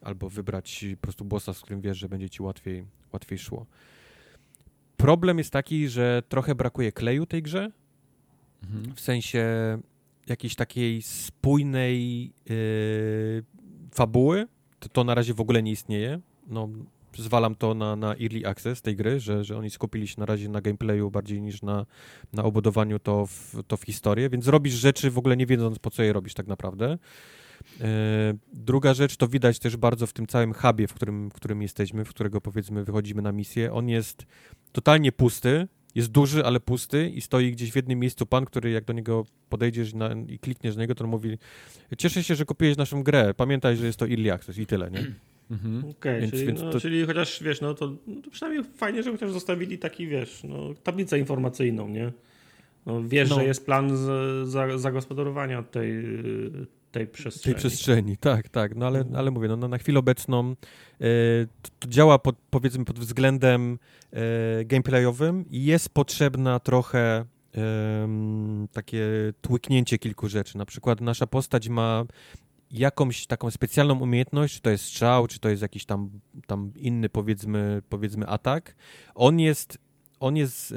albo 0.00 0.28
wybrać 0.28 0.84
po 0.96 1.02
prostu 1.02 1.24
bossa, 1.24 1.54
z 1.54 1.60
którym 1.60 1.80
wiesz, 1.80 1.98
że 1.98 2.08
będzie 2.08 2.30
ci 2.30 2.42
łatwiej, 2.42 2.84
łatwiej 3.12 3.38
szło. 3.38 3.66
Problem 4.96 5.38
jest 5.38 5.50
taki, 5.50 5.88
że 5.88 6.22
trochę 6.28 6.54
brakuje 6.54 6.92
kleju 6.92 7.26
tej 7.26 7.42
grze, 7.42 7.70
mhm. 8.62 8.94
w 8.94 9.00
sensie 9.00 9.44
jakiejś 10.26 10.54
takiej 10.54 11.02
spójnej 11.02 12.24
yy, 12.48 13.44
fabuły, 13.90 14.46
to, 14.78 14.88
to 14.88 15.04
na 15.04 15.14
razie 15.14 15.34
w 15.34 15.40
ogóle 15.40 15.62
nie 15.62 15.72
istnieje. 15.72 16.20
No, 16.46 16.68
zwalam 17.16 17.54
to 17.54 17.74
na, 17.74 17.96
na 17.96 18.08
early 18.08 18.46
access 18.46 18.82
tej 18.82 18.96
gry, 18.96 19.20
że, 19.20 19.44
że 19.44 19.58
oni 19.58 19.70
skupili 19.70 20.08
się 20.08 20.14
na 20.18 20.26
razie 20.26 20.48
na 20.48 20.60
gameplayu 20.60 21.10
bardziej 21.10 21.42
niż 21.42 21.62
na, 21.62 21.86
na 22.32 22.44
obudowaniu 22.44 22.98
to 22.98 23.26
w, 23.26 23.56
to 23.68 23.76
w 23.76 23.82
historię, 23.82 24.30
więc 24.30 24.48
robisz 24.48 24.74
rzeczy 24.74 25.10
w 25.10 25.18
ogóle 25.18 25.36
nie 25.36 25.46
wiedząc 25.46 25.78
po 25.78 25.90
co 25.90 26.02
je 26.02 26.12
robisz 26.12 26.34
tak 26.34 26.46
naprawdę. 26.46 26.98
E, 27.80 28.34
druga 28.52 28.94
rzecz 28.94 29.16
to 29.16 29.28
widać 29.28 29.58
też 29.58 29.76
bardzo 29.76 30.06
w 30.06 30.12
tym 30.12 30.26
całym 30.26 30.52
hubie, 30.54 30.86
w 30.86 30.94
którym, 30.94 31.30
w 31.30 31.34
którym 31.34 31.62
jesteśmy, 31.62 32.04
w 32.04 32.08
którego 32.08 32.40
powiedzmy 32.40 32.84
wychodzimy 32.84 33.22
na 33.22 33.32
misję. 33.32 33.72
On 33.72 33.88
jest 33.88 34.26
totalnie 34.72 35.12
pusty, 35.12 35.68
jest 35.94 36.08
duży, 36.08 36.44
ale 36.44 36.60
pusty 36.60 37.08
i 37.08 37.20
stoi 37.20 37.52
gdzieś 37.52 37.72
w 37.72 37.76
jednym 37.76 37.98
miejscu 37.98 38.26
pan, 38.26 38.44
który 38.44 38.70
jak 38.70 38.84
do 38.84 38.92
niego 38.92 39.26
podejdziesz 39.48 39.94
na, 39.94 40.10
i 40.28 40.38
klikniesz 40.38 40.76
na 40.76 40.82
niego, 40.82 40.94
to 40.94 41.04
on 41.04 41.10
mówi 41.10 41.38
cieszę 41.98 42.24
się, 42.24 42.34
że 42.34 42.44
kupiłeś 42.44 42.76
naszą 42.76 43.02
grę, 43.02 43.34
pamiętaj, 43.34 43.76
że 43.76 43.86
jest 43.86 43.98
to 43.98 44.08
early 44.08 44.32
access 44.32 44.58
i 44.58 44.66
tyle, 44.66 44.90
nie? 44.90 45.04
Mhm. 45.50 45.84
Okay, 45.90 46.30
czyli, 46.30 46.52
no, 46.52 46.70
to... 46.70 46.80
czyli, 46.80 47.06
chociaż 47.06 47.42
wiesz, 47.42 47.60
no 47.60 47.74
to, 47.74 47.96
no 48.06 48.22
to, 48.22 48.30
przynajmniej 48.30 48.64
fajnie, 48.76 49.02
że 49.02 49.12
chociaż 49.12 49.32
zostawili 49.32 49.78
taki, 49.78 50.06
wiesz, 50.06 50.44
no, 50.44 50.74
tablicę 50.82 51.18
informacyjną, 51.18 51.88
nie? 51.88 52.12
No, 52.86 53.02
wiesz, 53.02 53.30
no. 53.30 53.36
że 53.36 53.44
jest 53.44 53.66
plan 53.66 53.96
z, 53.96 54.48
za, 54.48 54.78
zagospodarowania 54.78 55.62
tej 55.62 56.04
tej 56.94 57.06
przestrzeni. 57.06 57.54
Tej 57.54 57.60
przestrzeni, 57.60 58.16
tak, 58.16 58.48
tak. 58.48 58.76
No 58.76 58.86
ale, 58.86 58.98
mhm. 58.98 59.16
ale 59.16 59.30
mówię, 59.30 59.48
no, 59.48 59.56
no, 59.56 59.68
na 59.68 59.78
chwilę 59.78 59.98
obecną 59.98 60.50
e, 60.50 60.54
to, 61.62 61.70
to, 61.78 61.88
działa 61.88 62.18
pod, 62.18 62.36
powiedzmy 62.50 62.84
pod 62.84 62.98
względem 62.98 63.78
e, 64.12 64.64
gameplayowym 64.64 65.44
i 65.50 65.64
jest 65.64 65.88
potrzebna 65.88 66.60
trochę 66.60 67.24
takie 68.72 69.06
tłyknięcie 69.40 69.98
kilku 69.98 70.28
rzeczy. 70.28 70.58
Na 70.58 70.66
przykład 70.66 71.00
nasza 71.00 71.26
postać 71.26 71.68
ma 71.68 72.04
jakąś 72.70 73.26
taką 73.26 73.50
specjalną 73.50 73.98
umiejętność, 73.98 74.54
czy 74.54 74.60
to 74.60 74.70
jest 74.70 74.84
strzał, 74.84 75.26
czy 75.26 75.38
to 75.38 75.48
jest 75.48 75.62
jakiś 75.62 75.84
tam, 75.84 76.10
tam 76.46 76.72
inny 76.76 77.08
powiedzmy, 77.08 77.82
powiedzmy 77.88 78.26
atak. 78.26 78.74
On 79.14 79.40
jest 79.40 79.78
on 80.24 80.36
jest 80.36 80.74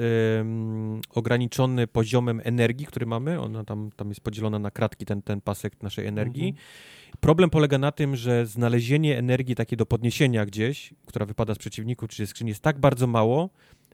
ograniczony 1.14 1.86
poziomem 1.86 2.40
energii, 2.44 2.86
który 2.86 3.06
mamy. 3.06 3.40
Ona 3.40 3.64
tam, 3.64 3.90
tam 3.96 4.08
jest 4.08 4.20
podzielona 4.20 4.58
na 4.58 4.70
kratki, 4.70 5.06
ten, 5.06 5.22
ten 5.22 5.40
pasek 5.40 5.82
naszej 5.82 6.06
energii. 6.06 6.48
Mhm. 6.48 6.66
Problem 7.20 7.50
polega 7.50 7.78
na 7.78 7.92
tym, 7.92 8.16
że 8.16 8.46
znalezienie 8.46 9.18
energii 9.18 9.54
takiej 9.54 9.78
do 9.78 9.86
podniesienia 9.86 10.46
gdzieś, 10.46 10.94
która 11.06 11.26
wypada 11.26 11.54
z 11.54 11.58
przeciwników 11.58 12.08
czy 12.10 12.26
z 12.26 12.30
skrzyni, 12.30 12.48
jest 12.48 12.62
tak 12.62 12.78
bardzo 12.78 13.06
mało, 13.06 13.50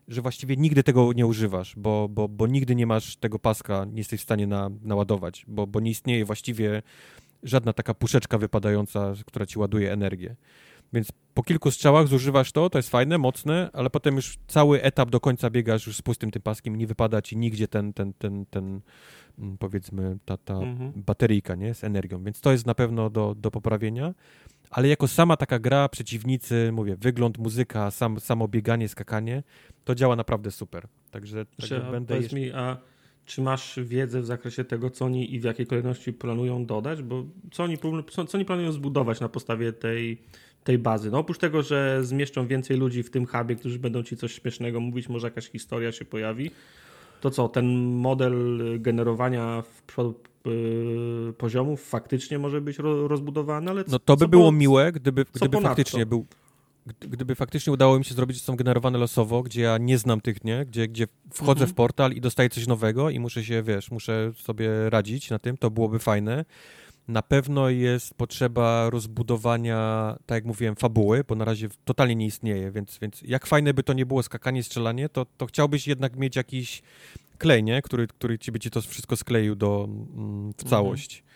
że 0.09 0.22
właściwie 0.22 0.56
nigdy 0.56 0.82
tego 0.82 1.12
nie 1.12 1.26
używasz, 1.26 1.74
bo, 1.76 2.09
bo, 2.09 2.28
bo 2.28 2.47
nigdy 2.47 2.74
nie 2.74 2.86
masz 2.86 3.16
tego 3.16 3.39
paska, 3.39 3.85
nie 3.85 3.98
jesteś 3.98 4.20
w 4.20 4.24
stanie 4.24 4.47
na, 4.47 4.70
naładować, 4.82 5.44
bo, 5.48 5.66
bo 5.66 5.81
nie 5.81 5.90
istnieje 5.90 6.24
właściwie 6.24 6.82
żadna 7.43 7.72
taka 7.72 7.94
puszeczka 7.94 8.39
wypadająca, 8.39 9.12
która 9.26 9.47
ci 9.47 9.59
ładuje 9.59 9.93
energię. 9.93 10.36
Więc 10.95 11.12
po 11.35 11.43
kilku 11.43 11.71
strzałach 11.71 12.09
zużywasz 12.09 12.53
to, 12.53 12.71
to 12.71 12.79
jest 12.79 12.91
fajne, 12.91 13.19
mocne, 13.19 13.71
ale 13.73 13.91
potem 13.91 14.16
już 14.16 14.39
cały 14.47 14.83
etap 14.83 15.11
do 15.11 15.21
końca 15.21 15.51
biegasz 15.51 15.87
już 15.87 15.97
z 15.97 16.03
pustym 16.03 16.31
tym 16.31 16.43
paskiem 16.43 16.75
i 16.75 16.79
nie 16.79 16.87
wypada 16.87 17.23
ci 17.23 17.37
nigdzie 17.37 17.69
ten, 17.69 17.93
ten, 17.93 18.12
ten, 18.15 18.47
ten 18.47 18.81
mm, 19.39 19.59
powiedzmy 19.59 20.19
ta, 20.25 20.37
ta 20.37 20.55
mhm. 20.55 20.93
bateryjka, 20.97 21.55
nie, 21.55 21.75
z 21.75 21.85
energią, 21.85 22.25
więc 22.25 22.41
to 22.41 22.53
jest 22.53 22.66
na 22.66 22.75
pewno 22.75 23.11
do, 23.11 23.35
do 23.39 23.51
poprawienia, 23.51 24.15
ale 24.71 24.89
jako 24.89 25.09
sama 25.09 25.37
taka 25.37 25.59
gra, 25.59 25.89
przeciwnicy, 25.89 26.71
mówię, 26.73 26.97
wygląd, 27.01 27.39
muzyka, 27.39 27.91
sam, 27.91 28.21
samo 28.21 28.49
bieganie, 28.49 28.89
skakanie, 28.89 29.43
to 29.85 29.95
działa 29.95 30.16
naprawdę 30.16 30.51
super, 30.51 30.87
także, 31.11 31.47
także 31.47 31.81
będę... 31.91 32.15
Powiedz 32.15 32.23
jeszcze... 32.23 32.37
mi, 32.37 32.53
a 32.53 32.77
czy 33.25 33.43
masz 33.43 33.79
wiedzę 33.83 34.21
w 34.21 34.27
zakresie 34.27 34.65
tego, 34.65 34.91
co 34.91 35.05
oni 35.05 35.35
i 35.35 35.41
w 35.41 35.45
jakiej 35.45 35.66
kolejności 35.66 36.12
planują 36.12 36.66
dodać? 36.66 37.03
Bo 37.03 37.25
co 37.53 37.65
oni, 37.65 37.79
co, 38.11 38.25
co 38.25 38.39
oni 38.39 38.45
planują 38.45 38.73
zbudować 38.73 39.21
na 39.21 39.29
podstawie 39.29 39.73
tej, 39.73 40.23
tej 40.65 40.78
bazy? 40.78 41.11
No 41.11 41.19
oprócz 41.19 41.39
tego, 41.39 41.62
że 41.62 42.05
zmieszczą 42.05 42.47
więcej 42.47 42.77
ludzi 42.77 43.03
w 43.03 43.11
tym 43.11 43.27
hubie, 43.27 43.57
którzy 43.57 43.78
będą 43.78 44.03
ci 44.03 44.16
coś 44.16 44.35
śmiesznego 44.35 44.81
mówić, 44.81 45.09
może 45.09 45.27
jakaś 45.27 45.51
historia 45.51 45.93
się 45.93 46.05
pojawi, 46.05 46.51
to 47.20 47.31
co, 47.31 47.49
ten 47.49 47.66
model 47.85 48.61
generowania 48.81 49.62
w, 49.62 50.15
yy, 50.47 51.32
poziomów 51.39 51.85
faktycznie 51.89 52.39
może 52.39 52.61
być 52.61 52.78
rozbudowany, 53.07 53.70
ale 53.70 53.85
No 53.89 53.99
to 53.99 54.16
by 54.16 54.28
było 54.28 54.53
miłe, 54.53 54.93
gdyby, 54.93 55.24
gdyby 55.35 55.61
faktycznie 55.61 56.07
był 56.07 56.27
gdyby 57.01 57.35
faktycznie 57.35 57.73
udało 57.73 57.99
mi 57.99 58.05
się 58.05 58.15
zrobić, 58.15 58.36
że 58.36 58.43
są 58.43 58.57
generowane 58.57 58.99
losowo, 58.99 59.43
gdzie 59.43 59.62
ja 59.62 59.78
nie 59.78 59.99
znam 59.99 60.20
tych, 60.20 60.45
nie? 60.45 60.66
Gdzie, 60.66 60.89
gdzie 60.89 61.07
wchodzę 61.32 61.51
mhm. 61.51 61.70
w 61.70 61.74
portal 61.74 62.12
i 62.12 62.20
dostaję 62.20 62.51
coś 62.51 62.66
nowego 62.66 63.11
i 63.11 63.20
muszę 63.20 63.45
się, 63.45 63.62
wiesz, 63.62 63.91
muszę 63.91 64.32
sobie 64.36 64.91
radzić 64.91 65.31
na 65.31 65.39
tym, 65.39 65.57
to 65.57 65.70
byłoby 65.70 65.99
fajne. 65.99 66.45
Na 67.09 67.22
pewno 67.22 67.70
jest 67.70 68.14
potrzeba 68.14 68.90
rozbudowania, 68.90 70.16
tak 70.26 70.36
jak 70.36 70.44
mówiłem, 70.44 70.76
fabuły, 70.76 71.24
bo 71.28 71.35
na 71.35 71.44
razie 71.44 71.68
totalnie 71.85 72.14
nie 72.14 72.26
istnieje, 72.26 72.70
więc, 72.70 72.98
więc 72.98 73.22
jak 73.22 73.47
fajne 73.47 73.74
by 73.74 73.82
to 73.82 73.93
nie 73.93 74.06
było 74.06 74.22
skakanie, 74.22 74.62
strzelanie, 74.62 75.09
to, 75.09 75.26
to 75.36 75.47
chciałbyś 75.47 75.86
jednak 75.86 76.16
mieć 76.16 76.36
jakiś 76.36 76.82
klej, 77.39 77.64
nie? 77.64 77.82
Który, 77.82 78.06
który 78.06 78.39
ci 78.39 78.52
by 78.52 78.60
ci 78.60 78.70
to 78.70 78.81
wszystko 78.82 79.16
skleił 79.16 79.55
do, 79.55 79.85
mm, 79.85 80.06
w 80.52 80.62
mhm. 80.62 80.70
całość. 80.70 81.16
Mhm. 81.18 81.34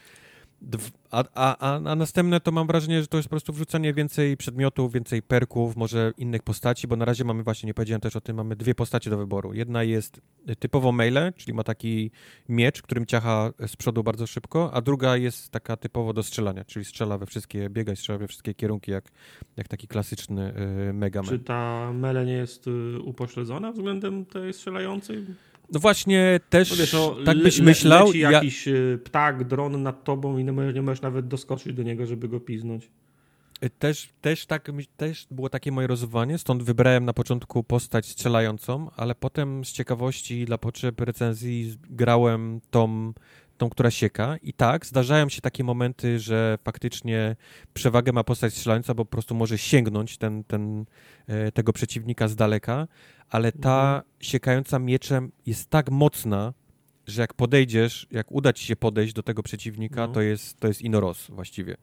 A, 1.11 1.25
a, 1.35 1.75
a, 1.75 1.97
następne 1.97 2.41
to 2.41 2.53
mam 2.53 2.67
wrażenie, 2.67 3.01
że 3.01 3.07
to 3.07 3.17
jest 3.17 3.29
po 3.29 3.31
prostu 3.31 3.53
wrzucanie 3.53 3.95
więcej 3.95 4.37
przedmiotów, 4.37 4.93
więcej 4.93 5.23
perków, 5.23 5.77
może 5.77 6.13
innych 6.19 6.43
postaci, 6.43 6.89
bo 6.89 6.97
na 6.97 7.05
razie 7.05 7.25
mamy 7.25 7.43
właśnie, 7.43 7.67
nie 7.67 7.75
powiedziałem 7.75 8.01
też 8.01 8.17
o 8.17 8.21
tym, 8.21 8.37
mamy 8.37 8.57
dwie 8.57 8.75
postacie 8.75 9.11
do 9.11 9.19
wyboru. 9.19 9.55
Jedna 9.55 9.83
jest 9.83 10.21
typowo 10.59 10.93
melee, 10.93 11.33
czyli 11.37 11.55
ma 11.55 11.65
taki 11.65 12.11
miecz, 12.49 12.83
którym 12.83 13.07
ciacha 13.07 13.53
z 13.67 13.77
przodu 13.77 14.03
bardzo 14.03 14.27
szybko, 14.27 14.71
a 14.75 14.81
druga 14.81 15.17
jest 15.17 15.51
taka 15.51 15.77
typowo 15.77 16.13
do 16.13 16.23
strzelania, 16.23 16.65
czyli 16.65 16.85
strzela 16.85 17.19
we 17.19 17.27
wszystkie, 17.27 17.71
biega 17.71 17.93
i 17.93 17.97
strzela 17.97 18.19
we 18.19 18.29
wszystkie 18.29 18.55
kierunki, 18.55 18.91
jak, 18.91 19.05
jak 19.57 19.69
taki 19.69 19.89
klasyczny 19.89 20.55
y, 20.89 20.93
Mega 20.93 21.23
Man. 21.23 21.31
Czy 21.31 21.39
ta 21.39 21.93
melee 21.93 22.27
nie 22.27 22.33
jest 22.33 22.67
y, 22.67 23.01
upośledzona 23.01 23.73
względem 23.73 24.27
tej 24.27 24.53
strzelającej? 24.53 25.25
No 25.73 25.81
właśnie 25.81 26.40
też 26.51 26.70
no 26.70 26.77
wiesz, 26.77 26.93
no, 26.93 27.16
tak 27.24 27.43
byś 27.43 27.59
le, 27.59 27.65
myślał. 27.65 28.07
Leci 28.07 28.19
jakiś 28.19 28.66
ja... 28.66 28.73
ptak, 29.05 29.45
dron 29.45 29.82
nad 29.82 30.05
tobą 30.05 30.39
i 30.39 30.45
nie 30.45 30.53
możesz, 30.53 30.74
nie 30.74 30.82
możesz 30.82 31.03
nawet 31.03 31.28
doskoczyć 31.28 31.74
do 31.74 31.82
niego, 31.82 32.07
żeby 32.07 32.28
go 32.28 32.40
piznąć. 32.40 32.90
Też, 33.78 34.09
też, 34.20 34.47
tak, 34.47 34.70
też 34.97 35.27
było 35.31 35.49
takie 35.49 35.73
moje 35.73 35.86
rozwiązanie, 35.86 36.39
stąd 36.39 36.62
wybrałem 36.62 37.05
na 37.05 37.12
początku 37.12 37.65
postać 37.65 38.07
strzelającą, 38.07 38.90
ale 38.97 39.15
potem 39.15 39.65
z 39.65 39.73
ciekawości 39.73 40.45
dla 40.45 40.59
potrzeb 40.59 41.01
recenzji 41.01 41.77
grałem 41.90 42.61
tą, 42.70 43.12
tą, 43.59 43.71
która 43.71 43.91
sieka 43.91 44.37
i 44.43 44.53
tak, 44.53 44.87
zdarzają 44.87 45.29
się 45.29 45.41
takie 45.41 45.65
momenty, 45.65 46.19
że 46.19 46.59
faktycznie 46.65 47.37
przewagę 47.75 48.13
ma 48.13 48.25
postać 48.25 48.55
strzelająca, 48.55 48.95
bo 48.95 49.05
po 49.05 49.11
prostu 49.11 49.35
może 49.35 49.59
sięgnąć 49.59 50.19
ten, 50.19 50.45
ten, 50.45 50.85
e, 51.27 51.53
tego 51.53 51.73
przeciwnika 51.73 52.29
z 52.29 52.37
daleka, 52.37 52.89
ale 53.31 53.53
ta 53.53 53.87
mhm. 53.87 54.03
siekająca 54.21 54.79
mieczem 54.79 55.33
jest 55.47 55.71
tak 55.71 55.91
mocna, 55.91 56.53
że 57.07 57.21
jak 57.21 57.35
podejdziesz, 57.35 58.07
jak 58.11 58.33
uda 58.33 58.53
ci 58.53 58.67
się 58.67 58.77
podejść 58.77 59.13
do 59.13 59.23
tego 59.23 59.43
przeciwnika, 59.43 60.07
no. 60.07 60.13
to, 60.13 60.21
jest, 60.21 60.61
to 60.61 60.69
jest 60.69 60.83
inoros 60.83 61.31
właściwie. 61.31 61.77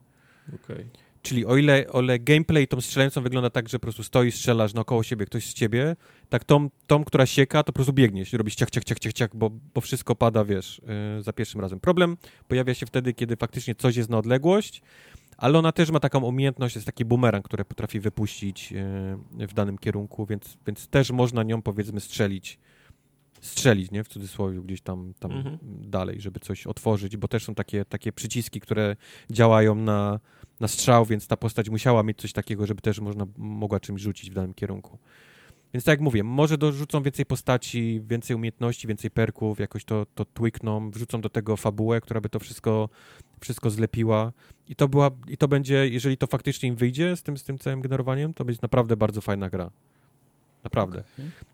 Okay. 0.56 1.05
Czyli 1.26 1.46
o 1.46 1.58
ile, 1.58 1.88
o 1.92 2.02
ile 2.02 2.20
gameplay 2.20 2.68
tą 2.68 2.82
strzelającą 2.82 3.22
wygląda 3.22 3.50
tak, 3.50 3.70
że 3.70 3.80
po 3.80 3.82
prostu 3.82 4.04
stoisz, 4.04 4.36
strzelasz 4.36 4.74
naokoło 4.74 5.04
siebie, 5.04 5.26
ktoś 5.26 5.46
z 5.46 5.54
ciebie, 5.54 5.96
tak 6.30 6.44
tą, 6.44 6.70
tą 6.88 7.04
która 7.04 7.26
sieka, 7.26 7.64
to 7.64 7.68
po 7.68 7.74
prostu 7.74 7.94
biegniesz 7.94 8.34
i 8.34 8.38
robisz 8.38 8.56
ciach, 8.56 8.70
ciach, 8.70 8.84
ciach, 8.84 9.00
ciach, 9.00 9.14
ciach 9.14 9.36
bo, 9.36 9.50
bo 9.74 9.82
wszystko 9.82 10.16
pada, 10.16 10.46
wiesz, 10.46 10.82
yy, 11.16 11.24
za 11.24 11.34
pierwszym 11.34 11.62
razem. 11.62 11.80
Problem 11.80 12.18
pojawia 12.48 12.74
się 12.74 12.86
wtedy, 12.86 13.14
kiedy 13.14 13.36
faktycznie 13.36 13.76
coś 13.76 13.96
jest 13.96 14.10
na 14.10 14.18
odległość, 14.18 14.82
ale 15.38 15.60
ona 15.60 15.72
też 15.72 15.92
ma 15.92 16.00
taką 16.00 16.20
umiejętność, 16.20 16.76
jest 16.76 16.86
taki 16.86 17.06
bumerang, 17.06 17.46
który 17.46 17.66
potrafi 17.66 18.00
wypuścić 18.00 18.74
e, 18.74 19.48
w 19.48 19.54
danym 19.54 19.78
kierunku, 19.78 20.26
więc, 20.26 20.58
więc 20.68 20.88
też 20.88 21.12
można 21.12 21.44
nią 21.44 21.62
powiedzmy 21.62 22.00
strzelić, 22.00 22.60
strzelić, 23.42 23.92
nie, 23.92 24.04
w 24.04 24.08
cudzysłowie 24.08 24.62
gdzieś 24.62 24.82
tam, 24.82 25.14
tam 25.20 25.32
mhm. 25.32 25.58
dalej, 25.82 26.22
żeby 26.22 26.40
coś 26.40 26.68
otworzyć, 26.68 27.18
bo 27.18 27.28
też 27.28 27.44
są 27.44 27.56
takie, 27.56 27.86
takie 27.86 28.12
przyciski, 28.12 28.60
które 28.62 28.96
działają 29.32 29.76
na, 29.76 30.20
na 30.60 30.68
strzał, 30.68 31.06
więc 31.06 31.28
ta 31.28 31.38
postać 31.38 31.70
musiała 31.70 32.04
mieć 32.04 32.18
coś 32.18 32.34
takiego, 32.34 32.68
żeby 32.68 32.82
też 32.82 33.00
można 33.00 33.26
mogła 33.38 33.80
czymś 33.80 34.02
rzucić 34.02 34.32
w 34.32 34.34
danym 34.34 34.54
kierunku. 34.54 34.98
Więc 35.74 35.86
tak 35.86 35.94
jak 35.94 36.02
mówię, 36.02 36.24
może 36.24 36.58
dorzucą 36.58 37.04
więcej 37.04 37.26
postaci, 37.26 38.02
więcej 38.08 38.36
umiejętności, 38.36 38.88
więcej 38.88 39.12
perków, 39.12 39.60
jakoś 39.60 39.86
to, 39.86 40.06
to 40.16 40.26
twikną, 40.26 40.92
wrzucą 40.92 41.22
do 41.22 41.30
tego 41.30 41.58
fabułę, 41.58 42.02
która 42.02 42.22
by 42.22 42.30
to 42.30 42.40
wszystko, 42.40 42.90
wszystko 43.42 43.70
zlepiła. 43.70 44.34
I 44.68 44.76
to, 44.76 44.88
była, 44.88 45.12
I 45.28 45.38
to 45.38 45.48
będzie, 45.48 45.90
jeżeli 45.90 46.18
to 46.18 46.28
faktycznie 46.28 46.70
im 46.70 46.76
wyjdzie 46.76 47.16
z 47.16 47.24
tym, 47.24 47.38
z 47.38 47.44
tym 47.44 47.58
całym 47.58 47.82
generowaniem, 47.82 48.34
to 48.34 48.46
będzie 48.46 48.60
naprawdę 48.62 48.98
bardzo 48.98 49.22
fajna 49.22 49.50
gra. 49.50 49.72
Naprawdę. 50.64 51.04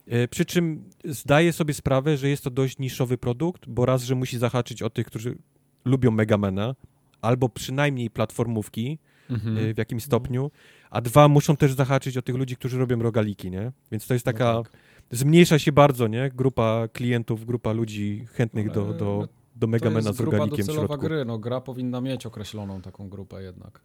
Okay. 0.05 0.27
Przy 0.27 0.45
czym 0.45 0.83
zdaję 1.05 1.53
sobie 1.53 1.73
sprawę, 1.73 2.17
że 2.17 2.29
jest 2.29 2.43
to 2.43 2.49
dość 2.49 2.77
niszowy 2.77 3.17
produkt, 3.17 3.67
bo 3.67 3.85
raz, 3.85 4.03
że 4.03 4.15
musi 4.15 4.37
zahaczyć 4.37 4.81
o 4.81 4.89
tych, 4.89 5.07
którzy 5.07 5.37
lubią 5.85 6.11
Megamena, 6.11 6.75
albo 7.21 7.49
przynajmniej 7.49 8.09
platformówki 8.09 8.99
mhm. 9.29 9.57
y, 9.57 9.73
w 9.73 9.77
jakimś 9.77 10.03
stopniu, 10.03 10.51
a 10.89 11.01
dwa, 11.01 11.27
muszą 11.27 11.57
też 11.57 11.73
zahaczyć 11.73 12.17
o 12.17 12.21
tych 12.21 12.35
ludzi, 12.35 12.55
którzy 12.55 12.77
robią 12.77 12.99
rogaliki, 12.99 13.51
nie? 13.51 13.71
Więc 13.91 14.07
to 14.07 14.13
jest 14.13 14.25
no 14.25 14.31
taka... 14.31 14.53
No 14.53 14.63
tak. 14.63 14.71
Zmniejsza 15.11 15.59
się 15.59 15.71
bardzo, 15.71 16.07
nie? 16.07 16.31
Grupa 16.35 16.87
klientów, 16.93 17.45
grupa 17.45 17.71
ludzi 17.71 18.25
chętnych 18.33 18.71
do, 18.71 18.93
do, 18.93 19.17
no, 19.21 19.27
do 19.55 19.67
Megamena 19.67 20.13
z 20.13 20.19
rogalikiem 20.19 20.65
w 20.67 20.71
środku. 20.71 20.97
gry, 20.97 21.25
no 21.25 21.37
gra 21.39 21.61
powinna 21.61 22.01
mieć 22.01 22.25
określoną 22.25 22.81
taką 22.81 23.09
grupę 23.09 23.43
jednak. 23.43 23.81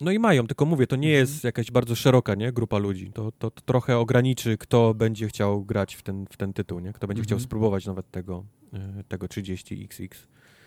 No 0.00 0.10
i 0.10 0.18
mają, 0.18 0.46
tylko 0.46 0.66
mówię, 0.66 0.86
to 0.86 0.96
nie 0.96 1.08
mhm. 1.08 1.20
jest 1.20 1.44
jakaś 1.44 1.70
bardzo 1.70 1.94
szeroka 1.94 2.34
nie, 2.34 2.52
grupa 2.52 2.78
ludzi. 2.78 3.10
To, 3.14 3.32
to, 3.32 3.50
to, 3.50 3.60
trochę 3.60 3.98
ograniczy, 3.98 4.58
kto 4.58 4.94
będzie 4.94 5.28
chciał 5.28 5.64
grać 5.64 5.94
w 5.94 6.02
ten, 6.02 6.26
w 6.30 6.36
ten 6.36 6.52
tytuł, 6.52 6.80
nie? 6.80 6.92
kto 6.92 7.06
będzie 7.06 7.20
mhm. 7.20 7.24
chciał 7.24 7.40
spróbować 7.40 7.86
nawet 7.86 8.10
tego, 8.10 8.44
e, 8.72 9.04
tego 9.08 9.26
30XX. 9.26 10.08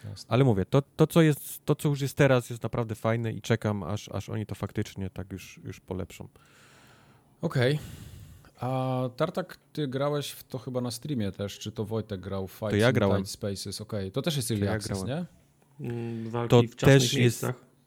Jasne. 0.05 0.25
Ale 0.29 0.43
mówię, 0.43 0.65
to, 0.65 0.81
to, 0.95 1.07
co 1.07 1.21
jest, 1.21 1.65
to, 1.65 1.75
co 1.75 1.89
już 1.89 2.01
jest 2.01 2.17
teraz, 2.17 2.49
jest 2.49 2.63
naprawdę 2.63 2.95
fajne 2.95 3.33
i 3.33 3.41
czekam, 3.41 3.83
aż, 3.83 4.09
aż 4.09 4.29
oni 4.29 4.45
to 4.45 4.55
faktycznie 4.55 5.09
tak 5.09 5.31
już, 5.31 5.59
już 5.63 5.79
polepszą. 5.79 6.27
Okej. 7.41 7.73
Okay. 7.73 7.85
A 8.59 9.09
Tartak, 9.15 9.57
ty 9.73 9.87
grałeś 9.87 10.31
w 10.31 10.43
to 10.43 10.57
chyba 10.57 10.81
na 10.81 10.91
streamie 10.91 11.31
też, 11.31 11.59
czy 11.59 11.71
to 11.71 11.85
Wojtek 11.85 12.19
grał 12.19 12.47
w 12.47 12.51
Fight 12.51 12.69
to 12.69 12.75
ja 12.75 12.91
grałem. 12.91 13.25
Spaces? 13.25 13.81
Okej, 13.81 13.99
okay. 13.99 14.11
to 14.11 14.21
też 14.21 14.37
jest 14.37 14.51
Early 14.51 14.65
ja 14.65 14.71
Access, 14.71 15.03
grałem. 15.03 15.25
nie? 15.79 15.89
Mm, 15.89 16.29
walki 16.29 16.69
to 16.69 16.85
też 16.85 17.13
jest 17.13 17.43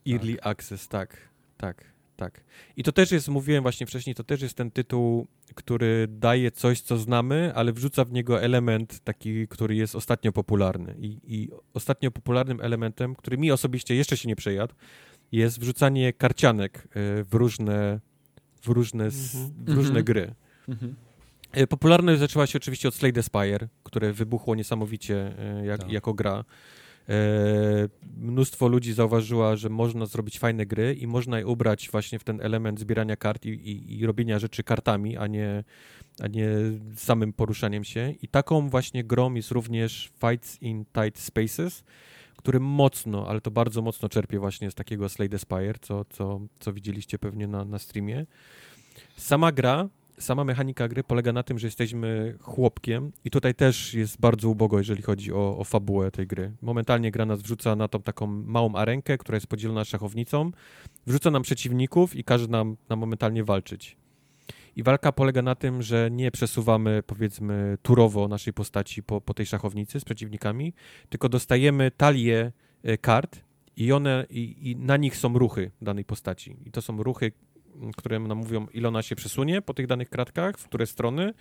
Early 0.06 0.36
tak. 0.36 0.46
Access, 0.46 0.88
tak, 0.88 1.16
tak, 1.56 1.84
tak. 2.20 2.44
I 2.76 2.82
to 2.82 2.92
też 2.92 3.12
jest, 3.12 3.28
mówiłem 3.28 3.62
właśnie 3.62 3.86
wcześniej, 3.86 4.14
to 4.14 4.24
też 4.24 4.42
jest 4.42 4.56
ten 4.56 4.70
tytuł, 4.70 5.26
który 5.54 6.06
daje 6.08 6.50
coś, 6.50 6.80
co 6.80 6.98
znamy, 6.98 7.52
ale 7.54 7.72
wrzuca 7.72 8.04
w 8.04 8.12
niego 8.12 8.42
element 8.42 9.00
taki, 9.04 9.48
który 9.48 9.74
jest 9.74 9.94
ostatnio 9.94 10.32
popularny. 10.32 10.94
I, 10.98 11.18
i 11.24 11.48
ostatnio 11.74 12.10
popularnym 12.10 12.60
elementem, 12.60 13.14
który 13.14 13.38
mi 13.38 13.50
osobiście 13.50 13.94
jeszcze 13.94 14.16
się 14.16 14.28
nie 14.28 14.36
przejadł, 14.36 14.74
jest 15.32 15.60
wrzucanie 15.60 16.12
karcianek 16.12 16.78
e, 16.78 17.24
w 17.24 17.34
różne, 17.34 18.00
w 18.62 18.68
różne, 18.68 19.04
mm 19.04 19.14
-hmm. 19.14 19.50
w 19.64 19.74
różne 19.74 19.90
mm 19.90 20.02
-hmm. 20.02 20.06
gry. 20.06 20.34
Mm 20.68 20.78
-hmm. 20.78 21.66
Popularność 21.66 22.20
zaczęła 22.20 22.46
się 22.46 22.56
oczywiście 22.56 22.88
od 22.88 22.94
Slade 22.94 23.22
Spire, 23.22 23.68
które 23.82 24.12
wybuchło 24.12 24.54
niesamowicie 24.54 25.38
e, 25.38 25.66
jak, 25.66 25.80
tak. 25.80 25.92
jako 25.92 26.14
gra. 26.14 26.44
E, 27.10 27.88
mnóstwo 28.16 28.68
ludzi 28.68 28.92
zauważyła, 28.92 29.56
że 29.56 29.68
można 29.68 30.06
zrobić 30.06 30.38
fajne 30.38 30.66
gry 30.66 30.94
i 30.94 31.06
można 31.06 31.38
je 31.38 31.46
ubrać 31.46 31.88
właśnie 31.92 32.18
w 32.18 32.24
ten 32.24 32.40
element 32.40 32.80
zbierania 32.80 33.16
kart 33.16 33.46
i, 33.46 33.48
i, 33.48 33.98
i 33.98 34.06
robienia 34.06 34.38
rzeczy 34.38 34.62
kartami, 34.62 35.16
a 35.16 35.26
nie, 35.26 35.64
a 36.22 36.26
nie 36.26 36.48
samym 36.96 37.32
poruszaniem 37.32 37.84
się. 37.84 38.14
I 38.22 38.28
taką 38.28 38.68
właśnie 38.68 39.04
grą 39.04 39.34
jest 39.34 39.50
również 39.50 40.12
Fights 40.20 40.62
in 40.62 40.84
Tight 40.84 41.18
Spaces, 41.20 41.84
który 42.36 42.60
mocno, 42.60 43.28
ale 43.28 43.40
to 43.40 43.50
bardzo 43.50 43.82
mocno 43.82 44.08
czerpie 44.08 44.38
właśnie 44.38 44.70
z 44.70 44.74
takiego 44.74 45.08
Slade 45.08 45.38
Spire, 45.38 45.78
co, 45.80 46.04
co, 46.04 46.40
co 46.60 46.72
widzieliście 46.72 47.18
pewnie 47.18 47.46
na, 47.46 47.64
na 47.64 47.78
streamie. 47.78 48.26
Sama 49.16 49.52
gra 49.52 49.88
sama 50.22 50.44
mechanika 50.44 50.88
gry 50.88 51.04
polega 51.04 51.32
na 51.32 51.42
tym, 51.42 51.58
że 51.58 51.66
jesteśmy 51.66 52.36
chłopkiem 52.40 53.12
i 53.24 53.30
tutaj 53.30 53.54
też 53.54 53.94
jest 53.94 54.20
bardzo 54.20 54.48
ubogo, 54.48 54.78
jeżeli 54.78 55.02
chodzi 55.02 55.32
o, 55.32 55.58
o 55.58 55.64
fabułę 55.64 56.10
tej 56.10 56.26
gry. 56.26 56.52
Momentalnie 56.62 57.10
gra 57.10 57.26
nas 57.26 57.42
wrzuca 57.42 57.76
na 57.76 57.88
tą 57.88 58.02
taką 58.02 58.26
małą 58.26 58.74
arenkę, 58.74 59.18
która 59.18 59.36
jest 59.36 59.46
podzielona 59.46 59.84
szachownicą, 59.84 60.50
wrzuca 61.06 61.30
nam 61.30 61.42
przeciwników 61.42 62.16
i 62.16 62.24
każe 62.24 62.46
nam, 62.46 62.76
nam 62.88 62.98
momentalnie 62.98 63.44
walczyć. 63.44 63.96
I 64.76 64.82
walka 64.82 65.12
polega 65.12 65.42
na 65.42 65.54
tym, 65.54 65.82
że 65.82 66.10
nie 66.10 66.30
przesuwamy, 66.30 67.02
powiedzmy, 67.06 67.78
turowo 67.82 68.28
naszej 68.28 68.52
postaci 68.52 69.02
po, 69.02 69.20
po 69.20 69.34
tej 69.34 69.46
szachownicy 69.46 70.00
z 70.00 70.04
przeciwnikami, 70.04 70.72
tylko 71.08 71.28
dostajemy 71.28 71.90
talię 71.90 72.52
e, 72.82 72.98
kart 72.98 73.40
i 73.76 73.92
one, 73.92 74.26
i, 74.30 74.70
i 74.70 74.76
na 74.76 74.96
nich 74.96 75.16
są 75.16 75.38
ruchy 75.38 75.70
danej 75.82 76.04
postaci. 76.04 76.56
I 76.66 76.70
to 76.70 76.82
są 76.82 77.02
ruchy, 77.02 77.32
które 77.96 78.18
nam 78.18 78.38
mówią, 78.38 78.66
ile 78.72 78.88
ona 78.88 79.02
się 79.02 79.16
przesunie 79.16 79.62
po 79.62 79.74
tych 79.74 79.86
danych 79.86 80.08
kratkach, 80.10 80.58
w 80.58 80.64
które 80.64 80.86
strony, 80.86 81.34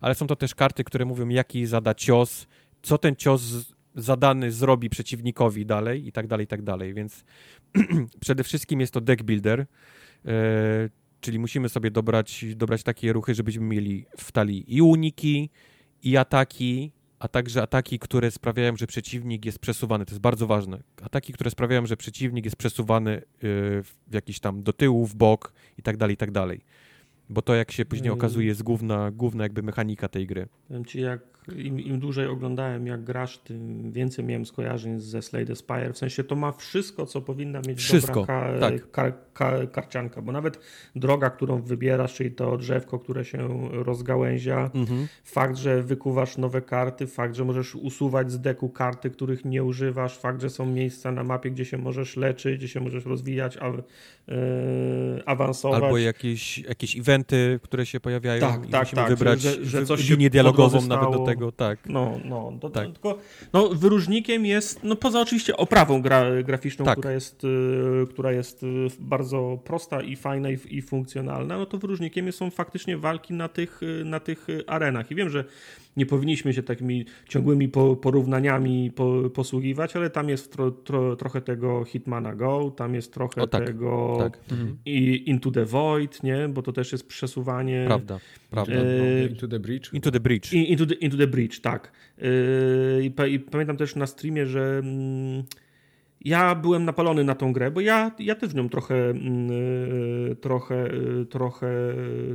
ale 0.00 0.14
są 0.14 0.26
to 0.26 0.36
też 0.36 0.54
karty, 0.54 0.84
które 0.84 1.04
mówią, 1.04 1.28
jaki 1.28 1.66
zada 1.66 1.94
cios 1.94 2.46
co 2.84 2.98
ten 2.98 3.16
cios 3.16 3.42
zadany 3.94 4.52
zrobi 4.52 4.90
przeciwnikowi 4.90 5.66
dalej 5.66 6.06
i 6.06 6.12
tak 6.12 6.26
dalej, 6.26 6.44
i 6.44 6.46
tak 6.46 6.62
dalej. 6.62 6.94
Więc 6.94 7.24
przede 8.20 8.44
wszystkim 8.44 8.80
jest 8.80 8.92
to 8.92 9.00
deck 9.00 9.22
builder, 9.22 9.60
e, 9.60 9.66
czyli 11.20 11.38
musimy 11.38 11.68
sobie 11.68 11.90
dobrać, 11.90 12.44
dobrać 12.56 12.82
takie 12.82 13.12
ruchy, 13.12 13.34
żebyśmy 13.34 13.64
mieli 13.64 14.06
w 14.16 14.32
talii 14.32 14.76
i 14.76 14.82
uniki, 14.82 15.50
i 16.02 16.16
ataki, 16.16 16.92
a 17.24 17.28
także 17.28 17.62
ataki, 17.62 17.98
które 17.98 18.30
sprawiają, 18.30 18.76
że 18.76 18.86
przeciwnik 18.86 19.44
jest 19.44 19.58
przesuwany. 19.58 20.04
To 20.04 20.10
jest 20.10 20.20
bardzo 20.20 20.46
ważne. 20.46 20.78
Ataki, 21.02 21.32
które 21.32 21.50
sprawiają, 21.50 21.86
że 21.86 21.96
przeciwnik 21.96 22.44
jest 22.44 22.56
przesuwany 22.56 23.16
y, 23.16 23.22
w 23.82 23.94
jakiś 24.12 24.40
tam 24.40 24.62
do 24.62 24.72
tyłu, 24.72 25.06
w 25.06 25.14
bok 25.14 25.52
i 25.78 25.82
tak 25.82 25.96
dalej, 25.96 26.14
i 26.14 26.16
tak 26.16 26.30
dalej. 26.30 26.60
Bo 27.28 27.42
to, 27.42 27.54
jak 27.54 27.72
się 27.72 27.84
później 27.84 28.10
okazuje, 28.10 28.46
jest 28.46 28.62
główna, 28.62 29.10
główna 29.10 29.42
jakby 29.42 29.62
mechanika 29.62 30.08
tej 30.08 30.26
gry. 30.26 30.48
Powiem 30.68 30.84
ci, 30.84 31.00
jak 31.00 31.20
im, 31.52 31.80
im 31.80 31.98
dłużej 31.98 32.26
oglądałem, 32.26 32.86
jak 32.86 33.04
grasz, 33.04 33.38
tym 33.38 33.92
więcej 33.92 34.24
miałem 34.24 34.46
skojarzeń 34.46 35.00
ze 35.00 35.22
Slay 35.22 35.46
the 35.46 35.56
Spire. 35.56 35.92
W 35.92 35.98
sensie 35.98 36.24
to 36.24 36.36
ma 36.36 36.52
wszystko, 36.52 37.06
co 37.06 37.20
powinna 37.20 37.60
mieć 37.68 37.78
wszystko, 37.78 38.20
dobra 38.20 38.60
tak. 38.60 38.90
kar, 38.90 39.12
kar, 39.34 39.70
karcianka, 39.70 40.22
bo 40.22 40.32
nawet 40.32 40.58
droga, 40.96 41.30
którą 41.30 41.62
wybierasz, 41.62 42.14
czyli 42.14 42.30
to 42.30 42.56
drzewko, 42.56 42.98
które 42.98 43.24
się 43.24 43.68
rozgałęzia, 43.72 44.70
mhm. 44.74 45.08
fakt, 45.24 45.56
że 45.56 45.82
wykuwasz 45.82 46.38
nowe 46.38 46.62
karty, 46.62 47.06
fakt, 47.06 47.34
że 47.34 47.44
możesz 47.44 47.74
usuwać 47.74 48.32
z 48.32 48.40
deku 48.40 48.68
karty, 48.68 49.10
których 49.10 49.44
nie 49.44 49.64
używasz, 49.64 50.18
fakt, 50.18 50.42
że 50.42 50.50
są 50.50 50.66
miejsca 50.66 51.12
na 51.12 51.24
mapie, 51.24 51.50
gdzie 51.50 51.64
się 51.64 51.78
możesz 51.78 52.16
leczyć, 52.16 52.58
gdzie 52.58 52.68
się 52.68 52.80
możesz 52.80 53.04
rozwijać, 53.04 53.56
a, 53.56 53.72
awansować. 55.26 55.82
Albo 55.82 55.98
jakieś, 55.98 56.58
jakieś 56.58 56.98
eventy, 56.98 57.60
które 57.62 57.86
się 57.86 58.00
pojawiają 58.00 58.40
tak, 58.40 58.68
i 58.68 58.68
tak, 58.68 58.82
musimy 58.82 59.02
tak, 59.02 59.10
wybrać 59.10 59.40
że, 59.40 59.64
że 59.64 59.86
coś 59.86 60.08
linię 60.08 60.30
dialogową 60.30 60.86
nawet 60.86 61.12
do 61.12 61.18
tego 61.18 61.52
tak. 61.52 61.78
No, 61.88 62.20
no, 62.24 62.52
to, 62.60 62.70
tak. 62.70 62.84
tylko 62.84 63.18
no, 63.52 63.68
wyróżnikiem 63.68 64.46
jest, 64.46 64.84
no 64.84 64.96
poza 64.96 65.20
oczywiście 65.20 65.56
oprawą 65.56 66.02
gra, 66.02 66.42
graficzną, 66.42 66.84
tak. 66.84 66.98
która, 66.98 67.12
jest, 67.12 67.44
y, 67.44 68.06
która 68.10 68.32
jest 68.32 68.62
y, 68.62 68.66
bardzo 69.00 69.58
prosta 69.64 70.02
i 70.02 70.16
fajna 70.16 70.50
i, 70.50 70.58
i 70.70 70.82
funkcjonalna, 70.82 71.58
no 71.58 71.66
to 71.66 71.78
wyróżnikiem 71.78 72.32
są 72.32 72.50
faktycznie 72.50 72.96
walki 72.96 73.34
na 73.34 73.48
tych, 73.48 73.82
y, 73.82 74.04
na 74.04 74.20
tych 74.20 74.46
arenach. 74.66 75.10
I 75.10 75.14
wiem, 75.14 75.30
że 75.30 75.44
nie 75.96 76.06
powinniśmy 76.06 76.54
się 76.54 76.62
takimi 76.62 77.04
ciągłymi 77.28 77.68
porównaniami 78.02 78.92
posługiwać, 79.34 79.96
ale 79.96 80.10
tam 80.10 80.28
jest 80.28 80.52
tro, 80.52 80.70
tro, 80.70 81.16
trochę 81.16 81.40
tego 81.40 81.84
Hitmana 81.84 82.34
Go, 82.34 82.72
tam 82.76 82.94
jest 82.94 83.12
trochę 83.12 83.42
o, 83.42 83.46
tak, 83.46 83.66
tego 83.66 84.13
tak. 84.18 84.38
Mhm. 84.52 84.78
i 84.84 85.30
Into 85.30 85.50
the 85.50 85.64
Void, 85.64 86.22
nie? 86.22 86.48
bo 86.48 86.62
to 86.62 86.72
też 86.72 86.92
jest 86.92 87.08
przesuwanie. 87.08 87.84
Prawda, 87.86 88.20
prawda. 88.50 88.72
E... 88.72 89.26
Into 89.26 89.48
the 89.48 89.60
Bridge. 89.60 89.92
Into 89.92 90.10
the 90.10 90.20
Bridge. 90.20 90.52
Into 90.52 90.86
the, 90.86 90.94
into 90.94 91.16
the 91.16 91.26
Bridge, 91.26 91.60
tak. 91.60 91.92
E... 92.18 92.24
I, 93.02 93.34
I, 93.34 93.38
pamiętam 93.38 93.76
też 93.76 93.96
na 93.96 94.06
streamie, 94.06 94.46
że... 94.46 94.78
Mm, 94.84 95.44
ja 96.24 96.54
byłem 96.54 96.84
napalony 96.84 97.24
na 97.24 97.34
tą 97.34 97.52
grę, 97.52 97.70
bo 97.70 97.80
ja, 97.80 98.10
ja 98.18 98.34
też 98.34 98.50
w 98.50 98.54
nią 98.54 98.68
trochę, 98.68 99.10
mm, 99.10 99.50
e, 100.30 100.34
trochę, 100.36 100.84
e, 100.84 101.24
trochę, 101.24 101.70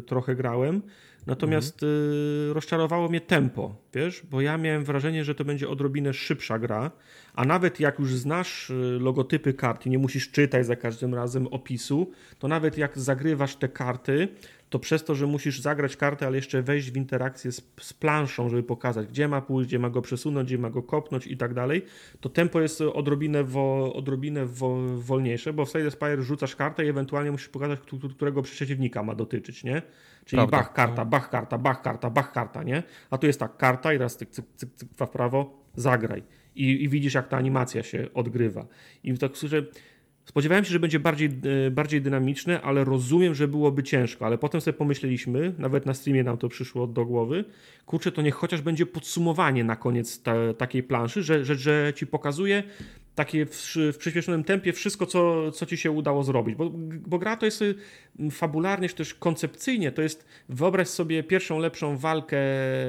trochę 0.05 0.35
grałem. 0.35 0.81
Natomiast 1.27 1.83
mhm. 1.83 2.53
rozczarowało 2.53 3.09
mnie 3.09 3.21
tempo, 3.21 3.75
wiesz, 3.93 4.23
bo 4.31 4.41
ja 4.41 4.57
miałem 4.57 4.83
wrażenie, 4.83 5.23
że 5.23 5.35
to 5.35 5.45
będzie 5.45 5.69
odrobinę 5.69 6.13
szybsza 6.13 6.59
gra, 6.59 6.91
a 7.33 7.45
nawet 7.45 7.79
jak 7.79 7.99
już 7.99 8.15
znasz 8.15 8.69
y, 8.69 8.97
logotypy 8.99 9.53
kart 9.53 9.85
i 9.85 9.89
nie 9.89 9.97
musisz 9.97 10.31
czytać 10.31 10.65
za 10.65 10.75
każdym 10.75 11.15
razem 11.15 11.47
opisu, 11.47 12.11
to 12.39 12.47
nawet 12.47 12.77
jak 12.77 12.99
zagrywasz 12.99 13.55
te 13.55 13.69
karty, 13.69 14.27
to 14.69 14.79
przez 14.79 15.03
to, 15.03 15.15
że 15.15 15.27
musisz 15.27 15.59
zagrać 15.59 15.97
kartę, 15.97 16.27
ale 16.27 16.35
jeszcze 16.35 16.61
wejść 16.61 16.91
w 16.91 16.97
interakcję 16.97 17.51
z, 17.51 17.61
z, 17.81 17.93
planszą, 17.93 18.49
żeby 18.49 18.63
pokazać, 18.63 19.07
gdzie 19.07 19.27
ma 19.27 19.41
pójść, 19.41 19.69
gdzie 19.69 19.79
ma 19.79 19.89
go 19.89 20.01
przesunąć, 20.01 20.47
gdzie 20.47 20.57
ma 20.57 20.69
go 20.69 20.83
kopnąć 20.83 21.27
i 21.27 21.37
tak 21.37 21.53
dalej, 21.53 21.85
to 22.19 22.29
tempo 22.29 22.61
jest 22.61 22.81
odrobinę, 22.81 23.43
wo, 23.43 23.93
odrobinę 23.93 24.45
wo, 24.45 24.77
wolniejsze, 24.97 25.53
bo 25.53 25.65
w 25.65 25.69
Slay 25.69 25.83
the 25.83 25.91
Spire 25.91 26.21
rzucasz 26.21 26.55
kartę 26.55 26.85
i 26.85 26.89
ewentualnie 26.89 27.31
musisz 27.31 27.49
pokazać, 27.49 27.79
którego 28.15 28.41
przeciwnika 28.41 29.03
ma 29.03 29.15
dotyczyć, 29.15 29.63
nie? 29.63 29.81
Czyli 30.25 30.37
Prawda. 30.37 30.57
bach 30.57 30.73
karta, 30.73 31.05
bach 31.05 31.29
karta, 31.29 31.57
bach 31.57 31.81
karta, 31.81 32.09
bach 32.09 32.31
karta, 32.31 32.63
nie? 32.63 32.83
A 33.09 33.17
tu 33.17 33.27
jest 33.27 33.39
tak, 33.39 33.57
karta 33.57 33.93
i 33.93 33.97
raz 33.97 34.17
cyk, 34.17 34.29
cyk, 34.29 34.45
cyk, 34.55 34.69
cyk 34.75 34.89
w 34.97 35.07
prawo, 35.07 35.63
zagraj. 35.75 36.23
I, 36.59 36.83
I, 36.83 36.89
widzisz, 36.89 37.13
jak 37.13 37.27
ta 37.27 37.37
animacja 37.37 37.83
się 37.83 38.07
odgrywa. 38.13 38.67
I 39.03 39.17
tak, 39.17 39.35
że 39.35 39.63
Spodziewałem 40.29 40.65
się, 40.65 40.71
że 40.71 40.79
będzie 40.79 40.99
bardziej, 40.99 41.29
e, 41.67 41.71
bardziej 41.71 42.01
dynamiczne, 42.01 42.61
ale 42.61 42.83
rozumiem, 42.83 43.35
że 43.35 43.47
byłoby 43.47 43.83
ciężko. 43.83 44.25
Ale 44.25 44.37
potem 44.37 44.61
sobie 44.61 44.77
pomyśleliśmy, 44.77 45.53
nawet 45.57 45.85
na 45.85 45.93
streamie 45.93 46.23
nam 46.23 46.37
to 46.37 46.49
przyszło 46.49 46.87
do 46.87 47.05
głowy, 47.05 47.45
kurczę, 47.85 48.11
to 48.11 48.21
niech 48.21 48.35
chociaż 48.35 48.61
będzie 48.61 48.85
podsumowanie 48.85 49.63
na 49.63 49.75
koniec 49.75 50.21
ta, 50.21 50.53
takiej 50.53 50.83
planszy, 50.83 51.23
że, 51.23 51.45
że, 51.45 51.55
że 51.55 51.93
ci 51.95 52.07
pokazuje 52.07 52.63
takie 53.19 53.45
w, 53.45 53.75
w 53.93 53.97
przyspieszonym 53.97 54.43
tempie 54.43 54.73
wszystko, 54.73 55.05
co, 55.05 55.51
co 55.51 55.65
ci 55.65 55.77
się 55.77 55.91
udało 55.91 56.23
zrobić. 56.23 56.55
Bo, 56.55 56.69
bo 57.07 57.19
gra 57.19 57.37
to 57.37 57.45
jest 57.45 57.61
y, 57.61 57.75
fabularnie, 58.31 58.89
czy 58.89 58.95
też 58.95 59.13
koncepcyjnie, 59.13 59.91
to 59.91 60.01
jest 60.01 60.25
wyobraź 60.49 60.87
sobie 60.87 61.23
pierwszą 61.23 61.59
lepszą 61.59 61.97
walkę 61.97 62.37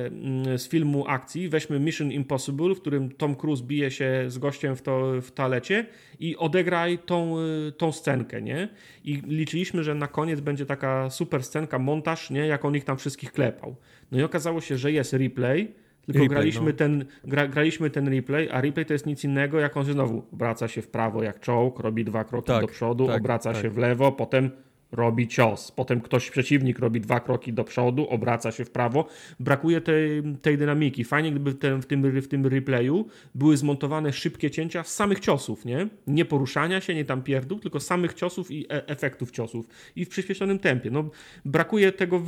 mm, 0.07 0.59
z 0.59 0.69
filmu 0.69 1.05
akcji. 1.09 1.49
Weźmy 1.49 1.81
Mission 1.81 2.13
Impossible, 2.13 2.75
w 2.75 2.81
którym 2.81 3.11
Tom 3.11 3.37
Cruise 3.37 3.65
bije 3.65 3.91
się 3.91 4.25
z 4.29 4.39
gościem 4.39 4.77
w, 4.77 4.83
to, 4.83 5.13
w 5.23 5.31
toalecie 5.31 5.87
i 6.21 6.37
odegraj 6.37 6.99
tą, 6.99 7.39
y, 7.39 7.73
tą 7.73 7.93
scenkę, 7.93 8.43
nie? 8.43 8.69
I 9.05 9.23
liczyliśmy, 9.27 9.85
że 9.85 9.95
na 9.95 10.07
koniec 10.07 10.41
będzie 10.41 10.67
taka 10.67 11.11
super 11.11 11.45
scenka, 11.45 11.79
montaż, 11.79 12.31
nie? 12.31 12.47
Jak 12.47 12.65
on 12.65 12.77
ich 12.77 12.85
tam 12.85 12.97
wszystkich 12.97 13.33
klepał. 13.33 13.77
No 14.13 14.19
i 14.21 14.23
okazało 14.23 14.61
się, 14.61 14.79
że 14.79 14.93
jest 14.93 15.13
replay, 15.13 15.75
tylko 16.13 16.23
replay, 16.23 16.37
graliśmy, 16.37 16.67
no. 16.67 16.73
ten, 16.73 17.05
gra, 17.25 17.49
graliśmy 17.49 17.91
ten 17.91 18.09
replay, 18.09 18.49
a 18.53 18.61
replay 18.61 18.87
to 18.87 18.93
jest 18.93 19.07
nic 19.07 19.25
innego, 19.25 19.61
jak 19.61 19.77
on 19.77 19.85
znowu 19.85 20.23
obraca 20.33 20.69
się 20.69 20.83
w 20.83 20.89
prawo 20.89 21.23
jak 21.23 21.41
czołg, 21.41 21.81
robi 21.81 22.05
dwa 22.05 22.25
kroki 22.25 22.47
tak, 22.47 22.61
do 22.61 22.69
przodu, 22.69 23.07
tak, 23.07 23.21
obraca 23.21 23.53
tak. 23.53 23.63
się 23.63 23.71
w 23.71 23.79
lewo, 23.79 24.13
potem 24.13 24.51
robi 24.93 25.29
cios. 25.29 25.73
Potem 25.73 26.01
ktoś, 26.01 26.31
przeciwnik 26.31 26.79
robi 26.79 27.01
dwa 27.01 27.21
kroki 27.21 27.53
do 27.53 27.65
przodu, 27.65 28.09
obraca 28.09 28.53
się 28.53 28.65
w 28.65 28.71
prawo. 28.71 29.07
Brakuje 29.41 29.81
tej, 29.81 30.23
tej 30.43 30.59
dynamiki. 30.59 31.05
Fajnie, 31.05 31.31
gdyby 31.31 31.55
ten, 31.55 31.83
w, 31.83 31.87
tym, 31.87 32.21
w 32.21 32.29
tym 32.29 32.47
replayu 32.47 33.07
były 33.35 33.57
zmontowane 33.57 34.13
szybkie 34.13 34.51
cięcia 34.51 34.83
z 34.83 34.95
samych 34.95 35.21
ciosów, 35.21 35.65
nie? 35.65 35.89
Nie 36.07 36.25
poruszania 36.25 36.81
się, 36.81 36.95
nie 36.95 37.05
tam 37.05 37.23
pierdół, 37.23 37.59
tylko 37.59 37.81
samych 37.81 38.15
ciosów 38.15 38.51
i 38.51 38.67
e 38.73 38.89
efektów 38.89 39.31
ciosów. 39.31 39.67
I 39.97 40.05
w 40.05 40.09
przyspieszonym 40.09 40.59
tempie. 40.59 40.91
No, 40.91 41.11
brakuje 41.45 41.93
tego, 41.93 42.23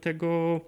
tego 0.00 0.60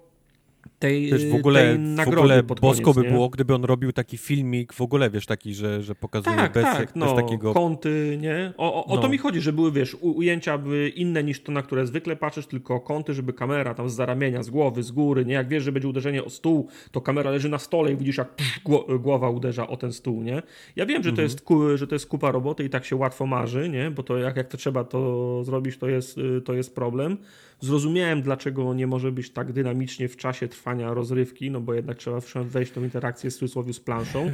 tej, 0.79 1.11
wiesz, 1.11 1.25
w 1.25 1.35
ogóle, 1.35 1.69
tej 1.69 1.79
nagrody 1.79 2.43
w 2.43 2.51
ogóle 2.51 2.61
bosko 2.61 2.93
by 2.93 3.03
było, 3.03 3.29
gdyby 3.29 3.55
on 3.55 3.63
robił 3.63 3.91
taki 3.91 4.17
filmik 4.17 4.73
w 4.73 4.81
ogóle, 4.81 5.09
wiesz, 5.09 5.25
taki, 5.25 5.53
że, 5.53 5.83
że 5.83 5.95
pokazuje 5.95 6.35
tak, 6.35 6.53
bez, 6.53 6.63
tak, 6.63 6.95
no, 6.95 7.05
bez 7.05 7.15
takiego... 7.15 7.53
kąty, 7.53 8.17
nie? 8.21 8.53
O, 8.57 8.73
o, 8.73 8.85
o 8.85 8.95
no. 8.95 9.01
to 9.01 9.09
mi 9.09 9.17
chodzi, 9.17 9.41
że 9.41 9.53
były, 9.53 9.71
wiesz, 9.71 9.97
ujęcia 10.01 10.57
były 10.57 10.89
inne 10.89 11.23
niż 11.23 11.43
to, 11.43 11.51
na 11.51 11.61
które 11.61 11.87
zwykle 11.87 12.15
patrzysz, 12.15 12.47
tylko 12.47 12.79
kąty, 12.79 13.13
żeby 13.13 13.33
kamera 13.33 13.73
tam 13.73 13.89
z 13.89 13.93
zaramienia, 13.93 14.43
z 14.43 14.49
głowy, 14.49 14.83
z 14.83 14.91
góry, 14.91 15.25
nie? 15.25 15.33
Jak 15.33 15.47
wiesz, 15.47 15.63
że 15.63 15.71
będzie 15.71 15.87
uderzenie 15.87 16.23
o 16.23 16.29
stół, 16.29 16.67
to 16.91 17.01
kamera 17.01 17.31
leży 17.31 17.49
na 17.49 17.57
stole 17.57 17.91
i 17.91 17.95
widzisz, 17.95 18.17
jak 18.17 18.35
psz, 18.35 18.59
głowa 18.99 19.29
uderza 19.29 19.67
o 19.67 19.77
ten 19.77 19.93
stół, 19.93 20.23
nie? 20.23 20.41
Ja 20.75 20.85
wiem, 20.85 21.03
że, 21.03 21.09
mhm. 21.09 21.15
to 21.15 21.21
jest, 21.21 21.45
że 21.75 21.87
to 21.87 21.95
jest 21.95 22.07
kupa 22.07 22.31
roboty 22.31 22.63
i 22.63 22.69
tak 22.69 22.85
się 22.85 22.95
łatwo 22.95 23.25
marzy, 23.25 23.69
nie? 23.69 23.91
Bo 23.91 24.03
to 24.03 24.17
jak, 24.17 24.37
jak 24.37 24.47
to 24.47 24.57
trzeba 24.57 24.83
to 24.83 25.43
zrobić, 25.43 25.77
to 25.77 25.87
jest, 25.87 26.19
to 26.45 26.53
jest 26.53 26.75
problem. 26.75 27.17
Zrozumiałem, 27.61 28.21
dlaczego 28.21 28.73
nie 28.73 28.87
może 28.87 29.11
być 29.11 29.29
tak 29.29 29.53
dynamicznie 29.53 30.09
w 30.09 30.17
czasie 30.17 30.47
trwania 30.47 30.93
rozrywki, 30.93 31.51
no 31.51 31.61
bo 31.61 31.73
jednak 31.73 31.97
trzeba 31.97 32.19
wejść 32.43 32.71
w 32.71 32.75
tą 32.75 32.83
interakcję 32.83 33.29
w 33.29 33.33
cudzysłowie 33.33 33.73
z 33.73 33.79
planszą. 33.79 34.31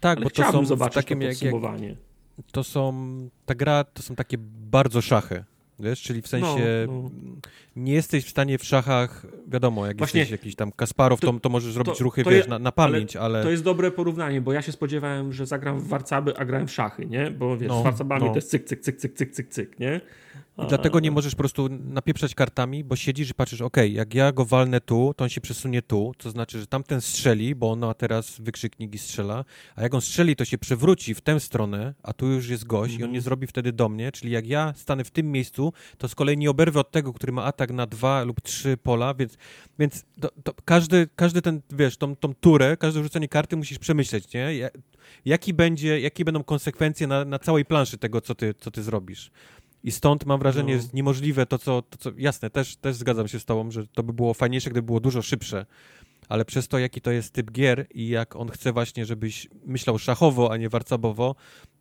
Tak, 0.00 0.18
Ale 0.18 0.24
bo 0.24 0.30
to 0.30 0.52
są 0.52 0.64
zobaczyć 0.64 0.94
takim 0.94 1.20
to 1.20 1.26
podsumowanie. 1.26 1.88
Jak, 1.88 1.96
jak, 2.38 2.46
to 2.52 2.64
są, 2.64 2.94
ta 3.46 3.54
gra 3.54 3.84
to 3.84 4.02
są 4.02 4.14
takie 4.14 4.38
bardzo 4.70 5.00
szachy. 5.00 5.44
Wiesz, 5.80 6.02
czyli 6.02 6.22
w 6.22 6.28
sensie 6.28 6.86
no, 6.86 6.92
no. 6.92 7.10
nie 7.76 7.92
jesteś 7.92 8.24
w 8.24 8.30
stanie 8.30 8.58
w 8.58 8.64
szachach, 8.64 9.26
wiadomo, 9.48 9.86
jak 9.86 9.98
Właśnie, 9.98 10.20
jesteś 10.20 10.38
jakiś 10.38 10.54
tam 10.54 10.72
Kasparow, 10.72 11.20
to, 11.20 11.32
to 11.32 11.48
możesz 11.48 11.72
zrobić 11.72 11.98
to, 11.98 12.04
ruchy, 12.04 12.24
to 12.24 12.30
wiesz, 12.30 12.48
na, 12.48 12.58
na, 12.58 12.72
pamięć, 12.72 13.16
ale, 13.16 13.24
ale, 13.24 13.44
To 13.44 13.50
jest 13.50 13.64
dobre 13.64 13.90
porównanie, 13.90 14.40
bo 14.40 14.52
ja 14.52 14.62
się 14.62 14.72
spodziewałem, 14.72 15.32
że 15.32 15.46
zagram 15.46 15.80
w 15.80 15.88
warcaby, 15.88 16.36
a 16.36 16.44
grałem 16.44 16.66
w 16.66 16.72
szachy, 16.72 17.06
nie? 17.06 17.30
Bo 17.30 17.58
wiesz, 17.58 17.68
no, 17.68 17.80
z 17.80 17.84
warcabami 17.84 18.24
no. 18.24 18.30
to 18.30 18.36
jest 18.36 18.50
cyk, 18.50 18.64
cyk, 18.64 18.80
cyk, 18.80 18.96
cyk, 18.96 19.14
cyk, 19.14 19.32
cyk, 19.32 19.48
cyk, 19.48 19.78
nie? 19.78 20.00
I 20.58 20.66
dlatego 20.66 21.00
nie 21.00 21.10
możesz 21.10 21.34
po 21.34 21.38
prostu 21.38 21.68
napieprzać 21.68 22.34
kartami, 22.34 22.84
bo 22.84 22.96
siedzisz 22.96 23.30
i 23.30 23.34
patrzysz, 23.34 23.60
ok, 23.60 23.76
jak 23.88 24.14
ja 24.14 24.32
go 24.32 24.44
walnę 24.44 24.80
tu, 24.80 25.14
to 25.16 25.24
on 25.24 25.30
się 25.30 25.40
przesunie 25.40 25.82
tu, 25.82 26.12
to 26.18 26.30
znaczy, 26.30 26.60
że 26.60 26.66
tamten 26.66 27.00
strzeli, 27.00 27.54
bo 27.54 27.70
on 27.70 27.78
ma 27.78 27.94
teraz 27.94 28.40
wykrzyknik 28.40 28.94
i 28.94 28.98
strzela, 28.98 29.44
a 29.76 29.82
jak 29.82 29.94
on 29.94 30.00
strzeli, 30.00 30.36
to 30.36 30.44
się 30.44 30.58
przewróci 30.58 31.14
w 31.14 31.20
tę 31.20 31.40
stronę, 31.40 31.94
a 32.02 32.12
tu 32.12 32.26
już 32.26 32.48
jest 32.48 32.64
gość 32.64 32.94
mm 32.94 32.98
-hmm. 32.98 33.00
i 33.00 33.04
on 33.04 33.10
nie 33.10 33.18
mhm. 33.18 33.24
zrobi 33.24 33.46
wtedy 33.46 33.72
do 33.72 33.88
mnie, 33.88 34.12
czyli 34.12 34.32
jak 34.32 34.46
ja 34.46 34.72
stanę 34.76 35.04
w 35.04 35.10
tym 35.10 35.32
miejscu, 35.32 35.72
to 35.98 36.08
z 36.08 36.14
kolei 36.14 36.38
nie 36.38 36.50
oberwę 36.50 36.80
od 36.80 36.90
tego, 36.90 37.12
który 37.12 37.32
ma 37.32 37.44
atak 37.44 37.70
na 37.70 37.86
dwa 37.86 38.22
lub 38.22 38.40
trzy 38.40 38.76
pola, 38.76 39.14
więc, 39.14 39.36
więc 39.78 40.04
to, 40.20 40.30
to 40.44 40.54
każdy, 40.64 41.08
każdy 41.16 41.42
ten, 41.42 41.60
wiesz, 41.70 41.96
tą, 41.96 42.16
tą 42.16 42.34
turę, 42.34 42.76
każde 42.76 43.02
rzucenie 43.02 43.28
karty 43.28 43.56
musisz 43.56 43.78
przemyśleć, 43.78 44.32
nie? 44.32 44.70
Jaki 45.24 45.54
będzie, 45.54 46.00
jakie 46.00 46.24
będą 46.24 46.44
konsekwencje 46.44 47.06
na, 47.06 47.24
na 47.24 47.38
całej 47.38 47.64
planszy 47.64 47.98
tego, 47.98 48.20
co 48.20 48.34
ty, 48.34 48.54
co 48.54 48.70
ty 48.70 48.82
zrobisz. 48.82 49.30
I 49.84 49.90
stąd 49.90 50.26
mam 50.26 50.38
wrażenie, 50.40 50.74
no. 50.74 50.78
że 50.78 50.82
jest 50.82 50.94
niemożliwe 50.94 51.46
to 51.46 51.58
co, 51.58 51.82
to, 51.82 51.98
co. 51.98 52.10
Jasne, 52.16 52.50
też, 52.50 52.76
też 52.76 52.96
zgadzam 52.96 53.28
się 53.28 53.40
z 53.40 53.44
Tobą, 53.44 53.70
że 53.70 53.86
to 53.86 54.02
by 54.02 54.12
było 54.12 54.34
fajniejsze, 54.34 54.70
gdyby 54.70 54.86
było 54.86 55.00
dużo 55.00 55.22
szybsze. 55.22 55.66
ale 56.28 56.44
przez 56.44 56.68
to, 56.68 56.78
jaki 56.78 57.00
to 57.00 57.10
jest 57.10 57.32
typ 57.32 57.50
gier 57.50 57.86
i 57.94 58.08
jak 58.08 58.36
on 58.36 58.48
chce 58.48 58.72
właśnie, 58.72 59.06
żebyś 59.06 59.48
myślał 59.66 59.98
szachowo, 59.98 60.52
a 60.52 60.56
nie 60.56 60.68
warcabowo, 60.68 61.34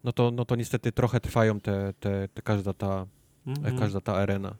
no 0.03 0.11
to, 0.11 0.31
no 0.31 0.45
to 0.45 0.55
niestety 0.55 0.91
trochę 0.91 1.19
trwają 1.19 1.59
te, 1.59 1.93
te, 1.99 2.27
te 2.27 2.41
każda, 2.41 2.73
ta, 2.73 3.05
mhm. 3.47 3.79
każda 3.79 4.01
ta 4.01 4.15
arena. 4.15 4.55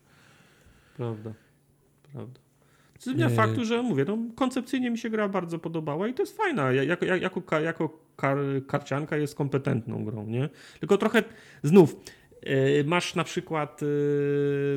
Prawda, 0.98 1.34
prawda. 2.14 2.40
Zmienia 3.00 3.30
faktu, 3.30 3.66
że 3.66 3.82
mówię, 3.82 4.06
no, 4.08 4.18
koncepcyjnie 4.36 4.92
mi 4.92 4.98
się 4.98 5.10
gra 5.10 5.30
bardzo 5.30 5.60
podobała 5.60 6.08
i 6.08 6.14
to 6.14 6.24
jest 6.24 6.38
fajna. 6.38 6.72
Jako, 6.72 7.06
jako, 7.06 7.60
jako 7.60 8.00
kar, 8.16 8.38
karcianka 8.68 9.18
jest 9.18 9.36
kompetentną 9.36 10.06
grą, 10.06 10.26
nie? 10.26 10.50
Tylko 10.80 10.98
trochę 10.98 11.24
znów 11.64 11.96
masz 12.86 13.16
na 13.16 13.24
przykład 13.24 13.84
e, 13.84 13.86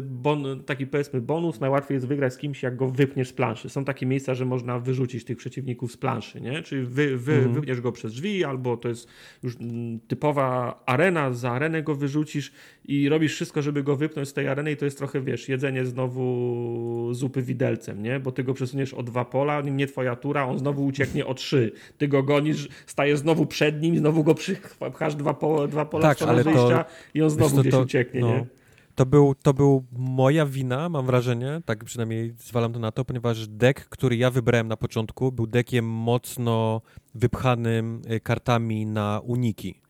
bon, 0.03 0.65
taki 0.67 0.87
powiedzmy 0.87 1.21
bonus, 1.21 1.61
najłatwiej 1.61 1.95
jest 1.95 2.07
wygrać 2.07 2.35
z 2.35 2.37
kimś, 2.37 2.63
jak 2.63 2.77
go 2.77 2.89
wypniesz 2.89 3.29
z 3.29 3.33
planszy. 3.33 3.69
Są 3.69 3.85
takie 3.85 4.07
miejsca, 4.07 4.35
że 4.35 4.45
można 4.45 4.79
wyrzucić 4.79 5.25
tych 5.25 5.37
przeciwników 5.37 5.93
z 5.93 5.97
planszy, 5.97 6.41
nie? 6.41 6.63
Czyli 6.63 6.87
wy, 6.87 7.17
wy, 7.17 7.35
mhm. 7.35 7.55
wypniesz 7.55 7.81
go 7.81 7.93
przez 7.93 8.13
drzwi, 8.13 8.45
albo 8.45 8.77
to 8.77 8.89
jest 8.89 9.09
już 9.43 9.57
mm, 9.61 10.01
typowa 10.01 10.81
arena, 10.87 11.33
za 11.33 11.51
arenę 11.51 11.83
go 11.83 11.95
wyrzucisz 11.95 12.53
i 12.85 13.09
robisz 13.09 13.35
wszystko, 13.35 13.63
żeby 13.63 13.83
go 13.83 13.97
wypnąć 13.97 14.29
z 14.29 14.33
tej 14.33 14.49
areny 14.49 14.73
i 14.73 14.77
to 14.77 14.85
jest 14.85 14.99
trochę, 14.99 15.21
wiesz, 15.21 15.49
jedzenie 15.49 15.85
znowu 15.85 17.09
zupy 17.13 17.43
widelcem, 17.43 18.03
nie? 18.03 18.21
Bo 18.21 18.33
ty 18.33 18.45
go 18.45 18.55
przesuniesz 18.55 18.95
o 18.95 19.03
dwa 19.03 19.25
pola, 19.25 19.61
nie 19.61 19.87
twoja 19.87 20.17
tura, 20.17 20.47
on 20.47 20.59
znowu 20.59 20.87
ucieknie 20.87 21.27
o 21.27 21.35
trzy. 21.35 21.73
Ty 21.99 22.09
go 22.09 22.23
gonisz, 22.23 22.69
stajesz 22.87 23.19
znowu 23.19 23.47
przed 23.47 23.83
nim, 23.83 23.99
znowu 23.99 24.25
go 24.25 24.35
przypchasz 24.35 25.15
dwa, 25.15 25.35
po, 25.35 25.69
dwa 25.69 25.85
pola 25.85 26.15
tak, 26.15 26.23
ale 26.23 26.45
wyjścia 26.45 26.85
to, 26.85 26.91
i 27.15 27.23
on 27.23 27.31
znowu 27.31 27.54
gdzieś 27.61 27.73
to, 27.73 27.81
ucieknie, 27.81 28.21
no. 28.21 28.29
nie? 28.29 28.47
To 28.95 29.07
był, 29.07 29.35
to 29.35 29.55
był 29.55 29.85
moja 29.93 30.47
wina, 30.47 30.89
mam 30.89 31.07
wrażenie, 31.07 31.61
tak 31.65 31.85
przynajmniej 31.85 32.35
zwalam 32.39 32.73
to 32.73 32.79
na 32.79 32.93
to, 32.93 33.05
ponieważ 33.05 33.49
deck, 33.49 33.89
który 33.89 34.17
ja 34.17 34.31
wybrałem 34.31 34.69
na 34.69 34.77
początku, 34.77 35.33
był 35.33 35.47
deckiem 35.47 35.85
mocno 35.85 36.83
wypchanym 37.15 38.03
y, 38.11 38.21
kartami 38.21 38.87
na 38.87 39.21
uniki 39.25 39.85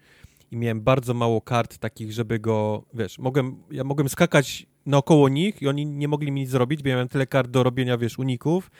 i 0.55 0.57
miałem 0.57 0.81
bardzo 0.81 1.15
mało 1.15 1.41
kart 1.41 1.78
takich, 1.78 2.12
żeby 2.12 2.39
go, 2.39 2.85
wiesz, 2.95 3.19
mogłem, 3.19 3.57
ja 3.70 3.85
mogłem 3.85 4.09
skakać 4.09 4.66
naokoło 4.86 5.28
nich 5.28 5.62
i 5.62 5.69
oni 5.69 5.86
nie 5.86 6.09
mogli 6.09 6.32
mi 6.32 6.41
nic 6.41 6.51
zrobić, 6.51 6.82
bo 6.82 6.89
ja 6.89 6.95
miałem 6.95 7.09
tyle 7.09 7.27
kart 7.27 7.51
do 7.51 7.62
robienia, 7.62 7.99
wiesz, 7.99 8.19
uników, 8.19 8.70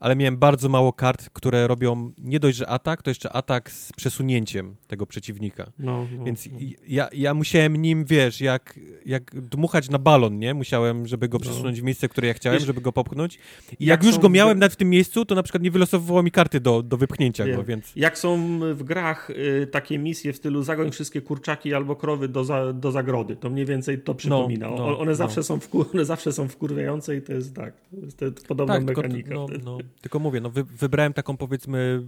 ale 0.00 0.16
miałem 0.16 0.36
bardzo 0.36 0.68
mało 0.68 0.92
kart, 0.92 1.30
które 1.32 1.66
robią 1.66 2.12
nie 2.18 2.40
dość, 2.40 2.58
że 2.58 2.68
atak, 2.68 3.02
to 3.02 3.10
jeszcze 3.10 3.32
atak 3.32 3.70
z 3.70 3.92
przesunięciem 3.92 4.76
tego 4.86 5.06
przeciwnika. 5.06 5.72
No, 5.78 6.06
no, 6.18 6.24
Więc 6.24 6.46
no. 6.46 6.58
Ja, 6.88 7.08
ja 7.12 7.34
musiałem 7.34 7.76
nim, 7.76 8.04
wiesz, 8.04 8.40
jak, 8.40 8.80
jak 9.06 9.40
dmuchać 9.40 9.90
na 9.90 9.98
balon, 9.98 10.38
nie? 10.38 10.54
Musiałem, 10.54 11.06
żeby 11.06 11.28
go 11.28 11.38
no. 11.38 11.42
przesunąć 11.42 11.80
w 11.80 11.84
miejsce, 11.84 12.08
które 12.08 12.28
ja 12.28 12.34
chciałem, 12.34 12.58
wiesz, 12.58 12.66
żeby 12.66 12.80
go 12.80 12.92
popchnąć. 12.92 13.34
I 13.34 13.38
jak, 13.70 13.80
jak 13.80 14.04
już 14.04 14.18
go 14.18 14.28
miałem 14.28 14.58
nawet 14.58 14.72
w 14.72 14.76
tym 14.76 14.90
miejscu, 14.90 15.24
to 15.24 15.34
na 15.34 15.42
przykład 15.42 15.62
nie 15.62 15.70
wylosowywało 15.70 16.22
mi 16.22 16.30
karty 16.30 16.60
do, 16.60 16.82
do 16.82 16.96
wypchnięcia 16.96 17.44
Wiem. 17.44 17.56
go, 17.56 17.64
więc... 17.64 17.92
Jak 17.96 18.18
są 18.18 18.60
w 18.74 18.82
grach 18.82 19.30
y, 19.30 19.66
takie 19.66 19.98
misje 19.98 20.32
w 20.32 20.36
stylu 20.36 20.62
zagoń 20.62 20.90
wszystkie 20.90 21.20
kurczaki 21.20 21.74
albo 21.74 21.96
krowy 21.96 22.28
do, 22.28 22.44
za, 22.44 22.72
do 22.72 22.92
zagrody, 22.92 23.36
to 23.36 23.50
mniej 23.50 23.66
więcej 23.66 23.98
to 23.98 24.14
przypomina. 24.14 24.70
No, 24.70 24.76
no, 24.76 24.98
one, 24.98 25.14
zawsze 25.14 25.42
są 25.42 25.60
wkur, 25.60 25.86
one 25.94 26.04
zawsze 26.04 26.32
są 26.32 26.48
wkurwiające 26.48 27.16
i 27.16 27.22
to 27.22 27.32
jest 27.32 27.54
tak, 27.54 27.74
to 27.90 27.96
jest, 28.04 28.18
to 28.18 28.24
jest 28.24 28.46
podobna 28.46 28.74
tak, 28.74 28.84
mechanika. 28.84 29.34
To, 29.34 29.48
no, 29.64 29.78
tylko 30.00 30.18
mówię, 30.18 30.40
no 30.40 30.50
wy, 30.50 30.64
wybrałem 30.64 31.12
taką 31.12 31.36
powiedzmy 31.36 32.02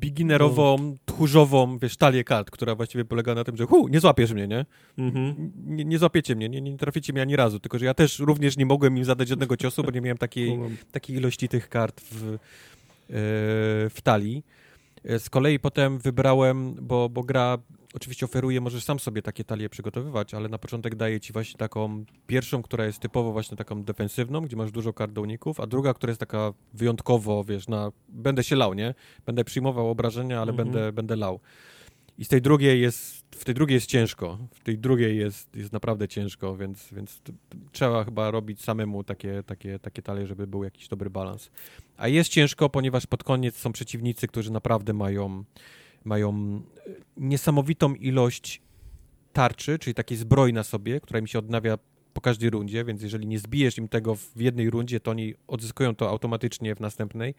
beginnerową, 0.00 0.78
no. 0.78 0.94
tchórzową, 1.06 1.78
wiesz, 1.78 1.96
talię 1.96 2.24
kart, 2.24 2.50
która 2.50 2.74
właściwie 2.74 3.04
polega 3.04 3.34
na 3.34 3.44
tym, 3.44 3.56
że 3.56 3.66
hu, 3.66 3.88
nie 3.88 4.00
złapiesz 4.00 4.32
mnie, 4.32 4.48
nie? 4.48 4.66
Mhm. 4.98 5.52
Nie, 5.66 5.84
nie 5.84 5.98
złapiecie 5.98 6.36
mnie, 6.36 6.48
nie, 6.48 6.60
nie 6.60 6.78
traficie 6.78 7.12
mnie 7.12 7.22
ani 7.22 7.36
razu, 7.36 7.60
tylko 7.60 7.78
że 7.78 7.86
ja 7.86 7.94
też 7.94 8.18
również 8.18 8.56
nie 8.56 8.66
mogłem 8.66 8.98
im 8.98 9.04
zadać 9.04 9.28
żadnego 9.28 9.56
ciosu, 9.56 9.82
bo 9.82 9.90
nie 9.90 10.00
miałem 10.00 10.18
takiej, 10.18 10.58
takiej 10.92 11.16
ilości 11.16 11.48
tych 11.48 11.68
kart 11.68 12.00
w, 12.00 12.30
yy, 12.30 12.38
w 13.90 13.98
talii. 14.02 14.44
E, 15.04 15.18
z 15.18 15.30
kolei 15.30 15.58
potem 15.58 15.98
wybrałem, 15.98 16.74
bo, 16.74 17.08
bo 17.08 17.22
gra 17.22 17.58
oczywiście 17.92 18.26
oferuje, 18.26 18.60
możesz 18.60 18.84
sam 18.84 18.98
sobie 18.98 19.22
takie 19.22 19.44
talie 19.44 19.68
przygotowywać, 19.68 20.34
ale 20.34 20.48
na 20.48 20.58
początek 20.58 20.94
daje 20.94 21.20
ci 21.20 21.32
właśnie 21.32 21.58
taką 21.58 22.04
pierwszą, 22.26 22.62
która 22.62 22.86
jest 22.86 22.98
typowo 22.98 23.32
właśnie 23.32 23.56
taką 23.56 23.82
defensywną, 23.82 24.40
gdzie 24.40 24.56
masz 24.56 24.72
dużo 24.72 24.92
kart 24.92 25.18
uników, 25.18 25.60
a 25.60 25.66
druga, 25.66 25.94
która 25.94 26.10
jest 26.10 26.20
taka 26.20 26.52
wyjątkowo, 26.74 27.44
wiesz, 27.44 27.68
na 27.68 27.92
będę 28.08 28.44
się 28.44 28.56
lał, 28.56 28.74
nie? 28.74 28.94
Będę 29.26 29.44
przyjmował 29.44 29.90
obrażenia, 29.90 30.40
ale 30.40 30.50
mhm. 30.50 30.68
będę, 30.68 30.92
będę 30.92 31.16
lał. 31.16 31.40
I 32.18 32.24
z 32.24 32.28
tej 32.28 32.42
drugiej 32.42 32.80
jest, 32.80 33.24
w 33.30 33.44
tej 33.44 33.54
drugiej 33.54 33.74
jest 33.74 33.86
ciężko, 33.86 34.38
w 34.54 34.64
tej 34.64 34.78
drugiej 34.78 35.18
jest, 35.18 35.56
jest 35.56 35.72
naprawdę 35.72 36.08
ciężko, 36.08 36.56
więc, 36.56 36.88
więc 36.92 37.22
trzeba 37.72 38.04
chyba 38.04 38.30
robić 38.30 38.62
samemu 38.62 39.04
takie, 39.04 39.42
takie, 39.42 39.78
takie 39.78 40.02
talie, 40.02 40.26
żeby 40.26 40.46
był 40.46 40.64
jakiś 40.64 40.88
dobry 40.88 41.10
balans. 41.10 41.50
A 41.96 42.08
jest 42.08 42.30
ciężko, 42.30 42.68
ponieważ 42.68 43.06
pod 43.06 43.24
koniec 43.24 43.56
są 43.56 43.72
przeciwnicy, 43.72 44.28
którzy 44.28 44.52
naprawdę 44.52 44.92
mają 44.92 45.44
mają 46.04 46.62
e, 46.86 46.90
niesamowitą 47.16 47.94
ilość 47.94 48.62
tarczy, 49.32 49.78
czyli 49.78 49.94
takiej 49.94 50.18
zbroi 50.18 50.52
na 50.52 50.62
sobie, 50.62 51.00
która 51.00 51.20
im 51.20 51.26
się 51.26 51.38
odnawia 51.38 51.78
po 52.12 52.20
każdej 52.20 52.50
rundzie, 52.50 52.84
więc 52.84 53.02
jeżeli 53.02 53.26
nie 53.26 53.38
zbijesz 53.38 53.78
im 53.78 53.88
tego 53.88 54.14
w 54.14 54.40
jednej 54.40 54.70
rundzie, 54.70 55.00
to 55.00 55.10
oni 55.10 55.34
odzyskują 55.46 55.94
to 55.94 56.10
automatycznie 56.10 56.74
w 56.74 56.80
następnej. 56.80 57.34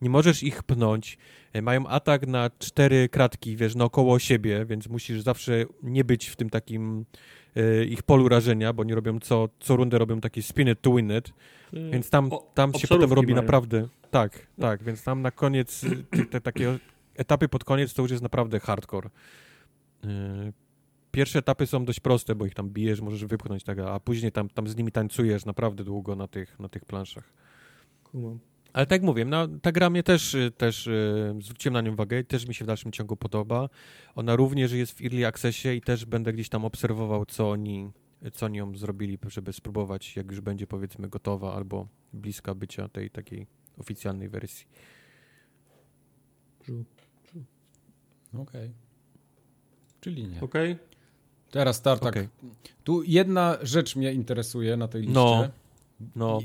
Nie 0.00 0.10
możesz 0.10 0.42
ich 0.42 0.62
pnąć. 0.62 1.18
E, 1.52 1.62
mają 1.62 1.86
atak 1.86 2.26
na 2.26 2.50
cztery 2.58 3.08
kratki, 3.08 3.56
wiesz, 3.56 3.74
naokoło 3.74 4.18
siebie, 4.18 4.64
więc 4.66 4.88
musisz 4.88 5.22
zawsze 5.22 5.64
nie 5.82 6.04
być 6.04 6.26
w 6.26 6.36
tym 6.36 6.50
takim 6.50 7.04
e, 7.56 7.84
ich 7.84 8.02
polu 8.02 8.28
rażenia, 8.28 8.72
bo 8.72 8.80
oni 8.80 8.94
robią 8.94 9.20
co, 9.20 9.48
co 9.60 9.76
rundę 9.76 9.98
robią 9.98 10.20
taki 10.20 10.42
spin 10.42 10.68
it 10.68 10.80
to 10.80 10.94
win 10.94 11.12
it, 11.18 11.32
mm. 11.72 11.90
więc 11.90 12.10
tam, 12.10 12.30
tam 12.54 12.70
o, 12.74 12.78
się 12.78 12.88
potem 12.88 13.12
robi 13.12 13.32
mają. 13.32 13.42
naprawdę, 13.42 13.88
tak, 14.10 14.46
tak, 14.60 14.82
więc 14.82 15.04
tam 15.04 15.22
na 15.22 15.30
koniec 15.30 15.80
te, 16.10 16.24
te, 16.24 16.40
takie 16.40 16.78
etapy 17.20 17.48
pod 17.48 17.64
koniec 17.64 17.94
to 17.94 18.02
już 18.02 18.10
jest 18.10 18.22
naprawdę 18.22 18.60
hardcore. 18.60 19.10
Y, 20.04 20.08
pierwsze 21.12 21.38
etapy 21.38 21.66
są 21.66 21.84
dość 21.84 22.00
proste, 22.00 22.34
bo 22.34 22.46
ich 22.46 22.54
tam 22.54 22.70
bijesz, 22.70 23.00
możesz 23.00 23.24
wypchnąć, 23.24 23.64
tak, 23.64 23.78
a 23.78 24.00
później 24.00 24.32
tam, 24.32 24.48
tam 24.48 24.68
z 24.68 24.76
nimi 24.76 24.92
tańcujesz 24.92 25.44
naprawdę 25.44 25.84
długo 25.84 26.16
na 26.16 26.28
tych, 26.28 26.58
na 26.58 26.68
tych 26.68 26.84
planszach. 26.84 27.32
Ale 28.72 28.86
tak 28.86 28.90
jak 28.90 29.02
mówię, 29.02 29.24
no, 29.24 29.48
ta 29.48 29.72
gra 29.72 29.90
mnie 29.90 30.02
też, 30.02 30.36
też 30.56 30.86
y, 30.86 31.34
zwróciłem 31.40 31.72
na 31.72 31.80
nią 31.80 31.92
uwagę, 31.92 32.24
też 32.24 32.46
mi 32.46 32.54
się 32.54 32.64
w 32.64 32.68
dalszym 32.68 32.92
ciągu 32.92 33.16
podoba. 33.16 33.68
Ona 34.14 34.36
również 34.36 34.72
jest 34.72 34.98
w 34.98 35.04
Early 35.04 35.26
Accessie 35.26 35.68
i 35.68 35.80
też 35.80 36.04
będę 36.04 36.32
gdzieś 36.32 36.48
tam 36.48 36.64
obserwował, 36.64 37.26
co 37.26 37.50
oni, 37.50 37.90
co 38.32 38.46
oni 38.46 38.58
ją 38.58 38.76
zrobili, 38.76 39.18
żeby 39.28 39.52
spróbować, 39.52 40.16
jak 40.16 40.30
już 40.30 40.40
będzie 40.40 40.66
powiedzmy 40.66 41.08
gotowa 41.08 41.54
albo 41.54 41.88
bliska 42.12 42.54
bycia 42.54 42.88
tej 42.88 43.10
takiej 43.10 43.46
oficjalnej 43.78 44.28
wersji. 44.28 44.66
Okej. 48.34 48.42
Okay. 48.44 48.70
Czyli 50.00 50.24
nie. 50.24 50.40
Okej. 50.40 50.72
Okay. 50.72 50.84
Teraz 51.50 51.82
Tartak. 51.82 52.12
Okay. 52.12 52.28
Tu 52.84 53.02
jedna 53.02 53.58
rzecz 53.62 53.96
mnie 53.96 54.12
interesuje 54.12 54.76
na 54.76 54.88
tej 54.88 55.00
liście. 55.00 55.14
No. 55.14 55.48
no. 56.16 56.38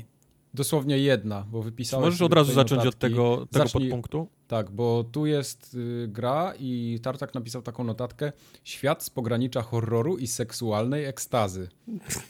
Dosłownie 0.54 0.98
jedna, 0.98 1.46
bo 1.50 1.62
wypisałeś... 1.62 2.04
Możesz 2.04 2.22
od 2.22 2.32
razu 2.32 2.52
zacząć 2.52 2.84
notatki. 2.84 2.88
od 2.88 2.98
tego, 2.98 3.46
tego 3.50 3.64
Zacznij, 3.64 3.84
podpunktu? 3.84 4.28
Tak, 4.48 4.70
bo 4.70 5.04
tu 5.04 5.26
jest 5.26 5.74
y, 5.74 6.08
gra 6.08 6.52
i 6.58 7.00
Tartak 7.02 7.34
napisał 7.34 7.62
taką 7.62 7.84
notatkę 7.84 8.32
Świat 8.64 9.02
z 9.02 9.10
pogranicza 9.10 9.62
horroru 9.62 10.16
i 10.16 10.26
seksualnej 10.26 11.04
ekstazy. 11.04 11.68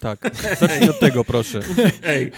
Tak, 0.00 0.36
zacznij 0.60 0.90
od 0.90 1.00
tego 1.00 1.24
proszę. 1.24 1.60
Ej, 2.04 2.32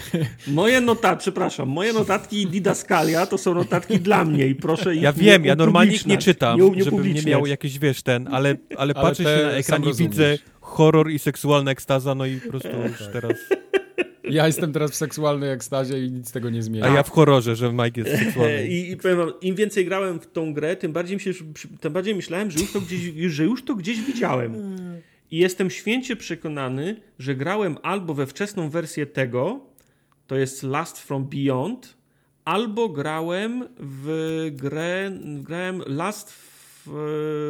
moje 0.46 0.80
notatki, 0.80 1.22
przepraszam, 1.22 1.68
moje 1.68 1.92
notatki 1.92 2.46
Didaskalia 2.46 3.26
to 3.26 3.38
są 3.38 3.54
notatki 3.54 4.00
dla 4.00 4.24
mnie 4.24 4.46
i 4.46 4.54
proszę 4.54 4.96
Ja 4.96 5.12
wiem, 5.12 5.44
ja 5.44 5.56
normalnie 5.56 5.94
ich 5.94 6.06
nie 6.06 6.18
czytam, 6.18 6.60
nie, 6.60 6.70
nie 6.70 6.84
żebym 6.84 7.14
nie 7.14 7.22
miał 7.22 7.46
jakiś, 7.46 7.78
wiesz, 7.78 8.02
ten, 8.02 8.28
ale, 8.28 8.34
ale, 8.38 8.76
ale 8.76 8.94
patrzę 8.94 9.24
się 9.24 9.46
na 9.46 9.50
ekran 9.50 9.84
i 9.84 9.94
widzę 9.94 10.38
horror 10.60 11.10
i 11.10 11.18
seksualna 11.18 11.70
ekstaza, 11.70 12.14
no 12.14 12.26
i 12.26 12.36
po 12.36 12.50
prostu 12.50 12.68
już 12.88 12.98
tak. 12.98 13.12
teraz... 13.12 13.36
Ja 14.30 14.46
jestem 14.46 14.72
teraz 14.72 14.90
w 14.90 14.94
seksualnej 14.94 15.50
ekstazie 15.50 16.04
i 16.04 16.10
nic 16.10 16.32
tego 16.32 16.50
nie 16.50 16.62
zmienia. 16.62 16.86
A 16.86 16.88
ja 16.88 17.02
w 17.02 17.10
horrorze, 17.10 17.56
że 17.56 17.72
Mike 17.72 18.00
jest 18.00 18.24
seksualny. 18.24 18.66
I, 18.68 18.90
i 18.90 18.96
powiem 18.96 19.18
wam, 19.18 19.32
im 19.40 19.54
więcej 19.54 19.84
grałem 19.84 20.20
w 20.20 20.26
tą 20.26 20.54
grę, 20.54 20.76
tym 20.76 20.92
bardziej, 20.92 21.16
mi 21.16 21.20
się, 21.20 21.32
tym 21.80 21.92
bardziej 21.92 22.14
myślałem, 22.14 22.50
że 22.50 22.60
już, 22.60 22.72
to 22.72 22.80
gdzieś, 22.80 23.00
że 23.32 23.44
już 23.44 23.64
to 23.64 23.74
gdzieś 23.74 24.00
widziałem. 24.00 24.54
I 25.30 25.38
jestem 25.38 25.70
święcie 25.70 26.16
przekonany, 26.16 27.00
że 27.18 27.34
grałem 27.34 27.78
albo 27.82 28.14
we 28.14 28.26
wczesną 28.26 28.70
wersję 28.70 29.06
tego, 29.06 29.60
to 30.26 30.36
jest 30.36 30.62
Last 30.62 30.98
from 30.98 31.28
Beyond, 31.28 31.96
albo 32.44 32.88
grałem 32.88 33.68
w 33.78 34.48
grę, 34.52 35.10
grałem 35.42 35.82
Last 35.86 36.32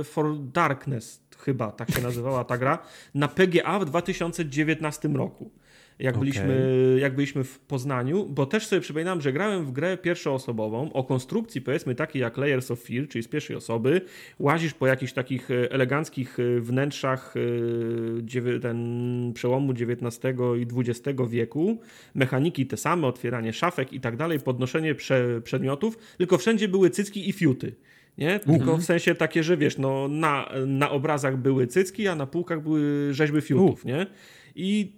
for 0.05 0.39
Darkness, 0.39 1.20
chyba 1.39 1.73
tak 1.73 1.90
się 1.90 2.02
nazywała 2.02 2.44
ta 2.44 2.58
gra, 2.58 2.78
na 3.15 3.28
PGA 3.28 3.78
w 3.78 3.84
2019 3.84 5.08
roku. 5.08 5.50
Jak, 5.98 6.14
okay. 6.14 6.20
byliśmy, 6.20 6.96
jak 7.00 7.14
byliśmy 7.14 7.44
w 7.44 7.58
Poznaniu, 7.58 8.26
bo 8.26 8.46
też 8.46 8.66
sobie 8.66 8.80
przypominam, 8.80 9.20
że 9.20 9.32
grałem 9.32 9.66
w 9.66 9.72
grę 9.72 9.96
pierwszoosobową 9.96 10.92
o 10.92 11.04
konstrukcji 11.04 11.60
powiedzmy 11.60 11.94
takiej 11.94 12.22
jak 12.22 12.36
Layers 12.36 12.70
of 12.70 12.80
Fear, 12.82 13.08
czyli 13.08 13.22
z 13.22 13.28
pierwszej 13.28 13.56
osoby, 13.56 14.00
łazisz 14.38 14.74
po 14.74 14.86
jakichś 14.86 15.12
takich 15.12 15.50
e, 15.50 15.72
eleganckich 15.72 16.38
e, 16.40 16.60
wnętrzach 16.60 17.34
e, 17.36 18.60
ten 18.60 19.32
przełomu 19.34 19.72
XIX 19.72 20.36
i 20.58 20.66
XX 20.76 21.22
wieku, 21.28 21.78
mechaniki 22.14 22.66
te 22.66 22.76
same, 22.76 23.06
otwieranie 23.06 23.52
szafek 23.52 23.92
i 23.92 24.00
tak 24.00 24.16
dalej, 24.16 24.40
podnoszenie 24.40 24.94
prze, 24.94 25.40
przedmiotów, 25.40 25.98
tylko 26.18 26.38
wszędzie 26.38 26.68
były 26.68 26.90
cycki 26.90 27.28
i 27.28 27.32
fiuty. 27.32 27.74
Nie? 28.18 28.40
Tylko 28.40 28.54
mhm. 28.54 28.80
w 28.80 28.84
sensie 28.84 29.14
takie, 29.14 29.42
że 29.42 29.56
wiesz, 29.56 29.78
no, 29.78 30.08
na, 30.08 30.48
na 30.66 30.90
obrazach 30.90 31.36
były 31.36 31.66
cycki, 31.66 32.08
a 32.08 32.14
na 32.14 32.26
półkach 32.26 32.62
były 32.62 33.14
rzeźby 33.14 33.40
fiutów, 33.40 33.84
nie? 33.84 34.06
I 34.54 34.97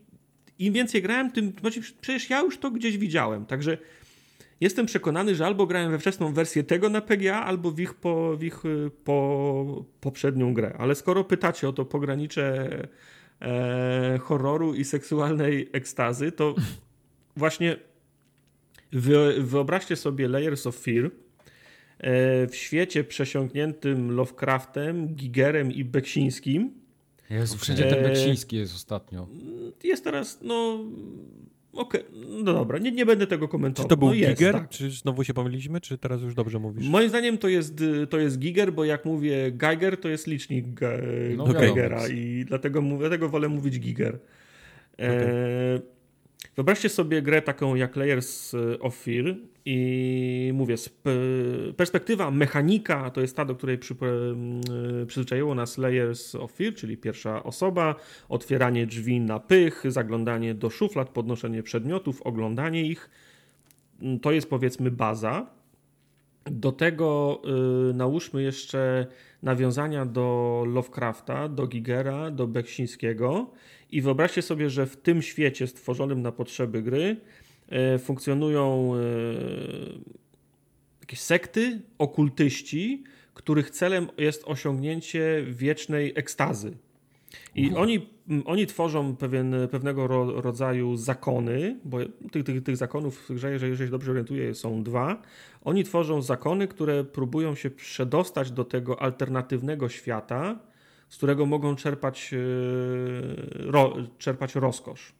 im 0.60 0.72
więcej 0.72 1.02
grałem, 1.02 1.32
tym 1.32 1.52
znaczy, 1.60 1.80
przecież 2.00 2.30
ja 2.30 2.40
już 2.40 2.58
to 2.58 2.70
gdzieś 2.70 2.98
widziałem. 2.98 3.46
Także 3.46 3.78
jestem 4.60 4.86
przekonany, 4.86 5.34
że 5.34 5.46
albo 5.46 5.66
grałem 5.66 5.90
we 5.90 5.98
wczesną 5.98 6.32
wersję 6.32 6.64
tego 6.64 6.88
na 6.88 7.00
PGA, 7.00 7.44
albo 7.44 7.70
w 7.70 7.80
ich, 7.80 7.94
po, 7.94 8.36
w 8.36 8.42
ich 8.42 8.64
y, 8.64 8.90
po, 9.04 9.84
poprzednią 10.00 10.54
grę. 10.54 10.76
Ale 10.78 10.94
skoro 10.94 11.24
pytacie 11.24 11.68
o 11.68 11.72
to 11.72 11.84
pogranicze 11.84 12.68
e, 13.42 14.18
horroru 14.18 14.74
i 14.74 14.84
seksualnej 14.84 15.68
ekstazy, 15.72 16.32
to 16.32 16.54
właśnie 17.36 17.76
wy, 18.92 19.34
wyobraźcie 19.38 19.96
sobie 19.96 20.28
Layers 20.28 20.66
of 20.66 20.76
Fear 20.76 21.04
e, 21.04 21.10
w 22.46 22.56
świecie 22.56 23.04
przesiąkniętym 23.04 24.10
Lovecraftem, 24.10 25.08
Gigerem 25.08 25.72
i 25.72 25.84
Beksińskim, 25.84 26.79
Jezu, 27.30 27.58
wszędzie 27.58 27.84
ten 27.84 28.02
Beksiński 28.02 28.56
jest 28.56 28.74
ostatnio. 28.74 29.28
Jest 29.84 30.04
teraz, 30.04 30.38
no... 30.42 30.84
Okej, 31.72 32.00
okay. 32.00 32.12
no 32.44 32.52
dobra, 32.52 32.78
nie, 32.78 32.92
nie 32.92 33.06
będę 33.06 33.26
tego 33.26 33.48
komentował. 33.48 33.86
Czy 33.86 33.88
to 33.88 33.96
był 33.96 34.08
no 34.08 34.14
jest, 34.14 34.38
Giger? 34.38 34.54
Tak. 34.54 34.68
Czy 34.68 34.90
znowu 34.90 35.24
się 35.24 35.34
pomyliliśmy, 35.34 35.80
czy 35.80 35.98
teraz 35.98 36.22
już 36.22 36.34
dobrze 36.34 36.58
mówisz? 36.58 36.88
Moim 36.88 37.08
zdaniem 37.08 37.38
to 37.38 37.48
jest, 37.48 37.74
to 38.10 38.18
jest 38.18 38.38
Giger, 38.38 38.72
bo 38.72 38.84
jak 38.84 39.04
mówię 39.04 39.52
Geiger, 39.52 40.00
to 40.00 40.08
jest 40.08 40.26
licznik 40.26 40.66
no, 41.36 41.46
Geigera 41.46 42.08
i 42.08 42.44
dlatego, 42.48 42.82
dlatego 42.98 43.28
wolę 43.28 43.48
mówić 43.48 43.80
Giger. 43.80 44.18
Okay. 44.94 45.08
E 45.08 45.99
Wyobraźcie 46.56 46.88
sobie 46.88 47.22
grę 47.22 47.42
taką 47.42 47.74
jak 47.74 47.96
Layers 47.96 48.54
of 48.80 48.96
Fear 48.96 49.36
i 49.64 50.50
mówię, 50.54 50.74
perspektywa 51.76 52.30
mechanika 52.30 53.10
to 53.10 53.20
jest 53.20 53.36
ta, 53.36 53.44
do 53.44 53.54
której 53.54 53.78
przy, 53.78 53.94
przyzwyczaiło 55.06 55.54
nas 55.54 55.78
Layers 55.78 56.34
of 56.34 56.52
Fear, 56.52 56.74
czyli 56.74 56.96
pierwsza 56.96 57.42
osoba, 57.42 57.94
otwieranie 58.28 58.86
drzwi 58.86 59.20
na 59.20 59.40
pych, 59.40 59.82
zaglądanie 59.88 60.54
do 60.54 60.70
szuflad, 60.70 61.08
podnoszenie 61.08 61.62
przedmiotów, 61.62 62.22
oglądanie 62.22 62.82
ich. 62.82 63.10
To 64.22 64.32
jest 64.32 64.50
powiedzmy 64.50 64.90
baza. 64.90 65.46
Do 66.44 66.72
tego 66.72 67.40
y, 67.90 67.94
nałóżmy 67.94 68.42
jeszcze 68.42 69.06
nawiązania 69.42 70.06
do 70.06 70.64
Lovecrafta, 70.66 71.48
do 71.48 71.66
Gigera, 71.66 72.30
do 72.30 72.46
Beksińskiego 72.46 73.50
i 73.92 74.00
wyobraźcie 74.00 74.42
sobie, 74.42 74.70
że 74.70 74.86
w 74.86 74.96
tym 74.96 75.22
świecie 75.22 75.66
stworzonym 75.66 76.22
na 76.22 76.32
potrzeby 76.32 76.82
gry 76.82 77.16
e, 77.68 77.98
funkcjonują 77.98 78.92
e, 78.94 79.00
jakieś 81.00 81.20
sekty, 81.20 81.80
okultyści, 81.98 83.04
których 83.34 83.70
celem 83.70 84.08
jest 84.18 84.42
osiągnięcie 84.46 85.44
wiecznej 85.48 86.12
ekstazy. 86.16 86.76
I 87.54 87.74
oni, 87.74 88.06
oni 88.44 88.66
tworzą 88.66 89.16
pewien, 89.16 89.54
pewnego 89.70 90.06
ro, 90.06 90.40
rodzaju 90.40 90.96
zakony, 90.96 91.78
bo 91.84 91.98
tych, 92.32 92.44
tych, 92.44 92.62
tych 92.62 92.76
zakonów 92.76 93.18
w 93.28 93.34
grze, 93.34 93.50
jeżeli, 93.50 93.70
jeżeli 93.70 93.90
dobrze 93.90 94.10
orientuję, 94.10 94.54
są 94.54 94.82
dwa. 94.82 95.22
Oni 95.64 95.84
tworzą 95.84 96.22
zakony, 96.22 96.68
które 96.68 97.04
próbują 97.04 97.54
się 97.54 97.70
przedostać 97.70 98.50
do 98.50 98.64
tego 98.64 99.02
alternatywnego 99.02 99.88
świata, 99.88 100.58
z 101.10 101.16
którego 101.16 101.46
mogą 101.46 101.76
czerpać, 101.76 102.30
e, 102.34 102.36
ro, 103.70 103.96
czerpać 104.18 104.54
rozkosz. 104.54 105.12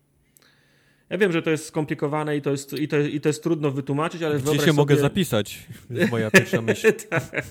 Ja 1.11 1.19
wiem, 1.19 1.33
że 1.33 1.43
to 1.43 1.51
jest 1.51 1.67
skomplikowane 1.67 2.37
i 2.37 2.43
to 2.43 2.51
jest, 2.51 2.73
i 2.73 2.89
to, 2.89 2.99
i 2.99 3.21
to 3.21 3.29
jest 3.29 3.43
trudno 3.43 3.71
wytłumaczyć, 3.71 4.23
ale 4.23 4.39
Gdzie 4.39 4.53
się 4.53 4.59
sobie... 4.59 4.73
mogę 4.73 4.97
zapisać? 4.97 5.67
Jest 5.91 6.11
moja 6.11 6.31
pierwsza 6.31 6.63
myśl. 6.73 6.93
tak. 6.93 7.45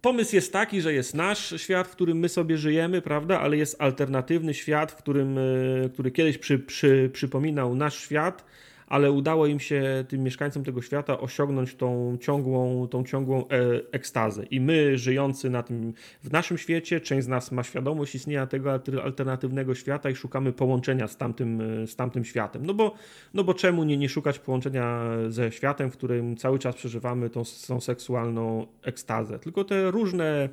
Pomysł 0.00 0.34
jest 0.34 0.52
taki, 0.52 0.80
że 0.80 0.92
jest 0.92 1.14
nasz 1.14 1.54
świat, 1.56 1.88
w 1.88 1.90
którym 1.90 2.18
my 2.18 2.28
sobie 2.28 2.58
żyjemy, 2.58 3.02
prawda, 3.02 3.40
ale 3.40 3.56
jest 3.56 3.76
alternatywny 3.82 4.54
świat, 4.54 4.92
w 4.92 4.96
którym, 4.96 5.38
e, 5.38 5.42
który 5.88 6.10
kiedyś 6.10 6.38
przy, 6.38 6.58
przy, 6.58 7.10
przypominał 7.12 7.74
nasz 7.74 7.98
świat, 8.00 8.44
ale 8.86 9.12
udało 9.12 9.46
im 9.46 9.60
się, 9.60 10.04
tym 10.08 10.22
mieszkańcom 10.22 10.64
tego 10.64 10.82
świata, 10.82 11.20
osiągnąć 11.20 11.74
tą 11.74 12.18
ciągłą, 12.20 12.88
tą 12.88 13.04
ciągłą 13.04 13.48
e, 13.48 13.48
ekstazę. 13.92 14.44
I 14.44 14.60
my, 14.60 14.98
żyjący 14.98 15.50
na 15.50 15.62
tym, 15.62 15.92
w 16.22 16.32
naszym 16.32 16.58
świecie, 16.58 17.00
część 17.00 17.24
z 17.24 17.28
nas 17.28 17.52
ma 17.52 17.62
świadomość 17.62 18.14
istnienia 18.14 18.46
tego 18.46 18.72
alternatywnego 19.04 19.74
świata 19.74 20.10
i 20.10 20.14
szukamy 20.14 20.52
połączenia 20.52 21.08
z 21.08 21.16
tamtym, 21.16 21.62
z 21.86 21.96
tamtym 21.96 22.24
światem. 22.24 22.66
No 22.66 22.74
bo, 22.74 22.94
no 23.34 23.44
bo 23.44 23.54
czemu 23.54 23.84
nie, 23.84 23.96
nie 23.96 24.08
szukać 24.08 24.38
połączenia 24.38 25.00
ze 25.28 25.52
światem, 25.52 25.90
w 25.90 25.96
którym 25.96 26.36
cały 26.36 26.58
czas 26.58 26.74
przeżywamy 26.74 27.30
tą, 27.30 27.42
tą 27.68 27.80
seksualną 27.80 28.66
ekstazę? 28.82 29.38
Tylko 29.38 29.64
te 29.64 29.90
różne 29.90 30.26
E, 30.26 30.48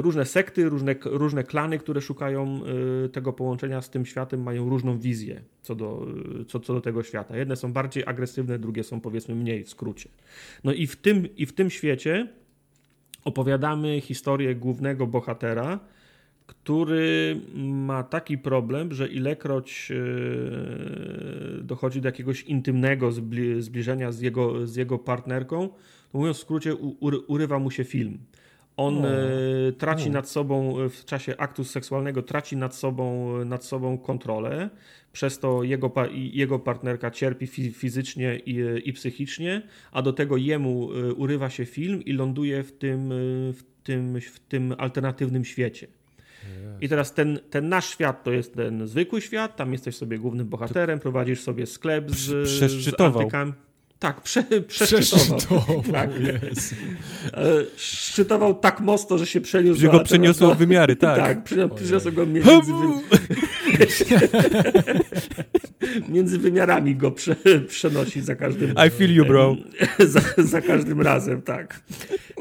różne 0.00 0.24
sekty, 0.24 0.68
różne, 0.68 0.94
różne 1.04 1.44
klany, 1.44 1.78
które 1.78 2.00
szukają 2.00 2.60
e, 3.04 3.08
tego 3.08 3.32
połączenia 3.32 3.82
z 3.82 3.90
tym 3.90 4.06
światem, 4.06 4.42
mają 4.42 4.68
różną 4.68 4.98
wizję 4.98 5.42
co 5.62 5.74
do, 5.74 6.06
co, 6.48 6.60
co 6.60 6.74
do 6.74 6.80
tego 6.80 7.02
świata. 7.02 7.36
Jedne 7.36 7.56
są 7.56 7.72
bardziej 7.72 8.04
agresywne, 8.06 8.58
drugie 8.58 8.84
są 8.84 9.00
powiedzmy 9.00 9.34
mniej 9.34 9.64
w 9.64 9.68
skrócie. 9.68 10.08
No 10.64 10.72
i 10.72 10.86
w 10.86 10.96
tym, 10.96 11.36
i 11.36 11.46
w 11.46 11.52
tym 11.52 11.70
świecie 11.70 12.28
opowiadamy 13.24 14.00
historię 14.00 14.54
głównego 14.54 15.06
bohatera, 15.06 15.80
który 16.46 17.40
ma 17.64 18.02
taki 18.02 18.38
problem, 18.38 18.94
że 18.94 19.08
ilekroć 19.08 19.92
e, 19.92 21.62
dochodzi 21.62 22.00
do 22.00 22.08
jakiegoś 22.08 22.42
intymnego 22.42 23.12
zbliżenia 23.58 24.12
z 24.12 24.20
jego, 24.20 24.66
z 24.66 24.76
jego 24.76 24.98
partnerką, 24.98 25.68
to 26.12 26.18
mówiąc 26.18 26.36
w 26.36 26.40
skrócie, 26.40 26.74
urywa 27.26 27.58
mu 27.58 27.70
się 27.70 27.84
film. 27.84 28.18
On 28.76 29.04
o. 29.04 29.08
E, 29.08 29.72
traci 29.72 30.08
o. 30.08 30.12
nad 30.12 30.28
sobą 30.28 30.80
e, 30.80 30.88
w 30.88 31.04
czasie 31.04 31.36
aktu 31.36 31.64
seksualnego, 31.64 32.22
traci 32.22 32.56
nad 32.56 32.74
sobą, 32.74 33.36
e, 33.40 33.44
nad 33.44 33.64
sobą 33.64 33.98
kontrolę. 33.98 34.70
Przez 35.12 35.38
to 35.38 35.62
jego, 35.62 35.92
jego 36.12 36.58
partnerka 36.58 37.10
cierpi 37.10 37.46
fizycznie 37.72 38.40
i, 38.46 38.88
i 38.88 38.92
psychicznie, 38.92 39.62
a 39.92 40.02
do 40.02 40.12
tego 40.12 40.36
jemu 40.36 40.88
urywa 41.16 41.50
się 41.50 41.64
film 41.64 42.04
i 42.04 42.12
ląduje 42.12 42.62
w 42.62 42.72
tym, 42.72 43.08
w 43.52 43.62
tym, 43.82 44.20
w 44.20 44.40
tym 44.40 44.74
alternatywnym 44.78 45.44
świecie. 45.44 45.86
I 46.80 46.88
teraz 46.88 47.14
ten, 47.14 47.38
ten 47.50 47.68
nasz 47.68 47.90
świat 47.90 48.24
to 48.24 48.32
jest 48.32 48.54
ten 48.54 48.86
zwykły 48.86 49.20
świat, 49.20 49.56
tam 49.56 49.72
jesteś 49.72 49.96
sobie 49.96 50.18
głównym 50.18 50.48
bohaterem, 50.48 50.98
prowadzisz 50.98 51.40
sobie 51.40 51.66
sklep 51.66 52.10
z, 52.10 52.48
z 52.70 53.00
antykami. 53.00 53.52
Tak, 53.98 54.20
prze, 54.20 54.42
przeszczytował. 54.42 55.38
przeszczytował 55.38 55.82
tak. 55.92 56.10
Yes. 56.10 56.74
E, 57.34 57.44
szczytował 57.76 58.54
tak 58.54 58.80
mocno, 58.80 59.18
że 59.18 59.26
się 59.26 59.40
przeniósł. 59.40 59.80
Że 59.80 59.88
go 59.88 60.00
przeniosło 60.00 60.54
w 60.54 60.58
wymiary, 60.58 60.96
tak. 60.96 61.18
Tak, 61.18 61.44
przeniosło 61.74 62.12
go 62.12 62.26
między, 62.26 62.50
między 66.08 66.38
wymiarami 66.38 66.96
go 66.96 67.10
prze, 67.10 67.36
przenosi 67.68 68.20
za 68.20 68.34
każdym 68.34 68.74
I 68.86 68.90
feel 68.90 69.14
you, 69.14 69.24
bro. 69.24 69.56
za, 69.98 70.20
za 70.38 70.60
każdym 70.60 71.02
razem, 71.02 71.42
tak. 71.42 71.80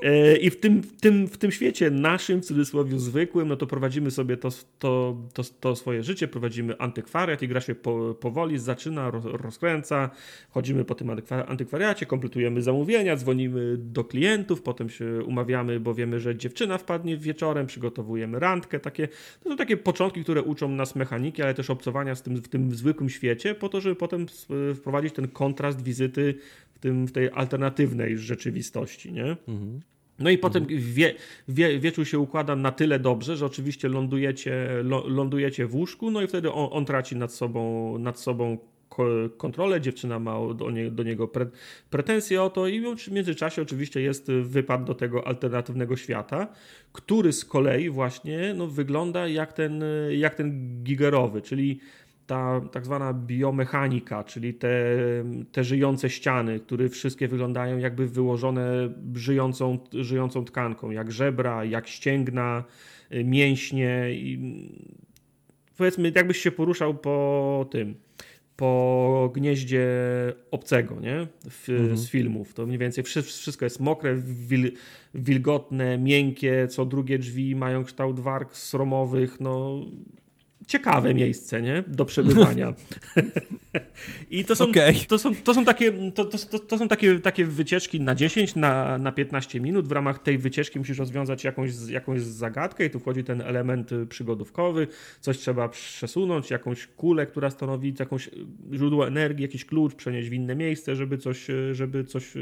E, 0.03 0.37
I 0.37 0.49
w 0.49 0.59
tym, 0.59 0.81
w, 0.81 1.01
tym, 1.01 1.27
w 1.27 1.37
tym 1.37 1.51
świecie 1.51 1.91
naszym, 1.91 2.41
w 2.41 2.45
cudzysłowie 2.45 2.99
zwykłym, 2.99 3.47
no 3.47 3.55
to 3.55 3.67
prowadzimy 3.67 4.11
sobie 4.11 4.37
to, 4.37 4.49
to, 4.79 5.17
to, 5.33 5.43
to 5.59 5.75
swoje 5.75 6.03
życie, 6.03 6.27
prowadzimy 6.27 6.77
antykwariat 6.77 7.41
i 7.41 7.47
gra 7.47 7.61
się 7.61 7.75
po, 7.75 8.15
powoli 8.19 8.59
zaczyna, 8.59 9.11
rozkręca, 9.23 10.09
chodzimy 10.49 10.85
po 10.85 10.95
tym 10.95 11.09
antykwariacie, 11.47 12.05
kompletujemy 12.05 12.61
zamówienia, 12.61 13.15
dzwonimy 13.15 13.77
do 13.77 14.03
klientów, 14.03 14.61
potem 14.61 14.89
się 14.89 15.23
umawiamy, 15.25 15.79
bo 15.79 15.93
wiemy, 15.93 16.19
że 16.19 16.35
dziewczyna 16.35 16.77
wpadnie 16.77 17.17
wieczorem, 17.17 17.67
przygotowujemy 17.67 18.39
randkę, 18.39 18.79
takie, 18.79 19.07
to 19.43 19.49
są 19.49 19.57
takie 19.57 19.77
początki, 19.77 20.23
które 20.23 20.41
uczą 20.41 20.69
nas 20.69 20.95
mechaniki, 20.95 21.41
ale 21.41 21.53
też 21.53 21.69
obcowania 21.69 22.15
z 22.15 22.21
tym, 22.21 22.35
w 22.35 22.47
tym 22.47 22.64
zwykłym 22.73 23.09
świecie, 23.09 23.55
po 23.55 23.69
to, 23.69 23.81
żeby 23.81 23.95
potem 23.95 24.25
wprowadzić 24.75 25.13
ten 25.13 25.27
kontrast 25.27 25.83
wizyty 25.83 26.35
w, 26.73 26.79
tym, 26.79 27.05
w 27.07 27.11
tej 27.11 27.29
alternatywnej 27.29 28.17
rzeczywistości, 28.17 29.13
nie? 29.13 29.37
Mhm. 29.47 29.79
No 30.19 30.29
i 30.29 30.37
potem 30.37 30.63
mhm. 30.63 30.81
wie, 30.81 31.13
wie, 31.47 31.79
wieczór 31.79 32.07
się 32.07 32.19
układa 32.19 32.55
na 32.55 32.71
tyle 32.71 32.99
dobrze, 32.99 33.37
że 33.37 33.45
oczywiście 33.45 33.89
lądujecie, 33.89 34.67
lądujecie 35.05 35.67
w 35.67 35.75
łóżku, 35.75 36.11
no 36.11 36.21
i 36.21 36.27
wtedy 36.27 36.51
on, 36.51 36.69
on 36.71 36.85
traci 36.85 37.15
nad 37.15 37.33
sobą, 37.33 37.97
nad 37.97 38.19
sobą 38.19 38.57
kontrolę, 39.37 39.81
dziewczyna 39.81 40.19
ma 40.19 40.53
do, 40.53 40.71
nie, 40.71 40.91
do 40.91 41.03
niego 41.03 41.27
pre, 41.27 41.47
pretensje 41.89 42.41
o 42.41 42.49
to 42.49 42.67
i 42.67 42.95
w 42.95 43.11
międzyczasie 43.11 43.61
oczywiście 43.61 44.01
jest 44.01 44.31
wypad 44.31 44.83
do 44.83 44.95
tego 44.95 45.27
alternatywnego 45.27 45.95
świata, 45.95 46.47
który 46.91 47.33
z 47.33 47.45
kolei 47.45 47.89
właśnie 47.89 48.53
no, 48.57 48.67
wygląda 48.67 49.27
jak 49.27 49.53
ten, 49.53 49.83
jak 50.09 50.35
ten 50.35 50.79
gigerowy, 50.83 51.41
czyli 51.41 51.79
ta 52.27 52.61
tak 52.71 52.85
zwana 52.85 53.13
biomechanika, 53.13 54.23
czyli 54.23 54.53
te, 54.53 54.69
te 55.51 55.63
żyjące 55.63 56.09
ściany, 56.09 56.59
które 56.59 56.89
wszystkie 56.89 57.27
wyglądają 57.27 57.77
jakby 57.77 58.07
wyłożone 58.07 58.89
żyjącą, 59.15 59.79
żyjącą 59.93 60.45
tkanką, 60.45 60.91
jak 60.91 61.11
żebra, 61.11 61.65
jak 61.65 61.87
ścięgna, 61.87 62.63
y, 63.13 63.23
mięśnie. 63.23 64.05
I 64.11 64.39
powiedzmy, 65.77 66.11
jakbyś 66.15 66.37
się 66.37 66.51
poruszał 66.51 66.95
po 66.95 67.67
tym, 67.71 67.95
po 68.55 69.31
gnieździe 69.35 69.87
obcego, 70.51 70.99
nie? 70.99 71.27
W, 71.49 71.69
mhm. 71.69 71.97
Z 71.97 72.09
filmów. 72.09 72.53
To 72.53 72.65
mniej 72.65 72.77
więcej 72.77 73.03
wszystko 73.03 73.65
jest 73.65 73.79
mokre, 73.79 74.15
wil, 74.23 74.71
wilgotne, 75.13 75.97
miękkie, 75.97 76.67
co 76.67 76.85
drugie 76.85 77.19
drzwi 77.19 77.55
mają 77.55 77.83
kształt 77.83 78.19
warg 78.19 78.55
sromowych, 78.55 79.39
no 79.39 79.81
ciekawe 80.67 81.13
miejsce, 81.13 81.61
nie? 81.61 81.83
Do 81.87 82.05
przebywania. 82.05 82.73
I 84.29 84.45
to 84.45 84.55
są, 84.55 84.69
okay. 84.69 84.93
to 85.07 85.17
są, 85.17 85.35
to 85.35 85.53
są, 85.53 85.65
takie, 85.65 86.11
to, 86.11 86.25
to, 86.25 86.59
to, 86.59 86.77
są 86.77 86.87
takie, 86.87 87.19
takie 87.19 87.45
wycieczki 87.45 88.01
na 88.01 88.15
10, 88.15 88.55
na, 88.55 88.97
na 88.97 89.11
15 89.11 89.59
minut. 89.61 89.87
W 89.87 89.91
ramach 89.91 90.19
tej 90.19 90.37
wycieczki 90.37 90.79
musisz 90.79 90.97
rozwiązać 90.97 91.43
jakąś, 91.43 91.71
jakąś 91.89 92.21
zagadkę 92.21 92.85
i 92.85 92.89
tu 92.89 92.99
wchodzi 92.99 93.23
ten 93.23 93.41
element 93.41 93.89
przygodówkowy. 94.09 94.87
Coś 95.21 95.37
trzeba 95.37 95.69
przesunąć, 95.69 96.51
jakąś 96.51 96.87
kulę, 96.87 97.25
która 97.25 97.49
stanowi 97.49 97.93
jakąś 97.99 98.29
źródło 98.73 99.07
energii, 99.07 99.41
jakiś 99.41 99.65
klucz, 99.65 99.95
przenieść 99.95 100.29
w 100.29 100.33
inne 100.33 100.55
miejsce, 100.55 100.95
żeby 100.95 101.17
coś, 101.17 101.47
żeby 101.71 102.03
coś, 102.03 102.33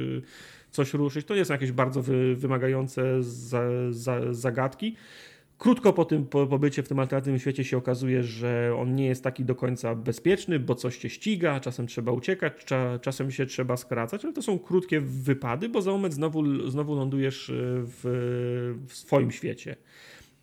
coś 0.71 0.93
ruszyć. 0.93 1.25
To 1.25 1.35
nie 1.35 1.45
są 1.45 1.53
jakieś 1.53 1.71
bardzo 1.71 2.01
wy, 2.01 2.35
wymagające 2.35 3.23
za, 3.23 3.61
za, 3.89 4.33
zagadki. 4.33 4.95
Krótko 5.63 5.93
po 5.93 6.05
tym 6.05 6.25
pobycie 6.25 6.83
w 6.83 6.87
tym 6.87 6.99
alternatywnym 6.99 7.39
świecie 7.39 7.63
się 7.63 7.77
okazuje, 7.77 8.23
że 8.23 8.75
on 8.77 8.95
nie 8.95 9.05
jest 9.05 9.23
taki 9.23 9.45
do 9.45 9.55
końca 9.55 9.95
bezpieczny, 9.95 10.59
bo 10.59 10.75
coś 10.75 10.97
cię 10.97 11.09
ściga, 11.09 11.59
czasem 11.59 11.87
trzeba 11.87 12.11
uciekać, 12.11 12.53
cza, 12.65 12.99
czasem 12.99 13.31
się 13.31 13.45
trzeba 13.45 13.77
skracać, 13.77 14.25
ale 14.25 14.33
to 14.33 14.41
są 14.41 14.59
krótkie 14.59 15.01
wypady, 15.01 15.69
bo 15.69 15.81
za 15.81 15.91
moment 15.91 16.13
znowu, 16.13 16.69
znowu 16.69 16.95
lądujesz 16.95 17.49
e, 17.49 17.53
w, 17.57 18.01
w 18.87 18.93
swoim 18.93 19.31
świecie. 19.31 19.75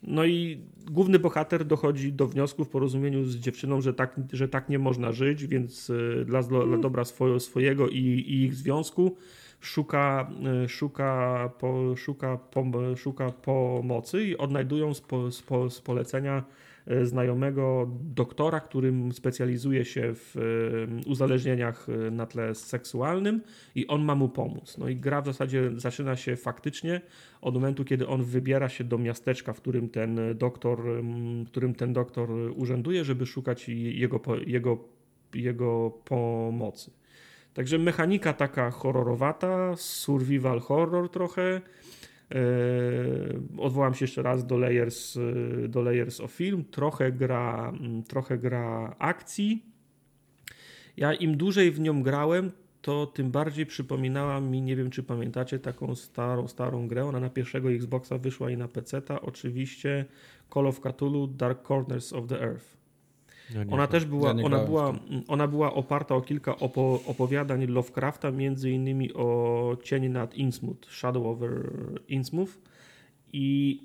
No 0.02 0.24
i 0.24 0.60
główny 0.90 1.18
bohater 1.18 1.64
dochodzi 1.64 2.12
do 2.12 2.26
wniosku 2.26 2.64
w 2.64 2.68
porozumieniu 2.68 3.24
z 3.24 3.36
dziewczyną, 3.36 3.80
że 3.80 3.94
tak, 3.94 4.20
że 4.32 4.48
tak 4.48 4.68
nie 4.68 4.78
można 4.78 5.12
żyć, 5.12 5.46
więc 5.46 5.90
e, 5.90 6.24
dla, 6.24 6.42
dla 6.42 6.78
dobra 6.78 7.04
swojego 7.38 7.88
i, 7.88 7.98
i 7.98 8.44
ich 8.44 8.54
związku 8.54 9.16
szuka, 9.60 10.30
e, 10.64 10.68
szuka, 10.68 11.50
po, 11.58 11.96
szuka, 11.96 12.36
po, 12.36 12.64
szuka 12.96 13.30
pomocy 13.30 14.24
i 14.24 14.36
odnajdują 14.36 14.94
z, 14.94 15.00
po, 15.00 15.30
z, 15.30 15.42
po, 15.42 15.70
z 15.70 15.80
polecenia 15.80 16.44
e, 16.86 17.06
znajomego 17.06 17.88
doktora, 18.00 18.60
którym 18.60 19.12
specjalizuje 19.12 19.84
się 19.84 20.14
w 20.14 20.36
e, 20.36 21.08
uzależnieniach 21.08 21.86
na 22.10 22.26
tle 22.26 22.54
seksualnym 22.54 23.40
i 23.74 23.86
on 23.86 24.04
ma 24.04 24.14
mu 24.14 24.28
pomóc. 24.28 24.78
No 24.78 24.88
i 24.88 24.96
gra 24.96 25.22
w 25.22 25.26
zasadzie 25.26 25.70
zaczyna 25.76 26.16
się 26.16 26.36
faktycznie 26.36 27.00
od 27.40 27.54
momentu, 27.54 27.84
kiedy 27.84 28.06
on 28.06 28.22
wybiera 28.22 28.68
się 28.68 28.84
do 28.84 28.98
miasteczka, 28.98 29.52
w 29.52 29.60
którym 29.60 29.88
ten 29.88 30.20
doktor, 30.34 30.82
którym 31.46 31.74
ten 31.74 31.92
doktor 31.92 32.30
urzęduje, 32.56 33.04
żeby 33.04 33.26
szukać 33.26 33.68
jego, 33.68 34.20
jego, 34.46 34.84
jego 35.34 35.90
pomocy. 36.04 36.99
Także 37.54 37.78
mechanika 37.78 38.32
taka 38.32 38.70
horrorowata, 38.70 39.76
survival 39.76 40.60
horror 40.60 41.10
trochę. 41.10 41.60
Eee, 42.30 42.40
odwołam 43.58 43.94
się 43.94 44.04
jeszcze 44.04 44.22
raz 44.22 44.46
do 44.46 44.58
Layers, 44.58 45.16
e, 45.16 45.68
do 45.68 45.82
Layers 45.82 46.20
of 46.20 46.32
Film. 46.32 46.64
Trochę 46.64 47.12
gra, 47.12 47.72
mm, 47.80 48.02
trochę 48.02 48.38
gra 48.38 48.94
akcji. 48.98 49.64
Ja 50.96 51.14
im 51.14 51.36
dłużej 51.36 51.70
w 51.70 51.80
nią 51.80 52.02
grałem, 52.02 52.50
to 52.82 53.06
tym 53.06 53.30
bardziej 53.30 53.66
przypominała 53.66 54.40
mi, 54.40 54.62
nie 54.62 54.76
wiem 54.76 54.90
czy 54.90 55.02
pamiętacie, 55.02 55.58
taką 55.58 55.94
starą, 55.94 56.48
starą 56.48 56.88
grę. 56.88 57.04
Ona 57.04 57.20
na 57.20 57.30
pierwszego 57.30 57.72
Xboxa 57.72 58.18
wyszła 58.18 58.50
i 58.50 58.56
na 58.56 58.68
PC-ta. 58.68 59.20
Oczywiście 59.20 60.04
Call 60.54 60.66
of 60.66 60.80
Cthulhu 60.80 61.26
Dark 61.26 61.66
Corners 61.68 62.12
of 62.12 62.26
the 62.26 62.42
Earth. 62.42 62.79
Ja 63.54 63.64
ona 63.70 63.86
też 63.86 64.04
była, 64.04 64.28
ja 64.28 64.44
ona, 64.44 64.64
była, 64.64 64.92
ona 65.28 65.48
była 65.48 65.74
oparta 65.74 66.14
o 66.14 66.20
kilka 66.20 66.56
opo 66.58 67.00
opowiadań 67.06 67.66
Lovecrafta, 67.66 68.30
między 68.30 68.70
innymi 68.70 69.14
o 69.14 69.76
Cień 69.82 70.08
nad 70.08 70.34
Innsmouth, 70.34 70.90
Shadow 70.90 71.26
over 71.26 71.70
Innsmouth. 72.08 72.58
I 73.32 73.80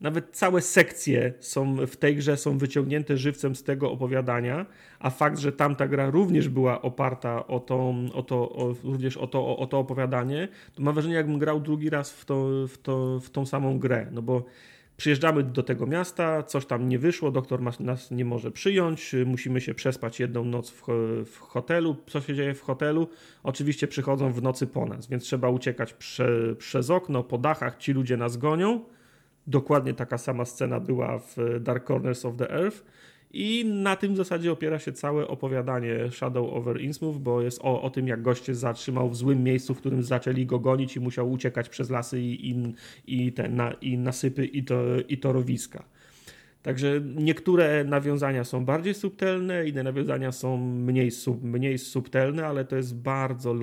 nawet 0.00 0.36
całe 0.36 0.60
sekcje 0.60 1.32
są 1.40 1.76
w 1.86 1.96
tej 1.96 2.16
grze 2.16 2.36
są 2.36 2.58
wyciągnięte 2.58 3.16
żywcem 3.16 3.56
z 3.56 3.62
tego 3.62 3.92
opowiadania, 3.92 4.66
a 4.98 5.10
fakt, 5.10 5.38
że 5.38 5.52
tamta 5.52 5.88
gra 5.88 6.10
również 6.10 6.48
była 6.48 6.82
oparta 6.82 7.46
o 7.46 7.60
to, 7.60 7.94
o 8.14 8.22
to, 8.22 8.36
o, 8.36 8.74
również 8.84 9.16
o 9.16 9.26
to, 9.26 9.46
o, 9.46 9.58
o 9.58 9.66
to 9.66 9.78
opowiadanie, 9.78 10.48
to 10.74 10.82
mam 10.82 10.94
wrażenie, 10.94 11.14
jakbym 11.14 11.38
grał 11.38 11.60
drugi 11.60 11.90
raz 11.90 12.12
w, 12.12 12.24
to, 12.24 12.68
w, 12.68 12.78
to, 12.78 13.20
w 13.20 13.30
tą 13.30 13.46
samą 13.46 13.78
grę, 13.78 14.06
no 14.12 14.22
bo 14.22 14.44
Przyjeżdżamy 14.96 15.42
do 15.42 15.62
tego 15.62 15.86
miasta, 15.86 16.42
coś 16.42 16.66
tam 16.66 16.88
nie 16.88 16.98
wyszło, 16.98 17.30
doktor 17.30 17.60
nas 17.80 18.10
nie 18.10 18.24
może 18.24 18.50
przyjąć, 18.50 19.14
musimy 19.26 19.60
się 19.60 19.74
przespać 19.74 20.20
jedną 20.20 20.44
noc 20.44 20.70
w, 20.70 20.82
w, 21.26 21.38
hotelu. 21.38 21.96
Co 22.06 22.20
się 22.20 22.34
dzieje 22.34 22.54
w 22.54 22.62
hotelu? 22.62 23.08
Oczywiście 23.42 23.88
przychodzą 23.88 24.32
w 24.32 24.42
nocy 24.42 24.66
po 24.66 24.86
nas, 24.86 25.06
więc 25.06 25.24
trzeba 25.24 25.48
uciekać 25.48 25.92
prze, 25.92 26.54
przez 26.58 26.90
okno, 26.90 27.24
po 27.24 27.38
dachach, 27.38 27.76
ci 27.76 27.92
ludzie 27.92 28.16
nas 28.16 28.36
gonią. 28.36 28.80
Dokładnie 29.46 29.94
taka 29.94 30.18
sama 30.18 30.44
scena 30.44 30.80
była 30.80 31.18
w 31.18 31.36
Dark 31.60 31.86
Corners 31.86 32.24
of 32.24 32.36
the 32.36 32.50
Earth. 32.50 32.84
I 33.36 33.64
na 33.64 33.96
tym 33.96 34.16
zasadzie 34.16 34.52
opiera 34.52 34.78
się 34.78 34.92
całe 34.92 35.28
opowiadanie 35.28 36.10
Shadow 36.10 36.52
over 36.52 36.80
Innsmouth, 36.80 37.18
bo 37.18 37.42
jest 37.42 37.60
o, 37.62 37.82
o 37.82 37.90
tym, 37.90 38.08
jak 38.08 38.22
goście 38.22 38.54
zatrzymał 38.54 39.10
w 39.10 39.16
złym 39.16 39.44
miejscu, 39.44 39.74
w 39.74 39.78
którym 39.78 40.02
zaczęli 40.02 40.46
go 40.46 40.58
gonić 40.58 40.96
i 40.96 41.00
musiał 41.00 41.32
uciekać 41.32 41.68
przez 41.68 41.90
lasy 41.90 42.20
i, 42.20 42.50
i, 42.50 42.74
i, 43.06 43.32
te, 43.32 43.48
na, 43.48 43.72
i 43.72 43.98
nasypy 43.98 44.46
i, 44.46 44.64
to, 44.64 44.82
i 45.08 45.18
torowiska. 45.18 45.84
Także 46.62 47.00
niektóre 47.16 47.84
nawiązania 47.84 48.44
są 48.44 48.64
bardziej 48.64 48.94
subtelne, 48.94 49.68
inne 49.68 49.82
nawiązania 49.82 50.32
są 50.32 50.56
mniej, 50.56 51.10
sub, 51.10 51.42
mniej 51.42 51.78
subtelne, 51.78 52.46
ale 52.46 52.64
to 52.64 52.76
jest 52.76 52.96
bardzo 52.96 53.54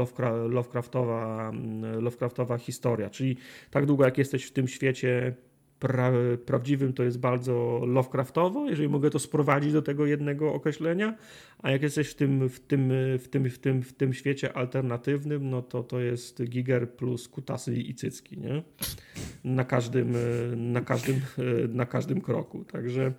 Lovecraftowa, 0.49 1.51
Lovecraftowa 1.99 2.57
historia. 2.57 3.09
Czyli 3.09 3.37
tak 3.71 3.85
długo 3.85 4.05
jak 4.05 4.17
jesteś 4.17 4.43
w 4.43 4.51
tym 4.51 4.67
świecie 4.67 5.33
pra, 5.81 6.11
prawdziwym 6.45 6.93
to 6.93 7.03
jest 7.03 7.19
bardzo 7.19 7.81
Lovecraftowo, 7.85 8.69
jeżeli 8.69 8.89
mogę 8.89 9.09
to 9.09 9.19
sprowadzić 9.19 9.73
do 9.73 9.81
tego 9.81 10.05
jednego 10.05 10.53
określenia, 10.53 11.17
a 11.59 11.71
jak 11.71 11.81
jesteś 11.81 12.09
w 12.09 12.15
tym, 12.15 12.49
w 12.49 12.59
tym, 12.59 12.91
w 13.19 13.27
tym, 13.27 13.49
w 13.49 13.59
tym, 13.59 13.83
w 13.83 13.93
tym 13.93 14.13
świecie 14.13 14.57
alternatywnym, 14.57 15.49
no 15.49 15.61
to 15.61 15.83
to 15.83 15.99
jest 15.99 16.43
Giger 16.43 16.91
plus 16.91 17.27
kutasy 17.27 17.75
i 17.75 17.95
cycki, 17.95 18.37
nie? 18.37 18.63
Na 19.43 19.63
każdym, 19.63 20.15
na 20.55 20.81
każdym, 20.81 21.21
na 21.69 21.85
każdym 21.85 22.21
kroku, 22.21 22.65
także 22.65 23.13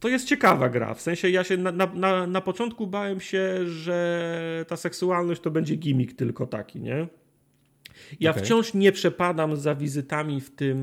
to 0.00 0.08
jest 0.08 0.28
ciekawa 0.28 0.68
gra. 0.68 0.94
W 0.94 1.00
sensie 1.00 1.30
ja 1.30 1.44
się 1.44 1.56
na, 1.56 1.72
na, 1.86 2.26
na 2.26 2.40
początku 2.40 2.86
bałem 2.86 3.20
się, 3.20 3.66
że 3.66 4.64
ta 4.68 4.76
seksualność 4.76 5.40
to 5.40 5.50
będzie 5.50 5.76
gimmick 5.76 6.16
tylko 6.16 6.46
taki, 6.46 6.80
nie? 6.80 7.06
Ja 8.20 8.30
okay. 8.30 8.42
wciąż 8.42 8.74
nie 8.74 8.92
przepadam 8.92 9.56
za 9.56 9.74
wizytami 9.74 10.40
w 10.40 10.50
tym, 10.50 10.82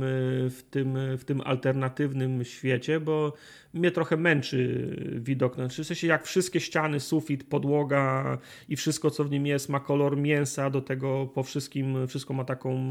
w, 0.49 0.61
tym, 0.69 0.97
w 1.17 1.23
tym 1.23 1.41
alternatywnym 1.41 2.45
świecie, 2.45 2.99
bo 2.99 3.33
mnie 3.73 3.91
trochę 3.91 4.17
męczy 4.17 4.95
widok. 5.15 5.55
Znaczy, 5.55 5.83
w 5.83 5.87
sensie 5.87 6.07
jak 6.07 6.25
wszystkie 6.25 6.59
ściany, 6.59 6.99
sufit, 6.99 7.43
podłoga 7.43 8.37
i 8.69 8.75
wszystko, 8.75 9.11
co 9.11 9.23
w 9.23 9.31
nim 9.31 9.45
jest, 9.45 9.69
ma 9.69 9.79
kolor 9.79 10.17
mięsa, 10.17 10.69
do 10.69 10.81
tego 10.81 11.31
po 11.33 11.43
wszystkim, 11.43 12.07
wszystko 12.07 12.33
ma 12.33 12.43
taką, 12.43 12.81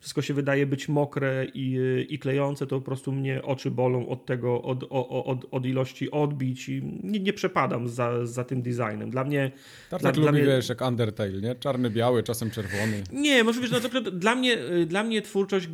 wszystko 0.00 0.22
się 0.22 0.34
wydaje 0.34 0.66
być 0.66 0.88
mokre 0.88 1.46
i, 1.54 1.78
i 2.08 2.18
klejące, 2.18 2.66
to 2.66 2.78
po 2.78 2.84
prostu 2.84 3.12
mnie 3.12 3.42
oczy 3.42 3.70
bolą 3.70 4.08
od 4.08 4.26
tego, 4.26 4.62
od, 4.62 4.84
od, 4.90 5.46
od 5.50 5.66
ilości 5.66 6.10
odbić 6.10 6.68
i 6.68 6.82
nie, 7.02 7.20
nie 7.20 7.32
przepadam 7.32 7.88
za, 7.88 8.26
za 8.26 8.44
tym 8.44 8.62
designem. 8.62 9.10
Dla 9.10 9.24
mnie... 9.24 9.50
Tak, 9.90 10.00
dla, 10.00 10.10
lubi, 10.10 10.32
mnie... 10.32 10.42
wiesz, 10.42 10.68
jak 10.68 10.80
Undertale, 10.80 11.40
nie? 11.40 11.54
Czarny, 11.54 11.90
biały, 11.90 12.22
czasem 12.22 12.50
czerwony. 12.50 13.02
Nie, 13.12 13.44
może 13.44 13.60
wiesz, 13.60 13.70
no, 13.70 14.00
dla 14.00 14.34
mnie, 14.34 14.58
dla 14.86 15.04
mnie 15.04 15.22
twórczość, 15.22 15.68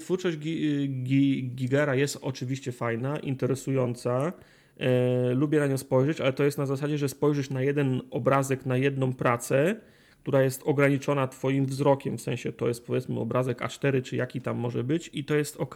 twórczość 0.00 0.38
Gigera 1.54 1.94
jest 1.94 2.18
oczywiście 2.22 2.72
fajna, 2.72 3.18
interesująca, 3.18 3.83
E, 4.80 5.34
lubię 5.34 5.60
na 5.60 5.66
nią 5.66 5.78
spojrzeć, 5.78 6.20
ale 6.20 6.32
to 6.32 6.44
jest 6.44 6.58
na 6.58 6.66
zasadzie, 6.66 6.98
że 6.98 7.08
spojrzysz 7.08 7.50
na 7.50 7.62
jeden 7.62 8.02
obrazek, 8.10 8.66
na 8.66 8.76
jedną 8.76 9.12
pracę, 9.12 9.76
która 10.22 10.42
jest 10.42 10.62
ograniczona 10.64 11.28
Twoim 11.28 11.66
wzrokiem, 11.66 12.18
w 12.18 12.20
sensie 12.20 12.52
to 12.52 12.68
jest 12.68 12.86
powiedzmy 12.86 13.20
obrazek 13.20 13.60
A4, 13.60 14.02
czy 14.02 14.16
jaki 14.16 14.40
tam 14.40 14.56
może 14.56 14.84
być, 14.84 15.10
i 15.12 15.24
to 15.24 15.34
jest 15.34 15.56
ok. 15.56 15.74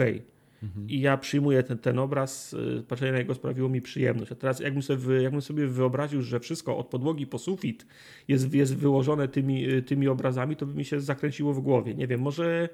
Mhm. 0.62 0.88
I 0.90 1.00
ja 1.00 1.16
przyjmuję 1.16 1.62
ten, 1.62 1.78
ten 1.78 1.98
obraz, 1.98 2.56
e, 2.78 2.82
patrzenie 2.82 3.12
na 3.12 3.18
niego 3.18 3.34
sprawiło 3.34 3.68
mi 3.68 3.80
przyjemność. 3.80 4.32
A 4.32 4.34
teraz, 4.34 4.60
jakbym 4.60 4.82
sobie, 4.82 5.22
jakbym 5.22 5.42
sobie 5.42 5.66
wyobraził, 5.66 6.22
że 6.22 6.40
wszystko 6.40 6.78
od 6.78 6.86
podłogi 6.86 7.26
po 7.26 7.38
sufit 7.38 7.86
jest, 8.28 8.54
jest 8.54 8.76
wyłożone 8.76 9.28
tymi, 9.28 9.82
tymi 9.86 10.08
obrazami, 10.08 10.56
to 10.56 10.66
by 10.66 10.74
mi 10.74 10.84
się 10.84 11.00
zakręciło 11.00 11.52
w 11.52 11.60
głowie. 11.60 11.94
Nie 11.94 12.06
wiem, 12.06 12.20
może 12.20 12.68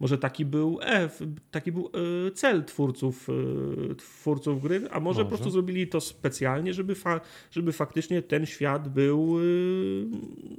Może 0.00 0.18
taki 0.18 0.44
był 0.44 0.78
F, 0.82 1.22
taki 1.50 1.72
był 1.72 1.90
e, 2.26 2.30
cel 2.30 2.64
twórców, 2.64 3.28
e, 3.28 3.94
twórców 3.94 4.62
gry, 4.62 4.76
a 4.76 4.80
może, 4.80 5.00
może, 5.00 5.22
po 5.22 5.28
prostu 5.28 5.50
zrobili 5.50 5.88
to 5.88 6.00
specjalnie, 6.00 6.74
żeby, 6.74 6.94
fa 6.94 7.20
żeby 7.50 7.72
faktycznie 7.72 8.22
ten 8.22 8.46
świat 8.46 8.88
był, 8.88 9.38
e, 9.38 9.42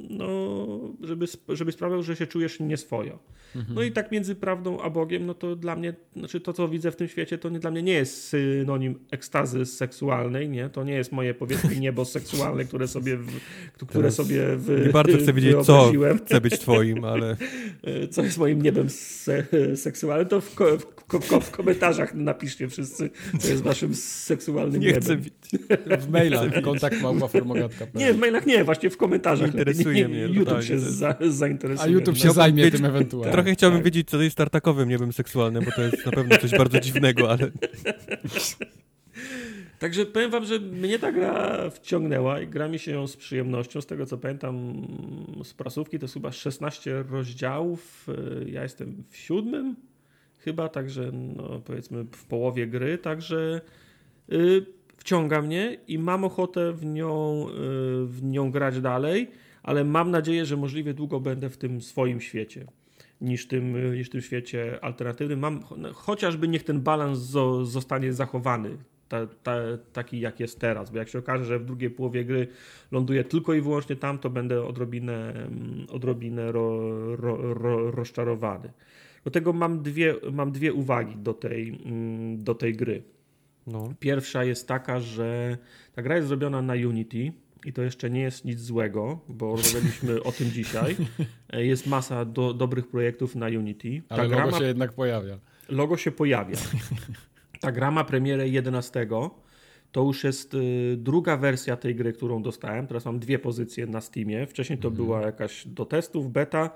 no, 0.09 0.67
żeby, 1.01 1.25
żeby 1.49 1.71
sprawiał, 1.71 2.03
że 2.03 2.15
się 2.15 2.27
czujesz 2.27 2.59
nieswojo. 2.59 3.19
Mhm. 3.55 3.75
No 3.75 3.83
i 3.83 3.91
tak 3.91 4.11
między 4.11 4.35
prawdą 4.35 4.81
a 4.81 4.89
Bogiem, 4.89 5.25
no 5.25 5.33
to 5.33 5.55
dla 5.55 5.75
mnie, 5.75 5.93
znaczy 6.15 6.39
to, 6.39 6.53
co 6.53 6.67
widzę 6.67 6.91
w 6.91 6.95
tym 6.95 7.07
świecie, 7.07 7.37
to 7.37 7.49
nie, 7.49 7.59
dla 7.59 7.71
mnie 7.71 7.83
nie 7.83 7.93
jest 7.93 8.27
synonim 8.27 8.99
ekstazy 9.11 9.65
seksualnej, 9.65 10.49
nie? 10.49 10.69
To 10.69 10.83
nie 10.83 10.93
jest 10.93 11.11
moje, 11.11 11.33
powiedzmy, 11.33 11.75
niebo 11.79 12.05
seksualne, 12.05 12.65
które 12.65 12.87
sobie, 12.87 13.17
w, 13.17 13.31
które 13.87 14.11
sobie 14.11 14.57
w, 14.57 14.85
Nie 14.85 14.93
bardzo 14.93 15.17
chcę 15.17 15.33
wiedzieć, 15.33 15.65
co 15.65 15.91
chce 16.25 16.41
być 16.41 16.59
twoim, 16.59 17.03
ale... 17.03 17.37
Co 18.11 18.23
jest 18.23 18.37
moim 18.37 18.61
niebem 18.61 18.89
seksualnym, 19.75 20.27
to 20.27 20.41
w, 20.41 20.55
w, 20.55 20.85
w, 21.19 21.45
w, 21.45 21.51
komentarzach 21.51 22.13
napiszcie 22.13 22.69
wszyscy, 22.69 23.09
co 23.39 23.47
jest 23.47 23.63
waszym 23.63 23.95
seksualnym 23.95 24.81
nie. 24.81 24.93
Chcę 24.93 25.17
w 25.99 26.09
mailach, 26.09 26.61
kontakt. 26.63 26.95
Nie, 27.95 28.13
w 28.13 28.17
mailach 28.17 28.45
nie, 28.45 28.63
właśnie 28.63 28.89
w 28.89 28.97
komentarzach. 28.97 29.47
Interesuje 29.47 29.95
nie, 29.95 30.07
mnie. 30.07 30.21
YouTube 30.21 30.63
się 30.63 30.79
za, 30.79 31.15
zainteresuje. 31.29 31.89
A 31.89 31.91
YouTube 31.91 32.17
się 32.17 32.31
zajmie 32.31 32.71
tym 32.71 32.85
ewentualnie. 32.85 33.31
Trochę 33.31 33.53
chciałbym 33.53 33.79
tak. 33.79 33.85
wiedzieć, 33.85 34.09
co 34.09 34.17
to 34.17 34.23
jest 34.23 34.33
startakowym 34.33 34.89
niebem 34.89 35.13
seksualnym, 35.13 35.65
bo 35.65 35.71
to 35.71 35.81
jest 35.81 36.05
na 36.05 36.11
pewno 36.11 36.37
coś 36.37 36.51
bardzo 36.51 36.79
dziwnego, 36.79 37.31
ale... 37.31 37.51
Także 39.79 40.05
powiem 40.05 40.31
wam, 40.31 40.45
że 40.45 40.59
mnie 40.59 40.99
ta 40.99 41.11
gra 41.11 41.69
wciągnęła 41.69 42.41
i 42.41 42.47
gra 42.47 42.67
mi 42.67 42.79
się 42.79 42.91
ją 42.91 43.07
z 43.07 43.17
przyjemnością. 43.17 43.81
Z 43.81 43.85
tego 43.85 44.05
co 44.05 44.17
pamiętam 44.17 44.87
z 45.43 45.53
prasówki 45.53 45.99
to 45.99 46.05
jest 46.05 46.13
chyba 46.13 46.31
16 46.31 47.03
rozdziałów. 47.09 48.07
Ja 48.45 48.63
jestem 48.63 49.03
w 49.09 49.17
siódmym 49.17 49.75
chyba, 50.39 50.69
także 50.69 51.11
no, 51.13 51.61
powiedzmy 51.65 52.03
w 52.03 52.25
połowie 52.25 52.67
gry, 52.67 52.97
także 52.97 53.61
yy, 54.27 54.65
wciąga 54.97 55.41
mnie 55.41 55.77
i 55.87 55.99
mam 55.99 56.23
ochotę 56.23 56.73
w 56.73 56.85
nią, 56.85 57.45
yy, 57.47 58.05
w 58.05 58.23
nią 58.23 58.51
grać 58.51 58.81
dalej, 58.81 59.31
ale 59.63 59.83
mam 59.83 60.11
nadzieję, 60.11 60.45
że 60.45 60.57
możliwie 60.57 60.93
długo 60.93 61.19
będę 61.19 61.49
w 61.49 61.57
tym 61.57 61.81
swoim 61.81 62.21
świecie 62.21 62.65
niż 63.21 63.47
tym, 63.47 63.95
niż 63.95 64.09
tym 64.09 64.21
świecie 64.21 64.79
alternatywnym. 64.83 65.39
Mam, 65.39 65.63
chociażby 65.93 66.47
niech 66.47 66.63
ten 66.63 66.81
balans 66.81 67.19
zo, 67.19 67.65
zostanie 67.65 68.13
zachowany 68.13 68.77
ta, 69.09 69.27
ta, 69.43 69.55
taki 69.93 70.19
jak 70.19 70.39
jest 70.39 70.59
teraz, 70.59 70.91
bo 70.91 70.97
jak 70.97 71.09
się 71.09 71.19
okaże, 71.19 71.45
że 71.45 71.59
w 71.59 71.65
drugiej 71.65 71.89
połowie 71.89 72.25
gry 72.25 72.47
ląduję 72.91 73.23
tylko 73.23 73.53
i 73.53 73.61
wyłącznie 73.61 73.95
tam, 73.95 74.19
to 74.19 74.29
będę 74.29 74.65
odrobinę, 74.65 75.33
mm, 75.33 75.87
odrobinę 75.89 76.51
ro, 76.51 76.79
ro, 77.15 77.53
ro, 77.53 77.91
rozczarowany. 77.91 78.71
Do 79.25 79.31
tego 79.31 79.53
mam 79.53 79.83
dwie, 79.83 80.15
mam 80.31 80.51
dwie 80.51 80.73
uwagi 80.73 81.15
do 81.15 81.33
tej, 81.33 81.69
mm, 81.85 82.43
do 82.43 82.55
tej 82.55 82.73
gry. 82.73 83.03
No. 83.67 83.93
Pierwsza 83.99 84.43
jest 84.43 84.67
taka, 84.67 84.99
że 84.99 85.57
ta 85.93 86.01
gra 86.01 86.15
jest 86.15 86.27
zrobiona 86.27 86.61
na 86.61 86.73
Unity 86.73 87.33
i 87.65 87.73
to 87.73 87.81
jeszcze 87.81 88.09
nie 88.09 88.21
jest 88.21 88.45
nic 88.45 88.59
złego, 88.59 89.19
bo 89.29 89.51
rozmawialiśmy 89.55 90.23
o 90.23 90.31
tym 90.31 90.51
dzisiaj. 90.51 90.95
Jest 91.53 91.87
masa 91.87 92.25
do, 92.25 92.53
dobrych 92.53 92.87
projektów 92.87 93.35
na 93.35 93.47
Unity. 93.47 94.01
Ta 94.07 94.15
Ale 94.15 94.27
logo 94.27 94.51
ma... 94.51 94.57
się 94.57 94.65
jednak 94.65 94.93
pojawia. 94.93 95.39
Logo 95.69 95.97
się 95.97 96.11
pojawia. 96.11 96.57
Ta 97.59 97.71
gra 97.71 97.91
ma 97.91 98.03
premierę 98.03 98.49
11. 98.49 99.07
To 99.91 100.03
już 100.03 100.23
jest 100.23 100.53
y, 100.53 100.95
druga 100.97 101.37
wersja 101.37 101.77
tej 101.77 101.95
gry, 101.95 102.13
którą 102.13 102.43
dostałem. 102.43 102.87
Teraz 102.87 103.05
mam 103.05 103.19
dwie 103.19 103.39
pozycje 103.39 103.87
na 103.87 104.01
Steamie. 104.01 104.47
Wcześniej 104.47 104.79
to 104.79 104.87
mhm. 104.87 105.05
była 105.05 105.21
jakaś 105.21 105.67
do 105.67 105.85
testów, 105.85 106.31
beta. 106.31 106.69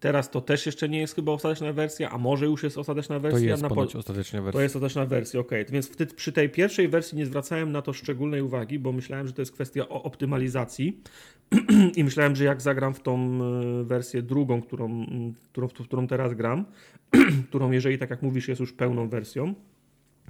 Teraz 0.00 0.30
to 0.30 0.40
też 0.40 0.66
jeszcze 0.66 0.88
nie 0.88 1.00
jest 1.00 1.14
chyba 1.14 1.32
ostateczna 1.32 1.72
wersja, 1.72 2.10
a 2.10 2.18
może 2.18 2.46
już 2.46 2.62
jest 2.62 2.78
ostateczna 2.78 3.18
wersja. 3.18 3.40
To 3.40 3.46
jest 3.46 3.62
na 3.62 3.68
po... 3.68 3.80
ostateczna 3.80 4.42
wersja. 4.42 4.58
To 4.58 4.62
jest 4.62 4.76
ostateczna 4.76 5.06
wersja, 5.06 5.40
ok. 5.40 5.50
Więc 5.70 5.88
wtedy, 5.88 6.14
przy 6.14 6.32
tej 6.32 6.50
pierwszej 6.50 6.88
wersji 6.88 7.18
nie 7.18 7.26
zwracałem 7.26 7.72
na 7.72 7.82
to 7.82 7.92
szczególnej 7.92 8.42
uwagi, 8.42 8.78
bo 8.78 8.92
myślałem, 8.92 9.26
że 9.26 9.32
to 9.32 9.42
jest 9.42 9.52
kwestia 9.52 9.88
optymalizacji 9.88 11.00
i 11.96 12.04
myślałem, 12.04 12.36
że 12.36 12.44
jak 12.44 12.62
zagram 12.62 12.94
w 12.94 13.00
tą 13.00 13.40
y, 13.80 13.84
wersję 13.84 14.22
drugą, 14.22 14.62
którą, 14.62 15.06
którą, 15.52 15.68
którą 15.68 16.06
teraz 16.06 16.34
gram, 16.34 16.64
którą 17.48 17.70
jeżeli 17.70 17.98
tak 17.98 18.10
jak 18.10 18.22
mówisz 18.22 18.48
jest 18.48 18.60
już 18.60 18.72
pełną 18.72 19.08
wersją, 19.08 19.54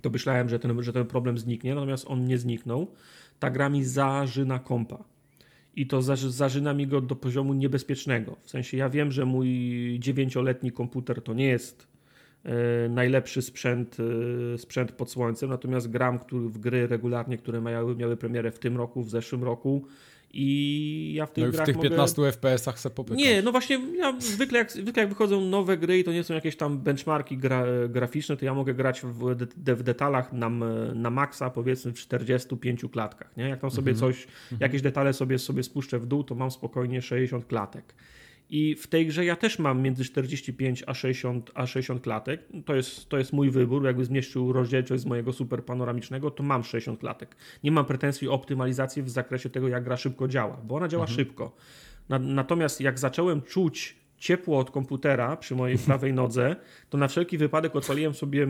to 0.02 0.10
myślałem, 0.10 0.48
że 0.48 0.58
ten, 0.58 0.82
że 0.82 0.92
ten 0.92 1.06
problem 1.06 1.38
zniknie, 1.38 1.74
natomiast 1.74 2.04
on 2.08 2.24
nie 2.24 2.38
zniknął. 2.38 2.86
Ta 3.38 3.50
gra 3.50 3.68
mi 3.68 3.84
zażyna 3.84 4.58
kompa. 4.58 5.04
I 5.76 5.86
to 5.86 6.02
zażyna 6.02 6.74
mi 6.74 6.86
go 6.86 7.00
do 7.00 7.16
poziomu 7.16 7.54
niebezpiecznego. 7.54 8.36
W 8.42 8.50
sensie 8.50 8.76
ja 8.76 8.88
wiem, 8.88 9.12
że 9.12 9.24
mój 9.24 9.48
dziewięcioletni 10.00 10.72
komputer 10.72 11.22
to 11.22 11.34
nie 11.34 11.46
jest 11.46 11.88
e, 12.44 12.88
najlepszy 12.88 13.42
sprzęt, 13.42 13.96
e, 14.54 14.58
sprzęt 14.58 14.92
pod 14.92 15.10
słońcem, 15.10 15.50
natomiast 15.50 15.90
gram 15.90 16.18
który, 16.18 16.48
w 16.48 16.58
gry 16.58 16.86
regularnie, 16.86 17.38
które 17.38 17.60
miały, 17.60 17.96
miały 17.96 18.16
premierę 18.16 18.50
w 18.50 18.58
tym 18.58 18.76
roku, 18.76 19.02
w 19.02 19.10
zeszłym 19.10 19.44
roku 19.44 19.86
i 20.32 21.12
ja 21.14 21.26
w 21.26 21.32
tych 21.32 21.44
no 21.44 21.50
grach 21.50 21.64
w 21.64 21.66
tych 21.66 21.76
mogę... 21.76 21.88
15 21.88 22.22
FPS-ach 22.22 22.80
se. 22.80 22.90
Nie, 23.10 23.42
no 23.42 23.52
właśnie, 23.52 23.80
ja 23.96 24.20
zwykle, 24.20 24.58
jak, 24.58 24.72
zwykle 24.72 25.02
jak 25.02 25.08
wychodzą 25.08 25.40
nowe 25.40 25.76
gry 25.76 25.98
i 25.98 26.04
to 26.04 26.12
nie 26.12 26.24
są 26.24 26.34
jakieś 26.34 26.56
tam 26.56 26.78
benchmarki 26.78 27.38
gra, 27.38 27.64
graficzne, 27.88 28.36
to 28.36 28.44
ja 28.44 28.54
mogę 28.54 28.74
grać 28.74 29.00
w, 29.00 29.34
de, 29.56 29.74
w 29.74 29.82
detalach 29.82 30.32
na, 30.32 30.48
na 30.94 31.10
maksa, 31.10 31.50
powiedzmy 31.50 31.92
w 31.92 31.98
45 31.98 32.84
klatkach. 32.92 33.36
Nie? 33.36 33.48
Jak 33.48 33.60
tam 33.60 33.70
sobie 33.70 33.92
mhm. 33.92 34.12
coś, 34.12 34.26
jakieś 34.60 34.82
detale 34.82 35.12
sobie, 35.12 35.38
sobie 35.38 35.62
spuszczę 35.62 35.98
w 35.98 36.06
dół, 36.06 36.24
to 36.24 36.34
mam 36.34 36.50
spokojnie 36.50 37.02
60 37.02 37.46
klatek. 37.46 37.94
I 38.50 38.74
w 38.74 38.86
tej 38.86 39.06
grze 39.06 39.24
ja 39.24 39.36
też 39.36 39.58
mam 39.58 39.82
między 39.82 40.04
45 40.04 40.84
a 40.86 40.94
60, 40.94 41.50
a 41.54 41.66
60 41.66 42.02
klatek. 42.02 42.48
To 42.64 42.74
jest, 42.74 43.08
to 43.08 43.18
jest 43.18 43.32
mój 43.32 43.50
wybór. 43.50 43.84
Jakby 43.84 44.04
zmieścił 44.04 44.52
rozdzielczość 44.52 45.02
z 45.02 45.06
mojego 45.06 45.32
super 45.32 45.64
panoramicznego, 45.64 46.30
to 46.30 46.42
mam 46.42 46.64
60 46.64 47.00
klatek. 47.00 47.36
Nie 47.64 47.70
mam 47.70 47.84
pretensji 47.84 48.28
o 48.28 48.32
optymalizację 48.32 49.02
w 49.02 49.10
zakresie 49.10 49.50
tego, 49.50 49.68
jak 49.68 49.84
gra 49.84 49.96
szybko 49.96 50.28
działa, 50.28 50.56
bo 50.64 50.74
ona 50.74 50.88
działa 50.88 51.04
mhm. 51.04 51.16
szybko. 51.16 51.56
Na, 52.08 52.18
natomiast 52.18 52.80
jak 52.80 52.98
zacząłem 52.98 53.42
czuć 53.42 53.96
ciepło 54.18 54.58
od 54.58 54.70
komputera 54.70 55.36
przy 55.36 55.54
mojej 55.54 55.78
prawej 55.86 56.12
nodze, 56.12 56.56
to 56.90 56.98
na 56.98 57.08
wszelki 57.08 57.38
wypadek 57.38 57.76
odpaliłem 57.76 58.14
sobie 58.14 58.46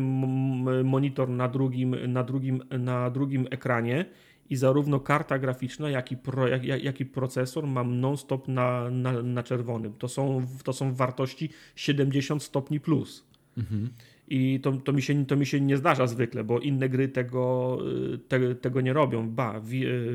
monitor 0.84 1.28
na 1.28 1.48
drugim, 1.48 2.12
na 2.12 2.24
drugim, 2.24 2.62
na 2.78 3.10
drugim 3.10 3.46
ekranie 3.50 4.04
i 4.50 4.56
zarówno 4.56 5.00
karta 5.00 5.38
graficzna, 5.38 5.90
jak 5.90 6.12
i, 6.12 6.16
pro, 6.16 6.48
jak, 6.48 6.64
jak 6.64 7.00
i 7.00 7.06
procesor 7.06 7.66
mam 7.66 8.00
non-stop 8.00 8.48
na, 8.48 8.90
na, 8.90 9.22
na 9.22 9.42
czerwonym. 9.42 9.92
To 9.98 10.08
są, 10.08 10.46
to 10.64 10.72
są 10.72 10.94
wartości 10.94 11.50
70 11.76 12.42
stopni 12.42 12.80
plus. 12.80 13.24
Mhm. 13.58 13.88
I 14.30 14.60
to, 14.60 14.72
to, 14.72 14.92
mi 14.92 15.02
się, 15.02 15.26
to 15.26 15.36
mi 15.36 15.46
się 15.46 15.60
nie 15.60 15.76
zdarza 15.76 16.06
zwykle, 16.06 16.44
bo 16.44 16.58
inne 16.58 16.88
gry 16.88 17.08
tego, 17.08 17.78
te, 18.28 18.54
tego 18.54 18.80
nie 18.80 18.92
robią. 18.92 19.30
Ba, 19.30 19.60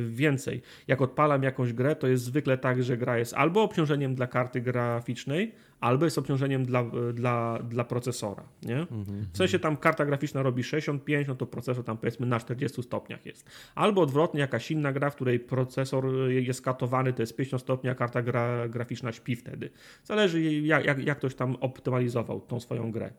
więcej. 0.08 0.62
Jak 0.88 1.02
odpalam 1.02 1.44
jakąś 1.44 1.74
grę, 1.74 1.96
to 1.96 2.08
jest 2.08 2.24
zwykle 2.24 2.58
tak, 2.58 2.84
że 2.84 2.98
gra 2.98 3.18
jest 3.18 3.34
albo 3.34 3.64
obciążeniem 3.64 4.16
dla 4.16 4.28
karty 4.28 4.62
graficznej, 4.62 5.52
albo 5.84 6.06
jest 6.06 6.18
obciążeniem 6.18 6.66
dla, 6.66 6.84
dla, 7.14 7.60
dla 7.60 7.84
procesora. 7.84 8.44
Nie? 8.62 8.86
W 9.34 9.38
sensie 9.38 9.60
tam 9.60 9.78
karta 9.78 10.06
graficzna 10.06 10.44
robi 10.44 10.64
65, 10.64 11.28
no 11.28 11.36
to 11.36 11.46
procesor 11.46 11.84
tam 11.84 11.98
powiedzmy 11.98 12.26
na 12.26 12.40
40 12.40 12.84
stopniach 12.84 13.26
jest. 13.26 13.50
Albo 13.76 14.02
odwrotnie, 14.02 14.40
jakaś 14.40 14.72
inna 14.72 14.94
gra, 14.94 15.10
w 15.10 15.16
której 15.16 15.40
procesor 15.40 16.06
jest 16.30 16.62
katowany, 16.62 17.14
to 17.14 17.22
jest 17.22 17.36
50 17.36 17.64
stopni, 17.64 17.90
a 17.90 17.96
karta 17.96 18.22
gra, 18.22 18.68
graficzna 18.68 19.12
śpi 19.12 19.36
wtedy. 19.36 19.70
Zależy 20.04 20.42
jak, 20.44 20.86
jak, 20.86 21.06
jak 21.06 21.18
ktoś 21.18 21.36
tam 21.36 21.56
optymalizował 21.56 22.42
tą 22.42 22.60
swoją 22.60 22.92
grę 22.92 23.14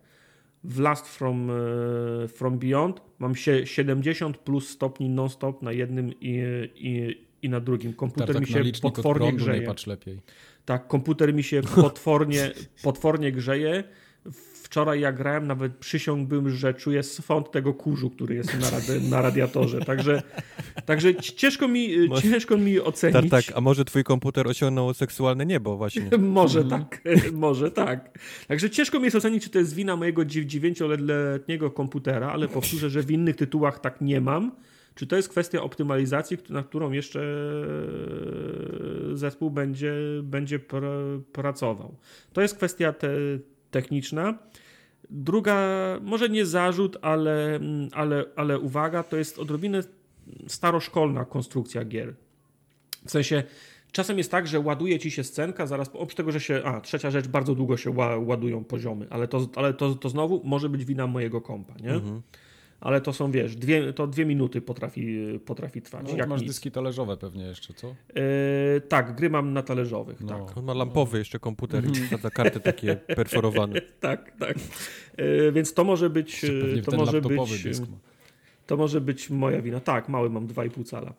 w 0.65 0.81
Last 0.81 1.09
From, 1.09 1.51
e, 1.51 2.29
from 2.29 2.59
Beyond 2.59 3.01
mam 3.19 3.35
się 3.35 3.67
70 3.67 4.39
plus 4.39 4.69
stopni 4.69 5.09
non-stop 5.09 5.63
na 5.63 5.73
jednym 5.73 6.13
i, 6.21 6.43
i, 6.75 7.25
i 7.43 7.49
na 7.49 7.61
drugim. 7.61 7.93
Komputer 7.93 8.27
tak, 8.27 8.37
tak, 8.37 8.49
mi 8.49 8.73
się 8.73 8.81
potwornie 8.83 9.33
grzeje. 9.33 9.61
Nie 9.61 9.67
patrz 9.67 9.87
lepiej. 9.87 10.21
Tak, 10.65 10.87
komputer 10.89 11.35
mi 11.35 11.43
się 11.43 11.63
potwornie, 11.63 12.51
potwornie 12.83 13.33
grzeje 13.33 13.85
wczoraj 14.75 15.01
jak 15.01 15.17
grałem, 15.17 15.47
nawet 15.47 15.77
przysiągłbym, 15.77 16.51
że 16.51 16.75
czuję 16.75 17.03
swąd 17.03 17.51
tego 17.51 17.75
kurzu, 17.75 18.11
który 18.11 18.35
jest 18.35 18.61
na, 18.61 18.71
radi 18.71 19.09
na 19.11 19.23
radiatorze. 19.23 19.81
Także, 19.81 20.23
także 20.87 21.15
ciężko 21.15 21.69
mi, 21.69 22.09
może, 22.09 22.23
ciężko 22.23 22.57
mi 22.57 22.81
ocenić. 22.81 23.31
Tak, 23.31 23.45
tak, 23.47 23.57
a 23.57 23.61
może 23.61 23.85
twój 23.85 24.05
komputer 24.05 24.49
osiągnął 24.49 24.95
seksualne 24.95 25.47
niebo 25.47 25.77
właśnie. 25.77 26.11
może 26.19 26.61
mhm. 26.61 26.85
tak, 26.85 27.03
może 27.33 27.71
tak. 27.71 28.19
Także 28.49 28.71
ciężko 28.71 28.99
mi 28.99 29.05
jest 29.05 29.17
ocenić, 29.17 29.45
czy 29.45 29.51
to 29.51 29.59
jest 29.59 29.75
wina 29.75 29.97
mojego 29.97 30.25
dziewięcioletniego 30.25 31.71
komputera, 31.71 32.33
ale 32.33 32.49
powtórzę, 32.49 32.91
że 32.91 33.03
w 33.03 33.11
innych 33.11 33.37
tytułach 33.37 33.81
tak 33.81 34.01
nie 34.01 34.21
mam. 34.21 34.53
Czy 34.95 35.07
to 35.07 35.17
jest 35.17 35.29
kwestia 35.29 35.63
optymalizacji, 35.63 36.39
na 36.49 36.63
którą 36.63 36.93
jeszcze 36.93 37.21
zespół 39.13 39.51
będzie, 39.51 39.95
będzie 40.23 40.59
pr 40.59 40.85
pracował? 41.33 41.97
To 42.33 42.43
jest 42.43 42.57
kwestia 42.57 42.93
te, 42.93 43.09
techniczna. 43.71 44.39
Druga, 45.11 45.59
może 46.03 46.29
nie 46.29 46.47
zarzut, 46.47 46.97
ale, 47.03 47.61
ale, 47.93 48.25
ale 48.37 48.59
uwaga, 48.59 49.03
to 49.03 49.17
jest 49.17 49.39
odrobinę 49.39 49.83
staroszkolna 50.47 51.25
konstrukcja 51.25 51.85
gier. 51.85 52.15
W 53.07 53.11
sensie 53.11 53.43
czasem 53.93 54.19
jest 54.19 54.31
tak, 54.31 54.47
że 54.47 54.61
ładuje 54.61 54.99
ci 54.99 55.11
się 55.11 55.25
scenka, 55.25 55.67
zaraz 55.67 55.89
oprócz 55.89 56.15
tego, 56.15 56.33
że 56.33 56.41
się. 56.41 56.63
A, 56.65 56.81
trzecia 56.81 57.11
rzecz, 57.11 57.29
bardzo 57.29 57.55
długo 57.55 57.77
się 57.77 57.95
ładują 58.19 58.65
poziomy, 58.65 59.07
ale 59.11 59.29
to, 59.29 59.49
ale 59.57 59.75
to, 59.75 59.95
to 59.95 60.09
znowu 60.09 60.41
może 60.45 60.69
być 60.69 60.85
wina 60.85 61.07
mojego 61.07 61.41
kompa, 61.41 61.75
nie? 61.83 61.91
Mhm 61.91 62.23
ale 62.85 63.01
to 63.01 63.13
są, 63.13 63.31
wiesz, 63.31 63.57
dwie, 63.57 63.93
to 63.93 64.07
dwie 64.07 64.27
minuty 64.27 64.61
potrafi, 64.61 65.19
potrafi 65.45 65.83
trwać. 65.83 66.07
No, 66.11 66.17
jak 66.17 66.29
masz 66.29 66.41
nic. 66.41 66.51
dyski 66.51 66.71
talerzowe 66.71 67.17
pewnie 67.17 67.45
jeszcze, 67.45 67.75
co? 67.75 67.89
Yy, 67.89 68.81
tak, 68.89 69.17
gry 69.17 69.31
mam 69.31 69.53
na 69.53 69.63
talerzowych, 69.63 70.21
no. 70.21 70.29
tak. 70.29 70.59
On 70.59 70.65
ma 70.65 70.75
lampowy 70.75 71.19
jeszcze 71.19 71.39
komputer 71.39 71.85
i 71.91 71.95
wsadza 71.95 72.31
karty 72.31 72.61
takie 72.61 72.97
perforowane. 73.17 73.81
tak, 74.01 74.33
tak. 74.39 74.57
Yy, 75.19 75.53
więc 75.53 75.75
to 75.75 75.85
może 75.85 76.11
być... 76.11 76.47
To 76.85 76.97
może 76.97 77.21
być, 77.21 77.63
dysk 77.63 77.85
to 78.67 78.77
może 78.77 79.01
być 79.01 79.31
moja 79.31 79.63
wina. 79.63 79.81
Tak, 79.81 80.09
mały 80.09 80.31
mam 80.31 80.47
2,5 80.47 80.85
cala. 80.85 81.15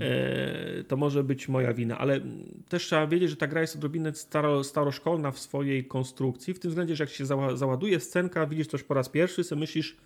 Yy, 0.00 0.84
to 0.84 0.96
może 0.96 1.24
być 1.24 1.48
moja 1.48 1.74
wina, 1.74 1.98
ale 1.98 2.20
też 2.68 2.84
trzeba 2.84 3.06
wiedzieć, 3.06 3.30
że 3.30 3.36
ta 3.36 3.46
gra 3.46 3.60
jest 3.60 3.76
odrobinę 3.76 4.14
staro, 4.14 4.64
staroszkolna 4.64 5.30
w 5.30 5.38
swojej 5.38 5.84
konstrukcji, 5.84 6.54
w 6.54 6.58
tym 6.58 6.68
względzie, 6.68 6.96
że 6.96 7.04
jak 7.04 7.10
się 7.10 7.26
załaduje 7.54 8.00
scenka, 8.00 8.46
widzisz 8.46 8.66
coś 8.66 8.82
po 8.82 8.94
raz 8.94 9.08
pierwszy, 9.08 9.44
sobie 9.44 9.60
myślisz, 9.60 9.96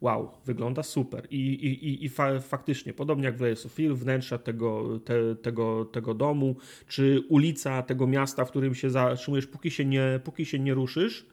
wow, 0.00 0.30
wygląda 0.46 0.82
super. 0.82 1.26
I, 1.30 1.36
i, 1.36 2.04
i 2.04 2.08
fa 2.08 2.40
faktycznie, 2.40 2.92
podobnie 2.92 3.24
jak 3.24 3.36
w 3.36 3.40
Layers 3.40 3.66
of 3.66 3.72
Fear, 3.72 3.94
wnętrza 3.94 4.38
tego, 4.38 5.00
te, 5.04 5.36
tego, 5.36 5.84
tego 5.84 6.14
domu, 6.14 6.56
czy 6.88 7.22
ulica 7.28 7.82
tego 7.82 8.06
miasta, 8.06 8.44
w 8.44 8.50
którym 8.50 8.74
się 8.74 8.90
zatrzymujesz, 8.90 9.46
póki 9.46 9.70
się 9.70 9.84
nie, 9.84 10.20
póki 10.24 10.46
się 10.46 10.58
nie 10.58 10.74
ruszysz, 10.74 11.26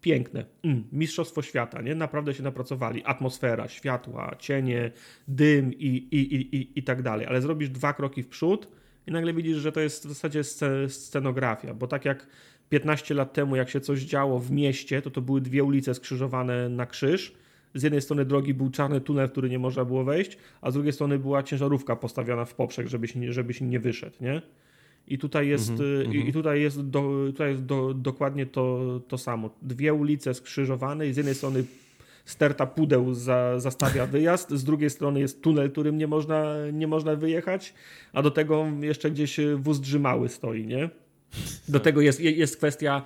piękne. 0.00 0.44
Mm, 0.64 0.84
mistrzostwo 0.92 1.42
świata, 1.42 1.82
nie? 1.82 1.94
Naprawdę 1.94 2.34
się 2.34 2.42
napracowali. 2.42 3.02
Atmosfera, 3.04 3.68
światła, 3.68 4.36
cienie, 4.38 4.92
dym 5.28 5.72
i, 5.72 5.86
i, 5.86 6.34
i, 6.56 6.78
i 6.78 6.82
tak 6.82 7.02
dalej. 7.02 7.26
Ale 7.26 7.42
zrobisz 7.42 7.70
dwa 7.70 7.92
kroki 7.92 8.22
w 8.22 8.28
przód 8.28 8.68
i 9.06 9.12
nagle 9.12 9.32
widzisz, 9.32 9.56
że 9.56 9.72
to 9.72 9.80
jest 9.80 10.06
w 10.06 10.08
zasadzie 10.08 10.44
scenografia, 10.88 11.74
bo 11.74 11.86
tak 11.86 12.04
jak 12.04 12.26
15 12.68 13.14
lat 13.14 13.32
temu, 13.32 13.56
jak 13.56 13.70
się 13.70 13.80
coś 13.80 14.00
działo 14.00 14.38
w 14.38 14.50
mieście, 14.50 15.02
to 15.02 15.10
to 15.10 15.20
były 15.20 15.40
dwie 15.40 15.64
ulice 15.64 15.94
skrzyżowane 15.94 16.68
na 16.68 16.86
krzyż, 16.86 17.32
z 17.76 17.82
jednej 17.82 18.02
strony 18.02 18.24
drogi 18.24 18.54
był 18.54 18.70
czarny 18.70 19.00
tunel, 19.00 19.28
w 19.28 19.30
który 19.30 19.50
nie 19.50 19.58
można 19.58 19.84
było 19.84 20.04
wejść, 20.04 20.38
a 20.60 20.70
z 20.70 20.74
drugiej 20.74 20.92
strony 20.92 21.18
była 21.18 21.42
ciężarówka 21.42 21.96
postawiona 21.96 22.44
w 22.44 22.54
poprzek, 22.54 22.88
żebyś, 22.88 23.14
żebyś 23.28 23.60
nie 23.60 23.80
wyszedł, 23.80 24.16
nie? 24.20 24.42
I 25.08 25.18
tutaj 25.18 25.48
jest, 25.48 25.70
mm 25.70 25.82
-hmm, 25.82 26.14
i, 26.14 26.28
i, 26.28 26.32
tutaj 26.32 26.60
jest, 26.60 26.90
do, 26.90 27.00
tutaj 27.26 27.50
jest 27.50 27.64
do, 27.64 27.94
dokładnie 27.94 28.46
to, 28.46 28.80
to 29.08 29.18
samo. 29.18 29.50
Dwie 29.62 29.94
ulice 29.94 30.34
skrzyżowane 30.34 31.08
i 31.08 31.12
z 31.12 31.16
jednej 31.16 31.34
strony 31.34 31.64
sterta 32.24 32.66
pudeł 32.66 33.14
za, 33.14 33.60
zastawia 33.60 34.06
wyjazd, 34.06 34.50
z 34.50 34.64
drugiej 34.64 34.90
strony 34.90 35.20
jest 35.20 35.42
tunel, 35.42 35.70
którym 35.70 35.98
nie 35.98 36.06
można, 36.06 36.54
nie 36.72 36.86
można 36.86 37.16
wyjechać, 37.16 37.74
a 38.12 38.22
do 38.22 38.30
tego 38.30 38.66
jeszcze 38.80 39.10
gdzieś 39.10 39.40
wóz 39.56 39.80
drzymały 39.80 40.28
stoi, 40.28 40.66
nie? 40.66 40.90
Do 41.68 41.80
tego 41.80 42.00
jest, 42.00 42.20
jest 42.20 42.56
kwestia 42.56 43.02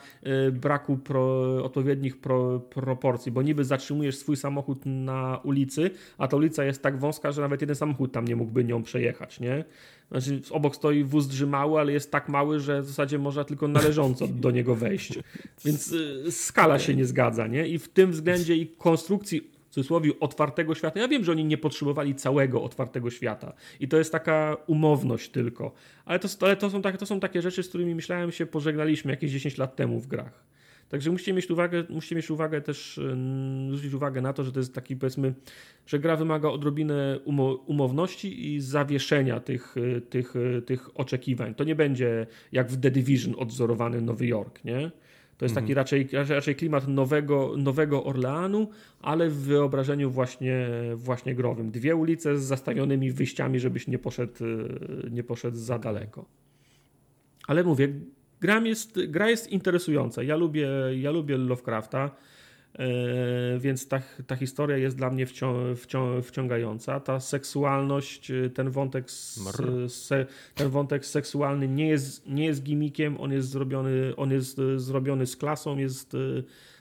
y, 0.49 0.52
braku 0.52 0.99
pro, 0.99 1.57
odpowiednich 1.65 2.20
pro, 2.20 2.60
proporcji, 2.60 3.32
bo 3.32 3.42
niby 3.42 3.65
zatrzymujesz 3.65 4.18
swój 4.18 4.36
samochód 4.36 4.86
na 4.86 5.40
ulicy, 5.44 5.90
a 6.18 6.28
ta 6.28 6.36
ulica 6.36 6.65
jest 6.65 6.82
tak 6.82 6.99
wąska, 6.99 7.32
że 7.32 7.42
nawet 7.42 7.60
jeden 7.60 7.76
samochód 7.76 8.12
tam 8.12 8.24
nie 8.24 8.36
mógłby 8.36 8.65
nią 8.65 8.82
przejechać, 8.82 9.40
nie? 9.40 9.65
Znaczy, 10.10 10.40
obok 10.50 10.76
stoi 10.76 11.05
wóz 11.05 11.28
drzymały, 11.28 11.81
ale 11.81 11.92
jest 11.92 12.10
tak 12.10 12.28
mały, 12.28 12.60
że 12.60 12.82
w 12.82 12.86
zasadzie 12.86 13.18
można 13.18 13.44
tylko 13.44 13.68
należąco 13.68 14.26
do 14.26 14.50
niego 14.50 14.74
wejść. 14.74 15.18
Więc 15.65 15.92
y, 15.92 16.32
skala 16.32 16.78
się 16.78 16.94
nie 16.94 17.05
zgadza, 17.05 17.47
nie? 17.47 17.68
I 17.68 17.78
w 17.78 17.89
tym 17.89 18.12
względzie 18.12 18.57
i 18.57 18.66
konstrukcji 18.66 19.50
w 19.70 19.74
cudzysłowie 19.74 20.12
otwartego 20.20 20.74
świata. 20.74 21.00
Ja 21.00 21.08
wiem, 21.08 21.24
że 21.24 21.32
oni 21.32 21.44
nie 21.44 21.58
potrzebowali 21.58 22.15
całego 22.15 22.62
otwartego 22.62 23.10
świata 23.10 23.52
i 23.81 23.89
to 23.89 23.99
jest 23.99 24.12
taka 24.12 24.57
umowność 24.66 25.31
tylko, 25.31 25.73
ale 26.05 26.18
to, 26.18 26.28
ale 26.40 26.57
to, 26.57 26.70
są, 26.70 26.82
takie, 26.82 26.99
to 26.99 27.07
są 27.07 27.20
takie 27.20 27.42
rzeczy, 27.42 27.62
z 27.62 27.68
którymi 27.68 27.94
myślałem 27.94 28.32
się 28.32 28.47
pożegnaliśmy 28.47 29.10
jakieś 29.10 29.31
10 29.32 29.58
lat 29.58 29.76
temu 29.76 30.00
w 30.00 30.07
grach. 30.07 30.44
Także 30.89 31.10
musicie 31.10 31.32
mieć 31.32 31.50
uwagę, 31.50 31.84
musicie 31.89 32.16
mieć 32.16 32.31
uwagę 32.31 32.60
też, 32.60 33.00
zwrócić 33.66 33.94
uwagę 33.94 34.20
na 34.20 34.32
to, 34.32 34.44
że 34.44 34.52
to 34.52 34.60
jest 34.60 34.74
taki 34.74 34.97
powiedzmy, 34.97 35.34
że 35.86 35.99
gra 35.99 36.16
wymaga 36.16 36.49
odrobinę 36.49 37.18
umo 37.24 37.55
umowności 37.55 38.55
i 38.55 38.60
zawieszenia 38.60 39.40
tych, 39.40 39.74
tych, 40.10 40.34
tych 40.66 41.00
oczekiwań. 41.00 41.55
To 41.55 41.65
nie 41.65 41.74
będzie 41.74 42.26
jak 42.52 42.70
w 42.70 42.81
The 42.81 42.90
Division 42.90 43.34
odzorowany 43.39 44.02
Nowy 44.02 44.26
Jork, 44.26 44.65
nie? 44.65 44.90
To 45.41 45.44
jest 45.44 45.55
taki 45.55 45.73
mhm. 45.73 45.77
raczej, 45.77 46.09
raczej 46.28 46.55
klimat 46.57 46.89
nowego, 46.89 47.55
nowego 47.57 48.05
Orleanu, 48.05 48.69
ale 49.02 49.31
w 49.31 49.36
wyobrażeniu 49.36 50.10
właśnie, 50.10 50.69
właśnie 50.94 51.35
growym. 51.35 51.70
Dwie 51.70 51.97
ulice 51.97 52.39
z 52.39 52.43
zastawionymi 52.43 53.12
wyjściami, 53.12 53.60
żebyś 53.60 53.86
nie 53.86 53.99
poszedł, 53.99 54.44
nie 55.10 55.23
poszedł 55.23 55.57
za 55.57 55.78
daleko. 55.78 56.25
Ale 57.47 57.65
mówię, 57.65 57.89
gra 58.41 58.60
jest, 58.60 59.07
gra 59.07 59.31
jest 59.31 59.52
interesująca. 59.52 60.23
Ja 60.23 60.36
lubię, 60.36 60.69
ja 60.97 61.10
lubię 61.10 61.36
Lovecrafta. 61.36 62.10
E, 62.78 63.58
więc 63.58 63.89
ta, 63.89 64.00
ta 64.26 64.36
historia 64.36 64.76
jest 64.76 64.97
dla 64.97 65.10
mnie 65.10 65.26
wcią, 65.26 65.74
wcią, 65.76 66.23
wciągająca. 66.23 67.00
Ta 67.00 67.20
seksualność, 67.20 68.31
e, 68.31 68.50
ten 68.50 68.70
wątek, 68.70 69.10
se, 69.89 70.26
ten 70.55 70.68
wątek 70.68 71.07
seksualny 71.07 71.68
nie 71.68 71.89
jest, 71.89 72.26
nie 72.26 72.44
jest 72.44 72.62
gimmickiem, 72.62 73.20
on 73.20 73.32
jest 73.32 73.49
zrobiony, 73.49 74.16
on 74.16 74.31
jest 74.31 74.58
e, 74.58 74.78
zrobiony 74.78 75.26
z 75.26 75.36
klasą, 75.36 75.78
jest, 75.78 76.16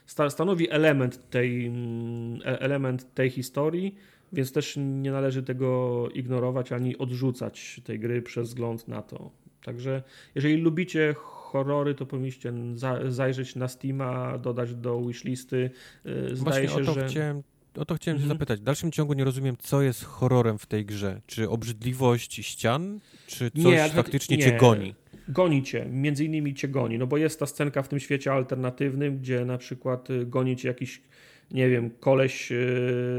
stanowi 0.06 0.70
element 0.70 1.30
tej, 1.30 1.66
mm, 1.66 2.40
element 2.44 3.14
tej 3.14 3.30
historii, 3.30 3.94
więc 4.32 4.52
też 4.52 4.76
nie 4.76 5.12
należy 5.12 5.42
tego 5.42 6.08
ignorować 6.14 6.72
ani 6.72 6.98
odrzucać 6.98 7.80
tej 7.84 7.98
gry 7.98 8.22
przez 8.22 8.48
wzgląd 8.48 8.88
na 8.88 9.02
to. 9.02 9.30
Także 9.64 10.02
jeżeli 10.34 10.56
lubicie 10.56 11.14
horrory, 11.50 11.94
to 11.94 12.06
powinniście 12.06 12.52
za, 12.74 13.10
zajrzeć 13.10 13.56
na 13.56 13.68
Steama, 13.68 14.38
dodać 14.38 14.74
do 14.74 15.00
wishlisty. 15.00 15.70
Y, 16.06 16.36
zdaje 16.36 16.66
Właśnie 16.66 16.68
się, 16.68 16.90
o 16.90 16.94
to 16.94 17.00
że... 17.00 17.08
Chciałem... 17.08 17.42
O 17.76 17.84
to 17.84 17.94
chciałem 17.94 18.16
mhm. 18.16 18.28
się 18.28 18.34
zapytać. 18.34 18.60
W 18.60 18.62
dalszym 18.62 18.92
ciągu 18.92 19.12
nie 19.12 19.24
rozumiem, 19.24 19.56
co 19.58 19.82
jest 19.82 20.04
horrorem 20.04 20.58
w 20.58 20.66
tej 20.66 20.86
grze. 20.86 21.20
Czy 21.26 21.50
obrzydliwość 21.50 22.46
ścian, 22.46 23.00
czy 23.26 23.50
coś 23.50 23.64
nie, 23.64 23.88
faktycznie 23.88 24.36
nie. 24.36 24.42
cię 24.42 24.56
goni? 24.56 24.94
Goni 25.28 25.62
cię, 25.62 25.86
między 25.90 26.24
innymi 26.24 26.54
cię 26.54 26.68
goni, 26.68 26.98
no 26.98 27.06
bo 27.06 27.16
jest 27.16 27.40
ta 27.40 27.46
scenka 27.46 27.82
w 27.82 27.88
tym 27.88 28.00
świecie 28.00 28.32
alternatywnym, 28.32 29.18
gdzie 29.18 29.44
na 29.44 29.58
przykład 29.58 30.10
y, 30.10 30.26
goni 30.26 30.56
cię 30.56 30.68
jakiś 30.68 31.02
nie 31.50 31.68
wiem, 31.68 31.90
koleś 31.90 32.52
y, 32.52 32.56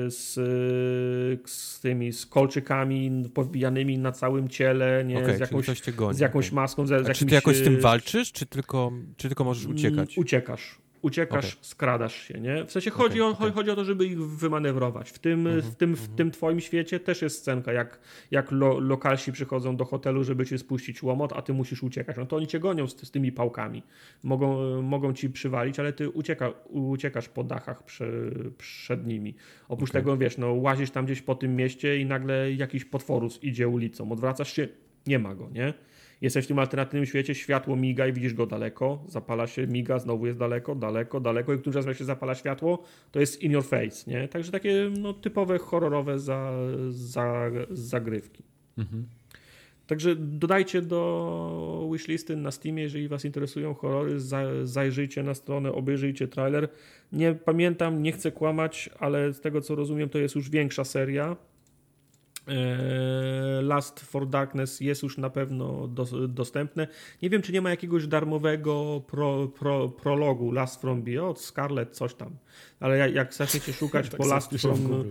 z, 0.10 0.34
z 1.50 1.80
tymi 1.80 2.14
z 2.14 2.26
kolczykami 2.26 3.30
powbijanymi 3.34 3.98
na 3.98 4.12
całym 4.12 4.50
ciele, 4.50 5.04
nie, 5.06 5.20
okay, 5.20 5.38
z, 5.38 5.40
jakąś, 5.40 5.66
z 6.12 6.20
jakąś 6.20 6.52
maską. 6.52 6.86
Z, 6.86 6.90
z 6.90 6.92
jakimś... 6.92 7.20
Czy 7.20 7.26
ty 7.26 7.36
jakoś 7.36 7.58
z 7.58 7.64
tym 7.64 7.80
walczysz, 7.80 8.32
czy 8.32 8.46
tylko, 8.46 8.92
czy 9.18 9.28
tylko 9.28 9.44
możesz 9.44 9.66
uciekać? 9.66 10.18
Uciekasz 10.18 10.82
uciekasz, 11.02 11.54
okay. 11.54 11.58
skradasz 11.62 12.16
się, 12.16 12.40
nie? 12.40 12.66
W 12.66 12.72
sensie 12.72 12.92
chodzi, 12.92 13.22
okay, 13.22 13.34
o, 13.34 13.38
okay. 13.38 13.52
chodzi 13.52 13.70
o 13.70 13.76
to, 13.76 13.86
żeby 13.86 14.06
ich 14.06 14.20
wymanewrować. 14.20 15.10
W 15.10 15.20
tym, 15.20 15.48
mm 15.48 15.60
-hmm, 15.60 15.64
w, 15.64 15.76
tym, 15.76 15.96
w 15.96 16.00
mm 16.00 16.12
-hmm. 16.12 16.18
tym 16.18 16.32
twoim 16.32 16.60
świecie 16.60 17.00
też 17.00 17.22
jest 17.22 17.38
scenka, 17.38 17.74
jak, 17.74 18.00
jak 18.32 18.52
lo, 18.52 18.80
lokalsi 18.80 19.32
przychodzą 19.32 19.76
do 19.76 19.86
hotelu, 19.86 20.24
żeby 20.24 20.46
cię 20.46 20.58
spuścić 20.58 21.04
łomot, 21.04 21.34
a 21.34 21.42
ty 21.42 21.54
musisz 21.54 21.84
uciekać. 21.84 22.18
No 22.18 22.26
to 22.26 22.36
oni 22.36 22.48
cię 22.48 22.60
gonią 22.60 22.88
z, 22.88 23.08
z 23.08 23.12
tymi 23.12 23.32
pałkami. 23.32 23.84
Mogą, 24.24 24.82
mogą 24.82 25.14
ci 25.14 25.30
przywalić, 25.30 25.80
ale 25.80 25.94
ty 25.94 26.10
ucieka, 26.10 26.50
uciekasz 26.70 27.30
po 27.30 27.44
dachach 27.44 27.84
przy, 27.84 28.32
przed 28.58 29.08
nimi. 29.08 29.36
Oprócz 29.70 29.92
tego, 29.92 30.18
wiesz, 30.18 30.38
no 30.38 30.54
łazisz 30.54 30.92
tam 30.92 31.06
gdzieś 31.06 31.22
po 31.22 31.36
tym 31.36 31.56
mieście 31.56 31.98
i 32.00 32.06
nagle 32.06 32.52
jakiś 32.54 32.86
potworus 32.86 33.44
idzie 33.44 33.68
ulicą. 33.68 34.12
Odwracasz 34.12 34.54
się, 34.54 34.68
nie 35.08 35.20
ma 35.20 35.36
go, 35.36 35.50
nie? 35.54 35.74
Jesteś 36.22 36.46
w 36.46 36.48
tym 36.48 36.60
alternatywnym 36.60 37.06
świecie, 37.06 37.36
światło 37.36 37.76
miga 37.76 38.08
i 38.08 38.14
widzisz 38.14 38.34
go 38.34 38.46
daleko, 38.46 39.04
zapala 39.08 39.48
się, 39.48 39.68
miga, 39.68 40.00
znowu 40.00 40.26
jest 40.26 40.40
daleko, 40.40 40.76
daleko, 40.76 41.20
daleko 41.20 41.54
i 41.54 41.58
którymś 41.58 41.76
razem 41.76 41.94
się 41.94 42.06
zapala 42.06 42.36
światło, 42.36 42.84
to 43.12 43.20
jest 43.20 43.42
in 43.42 43.52
your 43.52 43.64
face, 43.64 44.12
nie? 44.12 44.28
Także 44.28 44.52
takie 44.52 44.92
no, 45.00 45.14
typowe 45.14 45.58
horrorowe 45.58 46.20
za, 46.20 46.52
za, 46.90 47.52
zagrywki. 47.70 48.44
Mhm. 48.78 49.06
Także 49.88 50.16
dodajcie 50.16 50.82
do 50.82 51.90
wishlisty 51.92 52.36
na 52.36 52.52
Steamie, 52.52 52.84
jeżeli 52.84 53.08
Was 53.08 53.26
interesują 53.26 53.74
horrory, 53.74 54.20
zajrzyjcie 54.64 55.24
na 55.24 55.34
stronę, 55.34 55.72
obejrzyjcie 55.72 56.28
trailer. 56.28 56.70
Nie 57.12 57.34
pamiętam, 57.34 58.04
nie 58.04 58.12
chcę 58.12 58.32
kłamać, 58.32 58.90
ale 59.00 59.34
z 59.34 59.42
tego 59.42 59.62
co 59.62 59.76
rozumiem, 59.76 60.10
to 60.10 60.18
jest 60.18 60.36
już 60.36 60.50
większa 60.50 60.84
seria 60.84 61.36
Last 63.62 64.00
for 64.00 64.28
Darkness 64.28 64.82
jest 64.82 65.04
już 65.04 65.18
na 65.18 65.30
pewno 65.30 65.88
do, 65.88 66.28
dostępne. 66.28 66.88
Nie 67.22 67.30
wiem, 67.30 67.42
czy 67.42 67.52
nie 67.52 67.62
ma 67.62 67.70
jakiegoś 67.70 68.08
darmowego 68.08 69.02
pro, 69.08 69.48
pro, 69.48 69.90
prologu 69.90 70.52
Last 70.52 70.82
from 70.82 71.04
Beyond, 71.04 71.40
Scarlet, 71.40 71.96
coś 71.96 72.14
tam. 72.14 72.36
Ale 72.80 72.98
jak, 72.98 73.14
jak 73.14 73.34
zaczniecie 73.34 73.74
szukać 73.74 74.10
tak 74.10 74.18
po 74.18 74.28
Last 74.28 74.52
from... 74.58 75.04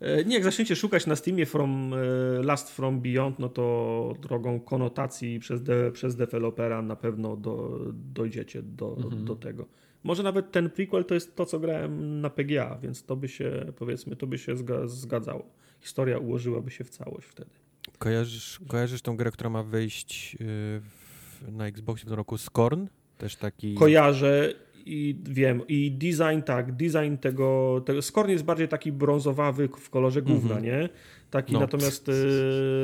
E, 0.00 0.24
nie, 0.24 0.34
jak 0.34 0.44
zaczniecie 0.44 0.76
szukać 0.76 1.06
na 1.06 1.16
Steamie 1.16 1.46
from, 1.46 1.94
e, 1.94 1.96
Last 2.42 2.70
From 2.70 3.00
Beyond, 3.00 3.38
no 3.38 3.48
to 3.48 4.14
drogą 4.22 4.60
konotacji 4.60 5.40
przez, 5.40 5.62
de, 5.62 5.92
przez 5.92 6.16
dewelopera 6.16 6.82
na 6.82 6.96
pewno 6.96 7.36
do, 7.36 7.78
dojdziecie 7.92 8.62
do, 8.62 8.96
mhm. 8.96 9.24
do 9.24 9.36
tego. 9.36 9.66
Może 10.02 10.22
nawet 10.22 10.52
ten 10.52 10.70
prequel 10.70 11.04
to 11.04 11.14
jest 11.14 11.36
to, 11.36 11.46
co 11.46 11.60
grałem 11.60 12.20
na 12.20 12.30
PGA, 12.30 12.78
więc 12.82 13.04
to 13.04 13.16
by 13.16 13.28
się, 13.28 13.72
powiedzmy, 13.76 14.16
to 14.16 14.26
by 14.26 14.38
się 14.38 14.54
zgadzało 14.86 15.58
historia 15.80 16.18
ułożyłaby 16.18 16.70
się 16.70 16.84
w 16.84 16.90
całość 16.90 17.28
wtedy. 17.28 17.50
Kojarzysz, 17.98 18.60
kojarzysz 18.68 19.02
tą 19.02 19.16
grę, 19.16 19.30
która 19.30 19.50
ma 19.50 19.62
wyjść 19.62 20.34
yy, 20.34 20.38
w, 20.80 21.52
na 21.52 21.66
Xboxie 21.66 22.04
w 22.04 22.08
tym 22.08 22.16
roku? 22.16 22.38
Scorn? 22.38 22.86
Też 23.18 23.36
taki... 23.36 23.74
Kojarzę 23.74 24.54
i 24.86 25.16
wiem, 25.24 25.62
i 25.68 25.92
design 25.92 26.42
tak, 26.44 26.72
design 26.72 27.16
tego, 27.16 27.80
tego 27.86 28.02
Scorn 28.02 28.30
jest 28.30 28.44
bardziej 28.44 28.68
taki 28.68 28.92
brązowawy 28.92 29.68
w 29.78 29.90
kolorze 29.90 30.22
główna, 30.22 30.58
mm 30.58 30.64
-hmm. 30.64 30.66
nie? 30.66 30.88
Taki 31.30 31.52
no. 31.52 31.60
natomiast 31.60 32.08
y, 32.08 32.12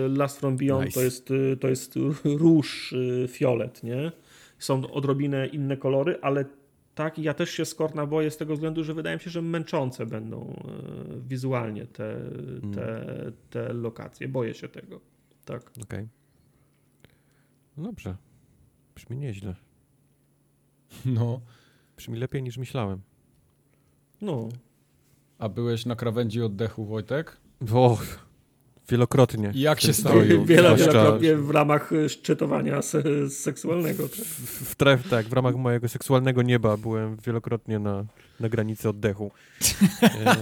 Last 0.09 0.41
From 0.41 0.57
Beyond 0.57 0.87
nice. 0.87 0.95
to, 0.95 1.05
jest, 1.05 1.31
y, 1.31 1.57
to 1.61 1.69
jest 1.69 1.95
róż 2.25 2.93
y, 2.93 3.29
fiolet, 3.29 3.83
nie? 3.83 4.13
Są 4.59 4.91
odrobinę 4.91 5.47
inne 5.47 5.77
kolory, 5.77 6.19
ale 6.23 6.45
tak, 6.95 7.19
ja 7.19 7.35
też 7.35 7.51
się 7.51 7.65
Skorna 7.65 8.07
boję 8.07 8.31
z 8.31 8.37
tego 8.37 8.55
względu, 8.55 8.85
że 8.85 8.95
wydaje 8.95 9.17
mi 9.17 9.23
się, 9.23 9.31
że 9.31 9.43
męczące 9.43 10.07
będą 10.07 10.63
wizualnie 11.27 11.87
te, 11.87 12.21
te, 12.75 13.03
mm. 13.03 13.33
te 13.51 13.73
lokacje. 13.73 14.29
Boję 14.29 14.55
się 14.55 14.69
tego. 14.69 15.01
Tak. 15.45 15.71
Okej. 15.71 15.83
Okay. 15.83 16.09
No 17.77 17.83
dobrze. 17.85 18.17
Brzmi 18.95 19.17
nieźle. 19.17 19.55
No. 21.05 21.41
Brzmi 21.97 22.19
lepiej 22.19 22.43
niż 22.43 22.59
myślałem. 22.59 23.01
No. 24.21 24.49
A 25.39 25.49
byłeś 25.49 25.87
na 25.87 25.97
krawędzi 25.97 26.43
oddechu, 26.43 26.85
Wojtek? 26.85 27.41
O, 27.75 27.99
wielokrotnie. 28.89 29.53
Jak 29.55 29.81
się 29.81 29.93
stało? 29.93 30.21
Wiele, 30.45 30.77
wielokrotnie 30.77 31.37
w 31.37 31.51
ramach 31.51 31.91
szczytowania 32.09 32.83
se 32.83 33.31
seksualnego. 33.31 34.09
Tak? 34.09 34.19
W, 34.19 34.71
w, 34.71 35.09
tak, 35.11 35.27
w 35.27 35.33
ramach 35.33 35.57
mojego 35.57 35.89
seksualnego 35.89 36.43
nieba 36.43 36.77
byłem 36.77 37.17
wielokrotnie 37.27 37.79
na, 37.79 38.05
na 38.41 38.49
granicy 38.49 38.89
oddechu. 38.89 39.31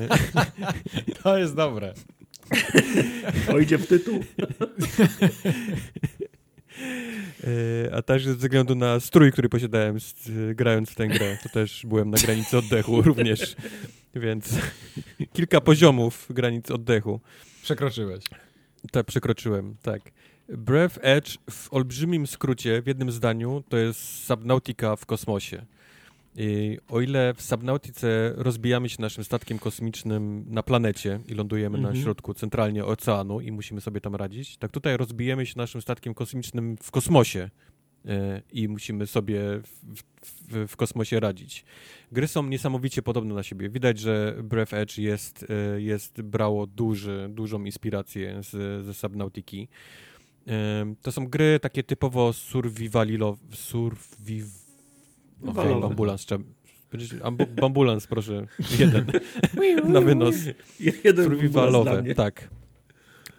to 1.22 1.38
jest 1.38 1.54
dobre. 1.54 1.94
To 3.46 3.58
idzie 3.58 3.78
w 3.78 3.86
tytuł. 3.86 4.20
E, 7.44 7.94
a 7.94 8.02
także 8.02 8.30
ze 8.30 8.36
względu 8.36 8.74
na 8.74 9.00
strój, 9.00 9.32
który 9.32 9.48
posiadałem 9.48 9.96
grając 10.54 10.90
w 10.90 10.94
tę 10.94 11.08
grę, 11.08 11.38
to 11.42 11.48
też 11.48 11.86
byłem 11.86 12.10
na 12.10 12.18
granicy 12.18 12.58
oddechu 12.58 13.02
również. 13.08 13.56
Więc 14.14 14.54
kilka 15.32 15.60
poziomów 15.60 16.26
granic 16.30 16.70
oddechu. 16.70 17.20
Przekroczyłeś. 17.62 18.24
Tak, 18.90 19.06
przekroczyłem, 19.06 19.76
tak. 19.82 20.02
Breath 20.48 20.98
Edge 21.02 21.38
w 21.50 21.72
olbrzymim 21.72 22.26
skrócie, 22.26 22.82
w 22.82 22.86
jednym 22.86 23.10
zdaniu, 23.10 23.62
to 23.68 23.76
jest 23.76 24.24
Subnautica 24.24 24.96
w 24.96 25.06
kosmosie. 25.06 25.66
I 26.36 26.78
o 26.88 27.00
ile 27.00 27.34
w 27.34 27.42
Subnautice 27.42 28.32
rozbijamy 28.36 28.88
się 28.88 29.02
naszym 29.02 29.24
statkiem 29.24 29.58
kosmicznym 29.58 30.44
na 30.48 30.62
planecie 30.62 31.20
i 31.28 31.34
lądujemy 31.34 31.78
na 31.78 31.88
mhm. 31.88 32.04
środku 32.04 32.34
centralnie 32.34 32.84
oceanu 32.84 33.40
i 33.40 33.52
musimy 33.52 33.80
sobie 33.80 34.00
tam 34.00 34.14
radzić, 34.14 34.56
tak 34.56 34.70
tutaj 34.70 34.96
rozbijemy 34.96 35.46
się 35.46 35.54
naszym 35.56 35.82
statkiem 35.82 36.14
kosmicznym 36.14 36.76
w 36.82 36.90
kosmosie 36.90 37.50
i 38.52 38.68
musimy 38.68 39.06
sobie 39.06 39.40
w, 39.40 40.02
w, 40.48 40.68
w, 40.68 40.76
kosmosie 40.76 41.20
radzić. 41.20 41.64
Gry 42.12 42.28
są 42.28 42.46
niesamowicie 42.46 43.02
podobne 43.02 43.34
na 43.34 43.42
siebie. 43.42 43.68
Widać, 43.68 43.98
że 43.98 44.36
Breath 44.42 44.74
Edge 44.74 44.98
jest, 44.98 45.46
e, 45.76 45.80
jest 45.80 46.22
brało 46.22 46.66
duży, 46.66 47.28
dużą 47.30 47.64
inspirację 47.64 48.42
z, 48.42 48.84
ze 48.84 48.94
Subnautiki. 48.94 49.68
E, 50.48 50.94
to 51.02 51.12
są 51.12 51.26
gry 51.26 51.60
takie 51.60 51.82
typowo 51.82 52.32
survivalilowe, 52.32 53.38
surviv 53.52 54.46
Okay, 55.46 55.74
ambulans 55.74 56.26
trzeba. 56.26 56.44
Ambulans, 57.62 58.06
proszę. 58.06 58.46
Jeden. 58.78 59.06
na 59.92 60.00
wynos. 60.00 60.34
Jeden 61.04 61.24
Survivalowe, 61.24 62.14
tak. 62.14 62.48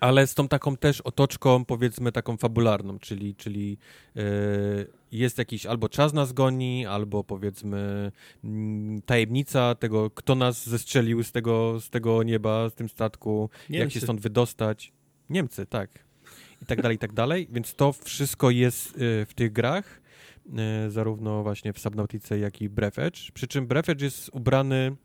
Ale 0.04 0.28
z 0.28 0.34
tą 0.34 0.48
taką 0.48 0.78
też 0.78 1.02
otoczką, 1.02 1.66
powiedzmy, 1.66 2.12
taką 2.12 2.38
fabularną, 2.38 3.00
czyli, 3.00 3.36
czyli 3.36 3.78
yy, 4.16 4.24
jest 5.12 5.38
jakiś 5.38 5.66
albo 5.66 5.90
czas 5.90 6.14
nas 6.14 6.34
goni, 6.34 6.86
albo 6.86 7.24
powiedzmy 7.24 8.12
mm, 8.44 9.02
tajemnica 9.02 9.76
tego, 9.76 10.10
kto 10.10 10.36
nas 10.36 10.70
zestrzelił 10.70 11.24
z 11.24 11.32
tego, 11.32 11.80
z 11.80 11.90
tego 11.90 12.24
nieba, 12.24 12.70
z 12.70 12.74
tym 12.74 12.90
statku, 12.90 13.50
Niemcy. 13.70 13.84
jak 13.84 13.92
się 13.92 14.00
stąd 14.00 14.22
wydostać. 14.22 14.94
Niemcy, 15.30 15.66
tak. 15.66 15.90
I 16.62 16.66
tak 16.66 16.82
dalej, 16.82 16.96
i 16.96 17.00
tak 17.00 17.14
dalej. 17.14 17.48
Więc 17.52 17.76
to 17.76 17.94
wszystko 17.94 18.50
jest 18.50 18.98
yy, 18.98 19.26
w 19.26 19.34
tych 19.36 19.52
grach. 19.52 20.02
E, 20.58 20.90
zarówno 20.92 21.44
właśnie 21.44 21.74
w 21.74 21.80
Subnautice, 21.80 22.40
jak 22.40 22.62
i 22.62 22.70
Breath 22.70 23.00
Edge. 23.00 23.32
Przy 23.32 23.48
czym 23.48 23.68
Breath 23.68 23.90
Edge 23.90 24.02
jest 24.02 24.30
ubrany 24.34 24.96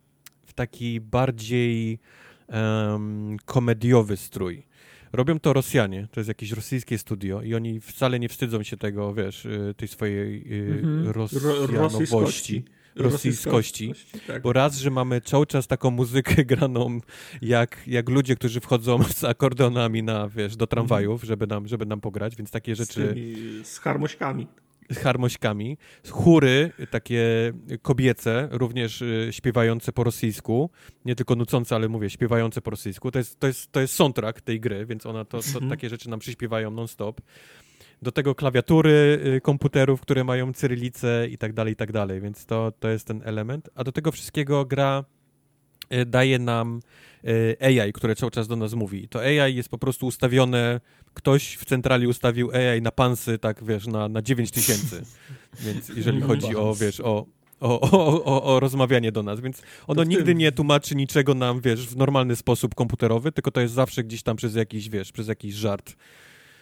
w 0.47 0.52
taki 0.52 1.01
bardziej 1.01 1.99
um, 2.49 3.36
komediowy 3.44 4.17
strój. 4.17 4.68
Robią 5.12 5.41
to 5.41 5.53
Rosjanie, 5.53 6.09
to 6.11 6.20
jest 6.20 6.28
jakieś 6.28 6.53
rosyjskie 6.53 6.99
studio 6.99 7.43
i 7.43 7.55
oni 7.55 7.81
wcale 7.81 8.19
nie 8.19 8.28
wstydzą 8.28 8.62
się 8.62 8.77
tego, 8.77 9.15
wiesz, 9.15 9.45
y, 9.45 9.75
tej 9.77 9.89
swojej 9.89 10.45
-hmm. 10.45 11.12
rosjanowości. 11.12 12.65
Rosyjskości, 12.99 13.93
tak. 14.27 14.43
bo 14.43 14.53
raz, 14.53 14.77
że 14.77 14.91
mamy 14.91 15.20
cały 15.20 15.47
czas 15.47 15.67
taką 15.67 15.91
muzykę 15.91 16.45
graną 16.55 17.01
jak, 17.43 17.83
jak 17.87 18.09
ludzie, 18.09 18.37
którzy 18.37 18.61
wchodzą 18.61 19.03
z 19.15 19.25
akordeonami 19.25 20.03
na, 20.03 20.28
wiesz, 20.28 20.57
do 20.57 20.67
tramwajów, 20.67 21.25
żeby 21.25 21.47
nam, 21.47 21.69
żeby 21.69 21.87
nam 21.87 22.01
pograć, 22.01 22.37
więc 22.37 22.51
takie 22.51 22.77
rzeczy... 22.77 23.07
Z, 23.07 23.15
tymi, 23.15 23.37
z 23.65 23.78
harmośkami 23.78 24.47
z 24.91 24.99
harmośkami, 24.99 25.78
chóry 26.10 26.73
takie 26.91 27.52
kobiece, 27.83 28.49
również 28.50 29.02
y, 29.02 29.28
śpiewające 29.31 29.92
po 29.92 30.05
rosyjsku, 30.05 30.70
nie 31.05 31.15
tylko 31.15 31.34
nucące, 31.34 31.75
ale 31.75 31.89
mówię, 31.89 32.10
śpiewające 32.10 32.60
po 32.60 32.70
rosyjsku. 32.70 33.10
To 33.10 33.18
jest, 33.18 33.41
to 33.41 33.47
jest, 33.47 33.73
to 33.73 33.81
jest 33.81 33.94
soundtrack 33.94 34.41
tej 34.41 34.60
gry, 34.60 34.86
więc 34.86 35.07
ona 35.07 35.25
to, 35.25 35.39
to 35.39 35.47
mhm. 35.47 35.70
takie 35.70 35.89
rzeczy 35.89 36.10
nam 36.10 36.18
przyśpiewają 36.20 36.70
non-stop. 36.70 37.20
Do 38.02 38.12
tego 38.12 38.34
klawiatury 38.34 39.20
y, 39.36 39.41
komputerów, 39.41 40.00
które 40.00 40.25
mają 40.25 40.52
cyrylicę 40.52 41.28
i 41.31 41.39
tak 41.39 41.52
dalej, 41.52 41.73
i 41.73 41.76
tak 41.76 41.92
dalej, 41.92 42.20
więc 42.20 42.47
to, 42.47 42.73
to 42.81 42.89
jest 42.89 43.07
ten 43.07 43.23
element. 43.25 43.70
A 43.75 43.84
do 43.84 43.92
tego 43.92 44.12
wszystkiego 44.12 44.65
gra 44.65 45.05
daje 46.07 46.39
nam 46.39 46.81
AI, 47.60 47.92
które 47.92 48.17
cały 48.17 48.31
czas 48.31 48.49
do 48.49 48.57
nas 48.57 48.75
mówi. 48.75 49.08
To 49.08 49.20
AI 49.20 49.55
jest 49.55 49.68
po 49.68 49.78
prostu 49.78 50.07
ustawione 50.07 50.81
ktoś 51.18 51.57
w 51.57 51.65
centrali 51.65 52.07
ustawił 52.07 52.50
AI 52.50 52.83
na 52.83 52.91
pansy, 52.91 53.39
tak 53.39 53.65
wiesz, 53.65 53.86
na, 53.86 54.08
na 54.08 54.23
9 54.23 54.50
tysięcy. 54.50 55.02
Więc 55.65 55.89
jeżeli 55.89 56.20
chodzi 56.20 56.57
o, 56.57 56.75
wiesz, 56.75 57.00
o, 57.00 57.26
o, 57.60 57.81
o, 57.81 58.25
o, 58.25 58.42
o, 58.42 58.60
rozmawianie 58.60 59.12
do 59.12 59.23
nas, 59.23 59.41
więc 59.41 59.62
ono 59.86 60.05
nigdy 60.05 60.34
nie 60.34 60.52
tłumaczy 60.52 60.97
niczego 60.97 61.34
nam, 61.34 61.60
wiesz, 61.60 61.86
w 61.86 61.97
normalny 61.97 62.36
sposób 62.36 62.75
komputerowy, 62.75 63.33
tylko 63.33 63.50
to 63.50 63.60
jest 63.60 63.75
zawsze 63.75 64.05
gdzieś 64.05 64.23
tam 64.23 64.36
przez 64.36 64.55
jakiś, 64.55 64.89
wiesz, 64.89 65.12
przez 65.12 65.28
jakiś 65.28 65.55
żart. 65.55 65.97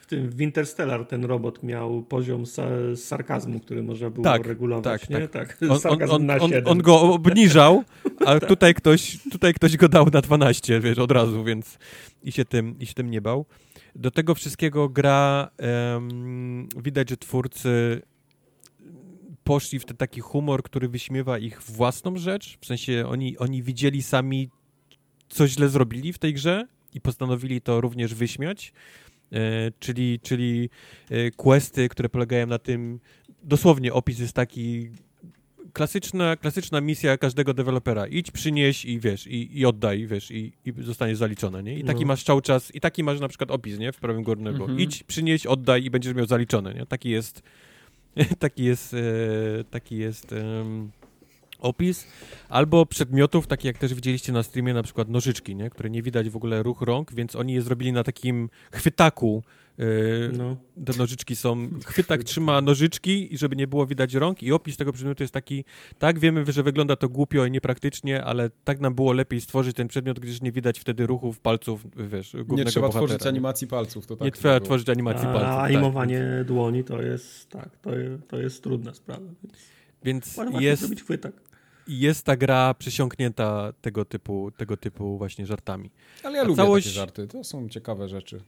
W 0.06 0.08
tym 0.08 0.30
w 0.30 0.40
Interstellar 0.40 1.06
ten 1.06 1.24
robot 1.24 1.62
miał 1.62 2.02
poziom 2.02 2.46
sa 2.46 2.62
sarkazmu, 2.96 3.60
który 3.60 3.82
można 3.82 4.10
było 4.10 4.24
tak, 4.24 4.46
regulować, 4.46 5.00
tak, 5.00 5.10
nie? 5.10 5.28
Tak, 5.28 5.58
tak. 5.58 5.70
On, 5.70 6.00
on, 6.10 6.30
on, 6.30 6.52
on, 6.64 6.78
go 6.78 7.00
obniżał, 7.00 7.84
a 8.26 8.40
tutaj 8.54 8.74
ktoś, 8.74 9.18
tutaj 9.30 9.54
ktoś 9.54 9.76
go 9.76 9.88
dał 9.88 10.06
na 10.12 10.20
12, 10.20 10.80
wiesz, 10.80 10.98
od 10.98 11.10
razu, 11.10 11.44
więc 11.44 11.78
i 12.22 12.32
się 12.32 12.44
tym, 12.44 12.78
i 12.78 12.86
się 12.86 12.94
tym 12.94 13.10
nie 13.10 13.20
bał. 13.20 13.46
Do 13.96 14.10
tego 14.10 14.34
wszystkiego 14.34 14.88
gra, 14.88 15.50
widać, 16.76 17.10
że 17.10 17.16
twórcy 17.16 18.02
poszli 19.44 19.78
w 19.78 19.84
ten 19.84 19.96
taki 19.96 20.20
humor, 20.20 20.62
który 20.62 20.88
wyśmiewa 20.88 21.38
ich 21.38 21.62
własną 21.62 22.16
rzecz, 22.16 22.58
w 22.60 22.66
sensie 22.66 23.06
oni, 23.08 23.38
oni 23.38 23.62
widzieli 23.62 24.02
sami, 24.02 24.50
co 25.28 25.48
źle 25.48 25.68
zrobili 25.68 26.12
w 26.12 26.18
tej 26.18 26.34
grze 26.34 26.66
i 26.94 27.00
postanowili 27.00 27.60
to 27.60 27.80
również 27.80 28.14
wyśmiać, 28.14 28.72
czyli, 29.78 30.20
czyli 30.22 30.70
e, 31.10 31.30
questy, 31.30 31.88
które 31.88 32.08
polegają 32.08 32.46
na 32.46 32.58
tym, 32.58 33.00
dosłownie 33.42 33.92
opis 33.92 34.18
jest 34.18 34.32
taki, 34.32 34.90
klasyczna, 35.72 36.36
klasyczna 36.36 36.80
misja 36.80 37.18
każdego 37.18 37.54
dewelopera. 37.54 38.06
Idź, 38.06 38.30
przynieś 38.30 38.84
i 38.84 39.00
wiesz, 39.00 39.26
i, 39.26 39.58
i 39.58 39.66
oddaj, 39.66 40.06
wiesz, 40.06 40.30
i, 40.30 40.52
i 40.64 40.72
zostanie 40.78 41.16
zaliczone, 41.16 41.62
nie? 41.62 41.78
I 41.78 41.84
taki 41.84 42.00
no. 42.00 42.06
masz 42.06 42.22
cały 42.22 42.42
czas, 42.42 42.74
i 42.74 42.80
taki 42.80 43.04
masz 43.04 43.20
na 43.20 43.28
przykład 43.28 43.50
opis, 43.50 43.78
nie? 43.78 43.92
W 43.92 44.00
prawym 44.00 44.22
górnym, 44.22 44.58
bo 44.58 44.64
mhm. 44.64 44.80
idź, 44.80 45.02
przynieś, 45.02 45.46
oddaj 45.46 45.84
i 45.84 45.90
będziesz 45.90 46.14
miał 46.14 46.26
zaliczone, 46.26 46.74
nie? 46.74 46.86
Taki 46.86 47.10
jest, 47.10 47.42
taki 48.38 48.64
jest, 48.64 48.94
e, 48.94 49.64
taki 49.70 49.96
jest 49.96 50.34
opis. 51.58 52.06
Albo 52.48 52.86
przedmiotów, 52.86 53.46
takie 53.46 53.68
jak 53.68 53.78
też 53.78 53.94
widzieliście 53.94 54.32
na 54.32 54.42
streamie, 54.42 54.74
na 54.74 54.82
przykład 54.82 55.08
nożyczki, 55.08 55.56
nie? 55.56 55.70
Które 55.70 55.90
nie 55.90 56.02
widać 56.02 56.30
w 56.30 56.36
ogóle 56.36 56.62
ruch 56.62 56.82
rąk, 56.82 57.14
więc 57.14 57.36
oni 57.36 57.52
je 57.52 57.62
zrobili 57.62 57.92
na 57.92 58.04
takim 58.04 58.48
chwytaku, 58.72 59.42
Yy, 59.78 60.30
no. 60.38 60.56
Te 60.84 60.98
nożyczki 60.98 61.36
są. 61.36 61.68
Chwytak 61.86 62.24
trzyma 62.24 62.60
nożyczki, 62.60 63.34
i 63.34 63.38
żeby 63.38 63.56
nie 63.56 63.66
było 63.66 63.86
widać 63.86 64.14
rąk, 64.14 64.42
i 64.42 64.52
opis 64.52 64.76
tego 64.76 64.92
przedmiotu 64.92 65.22
jest 65.22 65.34
taki. 65.34 65.64
Tak, 65.98 66.18
wiemy, 66.18 66.52
że 66.52 66.62
wygląda 66.62 66.96
to 66.96 67.08
głupio 67.08 67.46
i 67.46 67.50
niepraktycznie, 67.50 68.24
ale 68.24 68.50
tak 68.64 68.80
nam 68.80 68.94
było 68.94 69.12
lepiej 69.12 69.40
stworzyć 69.40 69.76
ten 69.76 69.88
przedmiot, 69.88 70.20
gdyż 70.20 70.40
nie 70.42 70.52
widać 70.52 70.78
wtedy 70.78 71.06
ruchów 71.06 71.40
palców, 71.40 71.86
wiesz, 71.96 72.32
głównego 72.32 72.56
Nie 72.56 72.64
trzeba 72.64 72.86
bohatera. 72.86 73.06
tworzyć 73.06 73.26
animacji 73.26 73.66
palców. 73.66 74.06
To 74.06 74.16
tak 74.16 74.24
nie 74.24 74.32
trzeba 74.32 74.60
tworzyć 74.60 74.88
animacji 74.88 75.28
A, 75.28 75.32
palców. 75.32 75.48
A 75.50 75.56
tak. 75.56 75.70
animowanie 75.70 76.34
tak. 76.38 76.46
dłoni 76.46 76.84
to 76.84 77.02
jest, 77.02 77.48
tak, 77.48 77.78
to, 77.78 77.90
to 78.28 78.40
jest 78.40 78.62
trudna 78.62 78.94
sprawa. 78.94 79.26
Więc, 80.04 80.36
więc 80.36 80.60
jest. 80.60 80.82
zrobić 80.82 81.02
chwytak 81.02 81.45
jest 81.88 82.24
ta 82.24 82.36
gra 82.36 82.74
przesiąknięta 82.74 83.72
tego 83.80 84.04
typu, 84.04 84.50
tego 84.56 84.76
typu 84.76 85.18
właśnie 85.18 85.46
żartami. 85.46 85.90
Ale 86.22 86.36
ja 86.36 86.42
A 86.42 86.44
lubię 86.46 86.56
całość... 86.56 86.86
takie 86.86 86.94
żarty, 86.94 87.26
to 87.28 87.44
są 87.44 87.68
ciekawe 87.68 88.08
rzeczy. 88.08 88.40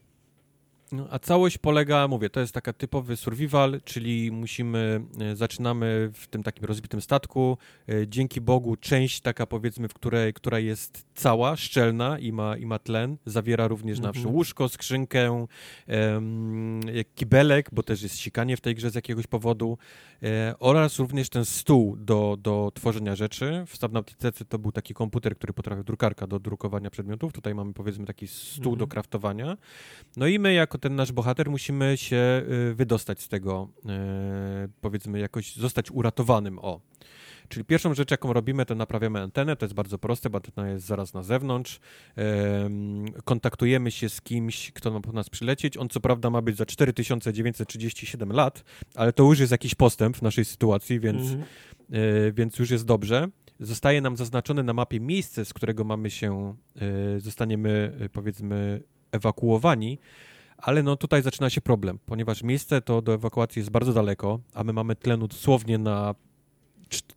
No, 0.93 1.07
a 1.11 1.19
całość 1.19 1.59
polega, 1.59 2.09
mówię, 2.09 2.31
to 2.31 2.41
jest 2.41 2.55
taka 2.55 2.73
typowy 2.73 3.17
survival, 3.17 3.81
czyli 3.85 4.33
musimy, 4.33 5.01
e, 5.21 5.37
zaczynamy 5.37 6.11
w 6.15 6.27
tym 6.27 6.43
takim 6.43 6.65
rozbitym 6.65 7.01
statku. 7.01 7.59
E, 7.89 8.09
dzięki 8.09 8.41
Bogu 8.41 8.77
część 8.77 9.21
taka 9.21 9.47
powiedzmy, 9.47 9.89
w 9.89 9.95
której, 9.95 10.33
która 10.33 10.59
jest 10.59 11.07
cała, 11.15 11.57
szczelna 11.57 12.19
i 12.19 12.33
ma, 12.33 12.57
i 12.57 12.67
ma 12.67 12.79
tlen, 12.79 13.17
zawiera 13.27 13.69
również 13.69 13.99
mhm. 13.99 14.25
na 14.25 14.31
łóżko, 14.31 14.69
skrzynkę, 14.69 15.47
um, 15.89 16.81
kibelek, 17.15 17.69
bo 17.73 17.83
też 17.83 18.03
jest 18.03 18.19
sikanie 18.19 18.57
w 18.57 18.61
tej 18.61 18.75
grze 18.75 18.91
z 18.91 18.95
jakiegoś 18.95 19.27
powodu 19.27 19.79
e, 20.23 20.55
oraz 20.59 20.99
również 20.99 21.29
ten 21.29 21.45
stół 21.45 21.97
do, 21.97 22.37
do 22.41 22.73
tworzenia 22.75 23.17
rzeczy. 23.17 23.65
W 23.67 23.77
Subnauticece 23.77 24.45
to 24.45 24.59
był 24.59 24.73
taki 24.73 24.95
komputer, 24.95 25.37
który 25.37 25.53
potrafił, 25.53 25.85
drukarka 25.85 26.27
do 26.27 26.39
drukowania 26.39 26.91
przedmiotów. 26.91 27.33
Tutaj 27.33 27.55
mamy 27.55 27.73
powiedzmy 27.73 28.07
taki 28.07 28.27
stół 28.27 28.73
mhm. 28.73 28.79
do 28.79 28.87
kraftowania. 28.87 29.57
No 30.17 30.27
i 30.27 30.39
my 30.39 30.53
jako 30.53 30.78
ten 30.79 30.97
nasz 30.97 31.13
bohater 31.13 31.51
musimy 31.51 31.97
się 31.97 32.43
y, 32.71 32.75
wydostać 32.75 33.23
z 33.23 33.29
tego, 33.29 33.69
y, 33.79 33.89
powiedzmy 34.81 35.19
jakoś 35.19 35.57
zostać 35.57 35.91
uratowanym, 35.91 36.59
o. 36.59 36.81
Czyli 37.49 37.65
pierwszą 37.65 37.95
rzecz, 37.95 38.11
jaką 38.11 38.33
robimy, 38.33 38.67
to 38.67 38.75
naprawiamy 38.75 39.21
antenę. 39.21 39.57
To 39.57 39.65
jest 39.67 39.75
bardzo 39.75 39.99
proste, 39.99 40.31
bo 40.31 40.37
antena 40.37 40.69
jest 40.69 40.87
zaraz 40.87 41.15
na 41.15 41.23
zewnątrz. 41.23 41.81
kontaktujemy 43.25 43.91
się 43.91 44.09
z 44.09 44.21
kimś, 44.21 44.73
kto 44.73 44.91
ma 44.91 45.01
po 45.01 45.13
nas 45.13 45.31
przylecieć. 45.31 45.77
On 45.77 45.89
co 45.89 46.01
prawda 46.01 46.31
ma 46.31 46.43
być 46.43 46.57
za 46.57 46.67
4937 46.67 48.33
lat, 48.33 48.65
ale 48.95 49.13
to 49.13 49.23
już 49.23 49.39
jest 49.39 49.53
jakiś 49.53 49.75
postęp 49.75 50.17
w 50.17 50.23
naszej 50.23 50.45
sytuacji, 50.45 51.01
więc, 51.01 51.23
mm 51.29 51.41
-hmm. 51.41 52.35
więc 52.35 52.59
już 52.59 52.71
jest 52.71 52.85
dobrze. 52.85 53.29
Zostaje 53.61 54.01
nam 54.01 54.17
zaznaczone 54.17 54.63
na 54.63 54.73
mapie 54.73 55.01
miejsce, 55.01 55.45
z 55.45 55.53
którego 55.53 55.85
mamy 55.85 56.11
się, 56.11 56.55
zostaniemy 57.19 57.93
powiedzmy 58.13 58.83
ewakuowani. 59.13 59.99
Ale 60.59 60.83
no 60.83 60.97
tutaj 60.97 61.23
zaczyna 61.23 61.51
się 61.51 61.61
problem, 61.61 61.99
ponieważ 62.07 62.43
miejsce 62.43 62.81
to 62.81 63.03
do 63.03 63.15
ewakuacji 63.15 63.61
jest 63.61 63.71
bardzo 63.71 63.93
daleko, 63.93 64.41
a 64.55 64.65
my 64.65 64.73
mamy 64.73 64.97
tlenu 64.97 65.29
dosłownie 65.29 65.79
na 65.79 66.15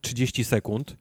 30 0.02 0.44
sekund. 0.44 0.98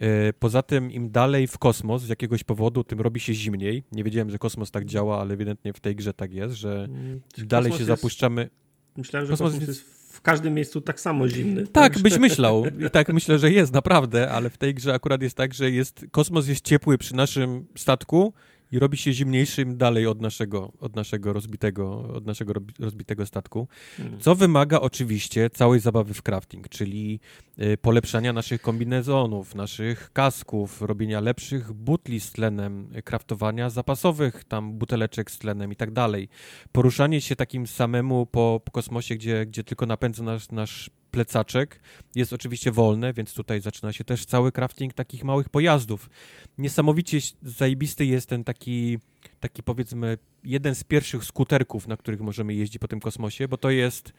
E, 0.00 0.32
poza 0.32 0.62
tym, 0.62 0.92
im 0.92 1.10
dalej 1.10 1.46
w 1.46 1.58
kosmos 1.58 2.02
z 2.02 2.08
jakiegoś 2.08 2.44
powodu, 2.44 2.84
tym 2.84 3.00
robi 3.00 3.20
się 3.20 3.34
zimniej. 3.34 3.84
Nie 3.92 4.04
wiedziałem, 4.04 4.30
że 4.30 4.38
kosmos 4.38 4.70
tak 4.70 4.84
działa, 4.84 5.20
ale 5.20 5.34
ewidentnie 5.34 5.72
w 5.72 5.80
tej 5.80 5.96
grze 5.96 6.14
tak 6.14 6.32
jest, 6.32 6.54
że 6.54 6.84
mm, 6.84 7.20
dalej 7.38 7.72
się 7.72 7.78
jest... 7.78 7.86
zapuszczamy. 7.86 8.50
Myślałem, 8.96 9.26
że 9.26 9.32
kosmos, 9.32 9.52
kosmos 9.52 9.68
jest 9.68 9.98
w 10.12 10.20
każdym 10.20 10.54
miejscu 10.54 10.80
tak 10.80 11.00
samo 11.00 11.28
zimny. 11.28 11.66
Tak, 11.66 11.98
byś 11.98 12.18
myślał. 12.18 12.64
Tak 12.92 13.08
myślę, 13.12 13.38
że 13.38 13.50
jest, 13.50 13.72
naprawdę, 13.72 14.30
ale 14.30 14.50
w 14.50 14.58
tej 14.58 14.74
grze 14.74 14.94
akurat 14.94 15.22
jest 15.22 15.36
tak, 15.36 15.54
że 15.54 15.70
jest, 15.70 16.06
kosmos 16.10 16.48
jest 16.48 16.64
ciepły 16.64 16.98
przy 16.98 17.16
naszym 17.16 17.66
statku 17.76 18.32
i 18.72 18.78
robi 18.78 18.96
się 18.96 19.12
zimniejszym 19.12 19.76
dalej 19.76 20.06
od 20.06 20.20
naszego, 20.20 20.72
od 20.80 20.96
naszego 20.96 21.32
rozbitego, 21.32 22.08
od 22.14 22.26
naszego 22.26 22.52
rozbitego 22.78 23.26
statku, 23.26 23.68
hmm. 23.96 24.20
co 24.20 24.34
wymaga 24.34 24.80
oczywiście 24.80 25.50
całej 25.50 25.80
zabawy 25.80 26.14
w 26.14 26.22
crafting, 26.22 26.68
czyli 26.68 27.20
y, 27.62 27.76
polepszania 27.76 28.32
naszych 28.32 28.60
kombinezonów, 28.60 29.54
naszych 29.54 30.12
kasków, 30.12 30.82
robienia 30.82 31.20
lepszych 31.20 31.72
butli 31.72 32.20
z 32.20 32.32
tlenem, 32.32 32.88
kraftowania 33.04 33.70
zapasowych 33.70 34.44
tam 34.44 34.72
buteleczek 34.72 35.30
z 35.30 35.38
tlenem 35.38 35.72
i 35.72 35.76
tak 35.76 35.90
dalej. 35.90 36.28
Poruszanie 36.72 37.20
się 37.20 37.36
takim 37.36 37.66
samemu 37.66 38.26
po, 38.26 38.60
po 38.64 38.72
kosmosie, 38.72 39.14
gdzie, 39.14 39.46
gdzie 39.46 39.64
tylko 39.64 39.86
napędza 39.86 40.24
nasz, 40.24 40.50
nasz 40.50 40.90
plecaczek 41.10 41.80
jest 42.14 42.32
oczywiście 42.32 42.72
wolne, 42.72 43.12
więc 43.12 43.34
tutaj 43.34 43.60
zaczyna 43.60 43.92
się 43.92 44.04
też 44.04 44.26
cały 44.26 44.52
crafting 44.52 44.94
takich 44.94 45.24
małych 45.24 45.48
pojazdów. 45.48 46.10
Niesamowicie 46.58 47.18
zajebisty 47.42 48.06
jest 48.06 48.28
ten 48.28 48.44
taki, 48.44 48.98
taki 49.40 49.62
powiedzmy, 49.62 50.18
jeden 50.44 50.74
z 50.74 50.84
pierwszych 50.84 51.24
skuterków, 51.24 51.88
na 51.88 51.96
których 51.96 52.20
możemy 52.20 52.54
jeździć 52.54 52.78
po 52.78 52.88
tym 52.88 53.00
kosmosie, 53.00 53.48
bo 53.48 53.56
to 53.56 53.70
jest 53.70 54.12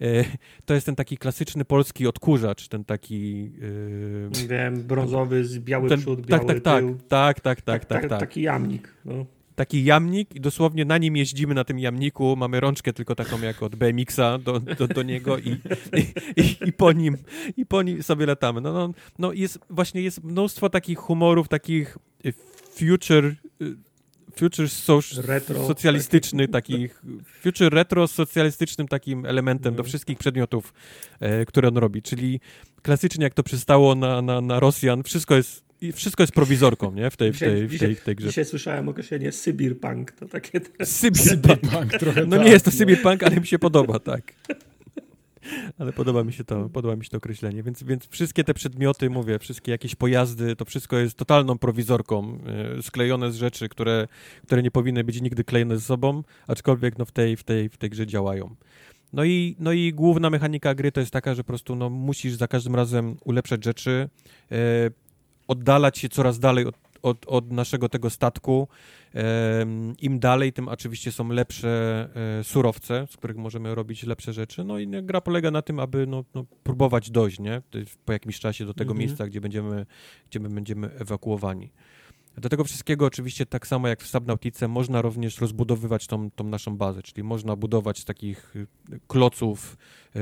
e, 0.00 0.24
to 0.64 0.74
jest 0.74 0.86
ten 0.86 0.96
taki 0.96 1.18
klasyczny 1.18 1.64
polski 1.64 2.06
odkurzacz, 2.06 2.68
ten 2.68 2.84
taki... 2.84 3.52
Yy... 3.52 4.30
Wiem, 4.48 4.82
brązowy 4.82 5.44
z 5.44 5.58
biały 5.58 5.88
ten, 5.88 6.00
przód, 6.00 6.20
tak, 6.20 6.26
biały 6.26 6.46
tak, 6.46 6.60
tak, 6.60 6.80
tył. 6.80 6.98
Tak, 7.08 7.40
tak, 7.40 7.60
tak, 7.60 7.84
tak, 7.84 8.00
tak, 8.00 8.10
tak. 8.10 8.20
Taki 8.20 8.42
jamnik. 8.42 8.94
No 9.04 9.26
taki 9.56 9.84
jamnik 9.84 10.34
i 10.34 10.40
dosłownie 10.40 10.84
na 10.84 10.98
nim 10.98 11.16
jeździmy, 11.16 11.54
na 11.54 11.64
tym 11.64 11.78
jamniku, 11.78 12.36
mamy 12.36 12.60
rączkę 12.60 12.92
tylko 12.92 13.14
taką 13.14 13.40
jak 13.40 13.62
od 13.62 13.76
BMX-a 13.76 14.38
do, 14.38 14.60
do, 14.60 14.88
do 14.88 15.02
niego 15.02 15.38
i, 15.38 15.56
i, 16.36 16.56
i, 16.66 16.72
po 16.72 16.92
nim 16.92 17.16
i 17.56 17.66
po 17.66 17.82
nim 17.82 18.02
sobie 18.02 18.26
latamy. 18.26 18.60
No, 18.60 18.72
no, 18.72 18.94
no 19.18 19.32
jest 19.32 19.58
właśnie 19.70 20.02
jest 20.02 20.24
mnóstwo 20.24 20.70
takich 20.70 20.98
humorów, 20.98 21.48
takich 21.48 21.98
future 22.70 23.34
future 24.36 24.68
retro, 25.26 25.66
socjalistyczny, 25.66 26.48
takich 26.48 27.02
future 27.42 27.74
retro 27.74 28.08
socjalistycznym 28.08 28.88
takim 28.88 29.26
elementem 29.26 29.74
do 29.74 29.80
mhm. 29.80 29.88
wszystkich 29.88 30.18
przedmiotów, 30.18 30.74
e, 31.20 31.44
które 31.44 31.68
on 31.68 31.76
robi, 31.76 32.02
czyli 32.02 32.40
klasycznie 32.82 33.24
jak 33.24 33.34
to 33.34 33.42
przystało 33.42 33.94
na, 33.94 34.22
na, 34.22 34.40
na 34.40 34.60
Rosjan, 34.60 35.02
wszystko 35.02 35.34
jest 35.34 35.65
i 35.80 35.92
wszystko 35.92 36.22
jest 36.22 36.32
prowizorką, 36.32 36.92
nie? 36.92 37.10
W 37.10 37.16
tej, 37.16 37.32
w 37.32 37.38
tej, 37.38 37.68
w 37.68 37.78
tej, 37.78 37.94
w 37.94 38.04
tej 38.04 38.16
grze. 38.16 38.28
Dzisiaj 38.28 38.44
słyszałem 38.44 38.88
określenie 38.88 39.32
Sybirpunk, 39.32 40.12
to 40.12 40.28
takie... 40.28 40.60
Sybirpunk 40.84 41.92
trochę 42.00 42.26
No 42.26 42.36
tak, 42.36 42.46
nie 42.46 42.52
jest 42.52 42.64
to 42.64 42.70
no. 42.70 42.76
Sybirpunk, 42.76 43.22
ale 43.22 43.36
mi 43.36 43.46
się 43.46 43.58
podoba, 43.58 43.98
tak. 43.98 44.32
Ale 45.78 45.92
podoba 45.92 46.24
mi 46.24 46.32
się 46.32 46.44
to, 46.44 46.68
podoba 46.68 46.96
mi 46.96 47.04
się 47.04 47.10
to 47.10 47.16
określenie. 47.16 47.62
Więc, 47.62 47.82
więc 47.82 48.08
wszystkie 48.08 48.44
te 48.44 48.54
przedmioty, 48.54 49.10
mówię, 49.10 49.38
wszystkie 49.38 49.72
jakieś 49.72 49.94
pojazdy, 49.94 50.56
to 50.56 50.64
wszystko 50.64 50.98
jest 50.98 51.16
totalną 51.16 51.58
prowizorką, 51.58 52.38
yy, 52.76 52.82
sklejone 52.82 53.32
z 53.32 53.36
rzeczy, 53.36 53.68
które, 53.68 54.08
które 54.46 54.62
nie 54.62 54.70
powinny 54.70 55.04
być 55.04 55.20
nigdy 55.20 55.44
klejone 55.44 55.78
ze 55.78 55.84
sobą, 55.84 56.22
aczkolwiek 56.46 56.98
no, 56.98 57.04
w, 57.04 57.12
tej, 57.12 57.36
w, 57.36 57.44
tej, 57.44 57.68
w 57.68 57.76
tej 57.76 57.90
grze 57.90 58.06
działają. 58.06 58.56
No 59.12 59.24
i, 59.24 59.56
no 59.58 59.72
i 59.72 59.92
główna 59.92 60.30
mechanika 60.30 60.74
gry 60.74 60.92
to 60.92 61.00
jest 61.00 61.12
taka, 61.12 61.34
że 61.34 61.44
po 61.44 61.48
prostu 61.48 61.76
no, 61.76 61.90
musisz 61.90 62.34
za 62.34 62.48
każdym 62.48 62.74
razem 62.74 63.16
ulepszać 63.24 63.64
rzeczy, 63.64 64.08
yy, 64.50 64.56
oddalać 65.48 65.98
się 65.98 66.08
coraz 66.08 66.38
dalej 66.38 66.66
od, 66.66 66.74
od, 67.02 67.26
od 67.26 67.52
naszego 67.52 67.88
tego 67.88 68.10
statku. 68.10 68.68
Im 70.02 70.18
dalej, 70.18 70.52
tym 70.52 70.68
oczywiście 70.68 71.12
są 71.12 71.28
lepsze 71.28 72.08
e, 72.40 72.44
surowce, 72.44 73.06
z 73.10 73.16
których 73.16 73.36
możemy 73.36 73.74
robić 73.74 74.02
lepsze 74.02 74.32
rzeczy. 74.32 74.64
No 74.64 74.78
i 74.78 74.88
gra 75.02 75.20
polega 75.20 75.50
na 75.50 75.62
tym, 75.62 75.80
aby 75.80 76.06
no, 76.06 76.24
no 76.34 76.44
próbować 76.62 77.10
dojść, 77.10 77.38
nie? 77.38 77.62
Po 78.04 78.12
jakimś 78.12 78.40
czasie 78.40 78.64
do 78.66 78.74
tego 78.74 78.92
mhm. 78.92 78.98
miejsca, 78.98 79.26
gdzie 79.26 79.40
będziemy, 79.40 79.86
gdzie 80.30 80.40
my 80.40 80.48
będziemy 80.48 80.90
ewakuowani. 80.98 81.70
Do 82.36 82.48
tego 82.48 82.64
wszystkiego 82.64 83.06
oczywiście 83.06 83.46
tak 83.46 83.66
samo 83.66 83.88
jak 83.88 84.02
w 84.02 84.06
Subnautice 84.06 84.68
można 84.68 85.02
również 85.02 85.40
rozbudowywać 85.40 86.06
tą, 86.06 86.30
tą 86.30 86.44
naszą 86.44 86.76
bazę, 86.76 87.02
czyli 87.02 87.22
można 87.22 87.56
budować 87.56 87.98
z 87.98 88.04
takich 88.04 88.56
y, 88.56 88.66
kloców 89.06 89.76
yy, 90.14 90.20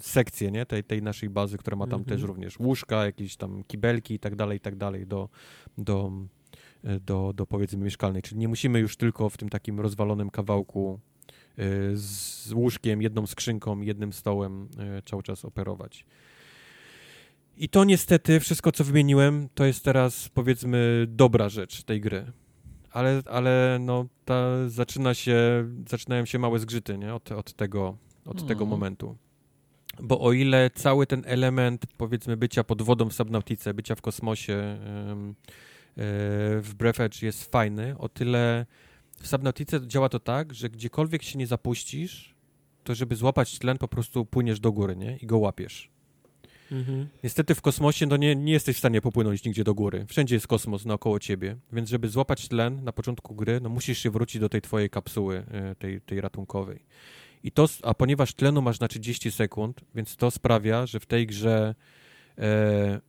sekcje 0.00 0.50
nie? 0.50 0.66
Tej, 0.66 0.84
tej 0.84 1.02
naszej 1.02 1.30
bazy, 1.30 1.58
która 1.58 1.76
ma 1.76 1.86
tam 1.86 2.04
też 2.04 2.14
mhm. 2.14 2.26
również 2.26 2.58
łóżka, 2.58 3.06
jakieś 3.06 3.36
tam 3.36 3.64
kibelki 3.64 4.14
i 4.14 4.18
tak 4.18 4.36
dalej, 4.36 4.56
i 4.56 4.60
tak 4.60 4.76
dalej 4.76 5.06
do, 5.06 5.28
do, 5.78 6.12
y, 6.84 7.00
do, 7.00 7.32
do 7.32 7.46
powiedzmy 7.46 7.84
mieszkalnej. 7.84 8.22
Czyli 8.22 8.38
nie 8.38 8.48
musimy 8.48 8.78
już 8.78 8.96
tylko 8.96 9.30
w 9.30 9.36
tym 9.36 9.48
takim 9.48 9.80
rozwalonym 9.80 10.30
kawałku 10.30 11.00
yy, 11.56 11.64
z 11.94 12.52
łóżkiem, 12.52 13.02
jedną 13.02 13.26
skrzynką, 13.26 13.80
jednym 13.80 14.12
stołem 14.12 14.68
yy, 14.78 15.02
cały 15.02 15.22
czas 15.22 15.44
operować. 15.44 16.06
I 17.56 17.68
to 17.68 17.84
niestety, 17.84 18.40
wszystko 18.40 18.72
co 18.72 18.84
wymieniłem, 18.84 19.48
to 19.54 19.64
jest 19.64 19.84
teraz 19.84 20.28
powiedzmy 20.28 21.06
dobra 21.08 21.48
rzecz 21.48 21.82
tej 21.82 22.00
gry. 22.00 22.32
Ale, 22.90 23.22
ale 23.30 23.78
no, 23.80 24.06
ta, 24.24 24.68
zaczyna 24.68 25.14
się, 25.14 25.38
zaczynają 25.88 26.24
się 26.24 26.38
małe 26.38 26.58
zgrzyty, 26.58 26.98
nie? 26.98 27.14
Od, 27.14 27.32
od, 27.32 27.52
tego, 27.52 27.96
od 28.24 28.36
tego 28.36 28.64
hmm. 28.64 28.68
momentu. 28.68 29.16
Bo 30.00 30.20
o 30.20 30.32
ile 30.32 30.70
cały 30.70 31.06
ten 31.06 31.22
element, 31.26 31.86
powiedzmy, 31.96 32.36
bycia 32.36 32.64
pod 32.64 32.82
wodą 32.82 33.08
w 33.08 33.12
Subnautice, 33.12 33.74
bycia 33.74 33.94
w 33.94 34.00
kosmosie 34.00 34.78
yy, 35.96 36.04
w 36.62 36.74
Breath 36.78 37.00
Edge 37.00 37.22
jest 37.22 37.52
fajny, 37.52 37.98
o 37.98 38.08
tyle 38.08 38.66
w 39.20 39.26
Subnautice 39.26 39.86
działa 39.86 40.08
to 40.08 40.20
tak, 40.20 40.54
że 40.54 40.70
gdziekolwiek 40.70 41.22
się 41.22 41.38
nie 41.38 41.46
zapuścisz, 41.46 42.34
to 42.84 42.94
żeby 42.94 43.16
złapać 43.16 43.58
tlen, 43.58 43.78
po 43.78 43.88
prostu 43.88 44.26
płyniesz 44.26 44.60
do 44.60 44.72
góry, 44.72 44.96
nie? 44.96 45.16
I 45.16 45.26
go 45.26 45.38
łapiesz. 45.38 45.95
Mhm. 46.72 47.08
Niestety 47.24 47.54
w 47.54 47.60
kosmosie 47.60 48.06
no 48.06 48.16
nie, 48.16 48.36
nie 48.36 48.52
jesteś 48.52 48.76
w 48.76 48.78
stanie 48.78 49.00
popłynąć 49.00 49.44
nigdzie 49.44 49.64
do 49.64 49.74
góry. 49.74 50.06
Wszędzie 50.08 50.34
jest 50.34 50.46
kosmos 50.46 50.84
naokoło 50.84 51.18
ciebie, 51.18 51.56
więc 51.72 51.88
żeby 51.88 52.08
złapać 52.08 52.48
tlen 52.48 52.84
na 52.84 52.92
początku 52.92 53.34
gry, 53.34 53.60
no 53.60 53.68
musisz 53.68 53.98
się 53.98 54.10
wrócić 54.10 54.40
do 54.40 54.48
tej 54.48 54.62
twojej 54.62 54.90
kapsuły, 54.90 55.44
e, 55.50 55.74
tej, 55.74 56.00
tej 56.00 56.20
ratunkowej. 56.20 56.84
I 57.42 57.52
to, 57.52 57.66
a 57.82 57.94
ponieważ 57.94 58.34
tlenu 58.34 58.62
masz 58.62 58.80
na 58.80 58.88
30 58.88 59.30
sekund, 59.30 59.80
więc 59.94 60.16
to 60.16 60.30
sprawia, 60.30 60.86
że 60.86 61.00
w 61.00 61.06
tej 61.06 61.26
grze 61.26 61.74
e, 62.38 63.00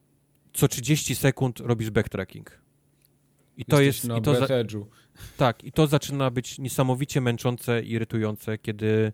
co 0.54 0.68
30 0.68 1.16
sekund 1.16 1.60
robisz 1.60 1.90
backtracking. 1.90 2.62
I 3.58 3.66
to 3.66 3.82
Jesteś 3.82 4.10
jest. 4.10 4.20
I 4.20 4.22
to 4.22 4.36
za, 4.36 4.48
tak, 5.38 5.64
i 5.64 5.72
to 5.72 5.88
zaczyna 5.88 6.32
być 6.32 6.60
niesamowicie 6.60 7.22
męczące 7.22 7.84
i 7.84 7.92
irytujące, 7.92 8.58
kiedy 8.58 9.14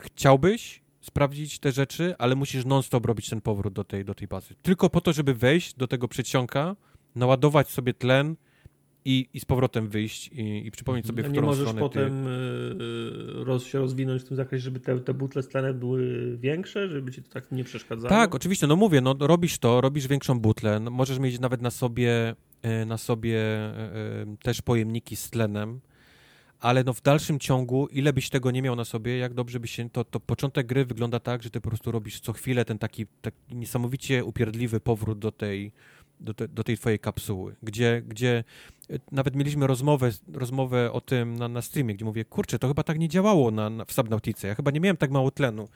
chciałbyś 0.00 0.82
sprawdzić 1.06 1.58
te 1.58 1.72
rzeczy, 1.72 2.14
ale 2.18 2.34
musisz 2.34 2.64
non-stop 2.64 3.06
robić 3.06 3.30
ten 3.30 3.40
powrót 3.40 3.72
do 3.72 3.84
tej, 3.84 4.04
do 4.04 4.14
tej 4.14 4.28
bazy. 4.28 4.54
Tylko 4.62 4.90
po 4.90 5.00
to, 5.00 5.12
żeby 5.12 5.34
wejść 5.34 5.74
do 5.74 5.86
tego 5.86 6.08
przedsionka, 6.08 6.76
naładować 7.14 7.68
sobie 7.68 7.94
tlen 7.94 8.36
i, 9.04 9.28
i 9.34 9.40
z 9.40 9.44
powrotem 9.44 9.88
wyjść 9.88 10.28
i, 10.28 10.66
i 10.66 10.70
przypomnieć 10.70 11.06
sobie, 11.06 11.22
w 11.22 11.26
którą 11.26 11.42
nie 11.42 11.46
możesz 11.46 11.68
stronę 11.68 11.80
potem 11.80 12.24
ty... 12.24 12.84
y, 13.40 13.44
roz, 13.44 13.66
się 13.66 13.78
rozwinąć 13.78 14.22
w 14.22 14.24
tym 14.24 14.36
zakresie, 14.36 14.64
żeby 14.64 14.80
te, 14.80 15.00
te 15.00 15.14
butle 15.14 15.42
z 15.42 15.48
tlenem 15.48 15.78
były 15.78 16.36
większe, 16.36 16.88
żeby 16.88 17.12
ci 17.12 17.22
to 17.22 17.30
tak 17.30 17.52
nie 17.52 17.64
przeszkadzało? 17.64 18.08
Tak, 18.08 18.34
oczywiście, 18.34 18.66
no 18.66 18.76
mówię, 18.76 19.00
no 19.00 19.14
robisz 19.20 19.58
to, 19.58 19.80
robisz 19.80 20.06
większą 20.06 20.40
butlę, 20.40 20.80
no, 20.80 20.90
możesz 20.90 21.18
mieć 21.18 21.40
nawet 21.40 21.62
na 21.62 21.70
sobie, 21.70 22.34
e, 22.62 22.84
na 22.86 22.98
sobie 22.98 23.40
e, 23.40 24.36
też 24.42 24.62
pojemniki 24.62 25.16
z 25.16 25.30
tlenem, 25.30 25.80
ale 26.66 26.84
no 26.84 26.92
w 26.92 27.02
dalszym 27.02 27.38
ciągu, 27.38 27.86
ile 27.86 28.12
byś 28.12 28.30
tego 28.30 28.50
nie 28.50 28.62
miał 28.62 28.76
na 28.76 28.84
sobie, 28.84 29.18
jak 29.18 29.34
dobrze 29.34 29.60
by 29.60 29.68
się, 29.68 29.90
to, 29.90 30.04
to 30.04 30.20
początek 30.20 30.66
gry 30.66 30.84
wygląda 30.84 31.20
tak, 31.20 31.42
że 31.42 31.50
ty 31.50 31.60
po 31.60 31.68
prostu 31.68 31.92
robisz 31.92 32.20
co 32.20 32.32
chwilę 32.32 32.64
ten 32.64 32.78
taki, 32.78 33.06
taki 33.22 33.56
niesamowicie 33.56 34.24
upierdliwy 34.24 34.80
powrót 34.80 35.18
do 35.18 35.32
tej, 35.32 35.72
do, 36.20 36.34
te, 36.34 36.48
do 36.48 36.64
tej 36.64 36.78
twojej 36.78 36.98
kapsuły, 36.98 37.56
gdzie, 37.62 38.02
gdzie 38.06 38.44
e, 38.90 38.98
nawet 39.12 39.36
mieliśmy 39.36 39.66
rozmowę, 39.66 40.10
rozmowę 40.32 40.92
o 40.92 41.00
tym 41.00 41.36
na, 41.36 41.48
na 41.48 41.62
streamie, 41.62 41.94
gdzie 41.94 42.04
mówię, 42.04 42.24
kurczę, 42.24 42.58
to 42.58 42.68
chyba 42.68 42.82
tak 42.82 42.98
nie 42.98 43.08
działało 43.08 43.50
na, 43.50 43.70
na, 43.70 43.84
w 43.84 43.92
Subnautice, 43.92 44.48
ja 44.48 44.54
chyba 44.54 44.70
nie 44.70 44.80
miałem 44.80 44.96
tak 44.96 45.10
mało 45.10 45.30
tlenu. 45.30 45.68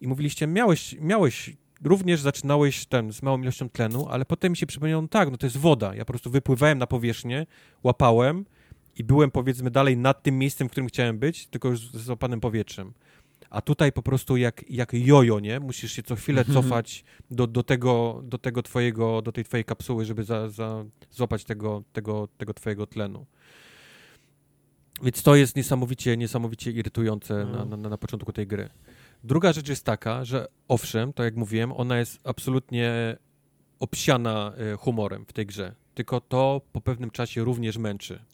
I 0.00 0.08
mówiliście, 0.08 0.46
miałeś, 0.46 0.96
miałeś 1.00 1.56
również 1.84 2.20
zaczynałeś 2.20 2.86
ten, 2.86 3.12
z 3.12 3.22
małą 3.22 3.42
ilością 3.42 3.68
tlenu, 3.68 4.06
ale 4.10 4.24
potem 4.24 4.50
mi 4.50 4.56
się 4.56 4.66
przypomniało, 4.66 5.02
no 5.02 5.08
tak, 5.08 5.30
no 5.30 5.36
to 5.36 5.46
jest 5.46 5.56
woda. 5.56 5.94
Ja 5.94 6.04
po 6.04 6.12
prostu 6.12 6.30
wypływałem 6.30 6.78
na 6.78 6.86
powierzchnię, 6.86 7.46
łapałem 7.82 8.44
i 9.00 9.04
byłem 9.04 9.30
powiedzmy 9.30 9.70
dalej 9.70 9.96
nad 9.96 10.22
tym 10.22 10.38
miejscem, 10.38 10.68
w 10.68 10.70
którym 10.70 10.88
chciałem 10.88 11.18
być, 11.18 11.46
tylko 11.46 11.68
już 11.68 11.80
z 11.80 11.96
złapanym 11.96 12.40
powietrzem. 12.40 12.92
A 13.50 13.60
tutaj 13.62 13.92
po 13.92 14.02
prostu 14.02 14.36
jak, 14.36 14.70
jak 14.70 14.92
jojo, 14.92 15.40
nie? 15.40 15.60
Musisz 15.60 15.92
się 15.92 16.02
co 16.02 16.16
chwilę 16.16 16.40
Mhm. 16.40 16.62
cofać 16.62 17.04
do, 17.30 17.46
do, 17.46 17.62
tego, 17.62 18.22
do 18.24 18.38
tego 18.38 18.62
twojego, 18.62 19.22
do 19.22 19.32
tej 19.32 19.44
twojej 19.44 19.64
kapsuły, 19.64 20.04
żeby 20.04 20.24
za, 20.24 20.48
za, 20.48 20.84
złapać 21.10 21.44
tego, 21.44 21.82
tego, 21.92 22.28
tego 22.38 22.54
twojego 22.54 22.86
tlenu. 22.86 23.26
Więc 25.02 25.22
to 25.22 25.36
jest 25.36 25.56
niesamowicie, 25.56 26.16
niesamowicie 26.16 26.70
irytujące 26.70 27.44
na, 27.44 27.64
na, 27.64 27.76
na 27.88 27.98
początku 27.98 28.32
tej 28.32 28.46
gry. 28.46 28.68
Druga 29.24 29.52
rzecz 29.52 29.68
jest 29.68 29.84
taka, 29.84 30.24
że 30.24 30.46
owszem, 30.68 31.12
tak 31.12 31.24
jak 31.24 31.36
mówiłem, 31.36 31.72
ona 31.72 31.98
jest 31.98 32.18
absolutnie 32.24 33.16
obsiana 33.78 34.52
e, 34.56 34.76
humorem 34.76 35.24
w 35.26 35.32
tej 35.32 35.46
grze. 35.46 35.74
Tylko 35.94 36.20
to 36.20 36.60
po 36.72 36.80
pewnym 36.80 37.10
czasie 37.10 37.44
również 37.44 37.78
męczy. 37.78 38.24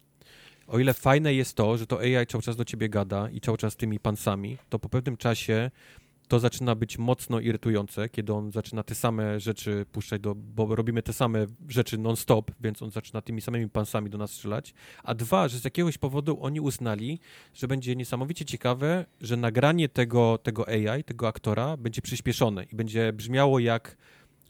O 0.67 0.79
ile 0.79 0.95
fajne 0.95 1.35
jest 1.35 1.55
to, 1.55 1.77
że 1.77 1.87
to 1.87 2.01
AI 2.01 2.27
cały 2.27 2.43
czas 2.43 2.57
do 2.57 2.65
ciebie 2.65 2.89
gada 2.89 3.29
i 3.31 3.41
cały 3.41 3.59
czas 3.59 3.77
tymi 3.77 4.01
pansami, 4.01 4.59
to 4.69 4.79
po 4.79 4.89
pewnym 4.89 5.17
czasie 5.17 5.71
to 6.29 6.41
zaczyna 6.41 6.75
być 6.75 6.99
mocno 6.99 7.41
irytujące, 7.41 8.09
kiedy 8.09 8.33
on 8.33 8.53
zaczyna 8.53 8.83
te 8.83 8.95
same 8.95 9.41
rzeczy 9.41 9.87
puszczać, 9.93 10.21
do, 10.21 10.35
bo 10.35 10.77
robimy 10.77 11.03
te 11.03 11.13
same 11.13 11.47
rzeczy 11.69 11.99
non-stop, 11.99 12.51
więc 12.61 12.83
on 12.83 12.91
zaczyna 12.91 13.23
tymi 13.23 13.41
samymi 13.41 13.69
pansami 13.69 14.11
do 14.11 14.19
nas 14.19 14.31
strzelać. 14.31 14.75
A 15.05 15.15
dwa, 15.15 15.49
że 15.49 15.59
z 15.59 15.65
jakiegoś 15.65 15.99
powodu 15.99 16.39
oni 16.41 16.61
uznali, 16.61 17.21
że 17.55 17.69
będzie 17.69 17.97
niesamowicie 17.97 18.45
ciekawe, 18.45 19.07
że 19.21 19.37
nagranie 19.37 19.89
tego, 19.89 20.39
tego 20.39 20.69
AI, 20.69 21.05
tego 21.05 21.29
aktora, 21.29 21.77
będzie 21.77 22.03
przyspieszone 22.03 22.65
i 22.65 22.77
będzie 22.77 23.13
brzmiało 23.13 23.59
jak 23.59 23.97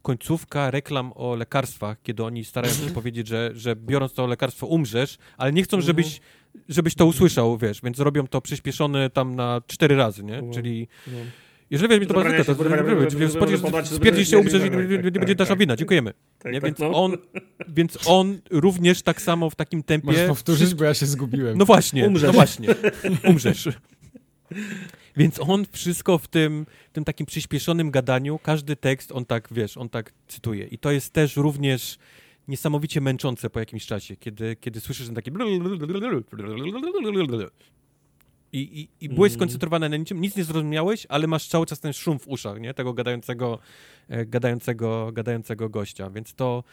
końcówka 0.06 0.70
reklam 0.70 1.12
o 1.14 1.34
lekarstwach, 1.36 2.02
kiedy 2.02 2.24
oni 2.24 2.44
starają 2.44 2.74
się 2.74 2.90
powiedzieć, 2.94 3.28
że, 3.28 3.50
że 3.54 3.76
biorąc 3.76 4.12
to 4.14 4.26
lekarstwo 4.26 4.66
umrzesz, 4.66 5.18
ale 5.36 5.52
nie 5.52 5.62
chcą, 5.62 5.80
żebyś, 5.80 6.20
żebyś 6.68 6.94
to 6.94 7.06
usłyszał, 7.06 7.58
wiesz, 7.58 7.80
więc 7.82 7.98
robią 7.98 8.26
to 8.26 8.40
przyspieszone 8.40 9.10
tam 9.10 9.34
na 9.34 9.60
cztery 9.66 9.96
razy, 9.96 10.24
nie? 10.24 10.34
Mhm. 10.34 10.52
Czyli 10.52 10.88
No. 11.06 11.12
jeżeli 11.70 11.88
weźmie 11.88 12.06
to 12.06 12.44
się, 12.44 12.44
to 12.44 13.86
stwierdzisz 13.86 14.30
się, 14.30 14.38
umrzesz 14.38 14.64
i 14.64 14.70
tak, 14.70 14.88
nie 14.88 14.96
tak, 14.96 15.04
nie 15.04 15.10
będzie 15.10 15.34
tak, 15.34 15.38
nasza 15.38 15.48
tak. 15.48 15.58
wina, 15.58 15.76
dziękujemy. 15.76 16.12
Tak, 16.38 16.52
Nie? 16.52 16.60
tak, 16.60 16.68
Więc, 16.68 16.78
no. 16.78 16.90
on, 17.04 17.16
więc 17.68 17.98
on 18.06 18.38
również 18.50 19.02
tak 19.02 19.22
samo 19.22 19.50
w 19.50 19.54
takim 19.54 19.82
tempie... 19.82 20.06
Możesz 20.06 20.28
powtórzyć, 20.28 20.74
bo 20.74 20.84
ja 20.84 20.94
się 20.94 21.06
zgubiłem. 21.06 21.58
No 21.58 21.64
właśnie, 21.64 22.06
Umrzesz. 22.06 22.26
no 22.26 22.32
właśnie, 22.32 22.68
umrzesz. 23.30 23.68
Więc 25.16 25.40
on 25.40 25.66
wszystko 25.72 26.18
w 26.18 26.28
tym, 26.28 26.66
tym 26.92 27.04
takim 27.04 27.26
przyspieszonym 27.26 27.90
gadaniu, 27.90 28.38
każdy 28.42 28.76
tekst, 28.76 29.12
on 29.12 29.24
tak, 29.24 29.48
wiesz, 29.50 29.76
on 29.76 29.88
tak 29.88 30.12
cytuje. 30.28 30.66
I 30.66 30.78
to 30.78 30.90
jest 30.90 31.12
też 31.12 31.36
również 31.36 31.98
niesamowicie 32.48 33.00
męczące 33.00 33.50
po 33.50 33.60
jakimś 33.60 33.86
czasie, 33.86 34.16
kiedy, 34.16 34.56
kiedy 34.56 34.80
słyszysz 34.80 35.06
ten 35.06 35.14
taki 35.14 35.30
i, 38.52 38.80
i, 38.80 39.04
i 39.04 39.08
byłeś 39.08 39.32
Mm. 39.32 39.38
skoncentrowany 39.38 39.88
na 39.88 39.96
niczym, 39.96 40.20
nic 40.20 40.36
nie 40.36 40.44
zrozumiałeś, 40.44 41.06
ale 41.08 41.26
masz 41.26 41.48
cały 41.48 41.66
czas 41.66 41.80
ten 41.80 41.92
szum 41.92 42.18
w 42.18 42.28
uszach, 42.28 42.60
nie? 42.60 42.74
Tego 42.74 42.92
gadającego, 42.94 43.58
e, 44.08 44.26
gadającego, 44.26 45.12
gadającego 45.12 45.68
gościa, 45.68 46.10
więc 46.10 46.34
to, 46.34 46.64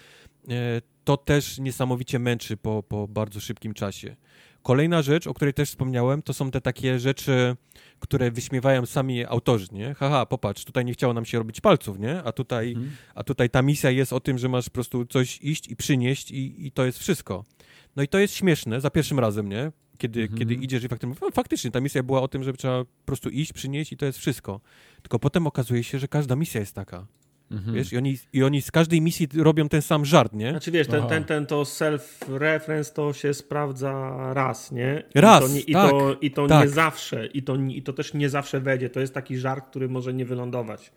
e, 0.49 0.81
to 1.03 1.17
też 1.17 1.59
niesamowicie 1.59 2.19
męczy 2.19 2.57
po, 2.57 2.83
po 2.83 3.07
bardzo 3.07 3.39
szybkim 3.39 3.73
czasie. 3.73 4.15
Kolejna 4.63 5.01
rzecz, 5.01 5.27
o 5.27 5.33
której 5.33 5.53
też 5.53 5.69
wspomniałem, 5.69 6.21
to 6.21 6.33
są 6.33 6.51
te 6.51 6.61
takie 6.61 6.99
rzeczy, 6.99 7.55
które 7.99 8.31
wyśmiewają 8.31 8.85
sami 8.85 9.25
autorzy, 9.25 9.67
nie? 9.71 9.93
Haha, 9.93 10.25
popatrz, 10.25 10.65
tutaj 10.65 10.85
nie 10.85 10.93
chciało 10.93 11.13
nam 11.13 11.25
się 11.25 11.37
robić 11.37 11.61
palców, 11.61 11.99
nie? 11.99 12.23
A 12.23 12.31
tutaj, 12.31 12.69
Mhm. 12.69 12.91
a 13.15 13.23
tutaj 13.23 13.49
ta 13.49 13.61
misja 13.61 13.89
jest 13.91 14.13
o 14.13 14.19
tym, 14.19 14.37
że 14.37 14.49
masz 14.49 14.65
po 14.65 14.71
prostu 14.71 15.05
coś 15.05 15.39
iść 15.41 15.67
i 15.67 15.75
przynieść 15.75 16.31
i, 16.31 16.67
i 16.67 16.71
to 16.71 16.85
jest 16.85 16.99
wszystko. 16.99 17.43
No 17.95 18.03
i 18.03 18.07
to 18.07 18.19
jest 18.19 18.33
śmieszne 18.33 18.81
za 18.81 18.89
pierwszym 18.89 19.19
razem, 19.19 19.49
nie? 19.49 19.71
Kiedy, 19.97 20.21
Mhm. 20.21 20.39
kiedy 20.39 20.53
idziesz 20.53 20.83
i 20.83 20.87
faktycznie, 20.87 21.15
no, 21.21 21.31
faktycznie 21.31 21.71
ta 21.71 21.81
misja 21.81 22.03
była 22.03 22.21
o 22.21 22.27
tym, 22.27 22.43
że 22.43 22.53
trzeba 22.53 22.83
po 22.85 23.05
prostu 23.05 23.29
iść, 23.29 23.53
przynieść 23.53 23.91
i 23.91 23.97
to 23.97 24.05
jest 24.05 24.19
wszystko. 24.19 24.61
Tylko 25.01 25.19
potem 25.19 25.47
okazuje 25.47 25.83
się, 25.83 25.99
że 25.99 26.07
każda 26.07 26.35
misja 26.35 26.59
jest 26.59 26.75
taka, 26.75 27.05
Mhm. 27.53 27.75
wiesz? 27.75 27.93
I 27.93 27.97
oni, 27.97 28.17
I 28.33 28.43
oni 28.43 28.61
z 28.61 28.71
każdej 28.71 29.01
misji 29.01 29.27
robią 29.35 29.69
ten 29.69 29.81
sam 29.81 30.05
żart, 30.05 30.33
nie? 30.33 30.49
Znaczy 30.49 30.71
wiesz, 30.71 30.87
ten, 30.87 30.99
Aha. 30.99 31.09
ten, 31.09 31.23
ten 31.23 31.45
to 31.45 31.63
self-reference 31.63 32.93
to 32.93 33.13
się 33.13 33.33
sprawdza 33.33 33.93
raz, 34.33 34.71
nie? 34.71 35.03
I 35.15 35.21
Raz, 35.21 35.43
to 35.43 35.47
nie, 35.49 35.59
i 35.59 35.73
tak, 35.73 35.91
to, 35.91 36.15
i 36.21 36.31
to 36.31 36.47
tak. 36.47 36.63
nie 36.63 36.69
zawsze, 36.69 37.25
i 37.25 37.43
to, 37.43 37.55
i 37.55 37.81
to 37.83 37.93
też 37.93 38.13
nie 38.13 38.29
zawsze 38.29 38.59
wejdzie. 38.59 38.89
To 38.89 38.99
jest 38.99 39.13
taki 39.13 39.37
żart, 39.37 39.65
który 39.69 39.89
może 39.89 40.13
nie 40.13 40.25
wylądować. 40.25 40.91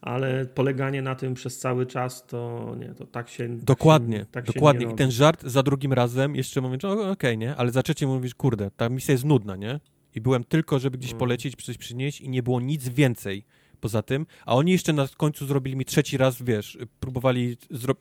Ale 0.00 0.46
poleganie 0.46 1.02
na 1.02 1.14
tym 1.14 1.34
przez 1.34 1.58
cały 1.58 1.86
czas, 1.86 2.26
to 2.26 2.74
nie, 2.80 2.94
to 2.94 3.06
tak 3.06 3.28
się. 3.28 3.48
Dokładnie, 3.48 4.18
tak 4.18 4.26
się, 4.26 4.32
tak 4.32 4.46
się 4.46 4.52
dokładnie. 4.52 4.86
nie 4.86 4.92
I 4.92 4.96
ten 4.96 5.10
żart 5.10 5.42
za 5.42 5.62
drugim 5.62 5.92
razem 5.92 6.36
jeszcze 6.36 6.62
o, 6.84 7.10
okej, 7.10 7.38
nie? 7.38 7.56
Ale 7.56 7.70
za 7.70 7.82
trzecim 7.82 8.08
mówisz, 8.08 8.34
kurde, 8.34 8.70
ta 8.76 8.88
misja 8.88 9.12
jest 9.12 9.24
nudna, 9.24 9.56
nie? 9.56 9.80
I 10.14 10.20
byłem 10.20 10.44
tylko, 10.44 10.78
żeby 10.78 10.98
gdzieś 10.98 11.10
Mm. 11.10 11.18
polecieć, 11.18 11.64
coś 11.64 11.78
przynieść 11.78 12.20
i 12.20 12.28
nie 12.28 12.42
było 12.42 12.60
nic 12.60 12.88
więcej 12.88 13.44
poza 13.82 14.02
tym. 14.02 14.26
A 14.46 14.54
oni 14.56 14.72
jeszcze 14.72 14.92
na 14.92 15.08
końcu 15.16 15.46
zrobili 15.46 15.76
mi 15.76 15.84
trzeci 15.84 16.16
raz, 16.16 16.42
wiesz, 16.42 16.78
próbowali 17.00 17.56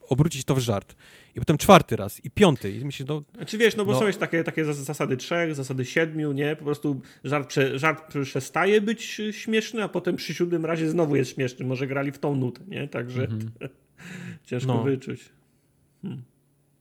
obrócić 0.10 0.44
to 0.46 0.56
w 0.56 0.60
żart. 0.60 0.96
I 1.36 1.40
potem 1.40 1.58
czwarty 1.58 1.96
raz 1.96 2.26
i 2.26 2.32
piąty. 2.32 2.72
I 2.72 2.86
myślę, 2.86 3.06
no, 3.10 3.24
Znaczy 3.36 3.58
wiesz, 3.58 3.76
no 3.76 3.86
bo 3.86 3.92
No. 3.92 4.00
są 4.00 4.08
jeszcze 4.08 4.20
takie, 4.20 4.44
takie 4.44 4.66
zas- 4.66 4.74
zasady 4.84 5.18
trzech, 5.18 5.56
zasady 5.56 5.86
siedmiu, 5.86 6.32
nie? 6.32 6.56
Po 6.56 6.64
prostu 6.66 7.02
żart, 7.24 7.48
prze, 7.50 7.80
żart 7.80 8.14
przestaje 8.24 8.82
być 8.82 9.22
śmieszny, 9.32 9.84
a 9.84 9.88
potem 9.90 10.16
przy 10.16 10.34
siódmym 10.34 10.66
razie 10.66 10.90
znowu 10.90 11.16
jest 11.16 11.34
śmieszny. 11.36 11.66
Może 11.66 11.88
grali 11.88 12.12
w 12.12 12.20
tą 12.20 12.36
nutę, 12.36 12.62
nie? 12.68 12.88
Także 12.88 13.28
ciężko 14.46 14.74
No. 14.74 14.84
wyczuć. 14.84 15.30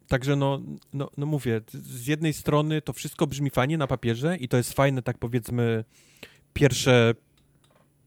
Także 0.09 0.37
no, 0.37 0.63
no, 0.93 1.11
no 1.17 1.27
mówię, 1.27 1.61
z 1.73 2.07
jednej 2.07 2.33
strony 2.33 2.83
to 2.83 2.93
wszystko 2.93 3.27
brzmi 3.27 3.51
fajnie 3.51 3.79
na 3.79 3.87
papierze 3.87 4.37
i 4.37 4.49
to 4.49 4.57
jest 4.57 4.73
fajne, 4.73 5.03
tak 5.03 5.19
powiedzmy, 5.19 5.85
pierwsze, 6.53 7.15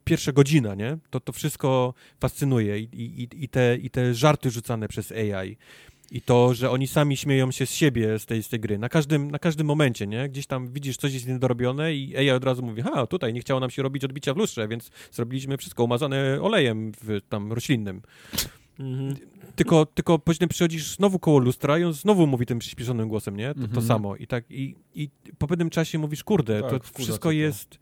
pierwsze 0.03 0.33
godzina, 0.33 0.75
nie? 0.75 0.97
To, 1.09 1.19
to 1.19 1.31
wszystko 1.31 1.93
fascynuje 2.19 2.79
I, 2.79 2.83
i, 2.93 3.43
i, 3.43 3.49
te, 3.49 3.77
i 3.77 3.89
te 3.89 4.13
żarty 4.13 4.51
rzucane 4.51 4.87
przez 4.87 5.11
AI. 5.11 5.57
I 6.11 6.21
to, 6.21 6.53
że 6.53 6.71
oni 6.71 6.87
sami 6.87 7.17
śmieją 7.17 7.51
się 7.51 7.65
z 7.65 7.71
siebie 7.73 8.19
z 8.19 8.25
tej, 8.25 8.43
z 8.43 8.49
tej 8.49 8.59
gry. 8.59 8.77
Na 8.79 8.89
każdym, 8.89 9.31
na 9.31 9.39
każdym 9.39 9.67
momencie, 9.67 10.07
nie? 10.07 10.29
Gdzieś 10.29 10.47
tam 10.47 10.73
widzisz, 10.73 10.97
coś 10.97 11.13
jest 11.13 11.27
niedorobione 11.27 11.93
i 11.93 12.17
AI 12.17 12.29
od 12.29 12.43
razu 12.43 12.63
mówi, 12.63 12.81
ha, 12.81 13.07
tutaj 13.07 13.33
nie 13.33 13.39
chciało 13.39 13.59
nam 13.59 13.69
się 13.69 13.83
robić 13.83 14.05
odbicia 14.05 14.33
w 14.33 14.37
lustrze, 14.37 14.67
więc 14.67 14.91
zrobiliśmy 15.11 15.57
wszystko 15.57 15.83
umazane 15.83 16.41
olejem 16.41 16.91
w, 17.03 17.19
tam 17.29 17.53
roślinnym. 17.53 18.01
Mhm. 18.79 19.15
Tylko, 19.55 19.85
tylko 19.85 20.19
później 20.19 20.47
przychodzisz 20.47 20.95
znowu 20.95 21.19
koło 21.19 21.39
lustra 21.39 21.79
i 21.79 21.83
on 21.83 21.93
znowu 21.93 22.27
mówi 22.27 22.45
tym 22.45 22.59
przyspieszonym 22.59 23.07
głosem, 23.09 23.37
nie? 23.37 23.47
To, 23.47 23.59
to 23.59 23.65
Mhm. 23.65 23.85
samo. 23.87 24.15
I 24.15 24.27
tak, 24.27 24.51
i, 24.51 24.75
i 24.95 25.09
po 25.37 25.47
pewnym 25.47 25.69
czasie 25.69 25.97
mówisz, 25.99 26.23
kurde, 26.23 26.61
Tak, 26.61 26.69
to 26.71 26.79
wszystko 27.03 27.29
to. 27.29 27.31
jest... 27.31 27.79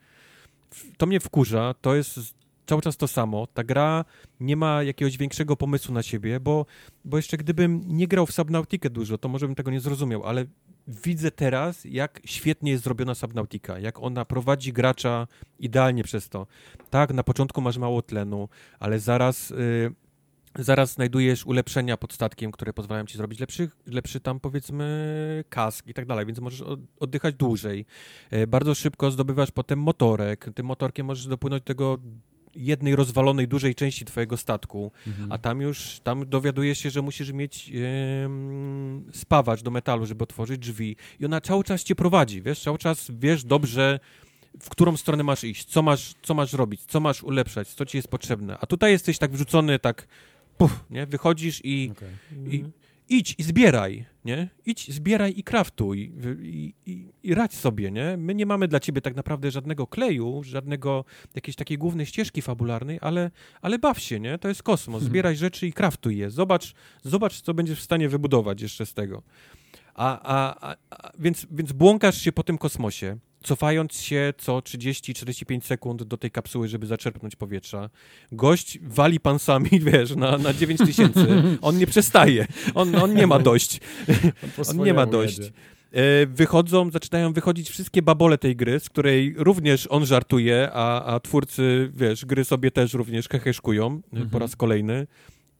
To 0.97 1.05
mnie 1.05 1.19
wkurza, 1.19 1.75
to 1.81 1.95
jest 1.95 2.19
cały 2.65 2.81
czas 2.81 2.97
to 2.97 3.07
samo. 3.07 3.47
Ta 3.47 3.63
gra 3.63 4.05
nie 4.39 4.55
ma 4.55 4.83
jakiegoś 4.83 5.17
większego 5.17 5.55
pomysłu 5.55 5.93
na 5.93 6.03
siebie, 6.03 6.39
bo, 6.39 6.65
bo 7.05 7.17
jeszcze 7.17 7.37
gdybym 7.37 7.81
nie 7.87 8.07
grał 8.07 8.25
w 8.25 8.31
Subnautikę 8.31 8.89
dużo, 8.89 9.17
to 9.17 9.29
może 9.29 9.47
bym 9.47 9.55
tego 9.55 9.71
nie 9.71 9.79
zrozumiał, 9.79 10.23
ale 10.23 10.45
widzę 10.87 11.31
teraz, 11.31 11.85
jak 11.85 12.21
świetnie 12.25 12.71
jest 12.71 12.83
zrobiona 12.83 13.15
Subnautica, 13.15 13.79
jak 13.79 13.99
ona 13.99 14.25
prowadzi 14.25 14.73
gracza 14.73 15.27
idealnie 15.59 16.03
przez 16.03 16.29
to. 16.29 16.47
Tak, 16.89 17.13
na 17.13 17.23
początku 17.23 17.61
masz 17.61 17.77
mało 17.77 18.01
tlenu, 18.01 18.49
ale 18.79 18.99
zaraz... 18.99 19.51
y, 19.51 19.93
Zaraz 20.55 20.93
znajdujesz 20.93 21.45
ulepszenia 21.45 21.97
pod 21.97 22.13
statkiem, 22.13 22.51
które 22.51 22.73
pozwalają 22.73 23.05
ci 23.05 23.17
zrobić 23.17 23.39
lepszy, 23.39 23.69
lepszy 23.87 24.19
tam 24.19 24.39
powiedzmy 24.39 25.43
kask 25.49 25.87
i 25.87 25.93
tak 25.93 26.05
dalej, 26.05 26.25
więc 26.25 26.39
możesz 26.39 26.61
od- 26.61 26.79
oddychać 26.99 27.35
dłużej. 27.35 27.85
E, 28.31 28.47
Bardzo 28.47 28.75
szybko 28.75 29.11
zdobywasz 29.11 29.51
potem 29.51 29.79
motorek. 29.79 30.49
Tym 30.55 30.65
motorkiem 30.65 31.05
możesz 31.05 31.27
dopłynąć 31.27 31.61
do 31.63 31.65
tego 31.65 31.97
jednej 32.55 32.95
rozwalonej 32.95 33.47
dużej 33.47 33.75
części 33.75 34.05
twojego 34.05 34.37
statku, 34.37 34.91
mhm. 35.07 35.31
a 35.31 35.37
tam 35.37 35.61
już, 35.61 35.99
tam 36.03 36.29
dowiadujesz 36.29 36.79
się, 36.79 36.89
że 36.89 37.01
musisz 37.01 37.31
mieć 37.31 37.69
yy, 37.69 37.83
spawacz 39.13 39.61
do 39.61 39.71
metalu, 39.71 40.05
żeby 40.05 40.23
otworzyć 40.23 40.59
drzwi 40.59 40.95
i 41.19 41.25
ona 41.25 41.41
cały 41.41 41.63
czas 41.63 41.83
cię 41.83 41.95
prowadzi, 41.95 42.41
wiesz, 42.41 42.59
cały 42.63 42.77
czas 42.77 43.11
wiesz 43.19 43.43
dobrze, 43.43 43.99
w 44.59 44.69
którą 44.69 44.97
stronę 44.97 45.23
masz 45.23 45.43
iść, 45.43 45.65
co 45.65 45.81
masz, 45.81 46.13
co 46.21 46.33
masz 46.33 46.53
robić, 46.53 46.81
co 46.85 46.99
masz 46.99 47.23
ulepszać, 47.23 47.67
co 47.67 47.85
ci 47.85 47.97
jest 47.97 48.07
potrzebne, 48.07 48.57
a 48.61 48.65
tutaj 48.65 48.91
jesteś 48.91 49.17
tak 49.17 49.31
wrzucony, 49.31 49.79
tak 49.79 50.07
puf, 50.67 50.85
nie, 50.89 51.05
wychodzisz 51.05 51.61
i, 51.63 51.91
okay. 51.91 52.09
i 52.51 52.55
mhm 52.55 52.71
idź 53.11 53.35
i 53.37 53.43
zbieraj, 53.43 54.05
nie? 54.25 54.49
Idź, 54.65 54.93
zbieraj 54.93 55.33
i 55.37 55.43
kraftuj 55.43 56.13
i, 56.41 56.73
i, 56.85 57.05
i 57.23 57.35
radź 57.35 57.53
sobie, 57.53 57.91
nie? 57.91 58.17
My 58.17 58.35
nie 58.35 58.45
mamy 58.45 58.67
dla 58.67 58.79
ciebie 58.79 59.01
tak 59.01 59.15
naprawdę 59.15 59.51
żadnego 59.51 59.87
kleju, 59.87 60.43
żadnego 60.43 61.05
jakiejś 61.35 61.55
takiej 61.55 61.77
głównej 61.77 62.05
ścieżki 62.05 62.41
fabularnej, 62.41 62.99
ale, 63.01 63.31
ale 63.61 63.79
baw 63.79 63.99
się, 63.99 64.19
nie? 64.19 64.37
To 64.37 64.47
jest 64.47 64.63
kosmos. 64.63 64.95
Mhm. 64.95 65.09
Zbieraj 65.09 65.35
rzeczy 65.35 65.67
i 65.67 65.73
kraftuj 65.73 66.17
je. 66.17 66.29
Zobacz, 66.29 66.73
zobacz, 67.03 67.41
co 67.41 67.53
będziesz 67.53 67.79
w 67.79 67.83
stanie 67.83 68.09
wybudować 68.09 68.61
jeszcze 68.61 68.85
z 68.85 68.93
tego. 68.93 69.23
A, 69.93 70.21
a, 70.21 70.69
a, 70.69 70.75
a 70.89 71.11
więc, 71.19 71.47
więc 71.51 71.71
błąkasz 71.71 72.21
się 72.21 72.31
po 72.31 72.43
tym 72.43 72.57
kosmosie, 72.57 73.17
cofając 73.43 73.93
się 73.93 74.33
co 74.37 74.59
30-45 74.59 75.61
sekund 75.61 76.03
do 76.03 76.17
tej 76.17 76.31
kapsuły, 76.31 76.67
żeby 76.67 76.87
zaczerpnąć 76.87 77.35
powietrza. 77.35 77.89
Gość 78.31 78.79
wali 78.79 79.19
pansami, 79.19 79.69
wiesz, 79.91 80.15
na, 80.15 80.37
na 80.37 80.53
9 80.53 80.79
tysięcy. 80.79 81.27
On 81.61 81.77
nie 81.77 81.87
przestaje. 81.87 82.47
On, 82.75 82.95
on 82.95 83.13
nie 83.13 83.27
ma 83.27 83.39
dość. 83.39 83.79
On, 84.57 84.63
on 84.79 84.85
nie 84.85 84.93
ma 84.93 85.05
dość. 85.05 85.37
Jedzie. 85.37 85.51
Wychodzą, 86.27 86.91
zaczynają 86.91 87.33
wychodzić 87.33 87.69
wszystkie 87.69 88.01
babole 88.01 88.37
tej 88.37 88.55
gry, 88.55 88.79
z 88.79 88.89
której 88.89 89.35
również 89.37 89.87
on 89.89 90.05
żartuje, 90.05 90.69
a, 90.73 91.05
a 91.05 91.19
twórcy, 91.19 91.91
wiesz, 91.93 92.25
gry 92.25 92.45
sobie 92.45 92.71
też 92.71 92.93
również 92.93 93.29
heheszkują 93.29 94.01
mhm. 94.13 94.29
po 94.29 94.39
raz 94.39 94.55
kolejny. 94.55 95.07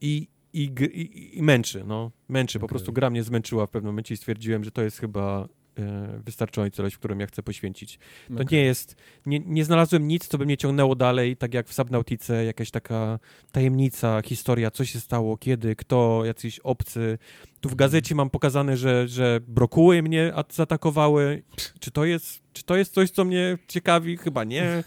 I, 0.00 0.28
i, 0.52 0.70
i, 0.80 1.38
i, 1.38 1.42
męczy, 1.42 1.84
no. 1.86 2.10
Męczy, 2.28 2.58
okay. 2.58 2.60
po 2.60 2.68
prostu 2.68 2.92
gra 2.92 3.10
mnie 3.10 3.22
zmęczyła 3.22 3.66
w 3.66 3.70
pewnym 3.70 3.92
momencie 3.92 4.14
i 4.14 4.16
stwierdziłem, 4.16 4.64
że 4.64 4.70
to 4.70 4.82
jest 4.82 4.98
chyba 4.98 5.48
e, 5.78 6.20
wystarczająca 6.24 6.82
ilość, 6.82 6.96
którą 6.96 7.18
ja 7.18 7.26
chcę 7.26 7.42
poświęcić. 7.42 7.98
To 8.28 8.34
okay. 8.34 8.46
nie 8.50 8.64
jest, 8.64 8.96
nie, 9.26 9.40
nie 9.40 9.64
znalazłem 9.64 10.08
nic, 10.08 10.28
co 10.28 10.38
by 10.38 10.44
mnie 10.44 10.56
ciągnęło 10.56 10.94
dalej, 10.94 11.36
tak 11.36 11.54
jak 11.54 11.68
w 11.68 11.72
Subnautice, 11.72 12.44
jakaś 12.44 12.70
taka 12.70 13.18
tajemnica, 13.52 14.22
historia, 14.24 14.70
co 14.70 14.84
się 14.84 15.00
stało, 15.00 15.36
kiedy, 15.36 15.76
kto, 15.76 16.24
jacyś 16.24 16.58
obcy. 16.58 17.18
Tu 17.60 17.68
w 17.68 17.74
gazecie 17.74 18.14
mam 18.14 18.30
pokazane, 18.30 18.76
że, 18.76 19.08
że 19.08 19.40
brokuły 19.48 20.02
mnie 20.02 20.32
zaatakowały. 20.50 21.42
Czy 21.80 21.90
to 21.90 22.04
jest, 22.04 22.42
czy 22.52 22.64
to 22.64 22.76
jest 22.76 22.94
coś, 22.94 23.10
co 23.10 23.24
mnie 23.24 23.58
ciekawi? 23.68 24.16
Chyba 24.16 24.44
nie. 24.44 24.84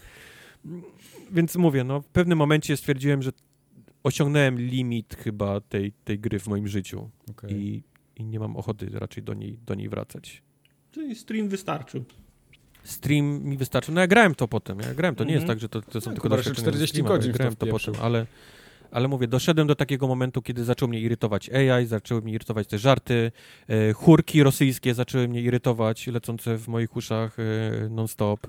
Więc 1.30 1.56
mówię, 1.56 1.84
no 1.84 2.00
w 2.00 2.08
pewnym 2.08 2.38
momencie 2.38 2.76
stwierdziłem, 2.76 3.22
że 3.22 3.30
osiągnąłem 4.02 4.58
limit 4.58 5.16
chyba 5.18 5.60
tej, 5.60 5.92
tej 5.92 6.18
gry 6.18 6.38
w 6.38 6.46
moim 6.46 6.68
życiu 6.68 7.10
okay. 7.30 7.50
i, 7.50 7.82
i 8.16 8.24
nie 8.24 8.40
mam 8.40 8.56
ochoty 8.56 8.88
raczej 8.92 9.22
do 9.22 9.34
niej, 9.34 9.58
do 9.66 9.74
niej 9.74 9.88
wracać. 9.88 10.42
Stream 11.14 11.48
wystarczył. 11.48 12.04
Stream 12.84 13.44
mi 13.44 13.56
wystarczył. 13.56 13.94
No 13.94 14.00
ja 14.00 14.06
grałem 14.06 14.34
to 14.34 14.48
potem. 14.48 14.78
Ja 14.80 14.94
grałem 14.94 15.14
to. 15.14 15.24
Nie 15.24 15.30
mm 15.30 15.44
-hmm. 15.44 15.48
jest 15.48 15.60
mhm. 15.60 15.72
tak, 15.72 15.82
że 15.82 15.90
to, 15.90 15.92
to 15.92 16.00
są 16.00 16.10
no, 16.10 16.14
tylko 16.14 16.28
doświadczenia 16.28 16.68
40 16.68 17.02
godzin 17.02 17.32
grałem 17.32 17.56
to, 17.56 17.66
to 17.66 17.72
potem, 17.72 17.94
ale, 18.02 18.26
ale 18.90 19.08
mówię, 19.08 19.28
doszedłem 19.28 19.66
do 19.66 19.74
takiego 19.74 20.06
momentu, 20.06 20.42
kiedy 20.42 20.64
zaczął 20.64 20.88
mnie 20.88 21.00
irytować 21.00 21.50
AI, 21.50 21.86
zaczęły 21.86 22.22
mnie 22.22 22.32
irytować 22.32 22.66
te 22.66 22.78
żarty, 22.78 23.32
e, 23.68 23.92
chórki 23.92 24.42
rosyjskie 24.42 24.94
zaczęły 24.94 25.28
mnie 25.28 25.42
irytować, 25.42 26.06
lecące 26.06 26.58
w 26.58 26.68
moich 26.68 26.96
uszach 26.96 27.36
e, 27.38 27.88
non-stop. 27.88 28.46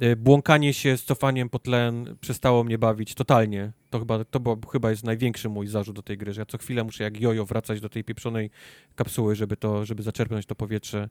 E, 0.00 0.16
błąkanie 0.16 0.74
się 0.74 0.96
z 0.96 1.04
cofaniem 1.04 1.48
po 1.48 1.58
tlen 1.58 2.16
przestało 2.20 2.64
mnie 2.64 2.78
bawić 2.78 3.14
totalnie. 3.14 3.72
To 3.90 3.98
chyba, 3.98 4.24
to 4.24 4.40
było, 4.40 4.58
chyba 4.72 4.90
jest 4.90 5.04
największy 5.04 5.48
mój 5.48 5.66
zarzut 5.66 5.96
do 5.96 6.02
tej 6.02 6.18
gry, 6.18 6.32
że 6.32 6.40
ja 6.40 6.46
co 6.46 6.58
chwilę 6.58 6.84
muszę 6.84 7.04
jak 7.04 7.20
jojo 7.20 7.46
wracać 7.46 7.80
do 7.80 7.88
tej 7.88 8.04
pieprzonej 8.04 8.50
kapsuły, 8.94 9.36
żeby 9.36 9.56
to, 9.56 9.84
żeby 9.84 10.02
zaczerpnąć 10.02 10.46
to 10.46 10.54
powietrze 10.54 11.08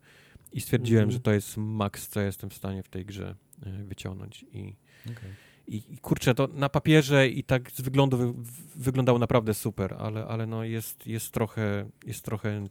i 0.54 0.62
stwierdziłem, 0.62 1.04
mm. 1.04 1.12
że 1.12 1.20
to 1.20 1.32
jest 1.32 1.58
maks, 1.58 2.08
co 2.08 2.22
jestem 2.22 2.50
w 2.50 2.54
stanie 2.54 2.84
w 2.84 2.90
tej 2.90 3.06
grze 3.06 3.36
e, 3.66 3.84
wyciągnąć 3.84 4.46
i 4.52 4.76
okay. 5.06 5.34
I, 5.70 5.84
I 5.90 5.98
kurczę, 5.98 6.36
to 6.36 6.48
na 6.54 6.70
papierze 6.70 7.28
i 7.28 7.44
tak 7.44 7.72
z 7.72 7.82
wyglądu 7.82 8.18
wy, 8.18 8.34
wyglądało 8.76 9.20
naprawdę 9.20 9.54
super, 9.54 9.96
ale, 10.00 10.26
ale 10.26 10.48
no 10.48 10.64
jest, 10.64 11.08
jest, 11.08 11.32
trochę, 11.32 11.90
jest 12.06 12.26
trochę 12.26 12.68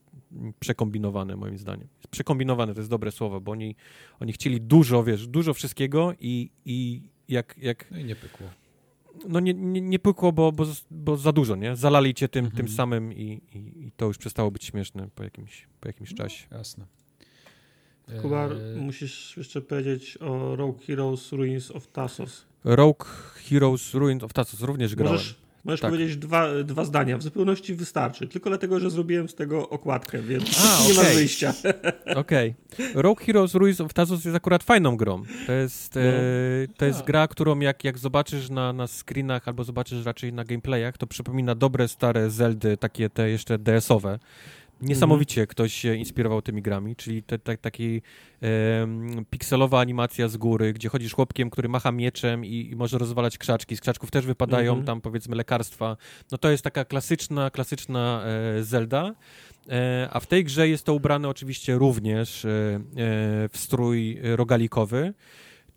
przekombinowane 0.61 1.37
moim 1.37 1.59
zdaniem. 1.59 1.89
Przekombinowane 2.11 2.75
to 2.75 2.81
jest 2.81 2.91
dobre 2.91 3.13
słowo, 3.13 3.41
bo 3.41 3.53
oni, 3.53 3.77
oni 4.21 4.33
chcieli 4.33 4.61
dużo, 4.61 5.05
wiesz, 5.05 5.27
dużo 5.27 5.55
wszystkiego 5.55 6.13
i, 6.21 6.51
i 6.65 7.03
jak, 7.29 7.55
jak... 7.59 7.91
No 7.91 7.99
i 7.99 8.05
nie 8.05 8.17
pykło. 8.17 8.47
No 9.29 9.41
nie, 9.41 9.55
nie, 9.55 9.81
nie 9.81 9.99
pykło, 9.99 10.33
bo, 10.33 10.53
bo, 10.53 10.65
bo 10.91 11.17
za 11.17 11.33
dużo, 11.33 11.57
nie? 11.57 11.77
Zalali 11.77 12.15
cię 12.15 12.29
tym, 12.29 12.45
mhm. 12.45 12.57
tym 12.57 12.77
samym 12.77 13.13
i, 13.13 13.43
i, 13.55 13.87
i, 13.87 13.93
to 13.97 14.07
już 14.07 14.19
przestało 14.19 14.51
być 14.51 14.65
śmieszne 14.65 15.09
po 15.15 15.25
jakimś, 15.25 15.69
po 15.81 15.89
jakimś 15.89 16.11
no, 16.11 16.17
czasie. 16.17 16.47
Jasne. 16.51 16.87
Kuba, 18.23 18.49
eee... 18.49 18.81
musisz 18.81 19.37
jeszcze 19.37 19.61
powiedzieć 19.61 20.19
o 20.21 20.57
Rogue 20.57 20.79
Heroes 20.87 21.33
Ruins 21.33 21.71
of 21.71 21.87
Tassos. 21.87 22.47
Rogue 22.65 23.05
Heroes 23.49 23.95
Ruins 23.95 24.23
of 24.23 24.33
Tassos 24.33 24.61
również 24.61 24.95
grałem. 24.95 25.13
Możesz, 25.13 25.35
możesz 25.65 25.81
tak. 25.81 25.91
powiedzieć 25.91 26.17
dwa, 26.17 26.49
dwa 26.65 26.85
zdania. 26.85 27.19
W 27.19 27.23
zupełności 27.23 27.75
wystarczy. 27.75 28.29
Tylko 28.29 28.51
dlatego, 28.51 28.81
że 28.81 28.91
zrobiłem 28.91 29.29
z 29.29 29.35
tego 29.35 29.69
okładkę, 29.69 30.23
więc 30.23 30.61
A, 30.61 30.83
nie 30.87 30.93
okay. 30.93 31.05
ma 31.05 31.11
wyjścia. 31.11 31.55
Okej. 32.17 32.55
Okay. 32.73 33.03
Rogue 33.03 33.25
Heroes 33.25 33.55
Ruins 33.55 33.81
of 33.81 33.95
Tassos 33.95 34.25
jest 34.25 34.37
akurat 34.37 34.63
fajną 34.63 34.97
grą. 34.97 35.23
To 35.47 35.53
jest, 35.53 35.95
no. 35.95 36.01
e, 36.01 36.13
to 36.77 36.85
jest 36.85 37.05
gra, 37.05 37.29
którą 37.29 37.61
jak, 37.61 37.85
jak 37.85 37.99
zobaczysz 37.99 38.51
na, 38.51 38.73
na 38.73 38.87
screenach 38.87 39.49
albo 39.49 39.65
zobaczysz 39.65 40.05
raczej 40.05 40.33
na 40.33 40.45
gameplayach, 40.45 40.99
to 40.99 41.07
przypomina 41.07 41.55
dobre, 41.55 41.89
stare 41.89 42.31
Zeldy, 42.31 42.77
takie 42.77 43.11
te 43.11 43.31
jeszcze 43.31 43.59
DS-owe. 43.59 44.19
Niesamowicie 44.81 45.41
mhm. 45.41 45.47
ktoś 45.47 45.73
się 45.73 45.95
inspirował 45.95 46.43
tymi 46.43 46.63
grami, 46.63 46.97
czyli 46.97 47.23
te, 47.23 47.39
te, 47.39 47.57
taki 47.57 48.03
e, 48.43 48.49
pikselowa 49.31 49.81
animacja 49.81 50.29
z 50.29 50.37
góry, 50.37 50.73
gdzie 50.73 50.89
chodzisz 50.89 51.15
chłopkiem, 51.15 51.51
który 51.51 51.69
macha 51.69 51.93
mieczem 51.93 52.45
i, 52.45 52.71
i 52.71 52.77
może 52.77 52.99
rozwalać 52.99 53.39
krzaczki. 53.39 53.77
Z 53.77 53.81
krzaczków 53.81 54.11
też 54.11 54.27
wypadają 54.27 54.71
mhm. 54.71 54.87
tam 54.87 55.01
powiedzmy 55.01 55.37
lekarstwa. 55.37 55.97
No 56.33 56.39
to 56.39 56.51
jest 56.51 56.65
taka 56.65 56.85
klasyczna, 56.85 57.51
klasyczna 57.51 58.25
e, 58.25 58.65
Zelda. 58.65 59.15
E, 59.71 60.09
a 60.13 60.21
w 60.21 60.27
tej 60.27 60.45
grze 60.45 60.69
jest 60.69 60.85
to 60.85 60.95
ubrane 60.95 61.29
oczywiście 61.29 61.75
również 61.75 62.45
e, 62.45 62.49
e, 62.49 62.81
w 63.49 63.53
strój 63.55 64.19
rogalikowy 64.23 65.15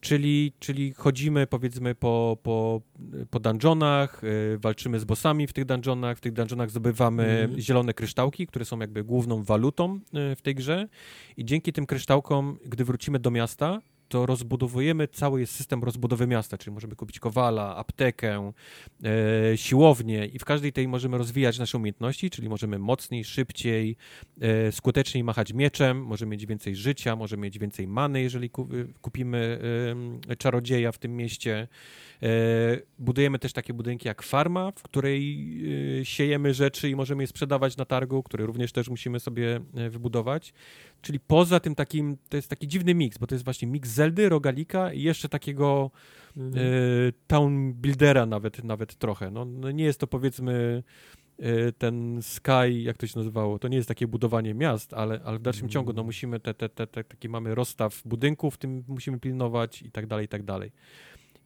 czyli, 0.01 0.53
czyli 0.59 0.93
chodzimy 0.93 1.47
powiedzmy 1.47 1.95
po, 1.95 2.37
po, 2.43 2.81
po 3.29 3.39
dungeonach, 3.39 4.23
y, 4.23 4.57
walczymy 4.57 4.99
z 4.99 5.03
bossami 5.03 5.47
w 5.47 5.53
tych 5.53 5.65
dungeonach, 5.65 6.17
w 6.17 6.21
tych 6.21 6.33
dungeonach 6.33 6.69
zdobywamy 6.69 7.23
mm. 7.23 7.59
zielone 7.59 7.93
kryształki, 7.93 8.47
które 8.47 8.65
są 8.65 8.79
jakby 8.79 9.03
główną 9.03 9.43
walutą 9.43 9.95
y, 9.95 10.35
w 10.35 10.41
tej 10.41 10.55
grze 10.55 10.87
i 11.37 11.45
dzięki 11.45 11.73
tym 11.73 11.85
kryształkom, 11.85 12.57
gdy 12.65 12.85
wrócimy 12.85 13.19
do 13.19 13.31
miasta, 13.31 13.81
to 14.11 14.25
rozbudowujemy 14.25 15.07
cały 15.07 15.45
system 15.45 15.83
rozbudowy 15.83 16.27
miasta, 16.27 16.57
czyli 16.57 16.73
możemy 16.73 16.95
kupić 16.95 17.19
kowala, 17.19 17.75
aptekę, 17.75 18.51
e, 19.03 19.57
siłownię 19.57 20.25
i 20.25 20.39
w 20.39 20.45
każdej 20.45 20.73
tej 20.73 20.87
możemy 20.87 21.17
rozwijać 21.17 21.59
nasze 21.59 21.77
umiejętności, 21.77 22.29
czyli 22.29 22.49
możemy 22.49 22.79
mocniej, 22.79 23.23
szybciej, 23.23 23.97
e, 24.41 24.71
skuteczniej 24.71 25.23
machać 25.23 25.53
mieczem, 25.53 26.05
możemy 26.05 26.31
mieć 26.31 26.45
więcej 26.45 26.75
życia, 26.75 27.15
możemy 27.15 27.43
mieć 27.43 27.59
więcej 27.59 27.87
many, 27.87 28.21
jeżeli 28.21 28.49
ku, 28.49 28.67
kupimy 29.01 29.59
e, 30.29 30.35
czarodzieja 30.35 30.91
w 30.91 30.97
tym 30.97 31.17
mieście. 31.17 31.67
E, 32.23 32.27
budujemy 32.99 33.39
też 33.39 33.53
takie 33.53 33.73
budynki 33.73 34.07
jak 34.07 34.21
farma, 34.21 34.71
w 34.71 34.83
której 34.83 35.47
e, 35.99 36.05
siejemy 36.05 36.53
rzeczy 36.53 36.89
i 36.89 36.95
możemy 36.95 37.23
je 37.23 37.27
sprzedawać 37.27 37.77
na 37.77 37.85
targu, 37.85 38.23
który 38.23 38.45
również 38.45 38.71
też 38.71 38.89
musimy 38.89 39.19
sobie 39.19 39.59
e, 39.75 39.89
wybudować. 39.89 40.53
Czyli 41.01 41.19
poza 41.19 41.59
tym 41.59 41.75
takim, 41.75 42.17
to 42.29 42.37
jest 42.37 42.49
taki 42.49 42.67
dziwny 42.67 42.95
miks, 42.95 43.17
bo 43.17 43.27
to 43.27 43.35
jest 43.35 43.45
właśnie 43.45 43.67
miks 43.67 43.89
Zeldy, 43.89 44.29
Rogalika 44.29 44.93
i 44.93 45.01
jeszcze 45.01 45.29
takiego 45.29 45.91
mhm. 46.37 46.65
town 47.27 47.73
buildera 47.73 48.25
nawet, 48.25 48.63
nawet 48.63 48.95
trochę. 48.95 49.31
No, 49.31 49.45
no 49.45 49.71
nie 49.71 49.83
jest 49.83 49.99
to 49.99 50.07
powiedzmy 50.07 50.83
ten 51.77 52.19
Sky, 52.21 52.81
jak 52.81 52.97
to 52.97 53.07
się 53.07 53.19
nazywało, 53.19 53.59
to 53.59 53.67
nie 53.67 53.77
jest 53.77 53.87
takie 53.87 54.07
budowanie 54.07 54.53
miast, 54.53 54.93
ale, 54.93 55.21
ale 55.23 55.39
w 55.39 55.41
dalszym 55.41 55.63
mm. 55.63 55.69
ciągu 55.69 55.93
no 55.93 56.03
musimy 56.03 56.39
te, 56.39 56.53
te, 56.53 56.69
te, 56.69 56.87
te, 56.87 57.03
taki 57.03 57.29
mamy 57.29 57.55
rozstaw 57.55 58.01
budynków, 58.05 58.57
tym 58.57 58.83
musimy 58.87 59.19
pilnować 59.19 59.81
i 59.81 59.91
tak 59.91 60.07
dalej, 60.07 60.25
i 60.25 60.27
tak 60.27 60.43
dalej. 60.43 60.71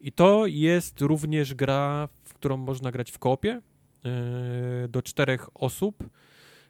I 0.00 0.12
to 0.12 0.46
jest 0.46 1.00
również 1.00 1.54
gra, 1.54 2.08
w 2.24 2.34
którą 2.34 2.56
można 2.56 2.92
grać 2.92 3.10
w 3.10 3.18
kopie 3.18 3.60
e, 4.04 4.88
do 4.88 5.02
czterech 5.02 5.48
osób. 5.54 6.04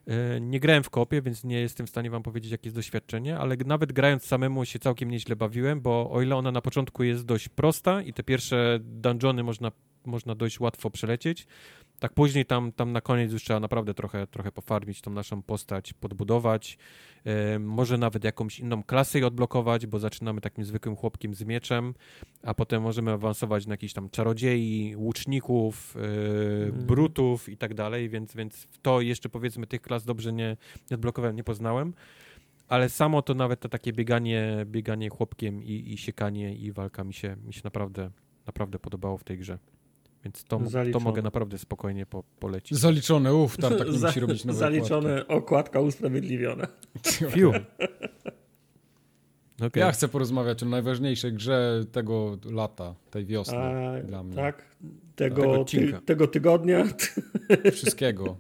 E, 0.07 0.41
nie 0.41 0.61
grałem 0.61 0.83
w 0.83 0.91
kopie, 0.91 1.23
więc 1.23 1.45
nie 1.45 1.61
jestem 1.61 1.87
w 1.87 1.91
stanie 1.91 2.11
wam 2.11 2.23
powiedzieć, 2.23 2.53
jakie 2.53 2.67
jest 2.67 2.77
doświadczenie, 2.77 3.39
ale 3.39 3.57
nawet 3.67 3.93
grając 3.93 4.25
samemu 4.25 4.65
się 4.65 4.79
całkiem 4.79 5.11
nieźle 5.11 5.37
bawiłem, 5.37 5.81
bo 5.81 6.11
o 6.11 6.23
ile 6.23 6.37
ona 6.37 6.53
na 6.53 6.61
początku 6.61 7.03
jest 7.03 7.25
dość 7.25 7.49
prosta 7.49 8.03
i 8.03 8.13
te 8.13 8.23
pierwsze 8.23 8.79
dungeony 8.83 9.43
można, 9.43 9.73
można 10.05 10.35
dość 10.35 10.61
łatwo 10.61 10.91
przelecieć, 10.91 11.47
Tak 11.99 12.13
później 12.13 12.47
tam, 12.47 12.73
tam 12.73 12.93
na 12.93 13.01
koniec 13.01 13.33
już 13.33 13.45
trzeba 13.45 13.61
naprawdę 13.61 13.95
trochę, 13.95 14.27
trochę 14.27 14.53
pofarmić 14.53 15.01
tą 15.01 15.11
naszą 15.11 15.43
postać, 15.43 15.93
podbudować. 15.93 16.79
E, 17.25 17.59
może 17.59 17.99
nawet 17.99 18.25
jakąś 18.25 18.61
inną 18.61 18.83
klasę 18.83 19.19
jej 19.19 19.25
odblokować, 19.25 19.87
bo 19.87 19.99
zaczynamy 19.99 20.41
takim 20.41 20.65
zwykłym 20.65 20.97
chłopkiem 20.97 21.35
z 21.35 21.45
mieczem, 21.45 21.95
a 22.43 22.55
potem 22.55 22.83
możemy 22.83 23.13
awansować 23.13 23.67
na 23.67 23.73
jakichś 23.73 23.93
tam 23.93 24.11
czarodziei, 24.11 24.97
łuczników, 24.97 25.97
e, 25.97 26.01
mm. 26.67 26.87
brutów 26.87 27.49
i 27.49 27.57
tak 27.57 27.75
dalej, 27.75 28.09
więc, 28.09 28.35
więc 28.35 28.67
to 28.83 29.01
jeszcze 29.01 29.29
powiedzmy 29.29 29.67
tych 29.67 29.83
klas 29.83 30.05
dobrze 30.05 30.33
nie, 30.33 30.57
nie 30.91 30.95
odblokowałem, 30.95 31.37
nie 31.37 31.45
poznałem. 31.45 31.95
Ale 32.69 32.89
samo 32.89 33.23
to 33.23 33.35
nawet 33.35 33.61
to 33.61 33.69
takie 33.69 33.93
bieganie, 33.93 34.67
bieganie 34.67 35.09
chłopkiem 35.09 35.65
i, 35.65 35.93
i 35.93 35.99
siekanie 35.99 36.55
i 36.55 36.73
walka 36.73 37.05
mi 37.05 37.15
się, 37.15 37.37
mi 37.47 37.55
się 37.55 37.61
naprawdę, 37.65 38.11
naprawdę 38.47 38.79
podobało 38.79 39.19
w 39.19 39.25
tej 39.25 39.39
grze. 39.39 39.59
Więc 40.27 40.45
to, 40.45 40.61
to 40.93 41.01
mogę 41.01 41.23
naprawdę 41.23 41.59
spokojnie 41.59 42.07
po, 42.07 42.23
polecić. 42.39 42.79
Zaliczone, 42.79 43.35
uff, 43.35 43.57
Tartak 43.57 43.89
nie 43.89 43.99
musi 44.07 44.21
robić 44.21 44.45
nowe 44.45 44.59
Zaliczone, 44.59 45.15
okładki. 45.15 45.35
okładka 45.35 45.81
usprawiedliwiona. 45.81 46.67
Fiu. 47.33 47.53
Okay. 49.61 49.81
Ja 49.81 49.93
chcę 49.93 50.09
porozmawiać 50.09 50.63
o 50.63 50.67
najważniejszej 50.67 51.33
grze 51.33 51.85
tego 51.93 52.39
lata, 52.45 52.95
tej 53.11 53.27
wiosny 53.27 53.59
A, 53.59 54.03
dla 54.03 54.23
mnie. 54.23 54.37
Tak, 54.37 54.77
tego, 55.15 55.43
tego, 55.43 55.65
ty, 55.65 55.93
tego 56.05 56.27
tygodnia. 56.27 56.85
Wszystkiego. 57.73 58.37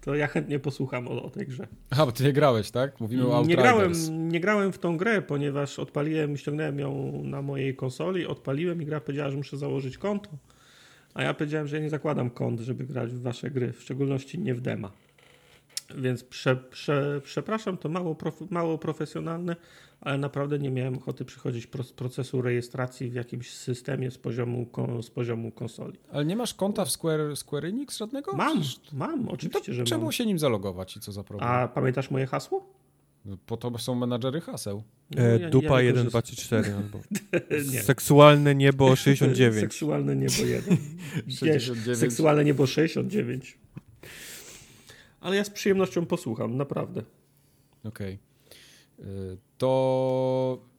To 0.00 0.14
ja 0.14 0.26
chętnie 0.26 0.58
posłucham 0.58 1.08
o, 1.08 1.22
o, 1.22 1.30
tej 1.30 1.46
grze. 1.46 1.66
Aha, 1.90 2.06
bo 2.06 2.12
ty 2.12 2.24
nie 2.24 2.32
grałeś, 2.32 2.70
tak? 2.70 3.00
Mówimy 3.00 3.26
o 3.26 3.44
nie 3.44 3.56
grałem, 3.56 3.92
nie 4.28 4.40
grałem 4.40 4.72
w 4.72 4.78
tą 4.78 4.96
grę, 4.96 5.22
ponieważ 5.22 5.78
odpaliłem, 5.78 6.36
ściągnąłem 6.36 6.78
ją 6.78 7.22
na 7.24 7.42
mojej 7.42 7.76
konsoli, 7.76 8.26
odpaliłem 8.26 8.82
i 8.82 8.86
gra 8.86 9.00
powiedziała, 9.00 9.30
że 9.30 9.36
muszę 9.36 9.56
założyć 9.56 9.98
konto. 9.98 10.30
A 11.14 11.22
ja 11.22 11.34
powiedziałem, 11.34 11.68
że 11.68 11.76
ja 11.76 11.82
nie 11.82 11.90
zakładam 11.90 12.30
kont, 12.30 12.60
żeby 12.60 12.84
grać 12.84 13.10
w 13.12 13.22
wasze 13.22 13.50
gry, 13.50 13.72
w 13.72 13.82
szczególności 13.82 14.38
nie 14.38 14.54
w 14.54 14.60
dema. 14.60 14.90
Więc 15.94 16.24
prze, 16.24 16.56
prze, 16.56 17.20
przepraszam, 17.24 17.76
to 17.76 17.88
mało, 17.88 18.14
prof, 18.14 18.50
mało 18.50 18.78
profesjonalne, 18.78 19.56
ale 20.00 20.18
naprawdę 20.18 20.58
nie 20.58 20.70
miałem 20.70 20.98
ochoty 20.98 21.24
przychodzić 21.24 21.68
z 21.82 21.92
procesu 21.92 22.42
rejestracji 22.42 23.10
w 23.10 23.14
jakimś 23.14 23.54
systemie 23.54 24.10
z 24.10 24.18
poziomu, 24.18 24.66
z 25.02 25.10
poziomu 25.10 25.50
konsoli. 25.50 25.98
Ale 26.12 26.24
nie 26.24 26.36
masz 26.36 26.54
konta 26.54 26.84
w 26.84 26.90
Square, 26.90 27.36
Square 27.36 27.64
Enix 27.64 27.98
żadnego? 27.98 28.36
Mam, 28.36 28.62
mam, 28.92 29.28
oczywiście, 29.28 29.74
że 29.74 29.84
czemu 29.84 30.02
mam. 30.02 30.12
się 30.12 30.26
nim 30.26 30.38
zalogować 30.38 30.96
i 30.96 31.00
co 31.00 31.12
za 31.12 31.24
problem? 31.24 31.50
A 31.50 31.68
pamiętasz 31.68 32.10
moje 32.10 32.26
hasło? 32.26 32.81
Po 33.46 33.56
to 33.56 33.78
są 33.78 33.94
menadżery 33.94 34.40
haseł. 34.40 34.82
No, 35.10 35.22
ja, 35.22 35.50
dupa 35.50 35.82
ja 35.82 35.88
1, 35.88 36.06
2, 36.06 36.22
3, 36.22 36.36
4 36.36 36.74
albo 36.74 37.00
seksualne 37.82 38.54
niebo 38.54 38.96
69. 38.96 39.60
seksualne 39.60 40.16
niebo 40.16 40.42
1. 40.44 40.76
69. 41.28 41.98
Seksualne 42.04 42.44
niebo 42.44 42.66
69. 42.66 43.58
Ale 45.20 45.36
ja 45.36 45.44
z 45.44 45.50
przyjemnością 45.50 46.06
posłucham, 46.06 46.56
naprawdę. 46.56 47.02
Okej. 47.84 48.18
Okay. 48.98 49.38
To 49.58 50.71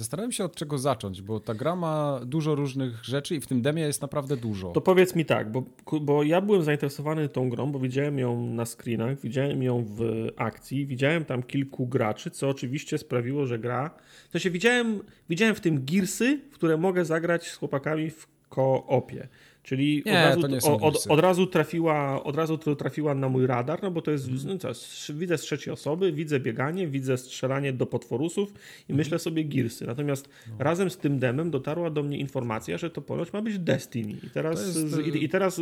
Zastanawiam 0.00 0.32
się 0.32 0.44
od 0.44 0.54
czego 0.54 0.78
zacząć, 0.78 1.22
bo 1.22 1.40
ta 1.40 1.54
gra 1.54 1.76
ma 1.76 2.20
dużo 2.24 2.54
różnych 2.54 3.04
rzeczy 3.04 3.34
i 3.34 3.40
w 3.40 3.46
tym 3.46 3.62
demie 3.62 3.82
jest 3.82 4.02
naprawdę 4.02 4.36
dużo. 4.36 4.72
To 4.72 4.80
powiedz 4.80 5.14
mi 5.14 5.24
tak, 5.24 5.52
bo, 5.52 5.62
bo 6.00 6.22
ja 6.22 6.40
byłem 6.40 6.62
zainteresowany 6.62 7.28
tą 7.28 7.50
grą, 7.50 7.72
bo 7.72 7.78
widziałem 7.78 8.18
ją 8.18 8.46
na 8.46 8.64
screenach, 8.66 9.20
widziałem 9.20 9.62
ją 9.62 9.84
w 9.84 10.28
akcji, 10.36 10.86
widziałem 10.86 11.24
tam 11.24 11.42
kilku 11.42 11.86
graczy, 11.86 12.30
co 12.30 12.48
oczywiście 12.48 12.98
sprawiło, 12.98 13.46
że 13.46 13.58
gra... 13.58 13.90
W 14.28 14.32
sensie 14.32 14.50
widziałem, 14.50 15.00
widziałem 15.28 15.54
w 15.54 15.60
tym 15.60 15.80
girsy, 15.80 16.40
w 16.50 16.54
które 16.54 16.76
mogę 16.76 17.04
zagrać 17.04 17.50
z 17.50 17.56
chłopakami 17.56 18.10
w 18.10 18.26
koopie. 18.48 19.28
Czyli 19.62 20.02
nie, 20.06 20.32
od, 20.36 20.44
razu, 20.52 20.76
od, 20.80 21.06
od, 21.08 21.20
razu 21.20 21.46
trafiła, 21.46 22.24
od 22.24 22.36
razu 22.36 22.58
trafiła 22.58 23.14
na 23.14 23.28
mój 23.28 23.46
radar, 23.46 23.82
no 23.82 23.90
bo 23.90 24.02
to 24.02 24.10
jest, 24.10 24.28
mm. 24.28 24.40
no 24.44 24.58
co, 24.58 24.68
widzę 25.14 25.38
z 25.38 25.40
trzeciej 25.40 25.72
osoby, 25.72 26.12
widzę 26.12 26.40
bieganie, 26.40 26.88
widzę 26.88 27.18
strzelanie 27.18 27.72
do 27.72 27.86
potworusów 27.86 28.48
i 28.88 28.92
mm. 28.92 28.98
myślę 28.98 29.18
sobie 29.18 29.44
Gearsy. 29.44 29.86
Natomiast 29.86 30.28
no. 30.48 30.54
razem 30.58 30.90
z 30.90 30.96
tym 30.96 31.18
demem 31.18 31.50
dotarła 31.50 31.90
do 31.90 32.02
mnie 32.02 32.18
informacja, 32.18 32.78
że 32.78 32.90
to 32.90 33.02
ponoć 33.02 33.32
ma 33.32 33.42
być 33.42 33.58
Destiny. 33.58 34.12
I 34.12 34.30
teraz, 34.30 34.66
jest... 34.66 34.88
z, 34.88 35.06
i, 35.06 35.24
i, 35.24 35.28
teraz 35.28 35.60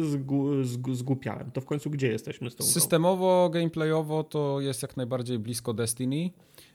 zgu. 0.82 1.18
To 1.52 1.60
w 1.60 1.64
końcu 1.64 1.90
gdzie 1.90 2.08
jesteśmy 2.08 2.50
z 2.50 2.56
tą 2.56 2.64
Systemowo, 2.64 3.50
grą? 3.50 3.60
gameplayowo 3.60 4.24
to 4.24 4.60
jest 4.60 4.82
jak 4.82 4.96
najbardziej 4.96 5.38
blisko 5.38 5.74
Destiny. 5.74 6.30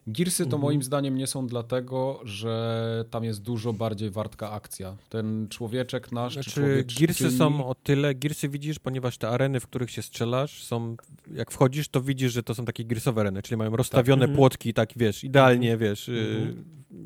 Gearsy 0.08 0.44
to 0.44 0.44
mhm. 0.44 0.62
moim 0.62 0.84
zdaniem 0.84 1.18
nie 1.18 1.28
są 1.28 1.48
dlatego, 1.48 2.20
że 2.24 3.06
tam 3.10 3.24
jest 3.24 3.42
dużo 3.42 3.74
bardziej 3.74 4.10
wartka 4.10 4.52
akcja. 4.52 4.98
Ten 5.10 5.48
człowieczek 5.50 6.12
nasz, 6.12 6.34
znaczy, 6.34 6.52
człowiek 6.52 6.88
Gearsy 7.00 7.32
są 7.32 7.68
o 7.68 7.76
tyle, 7.76 8.16
Gearsy 8.16 8.50
widzisz, 8.50 8.80
ponieważ 8.80 9.18
te 9.18 9.30
areny, 9.30 9.60
w 9.60 9.68
których 9.68 9.92
się 9.92 10.02
strzelasz 10.02 10.64
są, 10.64 10.96
jak 11.34 11.52
wchodzisz, 11.52 11.88
to 11.88 12.02
widzisz, 12.02 12.34
że 12.34 12.44
to 12.44 12.56
są 12.56 12.66
takie 12.66 12.86
Gearsowe 12.86 13.22
areny, 13.22 13.42
czyli 13.42 13.58
mają 13.58 13.76
rozstawione 13.76 14.20
tak. 14.20 14.30
Mhm. 14.30 14.38
płotki, 14.38 14.74
tak 14.74 14.90
wiesz, 14.96 15.24
idealnie, 15.24 15.74
mhm. 15.74 15.90
wiesz, 15.90 16.10
y, 16.10 16.56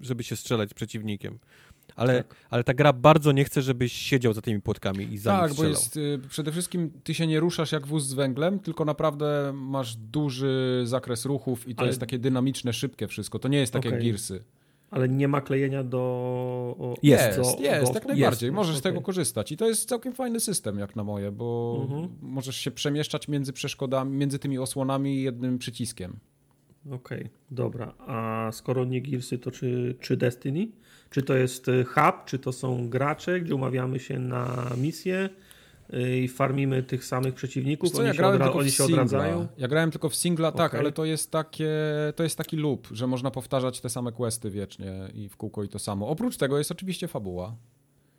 żeby 0.01 0.24
się 0.24 0.35
strzelać 0.35 0.69
z 0.69 0.74
przeciwnikiem 0.74 1.40
ale, 1.98 2.24
tak. 2.24 2.35
ale 2.50 2.64
ta 2.64 2.74
gra 2.74 2.93
bardzo 2.93 3.32
nie 3.32 3.43
chce, 3.43 3.61
żebyś 3.61 3.93
siedział 3.93 4.34
za 4.34 4.42
tymi 4.42 4.61
płotkami 4.61 5.14
i 5.14 5.17
za 5.17 5.32
Tak, 5.32 5.53
bo 5.53 5.64
jest, 5.64 5.98
y, 5.98 6.19
przede 6.30 6.51
wszystkim 6.51 6.92
ty 7.03 7.14
się 7.14 7.27
nie 7.27 7.40
ruszasz 7.40 7.72
jak 7.72 7.88
wóz 7.88 8.03
z 8.03 8.14
węglem, 8.14 8.59
tylko 8.59 8.85
naprawdę 8.85 9.51
masz 9.56 9.95
duży 9.95 10.82
zakres 10.85 11.26
ruchów 11.26 11.67
i 11.67 11.76
to 11.76 11.82
ale... 11.82 11.88
jest 11.88 12.00
takie 12.00 12.19
dynamiczne, 12.19 12.74
szybkie 12.74 13.08
wszystko. 13.08 13.40
To 13.40 13.48
nie 13.48 13.58
jest 13.58 13.74
tak 13.74 13.80
okay. 13.80 13.92
jak 13.92 14.03
Gearsy. 14.03 14.43
Ale 14.92 15.09
nie 15.09 15.27
ma 15.27 15.42
klejenia 15.42 15.84
do. 15.84 16.00
O, 16.80 16.95
jest, 17.03 17.38
do, 17.38 17.64
jest, 17.64 17.88
do 17.88 17.93
tak 17.93 18.06
najbardziej. 18.06 18.48
Jest. 18.48 18.56
Możesz 18.56 18.72
okay. 18.72 18.80
z 18.80 18.84
tego 18.84 19.01
korzystać. 19.01 19.51
I 19.51 19.58
to 19.58 19.67
jest 19.67 19.90
całkiem 19.90 20.14
fajny 20.14 20.40
system, 20.40 20.80
jak 20.80 20.95
na 20.95 21.03
moje, 21.03 21.32
bo 21.32 21.80
mhm. 21.82 22.09
możesz 22.22 22.58
się 22.58 22.72
przemieszczać 22.72 23.27
między 23.27 23.53
przeszkodami, 23.53 24.17
między 24.17 24.40
tymi 24.40 24.59
osłonami 24.59 25.22
jednym 25.22 25.58
przyciskiem. 25.58 26.19
Okej, 26.85 27.19
okay, 27.19 27.30
dobra. 27.51 27.93
A 27.98 28.50
skoro 28.53 28.85
nie 28.85 29.01
Gearsy, 29.01 29.38
to 29.38 29.51
czy, 29.51 29.95
czy 30.00 30.17
Destiny? 30.17 30.67
Czy 31.10 31.24
to 31.24 31.36
jest 31.36 31.68
y, 31.68 31.86
hub, 31.86 32.26
czy 32.26 32.40
to 32.40 32.52
są 32.52 32.90
gracze, 32.90 33.40
gdzie 33.42 33.56
umawiamy 33.56 34.00
się 34.00 34.19
na 34.19 34.69
misję 34.77 35.30
y, 35.94 36.18
i 36.18 36.27
farmimy 36.27 36.84
tych 36.84 37.06
samych 37.06 37.34
przeciwników, 37.34 37.92
co, 37.92 37.98
oni, 37.98 38.08
ja 38.08 38.14
się, 38.14 38.26
odra 38.26 38.52
oni 38.52 38.72
się 38.72 38.84
odradzają? 38.84 39.48
Ja 39.58 39.68
grałem 39.68 39.92
tylko 39.92 40.10
w 40.10 40.16
singla, 40.16 40.48
okay. 40.48 40.58
tak, 40.58 40.76
ale 40.76 40.92
to 40.92 41.06
jest, 41.06 41.32
takie, 41.32 41.72
to 42.16 42.24
jest 42.24 42.38
taki 42.38 42.58
loop, 42.58 42.88
że 42.92 43.08
można 43.08 43.32
powtarzać 43.32 43.82
te 43.82 43.90
same 43.90 44.11
questy 44.11 44.50
wiecznie 44.50 44.94
i 45.14 45.30
w 45.30 45.38
kółko 45.38 45.64
i 45.64 45.69
to 45.69 45.80
samo. 45.80 46.08
Oprócz 46.08 46.38
tego 46.38 46.58
jest 46.58 46.72
oczywiście 46.72 47.08
fabuła. 47.08 47.56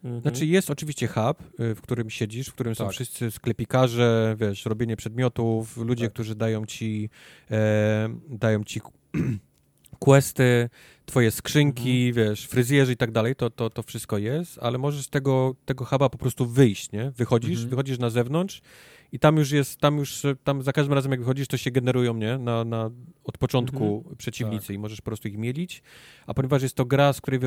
Mhm. 0.04 0.22
Znaczy 0.22 0.46
jest 0.46 0.70
oczywiście 0.70 1.06
hub, 1.06 1.60
y, 1.60 1.74
w 1.74 1.80
którym 1.80 2.10
siedzisz, 2.10 2.48
w 2.48 2.54
którym 2.54 2.74
tak. 2.74 2.86
są 2.86 2.90
wszyscy 2.90 3.30
sklepikarze, 3.30 4.36
wiesz, 4.38 4.66
robienie 4.66 4.96
przedmiotów, 4.96 5.76
ludzie, 5.76 6.04
tak. 6.04 6.12
którzy 6.12 6.34
dają 6.34 6.66
ci 6.66 7.10
e, 7.50 8.08
dają 8.28 8.64
ci 8.64 8.80
questy, 9.98 10.68
twoje 11.06 11.30
skrzynki, 11.30 12.08
mhm. 12.08 12.28
wiesz, 12.28 12.46
fryzjerzy 12.46 12.92
i 12.92 12.96
tak 12.96 13.10
dalej, 13.10 13.36
to, 13.36 13.50
to, 13.50 13.70
to 13.70 13.82
wszystko 13.82 14.18
jest, 14.18 14.58
ale 14.62 14.78
możesz 14.78 15.04
z 15.04 15.10
tego, 15.10 15.54
tego 15.64 15.84
huba 15.84 16.08
po 16.08 16.18
prostu 16.18 16.46
wyjść, 16.46 16.92
nie? 16.92 17.10
Wychodzisz, 17.10 17.50
mhm. 17.50 17.70
wychodzisz 17.70 17.98
na 17.98 18.10
zewnątrz 18.10 18.62
i 19.12 19.18
tam 19.18 19.36
już 19.36 19.50
jest, 19.50 19.80
tam 19.80 19.98
już, 19.98 20.22
tam 20.44 20.62
za 20.62 20.72
każdym 20.72 20.94
razem 20.94 21.10
jak 21.10 21.20
wychodzisz, 21.20 21.48
to 21.48 21.56
się 21.56 21.70
generują, 21.70 22.14
nie? 22.14 22.38
Na, 22.38 22.64
na, 22.64 22.90
od 23.24 23.38
początku 23.38 23.96
mhm. 23.96 24.16
przeciwnicy 24.16 24.66
tak. 24.66 24.76
i 24.76 24.78
możesz 24.78 25.00
po 25.00 25.04
prostu 25.04 25.28
ich 25.28 25.38
mielić, 25.38 25.82
a 26.26 26.34
ponieważ 26.34 26.62
jest 26.62 26.74
to 26.74 26.84
gra, 26.84 27.12
z 27.12 27.20
której 27.20 27.40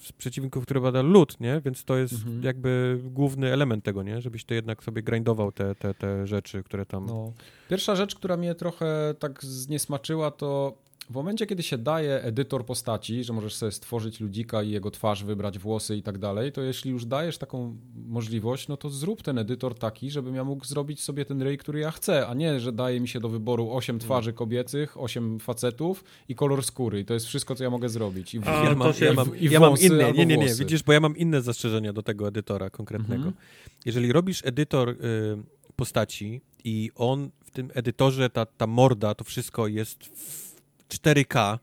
z 0.00 0.12
przeciwników, 0.12 0.64
który 0.64 0.80
bada 0.80 1.02
lód, 1.02 1.40
nie? 1.40 1.60
Więc 1.64 1.84
to 1.84 1.96
jest 1.96 2.14
mhm. 2.14 2.42
jakby 2.42 3.00
główny 3.04 3.52
element 3.52 3.84
tego, 3.84 4.02
nie? 4.02 4.20
Żebyś 4.20 4.44
to 4.44 4.54
jednak 4.54 4.84
sobie 4.84 5.02
grindował 5.02 5.52
te, 5.52 5.74
te, 5.74 5.94
te 5.94 6.26
rzeczy, 6.26 6.62
które 6.62 6.86
tam... 6.86 7.06
No. 7.06 7.32
Pierwsza 7.68 7.96
rzecz, 7.96 8.14
która 8.14 8.36
mnie 8.36 8.54
trochę 8.54 9.14
tak 9.18 9.44
zniesmaczyła, 9.44 10.30
to 10.30 10.78
w 11.10 11.14
momencie, 11.14 11.46
kiedy 11.46 11.62
się 11.62 11.78
daje 11.78 12.22
edytor 12.22 12.66
postaci, 12.66 13.24
że 13.24 13.32
możesz 13.32 13.54
sobie 13.54 13.72
stworzyć 13.72 14.20
ludzika 14.20 14.62
i 14.62 14.70
jego 14.70 14.90
twarz, 14.90 15.24
wybrać 15.24 15.58
włosy 15.58 15.96
i 15.96 16.02
tak 16.02 16.18
dalej, 16.18 16.52
to 16.52 16.62
jeśli 16.62 16.90
już 16.90 17.04
dajesz 17.04 17.38
taką 17.38 17.76
możliwość, 18.06 18.68
no 18.68 18.76
to 18.76 18.90
zrób 18.90 19.22
ten 19.22 19.38
edytor 19.38 19.78
taki, 19.78 20.10
żebym 20.10 20.34
ja 20.34 20.44
mógł 20.44 20.64
zrobić 20.64 21.02
sobie 21.02 21.24
ten 21.24 21.42
ryj, 21.42 21.58
który 21.58 21.80
ja 21.80 21.90
chcę, 21.90 22.26
a 22.26 22.34
nie, 22.34 22.60
że 22.60 22.72
daje 22.72 23.00
mi 23.00 23.08
się 23.08 23.20
do 23.20 23.28
wyboru 23.28 23.72
8 23.72 23.98
twarzy 23.98 24.32
kobiecych, 24.32 25.00
8 25.00 25.38
facetów 25.38 26.04
i 26.28 26.34
kolor 26.34 26.64
skóry. 26.64 27.00
I 27.00 27.04
to 27.04 27.14
jest 27.14 27.26
wszystko, 27.26 27.54
co 27.54 27.64
ja 27.64 27.70
mogę 27.70 27.88
zrobić. 27.88 28.34
I, 28.34 28.40
a, 28.44 28.64
ja, 28.64 28.74
mam, 28.74 28.92
ja, 29.00 29.12
mam, 29.12 29.38
i 29.38 29.50
ja 29.50 29.60
mam 29.60 29.74
inne, 29.80 30.12
nie, 30.12 30.26
nie, 30.26 30.36
nie, 30.36 30.54
widzisz, 30.54 30.82
bo 30.82 30.92
ja 30.92 31.00
mam 31.00 31.16
inne 31.16 31.42
zastrzeżenia 31.42 31.92
do 31.92 32.02
tego 32.02 32.28
edytora 32.28 32.70
konkretnego. 32.70 33.14
Mhm. 33.14 33.34
Jeżeli 33.84 34.12
robisz 34.12 34.42
edytor 34.44 34.88
y, 34.88 34.96
postaci 35.76 36.40
i 36.64 36.90
on 36.94 37.30
w 37.44 37.50
tym 37.50 37.70
edytorze, 37.74 38.30
ta, 38.30 38.46
ta 38.46 38.66
morda, 38.66 39.14
to 39.14 39.24
wszystko 39.24 39.66
jest 39.66 40.04
w 40.04 40.55
4K, 40.88 41.58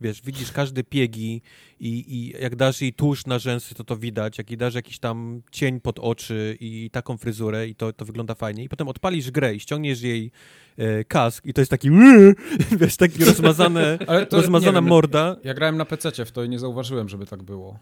wiesz, 0.00 0.22
widzisz 0.22 0.52
każde 0.52 0.84
piegi 0.84 1.42
i, 1.80 2.04
i 2.16 2.42
jak 2.42 2.56
dasz 2.56 2.80
jej 2.80 2.92
tusz 2.92 3.26
na 3.26 3.38
rzęsy, 3.38 3.74
to 3.74 3.84
to 3.84 3.96
widać, 3.96 4.38
jak 4.38 4.50
jej 4.50 4.58
dasz 4.58 4.74
jakiś 4.74 4.98
tam 4.98 5.42
cień 5.50 5.80
pod 5.80 5.98
oczy 5.98 6.56
i 6.60 6.90
taką 6.92 7.16
fryzurę 7.16 7.68
i 7.68 7.74
to, 7.74 7.92
to 7.92 8.04
wygląda 8.04 8.34
fajnie 8.34 8.64
i 8.64 8.68
potem 8.68 8.88
odpalisz 8.88 9.30
grę 9.30 9.54
i 9.54 9.60
ściągniesz 9.60 10.02
jej 10.02 10.30
e, 10.76 11.04
kask 11.04 11.46
i 11.46 11.54
to 11.54 11.60
jest 11.60 11.70
taki 11.70 11.90
wiesz, 12.80 12.96
taki 12.96 13.24
rozmazane, 13.24 13.98
rozmazana 14.30 14.80
morda. 14.80 15.36
Ja 15.44 15.54
grałem 15.54 15.76
na 15.76 15.84
PC 15.84 16.24
w 16.24 16.32
to 16.32 16.44
i 16.44 16.48
nie 16.48 16.58
zauważyłem, 16.58 17.08
żeby 17.08 17.26
tak 17.26 17.42
było. 17.42 17.78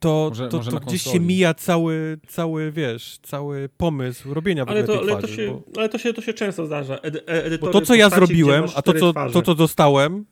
To, 0.00 0.26
może, 0.28 0.48
to, 0.48 0.56
może 0.56 0.70
to 0.70 0.80
gdzieś 0.80 1.02
się 1.02 1.20
mija 1.20 1.54
cały, 1.54 2.18
cały, 2.28 2.72
wiesz, 2.72 3.18
cały 3.22 3.68
pomysł 3.76 4.34
robienia 4.34 4.64
w 4.64 4.68
ale 4.68 4.84
to, 4.84 4.98
ale, 4.98 5.16
to 5.16 5.26
się, 5.26 5.60
ale 5.76 5.88
to 5.88 5.98
się, 5.98 6.12
to 6.12 6.22
się 6.22 6.34
często 6.34 6.66
zdarza. 6.66 6.98
Edy, 6.98 7.58
Bo 7.58 7.70
to, 7.70 7.80
co 7.80 7.94
ja 7.94 8.10
zrobiłem, 8.10 8.64
a 8.74 8.82
to 8.82 8.94
co, 8.94 9.12
to, 9.32 9.42
co 9.42 9.54
dostałem, 9.54 10.24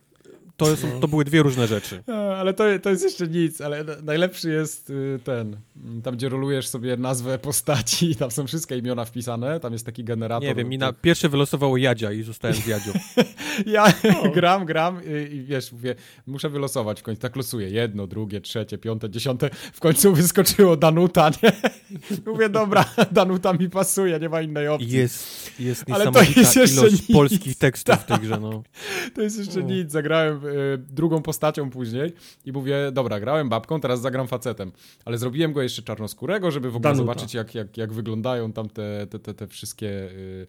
to, 0.56 0.70
jest, 0.70 0.86
to 1.00 1.08
były 1.08 1.24
dwie 1.24 1.42
różne 1.42 1.66
rzeczy. 1.66 2.02
ale 2.36 2.54
to, 2.54 2.64
to 2.82 2.90
jest 2.90 3.04
jeszcze 3.04 3.28
nic, 3.28 3.60
ale 3.60 3.84
najlepszy 4.02 4.50
jest 4.50 4.90
y, 4.90 5.20
ten, 5.24 5.56
tam 6.04 6.16
gdzie 6.16 6.28
rolujesz 6.28 6.68
sobie 6.68 6.96
nazwę 6.96 7.38
postaci, 7.38 8.14
tam 8.16 8.30
są 8.30 8.46
wszystkie 8.46 8.78
imiona 8.78 9.04
wpisane, 9.04 9.60
tam 9.60 9.72
jest 9.72 9.86
taki 9.86 10.04
generator. 10.04 10.48
Nie 10.48 10.54
wiem, 10.54 10.68
mi 10.68 10.78
na 10.78 10.92
pierwsze 10.92 11.28
wylosowało 11.28 11.76
Jadzia 11.76 12.12
i 12.12 12.22
zostałem 12.22 12.56
z 12.56 12.66
Jadzią. 12.66 12.92
ja 13.66 13.92
gram, 14.34 14.66
gram 14.66 15.00
i, 15.04 15.34
i, 15.34 15.44
wiesz, 15.44 15.72
mówię, 15.72 15.94
muszę 16.26 16.48
wylosować 16.48 17.00
w 17.00 17.02
końcu, 17.02 17.22
tak 17.22 17.36
losuję, 17.36 17.70
jedno, 17.70 18.06
drugie, 18.06 18.40
trzecie, 18.40 18.78
piąte, 18.78 19.10
dziesiąte, 19.10 19.50
w 19.72 19.80
końcu 19.80 20.14
wyskoczyło 20.14 20.76
Danuta, 20.76 21.30
nie? 21.42 21.52
Mówię, 22.32 22.48
dobra, 22.48 22.84
Danuta 23.12 23.52
mi 23.52 23.70
pasuje, 23.70 24.18
nie 24.18 24.28
ma 24.28 24.42
innej 24.42 24.68
opcji. 24.68 24.90
Jest, 24.90 25.60
jest 25.60 25.88
niesamowita 25.88 26.20
ale 26.20 26.54
to 26.54 26.60
jest 26.60 26.74
ilość 26.74 26.92
nic. 26.92 27.12
polskich 27.12 27.58
tekstów 27.58 27.94
tak. 27.94 28.00
w 28.00 28.06
tej 28.06 28.18
grze, 28.18 28.38
no. 28.40 28.62
To 29.14 29.22
jest 29.22 29.38
jeszcze 29.38 29.60
o. 29.60 29.62
nic, 29.62 29.92
zagrałem 29.92 30.45
drugą 30.78 31.22
postacią 31.22 31.70
później 31.70 32.12
i 32.44 32.52
mówię, 32.52 32.90
dobra, 32.92 33.20
grałem 33.20 33.48
babką, 33.48 33.80
teraz 33.80 34.00
zagram 34.00 34.28
facetem. 34.28 34.72
Ale 35.04 35.18
zrobiłem 35.18 35.52
go 35.52 35.62
jeszcze 35.62 35.82
czarnoskórego, 35.82 36.50
żeby 36.50 36.70
w 36.70 36.76
ogóle 36.76 36.92
Danuta. 36.92 37.12
zobaczyć, 37.12 37.34
jak, 37.34 37.54
jak, 37.54 37.76
jak 37.76 37.92
wyglądają 37.92 38.52
tam 38.52 38.68
te, 38.68 39.06
te, 39.06 39.18
te, 39.18 39.34
te 39.34 39.46
wszystkie 39.46 39.88
y, 39.88 40.46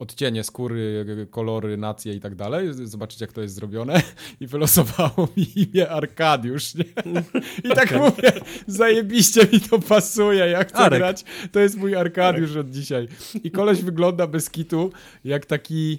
odcienie 0.00 0.44
skóry, 0.44 1.06
kolory, 1.30 1.76
nacje 1.76 2.14
i 2.14 2.20
tak 2.20 2.34
dalej, 2.34 2.68
zobaczyć 2.72 3.20
jak 3.20 3.32
to 3.32 3.40
jest 3.42 3.54
zrobione 3.54 4.02
i 4.40 4.46
wylosowało 4.46 5.28
mi 5.36 5.46
imię 5.58 5.90
Arkadiusz, 5.90 6.74
nie? 6.74 6.84
I 7.70 7.74
tak 7.74 7.96
mówię, 7.98 8.32
zajebiście 8.66 9.40
mi 9.52 9.60
to 9.60 9.78
pasuje, 9.78 10.46
jak 10.46 10.68
chcę 10.68 10.78
Arek. 10.78 10.98
grać, 10.98 11.24
to 11.52 11.60
jest 11.60 11.76
mój 11.76 11.96
Arkadiusz 11.96 12.50
Arek. 12.50 12.60
od 12.66 12.70
dzisiaj. 12.70 13.08
I 13.44 13.50
koleś 13.50 13.82
wygląda 13.82 14.26
bez 14.26 14.50
kitu 14.50 14.92
jak 15.24 15.46
taki 15.46 15.98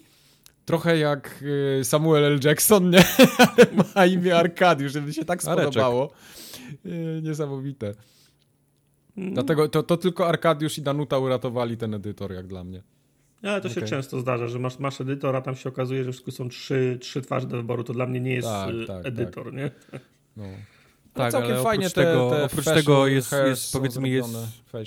trochę 0.72 0.98
jak 0.98 1.44
y, 1.80 1.84
Samuel 1.84 2.24
L. 2.24 2.40
Jackson, 2.44 2.90
nie? 2.90 3.04
Ma 3.96 4.06
imię 4.06 4.38
Arkadiusz, 4.38 4.92
żeby 4.92 5.14
się 5.14 5.26
tak 5.26 5.44
spodobało. 5.44 6.12
Y, 6.86 7.22
niesamowite. 7.24 7.94
Mm. 9.18 9.34
Dlatego 9.34 9.70
to, 9.70 9.84
to 9.84 9.98
tylko 9.98 10.28
Arkadiusz 10.28 10.78
i 10.78 10.82
Danuta 10.82 11.18
uratowali 11.18 11.78
ten 11.78 11.94
edytor, 11.94 12.32
jak 12.34 12.48
dla 12.48 12.64
mnie. 12.64 12.82
Ale 13.44 13.62
to 13.62 13.70
się 13.70 13.82
często 13.82 14.20
zdarza, 14.20 14.48
że 14.48 14.60
masz, 14.60 14.80
masz 14.80 15.02
edytor, 15.02 15.36
a 15.36 15.42
tam 15.42 15.56
się 15.56 15.70
okazuje, 15.70 16.04
że 16.04 16.12
wszystko 16.12 16.32
są 16.32 16.50
trzy, 16.50 16.98
trzy 17.02 17.22
twarze 17.22 17.48
do 17.48 17.58
wyboru. 17.58 17.84
To 17.84 17.94
dla 17.94 18.06
mnie 18.06 18.20
nie 18.20 18.34
jest 18.34 18.48
tak, 18.48 18.76
y, 18.76 18.86
tak, 18.86 19.06
edytor, 19.06 19.46
tak. 19.46 19.54
nie? 19.54 19.72
No. 20.38 20.44
No 21.16 21.24
tak, 21.24 21.32
całkiem 21.32 21.52
ale 21.52 21.64
fajnie 21.64 21.86
oprócz 21.86 21.96
te, 21.96 22.04
tego, 22.04 22.30
te 22.30 22.44
oprócz 22.44 22.66
tego 22.66 23.08
jest, 23.08 23.32
jest 23.48 23.74
powiedzmy 23.74 24.10
jest, 24.10 24.38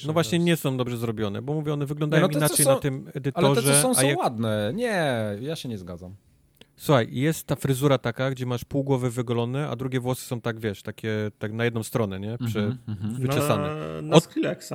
no 0.07 0.13
właśnie 0.13 0.39
nie 0.39 0.57
są 0.57 0.77
dobrze 0.77 0.97
zrobione, 0.97 1.43
bo 1.43 1.55
mówię, 1.55 1.73
one 1.73 1.87
wyglądają 1.87 2.29
no 2.29 2.39
inaczej 2.39 2.65
są, 2.65 2.75
na 2.75 2.81
tym 2.81 3.11
edytorze. 3.15 3.47
Ale 3.47 3.57
te, 3.57 3.63
co 3.63 3.75
są, 3.75 3.95
są 3.95 4.07
jak... 4.07 4.19
ładne. 4.19 4.73
Nie, 4.75 5.15
ja 5.41 5.57
się 5.57 5.69
nie 5.69 5.79
zgadzam. 5.79 6.15
Słuchaj, 6.77 7.09
jest 7.11 7.47
ta 7.47 7.57
fryzura 7.57 7.99
taka, 7.99 8.31
gdzie 8.31 8.47
masz 8.47 8.65
pół 8.65 8.85
głowy 8.85 9.11
wygolone, 9.11 9.69
a 9.69 9.77
drugie 9.77 10.01
włosy 10.01 10.27
są 10.27 10.41
tak, 10.41 10.61
wiesz, 10.61 10.83
takie 10.83 11.31
tak 11.39 11.53
na 11.53 11.65
jedną 11.65 11.83
stronę, 11.83 12.21
nie? 12.21 12.39
Prze, 12.47 12.61
mm 12.61 12.79
-hmm. 12.89 13.21
Wyczesane. 13.21 13.75
Na, 13.75 14.03
na 14.03 14.17
Od... 14.17 14.25
Skrillexa. 14.25 14.75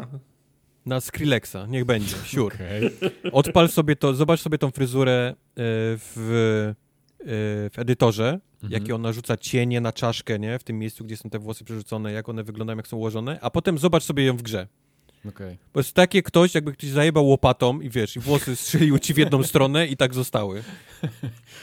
Na 0.86 1.02
Skrillexa, 1.02 1.58
niech 1.68 1.86
będzie, 1.86 2.16
sure. 2.16 2.56
Okay. 3.22 3.32
Odpal 3.32 3.70
sobie 3.70 3.96
to, 3.96 4.14
zobacz 4.14 4.42
sobie 4.42 4.58
tą 4.58 4.72
fryzurę 4.72 5.30
e, 5.30 5.34
w 5.56 6.74
w 7.26 7.74
edytorze, 7.78 8.40
mhm. 8.64 8.72
jakie 8.82 8.96
ona 8.96 9.14
rzuca 9.14 9.38
cienie 9.38 9.82
na 9.82 9.94
czaszkę, 9.94 10.40
nie? 10.40 10.60
W 10.60 10.64
tym 10.64 10.80
miejscu, 10.80 11.04
gdzie 11.04 11.18
są 11.18 11.30
te 11.30 11.40
włosy 11.40 11.64
przerzucone, 11.64 12.12
jak 12.12 12.30
one 12.30 12.44
wyglądają, 12.44 12.78
jak 12.78 12.88
są 12.88 12.98
ułożone, 12.98 13.40
a 13.42 13.50
potem 13.50 13.78
zobacz 13.78 14.04
sobie 14.04 14.26
ją 14.26 14.38
w 14.38 14.42
grze. 14.42 14.68
Okay. 15.28 15.58
Bo 15.74 15.80
jest 15.80 15.94
takie 15.94 16.24
ktoś, 16.24 16.56
jakby 16.56 16.74
ktoś 16.74 16.90
zajebał 16.90 17.28
łopatą 17.28 17.82
i 17.82 17.90
wiesz, 17.90 18.16
i 18.16 18.20
włosy 18.20 18.56
strzeliły 18.56 19.00
ci 19.00 19.14
w 19.14 19.18
jedną 19.18 19.44
stronę 19.44 19.88
i 19.88 19.98
tak 19.98 20.14
zostały. 20.14 20.64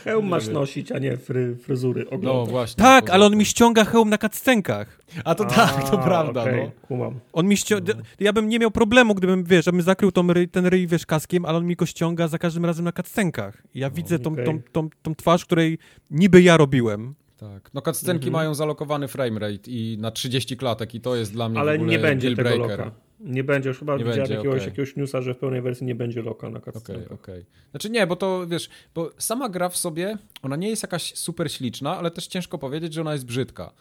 Hełm 0.04 0.28
masz 0.28 0.48
nosić, 0.48 0.92
a 0.92 0.98
nie 0.98 1.16
fry, 1.16 1.56
fryzury 1.56 2.06
oglądać. 2.10 2.46
No 2.46 2.46
właśnie. 2.46 2.84
Tak, 2.84 3.10
ale 3.10 3.26
on 3.26 3.36
mi 3.36 3.44
ściąga 3.44 3.84
hełm 3.84 4.08
na 4.08 4.18
kaccenkach. 4.18 5.00
A 5.24 5.34
to 5.34 5.44
a, 5.44 5.48
tak, 5.48 5.90
to 5.90 5.98
prawda, 5.98 6.42
okay. 6.42 6.56
no. 6.56 6.86
Kumam. 6.88 7.20
On 7.32 7.46
mi 7.46 7.56
ściąga... 7.56 7.92
Ja 8.20 8.32
bym 8.32 8.48
nie 8.48 8.58
miał 8.58 8.70
problemu, 8.70 9.14
gdybym, 9.14 9.44
wiesz, 9.44 9.64
żebym 9.64 9.82
zakrył 9.82 10.12
tą 10.12 10.32
ry... 10.32 10.48
ten 10.48 10.66
ryj, 10.66 10.86
wiesz, 10.86 11.06
kaskiem, 11.06 11.44
ale 11.44 11.58
on 11.58 11.66
mi 11.66 11.76
go 11.76 11.86
ściąga 11.86 12.28
za 12.28 12.38
każdym 12.38 12.64
razem 12.64 12.84
na 12.84 12.92
kaccenkach. 12.92 13.62
Ja 13.74 13.88
no, 13.88 13.94
widzę 13.94 14.18
tą, 14.18 14.32
okay. 14.32 14.44
tą, 14.44 14.60
tą, 14.72 14.88
tą 15.02 15.14
twarz, 15.14 15.44
której 15.44 15.78
niby 16.10 16.42
ja 16.42 16.56
robiłem. 16.56 17.14
Tak. 17.36 17.70
No 17.74 17.82
cutscenki 17.82 18.26
mhm. 18.26 18.32
mają 18.32 18.54
zalokowany 18.54 19.08
framerate 19.08 19.70
i 19.70 19.98
na 20.00 20.10
30 20.10 20.56
klatek 20.56 20.94
i 20.94 21.00
to 21.00 21.16
jest 21.16 21.32
dla 21.32 21.48
mnie 21.48 21.60
Ale 21.60 21.78
nie 21.78 21.98
będzie 21.98 22.36
tego 22.36 22.56
loka. 22.56 23.05
Nie 23.20 23.44
będzie, 23.44 23.68
już 23.68 23.78
chyba 23.78 23.92
nie 23.92 23.98
widziałem 23.98 24.18
będzie, 24.18 24.34
jakiegoś, 24.34 24.56
okay. 24.56 24.68
jakiegoś 24.68 24.96
newsa, 24.96 25.22
że 25.22 25.34
w 25.34 25.38
pełnej 25.38 25.62
wersji 25.62 25.86
nie 25.86 25.94
będzie 25.94 26.22
loka 26.22 26.50
na 26.50 26.60
cutscenkę. 26.60 26.92
Okej, 26.92 27.04
okay, 27.04 27.18
okej. 27.18 27.40
Okay. 27.40 27.70
Znaczy 27.70 27.90
nie, 27.90 28.06
bo 28.06 28.16
to 28.16 28.46
wiesz, 28.46 28.70
bo 28.94 29.10
sama 29.18 29.48
gra 29.48 29.68
w 29.68 29.76
sobie, 29.76 30.18
ona 30.42 30.56
nie 30.56 30.68
jest 30.68 30.82
jakaś 30.82 31.14
super 31.14 31.52
śliczna, 31.52 31.98
ale 31.98 32.10
też 32.10 32.26
ciężko 32.26 32.58
powiedzieć, 32.58 32.94
że 32.94 33.00
ona 33.00 33.12
jest 33.12 33.26
brzydka. 33.26 33.72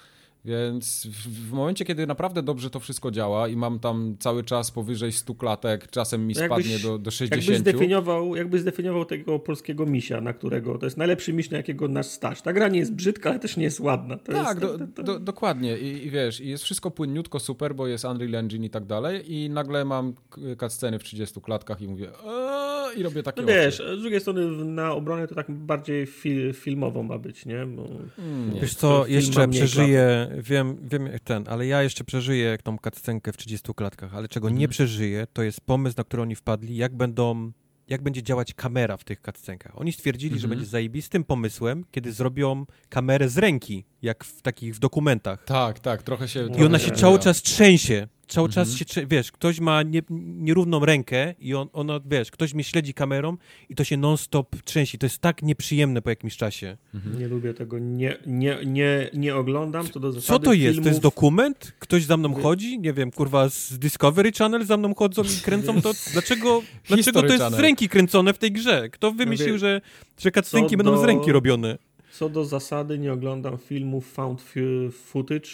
Więc 0.46 1.08
w, 1.28 1.52
momencie, 1.52 1.86
kiedy 1.86 2.08
naprawdę 2.08 2.44
dobrze 2.44 2.70
to 2.70 2.80
wszystko 2.80 3.12
działa 3.12 3.48
i 3.48 3.56
mam 3.56 3.80
tam 3.80 4.16
cały 4.20 4.44
czas 4.44 4.72
powyżej 4.72 5.12
100 5.12 5.36
klatek, 5.36 5.88
czasem 5.88 6.28
mi 6.28 6.34
no 6.34 6.46
spadnie 6.46 6.72
jakbyś, 6.72 6.84
do, 6.84 6.98
do 6.98 7.12
60. 7.12 7.48
Jakbyś 7.48 7.60
zdefiniował, 7.60 8.36
jakbyś 8.36 8.62
zdefiniował 8.62 9.06
tego 9.06 9.40
polskiego 9.40 9.86
misia, 9.86 10.22
na 10.22 10.34
którego 10.34 10.78
to 10.78 10.86
jest 10.86 10.98
najlepszy 10.98 11.34
miś, 11.34 11.50
na 11.50 11.58
jakiego 11.58 11.88
nasz 11.88 12.06
staż. 12.06 12.42
Ta 12.42 12.54
gra 12.54 12.68
nie 12.68 12.80
jest 12.80 12.94
brzydka, 12.94 13.30
ale 13.30 13.40
też 13.40 13.58
nie 13.58 13.64
jest 13.64 13.80
ładna. 13.80 14.18
To 14.18 14.32
tak, 14.32 14.48
jest, 14.48 14.60
do, 14.60 14.78
to, 14.78 14.94
to... 14.96 15.04
Do, 15.04 15.20
dokładnie. 15.20 15.78
I, 15.78 16.06
I, 16.08 16.10
wiesz, 16.10 16.40
jest 16.40 16.64
wszystko 16.64 16.92
płynniutko 16.92 17.40
super, 17.40 17.76
bo 17.76 17.88
jest 17.88 18.06
Unreal 18.06 18.36
Engine 18.36 18.64
i 18.64 18.70
tak 18.70 18.86
dalej 18.86 19.34
i 19.34 19.50
nagle 19.50 19.86
mam 19.86 20.14
cutsceny 20.60 21.00
w 21.00 21.04
30 21.04 21.42
klatkach 21.42 21.82
i 21.82 21.88
mówię 21.88 22.08
i 22.98 23.04
robię 23.04 23.24
takie 23.24 23.42
no 23.42 23.48
wiesz, 23.48 23.78
z 23.98 24.02
drugiej 24.02 24.22
strony 24.22 24.66
na 24.66 24.92
obronę 24.92 25.28
to 25.28 25.36
tak 25.36 25.52
bardziej 25.52 26.06
fil, 26.06 26.54
filmowo 26.54 27.04
ma 27.04 27.18
być, 27.18 27.46
nie? 27.46 27.66
Bo, 27.66 27.88
mm, 28.20 28.60
wiesz 28.62 28.76
co, 28.76 29.08
jeszcze 29.08 29.48
przeżyję 29.48 30.28
wiem, 30.42 30.78
wiem 30.82 31.10
ten, 31.24 31.44
ale 31.48 31.68
ja 31.68 31.84
jeszcze 31.84 32.04
przeżyję 32.04 32.58
tą 32.64 32.78
cutscenkę 32.78 33.34
w 33.34 33.38
30 33.38 33.74
klatkach, 33.74 34.16
ale 34.16 34.28
czego 34.28 34.48
mhm. 34.48 34.60
nie 34.60 34.68
przeżyję, 34.68 35.28
to 35.34 35.44
jest 35.44 35.62
pomysł, 35.62 35.96
na 35.98 36.04
który 36.04 36.22
oni 36.22 36.36
wpadli, 36.36 36.76
jak 36.76 36.96
będą 36.96 37.52
jak 37.88 38.02
będzie 38.02 38.24
działać 38.24 38.54
kamera 38.54 38.98
w 38.98 39.04
tych 39.04 39.22
cutscenkach. 39.22 39.82
Oni 39.82 39.92
stwierdzili, 39.92 40.34
mhm. 40.34 40.42
że 40.42 40.48
będzie 40.48 40.66
zajebistym 40.66 41.24
pomysłem, 41.24 41.86
kiedy 41.92 42.12
zrobią 42.12 42.66
kamerę 42.90 43.30
z 43.30 43.38
ręki, 43.38 43.86
jak 44.02 44.24
w 44.24 44.42
takich 44.42 44.76
w 44.76 44.80
dokumentach. 44.80 45.44
Tak, 45.44 45.80
tak, 45.80 46.04
trochę 46.04 46.28
się... 46.28 46.48
I 46.58 46.64
ona 46.64 46.80
się 46.80 46.92
cały 46.92 47.20
czas 47.20 47.42
trzęsie. 47.42 48.08
Cały 48.28 48.48
mhm. 48.48 48.66
czas 48.66 48.76
się, 48.76 49.08
wiesz, 49.08 49.32
ktoś 49.32 49.60
ma 49.60 49.84
nie, 49.84 50.02
nierówną 50.10 50.86
rękę 50.86 51.36
i 51.40 51.54
on, 51.54 51.68
ona, 51.74 52.00
wiesz, 52.06 52.32
ktoś 52.32 52.54
mnie 52.54 52.64
śledzi 52.64 52.94
kamerą 52.94 53.38
i 53.70 53.76
to 53.76 53.84
się 53.84 53.98
non-stop 53.98 54.56
trzęsi. 54.64 54.98
To 54.98 55.06
jest 55.06 55.20
tak 55.20 55.42
nieprzyjemne 55.42 56.02
po 56.02 56.10
jakimś 56.10 56.38
czasie. 56.38 56.78
Mhm. 56.94 57.20
Nie 57.20 57.28
lubię 57.28 57.54
tego, 57.54 57.80
nie, 57.80 58.18
nie, 58.26 58.58
nie, 58.66 59.10
nie 59.14 59.36
oglądam. 59.36 59.90
Co, 59.90 60.00
do 60.00 60.22
Co 60.22 60.40
to 60.40 60.54
jest? 60.54 60.64
Filmów... 60.64 60.84
To 60.84 60.90
jest 60.90 61.02
dokument? 61.02 61.74
Ktoś 61.80 62.04
za 62.04 62.18
mną 62.18 62.34
chodzi? 62.34 62.80
Nie 62.80 62.94
wiem, 62.94 63.12
kurwa, 63.12 63.50
z 63.50 63.80
Discovery 63.80 64.32
Channel 64.32 64.66
za 64.66 64.78
mną 64.78 64.96
chodzą 64.96 65.24
i 65.24 65.42
kręcą 65.44 65.82
to? 65.82 65.92
Dlaczego, 66.14 66.62
dlaczego 66.88 67.22
to 67.22 67.28
jest 67.28 67.44
Channel. 67.44 67.60
z 67.60 67.62
ręki 67.62 67.90
kręcone 67.90 68.34
w 68.34 68.38
tej 68.38 68.52
grze? 68.52 68.90
Kto 68.90 69.12
wymyślił, 69.12 69.54
no 69.54 69.58
że, 69.58 69.82
że 70.18 70.32
cutscenki 70.32 70.78
będą 70.78 70.98
z 70.98 71.04
ręki 71.04 71.32
robione? 71.32 71.78
Co 72.12 72.30
do 72.30 72.46
zasady 72.46 72.98
nie 72.98 73.14
oglądam 73.14 73.58
filmów 73.58 74.12
found 74.12 74.44
footage, 74.92 75.50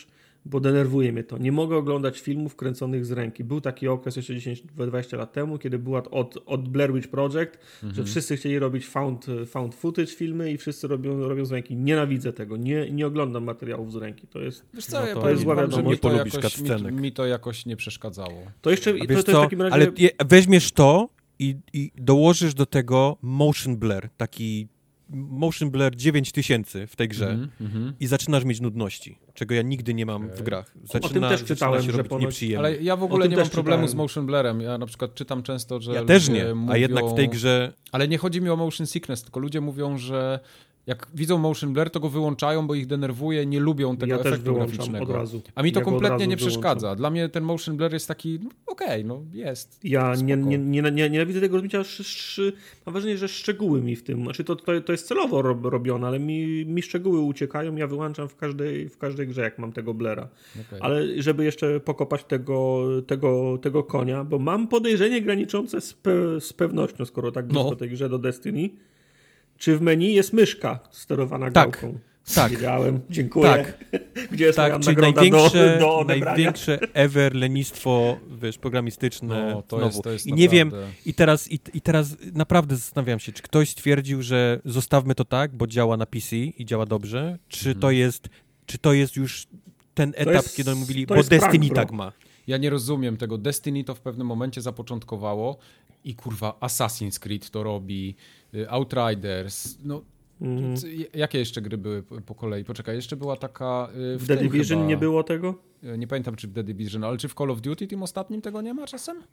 bo 0.45 0.59
denerwuje 0.59 1.13
mnie 1.13 1.23
to. 1.23 1.37
Nie 1.37 1.51
mogę 1.51 1.77
oglądać 1.77 2.19
filmów 2.19 2.55
kręconych 2.55 3.05
z 3.05 3.11
ręki. 3.11 3.43
Był 3.43 3.61
taki 3.61 3.87
okres 3.87 4.15
jeszcze 4.15 4.33
10-20 4.33 5.17
lat 5.17 5.33
temu, 5.33 5.57
kiedy 5.57 5.79
była 5.79 6.03
od, 6.03 6.37
od 6.45 6.69
Blair 6.69 6.93
Witch 6.93 7.07
Project, 7.07 7.57
mhm. 7.83 7.93
że 7.93 8.03
wszyscy 8.03 8.37
chcieli 8.37 8.59
robić 8.59 8.85
found, 8.87 9.25
found 9.45 9.75
footage 9.75 10.07
filmy 10.07 10.51
i 10.51 10.57
wszyscy 10.57 10.87
robią, 10.87 11.19
robią 11.19 11.45
z 11.45 11.51
ręki. 11.51 11.75
Nienawidzę 11.75 12.33
tego. 12.33 12.57
Nie, 12.57 12.91
nie 12.91 13.07
oglądam 13.07 13.43
materiałów 13.43 13.91
z 13.91 13.95
ręki. 13.95 14.27
To 14.27 14.39
jest, 14.39 14.65
Wiesz 14.73 14.85
co, 14.85 15.01
no, 15.01 15.13
to, 15.13 15.21
to 15.21 15.29
jest 15.29 15.41
zła 15.41 15.55
wiadomość. 15.55 16.03
Nie 16.03 16.09
polubisz 16.09 16.61
mi, 16.61 16.91
mi, 16.91 17.11
to 17.11 17.25
jakoś 17.25 17.65
nie 17.65 17.75
przeszkadzało. 17.75 18.43
To 18.61 18.71
jeszcze 18.71 18.93
to, 18.93 19.05
to 19.05 19.13
jest 19.13 19.27
w 19.29 19.31
takim 19.31 19.61
razie... 19.61 19.73
Ale 19.73 19.87
weźmiesz 20.25 20.71
to 20.71 21.09
i, 21.39 21.55
i 21.73 21.91
dołożysz 21.97 22.53
do 22.53 22.65
tego 22.65 23.17
motion 23.21 23.77
blur, 23.77 24.09
taki 24.17 24.67
motion 25.13 25.71
blur 25.71 25.95
9000 25.95 26.87
w 26.87 26.95
tej 26.95 27.07
grze 27.07 27.29
mm 27.29 27.49
-hmm. 27.61 27.93
i 27.99 28.07
zaczynasz 28.07 28.45
mieć 28.45 28.61
nudności, 28.61 29.17
czego 29.33 29.55
ja 29.55 29.61
nigdy 29.61 29.93
nie 29.93 30.05
mam 30.05 30.29
w 30.29 30.41
grach. 30.41 30.73
Zaczyna, 30.83 31.05
o 31.05 31.09
tym 31.09 31.21
też 31.23 31.43
czytałem, 31.43 31.83
się 31.83 31.91
że 31.91 32.03
ponoć... 32.03 32.21
nieprzyjemnie. 32.21 32.59
Ale 32.59 32.77
ja 32.77 32.95
w 32.95 33.03
ogóle 33.03 33.29
nie 33.29 33.37
mam 33.37 33.49
problemu 33.49 33.87
czytałem. 33.87 33.89
z 33.89 33.95
motion 33.95 34.25
blurem. 34.25 34.61
Ja 34.61 34.77
na 34.77 34.85
przykład 34.85 35.15
czytam 35.15 35.43
często, 35.43 35.81
że 35.81 35.93
Ja 35.93 36.05
też 36.05 36.29
nie, 36.29 36.55
mówią... 36.55 36.73
a 36.73 36.77
jednak 36.77 37.05
w 37.05 37.13
tej 37.13 37.29
grze... 37.29 37.73
Ale 37.91 38.07
nie 38.07 38.17
chodzi 38.17 38.41
mi 38.41 38.49
o 38.49 38.55
motion 38.55 38.87
sickness, 38.87 39.23
tylko 39.23 39.39
ludzie 39.39 39.61
mówią, 39.61 39.97
że 39.97 40.39
Jak 40.87 41.07
widzą 41.13 41.37
motion 41.37 41.73
blur, 41.73 41.89
to 41.89 41.99
go 41.99 42.09
wyłączają, 42.09 42.67
bo 42.67 42.75
ich 42.75 42.87
denerwuje, 42.87 43.45
nie 43.45 43.59
lubią 43.59 43.97
tego 43.97 44.13
ja 44.13 44.19
efektu 44.19 44.53
graficznego. 44.53 45.23
A 45.55 45.63
mi 45.63 45.71
to 45.71 45.79
ja 45.79 45.85
kompletnie 45.85 46.27
nie 46.27 46.37
przeszkadza. 46.37 46.95
Dla 46.95 47.09
mnie 47.09 47.29
ten 47.29 47.43
motion 47.43 47.77
blur 47.77 47.93
jest 47.93 48.07
taki, 48.07 48.39
no, 48.43 48.49
okej, 48.65 48.87
okay, 48.87 49.03
no 49.03 49.23
jest. 49.33 49.79
Ja 49.83 50.15
nie, 50.15 50.37
nie, 50.37 50.57
nie, 50.57 50.81
nie, 50.81 51.09
nienawidzę 51.09 51.41
tego 51.41 51.55
rozbicia, 51.55 51.83
mam 52.85 52.93
wrażenie, 52.93 53.17
że 53.17 53.27
szczegóły 53.27 53.81
mi 53.81 53.95
w 53.95 54.03
tym, 54.03 54.23
znaczy 54.23 54.43
to, 54.43 54.55
to, 54.55 54.81
to 54.81 54.91
jest 54.91 55.07
celowo 55.07 55.41
robione, 55.41 56.07
ale 56.07 56.19
mi, 56.19 56.65
mi 56.65 56.81
szczegóły 56.81 57.19
uciekają, 57.19 57.75
ja 57.75 57.87
wyłączam 57.87 58.29
w 58.29 58.35
każdej, 58.35 58.89
w 58.89 58.97
każdej 58.97 59.27
grze, 59.27 59.41
jak 59.41 59.59
mam 59.59 59.71
tego 59.71 59.93
blera. 59.93 60.27
Okay. 60.67 60.79
Ale 60.81 61.21
żeby 61.21 61.45
jeszcze 61.45 61.79
pokopać 61.79 62.23
tego, 62.23 62.87
tego, 63.07 63.57
tego 63.61 63.83
konia, 63.83 64.23
bo 64.23 64.39
mam 64.39 64.67
podejrzenie 64.67 65.21
graniczące 65.21 65.81
z, 65.81 65.93
pe, 65.93 66.41
z 66.41 66.53
pewnością, 66.53 67.05
skoro 67.05 67.31
tak 67.31 67.47
blisko 67.47 67.69
no. 67.69 67.75
tej 67.75 67.89
grze 67.89 68.09
do 68.09 68.19
Destiny, 68.19 68.69
czy 69.61 69.77
w 69.77 69.81
menu 69.81 70.13
jest 70.13 70.33
myszka 70.33 70.79
sterowana 70.91 71.51
tak. 71.51 71.53
gałką? 71.53 71.99
Tak. 72.35 72.51
Wiedziałem, 72.51 72.99
dziękuję. 73.09 73.45
Tak. 73.45 73.77
Gdzie 74.31 74.45
jest 74.45 74.55
tak, 74.55 74.79
czyli 74.79 74.97
największe, 74.97 75.77
do, 75.79 75.97
do 75.97 76.03
największe 76.03 76.79
ever 76.93 77.35
lenistwo, 77.35 78.17
wiesz, 78.41 78.57
programistyczne. 78.57 79.51
No, 79.51 79.61
to 79.61 79.77
znowu. 79.77 79.91
Jest, 79.91 80.03
to 80.03 80.11
jest 80.11 80.27
I 80.27 80.33
nie 80.33 80.49
wiem, 80.49 80.71
i 81.05 81.13
teraz, 81.13 81.51
i, 81.51 81.59
i 81.73 81.81
teraz 81.81 82.15
naprawdę 82.33 82.75
zastanawiam 82.75 83.19
się, 83.19 83.31
czy 83.31 83.41
ktoś 83.41 83.69
stwierdził, 83.69 84.21
że 84.21 84.59
zostawmy 84.65 85.15
to 85.15 85.25
tak, 85.25 85.55
bo 85.55 85.67
działa 85.67 85.97
na 85.97 86.05
PC 86.05 86.35
i 86.35 86.65
działa 86.65 86.85
dobrze, 86.85 87.37
czy 87.47 87.63
hmm. 87.63 87.81
to 87.81 87.91
jest, 87.91 88.29
czy 88.65 88.77
to 88.77 88.93
jest 88.93 89.15
już 89.15 89.47
ten 89.93 90.13
etap, 90.15 90.33
jest, 90.33 90.55
kiedy 90.55 90.75
mówili, 90.75 91.05
bo 91.05 91.23
Destiny 91.23 91.69
tak 91.69 91.91
ma. 91.91 92.11
Ja 92.47 92.57
nie 92.57 92.69
rozumiem 92.69 93.17
tego. 93.17 93.37
Destiny 93.37 93.83
to 93.83 93.95
w 93.95 94.01
pewnym 94.01 94.27
momencie 94.27 94.61
zapoczątkowało 94.61 95.57
i 96.03 96.15
kurwa 96.15 96.57
Assassin's 96.61 97.19
Creed 97.19 97.49
to 97.49 97.63
robi, 97.63 98.15
Outriders, 98.69 99.77
no 99.83 100.01
mm. 100.41 100.75
Jakie 101.13 101.39
jeszcze 101.39 101.61
gry 101.61 101.77
były 101.77 102.03
po 102.03 102.35
kolei? 102.35 102.63
Poczekaj, 102.63 102.95
jeszcze 102.95 103.15
była 103.15 103.37
taka... 103.37 103.89
Y, 104.15 104.17
w, 104.17 104.23
w 104.23 104.27
The 104.27 104.37
Division 104.37 104.77
chyba, 104.77 104.89
nie 104.89 104.97
było 104.97 105.23
tego? 105.23 105.55
Y, 105.83 105.97
nie 105.97 106.07
pamiętam, 106.07 106.35
czy 106.35 106.47
w 106.47 106.53
The 106.53 106.63
Division, 106.63 107.03
ale 107.03 107.17
czy 107.17 107.27
w 107.27 107.33
Call 107.33 107.51
of 107.51 107.61
Duty 107.61 107.87
tym 107.87 108.03
ostatnim 108.03 108.41
tego 108.41 108.61
nie 108.61 108.73
ma 108.73 108.87
czasem? 108.87 109.23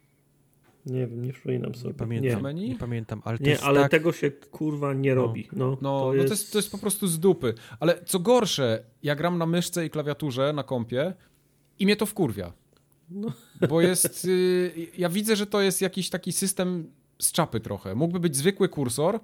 Nie 0.87 1.07
wiem, 1.07 1.23
nie 1.23 1.33
przypominam 1.33 1.75
sobie. 1.75 1.89
Nie 1.89 1.95
pamiętam, 1.95 2.57
nie. 2.57 2.69
nie 2.69 2.77
pamiętam 2.77 3.23
ale, 3.25 3.39
nie, 3.41 3.61
ale 3.61 3.81
tak... 3.81 3.91
tego 3.91 4.13
się 4.13 4.31
kurwa 4.31 4.95
nie 4.95 5.15
no. 5.15 5.23
robi. 5.23 5.49
No, 5.53 5.79
no, 5.83 6.01
to, 6.01 6.15
jest... 6.15 6.25
No 6.25 6.29
to, 6.29 6.35
jest, 6.35 6.53
to 6.53 6.59
jest 6.59 6.73
po 6.73 6.79
prostu 6.79 7.07
z 7.07 7.21
dupy. 7.21 7.55
Ale 7.81 8.05
co 8.05 8.19
gorsze, 8.21 8.85
ja 9.03 9.17
gram 9.17 9.39
na 9.39 9.47
myszce 9.47 9.87
i 9.87 9.91
klawiaturze 9.91 10.53
na 10.53 10.63
kompie 10.63 11.15
i 11.79 11.85
mnie 11.85 11.97
to 11.97 12.07
wkurwia. 12.07 12.53
No. 13.11 13.33
Bo 13.69 13.81
jest. 13.81 14.25
Y, 14.25 14.73
ja 14.99 15.09
widzę, 15.09 15.37
że 15.37 15.47
to 15.47 15.61
jest 15.61 15.81
jakiś 15.81 16.11
taki 16.11 16.33
system 16.33 16.91
z 17.23 17.33
czapy 17.33 17.61
trochę. 17.61 17.95
Mógłby 17.95 18.21
być 18.21 18.37
zwykły 18.37 18.69
kursor. 18.69 19.21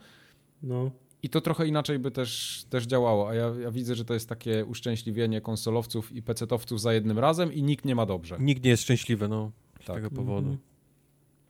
No. 0.62 0.90
I 1.22 1.28
to 1.28 1.40
trochę 1.40 1.66
inaczej 1.66 1.98
by 1.98 2.10
też, 2.10 2.64
też 2.70 2.86
działało. 2.86 3.28
A 3.28 3.34
ja, 3.34 3.52
ja 3.60 3.70
widzę, 3.70 3.94
że 3.94 4.04
to 4.04 4.14
jest 4.14 4.28
takie 4.28 4.64
uszczęśliwienie 4.64 5.40
konsolowców 5.40 6.12
i 6.12 6.22
pecetowców 6.22 6.80
za 6.80 6.92
jednym 6.92 7.18
razem 7.18 7.52
i 7.52 7.62
nikt 7.62 7.84
nie 7.84 7.94
ma 7.94 8.06
dobrze. 8.06 8.36
Nikt 8.40 8.64
nie 8.64 8.70
jest 8.70 8.82
szczęśliwy, 8.82 9.28
no. 9.28 9.50
Z 9.82 9.86
tak. 9.86 9.96
tego 9.96 10.10
powodu. 10.10 10.56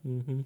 Mm 0.05 0.23
-hmm. 0.23 0.43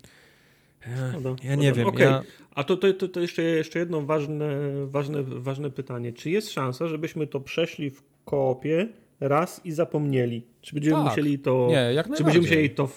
Ja, 0.86 1.50
ja 1.50 1.54
nie 1.54 1.72
wiem. 1.72 1.88
Okay. 1.88 2.06
Ja... 2.06 2.22
A 2.54 2.64
to, 2.64 2.76
to, 2.76 2.92
to, 2.92 3.08
to 3.08 3.20
jeszcze, 3.20 3.42
jeszcze 3.42 3.78
jedno 3.78 4.02
ważne, 4.02 4.56
ważne, 4.86 5.22
ważne 5.22 5.70
pytanie. 5.70 6.12
Czy 6.12 6.30
jest 6.30 6.50
szansa, 6.50 6.88
żebyśmy 6.88 7.26
to 7.26 7.40
przeszli 7.40 7.90
w 7.90 8.02
koopie 8.24 8.88
raz 9.20 9.60
i 9.64 9.72
zapomnieli. 9.72 10.46
Czy 10.60 10.74
będziemy 10.74 10.96
tak. 10.96 11.04
musieli 11.04 11.38
to. 11.38 11.66
Nie, 11.70 11.92
jak 11.94 12.16
czy 12.16 12.24
będziemy 12.24 12.46
musieli 12.46 12.70
to, 12.70 12.88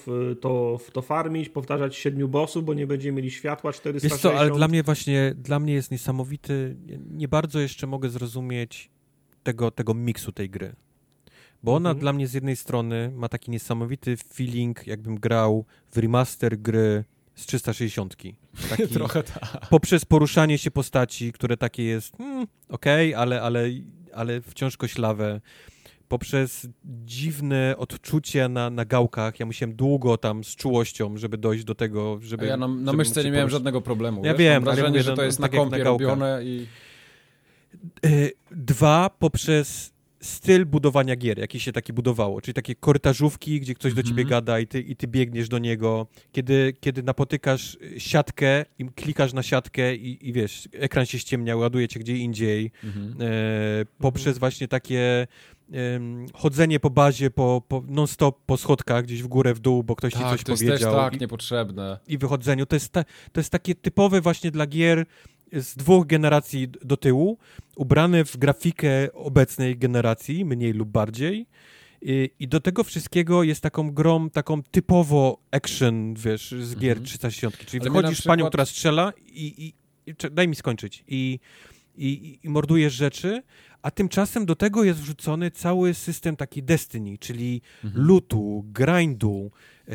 to, 0.42 0.80
to 0.94 1.02
farmić, 1.02 1.50
powtarzać 1.50 1.96
siedmiu 1.96 2.28
bossów, 2.28 2.66
bo 2.66 2.74
nie 2.74 2.88
będziemy 2.88 3.16
mieli 3.16 3.32
światła 3.32 3.74
460? 3.74 4.14
Wiesz 4.14 4.22
co, 4.22 4.40
ale 4.40 4.52
dla 4.52 4.68
mnie 4.68 4.84
właśnie, 4.84 5.34
dla 5.38 5.60
mnie 5.60 5.74
jest 5.74 5.92
niesamowity. 5.92 6.76
Nie 7.12 7.28
bardzo 7.28 7.60
jeszcze 7.60 7.88
mogę 7.88 8.10
zrozumieć 8.10 8.90
tego, 9.44 9.72
tego 9.72 9.94
miksu 9.94 10.32
tej 10.32 10.50
gry. 10.50 10.76
Bo 11.64 11.76
ona 11.76 11.90
mhm. 11.90 12.00
dla 12.00 12.14
mnie 12.14 12.28
z 12.28 12.34
jednej 12.34 12.56
strony 12.56 13.12
ma 13.16 13.30
taki 13.30 13.52
niesamowity 13.52 14.18
feeling, 14.18 14.88
jakbym 14.88 15.16
grał 15.16 15.66
w 15.92 15.98
remaster 15.98 16.60
gry 16.60 17.04
z 17.36 17.46
360. 17.46 18.16
Taki, 18.70 18.88
Trochę 18.88 19.24
tak. 19.24 19.68
Poprzez 19.70 20.06
poruszanie 20.06 20.58
się 20.58 20.72
postaci, 20.72 21.32
które 21.32 21.58
takie 21.58 21.84
jest 21.84 22.18
hmm, 22.18 22.48
okej, 22.70 23.14
okay, 23.14 23.22
ale, 23.22 23.42
ale, 23.42 23.70
ale 24.14 24.42
wciąż 24.42 24.78
koślawe 24.78 25.42
poprzez 26.12 26.68
dziwne 27.06 27.76
odczucie 27.78 28.50
na, 28.50 28.70
na 28.70 28.86
gałkach. 28.86 29.40
Ja 29.40 29.46
musiałem 29.46 29.76
długo 29.76 30.18
tam 30.18 30.44
z 30.44 30.56
czułością, 30.56 31.18
żeby 31.18 31.38
dojść 31.38 31.64
do 31.64 31.76
tego, 31.76 32.20
żeby... 32.22 32.44
A 32.44 32.48
ja 32.48 32.58
na, 32.58 32.68
na 32.68 32.94
myszce 32.94 33.24
nie 33.24 33.32
miałem 33.32 33.50
żadnego 33.50 33.82
problemu. 33.82 34.26
Ja 34.26 34.34
wiesz? 34.34 34.40
wiem. 34.40 34.64
Mam 34.64 34.76
wrażenie, 34.76 35.04
że 35.04 35.16
to 35.16 35.24
jest 35.24 35.42
tak 35.42 35.54
na 35.54 35.58
kompie 35.58 35.78
na 35.78 35.84
robione 35.84 36.44
i... 36.44 36.68
E, 38.06 38.10
dwa, 38.52 39.10
poprzez 39.20 39.91
styl 40.22 40.66
budowania 40.66 41.16
gier, 41.16 41.40
jaki 41.40 41.60
się 41.60 41.72
taki 41.72 41.94
budowało, 41.94 42.42
czyli 42.42 42.54
takie 42.54 42.76
korytarzówki, 42.76 43.60
gdzie 43.60 43.74
ktoś 43.74 43.94
do 43.94 44.04
ciebie 44.04 44.22
mhm. 44.22 44.30
gada 44.30 44.60
i 44.60 44.68
ty, 44.68 44.82
i 44.82 44.96
ty 44.96 45.08
biegniesz 45.08 45.50
do 45.50 45.60
niego, 45.60 46.08
kiedy, 46.32 46.74
kiedy 46.80 47.04
napotykasz 47.04 47.78
siatkę 47.98 48.66
i 48.80 48.86
klikasz 48.86 49.34
na 49.34 49.44
siatkę 49.44 49.96
i, 49.96 50.30
i 50.30 50.34
wiesz, 50.34 50.70
ekran 50.74 51.06
się 51.06 51.20
ściemnia, 51.20 51.56
ładuje 51.56 51.88
cię 51.88 52.00
gdzie 52.00 52.18
indziej, 52.18 52.72
mhm. 52.84 53.16
e, 53.20 53.86
poprzez 54.00 54.28
mhm. 54.28 54.40
właśnie 54.40 54.68
takie 54.68 55.28
chodzenie 56.34 56.80
po 56.80 56.90
bazie 56.90 57.32
po, 57.32 57.62
po 57.68 57.84
non-stop 57.88 58.40
po 58.46 58.58
schodkach, 58.58 59.04
gdzieś 59.04 59.24
w 59.24 59.28
górę, 59.28 59.54
w 59.54 59.60
dół, 59.60 59.84
bo 59.84 59.96
ktoś 59.96 60.14
tak, 60.14 60.22
ci 60.22 60.30
coś 60.30 60.44
to 60.44 60.54
powiedział. 60.54 60.74
Jest 60.74 60.84
też 60.84 60.94
tak, 60.94 61.14
I, 61.14 61.20
niepotrzebne. 61.20 62.00
I 62.08 62.18
wychodzeniu. 62.18 62.66
To 62.66 62.76
jest, 62.76 62.90
ta, 62.90 63.04
to 63.32 63.40
jest 63.40 63.50
takie 63.50 63.76
typowe 63.76 64.22
właśnie 64.22 64.52
dla 64.52 64.68
gier 64.68 65.06
z 65.54 65.76
dwóch 65.76 66.08
generacji 66.08 66.68
do 66.68 66.98
tyłu, 66.98 67.38
ubrane 67.76 68.26
w 68.26 68.38
grafikę 68.38 69.14
obecnej 69.14 69.78
generacji, 69.78 70.46
mniej 70.46 70.74
lub 70.74 70.90
bardziej. 70.90 71.48
I, 72.02 72.30
I, 72.40 72.48
do 72.48 72.60
tego 72.60 72.84
wszystkiego 72.84 73.44
jest 73.44 73.62
taką 73.62 73.92
grą, 73.92 74.30
taką 74.30 74.64
typowo 74.64 75.38
action, 75.52 76.14
wiesz, 76.14 76.52
z 76.52 76.76
gier 76.76 76.98
mhm. 76.98 77.06
360. 77.06 77.58
Czyli 77.58 77.82
Ale 77.82 77.90
wchodzisz 77.90 78.12
przykład... 78.12 78.38
panią, 78.38 78.48
która 78.48 78.66
strzela 78.66 79.14
i, 79.28 79.74
i, 80.06 80.12
i, 80.12 80.16
daj 80.32 80.48
mi 80.48 80.56
skończyć. 80.56 81.04
I, 81.08 81.40
i, 81.98 82.40
i 82.44 82.50
mordujesz 82.50 82.94
rzeczy, 82.94 83.44
a 83.82 83.92
tymczasem 83.92 84.46
do 84.46 84.56
tego 84.56 84.84
jest 84.84 85.00
wrzucony 85.00 85.52
cały 85.52 85.94
system 85.94 86.36
taki 86.36 86.64
Destiny, 86.64 87.18
czyli 87.18 87.62
mhm. 87.84 88.06
lutu, 88.06 88.66
grindu, 88.74 89.52
e, 89.88 89.92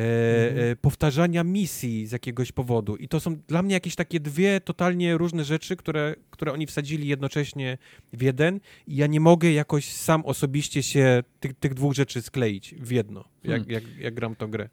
mhm. 0.49 0.71
e, 0.71 0.75
powtarzania 0.75 1.43
misji 1.43 2.07
z 2.07 2.11
jakiegoś 2.11 2.51
powodu. 2.51 2.95
I 2.95 3.07
to 3.07 3.19
są 3.19 3.35
dla 3.47 3.63
mnie 3.63 3.73
jakieś 3.73 3.95
takie 3.95 4.19
dwie 4.19 4.61
totalnie 4.61 5.17
różne 5.17 5.43
rzeczy, 5.43 5.75
które, 5.75 6.15
które 6.29 6.53
oni 6.53 6.67
wsadzili 6.67 7.07
jednocześnie 7.07 7.77
w 8.13 8.21
jeden 8.21 8.59
i 8.87 8.95
ja 8.95 9.07
nie 9.07 9.19
mogę 9.19 9.51
jakoś 9.51 9.91
sam 9.91 10.25
osobiście 10.25 10.83
się 10.83 11.23
tych, 11.39 11.53
tych 11.53 11.73
dwóch 11.73 11.93
rzeczy 11.93 12.21
skleić 12.21 12.75
w 12.79 12.91
jedno, 12.91 13.23
jak, 13.43 13.61
hmm. 13.61 13.71
jak, 13.71 13.97
jak 13.97 14.13
gram 14.13 14.35
tą 14.35 14.51
grę. 14.51 14.69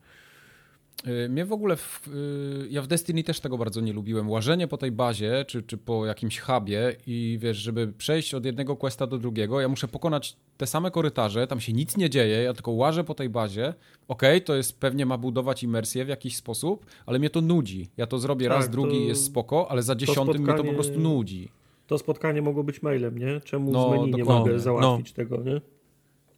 Y, 1.07 1.29
mnie 1.29 1.45
w 1.45 1.53
ogóle, 1.53 1.77
w, 1.77 2.09
y, 2.09 2.69
ja 2.71 2.83
w 2.83 2.87
Destiny 2.87 3.25
też 3.25 3.41
tego 3.41 3.59
bardzo 3.59 3.81
nie 3.81 3.93
lubiłem. 3.93 4.31
Łażenie 4.31 4.69
po 4.69 4.77
tej 4.77 4.93
bazie, 4.93 5.45
czy, 5.49 5.63
czy 5.63 5.77
po 5.77 6.07
jakimś 6.07 6.41
hubie 6.41 6.97
i 7.07 7.39
wiesz, 7.41 7.57
żeby 7.57 7.93
przejść 7.99 8.35
od 8.35 8.45
jednego 8.45 8.77
questa 8.77 9.07
do 9.07 9.19
drugiego, 9.19 9.61
ja 9.61 9.69
muszę 9.69 9.89
pokonać 9.89 10.37
te 10.57 10.67
same 10.67 10.91
korytarze, 10.91 11.47
tam 11.47 11.61
się 11.61 11.73
nic 11.73 11.97
nie 11.97 12.11
dzieje, 12.11 12.43
ja 12.43 12.53
tylko 12.53 12.71
łażę 12.71 13.05
po 13.05 13.15
tej 13.15 13.29
bazie. 13.29 13.75
Okej, 14.09 14.37
okay, 14.37 14.41
to 14.41 14.55
jest 14.55 14.81
pewnie 14.81 15.07
ma 15.07 15.19
budować 15.19 15.63
imersję 15.63 16.05
w 16.05 16.09
jakiś 16.09 16.37
sposób, 16.37 16.87
ale 17.07 17.19
mnie 17.19 17.31
to 17.31 17.41
nudzi. 17.41 17.89
Ja 17.97 18.07
to 18.07 18.19
zrobię 18.19 18.49
tak, 18.49 18.57
raz, 18.57 18.71
drugi 18.71 19.07
jest 19.07 19.25
spoko, 19.25 19.71
ale 19.71 19.83
za 19.83 19.95
dziesiątym 19.95 20.43
mnie 20.43 20.55
to 20.55 20.65
po 20.65 20.73
prostu 20.73 21.01
nudzi. 21.01 21.49
To 21.87 21.99
spotkanie 21.99 22.43
mogło 22.43 22.65
być 22.65 22.83
mailem, 22.83 23.19
nie? 23.19 23.41
Czemu 23.41 23.73
no, 23.73 23.89
z 23.89 23.91
menu 23.91 24.11
dokładnie. 24.11 24.35
nie 24.35 24.39
mogę 24.39 24.59
załatwić 24.59 25.11
no. 25.11 25.17
tego, 25.17 25.43
nie? 25.43 25.61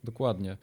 Dokładnie. 0.05 0.57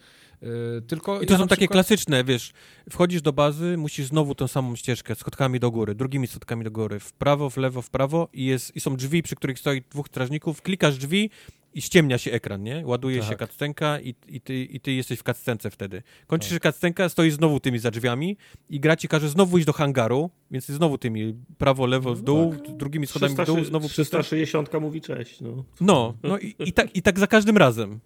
Y, 0.77 0.81
tylko 0.81 1.21
I 1.21 1.25
to 1.25 1.33
ja 1.33 1.39
są 1.39 1.47
takie 1.47 1.59
przykład... 1.59 1.75
klasyczne, 1.75 2.23
wiesz, 2.23 2.51
wchodzisz 2.89 3.21
do 3.21 3.33
bazy, 3.33 3.77
musisz 3.77 4.05
znowu 4.05 4.35
tą 4.35 4.47
samą 4.47 4.75
ścieżkę, 4.75 5.15
schodkami 5.15 5.59
do 5.59 5.71
góry, 5.71 5.95
drugimi 5.95 6.27
schodkami 6.27 6.63
do 6.63 6.71
góry, 6.71 6.99
w 6.99 7.13
prawo, 7.13 7.49
w 7.49 7.57
lewo, 7.57 7.81
w 7.81 7.89
prawo 7.89 8.29
i, 8.33 8.45
jest, 8.45 8.75
i 8.75 8.79
są 8.79 8.95
drzwi, 8.95 9.23
przy 9.23 9.35
których 9.35 9.59
stoi 9.59 9.81
dwóch 9.91 10.07
strażników, 10.07 10.61
klikasz 10.61 10.97
drzwi 10.97 11.29
i 11.73 11.81
ściemnia 11.81 12.17
się 12.17 12.31
ekran, 12.31 12.63
nie? 12.63 12.83
Ładuje 12.85 13.19
tak. 13.19 13.29
się 13.29 13.35
kaccenka 13.35 13.99
i, 13.99 14.15
i, 14.27 14.41
ty, 14.41 14.63
i 14.63 14.79
ty 14.79 14.91
jesteś 14.91 15.19
w 15.19 15.23
kaccence 15.23 15.69
wtedy. 15.69 16.03
Kończysz 16.27 16.53
tak. 16.53 16.61
kaccenka, 16.61 17.09
stoisz 17.09 17.33
znowu 17.33 17.59
tymi 17.59 17.79
za 17.79 17.91
drzwiami 17.91 18.37
i 18.69 18.79
gra 18.79 18.95
ci 18.95 19.07
każe 19.07 19.29
znowu 19.29 19.57
iść 19.57 19.67
do 19.67 19.73
hangaru, 19.73 20.29
więc 20.51 20.65
znowu 20.65 20.97
tymi 20.97 21.33
prawo, 21.57 21.85
lewo, 21.85 22.15
w 22.15 22.21
dół, 22.21 22.53
no 22.53 22.59
tak. 22.59 22.77
drugimi 22.77 23.07
schodami 23.07 23.35
300, 23.35 23.43
w 23.43 23.55
dół, 23.55 23.65
znowu 23.65 23.89
360 23.89 24.69
mówi 24.81 25.01
cześć, 25.01 25.41
no. 25.41 25.63
No, 25.81 26.13
no 26.23 26.39
i, 26.39 26.55
i, 26.59 26.73
tak, 26.73 26.95
i 26.95 27.01
tak 27.01 27.19
za 27.19 27.27
każdym 27.27 27.57
razem. 27.57 27.99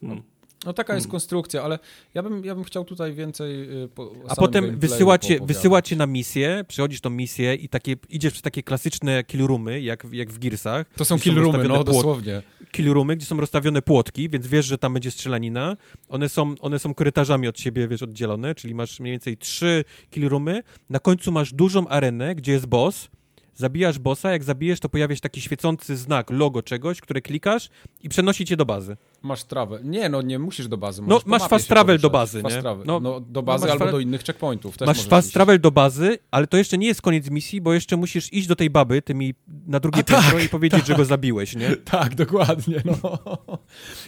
Hmm. 0.00 0.22
No 0.66 0.72
taka 0.72 0.94
jest 0.94 1.04
hmm. 1.04 1.10
konstrukcja, 1.10 1.62
ale 1.62 1.78
ja 2.14 2.22
bym, 2.22 2.44
ja 2.44 2.54
bym 2.54 2.64
chciał 2.64 2.84
tutaj 2.84 3.12
więcej 3.12 3.82
y, 3.84 3.88
po, 3.88 4.12
A 4.28 4.34
potem 4.34 4.78
wysyła 4.78 5.18
cię, 5.18 5.38
wysyła 5.42 5.82
cię 5.82 5.96
na 5.96 6.06
misję, 6.06 6.64
przychodzisz 6.68 7.00
tą 7.00 7.10
misję 7.10 7.54
i 7.54 7.68
takie, 7.68 7.96
idziesz 8.08 8.32
przez 8.32 8.42
takie 8.42 8.62
klasyczne 8.62 9.24
killroomy, 9.24 9.80
jak, 9.80 10.06
jak 10.12 10.32
w 10.32 10.38
Gearsach. 10.38 10.86
To 10.96 11.04
są 11.04 11.18
killroomy, 11.18 11.64
no 11.68 11.74
płot, 11.74 11.86
dosłownie. 11.86 12.42
Killroomy, 12.70 13.16
gdzie 13.16 13.26
są 13.26 13.40
rozstawione 13.40 13.82
płotki, 13.82 14.28
więc 14.28 14.46
wiesz, 14.46 14.66
że 14.66 14.78
tam 14.78 14.92
będzie 14.92 15.10
strzelanina. 15.10 15.76
One 16.08 16.28
są, 16.28 16.54
one 16.60 16.78
są 16.78 16.94
korytarzami 16.94 17.48
od 17.48 17.60
siebie, 17.60 17.88
wiesz, 17.88 18.02
oddzielone, 18.02 18.54
czyli 18.54 18.74
masz 18.74 19.00
mniej 19.00 19.12
więcej 19.12 19.36
trzy 19.36 19.84
killroomy. 20.10 20.62
Na 20.90 20.98
końcu 20.98 21.32
masz 21.32 21.52
dużą 21.52 21.88
arenę, 21.88 22.34
gdzie 22.34 22.52
jest 22.52 22.66
boss, 22.66 23.08
Zabijasz 23.56 23.98
bossa, 23.98 24.30
jak 24.32 24.44
zabijesz, 24.44 24.80
to 24.80 24.88
pojawia 24.88 25.14
się 25.14 25.20
taki 25.20 25.40
świecący 25.40 25.96
znak, 25.96 26.30
logo 26.30 26.62
czegoś, 26.62 27.00
które 27.00 27.20
klikasz 27.22 27.68
i 28.02 28.08
przenosi 28.08 28.44
cię 28.44 28.56
do 28.56 28.64
bazy. 28.64 28.96
Masz 29.22 29.44
travel. 29.44 29.80
Nie, 29.84 30.08
no 30.08 30.22
nie 30.22 30.38
musisz 30.38 30.68
do 30.68 30.76
bazy. 30.76 31.02
No, 31.06 31.20
masz 31.26 31.42
fast 31.42 31.68
travel 31.68 31.98
do 31.98 32.10
bazy, 32.10 32.42
fast 32.42 32.56
nie? 32.56 32.62
Travel. 32.62 32.86
No, 32.86 33.00
No, 33.00 33.20
do 33.20 33.42
bazy 33.42 33.66
no, 33.66 33.72
albo 33.72 33.90
do 33.90 34.00
innych 34.00 34.22
checkpointów. 34.24 34.78
Też 34.78 34.86
Masz 34.86 35.02
fast 35.06 35.28
iść. 35.28 35.34
travel 35.34 35.60
do 35.60 35.70
bazy, 35.70 36.18
ale 36.30 36.46
to 36.46 36.56
jeszcze 36.56 36.78
nie 36.78 36.86
jest 36.86 37.02
koniec 37.02 37.30
misji, 37.30 37.60
bo 37.60 37.74
jeszcze 37.74 37.96
musisz 37.96 38.32
iść 38.32 38.46
do 38.46 38.56
tej 38.56 38.70
baby 38.70 39.02
tymi 39.02 39.34
na 39.66 39.80
drugie 39.80 40.04
tak, 40.04 40.20
piętro 40.22 40.38
i 40.38 40.48
powiedzieć, 40.58 40.86
że 40.86 40.94
go 40.94 41.04
zabiłeś, 41.04 41.56
nie? 41.56 41.76
Tak, 41.84 42.14
dokładnie. 42.14 42.82
No. 42.84 43.18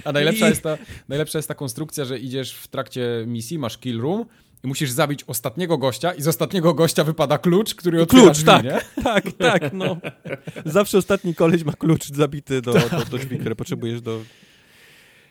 A 0.04 0.12
najlepsza, 0.12 0.46
I- 0.46 0.48
jest 0.48 0.62
ta, 0.62 0.78
najlepsza 1.08 1.38
jest 1.38 1.48
ta 1.48 1.54
konstrukcja, 1.54 2.04
że 2.04 2.18
idziesz 2.18 2.54
w 2.54 2.68
trakcie 2.68 3.24
misji, 3.26 3.58
masz 3.58 3.78
kill 3.78 4.00
room 4.00 4.24
i 4.64 4.68
musisz 4.68 4.90
zabić 4.90 5.24
ostatniego 5.26 5.78
gościa 5.78 6.12
i 6.14 6.22
z 6.22 6.28
ostatniego 6.28 6.74
gościa 6.74 7.04
wypada 7.04 7.38
klucz, 7.38 7.74
który 7.74 8.02
otwiera 8.02 8.22
Klucz, 8.24 8.34
drzwi, 8.36 8.46
tak, 8.46 8.64
nie? 8.64 8.80
tak, 9.04 9.24
tak, 9.38 9.72
no. 9.72 9.96
Zawsze 10.64 10.98
ostatni 10.98 11.34
koleś 11.34 11.64
ma 11.64 11.72
klucz 11.72 12.08
zabity 12.08 12.62
do, 12.62 12.72
do, 12.72 12.80
do 13.10 13.18
drzwi, 13.18 13.38
które 13.38 13.56
potrzebujesz 13.56 14.00
do... 14.00 14.20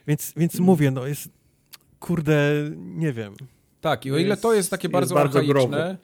Więc, 0.07 0.33
więc 0.37 0.59
mówię, 0.59 0.91
no 0.91 1.07
jest... 1.07 1.29
Kurde, 1.99 2.51
nie 2.75 3.13
wiem. 3.13 3.35
Tak, 3.81 4.05
i 4.05 4.11
o 4.11 4.17
ile 4.17 4.29
Jest- 4.29 4.41
to 4.41 4.53
jest 4.53 4.69
takie 4.71 4.87
jest 4.87 4.93
bardzo, 4.93 5.15
bardzo 5.15 5.39
archaiczne, 5.39 5.53
growe. 5.61 5.97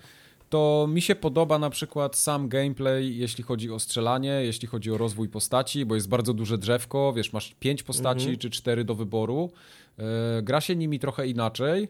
to 0.50 0.88
mi 0.90 1.02
się 1.02 1.16
podoba 1.16 1.60
na 1.60 1.70
przykład 1.70 2.16
sam 2.16 2.50
gameplay, 2.50 3.18
jeśli 3.18 3.44
chodzi 3.44 3.72
o 3.72 3.80
strzelanie, 3.80 4.30
jeśli 4.44 4.68
chodzi 4.68 4.92
o 4.92 4.98
rozwój 4.98 5.30
postaci, 5.30 5.86
bo 5.86 5.96
jest 5.96 6.10
bardzo 6.10 6.34
duże 6.34 6.58
drzewko, 6.58 7.14
wiesz, 7.14 7.34
masz 7.34 7.56
pięć 7.60 7.84
postaci 7.84 8.20
Mhm. 8.22 8.38
czy 8.38 8.50
cztery 8.50 8.84
do 8.84 8.96
wyboru. 8.96 9.52
E, 10.00 10.04
gra 10.42 10.62
się 10.62 10.76
nimi 10.76 11.00
trochę 11.00 11.28
inaczej. 11.28 11.88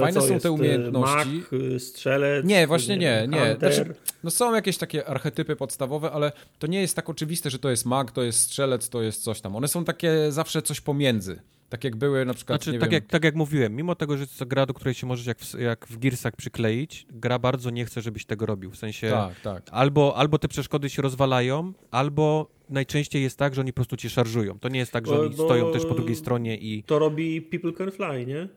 Fajne 0.00 0.20
są 0.20 0.40
te 0.40 0.48
y, 0.48 0.52
umiejętności. 0.52 1.28
Mag, 1.28 1.52
y, 1.52 1.80
strzelec. 1.80 2.46
Nie, 2.46 2.66
właśnie 2.66 2.96
nie, 2.96 3.26
nie. 3.28 3.56
Znaczy, 3.58 3.94
no 4.24 4.30
są 4.30 4.54
jakieś 4.54 4.78
takie 4.78 5.06
archetypy 5.08 5.56
podstawowe, 5.56 6.10
ale 6.12 6.32
to 6.58 6.66
nie 6.66 6.80
jest 6.80 6.96
tak 6.96 7.10
oczywiste, 7.10 7.50
że 7.50 7.58
to 7.58 7.70
jest 7.70 7.86
mag, 7.86 8.10
to 8.12 8.22
jest 8.22 8.40
strzelec, 8.40 8.88
to 8.88 9.02
jest 9.02 9.22
coś 9.22 9.40
tam. 9.40 9.56
One 9.56 9.68
są 9.68 9.84
takie 9.84 10.32
zawsze 10.32 10.62
coś 10.62 10.80
pomiędzy. 10.80 11.40
Tak 11.68 11.84
jak 11.84 11.96
były 11.96 12.24
na 12.24 12.34
przykład, 12.34 12.62
Znaczy, 12.62 12.72
nie 12.72 12.78
tak 12.78 12.90
wiem, 12.90 12.94
jak, 12.94 13.06
tak 13.10 13.24
jak 13.24 13.34
mówiłem, 13.34 13.76
mimo 13.76 13.94
tego, 13.94 14.16
że 14.16 14.22
jest 14.22 14.38
to 14.38 14.46
gra, 14.46 14.66
do 14.66 14.74
której 14.74 14.94
się 14.94 15.06
możesz 15.06 15.26
jak 15.26 15.38
w, 15.38 15.60
jak 15.60 15.86
w 15.86 15.98
Gearsach 15.98 16.36
przykleić, 16.36 17.06
gra 17.10 17.38
bardzo 17.38 17.70
nie 17.70 17.84
chce, 17.84 18.00
żebyś 18.02 18.24
tego 18.24 18.46
robił. 18.46 18.70
W 18.70 18.76
sensie 18.76 19.10
Tak, 19.10 19.40
tak. 19.40 19.62
albo, 19.70 20.16
albo 20.16 20.38
te 20.38 20.48
przeszkody 20.48 20.90
się 20.90 21.02
rozwalają, 21.02 21.72
albo 21.90 22.50
najczęściej 22.68 23.22
jest 23.22 23.38
tak, 23.38 23.54
że 23.54 23.60
oni 23.60 23.72
po 23.72 23.74
prostu 23.76 23.96
cię 23.96 24.10
szarżują. 24.10 24.58
To 24.58 24.68
nie 24.68 24.78
jest 24.78 24.92
tak, 24.92 25.06
że 25.06 25.14
Bo- 25.14 25.20
oni 25.20 25.36
bo- 25.36 25.44
stoją 25.44 25.72
też 25.72 25.86
po 25.86 25.94
drugiej 25.94 26.16
stronie 26.16 26.56
i 26.56 26.82
To 26.82 26.98
robi 26.98 27.42
People 27.42 27.72
Can 27.72 27.90
Fly, 27.90 28.26
nie? 28.26 28.48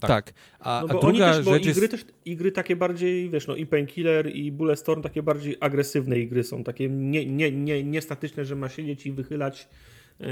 Tak. 0.00 0.08
tak. 0.08 0.34
A, 0.60 0.80
No 0.80 0.88
a 0.90 0.92
bo 0.94 1.00
druga 1.00 1.08
oni 1.08 1.18
też, 1.36 1.44
bo 1.44 1.54
rzecz 1.54 1.66
igry 1.66 1.80
jest... 1.80 1.90
też, 1.90 2.04
igry 2.24 2.52
takie 2.52 2.76
bardziej, 2.76 3.30
wiesz, 3.30 3.46
no 3.46 3.56
i 3.56 3.66
Painkiller 3.66 4.36
i 4.36 4.52
Bulletstorm 4.52 5.02
takie 5.02 5.22
bardziej 5.22 5.56
agresywne 5.60 6.18
igry 6.18 6.44
są, 6.44 6.64
takie 6.64 6.88
nie, 6.88 7.26
nie, 7.26 7.52
nie, 7.52 7.84
nie 7.84 8.02
statyczne, 8.02 8.44
że 8.44 8.56
ma 8.56 8.68
siedzieć 8.68 9.06
i 9.06 9.12
wychylać 9.12 9.68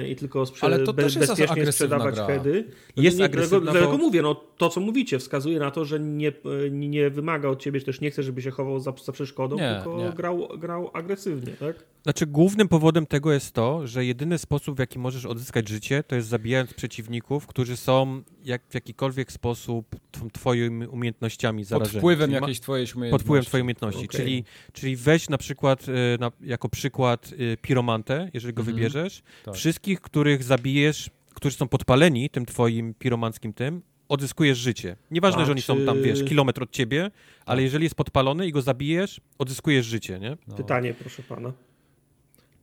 i 0.08 0.17
tylko 0.17 0.47
sprze- 0.47 0.67
Ale 0.67 0.78
to 0.78 0.92
be- 0.92 1.02
też 1.02 1.17
jest 1.17 1.28
bezpiecznie 1.28 1.73
sprzedawać 1.73 2.15
gra. 2.15 2.26
heady. 2.26 2.65
No 2.97 3.02
Jest 3.02 3.18
nie, 3.18 3.25
agresywna, 3.25 3.60
Dlatego, 3.60 3.78
dlatego 3.86 3.99
mówię, 4.07 4.23
no 4.23 4.34
to 4.34 4.68
co 4.68 4.81
mówicie 4.81 5.18
wskazuje 5.18 5.58
na 5.58 5.70
to, 5.70 5.84
że 5.84 6.00
nie, 6.00 6.28
e, 6.28 6.33
nie 6.70 7.10
wymaga 7.10 7.49
od 7.49 7.62
ciebie, 7.62 7.81
też 7.81 8.00
nie 8.00 8.10
chce, 8.10 8.23
żeby 8.23 8.42
się 8.42 8.50
chował 8.50 8.81
za, 8.81 8.92
za 9.05 9.12
przeszkodą, 9.12 9.57
Nie, 9.57 9.75
tylko 9.76 9.97
nie. 9.99 10.12
Grał, 10.12 10.49
grał 10.58 10.91
agresywnie, 10.94 11.52
tak? 11.52 11.76
Znaczy, 12.02 12.26
głównym 12.26 12.68
powodem 12.68 13.07
tego 13.07 13.33
jest 13.33 13.52
to, 13.52 13.86
że 13.86 14.05
jedyny 14.05 14.39
sposób, 14.39 14.76
w 14.76 14.78
jaki 14.78 14.99
możesz 14.99 15.26
odzyskać 15.26 15.68
życie, 15.68 16.02
to 16.02 16.17
jest 16.17 16.28
zabijając 16.28 16.75
przeciwników, 16.75 17.47
którzy 17.47 17.76
są 17.76 18.23
jak, 18.44 18.62
w 18.68 18.75
jakikolwiek 18.75 19.33
sposób 19.33 19.86
tw- 20.12 20.31
twoimi 20.33 20.86
umiejętnościami 20.86 21.62
Pod 21.62 21.68
zarażeni. 21.68 21.99
wpływem 21.99 22.31
Czyli 22.31 22.41
jakiejś 22.41 22.60
twojej 22.60 22.86
umiejętności. 22.97 23.10
Pod 23.10 23.23
wpływem 23.23 23.44
twojej 23.44 23.62
umiejętności. 23.62 24.05
Okej. 24.05 24.20
Czyli, 24.20 24.44
czyli 24.73 24.97
weź 24.97 25.28
na 25.28 25.39
przykład, 25.39 25.89
y, 25.89 25.92
na, 26.20 26.33
jako 26.41 26.68
przykład 26.68 27.31
piromantę, 27.62 28.31
jeżeli 28.34 28.55
go 28.55 28.60
Mhm. 28.60 28.76
wybierzesz. 28.76 29.23
Tak. 29.44 29.55
Wszystkich, 29.78 30.00
których 30.00 30.42
zabijesz, 30.42 31.10
którzy 31.34 31.57
są 31.57 31.68
podpaleni 31.68 32.31
tym 32.31 32.47
twoim 32.47 32.94
piromanckim 32.94 33.52
tym, 33.52 33.82
odzyskujesz 34.08 34.58
życie. 34.58 34.97
Nieważne, 35.10 35.42
A, 35.42 35.44
że 35.44 35.52
oni 35.52 35.62
są 35.62 35.81
tam, 35.86 36.02
wiesz, 36.02 36.24
kilometr 36.24 36.62
od 36.62 36.70
ciebie, 36.70 37.10
ale 37.47 37.57
Tak. 37.57 37.65
jeżeli 37.65 37.84
jest 37.84 37.94
podpalony 37.94 38.47
i 38.47 38.52
go 38.52 38.62
zabijesz, 38.62 39.20
odzyskujesz 39.39 39.86
życie, 39.86 40.18
nie? 40.18 40.36
No. 40.48 40.55
Pytanie, 40.55 40.94
proszę 40.94 41.23
pana. 41.23 41.52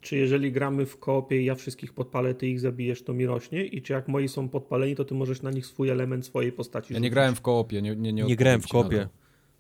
Czy 0.02 0.18
jeżeli 0.18 0.52
gramy 0.52 0.86
w 0.86 1.00
koopie 1.00 1.42
i 1.42 1.46
ja 1.46 1.56
wszystkich 1.56 1.94
podpalę, 1.94 2.34
ty 2.34 2.48
ich 2.48 2.60
zabijesz, 2.60 3.04
to 3.04 3.14
mi 3.14 3.26
rośnie? 3.26 3.66
I 3.66 3.82
czy 3.82 3.94
jak 3.94 4.08
moi 4.08 4.28
są 4.28 4.50
podpaleni, 4.50 4.96
to 4.96 5.06
ty 5.06 5.14
możesz 5.14 5.42
na 5.42 5.52
nich 5.52 5.66
swój 5.66 5.90
element 5.90 6.26
swojej 6.26 6.52
postaci 6.52 6.94
Ja 6.94 7.00
nie 7.00 7.10
grałem 7.10 7.36
w 7.36 7.42
koopie, 7.42 7.82
nie, 7.82 7.96
nie, 7.96 8.14
nie, 8.14 8.24
Nie 8.24 8.36
grałem 8.36 8.62
w 8.62 8.68
kopie. 8.68 9.08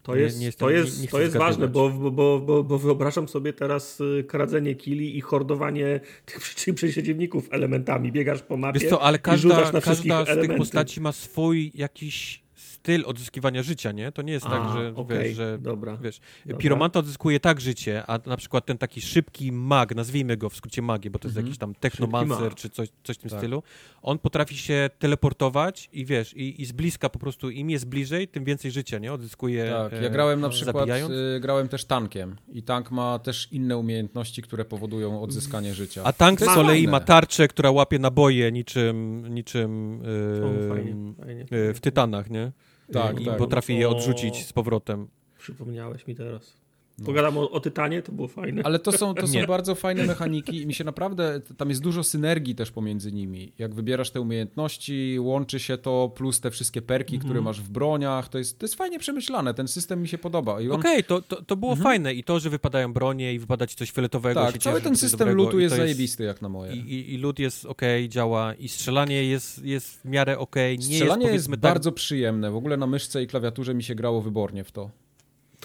To. 0.06 0.16
Nie- 0.16 0.22
jest, 0.22 0.40
nie 0.40 0.45
jestem- 0.45 0.67
to 0.67 0.72
nie- 0.72 0.77
jest, 0.77 1.01
nie 1.01 1.08
to 1.08 1.22
jest 1.22 1.38
ważne, 1.38 1.67
bo, 1.67 1.90
bo, 1.90 2.40
bo, 2.40 2.64
bo 2.64 2.80
wyobrażam 2.80 3.27
sobie 3.27 3.53
teraz 3.53 4.01
y, 4.01 4.24
kradzenie 4.27 4.75
kili 4.75 5.17
i 5.17 5.22
hordowanie 5.22 6.00
tych 6.25 6.40
przeciwników 6.75 7.48
elementami. 7.51 8.11
Biegasz 8.11 8.42
po 8.42 8.58
mapie 8.58 8.80
Wiesz 8.80 8.90
co, 8.90 9.01
ale 9.01 9.17
i 9.17 9.22
każda, 9.22 9.50
rzucasz 9.56 9.74
na 9.74 9.82
każda 9.82 10.22
z 10.22 10.25
tych 10.25 10.34
elementy. 10.34 10.58
postaci 10.58 11.01
ma 11.01 11.11
swój 11.11 11.72
jakiś 11.75 12.44
styl 12.85 13.03
odzyskiwania 13.05 13.64
życia, 13.64 13.91
nie? 13.91 14.11
To 14.11 14.22
nie 14.22 14.33
jest 14.33 14.45
A, 14.45 14.49
tak, 14.49 14.73
że 14.77 14.93
okej, 14.95 15.23
wiesz, 15.23 15.35
że 15.38 15.57
dobra. 15.61 15.97
wiesz, 15.97 16.19
Dobra. 16.45 16.57
piromanta 16.57 16.99
odzyskuje 16.99 17.39
tak 17.39 17.61
życie, 17.61 18.03
a 18.07 18.19
na 18.25 18.38
przykład 18.38 18.65
ten 18.65 18.77
taki 18.77 19.01
szybki 19.01 19.51
mag, 19.51 19.95
nazwijmy 19.95 20.38
go 20.38 20.49
w 20.49 20.55
skrócie 20.55 20.81
magię, 20.81 21.09
bo 21.09 21.19
to 21.19 21.27
jest 21.27 21.38
Mhm. 21.38 21.45
jakiś 21.47 21.59
tam 21.59 21.75
technomancer 21.75 22.55
czy 22.55 22.69
coś, 22.69 22.89
coś 23.03 23.15
w 23.15 23.19
tym 23.19 23.30
Tak. 23.30 23.39
stylu, 23.39 23.64
on 24.01 24.19
potrafi 24.19 24.57
się 24.57 24.89
teleportować 24.99 25.89
i 25.93 26.05
wiesz, 26.05 26.33
i, 26.38 26.61
i 26.61 26.65
z 26.65 26.72
bliska 26.72 27.09
po 27.09 27.19
prostu 27.19 27.49
im 27.49 27.69
jest 27.69 27.85
bliżej, 27.88 28.27
tym 28.27 28.43
więcej 28.43 28.72
życia, 28.72 28.99
nie? 28.99 29.14
Odzyskuje 29.14 29.69
Tak, 29.72 29.93
e, 29.93 30.03
ja 30.03 30.09
grałem 30.09 30.41
na 30.41 30.49
przykład, 30.49 30.89
y, 31.35 31.39
grałem 31.39 31.67
też 31.67 31.85
tankiem 31.85 32.35
i 32.53 32.64
tank 32.64 32.91
ma 32.91 33.19
też 33.19 33.47
inne 33.51 33.77
umiejętności, 33.77 34.41
które 34.41 34.65
powodują 34.65 35.22
odzyskanie 35.22 35.73
życia. 35.73 36.01
A 36.03 36.14
tank 36.14 36.41
z 36.41 36.45
kolei 36.45 36.88
ma 36.88 36.99
tarczę, 36.99 37.47
która 37.47 37.72
łapie 37.72 37.99
naboje 37.99 38.51
niczym, 38.51 39.25
niczym 39.33 40.01
O, 40.43 40.65
e, 40.65 40.69
fajnie, 40.69 41.14
fajnie. 41.19 41.45
e, 41.69 41.73
w 41.73 41.80
Tytanach, 41.80 42.30
nie? 42.30 42.51
Tak, 42.93 43.19
I 43.19 43.25
tak. 43.25 43.38
potrafi 43.38 43.75
je 43.75 43.89
odrzucić 43.89 44.45
z 44.45 44.53
powrotem. 44.53 45.07
Przypomniałeś 45.38 46.07
mi 46.07 46.15
teraz. 46.15 46.65
No. 46.99 47.06
Pogadam 47.06 47.38
o, 47.38 47.51
o 47.51 47.59
Tytanie, 47.59 48.01
to 48.01 48.11
było 48.11 48.27
fajne. 48.27 48.61
Ale 48.65 48.80
to 48.80 48.91
są, 48.91 49.14
to 49.14 49.27
są 49.27 49.33
Nie. 49.40 49.48
bardzo 49.48 49.75
fajne 49.75 50.03
mechaniki 50.03 50.61
i 50.61 50.67
mi 50.67 50.74
się 50.74 50.83
naprawdę, 50.83 51.41
tam 51.57 51.69
jest 51.69 51.82
dużo 51.82 52.03
synergii 52.03 52.56
też 52.56 52.72
pomiędzy 52.72 53.11
nimi. 53.11 53.53
Jak 53.57 53.75
wybierasz 53.75 54.11
te 54.11 54.22
umiejętności, 54.22 55.17
łączy 55.19 55.59
się 55.59 55.77
to, 55.77 56.11
plus 56.15 56.40
te 56.41 56.51
wszystkie 56.51 56.82
perki, 56.82 57.15
Mhm. 57.15 57.30
które 57.30 57.41
masz 57.41 57.61
w 57.61 57.69
broniach, 57.69 58.30
to 58.30 58.38
jest, 58.38 58.59
to 58.59 58.65
jest 58.65 58.75
fajnie 58.75 58.99
przemyślane, 58.99 59.53
ten 59.53 59.67
system 59.67 60.01
mi 60.01 60.07
się 60.07 60.17
podoba. 60.17 60.53
On, 60.57 60.72
Okej, 60.72 61.03
to, 61.03 61.22
to, 61.22 61.41
to 61.41 61.56
było 61.56 61.75
fajne 61.75 62.14
i 62.14 62.24
to, 62.24 62.40
że 62.40 62.49
wypadają 62.49 62.93
bronie 62.93 63.33
i 63.33 63.40
wypada 63.40 63.67
ci 63.67 63.75
coś 63.75 63.91
fioletowego. 63.91 64.41
tak, 64.41 64.53
się 64.53 64.59
cały 64.59 64.82
ten 64.82 64.95
system 64.95 65.30
lutu 65.30 65.59
jest 65.59 65.75
to 65.75 65.82
zajebisty 65.82 66.24
jak 66.24 66.41
na 66.41 66.49
moje. 66.49 66.74
I, 66.75 66.80
i, 66.80 67.14
I 67.14 67.17
lód 67.17 67.40
jest 67.40 67.65
okej, 67.65 68.09
działa 68.09 68.53
i 68.53 68.67
strzelanie 68.69 69.24
jest, 69.24 69.64
jest 69.65 70.01
w 70.01 70.06
miarę 70.06 70.40
okej. 70.40 70.77
Nie 70.77 70.83
Strzelanie 70.83 71.22
jest, 71.25 71.32
powiedzmy, 71.32 71.56
tak- 71.57 71.61
bardzo 71.74 71.91
przyjemne, 71.91 72.51
w 72.51 72.56
ogóle 72.56 72.77
na 72.77 72.88
myszce 72.88 73.24
i 73.24 73.27
klawiaturze 73.27 73.74
mi 73.74 73.83
się 73.83 73.95
grało 73.95 74.22
wybornie 74.22 74.64
w 74.64 74.72
to. 74.72 74.90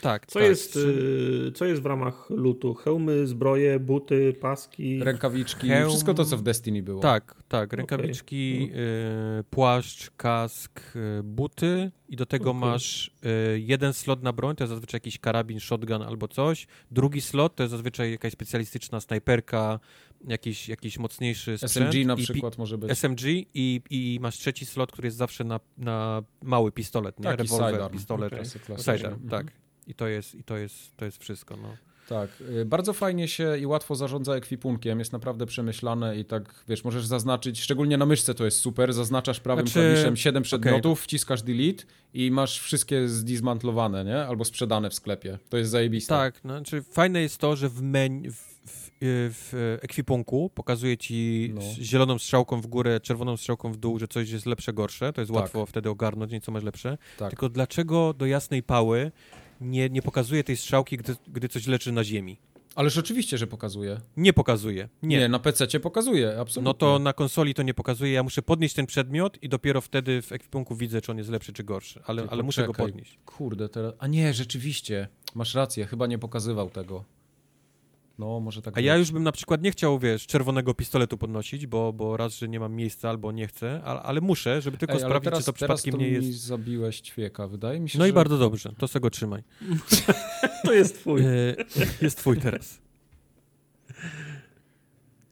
Tak, 0.01 0.27
Co, 0.27 0.39
tak. 0.39 0.49
jest, 0.49 0.77
y, 0.77 1.53
co 1.55 1.65
jest 1.65 1.83
w 1.83 1.87
ramach 1.87 2.31
lutu? 2.31 2.75
Hełmy, 2.75 3.27
zbroje, 3.27 3.81
buty, 3.81 4.33
paski. 4.41 5.05
Rękawiczki, 5.05 5.69
Hełm- 5.69 5.89
wszystko 5.89 6.15
to, 6.15 6.25
co 6.25 6.37
w 6.37 6.43
Destiny 6.43 6.83
było. 6.83 7.01
Tak, 7.01 7.35
tak. 7.49 7.73
Rękawiczki, 7.73 8.71
y, 9.41 9.45
płaszcz, 9.51 10.11
kask, 10.17 10.81
y, 10.97 11.23
buty 11.23 11.91
i 12.09 12.17
do 12.17 12.27
tego 12.27 12.51
Okej. 12.51 12.61
masz 12.61 13.11
y, 13.55 13.61
jeden 13.61 13.93
slot 13.93 14.23
na 14.23 14.33
broń, 14.33 14.57
to 14.57 14.65
jest 14.65 14.71
zazwyczaj 14.71 14.97
jakiś 14.97 15.19
karabin, 15.19 15.61
shotgun 15.61 16.03
albo 16.03 16.29
coś. 16.29 16.67
Drugi 16.91 17.21
slot 17.21 17.55
to 17.55 17.63
jest 17.63 17.71
zazwyczaj 17.71 18.11
jakaś 18.11 18.33
specjalistyczna 18.33 19.01
snajperka, 19.01 19.81
jakiś, 20.29 20.69
jakiś 20.69 20.99
mocniejszy 20.99 21.59
sprzęt. 21.59 21.73
SMG 21.95 22.05
na 22.07 22.17
przykład 22.17 22.59
może 22.59 22.79
być. 22.79 22.91
SMG 22.91 23.21
i, 23.55 23.81
i 23.91 24.19
masz 24.21 24.37
trzeci 24.39 24.67
slot, 24.67 24.93
który 24.93 25.07
jest 25.07 25.17
zawsze 25.17 25.45
na, 25.45 25.61
na 25.79 26.23
mały 26.43 26.73
pistolet, 26.73 27.19
nie? 27.19 27.25
Taki 27.25 27.43
Rewolwer, 27.43 27.73
sidearm. 27.75 27.93
pistolet. 27.93 28.31
Klasyczny. 28.33 28.79
Sidearm, 28.79 29.15
Mhm. 29.23 29.29
tak. 29.31 29.53
I 29.87 29.95
to 29.95 30.09
jest, 30.09 30.35
i 30.35 30.45
to 30.45 30.57
jest, 30.57 30.97
to 30.97 31.05
jest 31.05 31.19
wszystko, 31.19 31.57
no. 31.57 31.77
Tak, 32.09 32.31
y, 32.41 32.65
bardzo 32.65 32.93
fajnie 32.93 33.29
się 33.29 33.59
i 33.59 33.67
łatwo 33.67 33.95
zarządza 33.95 34.35
ekwipunkiem, 34.35 34.99
jest 34.99 35.13
naprawdę 35.13 35.47
przemyślane 35.47 36.19
i 36.19 36.25
tak, 36.25 36.65
wiesz, 36.69 36.85
możesz 36.85 37.07
zaznaczyć, 37.07 37.61
szczególnie 37.61 37.97
na 37.97 38.07
myszce 38.07 38.35
to 38.35 38.45
jest 38.45 38.59
super, 38.59 38.93
zaznaczasz 38.93 39.41
prawym 39.41 39.67
Znaczy, 39.67 39.81
klawiszem 39.89 40.17
7 40.17 40.41
okej. 40.41 40.45
przedmiotów, 40.45 41.03
wciskasz 41.03 41.43
delete 41.43 41.85
i 42.15 42.31
masz 42.31 42.61
wszystkie 42.61 43.09
zdizmantlowane, 43.09 44.05
nie? 44.05 44.17
Albo 44.27 44.45
sprzedane 44.45 44.91
w 44.91 44.95
sklepie. 44.95 45.39
To 45.49 45.57
jest 45.57 45.71
zajebiste. 45.71 46.15
Tak, 46.15 46.45
no, 46.45 46.55
znaczy 46.57 46.83
fajne 46.83 47.21
jest 47.23 47.39
to, 47.39 47.57
że 47.57 47.69
w, 47.69 47.83
menu, 47.83 48.31
w, 48.31 48.61
w, 48.67 48.91
w 49.33 49.79
ekwipunku 49.83 50.51
pokazuje 50.55 50.99
ci 50.99 51.51
No. 51.55 51.61
zieloną 51.81 52.19
strzałką 52.19 52.61
w 52.61 52.67
górę, 52.67 53.01
czerwoną 53.01 53.37
strzałką 53.37 53.73
w 53.73 53.77
dół, 53.77 53.99
że 53.99 54.09
coś 54.09 54.31
jest 54.31 54.47
lepsze, 54.47 54.73
gorsze. 54.73 55.13
To 55.13 55.21
jest 55.21 55.33
Tak. 55.33 55.41
łatwo 55.43 55.67
wtedy 55.67 55.91
ogarnąć, 55.91 56.33
nieco 56.33 56.53
masz 56.53 56.63
lepsze. 56.63 56.99
Tak. 57.19 57.31
Tylko 57.31 57.49
dlaczego 57.49 58.15
do 58.15 58.27
jasnej 58.27 58.63
pały 58.63 59.13
nie, 59.61 59.89
nie 59.89 60.03
pokazuje 60.03 60.45
tej 60.45 60.57
strzałki, 60.57 60.97
gdy, 60.97 61.17
gdy 61.29 61.49
coś 61.49 61.67
leży 61.67 61.93
na 61.93 62.05
ziemi? 62.05 62.39
Ależ 62.75 62.99
oczywiście, 62.99 63.39
że 63.39 63.47
pokazuje. 63.47 64.01
Nie 64.17 64.33
pokazuje. 64.33 64.89
Nie. 65.03 65.19
Nie, 65.19 65.29
na 65.29 65.39
PC 65.39 65.69
cię 65.69 65.81
pokazuje, 65.81 66.41
absolutnie. 66.41 66.65
No 66.65 66.75
to 66.75 66.99
na 66.99 67.13
konsoli 67.13 67.55
to 67.55 67.63
nie 67.63 67.75
pokazuje. 67.75 68.13
Ja 68.13 68.23
muszę 68.23 68.43
podnieść 68.43 68.75
ten 68.75 68.87
przedmiot 68.87 69.43
i 69.43 69.49
dopiero 69.49 69.81
wtedy 69.81 70.23
w 70.23 70.33
ekwipunku 70.33 70.77
widzę, 70.77 71.01
czy 71.01 71.13
on 71.13 71.19
jest 71.19 71.31
lepszy, 71.31 71.53
czy 71.53 71.65
gorszy. 71.65 72.03
Ale, 72.07 72.23
Tylko 72.23 72.33
ale 72.33 72.43
muszę 72.43 72.67
go 72.67 72.73
podnieść. 72.73 73.19
Kurde, 73.25 73.69
teraz... 73.69 73.95
A 73.99 74.07
nie, 74.07 74.35
rzeczywiście, 74.35 75.09
masz 75.35 75.55
rację, 75.55 75.87
chyba 75.87 76.07
nie 76.07 76.19
pokazywał 76.19 76.71
tego. 76.71 77.05
No, 78.21 78.41
może 78.41 78.63
tak 78.63 78.79
A 78.79 78.81
ja 78.81 78.97
już 78.97 79.11
bym 79.11 79.23
na 79.23 79.33
przykład 79.33 79.63
nie 79.63 79.71
chciał, 79.71 79.99
wiesz, 79.99 80.27
czerwonego 80.27 80.75
pistoletu 80.75 81.19
podnosić, 81.19 81.67
bo, 81.67 81.93
bo 81.93 82.17
raz, 82.17 82.35
że 82.35 82.49
nie 82.49 82.61
mam 82.61 82.75
miejsca 82.75 83.11
albo 83.11 83.33
nie 83.33 83.47
chcę, 83.47 83.81
ale, 83.85 84.03
ale 84.03 84.21
muszę, 84.21 84.63
żeby 84.63 84.79
tylko 84.79 84.95
Ej, 84.95 85.01
sprawdzić, 85.01 85.25
teraz, 85.25 85.39
czy 85.41 85.47
to 85.47 85.53
przypadkiem 85.53 85.93
to 85.93 85.99
nie 86.01 86.09
jest... 86.09 86.27
mi 86.27 86.33
zabiłeś 86.33 87.01
ćwieka, 87.01 87.49
wydaje 87.49 87.81
mi 87.81 87.89
się, 87.91 87.99
No 87.99 88.05
że... 88.05 88.09
i 88.11 88.13
bardzo 88.13 88.39
dobrze, 88.39 88.73
to 88.79 88.89
sobie 88.89 89.01
go 89.03 89.11
trzymaj. 89.11 89.43
To 90.65 90.73
jest 90.73 90.95
twój. 91.01 91.23
E, 91.23 91.55
jest 92.03 92.19
twój 92.19 92.37
teraz. 92.37 92.81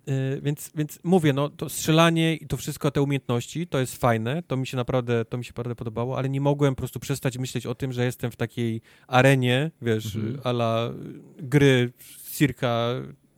E, 0.09 0.41
więc, 0.41 0.71
więc 0.75 0.99
mówię, 1.05 1.33
no 1.33 1.49
to 1.49 1.69
strzelanie 1.69 2.37
i 2.37 2.47
to 2.47 2.57
wszystko, 2.57 2.91
te 2.91 3.03
umiejętności, 3.03 3.67
to 3.67 3.79
jest 3.79 3.97
fajne, 3.97 4.43
to 4.43 4.57
mi 4.57 4.67
się 4.67 4.77
naprawdę, 4.77 5.25
to 5.25 5.39
mi 5.39 5.45
się 5.45 5.51
naprawdę 5.51 5.75
podobało, 5.75 6.19
ale 6.19 6.29
nie 6.29 6.41
mogłem 6.41 6.75
po 6.75 6.79
prostu 6.79 7.01
przestać 7.01 7.39
myśleć 7.39 7.67
o 7.67 7.75
tym, 7.75 7.93
że 7.93 8.05
jestem 8.05 8.31
w 8.31 8.37
takiej 8.37 8.81
arenie, 9.07 9.71
wiesz, 9.83 10.17
Mhm. 10.17 10.41
ala 10.45 10.91
gry 11.39 11.93
circa 12.39 12.89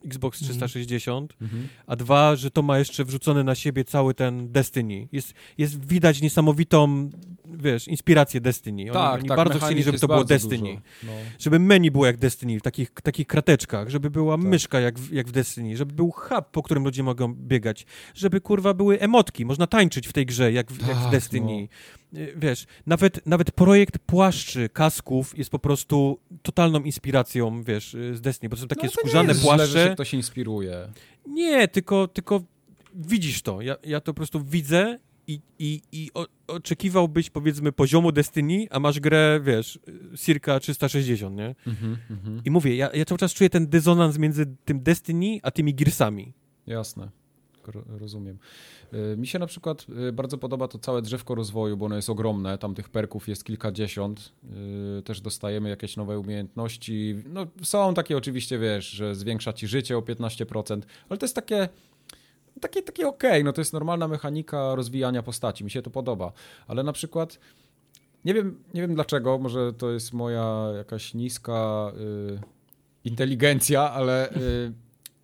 Xbox 0.04 0.40
360, 0.40 1.32
Mhm. 1.40 1.68
a 1.86 1.96
dwa, 1.96 2.36
że 2.36 2.50
to 2.50 2.62
ma 2.62 2.78
jeszcze 2.78 3.04
wrzucony 3.04 3.44
na 3.44 3.54
siebie 3.54 3.84
cały 3.84 4.14
ten 4.14 4.52
Destiny. 4.52 5.08
Jest, 5.12 5.34
jest 5.58 5.86
widać 5.88 6.22
niesamowitą, 6.22 7.10
wiesz, 7.44 7.88
inspirację 7.88 8.40
Destiny. 8.40 8.82
Oni, 8.82 8.92
Tak, 8.92 9.14
oni 9.20 9.28
tak, 9.28 9.36
bardzo 9.36 9.58
chcieli, 9.66 9.82
żeby 9.82 9.98
to 9.98 10.06
było 10.08 10.24
Destiny. 10.24 10.80
No. 11.02 11.12
Żeby 11.38 11.58
menu 11.58 11.90
było 11.90 12.06
jak 12.06 12.16
Destiny, 12.16 12.58
w 12.58 12.62
takich, 12.62 12.90
takich 13.02 13.26
krateczkach, 13.26 13.88
żeby 13.88 14.10
była 14.10 14.36
Tak. 14.36 14.46
myszka 14.46 14.80
jak 14.80 14.98
w, 14.98 15.12
jak 15.12 15.28
w 15.28 15.32
Destiny, 15.32 15.76
żeby 15.76 15.94
był 15.94 16.10
hub, 16.10 16.44
po 16.52 16.62
którym 16.62 16.84
ludzie 16.84 17.02
mogą 17.02 17.34
biegać, 17.34 17.86
żeby 18.14 18.40
kurwa 18.40 18.74
były 18.74 19.00
emotki, 19.00 19.44
można 19.44 19.66
tańczyć 19.66 20.08
w 20.08 20.12
tej 20.12 20.26
grze 20.26 20.52
jak 20.52 20.72
w, 20.72 20.88
jak 20.88 20.96
w 20.96 21.02
Tak, 21.02 21.10
Destiny. 21.12 21.52
Y, 21.52 21.68
Wiesz, 22.36 22.66
nawet, 22.86 23.26
nawet 23.26 23.50
projekt 23.50 23.98
płaszczy, 23.98 24.68
kasków 24.68 25.38
jest 25.38 25.50
po 25.50 25.58
prostu 25.58 26.18
totalną 26.42 26.82
inspiracją, 26.82 27.62
wiesz, 27.62 27.94
y, 27.94 28.16
z 28.16 28.20
Destiny, 28.20 28.48
bo 28.48 28.56
to 28.56 28.62
są 28.62 28.68
takie 28.68 28.86
no, 28.86 28.92
to 28.92 28.98
skórzane 28.98 29.22
nie 29.22 29.28
jest 29.28 29.42
płaszcze. 29.42 29.66
Źle, 29.66 29.82
że 29.82 29.88
się 29.88 29.94
ktoś 29.94 30.14
inspiruje. 30.14 30.88
Nie, 31.26 31.68
tylko, 31.68 32.08
tylko 32.08 32.42
widzisz 32.94 33.42
to. 33.42 33.62
Ja, 33.62 33.76
ja 33.84 34.00
to 34.00 34.12
po 34.12 34.16
prostu 34.16 34.44
widzę 34.44 34.98
i, 35.26 35.40
i, 35.58 35.82
i 35.92 36.10
o, 36.14 36.26
oczekiwałbyś, 36.46 37.30
powiedzmy, 37.30 37.72
poziomu 37.72 38.12
Destiny, 38.12 38.66
a 38.70 38.80
masz 38.80 39.00
grę, 39.00 39.40
wiesz, 39.44 39.78
circa 40.18 40.60
360, 40.60 41.36
nie? 41.36 41.54
Mhm, 41.66 41.96
mhm. 42.10 42.42
I 42.44 42.50
mówię, 42.50 42.76
ja, 42.76 42.90
ja 42.94 43.04
cały 43.04 43.18
czas 43.18 43.34
czuję 43.34 43.50
ten 43.50 43.66
dysonans 43.66 44.18
między 44.18 44.46
tym 44.64 44.82
Destiny, 44.82 45.40
a 45.42 45.50
tymi 45.50 45.74
Gearsami. 45.74 46.32
Jasne, 46.66 47.10
rozumiem. 47.98 48.38
Y, 48.94 49.16
Mi 49.16 49.26
się 49.26 49.38
na 49.38 49.46
przykład 49.46 49.86
y, 50.08 50.12
bardzo 50.12 50.38
podoba 50.38 50.68
to 50.68 50.78
całe 50.78 51.02
drzewko 51.02 51.34
rozwoju, 51.34 51.76
bo 51.76 51.86
ono 51.86 51.96
jest 51.96 52.10
ogromne, 52.10 52.58
tam 52.58 52.74
tych 52.74 52.88
perków 52.88 53.28
jest 53.28 53.44
kilkadziesiąt, 53.44 54.32
Y, 54.98 55.02
też 55.02 55.20
dostajemy 55.20 55.68
jakieś 55.68 55.96
nowe 55.96 56.18
umiejętności. 56.18 57.22
No 57.28 57.46
są 57.62 57.94
takie 57.94 58.16
oczywiście, 58.16 58.58
wiesz, 58.58 58.90
że 58.90 59.14
zwiększa 59.14 59.52
ci 59.52 59.66
życie 59.66 59.98
o 59.98 60.00
15%, 60.00 60.80
ale 61.08 61.18
to 61.18 61.24
jest 61.24 61.34
takie 61.34 61.68
takie, 62.60 62.82
takie 62.82 63.08
okej, 63.08 63.44
no 63.44 63.52
to 63.52 63.60
jest 63.60 63.72
normalna 63.72 64.08
mechanika 64.08 64.74
rozwijania 64.74 65.22
postaci, 65.22 65.64
mi 65.64 65.70
się 65.70 65.82
to 65.82 65.90
podoba, 65.90 66.32
ale 66.66 66.82
na 66.82 66.92
przykład 66.92 67.38
nie 68.24 68.34
wiem, 68.34 68.62
nie 68.74 68.80
wiem 68.80 68.94
dlaczego, 68.94 69.38
może 69.38 69.72
to 69.72 69.90
jest 69.90 70.12
moja 70.12 70.68
jakaś 70.76 71.14
niska 71.14 71.92
y, 72.00 72.40
inteligencja, 73.04 73.90
ale 73.90 74.36
y, 74.36 74.72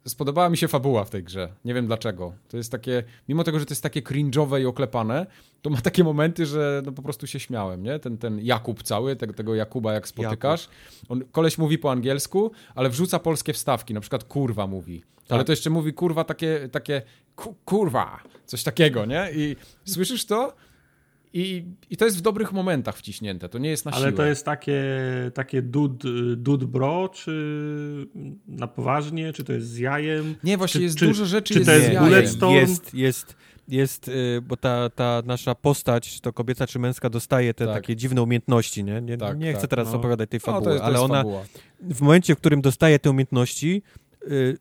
spodobała 0.06 0.48
mi 0.48 0.56
się 0.56 0.68
fabuła 0.68 1.04
w 1.04 1.10
tej 1.10 1.24
grze. 1.24 1.48
Nie 1.64 1.74
wiem 1.74 1.86
dlaczego. 1.86 2.32
To 2.48 2.56
jest 2.56 2.72
takie, 2.72 3.02
mimo 3.28 3.44
tego, 3.44 3.58
że 3.58 3.66
to 3.66 3.72
jest 3.72 3.82
takie 3.82 4.02
cringe'owe 4.02 4.60
i 4.60 4.66
oklepane, 4.66 5.26
to 5.62 5.70
ma 5.70 5.80
takie 5.80 6.04
momenty, 6.04 6.46
że 6.46 6.82
no 6.86 6.92
po 6.92 7.02
prostu 7.02 7.26
się 7.26 7.40
śmiałem, 7.40 7.82
nie? 7.82 7.98
Ten, 7.98 8.18
ten 8.18 8.40
Jakub 8.42 8.82
cały, 8.82 9.16
tego, 9.16 9.32
tego 9.32 9.54
Jakuba 9.54 9.92
jak 9.92 10.08
spotykasz. 10.08 10.68
On, 11.08 11.24
koleś 11.32 11.58
mówi 11.58 11.78
po 11.78 11.90
angielsku, 11.90 12.50
ale 12.74 12.90
wrzuca 12.90 13.18
polskie 13.18 13.52
wstawki, 13.52 13.94
na 13.94 14.00
przykład 14.00 14.24
kurwa 14.24 14.66
mówi. 14.66 15.02
Ale 15.28 15.44
to 15.44 15.52
jeszcze 15.52 15.70
mówi 15.70 15.92
kurwa 15.92 16.24
takie, 16.24 16.68
takie 16.72 17.02
ku, 17.36 17.54
kurwa, 17.64 18.20
coś 18.44 18.62
takiego, 18.62 19.06
nie? 19.06 19.28
I 19.34 19.56
słyszysz 19.84 20.26
to? 20.26 20.54
I, 21.38 21.64
I 21.90 21.96
to 21.96 22.04
jest 22.04 22.18
w 22.18 22.20
dobrych 22.20 22.52
momentach 22.52 22.96
wciśnięte, 22.96 23.48
to 23.48 23.58
nie 23.58 23.68
jest 23.70 23.84
na 23.84 23.90
Ale 23.92 24.00
siłę. 24.06 24.12
to 24.16 24.24
jest 24.24 24.44
takie, 24.44 24.82
takie 25.34 25.62
dud, 25.62 26.02
dud 26.36 26.64
bro, 26.64 27.08
czy 27.08 28.06
na 28.48 28.66
poważnie, 28.66 29.32
czy 29.32 29.44
to 29.44 29.52
jest 29.52 29.68
z 29.68 29.78
jajem? 29.78 30.34
Nie, 30.44 30.56
właśnie 30.56 30.78
Czy- 30.78 30.82
jest 30.84 30.98
czy- 30.98 31.06
dużo 31.06 31.26
rzeczy 31.26 31.54
czy 31.54 31.58
jest 31.60 31.70
to 31.70 31.74
jest 31.74 31.86
z 31.86 31.88
jajem. 31.88 32.04
Bulletstorm? 32.04 32.54
Jest, 32.54 32.94
jest, 32.94 33.36
jest, 33.68 34.08
y, 34.08 34.40
bo 34.42 34.56
ta, 34.56 34.90
ta 34.90 35.22
nasza 35.26 35.54
postać, 35.54 36.20
to 36.20 36.32
kobieca 36.32 36.66
czy 36.66 36.78
męska, 36.78 37.10
dostaje 37.10 37.54
te 37.54 37.66
Tak. 37.66 37.74
takie 37.74 37.96
dziwne 37.96 38.22
umiejętności, 38.22 38.84
nie? 38.84 39.00
Nie, 39.00 39.16
Tak, 39.18 39.38
nie 39.38 39.52
chcę 39.52 39.60
tak, 39.60 39.70
teraz 39.70 39.88
no. 39.92 39.96
opowiadać 39.98 40.30
tej 40.30 40.40
No, 40.46 40.52
fabuły, 40.52 40.64
to 40.64 40.70
jest, 40.70 40.80
to 40.80 40.86
ale 40.86 41.00
ona 41.00 41.14
fabuła. 41.14 41.42
w 41.80 42.00
momencie, 42.00 42.34
w 42.34 42.38
którym 42.38 42.60
dostaje 42.60 42.98
te 42.98 43.10
umiejętności, 43.10 43.82
y, 44.30 44.58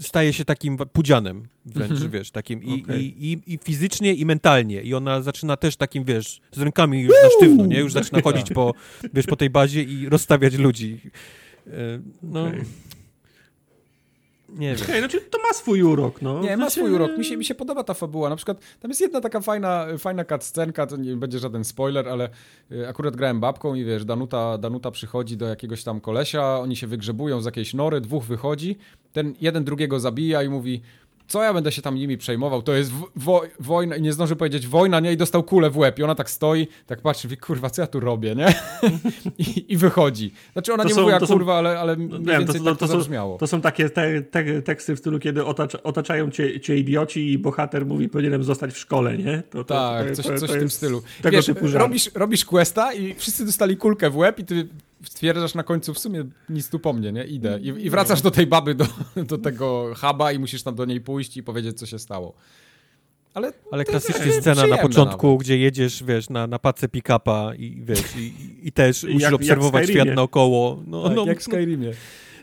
staje 0.00 0.32
się 0.32 0.44
takim 0.44 0.76
pudzianem 0.76 1.48
wręcz, 1.66 1.90
Mhm. 1.92 2.10
wiesz, 2.10 2.30
takim 2.30 2.62
i, 2.62 2.82
Okej. 2.82 3.24
i, 3.24 3.32
i, 3.32 3.54
i 3.54 3.58
fizycznie, 3.64 4.14
i 4.14 4.24
mentalnie. 4.26 4.82
I 4.82 4.94
ona 4.94 5.22
zaczyna 5.22 5.56
też 5.56 5.76
takim, 5.76 6.04
wiesz, 6.04 6.40
z 6.52 6.58
rękami 6.58 7.00
już 7.00 7.14
na 7.22 7.30
sztywno, 7.38 7.66
nie? 7.66 7.78
Już 7.78 7.92
zaczyna 7.92 8.20
chodzić 8.24 8.50
po, 8.50 8.74
wiesz, 9.14 9.26
po 9.26 9.36
tej 9.36 9.50
bazie 9.50 9.82
i 9.82 10.08
rozstawiać 10.08 10.54
ludzi. 10.54 11.00
Y, 11.66 11.70
No, 12.22 12.46
Okej. 12.46 12.60
Nie 14.48 14.74
wiem. 14.74 14.84
Okej, 14.84 14.98
znaczy 14.98 15.20
to 15.20 15.38
ma 15.38 15.52
swój 15.54 15.82
urok, 15.82 16.22
no. 16.22 16.40
Nie, 16.40 16.50
ma 16.50 16.56
Znaczy, 16.56 16.70
swój 16.70 16.92
urok. 16.92 17.18
Mi 17.18 17.24
się, 17.24 17.36
mi 17.36 17.44
się 17.44 17.54
podoba 17.54 17.84
ta 17.84 17.94
fabuła. 17.94 18.28
Na 18.28 18.36
przykład 18.36 18.60
tam 18.80 18.90
jest 18.90 19.00
jedna 19.00 19.20
taka 19.20 19.40
fajna, 19.40 19.86
fajna 19.98 20.24
cutscenka, 20.24 20.86
to 20.86 20.96
nie 20.96 21.16
będzie 21.16 21.38
żaden 21.38 21.64
spoiler, 21.64 22.08
ale 22.08 22.28
y, 22.72 22.88
akurat 22.88 23.16
grałem 23.16 23.40
babką 23.40 23.74
i 23.74 23.84
wiesz, 23.84 24.04
Danuta, 24.04 24.58
Danuta 24.58 24.90
przychodzi 24.90 25.36
do 25.36 25.46
jakiegoś 25.46 25.84
tam 25.84 26.00
kolesia, 26.00 26.58
oni 26.58 26.76
się 26.76 26.86
wygrzebują 26.86 27.40
z 27.40 27.44
jakiejś 27.44 27.74
nory, 27.74 28.00
dwóch 28.00 28.24
wychodzi, 28.24 28.76
ten 29.12 29.34
jeden 29.40 29.64
drugiego 29.64 30.00
zabija 30.00 30.42
i 30.42 30.48
mówi 30.48 30.82
co 31.28 31.42
ja 31.42 31.54
będę 31.54 31.72
się 31.72 31.82
tam 31.82 31.94
nimi 31.94 32.18
przejmował, 32.18 32.62
to 32.62 32.74
jest 32.74 32.92
wo- 32.92 33.10
wo 33.16 33.42
wojna, 33.60 33.96
i 33.96 34.02
nie 34.02 34.12
zdąży 34.12 34.36
powiedzieć 34.36 34.66
wojna, 34.66 35.00
nie, 35.00 35.12
i 35.12 35.16
dostał 35.16 35.42
kulę 35.42 35.70
w 35.70 35.76
łeb 35.76 35.98
i 35.98 36.02
ona 36.02 36.14
tak 36.14 36.30
stoi, 36.30 36.68
tak 36.86 37.00
patrzy, 37.00 37.26
mówi, 37.28 37.36
kurwa, 37.36 37.70
co 37.70 37.82
ja 37.82 37.86
tu 37.86 38.00
robię, 38.00 38.34
nie? 38.34 38.46
I, 39.38 39.72
I 39.72 39.76
wychodzi. 39.76 40.32
Znaczy 40.52 40.72
ona 40.74 40.82
To 40.82 40.88
nie 40.88 40.94
są- 40.94 41.00
mówiła 41.00 41.20
to 41.20 41.26
są- 41.26 41.34
kurwa, 41.34 41.54
ale, 41.58 41.78
ale 41.80 41.96
mniej 41.96 42.08
Wiem, 42.10 42.24
więcej 42.24 42.60
to, 42.60 42.64
tak 42.64 42.74
to, 42.74 42.74
to 42.74 42.76
to, 42.78 42.86
są, 42.86 42.92
zabrzmiało. 42.92 43.38
to 43.38 43.46
są 43.46 43.60
takie 43.60 43.90
te, 43.90 44.22
te, 44.22 44.62
teksty 44.62 44.96
w 44.96 44.98
stylu, 44.98 45.18
kiedy 45.18 45.44
otacz, 45.44 45.74
otaczają 45.84 46.30
cię, 46.30 46.60
cię 46.60 46.76
idioci 46.76 47.32
i 47.32 47.38
bohater 47.38 47.86
mówi, 47.86 48.08
powinienem 48.08 48.44
zostać 48.44 48.72
w 48.72 48.78
szkole, 48.78 49.18
nie? 49.18 49.42
To, 49.50 49.64
to, 49.64 49.74
Tak, 49.74 50.08
to, 50.10 50.16
coś, 50.16 50.26
to, 50.26 50.38
coś 50.38 50.50
to 50.50 50.56
w 50.56 50.58
tym 50.58 50.70
stylu. 50.70 51.02
Wiesz, 51.24 51.50
robisz, 51.72 52.10
robisz 52.14 52.44
questa 52.44 52.92
i 52.92 53.14
wszyscy 53.14 53.46
dostali 53.46 53.76
kulkę 53.76 54.10
w 54.10 54.16
łeb 54.16 54.38
i 54.38 54.44
ty 54.44 54.68
stwierdzasz 55.04 55.54
na 55.54 55.62
końcu 55.62 55.94
w 55.94 55.98
sumie 55.98 56.24
nic 56.48 56.68
tu 56.68 56.78
po 56.78 56.92
mnie, 56.92 57.12
nie? 57.12 57.24
Idę. 57.24 57.58
I, 57.60 57.66
i 57.86 57.90
wracasz 57.90 58.22
do 58.22 58.30
tej 58.30 58.46
baby, 58.46 58.74
do, 58.74 58.86
do 59.28 59.38
tego 59.38 59.92
huba 59.96 60.32
i 60.32 60.38
musisz 60.38 60.62
tam 60.62 60.74
do 60.74 60.84
niej 60.84 61.00
pójść 61.00 61.36
i 61.36 61.42
powiedzieć, 61.42 61.78
co 61.78 61.86
się 61.86 61.98
stało. 61.98 62.34
Ale 63.34 63.52
Ale 63.72 63.84
klasycznie 63.84 64.32
scena 64.32 64.66
na 64.66 64.78
początku, 64.78 65.26
nawet. 65.26 65.40
gdzie 65.40 65.58
jedziesz, 65.58 66.04
wiesz, 66.04 66.30
na, 66.30 66.46
na 66.46 66.58
pace 66.58 66.88
pick-upa 66.88 67.54
i 67.58 67.82
wiesz, 67.84 68.16
i, 68.16 68.32
i 68.62 68.72
też 68.72 69.02
musisz 69.02 69.22
jak 69.22 69.32
obserwować 69.32 69.84
Skyrimie. 69.84 70.04
świat 70.04 70.16
naokoło. 70.16 70.82
No, 70.86 71.02
Tak, 71.08 71.16
no, 71.16 71.26
jak 71.26 71.40
w 71.40 71.42
Skyrimie. 71.42 71.90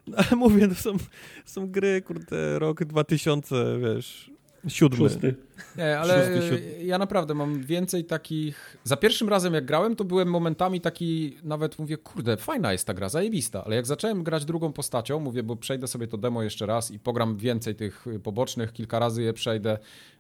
no, 0.08 0.18
ale 0.28 0.36
mówię, 0.36 0.68
to 0.68 0.76
są, 0.76 0.98
są 1.46 1.68
gry, 1.72 2.02
kurde, 2.02 2.60
rok 2.60 2.84
2000, 2.84 3.56
wiesz, 3.82 4.32
siódmy. 4.68 4.98
Szósty. 5.10 5.36
Nie, 5.78 6.00
ale 6.00 6.14
Szósty, 6.20 6.50
siódmy. 6.50 6.84
ja 6.84 6.98
naprawdę 6.98 7.34
mam 7.34 7.64
więcej 7.64 8.06
takich... 8.06 8.78
Za 8.84 8.98
pierwszym 8.98 9.30
razem 9.30 9.54
jak 9.54 9.66
grałem, 9.66 9.96
to 9.96 10.04
byłem 10.04 10.28
momentami 10.30 10.82
taki, 10.82 11.38
nawet 11.44 11.80
mówię, 11.80 11.98
kurde, 11.98 12.38
fajna 12.38 12.72
jest 12.72 12.88
ta 12.88 12.94
gra, 12.94 13.10
zajebista, 13.10 13.64
ale 13.66 13.76
jak 13.76 13.86
zacząłem 13.86 14.24
grać 14.24 14.46
drugą 14.46 14.74
postacią, 14.74 15.20
mówię, 15.20 15.44
bo 15.44 15.56
przejdę 15.56 15.88
sobie 15.88 16.08
to 16.08 16.18
demo 16.18 16.44
jeszcze 16.44 16.66
raz 16.66 16.92
i 16.92 17.00
pogram 17.00 17.38
więcej 17.38 17.76
tych 17.76 18.06
pobocznych, 18.24 18.74
kilka 18.74 19.00
razy 19.00 19.24
je 19.24 19.34
przejdę, 19.34 19.78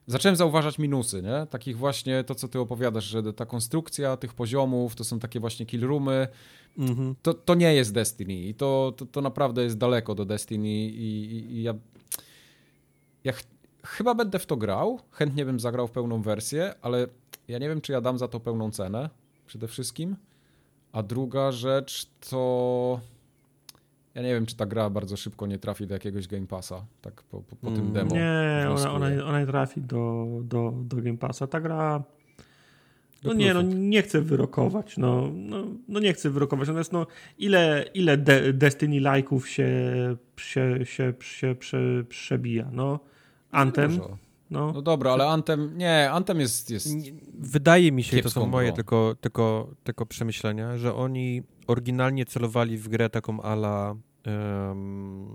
zacząłem 0.08 0.36
zauważać 0.36 0.80
minusy, 0.80 1.22
nie? 1.22 1.48
Takich 1.50 1.78
właśnie, 1.78 2.24
to 2.24 2.36
co 2.36 2.48
ty 2.48 2.60
opowiadasz, 2.60 3.06
że 3.06 3.34
ta 3.34 3.46
konstrukcja 3.46 4.18
tych 4.18 4.34
poziomów, 4.34 4.96
to 4.96 5.04
są 5.04 5.20
takie 5.20 5.40
właśnie 5.40 5.66
kill 5.66 5.82
roomy, 5.82 6.28
Mhm. 6.78 7.16
to, 7.22 7.34
to 7.34 7.56
nie 7.56 7.74
jest 7.74 7.94
Destiny 7.94 8.34
i 8.34 8.54
to, 8.54 8.94
to, 8.98 9.06
to 9.06 9.22
naprawdę 9.22 9.64
jest 9.64 9.78
daleko 9.78 10.16
do 10.16 10.26
Destiny 10.26 10.68
i, 10.70 10.96
i, 10.96 11.56
i 11.56 11.64
ja, 11.64 11.74
ja 13.24 13.32
ch 13.32 13.44
chyba 13.86 14.16
będę 14.16 14.40
w 14.40 14.46
to 14.46 14.58
grał, 14.58 15.00
chętnie 15.12 15.46
bym 15.46 15.60
zagrał 15.60 15.88
w 15.88 15.92
pełną 15.92 16.22
wersję, 16.22 16.74
ale 16.82 17.08
ja 17.48 17.60
nie 17.60 17.70
wiem, 17.70 17.82
czy 17.82 17.92
ja 17.92 18.02
dam 18.02 18.18
za 18.18 18.28
to 18.28 18.40
pełną 18.40 18.72
cenę 18.72 19.10
przede 19.46 19.68
wszystkim, 19.68 20.16
a 20.92 21.04
druga 21.04 21.52
rzecz 21.52 22.08
to 22.30 23.00
ja 24.16 24.22
nie 24.22 24.34
wiem, 24.34 24.46
czy 24.46 24.56
ta 24.56 24.66
gra 24.66 24.90
bardzo 24.90 25.18
szybko 25.18 25.48
nie 25.48 25.58
trafi 25.58 25.88
do 25.88 25.94
jakiegoś 25.94 26.28
Game 26.28 26.48
Passa, 26.48 26.86
tak 27.02 27.24
po, 27.24 27.42
po, 27.42 27.56
po 27.56 27.68
tym 27.72 27.80
Mm. 27.80 27.94
demo. 27.94 28.16
Nie, 28.16 28.68
ona, 28.70 28.94
ona, 28.94 29.26
ona 29.26 29.40
nie 29.40 29.46
trafi 29.46 29.82
do, 29.82 30.28
do, 30.44 30.74
do 30.76 30.98
Game 30.98 31.18
Passa. 31.18 31.48
Ta 31.48 31.62
gra... 31.62 32.04
No 33.24 33.34
nie, 33.34 33.54
no 33.54 33.62
nie 33.62 34.02
chcę 34.02 34.22
wyrokować. 34.22 34.98
No, 34.98 35.30
no, 35.34 35.64
no 35.88 36.00
nie 36.00 36.14
chcę 36.14 36.30
wyrokować. 36.30 36.68
Natomiast 36.68 36.92
no, 36.92 37.08
ile, 37.38 37.86
ile 37.94 38.18
de, 38.18 38.54
Destiny 38.54 39.00
lajków 39.00 39.50
się, 39.50 39.68
się, 40.38 40.86
się, 40.86 41.14
się 41.22 41.56
prze, 41.56 42.04
przebija? 42.10 42.70
No, 42.72 43.00
Anthem, 43.54 43.92
Dużo. 43.92 44.18
no. 44.50 44.72
No 44.74 44.82
dobra, 44.82 45.12
ale 45.12 45.28
Anthem, 45.28 45.78
nie, 45.78 46.12
Anthem 46.12 46.40
jest, 46.40 46.70
jest 46.70 46.90
Wydaje 47.34 47.92
mi 47.92 48.04
się, 48.04 48.22
to 48.22 48.30
są 48.30 48.46
moje 48.48 48.72
tylko, 48.72 49.16
tylko, 49.22 49.70
tylko 49.84 50.06
przemyślenia, 50.06 50.78
że 50.78 50.96
oni 50.96 51.44
oryginalnie 51.68 52.26
celowali 52.26 52.78
w 52.78 52.88
grę 52.88 53.10
taką 53.10 53.42
ala 53.42 53.96
um, 54.26 55.28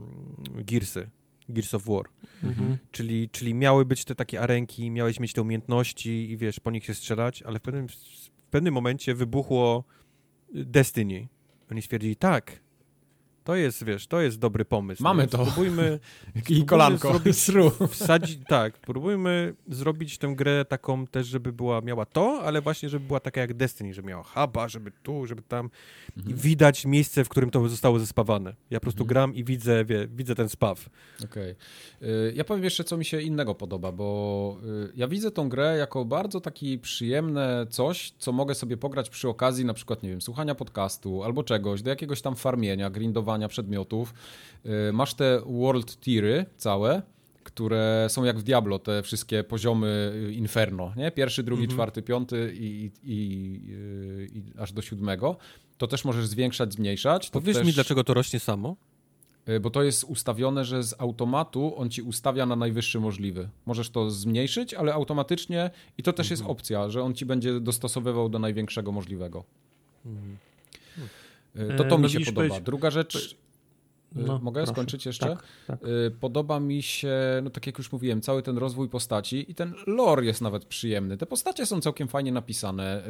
Gearsy, 0.55 1.10
Gears 1.48 1.74
of 1.74 1.84
War. 1.84 2.05
Mhm. 2.44 2.78
Czyli, 2.90 3.30
czyli 3.30 3.55
miały 3.55 3.84
być 3.84 4.05
te 4.05 4.14
takie 4.14 4.40
arenki, 4.40 4.90
miałeś 4.90 5.20
mieć 5.20 5.32
te 5.32 5.42
umiejętności 5.42 6.30
i 6.30 6.36
wiesz, 6.36 6.60
po 6.60 6.70
nich 6.70 6.84
się 6.84 6.94
strzelać, 6.94 7.42
ale 7.42 7.58
w 7.58 7.62
pewnym, 7.62 7.88
w 7.88 8.50
pewnym 8.50 8.74
momencie 8.74 9.14
wybuchło 9.14 9.84
Destiny. 10.55 11.28
Oni 11.70 11.82
stwierdzili, 11.82 12.16
tak, 12.16 12.60
to 13.49 13.57
jest, 13.57 13.85
wiesz, 13.85 14.07
to 14.07 14.20
jest 14.20 14.39
dobry 14.39 14.65
pomysł. 14.65 15.02
Mamy 15.02 15.27
to. 15.27 15.47
Spróbujmy... 15.47 15.99
I 16.49 16.65
kolanko. 16.65 17.09
Zrobić, 17.09 17.36
wsadzić, 17.91 18.41
tak, 18.49 18.78
próbujmy 18.78 19.55
zrobić 19.68 20.18
tę 20.18 20.35
grę 20.36 20.65
taką 20.65 21.07
też, 21.07 21.27
żeby 21.27 21.52
była, 21.52 21.81
miała 21.81 22.07
to, 22.07 22.41
ale 22.44 22.60
właśnie, 22.60 22.89
żeby 22.89 23.07
była 23.07 23.20
taka 23.20 23.41
jak 23.41 23.55
Destiny, 23.55 23.94
żeby 23.94 24.09
miała 24.09 24.23
huba, 24.23 24.68
żeby 24.68 24.93
tu, 25.02 25.27
żeby 25.27 25.43
tam. 25.43 25.70
Mhm. 26.17 26.36
Widać 26.36 26.86
miejsce, 26.86 27.25
w 27.25 27.28
którym 27.28 27.51
to 27.51 27.68
zostało 27.68 27.99
zespawane. 27.99 28.55
Ja 28.70 28.81
po 28.81 28.83
prostu 28.83 29.02
mhm. 29.02 29.09
gram 29.09 29.35
i 29.35 29.44
widzę, 29.44 29.85
wie, 29.85 30.09
widzę 30.09 30.35
ten 30.35 30.49
spaw. 30.49 30.89
Okej. 31.25 31.55
Okay. 32.01 32.33
Ja 32.35 32.44
powiem 32.44 32.65
jeszcze, 32.65 32.85
co 32.85 32.97
mi 32.97 33.05
się 33.05 33.20
innego 33.20 33.55
podoba, 33.55 33.93
bo 33.93 34.59
y, 34.65 34.93
ja 34.97 35.09
widzę 35.09 35.31
tą 35.31 35.49
grę 35.49 35.77
jako 35.78 36.05
bardzo 36.05 36.41
taki 36.41 36.78
przyjemne 36.78 37.67
coś, 37.70 38.12
co 38.18 38.33
mogę 38.33 38.55
sobie 38.55 38.77
pograć 38.77 39.10
przy 39.10 39.28
okazji 39.28 39.65
na 39.65 39.75
przykład, 39.75 40.02
nie 40.02 40.10
wiem, 40.10 40.23
słuchania 40.23 40.55
podcastu 40.55 41.23
albo 41.23 41.44
czegoś, 41.44 41.83
do 41.83 41.91
jakiegoś 41.91 42.23
tam 42.23 42.36
farmienia, 42.36 42.91
grindowania 42.91 43.38
przedmiotów. 43.49 44.15
Y, 44.67 44.92
masz 44.92 45.15
te 45.15 45.41
world 45.47 46.00
tiry 46.00 46.47
całe, 46.57 47.02
które 47.44 48.07
są 48.08 48.25
jak 48.25 48.39
w 48.39 48.42
Diablo, 48.42 48.78
te 48.78 49.02
wszystkie 49.02 49.44
poziomy 49.44 50.12
Inferno, 50.33 50.92
nie? 50.97 51.10
Pierwszy, 51.10 51.42
drugi, 51.42 51.62
mhm. 51.62 51.76
czwarty, 51.76 52.02
piąty 52.02 52.52
i, 52.55 52.91
i, 53.02 53.12
i, 53.12 53.73
y, 53.73 54.28
i, 54.34 54.42
aż 54.58 54.73
do 54.73 54.83
siódmego. 54.83 55.36
To 55.78 55.86
też 55.86 56.05
możesz 56.05 56.26
zwiększać, 56.26 56.73
zmniejszać. 56.73 57.31
Powiedz 57.31 57.57
też... 57.57 57.67
mi, 57.67 57.73
dlaczego 57.73 58.05
to 58.05 58.15
rośnie 58.15 58.41
samo? 58.41 58.76
Y, 59.49 59.60
bo 59.60 59.70
to 59.70 59.83
jest 59.83 60.05
ustawione, 60.05 60.65
że 60.65 60.83
z 60.83 60.94
automatu 61.00 61.75
on 61.76 61.91
ci 61.91 62.02
ustawia 62.02 62.47
na 62.47 62.57
najwyższy 62.57 63.00
możliwy. 63.00 63.49
Możesz 63.67 63.91
to 63.91 64.10
zmniejszyć, 64.10 64.75
ale 64.75 64.94
automatycznie 64.94 65.70
i 65.99 66.02
to 66.02 66.12
też 66.12 66.26
mhm. 66.26 66.39
jest 66.39 66.50
opcja, 66.50 66.91
że 66.91 67.02
on 67.02 67.15
ci 67.15 67.26
będzie 67.26 67.60
dostosowywał 67.60 68.28
do 68.28 68.39
największego 68.39 68.92
możliwego. 68.92 69.44
Mhm. 70.07 70.36
Y, 71.58 71.76
to 71.76 71.84
to 71.84 71.96
e, 71.96 71.98
mi 71.98 72.10
się 72.10 72.32
podoba. 72.32 72.60
Druga 72.60 72.90
rzecz, 72.90 73.16
y, 73.16 73.36
no, 74.14 74.38
mogę 74.38 74.60
proszę. 74.60 74.72
skończyć 74.72 75.06
jeszcze? 75.06 75.26
Tak, 75.26 75.42
tak. 75.66 75.78
Podoba 76.20 76.60
mi 76.60 76.82
się, 76.82 77.16
no 77.42 77.50
tak 77.50 77.66
jak 77.66 77.78
już 77.78 77.92
mówiłem, 77.92 78.20
cały 78.20 78.42
ten 78.42 78.58
rozwój 78.58 78.88
postaci 78.88 79.50
i 79.50 79.54
ten 79.54 79.74
lore 79.86 80.24
jest 80.24 80.40
nawet 80.40 80.64
przyjemny. 80.64 81.16
Te 81.16 81.26
postacie 81.26 81.66
są 81.66 81.80
całkiem 81.80 82.08
fajnie 82.08 82.32
napisane. 82.32 83.02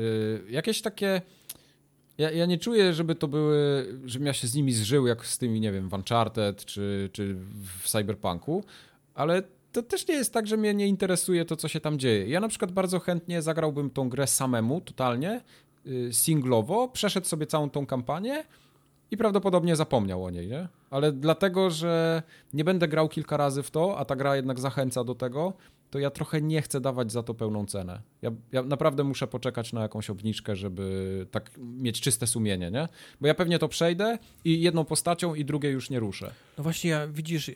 Jakieś 0.50 0.82
takie... 0.82 1.22
Ja, 2.18 2.30
ja 2.30 2.46
nie 2.46 2.58
czuję, 2.58 2.94
żeby 2.94 3.14
to 3.14 3.28
były, 3.28 3.86
żebym 4.04 4.26
ja 4.26 4.32
się 4.32 4.46
z 4.46 4.54
nimi 4.54 4.72
zżył, 4.72 5.06
jak 5.06 5.26
z 5.26 5.38
tymi, 5.38 5.60
nie 5.60 5.72
wiem, 5.72 5.88
w 5.88 5.92
Uncharted 5.92 6.64
czy, 6.64 7.10
czy 7.12 7.36
w 7.82 7.88
Cyberpunku, 7.88 8.64
ale 9.14 9.42
to 9.72 9.82
też 9.82 10.08
nie 10.08 10.14
jest 10.14 10.32
tak, 10.32 10.46
że 10.46 10.56
mnie 10.56 10.74
nie 10.74 10.86
interesuje 10.86 11.44
to, 11.44 11.56
co 11.56 11.68
się 11.68 11.80
tam 11.80 11.98
dzieje. 11.98 12.28
Ja 12.28 12.40
na 12.40 12.48
przykład 12.48 12.72
bardzo 12.72 12.98
chętnie 13.00 13.42
zagrałbym 13.42 13.90
tą 13.90 14.08
grę 14.08 14.26
samemu, 14.26 14.80
totalnie, 14.80 15.40
singlowo, 16.12 16.88
przeszedł 16.88 17.26
sobie 17.26 17.46
całą 17.46 17.70
tą 17.70 17.86
kampanię 17.86 18.44
i 19.10 19.16
prawdopodobnie 19.16 19.76
zapomniał 19.76 20.24
o 20.24 20.30
niej, 20.30 20.48
nie? 20.48 20.68
Ale 20.90 21.12
dlatego, 21.12 21.70
że 21.70 22.22
nie 22.52 22.64
będę 22.64 22.88
grał 22.88 23.08
kilka 23.08 23.36
razy 23.36 23.62
w 23.62 23.70
to, 23.70 23.98
a 23.98 24.04
ta 24.04 24.16
gra 24.16 24.36
jednak 24.36 24.60
zachęca 24.60 25.04
do 25.04 25.14
tego, 25.14 25.52
to 25.90 25.98
ja 25.98 26.10
trochę 26.10 26.42
nie 26.42 26.62
chcę 26.62 26.80
dawać 26.80 27.12
za 27.12 27.22
to 27.22 27.34
pełną 27.34 27.66
cenę. 27.66 28.00
Ja, 28.22 28.30
ja, 28.52 28.62
naprawdę 28.62 29.04
muszę 29.04 29.26
poczekać 29.26 29.72
na 29.72 29.82
jakąś 29.82 30.10
obniżkę, 30.10 30.56
żeby 30.56 31.26
tak 31.30 31.50
mieć 31.58 32.00
czyste 32.00 32.26
sumienie, 32.26 32.70
nie? 32.70 32.88
Bo 33.20 33.26
ja 33.26 33.34
pewnie 33.34 33.58
to 33.58 33.68
przejdę 33.68 34.18
i 34.44 34.60
jedną 34.60 34.84
postacią 34.84 35.34
i 35.34 35.44
drugie 35.44 35.70
już 35.70 35.90
nie 35.90 36.00
ruszę. 36.00 36.30
No 36.58 36.64
właśnie, 36.64 36.90
ja, 36.90 37.06
widzisz, 37.06 37.50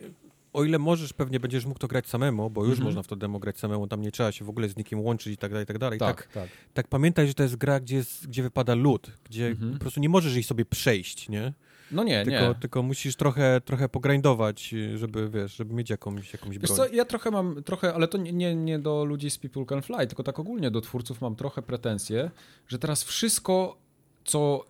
o 0.53 0.63
ile 0.63 0.79
możesz, 0.79 1.13
pewnie 1.13 1.39
będziesz 1.39 1.65
mógł 1.65 1.79
to 1.79 1.87
grać 1.87 2.07
samemu, 2.07 2.49
bo 2.49 2.61
już 2.61 2.71
mhm. 2.71 2.85
można 2.85 3.03
w 3.03 3.07
to 3.07 3.15
demo 3.15 3.39
grać 3.39 3.59
samemu, 3.59 3.87
tam 3.87 4.01
nie 4.01 4.11
trzeba 4.11 4.31
się 4.31 4.45
w 4.45 4.49
ogóle 4.49 4.69
z 4.69 4.77
nikim 4.77 5.01
łączyć 5.01 5.33
i 5.33 5.37
tak 5.37 5.51
dalej, 5.51 5.63
i 5.63 5.67
tak 5.67 5.77
dalej. 5.77 5.99
Tak, 5.99 6.17
tak, 6.17 6.33
tak. 6.33 6.49
tak 6.73 6.87
pamiętaj, 6.87 7.27
że 7.27 7.33
to 7.33 7.43
jest 7.43 7.55
gra, 7.55 7.79
gdzie, 7.79 7.95
jest, 7.95 8.27
gdzie 8.27 8.43
wypada 8.43 8.75
lód, 8.75 9.11
gdzie 9.23 9.47
mhm. 9.47 9.73
po 9.73 9.79
prostu 9.79 9.99
nie 9.99 10.09
możesz 10.09 10.33
jej 10.33 10.43
sobie 10.43 10.65
przejść, 10.65 11.29
nie? 11.29 11.53
No 11.91 12.03
nie, 12.03 12.23
tylko, 12.25 12.47
nie. 12.47 12.55
Tylko 12.55 12.83
musisz 12.83 13.15
trochę, 13.15 13.61
trochę 13.65 13.89
pogrindować, 13.89 14.75
żeby, 14.95 15.29
wiesz, 15.29 15.55
żeby 15.55 15.73
mieć 15.73 15.89
jakąś, 15.89 16.33
jakąś 16.33 16.57
broń. 16.59 16.77
Co, 16.77 16.87
ja 16.87 17.05
trochę 17.05 17.31
mam, 17.31 17.63
trochę, 17.63 17.93
ale 17.93 18.07
to 18.07 18.17
nie, 18.17 18.55
nie 18.55 18.79
do 18.79 19.05
ludzi 19.05 19.29
z 19.29 19.37
People 19.37 19.65
Can 19.65 19.81
Fly, 19.81 20.07
tylko 20.07 20.23
tak 20.23 20.39
ogólnie 20.39 20.71
do 20.71 20.81
twórców 20.81 21.21
mam 21.21 21.35
trochę 21.35 21.61
pretensje, 21.61 22.31
że 22.67 22.79
teraz 22.79 23.03
wszystko, 23.03 23.77
co 24.25 24.65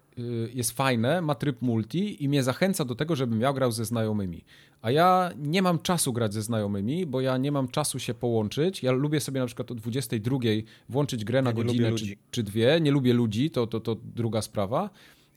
jest 0.53 0.71
fajne, 0.71 1.21
ma 1.21 1.35
tryb 1.35 1.61
multi 1.61 2.23
i 2.23 2.29
mnie 2.29 2.43
zachęca 2.43 2.85
do 2.85 2.95
tego, 2.95 3.15
żebym 3.15 3.41
ja 3.41 3.53
grał 3.53 3.71
ze 3.71 3.85
znajomymi. 3.85 4.45
A 4.81 4.91
ja 4.91 5.31
nie 5.37 5.61
mam 5.61 5.79
czasu 5.79 6.13
grać 6.13 6.33
ze 6.33 6.41
znajomymi, 6.41 7.05
bo 7.05 7.21
ja 7.21 7.37
nie 7.37 7.51
mam 7.51 7.67
czasu 7.67 7.99
się 7.99 8.13
połączyć. 8.13 8.83
Ja 8.83 8.91
lubię 8.91 9.19
sobie 9.19 9.39
na 9.39 9.45
przykład 9.45 9.71
o 9.71 9.75
22 9.75 10.37
włączyć 10.89 11.25
grę 11.25 11.41
na 11.41 11.49
ja 11.49 11.53
godzinę 11.53 11.93
czy, 11.93 12.05
czy, 12.31 12.43
dwie. 12.43 12.79
Nie 12.81 12.91
lubię 12.91 13.13
ludzi, 13.13 13.51
to, 13.51 13.67
to, 13.67 13.79
to 13.79 13.95
druga 13.95 14.41
sprawa. 14.41 14.89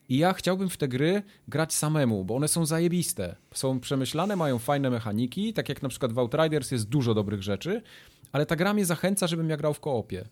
I 0.09 0.17
ja 0.17 0.33
chciałbym 0.33 0.69
w 0.69 0.77
te 0.77 0.87
gry 0.87 1.21
grać 1.47 1.73
samemu, 1.73 2.25
bo 2.25 2.35
one 2.35 2.47
są 2.47 2.65
zajebiste. 2.65 3.35
Są 3.53 3.79
przemyślane, 3.79 4.35
mają 4.35 4.59
fajne 4.59 4.89
mechaniki, 4.89 5.53
tak 5.53 5.69
jak 5.69 5.83
na 5.83 5.89
przykład 5.89 6.13
w 6.13 6.19
Outriders 6.19 6.71
jest 6.71 6.89
dużo 6.89 7.13
dobrych 7.13 7.43
rzeczy, 7.43 7.81
ale 8.31 8.45
ta 8.45 8.55
gra 8.55 8.73
mnie 8.73 8.85
zachęca, 8.85 9.27
żebym 9.27 9.49
ja 9.49 9.57
grał 9.57 9.73
w 9.73 9.79
koopie. 9.79 10.25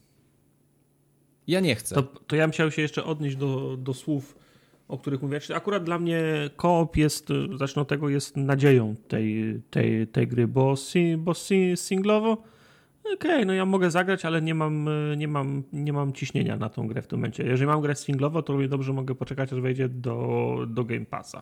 Ja 1.48 1.60
nie 1.60 1.76
chcę. 1.76 1.96
To, 1.96 2.04
to 2.04 2.36
ja 2.36 2.48
chciał 2.48 2.72
się 2.72 2.82
jeszcze 2.82 3.04
odnieść 3.04 3.36
do, 3.36 3.78
do 3.78 3.94
słów 3.94 4.36
o 4.88 4.98
których 4.98 5.22
mówisz. 5.22 5.52
Akurat 5.52 5.84
dla 5.84 6.00
mnie 6.00 6.22
koop 6.56 6.98
jest, 6.98 7.30
zacznę 7.56 7.82
od 7.82 7.88
tego, 7.88 8.10
jest 8.10 8.38
nadzieją 8.38 8.96
tej, 9.08 9.62
tej, 9.70 10.08
tej 10.08 10.28
gry, 10.28 10.48
bo, 10.48 10.76
si, 10.76 11.18
bo 11.18 11.34
si, 11.34 11.78
singlowo 11.78 12.44
okej, 13.14 13.32
okay, 13.32 13.46
no 13.46 13.54
ja 13.54 13.66
mogę 13.66 13.92
zagrać, 13.92 14.26
ale 14.26 14.42
nie 14.42 14.56
mam, 14.56 14.90
nie, 15.18 15.28
mam, 15.28 15.64
nie 15.74 15.94
mam 15.94 16.14
ciśnienia 16.14 16.58
na 16.58 16.70
tą 16.70 16.88
grę 16.88 17.02
w 17.02 17.08
tym 17.08 17.20
momencie. 17.20 17.44
Jeżeli 17.44 17.68
mam 17.68 17.82
grę 17.82 17.96
singlowo, 17.96 18.42
to 18.42 18.54
równie 18.54 18.68
dobrze 18.68 18.94
mogę 18.94 19.16
poczekać, 19.16 19.54
aż 19.54 19.62
wejdzie 19.62 19.90
do, 19.90 20.58
do 20.68 20.84
Game 20.84 21.06
Passa. 21.06 21.42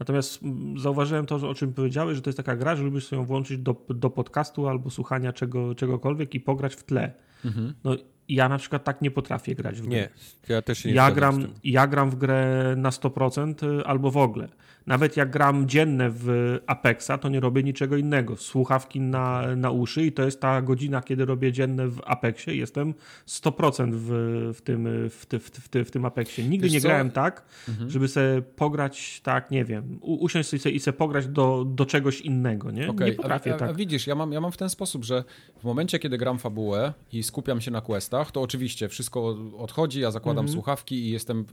Natomiast 0.00 0.40
zauważyłem 0.76 1.26
to, 1.26 1.48
o 1.48 1.54
czym 1.54 1.72
powiedziałeś, 1.72 2.16
że 2.16 2.22
to 2.22 2.30
jest 2.30 2.36
taka 2.36 2.56
gra, 2.56 2.76
że 2.76 2.82
lubisz 2.82 3.06
sobie 3.06 3.20
ją 3.20 3.26
włączyć 3.26 3.58
do, 3.58 3.76
do 3.88 4.10
podcastu 4.10 4.68
albo 4.68 4.90
słuchania 4.90 5.32
czego, 5.32 5.74
czegokolwiek 5.74 6.34
i 6.34 6.40
pograć 6.40 6.74
w 6.74 6.82
tle. 6.82 7.12
Mhm. 7.44 7.74
No 7.84 7.96
ja 8.28 8.48
na 8.48 8.58
przykład 8.58 8.84
tak 8.84 9.02
nie 9.02 9.10
potrafię 9.10 9.54
grać 9.54 9.80
w 9.80 9.86
grę. 9.86 9.90
Nie, 9.90 10.08
ja 10.48 10.62
też 10.62 10.84
nie 10.84 10.92
ja 10.92 11.10
gram, 11.10 11.46
ja 11.64 11.86
gram 11.86 12.10
w 12.10 12.16
grę 12.16 12.74
na 12.76 12.90
100% 12.90 13.80
y, 13.80 13.86
albo 13.86 14.10
w 14.10 14.16
ogóle. 14.16 14.48
Nawet 14.86 15.16
jak 15.16 15.30
gram 15.30 15.68
dzienne 15.68 16.10
w 16.10 16.58
Apexa, 16.66 17.10
to 17.20 17.28
nie 17.28 17.40
robię 17.40 17.62
niczego 17.62 17.96
innego. 17.96 18.36
Słuchawki 18.36 19.00
na, 19.00 19.56
na 19.56 19.70
uszy 19.70 20.02
i 20.02 20.12
to 20.12 20.22
jest 20.22 20.40
ta 20.40 20.62
godzina, 20.62 21.02
kiedy 21.02 21.24
robię 21.24 21.52
dzienne 21.52 21.88
w 21.88 22.00
Apexie. 22.04 22.54
Jestem 22.54 22.94
100% 23.28 23.90
w, 23.92 24.08
w, 24.54 24.62
tym, 24.62 25.08
w, 25.10 25.26
ty, 25.26 25.38
w, 25.38 25.68
ty, 25.68 25.84
w 25.84 25.90
tym 25.90 26.04
Apexie. 26.04 26.44
Nigdy 26.48 26.66
Wiesz 26.66 26.72
nie 26.72 26.80
co? 26.80 26.88
grałem 26.88 27.10
tak, 27.10 27.42
mhm. 27.68 27.90
żeby 27.90 28.08
sobie 28.08 28.42
pograć 28.42 29.20
tak, 29.20 29.50
nie 29.50 29.64
wiem, 29.64 29.98
usiąść 30.02 30.48
sobie 30.48 30.74
i 30.74 30.80
sobie 30.80 30.98
pograć 30.98 31.28
do, 31.28 31.64
do 31.68 31.86
czegoś 31.86 32.20
innego. 32.20 32.70
Nie, 32.70 32.88
okay. 32.88 33.10
nie 33.10 33.12
potrafię 33.12 33.52
a, 33.52 33.56
a, 33.56 33.58
tak. 33.58 33.70
A 33.70 33.74
widzisz, 33.74 34.06
ja 34.06 34.14
mam, 34.14 34.32
ja 34.32 34.40
mam 34.40 34.52
w 34.52 34.56
ten 34.56 34.68
sposób, 34.68 35.04
że 35.04 35.24
w 35.60 35.64
momencie, 35.64 35.98
kiedy 35.98 36.18
gram 36.18 36.38
fabułę 36.38 36.92
i 37.12 37.22
skupiam 37.22 37.60
się 37.60 37.70
na 37.70 37.80
questach, 37.80 38.32
to 38.32 38.42
oczywiście 38.42 38.88
wszystko 38.88 39.36
odchodzi, 39.58 40.00
ja 40.00 40.10
zakładam 40.10 40.44
mhm. 40.44 40.52
słuchawki 40.52 40.94
i 40.94 41.10
jestem 41.10 41.44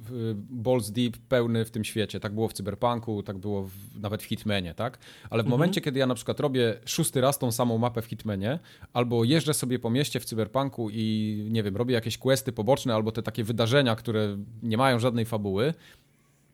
balls 0.49 0.91
deep, 0.91 1.17
pełny 1.17 1.65
w 1.65 1.71
tym 1.71 1.83
świecie. 1.83 2.19
Tak 2.19 2.33
było 2.33 2.47
w 2.47 2.53
Cyberpunku, 2.53 3.16
tak 3.23 3.37
było 3.37 3.63
w, 3.63 3.71
nawet 4.01 4.23
w 4.23 4.25
Hitmanie, 4.25 4.73
tak? 4.73 4.97
Ale 5.29 5.43
w 5.43 5.45
mhm. 5.45 5.49
momencie, 5.49 5.81
kiedy 5.81 5.99
ja 5.99 6.07
na 6.07 6.15
przykład 6.15 6.39
robię 6.39 6.79
szósty 6.85 7.21
raz 7.21 7.39
tą 7.39 7.51
samą 7.51 7.77
mapę 7.77 8.01
w 8.01 8.05
Hitmanie, 8.05 8.59
albo 8.93 9.23
jeżdżę 9.23 9.53
sobie 9.53 9.79
po 9.79 9.89
mieście 9.89 10.19
w 10.19 10.25
Cyberpunku 10.25 10.89
i 10.89 11.47
nie 11.51 11.63
wiem, 11.63 11.77
robię 11.77 11.93
jakieś 11.93 12.17
questy 12.17 12.51
poboczne, 12.51 12.95
albo 12.95 13.11
te 13.11 13.23
takie 13.23 13.43
wydarzenia, 13.43 13.95
które 13.95 14.37
nie 14.63 14.77
mają 14.77 14.99
żadnej 14.99 15.25
fabuły, 15.25 15.73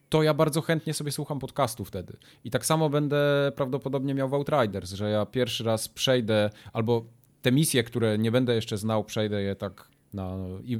to 0.09 0.23
ja 0.23 0.33
bardzo 0.33 0.61
chętnie 0.61 0.93
sobie 0.93 1.11
słucham 1.11 1.39
podcastu 1.39 1.85
wtedy. 1.85 2.17
I 2.43 2.51
tak 2.51 2.65
samo 2.65 2.89
będę 2.89 3.51
prawdopodobnie 3.55 4.13
miał 4.13 4.29
w 4.29 4.33
Outriders, 4.33 4.93
że 4.93 5.09
ja 5.09 5.25
pierwszy 5.25 5.63
raz 5.63 5.87
przejdę, 5.87 6.49
albo 6.73 7.05
te 7.41 7.51
misje, 7.51 7.83
które 7.83 8.17
nie 8.17 8.31
będę 8.31 8.55
jeszcze 8.55 8.77
znał, 8.77 9.03
przejdę 9.03 9.41
je 9.41 9.55
tak 9.55 9.92
na, 10.13 10.37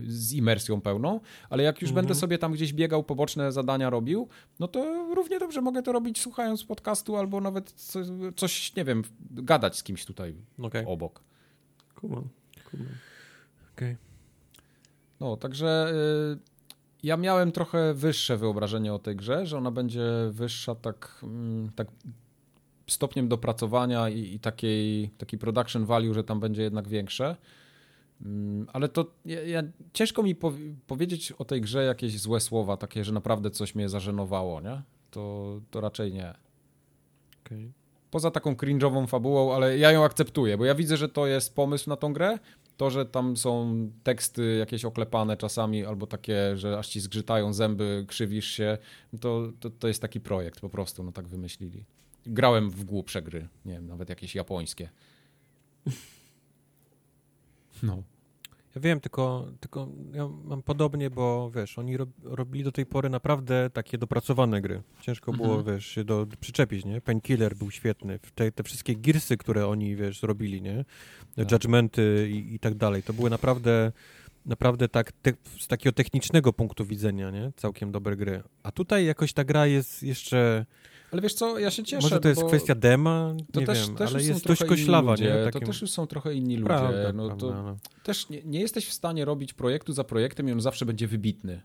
z 0.08 0.34
imersją 0.34 0.82
pełną, 0.82 1.20
ale 1.50 1.64
jak 1.64 1.82
już 1.82 1.90
mhm. 1.90 2.06
będę 2.06 2.20
sobie 2.20 2.38
tam 2.38 2.54
gdzieś 2.54 2.74
biegał, 2.74 3.04
poboczne 3.04 3.52
zadania 3.52 3.90
robił, 3.90 4.28
no 4.60 4.68
to 4.68 5.08
równie 5.16 5.40
dobrze 5.40 5.62
mogę 5.62 5.84
to 5.84 5.92
robić 5.92 6.20
słuchając 6.22 6.64
podcastu 6.64 7.18
albo 7.18 7.42
nawet 7.42 7.72
coś, 8.36 8.76
nie 8.76 8.86
wiem, 8.86 9.04
gadać 9.32 9.78
z 9.78 9.84
kimś 9.84 10.06
tutaj 10.06 10.36
okay. 10.62 10.88
obok. 10.88 11.24
Kumam, 11.96 12.30
kumam. 12.72 12.88
Okej. 13.76 13.94
Okay. 13.94 13.98
No, 15.20 15.38
także 15.38 15.94
y, 16.34 16.54
ja 17.04 17.18
miałem 17.18 17.52
trochę 17.52 17.94
wyższe 17.94 18.38
wyobrażenie 18.38 18.94
o 18.94 19.00
tej 19.00 19.16
grze, 19.16 19.46
że 19.46 19.58
ona 19.58 19.72
będzie 19.72 20.04
wyższa 20.32 20.76
tak, 20.76 21.20
mm, 21.24 21.72
tak 21.76 21.88
stopniem 22.88 23.28
dopracowania 23.28 24.10
i, 24.10 24.34
i 24.34 24.40
takiej, 24.40 25.10
taki 25.18 25.38
production 25.38 25.86
value, 25.86 26.14
że 26.14 26.24
tam 26.24 26.40
będzie 26.40 26.62
jednak 26.62 26.88
większe. 26.88 27.36
Mm, 28.26 28.68
ale 28.74 28.90
to 28.90 29.06
ja, 29.26 29.42
ja, 29.44 29.64
ciężko 29.94 30.24
mi 30.24 30.36
po, 30.36 30.54
powiedzieć 30.88 31.32
o 31.32 31.46
tej 31.46 31.62
grze 31.62 31.84
jakieś 31.84 32.20
złe 32.20 32.40
słowa, 32.40 32.78
takie, 32.78 33.04
że 33.04 33.12
naprawdę 33.12 33.52
coś 33.52 33.76
mnie 33.76 33.90
zażenowało, 33.90 34.62
nie? 34.62 34.82
To, 35.12 35.62
to 35.72 35.82
raczej 35.82 36.14
nie. 36.14 36.34
Okay. 37.46 37.72
Poza 38.12 38.32
taką 38.32 38.54
cringe'ową 38.54 39.08
fabułą, 39.08 39.56
ale 39.56 39.78
ja 39.78 39.92
ją 39.92 40.04
akceptuję, 40.04 40.58
bo 40.58 40.66
ja 40.66 40.76
widzę, 40.76 40.98
że 40.98 41.10
to 41.10 41.28
jest 41.28 41.56
pomysł 41.56 41.90
na 41.90 41.96
tą 41.96 42.14
grę. 42.14 42.40
To, 42.78 42.90
że 42.90 43.06
tam 43.06 43.38
są 43.38 43.76
teksty 44.04 44.58
jakieś 44.58 44.86
oklepane 44.86 45.38
czasami, 45.38 45.86
albo 45.86 46.08
takie, 46.08 46.58
że 46.58 46.78
aż 46.80 46.88
ci 46.88 47.00
zgrzytają 47.00 47.54
zęby, 47.54 48.06
krzywisz 48.08 48.48
się, 48.48 48.78
to, 49.20 49.52
to, 49.60 49.70
to 49.70 49.88
jest 49.88 50.02
taki 50.02 50.20
projekt 50.20 50.60
po 50.60 50.70
prostu, 50.70 51.04
no 51.04 51.12
tak 51.12 51.28
wymyślili. 51.28 51.86
Grałem 52.26 52.70
w 52.70 52.84
głupsze 52.84 53.22
gry, 53.22 53.48
nie 53.66 53.74
wiem, 53.74 53.88
nawet 53.88 54.10
jakieś 54.10 54.36
japońskie. 54.36 54.90
No. 57.84 58.04
Ja 58.76 58.82
wiem, 58.82 59.00
tylko, 59.00 59.48
tylko 59.60 59.88
ja 60.14 60.28
mam 60.44 60.64
podobnie, 60.64 61.10
bo 61.10 61.52
wiesz, 61.56 61.80
oni 61.80 61.98
rob, 61.98 62.10
robili 62.24 62.64
do 62.64 62.72
tej 62.72 62.86
pory 62.86 63.10
naprawdę 63.10 63.70
takie 63.74 63.98
dopracowane 63.98 64.62
gry. 64.62 64.82
Ciężko 65.02 65.34
było, 65.34 65.56
mhm. 65.56 65.76
wiesz, 65.76 65.86
się 65.86 66.04
do, 66.04 66.28
przyczepić, 66.40 66.86
nie? 66.86 67.02
Painkiller 67.02 67.56
był 67.56 67.72
świetny. 67.72 68.20
Te, 68.36 68.52
te 68.52 68.64
wszystkie 68.64 68.94
girsy, 68.94 69.38
które 69.38 69.68
oni, 69.68 69.96
wiesz, 69.96 70.24
robili, 70.24 70.62
nie? 70.62 70.86
Tak. 71.36 71.52
Judgmenty 71.52 72.30
i, 72.32 72.56
i 72.56 72.60
tak 72.60 72.76
dalej. 72.76 73.04
To 73.04 73.14
były 73.14 73.30
naprawdę 73.30 73.92
naprawdę 74.46 74.90
tak 74.90 75.12
te, 75.12 75.34
z 75.60 75.68
takiego 75.68 75.94
technicznego 75.94 76.54
punktu 76.54 76.86
widzenia, 76.86 77.32
nie? 77.32 77.52
Całkiem 77.56 77.92
dobre 77.92 78.16
gry. 78.16 78.44
A 78.64 78.72
tutaj 78.72 79.06
jakoś 79.06 79.34
ta 79.34 79.44
gra 79.44 79.68
jest 79.68 80.04
jeszcze 80.04 80.66
ale 81.14 81.22
wiesz 81.22 81.34
co, 81.34 81.60
ja 81.60 81.72
się 81.72 81.84
cieszę. 81.84 82.02
Może 82.02 82.20
to 82.20 82.30
jest 82.30 82.44
kwestia 82.44 82.76
dema, 82.76 83.36
to 83.52 83.60
nie 83.60 83.66
też, 83.66 83.88
wiem, 83.88 83.96
też 83.96 84.14
ale 84.14 84.24
jest 84.24 84.48
dość 84.48 84.64
koślawa, 84.64 85.12
ludzie, 85.12 85.24
nie? 85.24 85.44
Takim... 85.44 85.62
To 85.62 85.68
też 85.68 85.82
już 85.82 85.92
są 85.92 86.08
trochę 86.08 86.34
inni 86.34 86.56
ludzie. 86.56 86.66
Prawda, 86.66 87.14
no, 87.14 87.28
prawda, 87.28 87.64
no. 87.64 87.78
Też 88.04 88.30
nie, 88.30 88.42
nie, 88.46 88.60
jesteś 88.60 88.88
w 88.88 88.94
stanie 88.94 89.26
robić 89.26 89.54
projektu 89.54 89.94
za 89.94 90.04
projektem 90.04 90.50
i 90.50 90.52
on 90.52 90.62
zawsze 90.62 90.86
będzie 90.86 91.08
wybitny. 91.08 91.62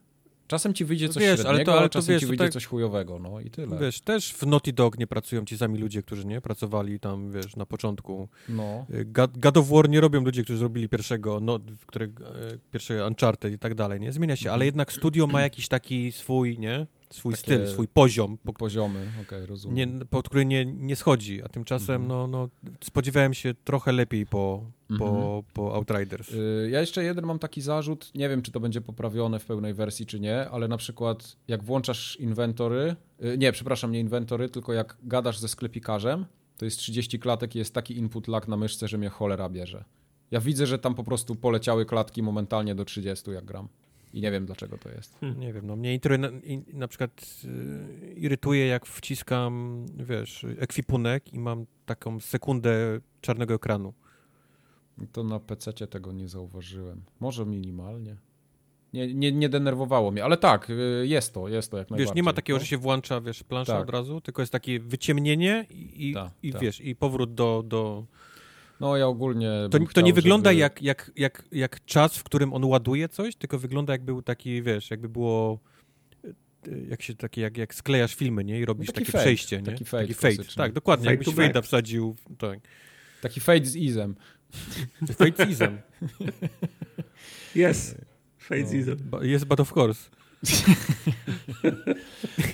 Czasem 0.47 0.75
ci 0.75 0.85
wyjdzie 0.85 1.09
coś 1.09 1.23
wiesz, 1.23 1.45
ale 1.45 1.65
to, 1.65 1.79
ale 1.79 1.89
czasem 1.89 2.15
wiesz, 2.15 2.21
ci 2.21 2.27
wyjdzie 2.27 2.45
tak, 2.45 2.53
coś 2.53 2.67
chujowego, 2.67 3.19
no 3.19 3.41
i 3.41 3.51
tyle. 3.51 3.79
Wiesz, 3.79 4.01
też 4.01 4.33
w 4.33 4.47
Naughty 4.47 4.73
Dog 4.73 4.99
nie 4.99 5.07
pracują 5.07 5.45
ci 5.45 5.59
sami 5.59 5.79
ludzie, 5.79 6.03
którzy 6.03 6.27
nie 6.27 6.41
pracowali 6.41 7.01
tam, 7.01 7.33
wiesz, 7.33 7.57
na 7.57 7.67
początku. 7.67 8.29
No. 8.49 8.87
Y, 8.95 9.05
God, 9.37 9.57
of 9.57 9.69
War 9.69 9.89
nie 9.89 10.01
robią 10.01 10.25
ludzie, 10.25 10.45
którzy 10.45 10.59
zrobili 10.59 10.89
pierwszego, 10.89 11.41
no, 11.41 11.59
który, 11.87 12.07
e, 12.07 12.59
pierwszego 12.73 13.07
Uncharted 13.07 13.53
i 13.53 13.59
tak 13.59 13.75
dalej, 13.75 14.01
nie? 14.01 14.13
Zmienia 14.13 14.37
się, 14.37 14.53
ale 14.53 14.65
jednak 14.65 14.93
studio 14.93 15.27
ma 15.27 15.43
jakiś 15.43 15.69
taki 15.69 16.13
swój, 16.13 16.59
nie? 16.59 16.87
Swój 17.11 17.33
Takie 17.33 17.43
styl, 17.43 17.69
swój 17.69 17.89
poziom. 17.89 18.39
Po, 18.39 18.53
poziomy, 18.53 19.01
okej, 19.13 19.23
okay, 19.23 19.47
rozumiem. 19.47 19.99
Nie, 19.99 20.07
pod 20.07 20.29
który 20.29 20.45
nie, 20.45 20.67
nie 20.67 20.97
schodzi, 20.97 21.43
a 21.43 21.49
tymczasem 21.49 21.95
mm 21.95 22.07
-hmm. 22.07 22.09
no, 22.09 22.27
no, 22.27 22.49
spodziewałem 22.85 23.35
się 23.35 23.55
trochę 23.65 23.93
lepiej 23.93 24.27
po, 24.27 24.65
mm 24.91 25.01
-hmm. 25.01 25.05
po, 25.05 25.17
mhm. 25.17 25.43
po 25.55 25.75
Outriders. 25.75 26.31
Yy, 26.31 26.71
ja 26.71 26.81
jeszcze 26.81 27.05
jeden 27.05 27.27
mam 27.27 27.39
taki 27.39 27.61
zarzut, 27.61 28.11
nie 28.15 28.29
wiem, 28.29 28.43
czy 28.43 28.53
to 28.53 28.61
będzie 28.61 28.81
poprawione 28.81 29.39
w 29.39 29.45
pełnej 29.45 29.75
wersji, 29.75 30.07
czy 30.07 30.21
nie, 30.21 30.51
ale 30.51 30.69
na 30.69 30.77
przykład 30.77 31.37
jak 31.49 31.65
włączasz 31.65 32.17
inwentory, 32.17 32.97
yy, 33.21 33.39
nie, 33.39 33.53
przepraszam, 33.53 33.93
nie 33.93 34.01
inwentory, 34.01 34.49
tylko 34.49 34.73
jak 34.73 34.97
gadasz 35.03 35.39
ze 35.39 35.49
sklepikarzem, 35.49 36.27
to 36.57 36.65
jest 36.65 36.79
30 36.79 37.19
klatek 37.19 37.55
i 37.55 37.59
jest 37.59 37.75
taki 37.75 37.97
input 37.97 38.29
lag 38.29 38.49
na 38.49 38.57
myszce, 38.57 38.89
że 38.89 38.99
mnie 38.99 39.09
cholera 39.09 39.49
bierze. 39.49 39.85
Ja 40.31 40.41
widzę, 40.41 40.67
że 40.67 40.79
tam 40.79 40.95
po 40.95 41.05
prostu 41.05 41.35
poleciały 41.35 41.87
klatki 41.87 42.23
momentalnie 42.23 42.75
do 42.75 42.85
30, 42.85 43.31
jak 43.31 43.45
gram. 43.45 43.69
I 44.13 44.21
nie 44.21 44.31
wiem, 44.31 44.47
dlaczego 44.47 44.79
to 44.79 44.89
jest. 44.89 45.19
Hmm. 45.21 45.41
Nie 45.41 45.53
wiem, 45.53 45.67
no 45.67 45.77
mnie 45.77 46.01
na, 46.19 46.29
na 46.73 46.89
przykład 46.89 47.43
y, 47.45 48.15
irytuje, 48.15 48.67
jak 48.67 48.87
wciskam, 48.87 49.87
wiesz, 49.97 50.47
ekwipunek 50.59 51.33
i 51.33 51.39
mam 51.39 51.67
taką 51.87 52.21
sekundę 52.21 53.01
czarnego 53.21 53.55
ekranu. 53.55 53.95
To 55.13 55.25
na 55.25 55.41
PC 55.41 55.73
tego 55.73 56.13
nie 56.13 56.29
zauważyłem. 56.29 57.03
Może 57.21 57.47
minimalnie. 57.47 58.17
Nie, 58.93 59.15
nie, 59.15 59.33
nie 59.33 59.49
denerwowało 59.49 60.11
mnie, 60.11 60.25
ale 60.25 60.37
tak, 60.37 60.71
y, 60.71 61.05
jest 61.07 61.35
to, 61.35 61.49
jest 61.49 61.71
to 61.71 61.79
jak 61.79 61.91
najbardziej. 61.91 62.07
Wiesz, 62.07 62.17
nie 62.17 62.23
ma 62.23 62.33
takiego, 62.33 62.57
no? 62.57 62.61
że 62.61 62.67
się 62.67 62.79
włącza, 62.79 63.21
wiesz, 63.21 63.43
plansza 63.43 63.73
tak. 63.73 63.83
od 63.83 63.91
razu, 63.91 64.21
tylko 64.21 64.43
jest 64.43 64.53
takie 64.53 64.81
wyciemnienie 64.81 65.67
i, 65.71 66.15
ta, 66.15 66.31
i 66.43 66.53
ta. 66.53 66.59
wiesz, 66.59 66.81
i 66.81 66.97
powrót 66.97 67.35
do, 67.35 67.63
do, 67.67 68.05
no 68.81 68.97
ja 68.97 69.07
ogólnie. 69.07 69.51
To, 69.71 69.79
to 69.95 70.01
nie 70.01 70.13
wygląda 70.13 70.51
żeby... 70.51 70.61
jak, 70.61 70.83
jak, 70.83 71.11
jak, 71.17 71.45
jak 71.53 71.85
czas, 71.85 72.17
w 72.17 72.23
którym 72.23 72.53
on 72.53 72.65
ładuje 72.65 73.09
coś, 73.09 73.37
tylko 73.37 73.59
wygląda 73.59 73.93
jak 73.93 74.05
był 74.05 74.23
taki, 74.23 74.63
wiesz, 74.63 74.91
jakby 74.91 75.09
było. 75.09 75.59
E, 76.25 76.79
jak 76.89 77.03
się 77.03 77.15
takie, 77.15 77.41
jak, 77.41 77.57
jak 77.57 77.75
sklejasz 77.75 78.15
filmy, 78.15 78.45
nie? 78.45 78.61
I 78.61 78.65
robisz 78.65 78.89
no 78.89 78.93
takie 78.93 79.13
fade, 79.13 79.25
przejście, 79.25 79.57
nie? 79.57 79.63
Taki 79.63 79.85
fade. 79.85 80.03
Taki 80.03 80.15
fade. 80.15 80.49
Tak, 80.57 80.73
dokładnie. 80.73 81.05
Fade 81.05 81.17
jakbyś 81.17 81.35
fade'a 81.35 81.63
wsadził. 81.63 82.17
Tak. 82.39 82.59
Taki 83.21 83.41
fade 83.41 83.67
z 83.67 83.77
izem. 83.77 84.15
fade 85.17 85.47
z 85.47 85.51
izem. 85.51 85.79
Jest. 87.55 87.99
Fade 88.39 88.63
no. 88.63 88.69
z 88.69 88.75
izem. 88.75 88.99
Jest, 89.23 89.45
but 89.45 89.61
of 89.61 89.77
course. 89.77 90.11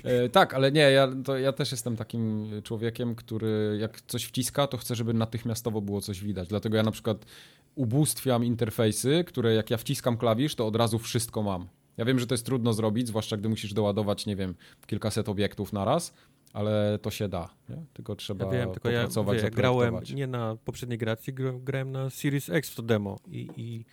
E, 0.04 0.28
tak, 0.28 0.54
ale 0.54 0.72
nie, 0.72 0.80
ja, 0.80 1.08
to 1.24 1.38
ja 1.38 1.52
też 1.52 1.72
jestem 1.72 1.96
takim 1.96 2.50
człowiekiem, 2.62 3.14
który 3.14 3.76
jak 3.80 4.00
coś 4.00 4.24
wciska, 4.24 4.66
to 4.66 4.76
chcę, 4.76 4.94
żeby 4.94 5.14
natychmiastowo 5.14 5.80
było 5.80 6.00
coś 6.00 6.20
widać. 6.20 6.48
Dlatego 6.48 6.76
ja 6.76 6.82
na 6.82 6.90
przykład 6.90 7.26
ubóstwiam 7.74 8.44
interfejsy, 8.44 9.24
które 9.26 9.54
jak 9.54 9.70
ja 9.70 9.76
wciskam 9.76 10.16
klawisz, 10.16 10.54
to 10.54 10.66
od 10.66 10.76
razu 10.76 10.98
wszystko 10.98 11.42
mam. 11.42 11.68
Ja 11.96 12.04
wiem, 12.04 12.18
że 12.18 12.26
to 12.26 12.34
jest 12.34 12.46
trudno 12.46 12.72
zrobić, 12.72 13.08
zwłaszcza 13.08 13.36
gdy 13.36 13.48
musisz 13.48 13.74
doładować, 13.74 14.26
nie 14.26 14.36
wiem, 14.36 14.54
kilkaset 14.86 15.28
obiektów 15.28 15.72
na 15.72 15.84
raz, 15.84 16.14
ale 16.52 16.98
to 17.02 17.10
się 17.10 17.28
da, 17.28 17.54
nie? 17.68 17.76
tylko 17.92 18.16
trzeba 18.16 18.44
ja 18.44 18.50
wiem, 18.50 18.72
tylko 18.72 18.90
ja, 18.90 19.08
wie, 19.32 19.50
grałem 19.50 19.94
nie 20.14 20.26
na 20.26 20.56
poprzedniej 20.64 20.98
gracji, 20.98 21.34
grałem 21.60 21.92
na 21.92 22.10
Series 22.10 22.50
X 22.50 22.70
w 22.70 22.74
to 22.74 22.82
demo 22.82 23.18
i, 23.30 23.48
i 23.56 23.84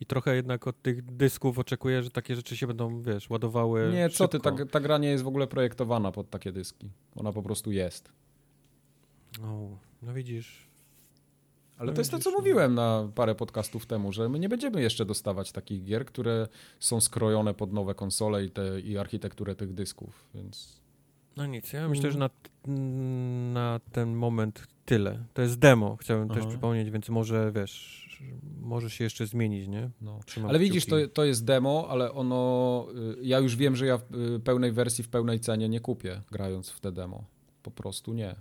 i 0.00 0.06
trochę 0.06 0.36
jednak 0.36 0.66
od 0.66 0.82
tych 0.82 1.04
dysków 1.04 1.58
oczekuję, 1.58 2.02
że 2.02 2.10
takie 2.10 2.36
rzeczy 2.36 2.56
się 2.56 2.66
będą, 2.66 3.02
wiesz, 3.02 3.30
ładowały 3.30 3.90
Nie, 3.92 4.08
co 4.08 4.28
ty, 4.28 4.40
ta, 4.40 4.52
ta 4.70 4.80
gra 4.80 4.98
nie 4.98 5.08
jest 5.08 5.24
w 5.24 5.28
ogóle 5.28 5.46
projektowana 5.46 6.12
pod 6.12 6.30
takie 6.30 6.52
dyski. 6.52 6.90
Ona 7.16 7.32
po 7.32 7.42
prostu 7.42 7.72
jest. 7.72 8.12
No, 9.42 9.78
no 10.02 10.14
widzisz. 10.14 10.68
Ale 11.78 11.90
no 11.90 11.94
to 11.94 12.00
jest 12.00 12.10
to, 12.10 12.18
co 12.18 12.30
no. 12.30 12.38
mówiłem 12.38 12.74
na 12.74 13.08
parę 13.14 13.34
podcastów 13.34 13.86
temu, 13.86 14.12
że 14.12 14.28
my 14.28 14.38
nie 14.38 14.48
będziemy 14.48 14.82
jeszcze 14.82 15.04
dostawać 15.04 15.52
takich 15.52 15.84
gier, 15.84 16.06
które 16.06 16.48
są 16.80 17.00
skrojone 17.00 17.54
pod 17.54 17.72
nowe 17.72 17.94
konsole 17.94 18.44
i, 18.44 18.50
te, 18.50 18.80
i 18.80 18.98
architekturę 18.98 19.54
tych 19.54 19.74
dysków, 19.74 20.28
więc... 20.34 20.80
No 21.36 21.46
nic, 21.46 21.72
ja 21.72 21.88
myślę, 21.88 22.10
że 22.10 22.18
na, 22.18 22.30
na 23.52 23.80
ten 23.92 24.14
moment 24.14 24.66
tyle. 24.84 25.24
To 25.34 25.42
jest 25.42 25.58
demo, 25.58 25.96
chciałem 25.96 26.28
Aha. 26.30 26.40
też 26.40 26.48
przypomnieć, 26.48 26.90
więc 26.90 27.08
może, 27.08 27.52
wiesz, 27.54 28.07
może 28.60 28.90
się 28.90 29.04
jeszcze 29.04 29.26
zmienić, 29.26 29.68
nie? 29.68 29.90
No. 30.00 30.20
Ale 30.48 30.58
widzisz, 30.58 30.86
to, 30.86 30.96
to 31.08 31.24
jest 31.24 31.44
demo, 31.44 31.86
ale 31.90 32.12
ono, 32.12 32.86
y, 33.18 33.24
ja 33.24 33.38
już 33.38 33.56
wiem, 33.56 33.76
że 33.76 33.86
ja 33.86 33.98
w 33.98 34.14
y, 34.14 34.40
pełnej 34.40 34.72
wersji, 34.72 35.04
w 35.04 35.08
pełnej 35.08 35.40
cenie 35.40 35.68
nie 35.68 35.80
kupię, 35.80 36.22
grając 36.30 36.70
w 36.70 36.80
te 36.80 36.92
demo. 36.92 37.24
Po 37.62 37.70
prostu 37.70 38.14
nie. 38.14 38.34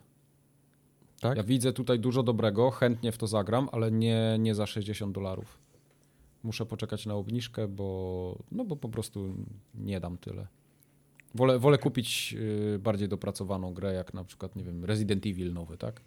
Tak? 1.20 1.38
Ja 1.38 1.44
widzę 1.44 1.74
tutaj 1.74 2.00
dużo 2.00 2.24
dobrego, 2.24 2.72
chętnie 2.72 3.12
w 3.12 3.18
to 3.18 3.28
zagram, 3.28 3.70
ale 3.72 3.92
nie, 3.92 4.38
nie 4.40 4.56
za 4.56 4.66
60 4.66 5.16
dolarów. 5.16 5.58
Muszę 6.44 6.66
poczekać 6.66 7.06
na 7.06 7.14
obniżkę, 7.14 7.68
bo, 7.68 8.40
no 8.52 8.66
bo 8.66 8.76
po 8.76 8.90
prostu 8.90 9.36
nie 9.76 10.00
dam 10.00 10.18
tyle. 10.18 10.48
Wolę, 11.36 11.60
wolę 11.60 11.78
kupić 11.78 12.36
y, 12.38 12.80
bardziej 12.80 13.08
dopracowaną 13.08 13.74
grę, 13.74 13.94
jak 13.94 14.14
na 14.14 14.24
przykład, 14.24 14.56
nie 14.56 14.64
wiem, 14.64 14.86
Resident 14.86 15.26
Evil 15.26 15.54
nowy, 15.54 15.78
tak? 15.78 16.02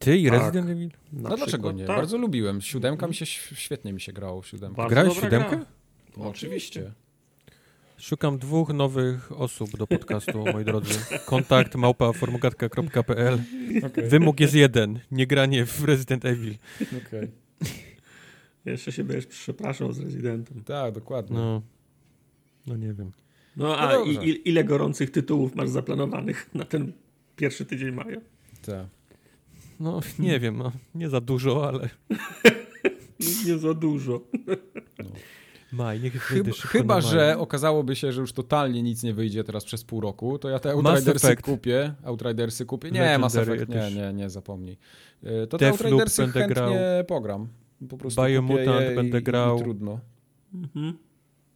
Ty 0.00 0.18
i 0.18 0.24
tak. 0.24 0.32
Resident 0.32 0.70
Evil? 0.70 0.90
No 1.12 1.36
dlaczego 1.36 1.72
nie? 1.72 1.84
Tak. 1.84 1.96
Bardzo 1.96 2.18
lubiłem. 2.18 2.60
Siódemka 2.60 3.06
mi 3.06 3.14
się, 3.14 3.26
świetnie 3.26 3.92
mi 3.92 4.00
się 4.00 4.12
grało. 4.12 4.42
Siódemka. 4.42 4.88
Grałeś 4.88 5.14
siódemkę? 5.14 5.56
Gra. 5.56 5.66
No, 6.16 6.28
oczywiście. 6.28 6.92
Szukam 7.98 8.38
dwóch 8.38 8.68
nowych 8.68 9.40
osób 9.40 9.76
do 9.76 9.86
podcastu, 9.86 10.44
moi 10.52 10.64
drodzy. 10.64 10.94
Kontakt 11.26 11.74
małpaformogatka.pl 11.74 13.38
okay. 13.86 14.08
Wymóg 14.08 14.40
jest 14.40 14.54
jeden. 14.54 15.00
Nie 15.10 15.26
granie 15.26 15.66
w 15.66 15.84
Resident 15.84 16.24
Evil. 16.24 16.54
Okay. 17.06 17.30
Jeszcze 18.64 18.92
się 18.92 19.04
będziesz 19.04 19.26
przepraszał 19.26 19.92
z 19.92 20.00
Residentem. 20.00 20.64
Tak, 20.64 20.94
dokładnie. 20.94 21.36
No, 21.36 21.62
no 22.66 22.76
nie 22.76 22.92
wiem. 22.92 23.12
No 23.56 23.78
a 23.78 23.92
no 23.92 24.04
i, 24.04 24.42
ile 24.44 24.64
gorących 24.64 25.10
tytułów 25.10 25.54
masz 25.54 25.68
zaplanowanych 25.68 26.54
na 26.54 26.64
ten 26.64 26.92
pierwszy 27.36 27.64
tydzień 27.64 27.90
maja? 27.92 28.20
Tak. 28.62 28.99
No, 29.80 30.00
nie 30.18 30.40
wiem, 30.40 30.56
no, 30.58 30.72
nie 30.94 31.08
za 31.08 31.20
dużo, 31.20 31.68
ale... 31.68 31.88
nie 33.46 33.58
za 33.58 33.74
dużo. 33.74 34.20
No. 34.98 35.10
Maj, 35.72 36.00
niech 36.00 36.22
chyba, 36.22 36.50
chyba 36.52 37.00
że 37.00 37.38
okazałoby 37.38 37.96
się, 37.96 38.12
że 38.12 38.20
już 38.20 38.32
totalnie 38.32 38.82
nic 38.82 39.02
nie 39.02 39.14
wyjdzie 39.14 39.44
teraz 39.44 39.64
przez 39.64 39.84
pół 39.84 40.00
roku, 40.00 40.38
to 40.38 40.48
ja 40.48 40.58
te 40.58 40.72
Outridersy 40.72 41.36
kupię. 41.36 41.94
Outridersy 42.04 42.66
kupię. 42.66 42.90
Nie, 42.90 43.18
Mass 43.18 43.36
Effect, 43.36 43.68
nie, 43.68 43.90
nie, 43.90 44.12
nie, 44.12 44.30
zapomnij. 44.30 44.78
E, 45.22 45.46
to 45.46 45.58
te 45.58 45.70
Outridersy 45.70 46.22
chętnie 46.22 46.46
grał. 46.46 46.72
pogram. 47.08 47.48
Po 47.88 47.96
prostu 47.96 48.22
Biomutant 48.22 48.94
będę 48.94 49.22
grał. 49.22 49.58
I 49.58 49.62
trudno. 49.62 50.00
Mhm. 50.54 50.98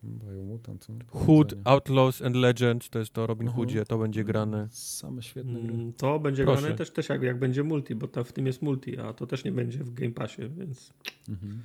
Biomutant. 0.05 0.87
Hood, 1.11 1.55
Outlaws 1.65 2.23
and 2.23 2.37
Legends, 2.37 2.91
to 2.91 2.99
jest 2.99 3.13
to 3.13 3.27
Robin 3.27 3.49
mhm. 3.49 3.57
Hoodzie, 3.57 3.85
to 3.85 3.99
będzie 3.99 4.25
grane. 4.25 4.69
Same 4.71 5.23
świetne 5.23 5.61
gry. 5.61 5.75
Mm, 5.75 5.93
to 5.93 6.19
będzie 6.19 6.45
Proszę. 6.45 6.61
grane 6.61 6.77
też, 6.77 6.91
też 6.91 7.09
jak, 7.09 7.23
jak 7.23 7.39
będzie 7.39 7.63
multi, 7.63 7.95
bo 7.95 8.09
ta, 8.09 8.25
w 8.25 8.33
tym 8.33 8.47
jest 8.47 8.63
multi, 8.63 8.99
a 8.99 9.13
to 9.13 9.27
też 9.27 9.45
nie 9.45 9.53
będzie 9.53 9.79
w 9.79 9.95
Game 9.95 10.13
Passie, 10.13 10.43
więc 10.59 10.93
mhm. 11.29 11.63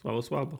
słabo, 0.00 0.22
słabo. 0.22 0.58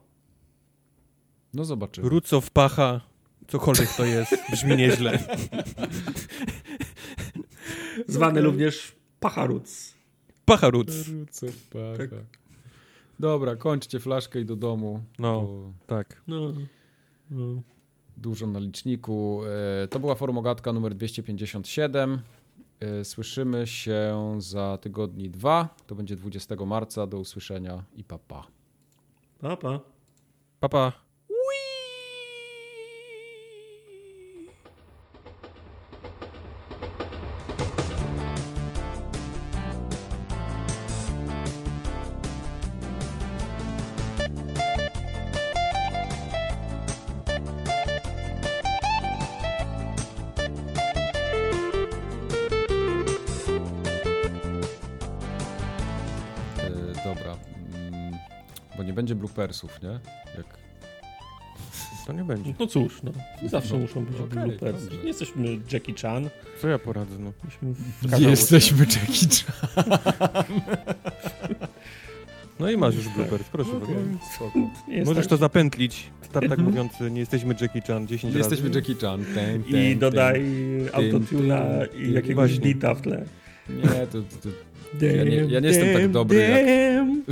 No 1.54 1.64
zobaczymy. 1.64 2.08
Rucow, 2.08 2.50
pacha, 2.50 3.00
cokolwiek 3.48 3.88
to 3.96 4.04
jest, 4.04 4.36
brzmi 4.50 4.76
nieźle. 4.76 5.18
Zwany 8.06 8.40
również 8.40 8.98
Pacharuc. 9.20 9.94
Pacharuc. 10.44 10.90
Tak. 11.70 12.10
Dobra, 13.20 13.56
kończcie 13.56 14.00
flaszkę 14.00 14.40
i 14.40 14.44
do 14.44 14.56
domu. 14.56 15.02
No, 15.18 15.48
tak. 15.86 16.22
No, 16.26 16.52
Dużo 18.16 18.46
na 18.46 18.58
liczniku. 18.58 19.40
E, 19.84 19.88
to 19.88 20.00
była 20.00 20.14
Forumogatka 20.14 20.72
numer 20.72 20.94
257. 20.94 22.20
E, 22.80 23.04
słyszymy 23.04 23.66
się 23.66 24.34
za 24.38 24.78
tygodni 24.78 25.30
dwa. 25.30 25.74
To 25.86 25.94
będzie 25.94 26.16
20 26.16 26.56
marca. 26.66 27.06
Do 27.06 27.18
usłyszenia 27.18 27.84
i 27.96 28.04
papa. 28.04 28.46
Pa, 29.38 29.56
pa. 29.56 29.80
Pa, 30.60 30.92
bloopersów, 59.48 59.82
nie? 59.82 59.88
Jak... 60.36 60.58
To 62.06 62.12
nie 62.12 62.24
będzie. 62.24 62.54
No 62.60 62.66
cóż, 62.66 63.02
no. 63.02 63.12
Zawsze 63.48 63.74
No, 63.74 63.80
muszą 63.80 64.04
być 64.04 64.14
okej, 64.20 64.28
bloopers. 64.28 64.84
dobrze. 64.84 64.98
Nie 65.02 65.08
jesteśmy 65.08 65.58
Jackie 65.72 65.94
Chan. 66.02 66.30
Co 66.62 66.68
ja 66.68 66.78
poradzę, 66.78 67.18
no. 67.18 67.32
Nie 68.02 68.18
się. 68.24 68.30
jesteśmy 68.30 68.78
Jackie 68.78 69.28
Chan. 69.28 69.84
No 72.60 72.70
i 72.70 72.76
masz 72.76 72.94
już 72.94 73.08
bloopers, 73.08 73.44
proszę 73.52 73.70
Okej. 73.70 73.94
bardzo. 73.94 74.26
Spoko. 74.34 74.58
Nie 74.88 74.96
jest 74.96 75.08
Możesz 75.08 75.24
tak. 75.24 75.30
to 75.30 75.36
zapętlić. 75.36 76.10
Tartak 76.32 76.58
mówiąc, 76.58 76.92
nie 77.10 77.20
jesteśmy 77.20 77.54
Jackie 77.60 77.80
Chan 77.80 78.06
10 78.06 78.34
Nie 78.34 78.38
razy. 78.40 78.50
jesteśmy 78.54 78.76
Jackie 78.80 78.94
Chan. 79.06 79.24
Ten, 79.34 79.62
ten, 79.64 79.74
I 79.92 79.96
dodaj 79.96 80.44
autotuna 80.92 81.66
i 81.86 82.12
jakiegoś 82.12 82.58
beata 82.58 82.94
w 82.94 83.02
tle. 83.02 83.24
Nie, 83.68 84.06
to, 84.06 84.18
to, 84.22 84.48
to 85.00 85.06
Ja 85.06 85.24
nie- 85.24 85.36
ja 85.36 85.60
nie 85.60 85.68
jestem 85.68 85.94
tak 85.94 86.10
dobry 86.10 86.38
jak- 86.38 86.66
damn. 86.66 87.22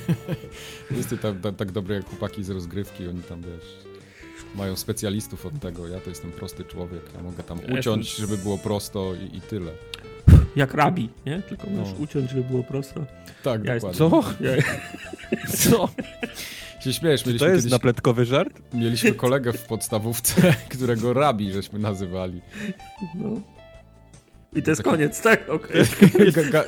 nie 0.90 0.96
jestem 0.96 1.18
tak, 1.18 1.40
tak, 1.40 1.56
tak 1.56 1.72
dobry 1.72 1.94
jak 1.94 2.04
chłopaki 2.08 2.44
z 2.44 2.50
rozgrywki. 2.50 3.08
Oni 3.08 3.22
tam, 3.22 3.40
wiesz, 3.42 3.76
mają 4.56 4.76
specjalistów 4.76 5.46
od 5.46 5.60
tego. 5.60 5.88
Ja 5.88 6.00
to 6.00 6.10
jestem 6.10 6.30
prosty 6.32 6.64
człowiek. 6.64 7.00
Ja 7.16 7.22
mogę 7.22 7.42
tam 7.42 7.58
uciąć, 7.78 8.16
żeby 8.16 8.38
było 8.38 8.58
prosto 8.58 9.12
i, 9.32 9.36
i 9.36 9.40
tyle. 9.40 9.72
Jak 10.56 10.74
rabi, 10.74 11.08
nie? 11.26 11.42
Tylko 11.42 11.70
możesz 11.70 11.92
No. 11.98 12.04
uciąć, 12.04 12.30
żeby 12.30 12.42
było 12.44 12.62
prosto. 12.62 13.04
Tak, 13.42 13.64
Ja 13.64 13.74
dokładnie. 13.74 13.98
Co? 13.98 14.24
Ja, 14.40 14.50
Co? 15.70 15.88
Się 16.80 16.92
śmiejesz, 16.92 17.22
To 17.22 17.28
mieliśmy, 17.28 17.48
jest 17.48 17.58
kiedyś, 17.58 17.72
napletkowy 17.72 18.24
żart? 18.24 18.60
mieliśmy 18.74 19.12
kolegę 19.12 19.52
w 19.52 19.62
podstawówce, 19.62 20.54
którego 20.74 21.12
rabi 21.12 21.52
żeśmy 21.52 21.78
nazywali. 21.78 22.40
no. 23.14 23.40
I 24.56 24.62
to 24.62 24.70
jest 24.70 24.82
koniec, 24.82 25.20
tak? 25.22 25.48
Okej. 25.48 25.82
Ga- 26.34 26.50
ga- 26.50 26.64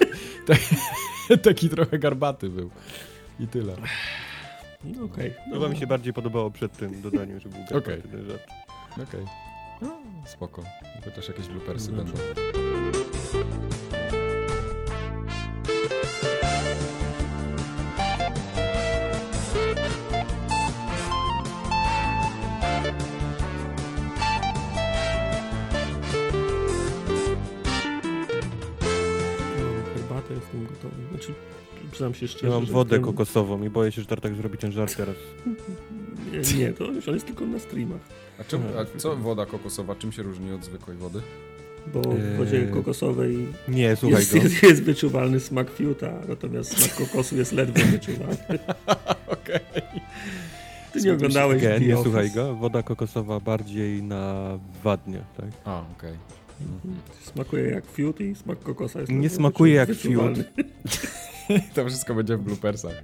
ta- 0.47 1.36
Taki 1.51 1.69
trochę 1.69 1.99
garbaty 1.99 2.49
był. 2.49 2.70
I 3.41 3.47
tyle. 3.49 3.77
No, 4.85 5.05
okej. 5.05 5.35
To 5.49 5.55
chyba 5.55 5.69
mi 5.69 5.77
się 5.77 5.86
bardziej 5.86 6.12
podobało 6.12 6.51
przed 6.51 6.73
tym 6.77 7.02
dodaniem, 7.02 7.41
że 7.41 7.49
był 7.49 7.59
garbaty 7.59 7.77
Okej. 7.78 8.02
ten 8.02 8.27
żart. 8.31 8.43
Okej. 9.09 9.27
No, 9.83 9.99
spoko. 10.27 10.62
Chociaż 11.05 11.28
jakieś 11.28 11.47
bloopersy 11.47 11.93
Dobrze. 11.93 12.12
będą. 12.15 13.82
Herbatę, 30.35 30.57
jestem 30.59 30.67
gotowy. 30.67 30.94
Znaczy, 31.11 31.35
przyznam 31.91 32.15
się 32.15 32.28
szczerze, 32.28 32.47
Ja 32.47 32.52
mam 32.52 32.67
wodę 32.67 32.91
ten- 32.97 33.02
kokosową 33.02 33.62
i 33.62 33.70
boję 33.70 33.93
się, 33.93 34.01
że 34.02 34.07
Tartak 34.07 34.35
zrobi 34.35 34.59
ten 34.59 34.73
żart 34.73 34.97
teraz. 34.97 35.17
Nie, 36.33 36.59
nie, 36.59 36.73
to 36.73 36.85
już 36.85 37.09
on 37.09 37.15
jest 37.15 37.27
tylko 37.27 37.47
na 37.47 37.59
streamach. 37.59 38.01
A, 38.41 38.44
czemu, 38.44 38.65
a 38.78 38.99
co 38.99 39.17
woda 39.17 39.47
kokosowa, 39.47 39.94
czym 39.94 40.12
się 40.12 40.23
różni 40.23 40.52
od 40.52 40.65
zwykłej 40.65 40.97
wody? 40.97 41.20
Bo 41.94 42.01
w 42.01 42.36
wodzie 42.36 42.59
Eee, 42.67 42.73
kokosowej 42.73 43.47
Nie, 43.69 43.97
słuchaj 43.97 44.19
jest, 44.20 44.35
go. 44.36 44.43
jest, 44.43 44.62
jest 44.62 44.83
wyczuwalny 44.83 45.41
smak 45.41 45.70
fiuta, 45.70 46.12
natomiast 46.28 46.78
smak 46.78 47.09
kokosu 47.09 47.36
jest 47.36 47.52
ledwo 47.52 47.85
wyczuwalny. 47.85 48.36
Okej. 49.27 49.61
Ty 50.93 51.01
nie 51.01 51.12
oglądałeś 51.12 51.62
Nie, 51.62 51.86
nie 51.86 51.97
słuchaj 52.02 52.31
go. 52.31 52.55
Woda 52.55 52.83
kokosowa 52.83 53.41
bardziej 53.41 54.02
na 54.02 54.59
wadnie, 54.85 55.20
tak? 55.36 55.47
A, 55.65 55.83
okej. 55.99 56.12
Smakuje 57.24 57.70
jak 57.70 57.86
fiut 57.86 58.20
i 58.20 58.34
smak 58.34 58.58
kokosa 58.58 59.00
jest 59.00 59.12
Nie 59.12 59.31
smakuje 59.31 59.74
jak 59.74 59.89
wyczuwalny. 59.89 60.44
To 61.74 61.86
wszystko 61.86 62.15
będzie 62.15 62.36
w 62.36 62.42
bloopersach. 62.42 63.02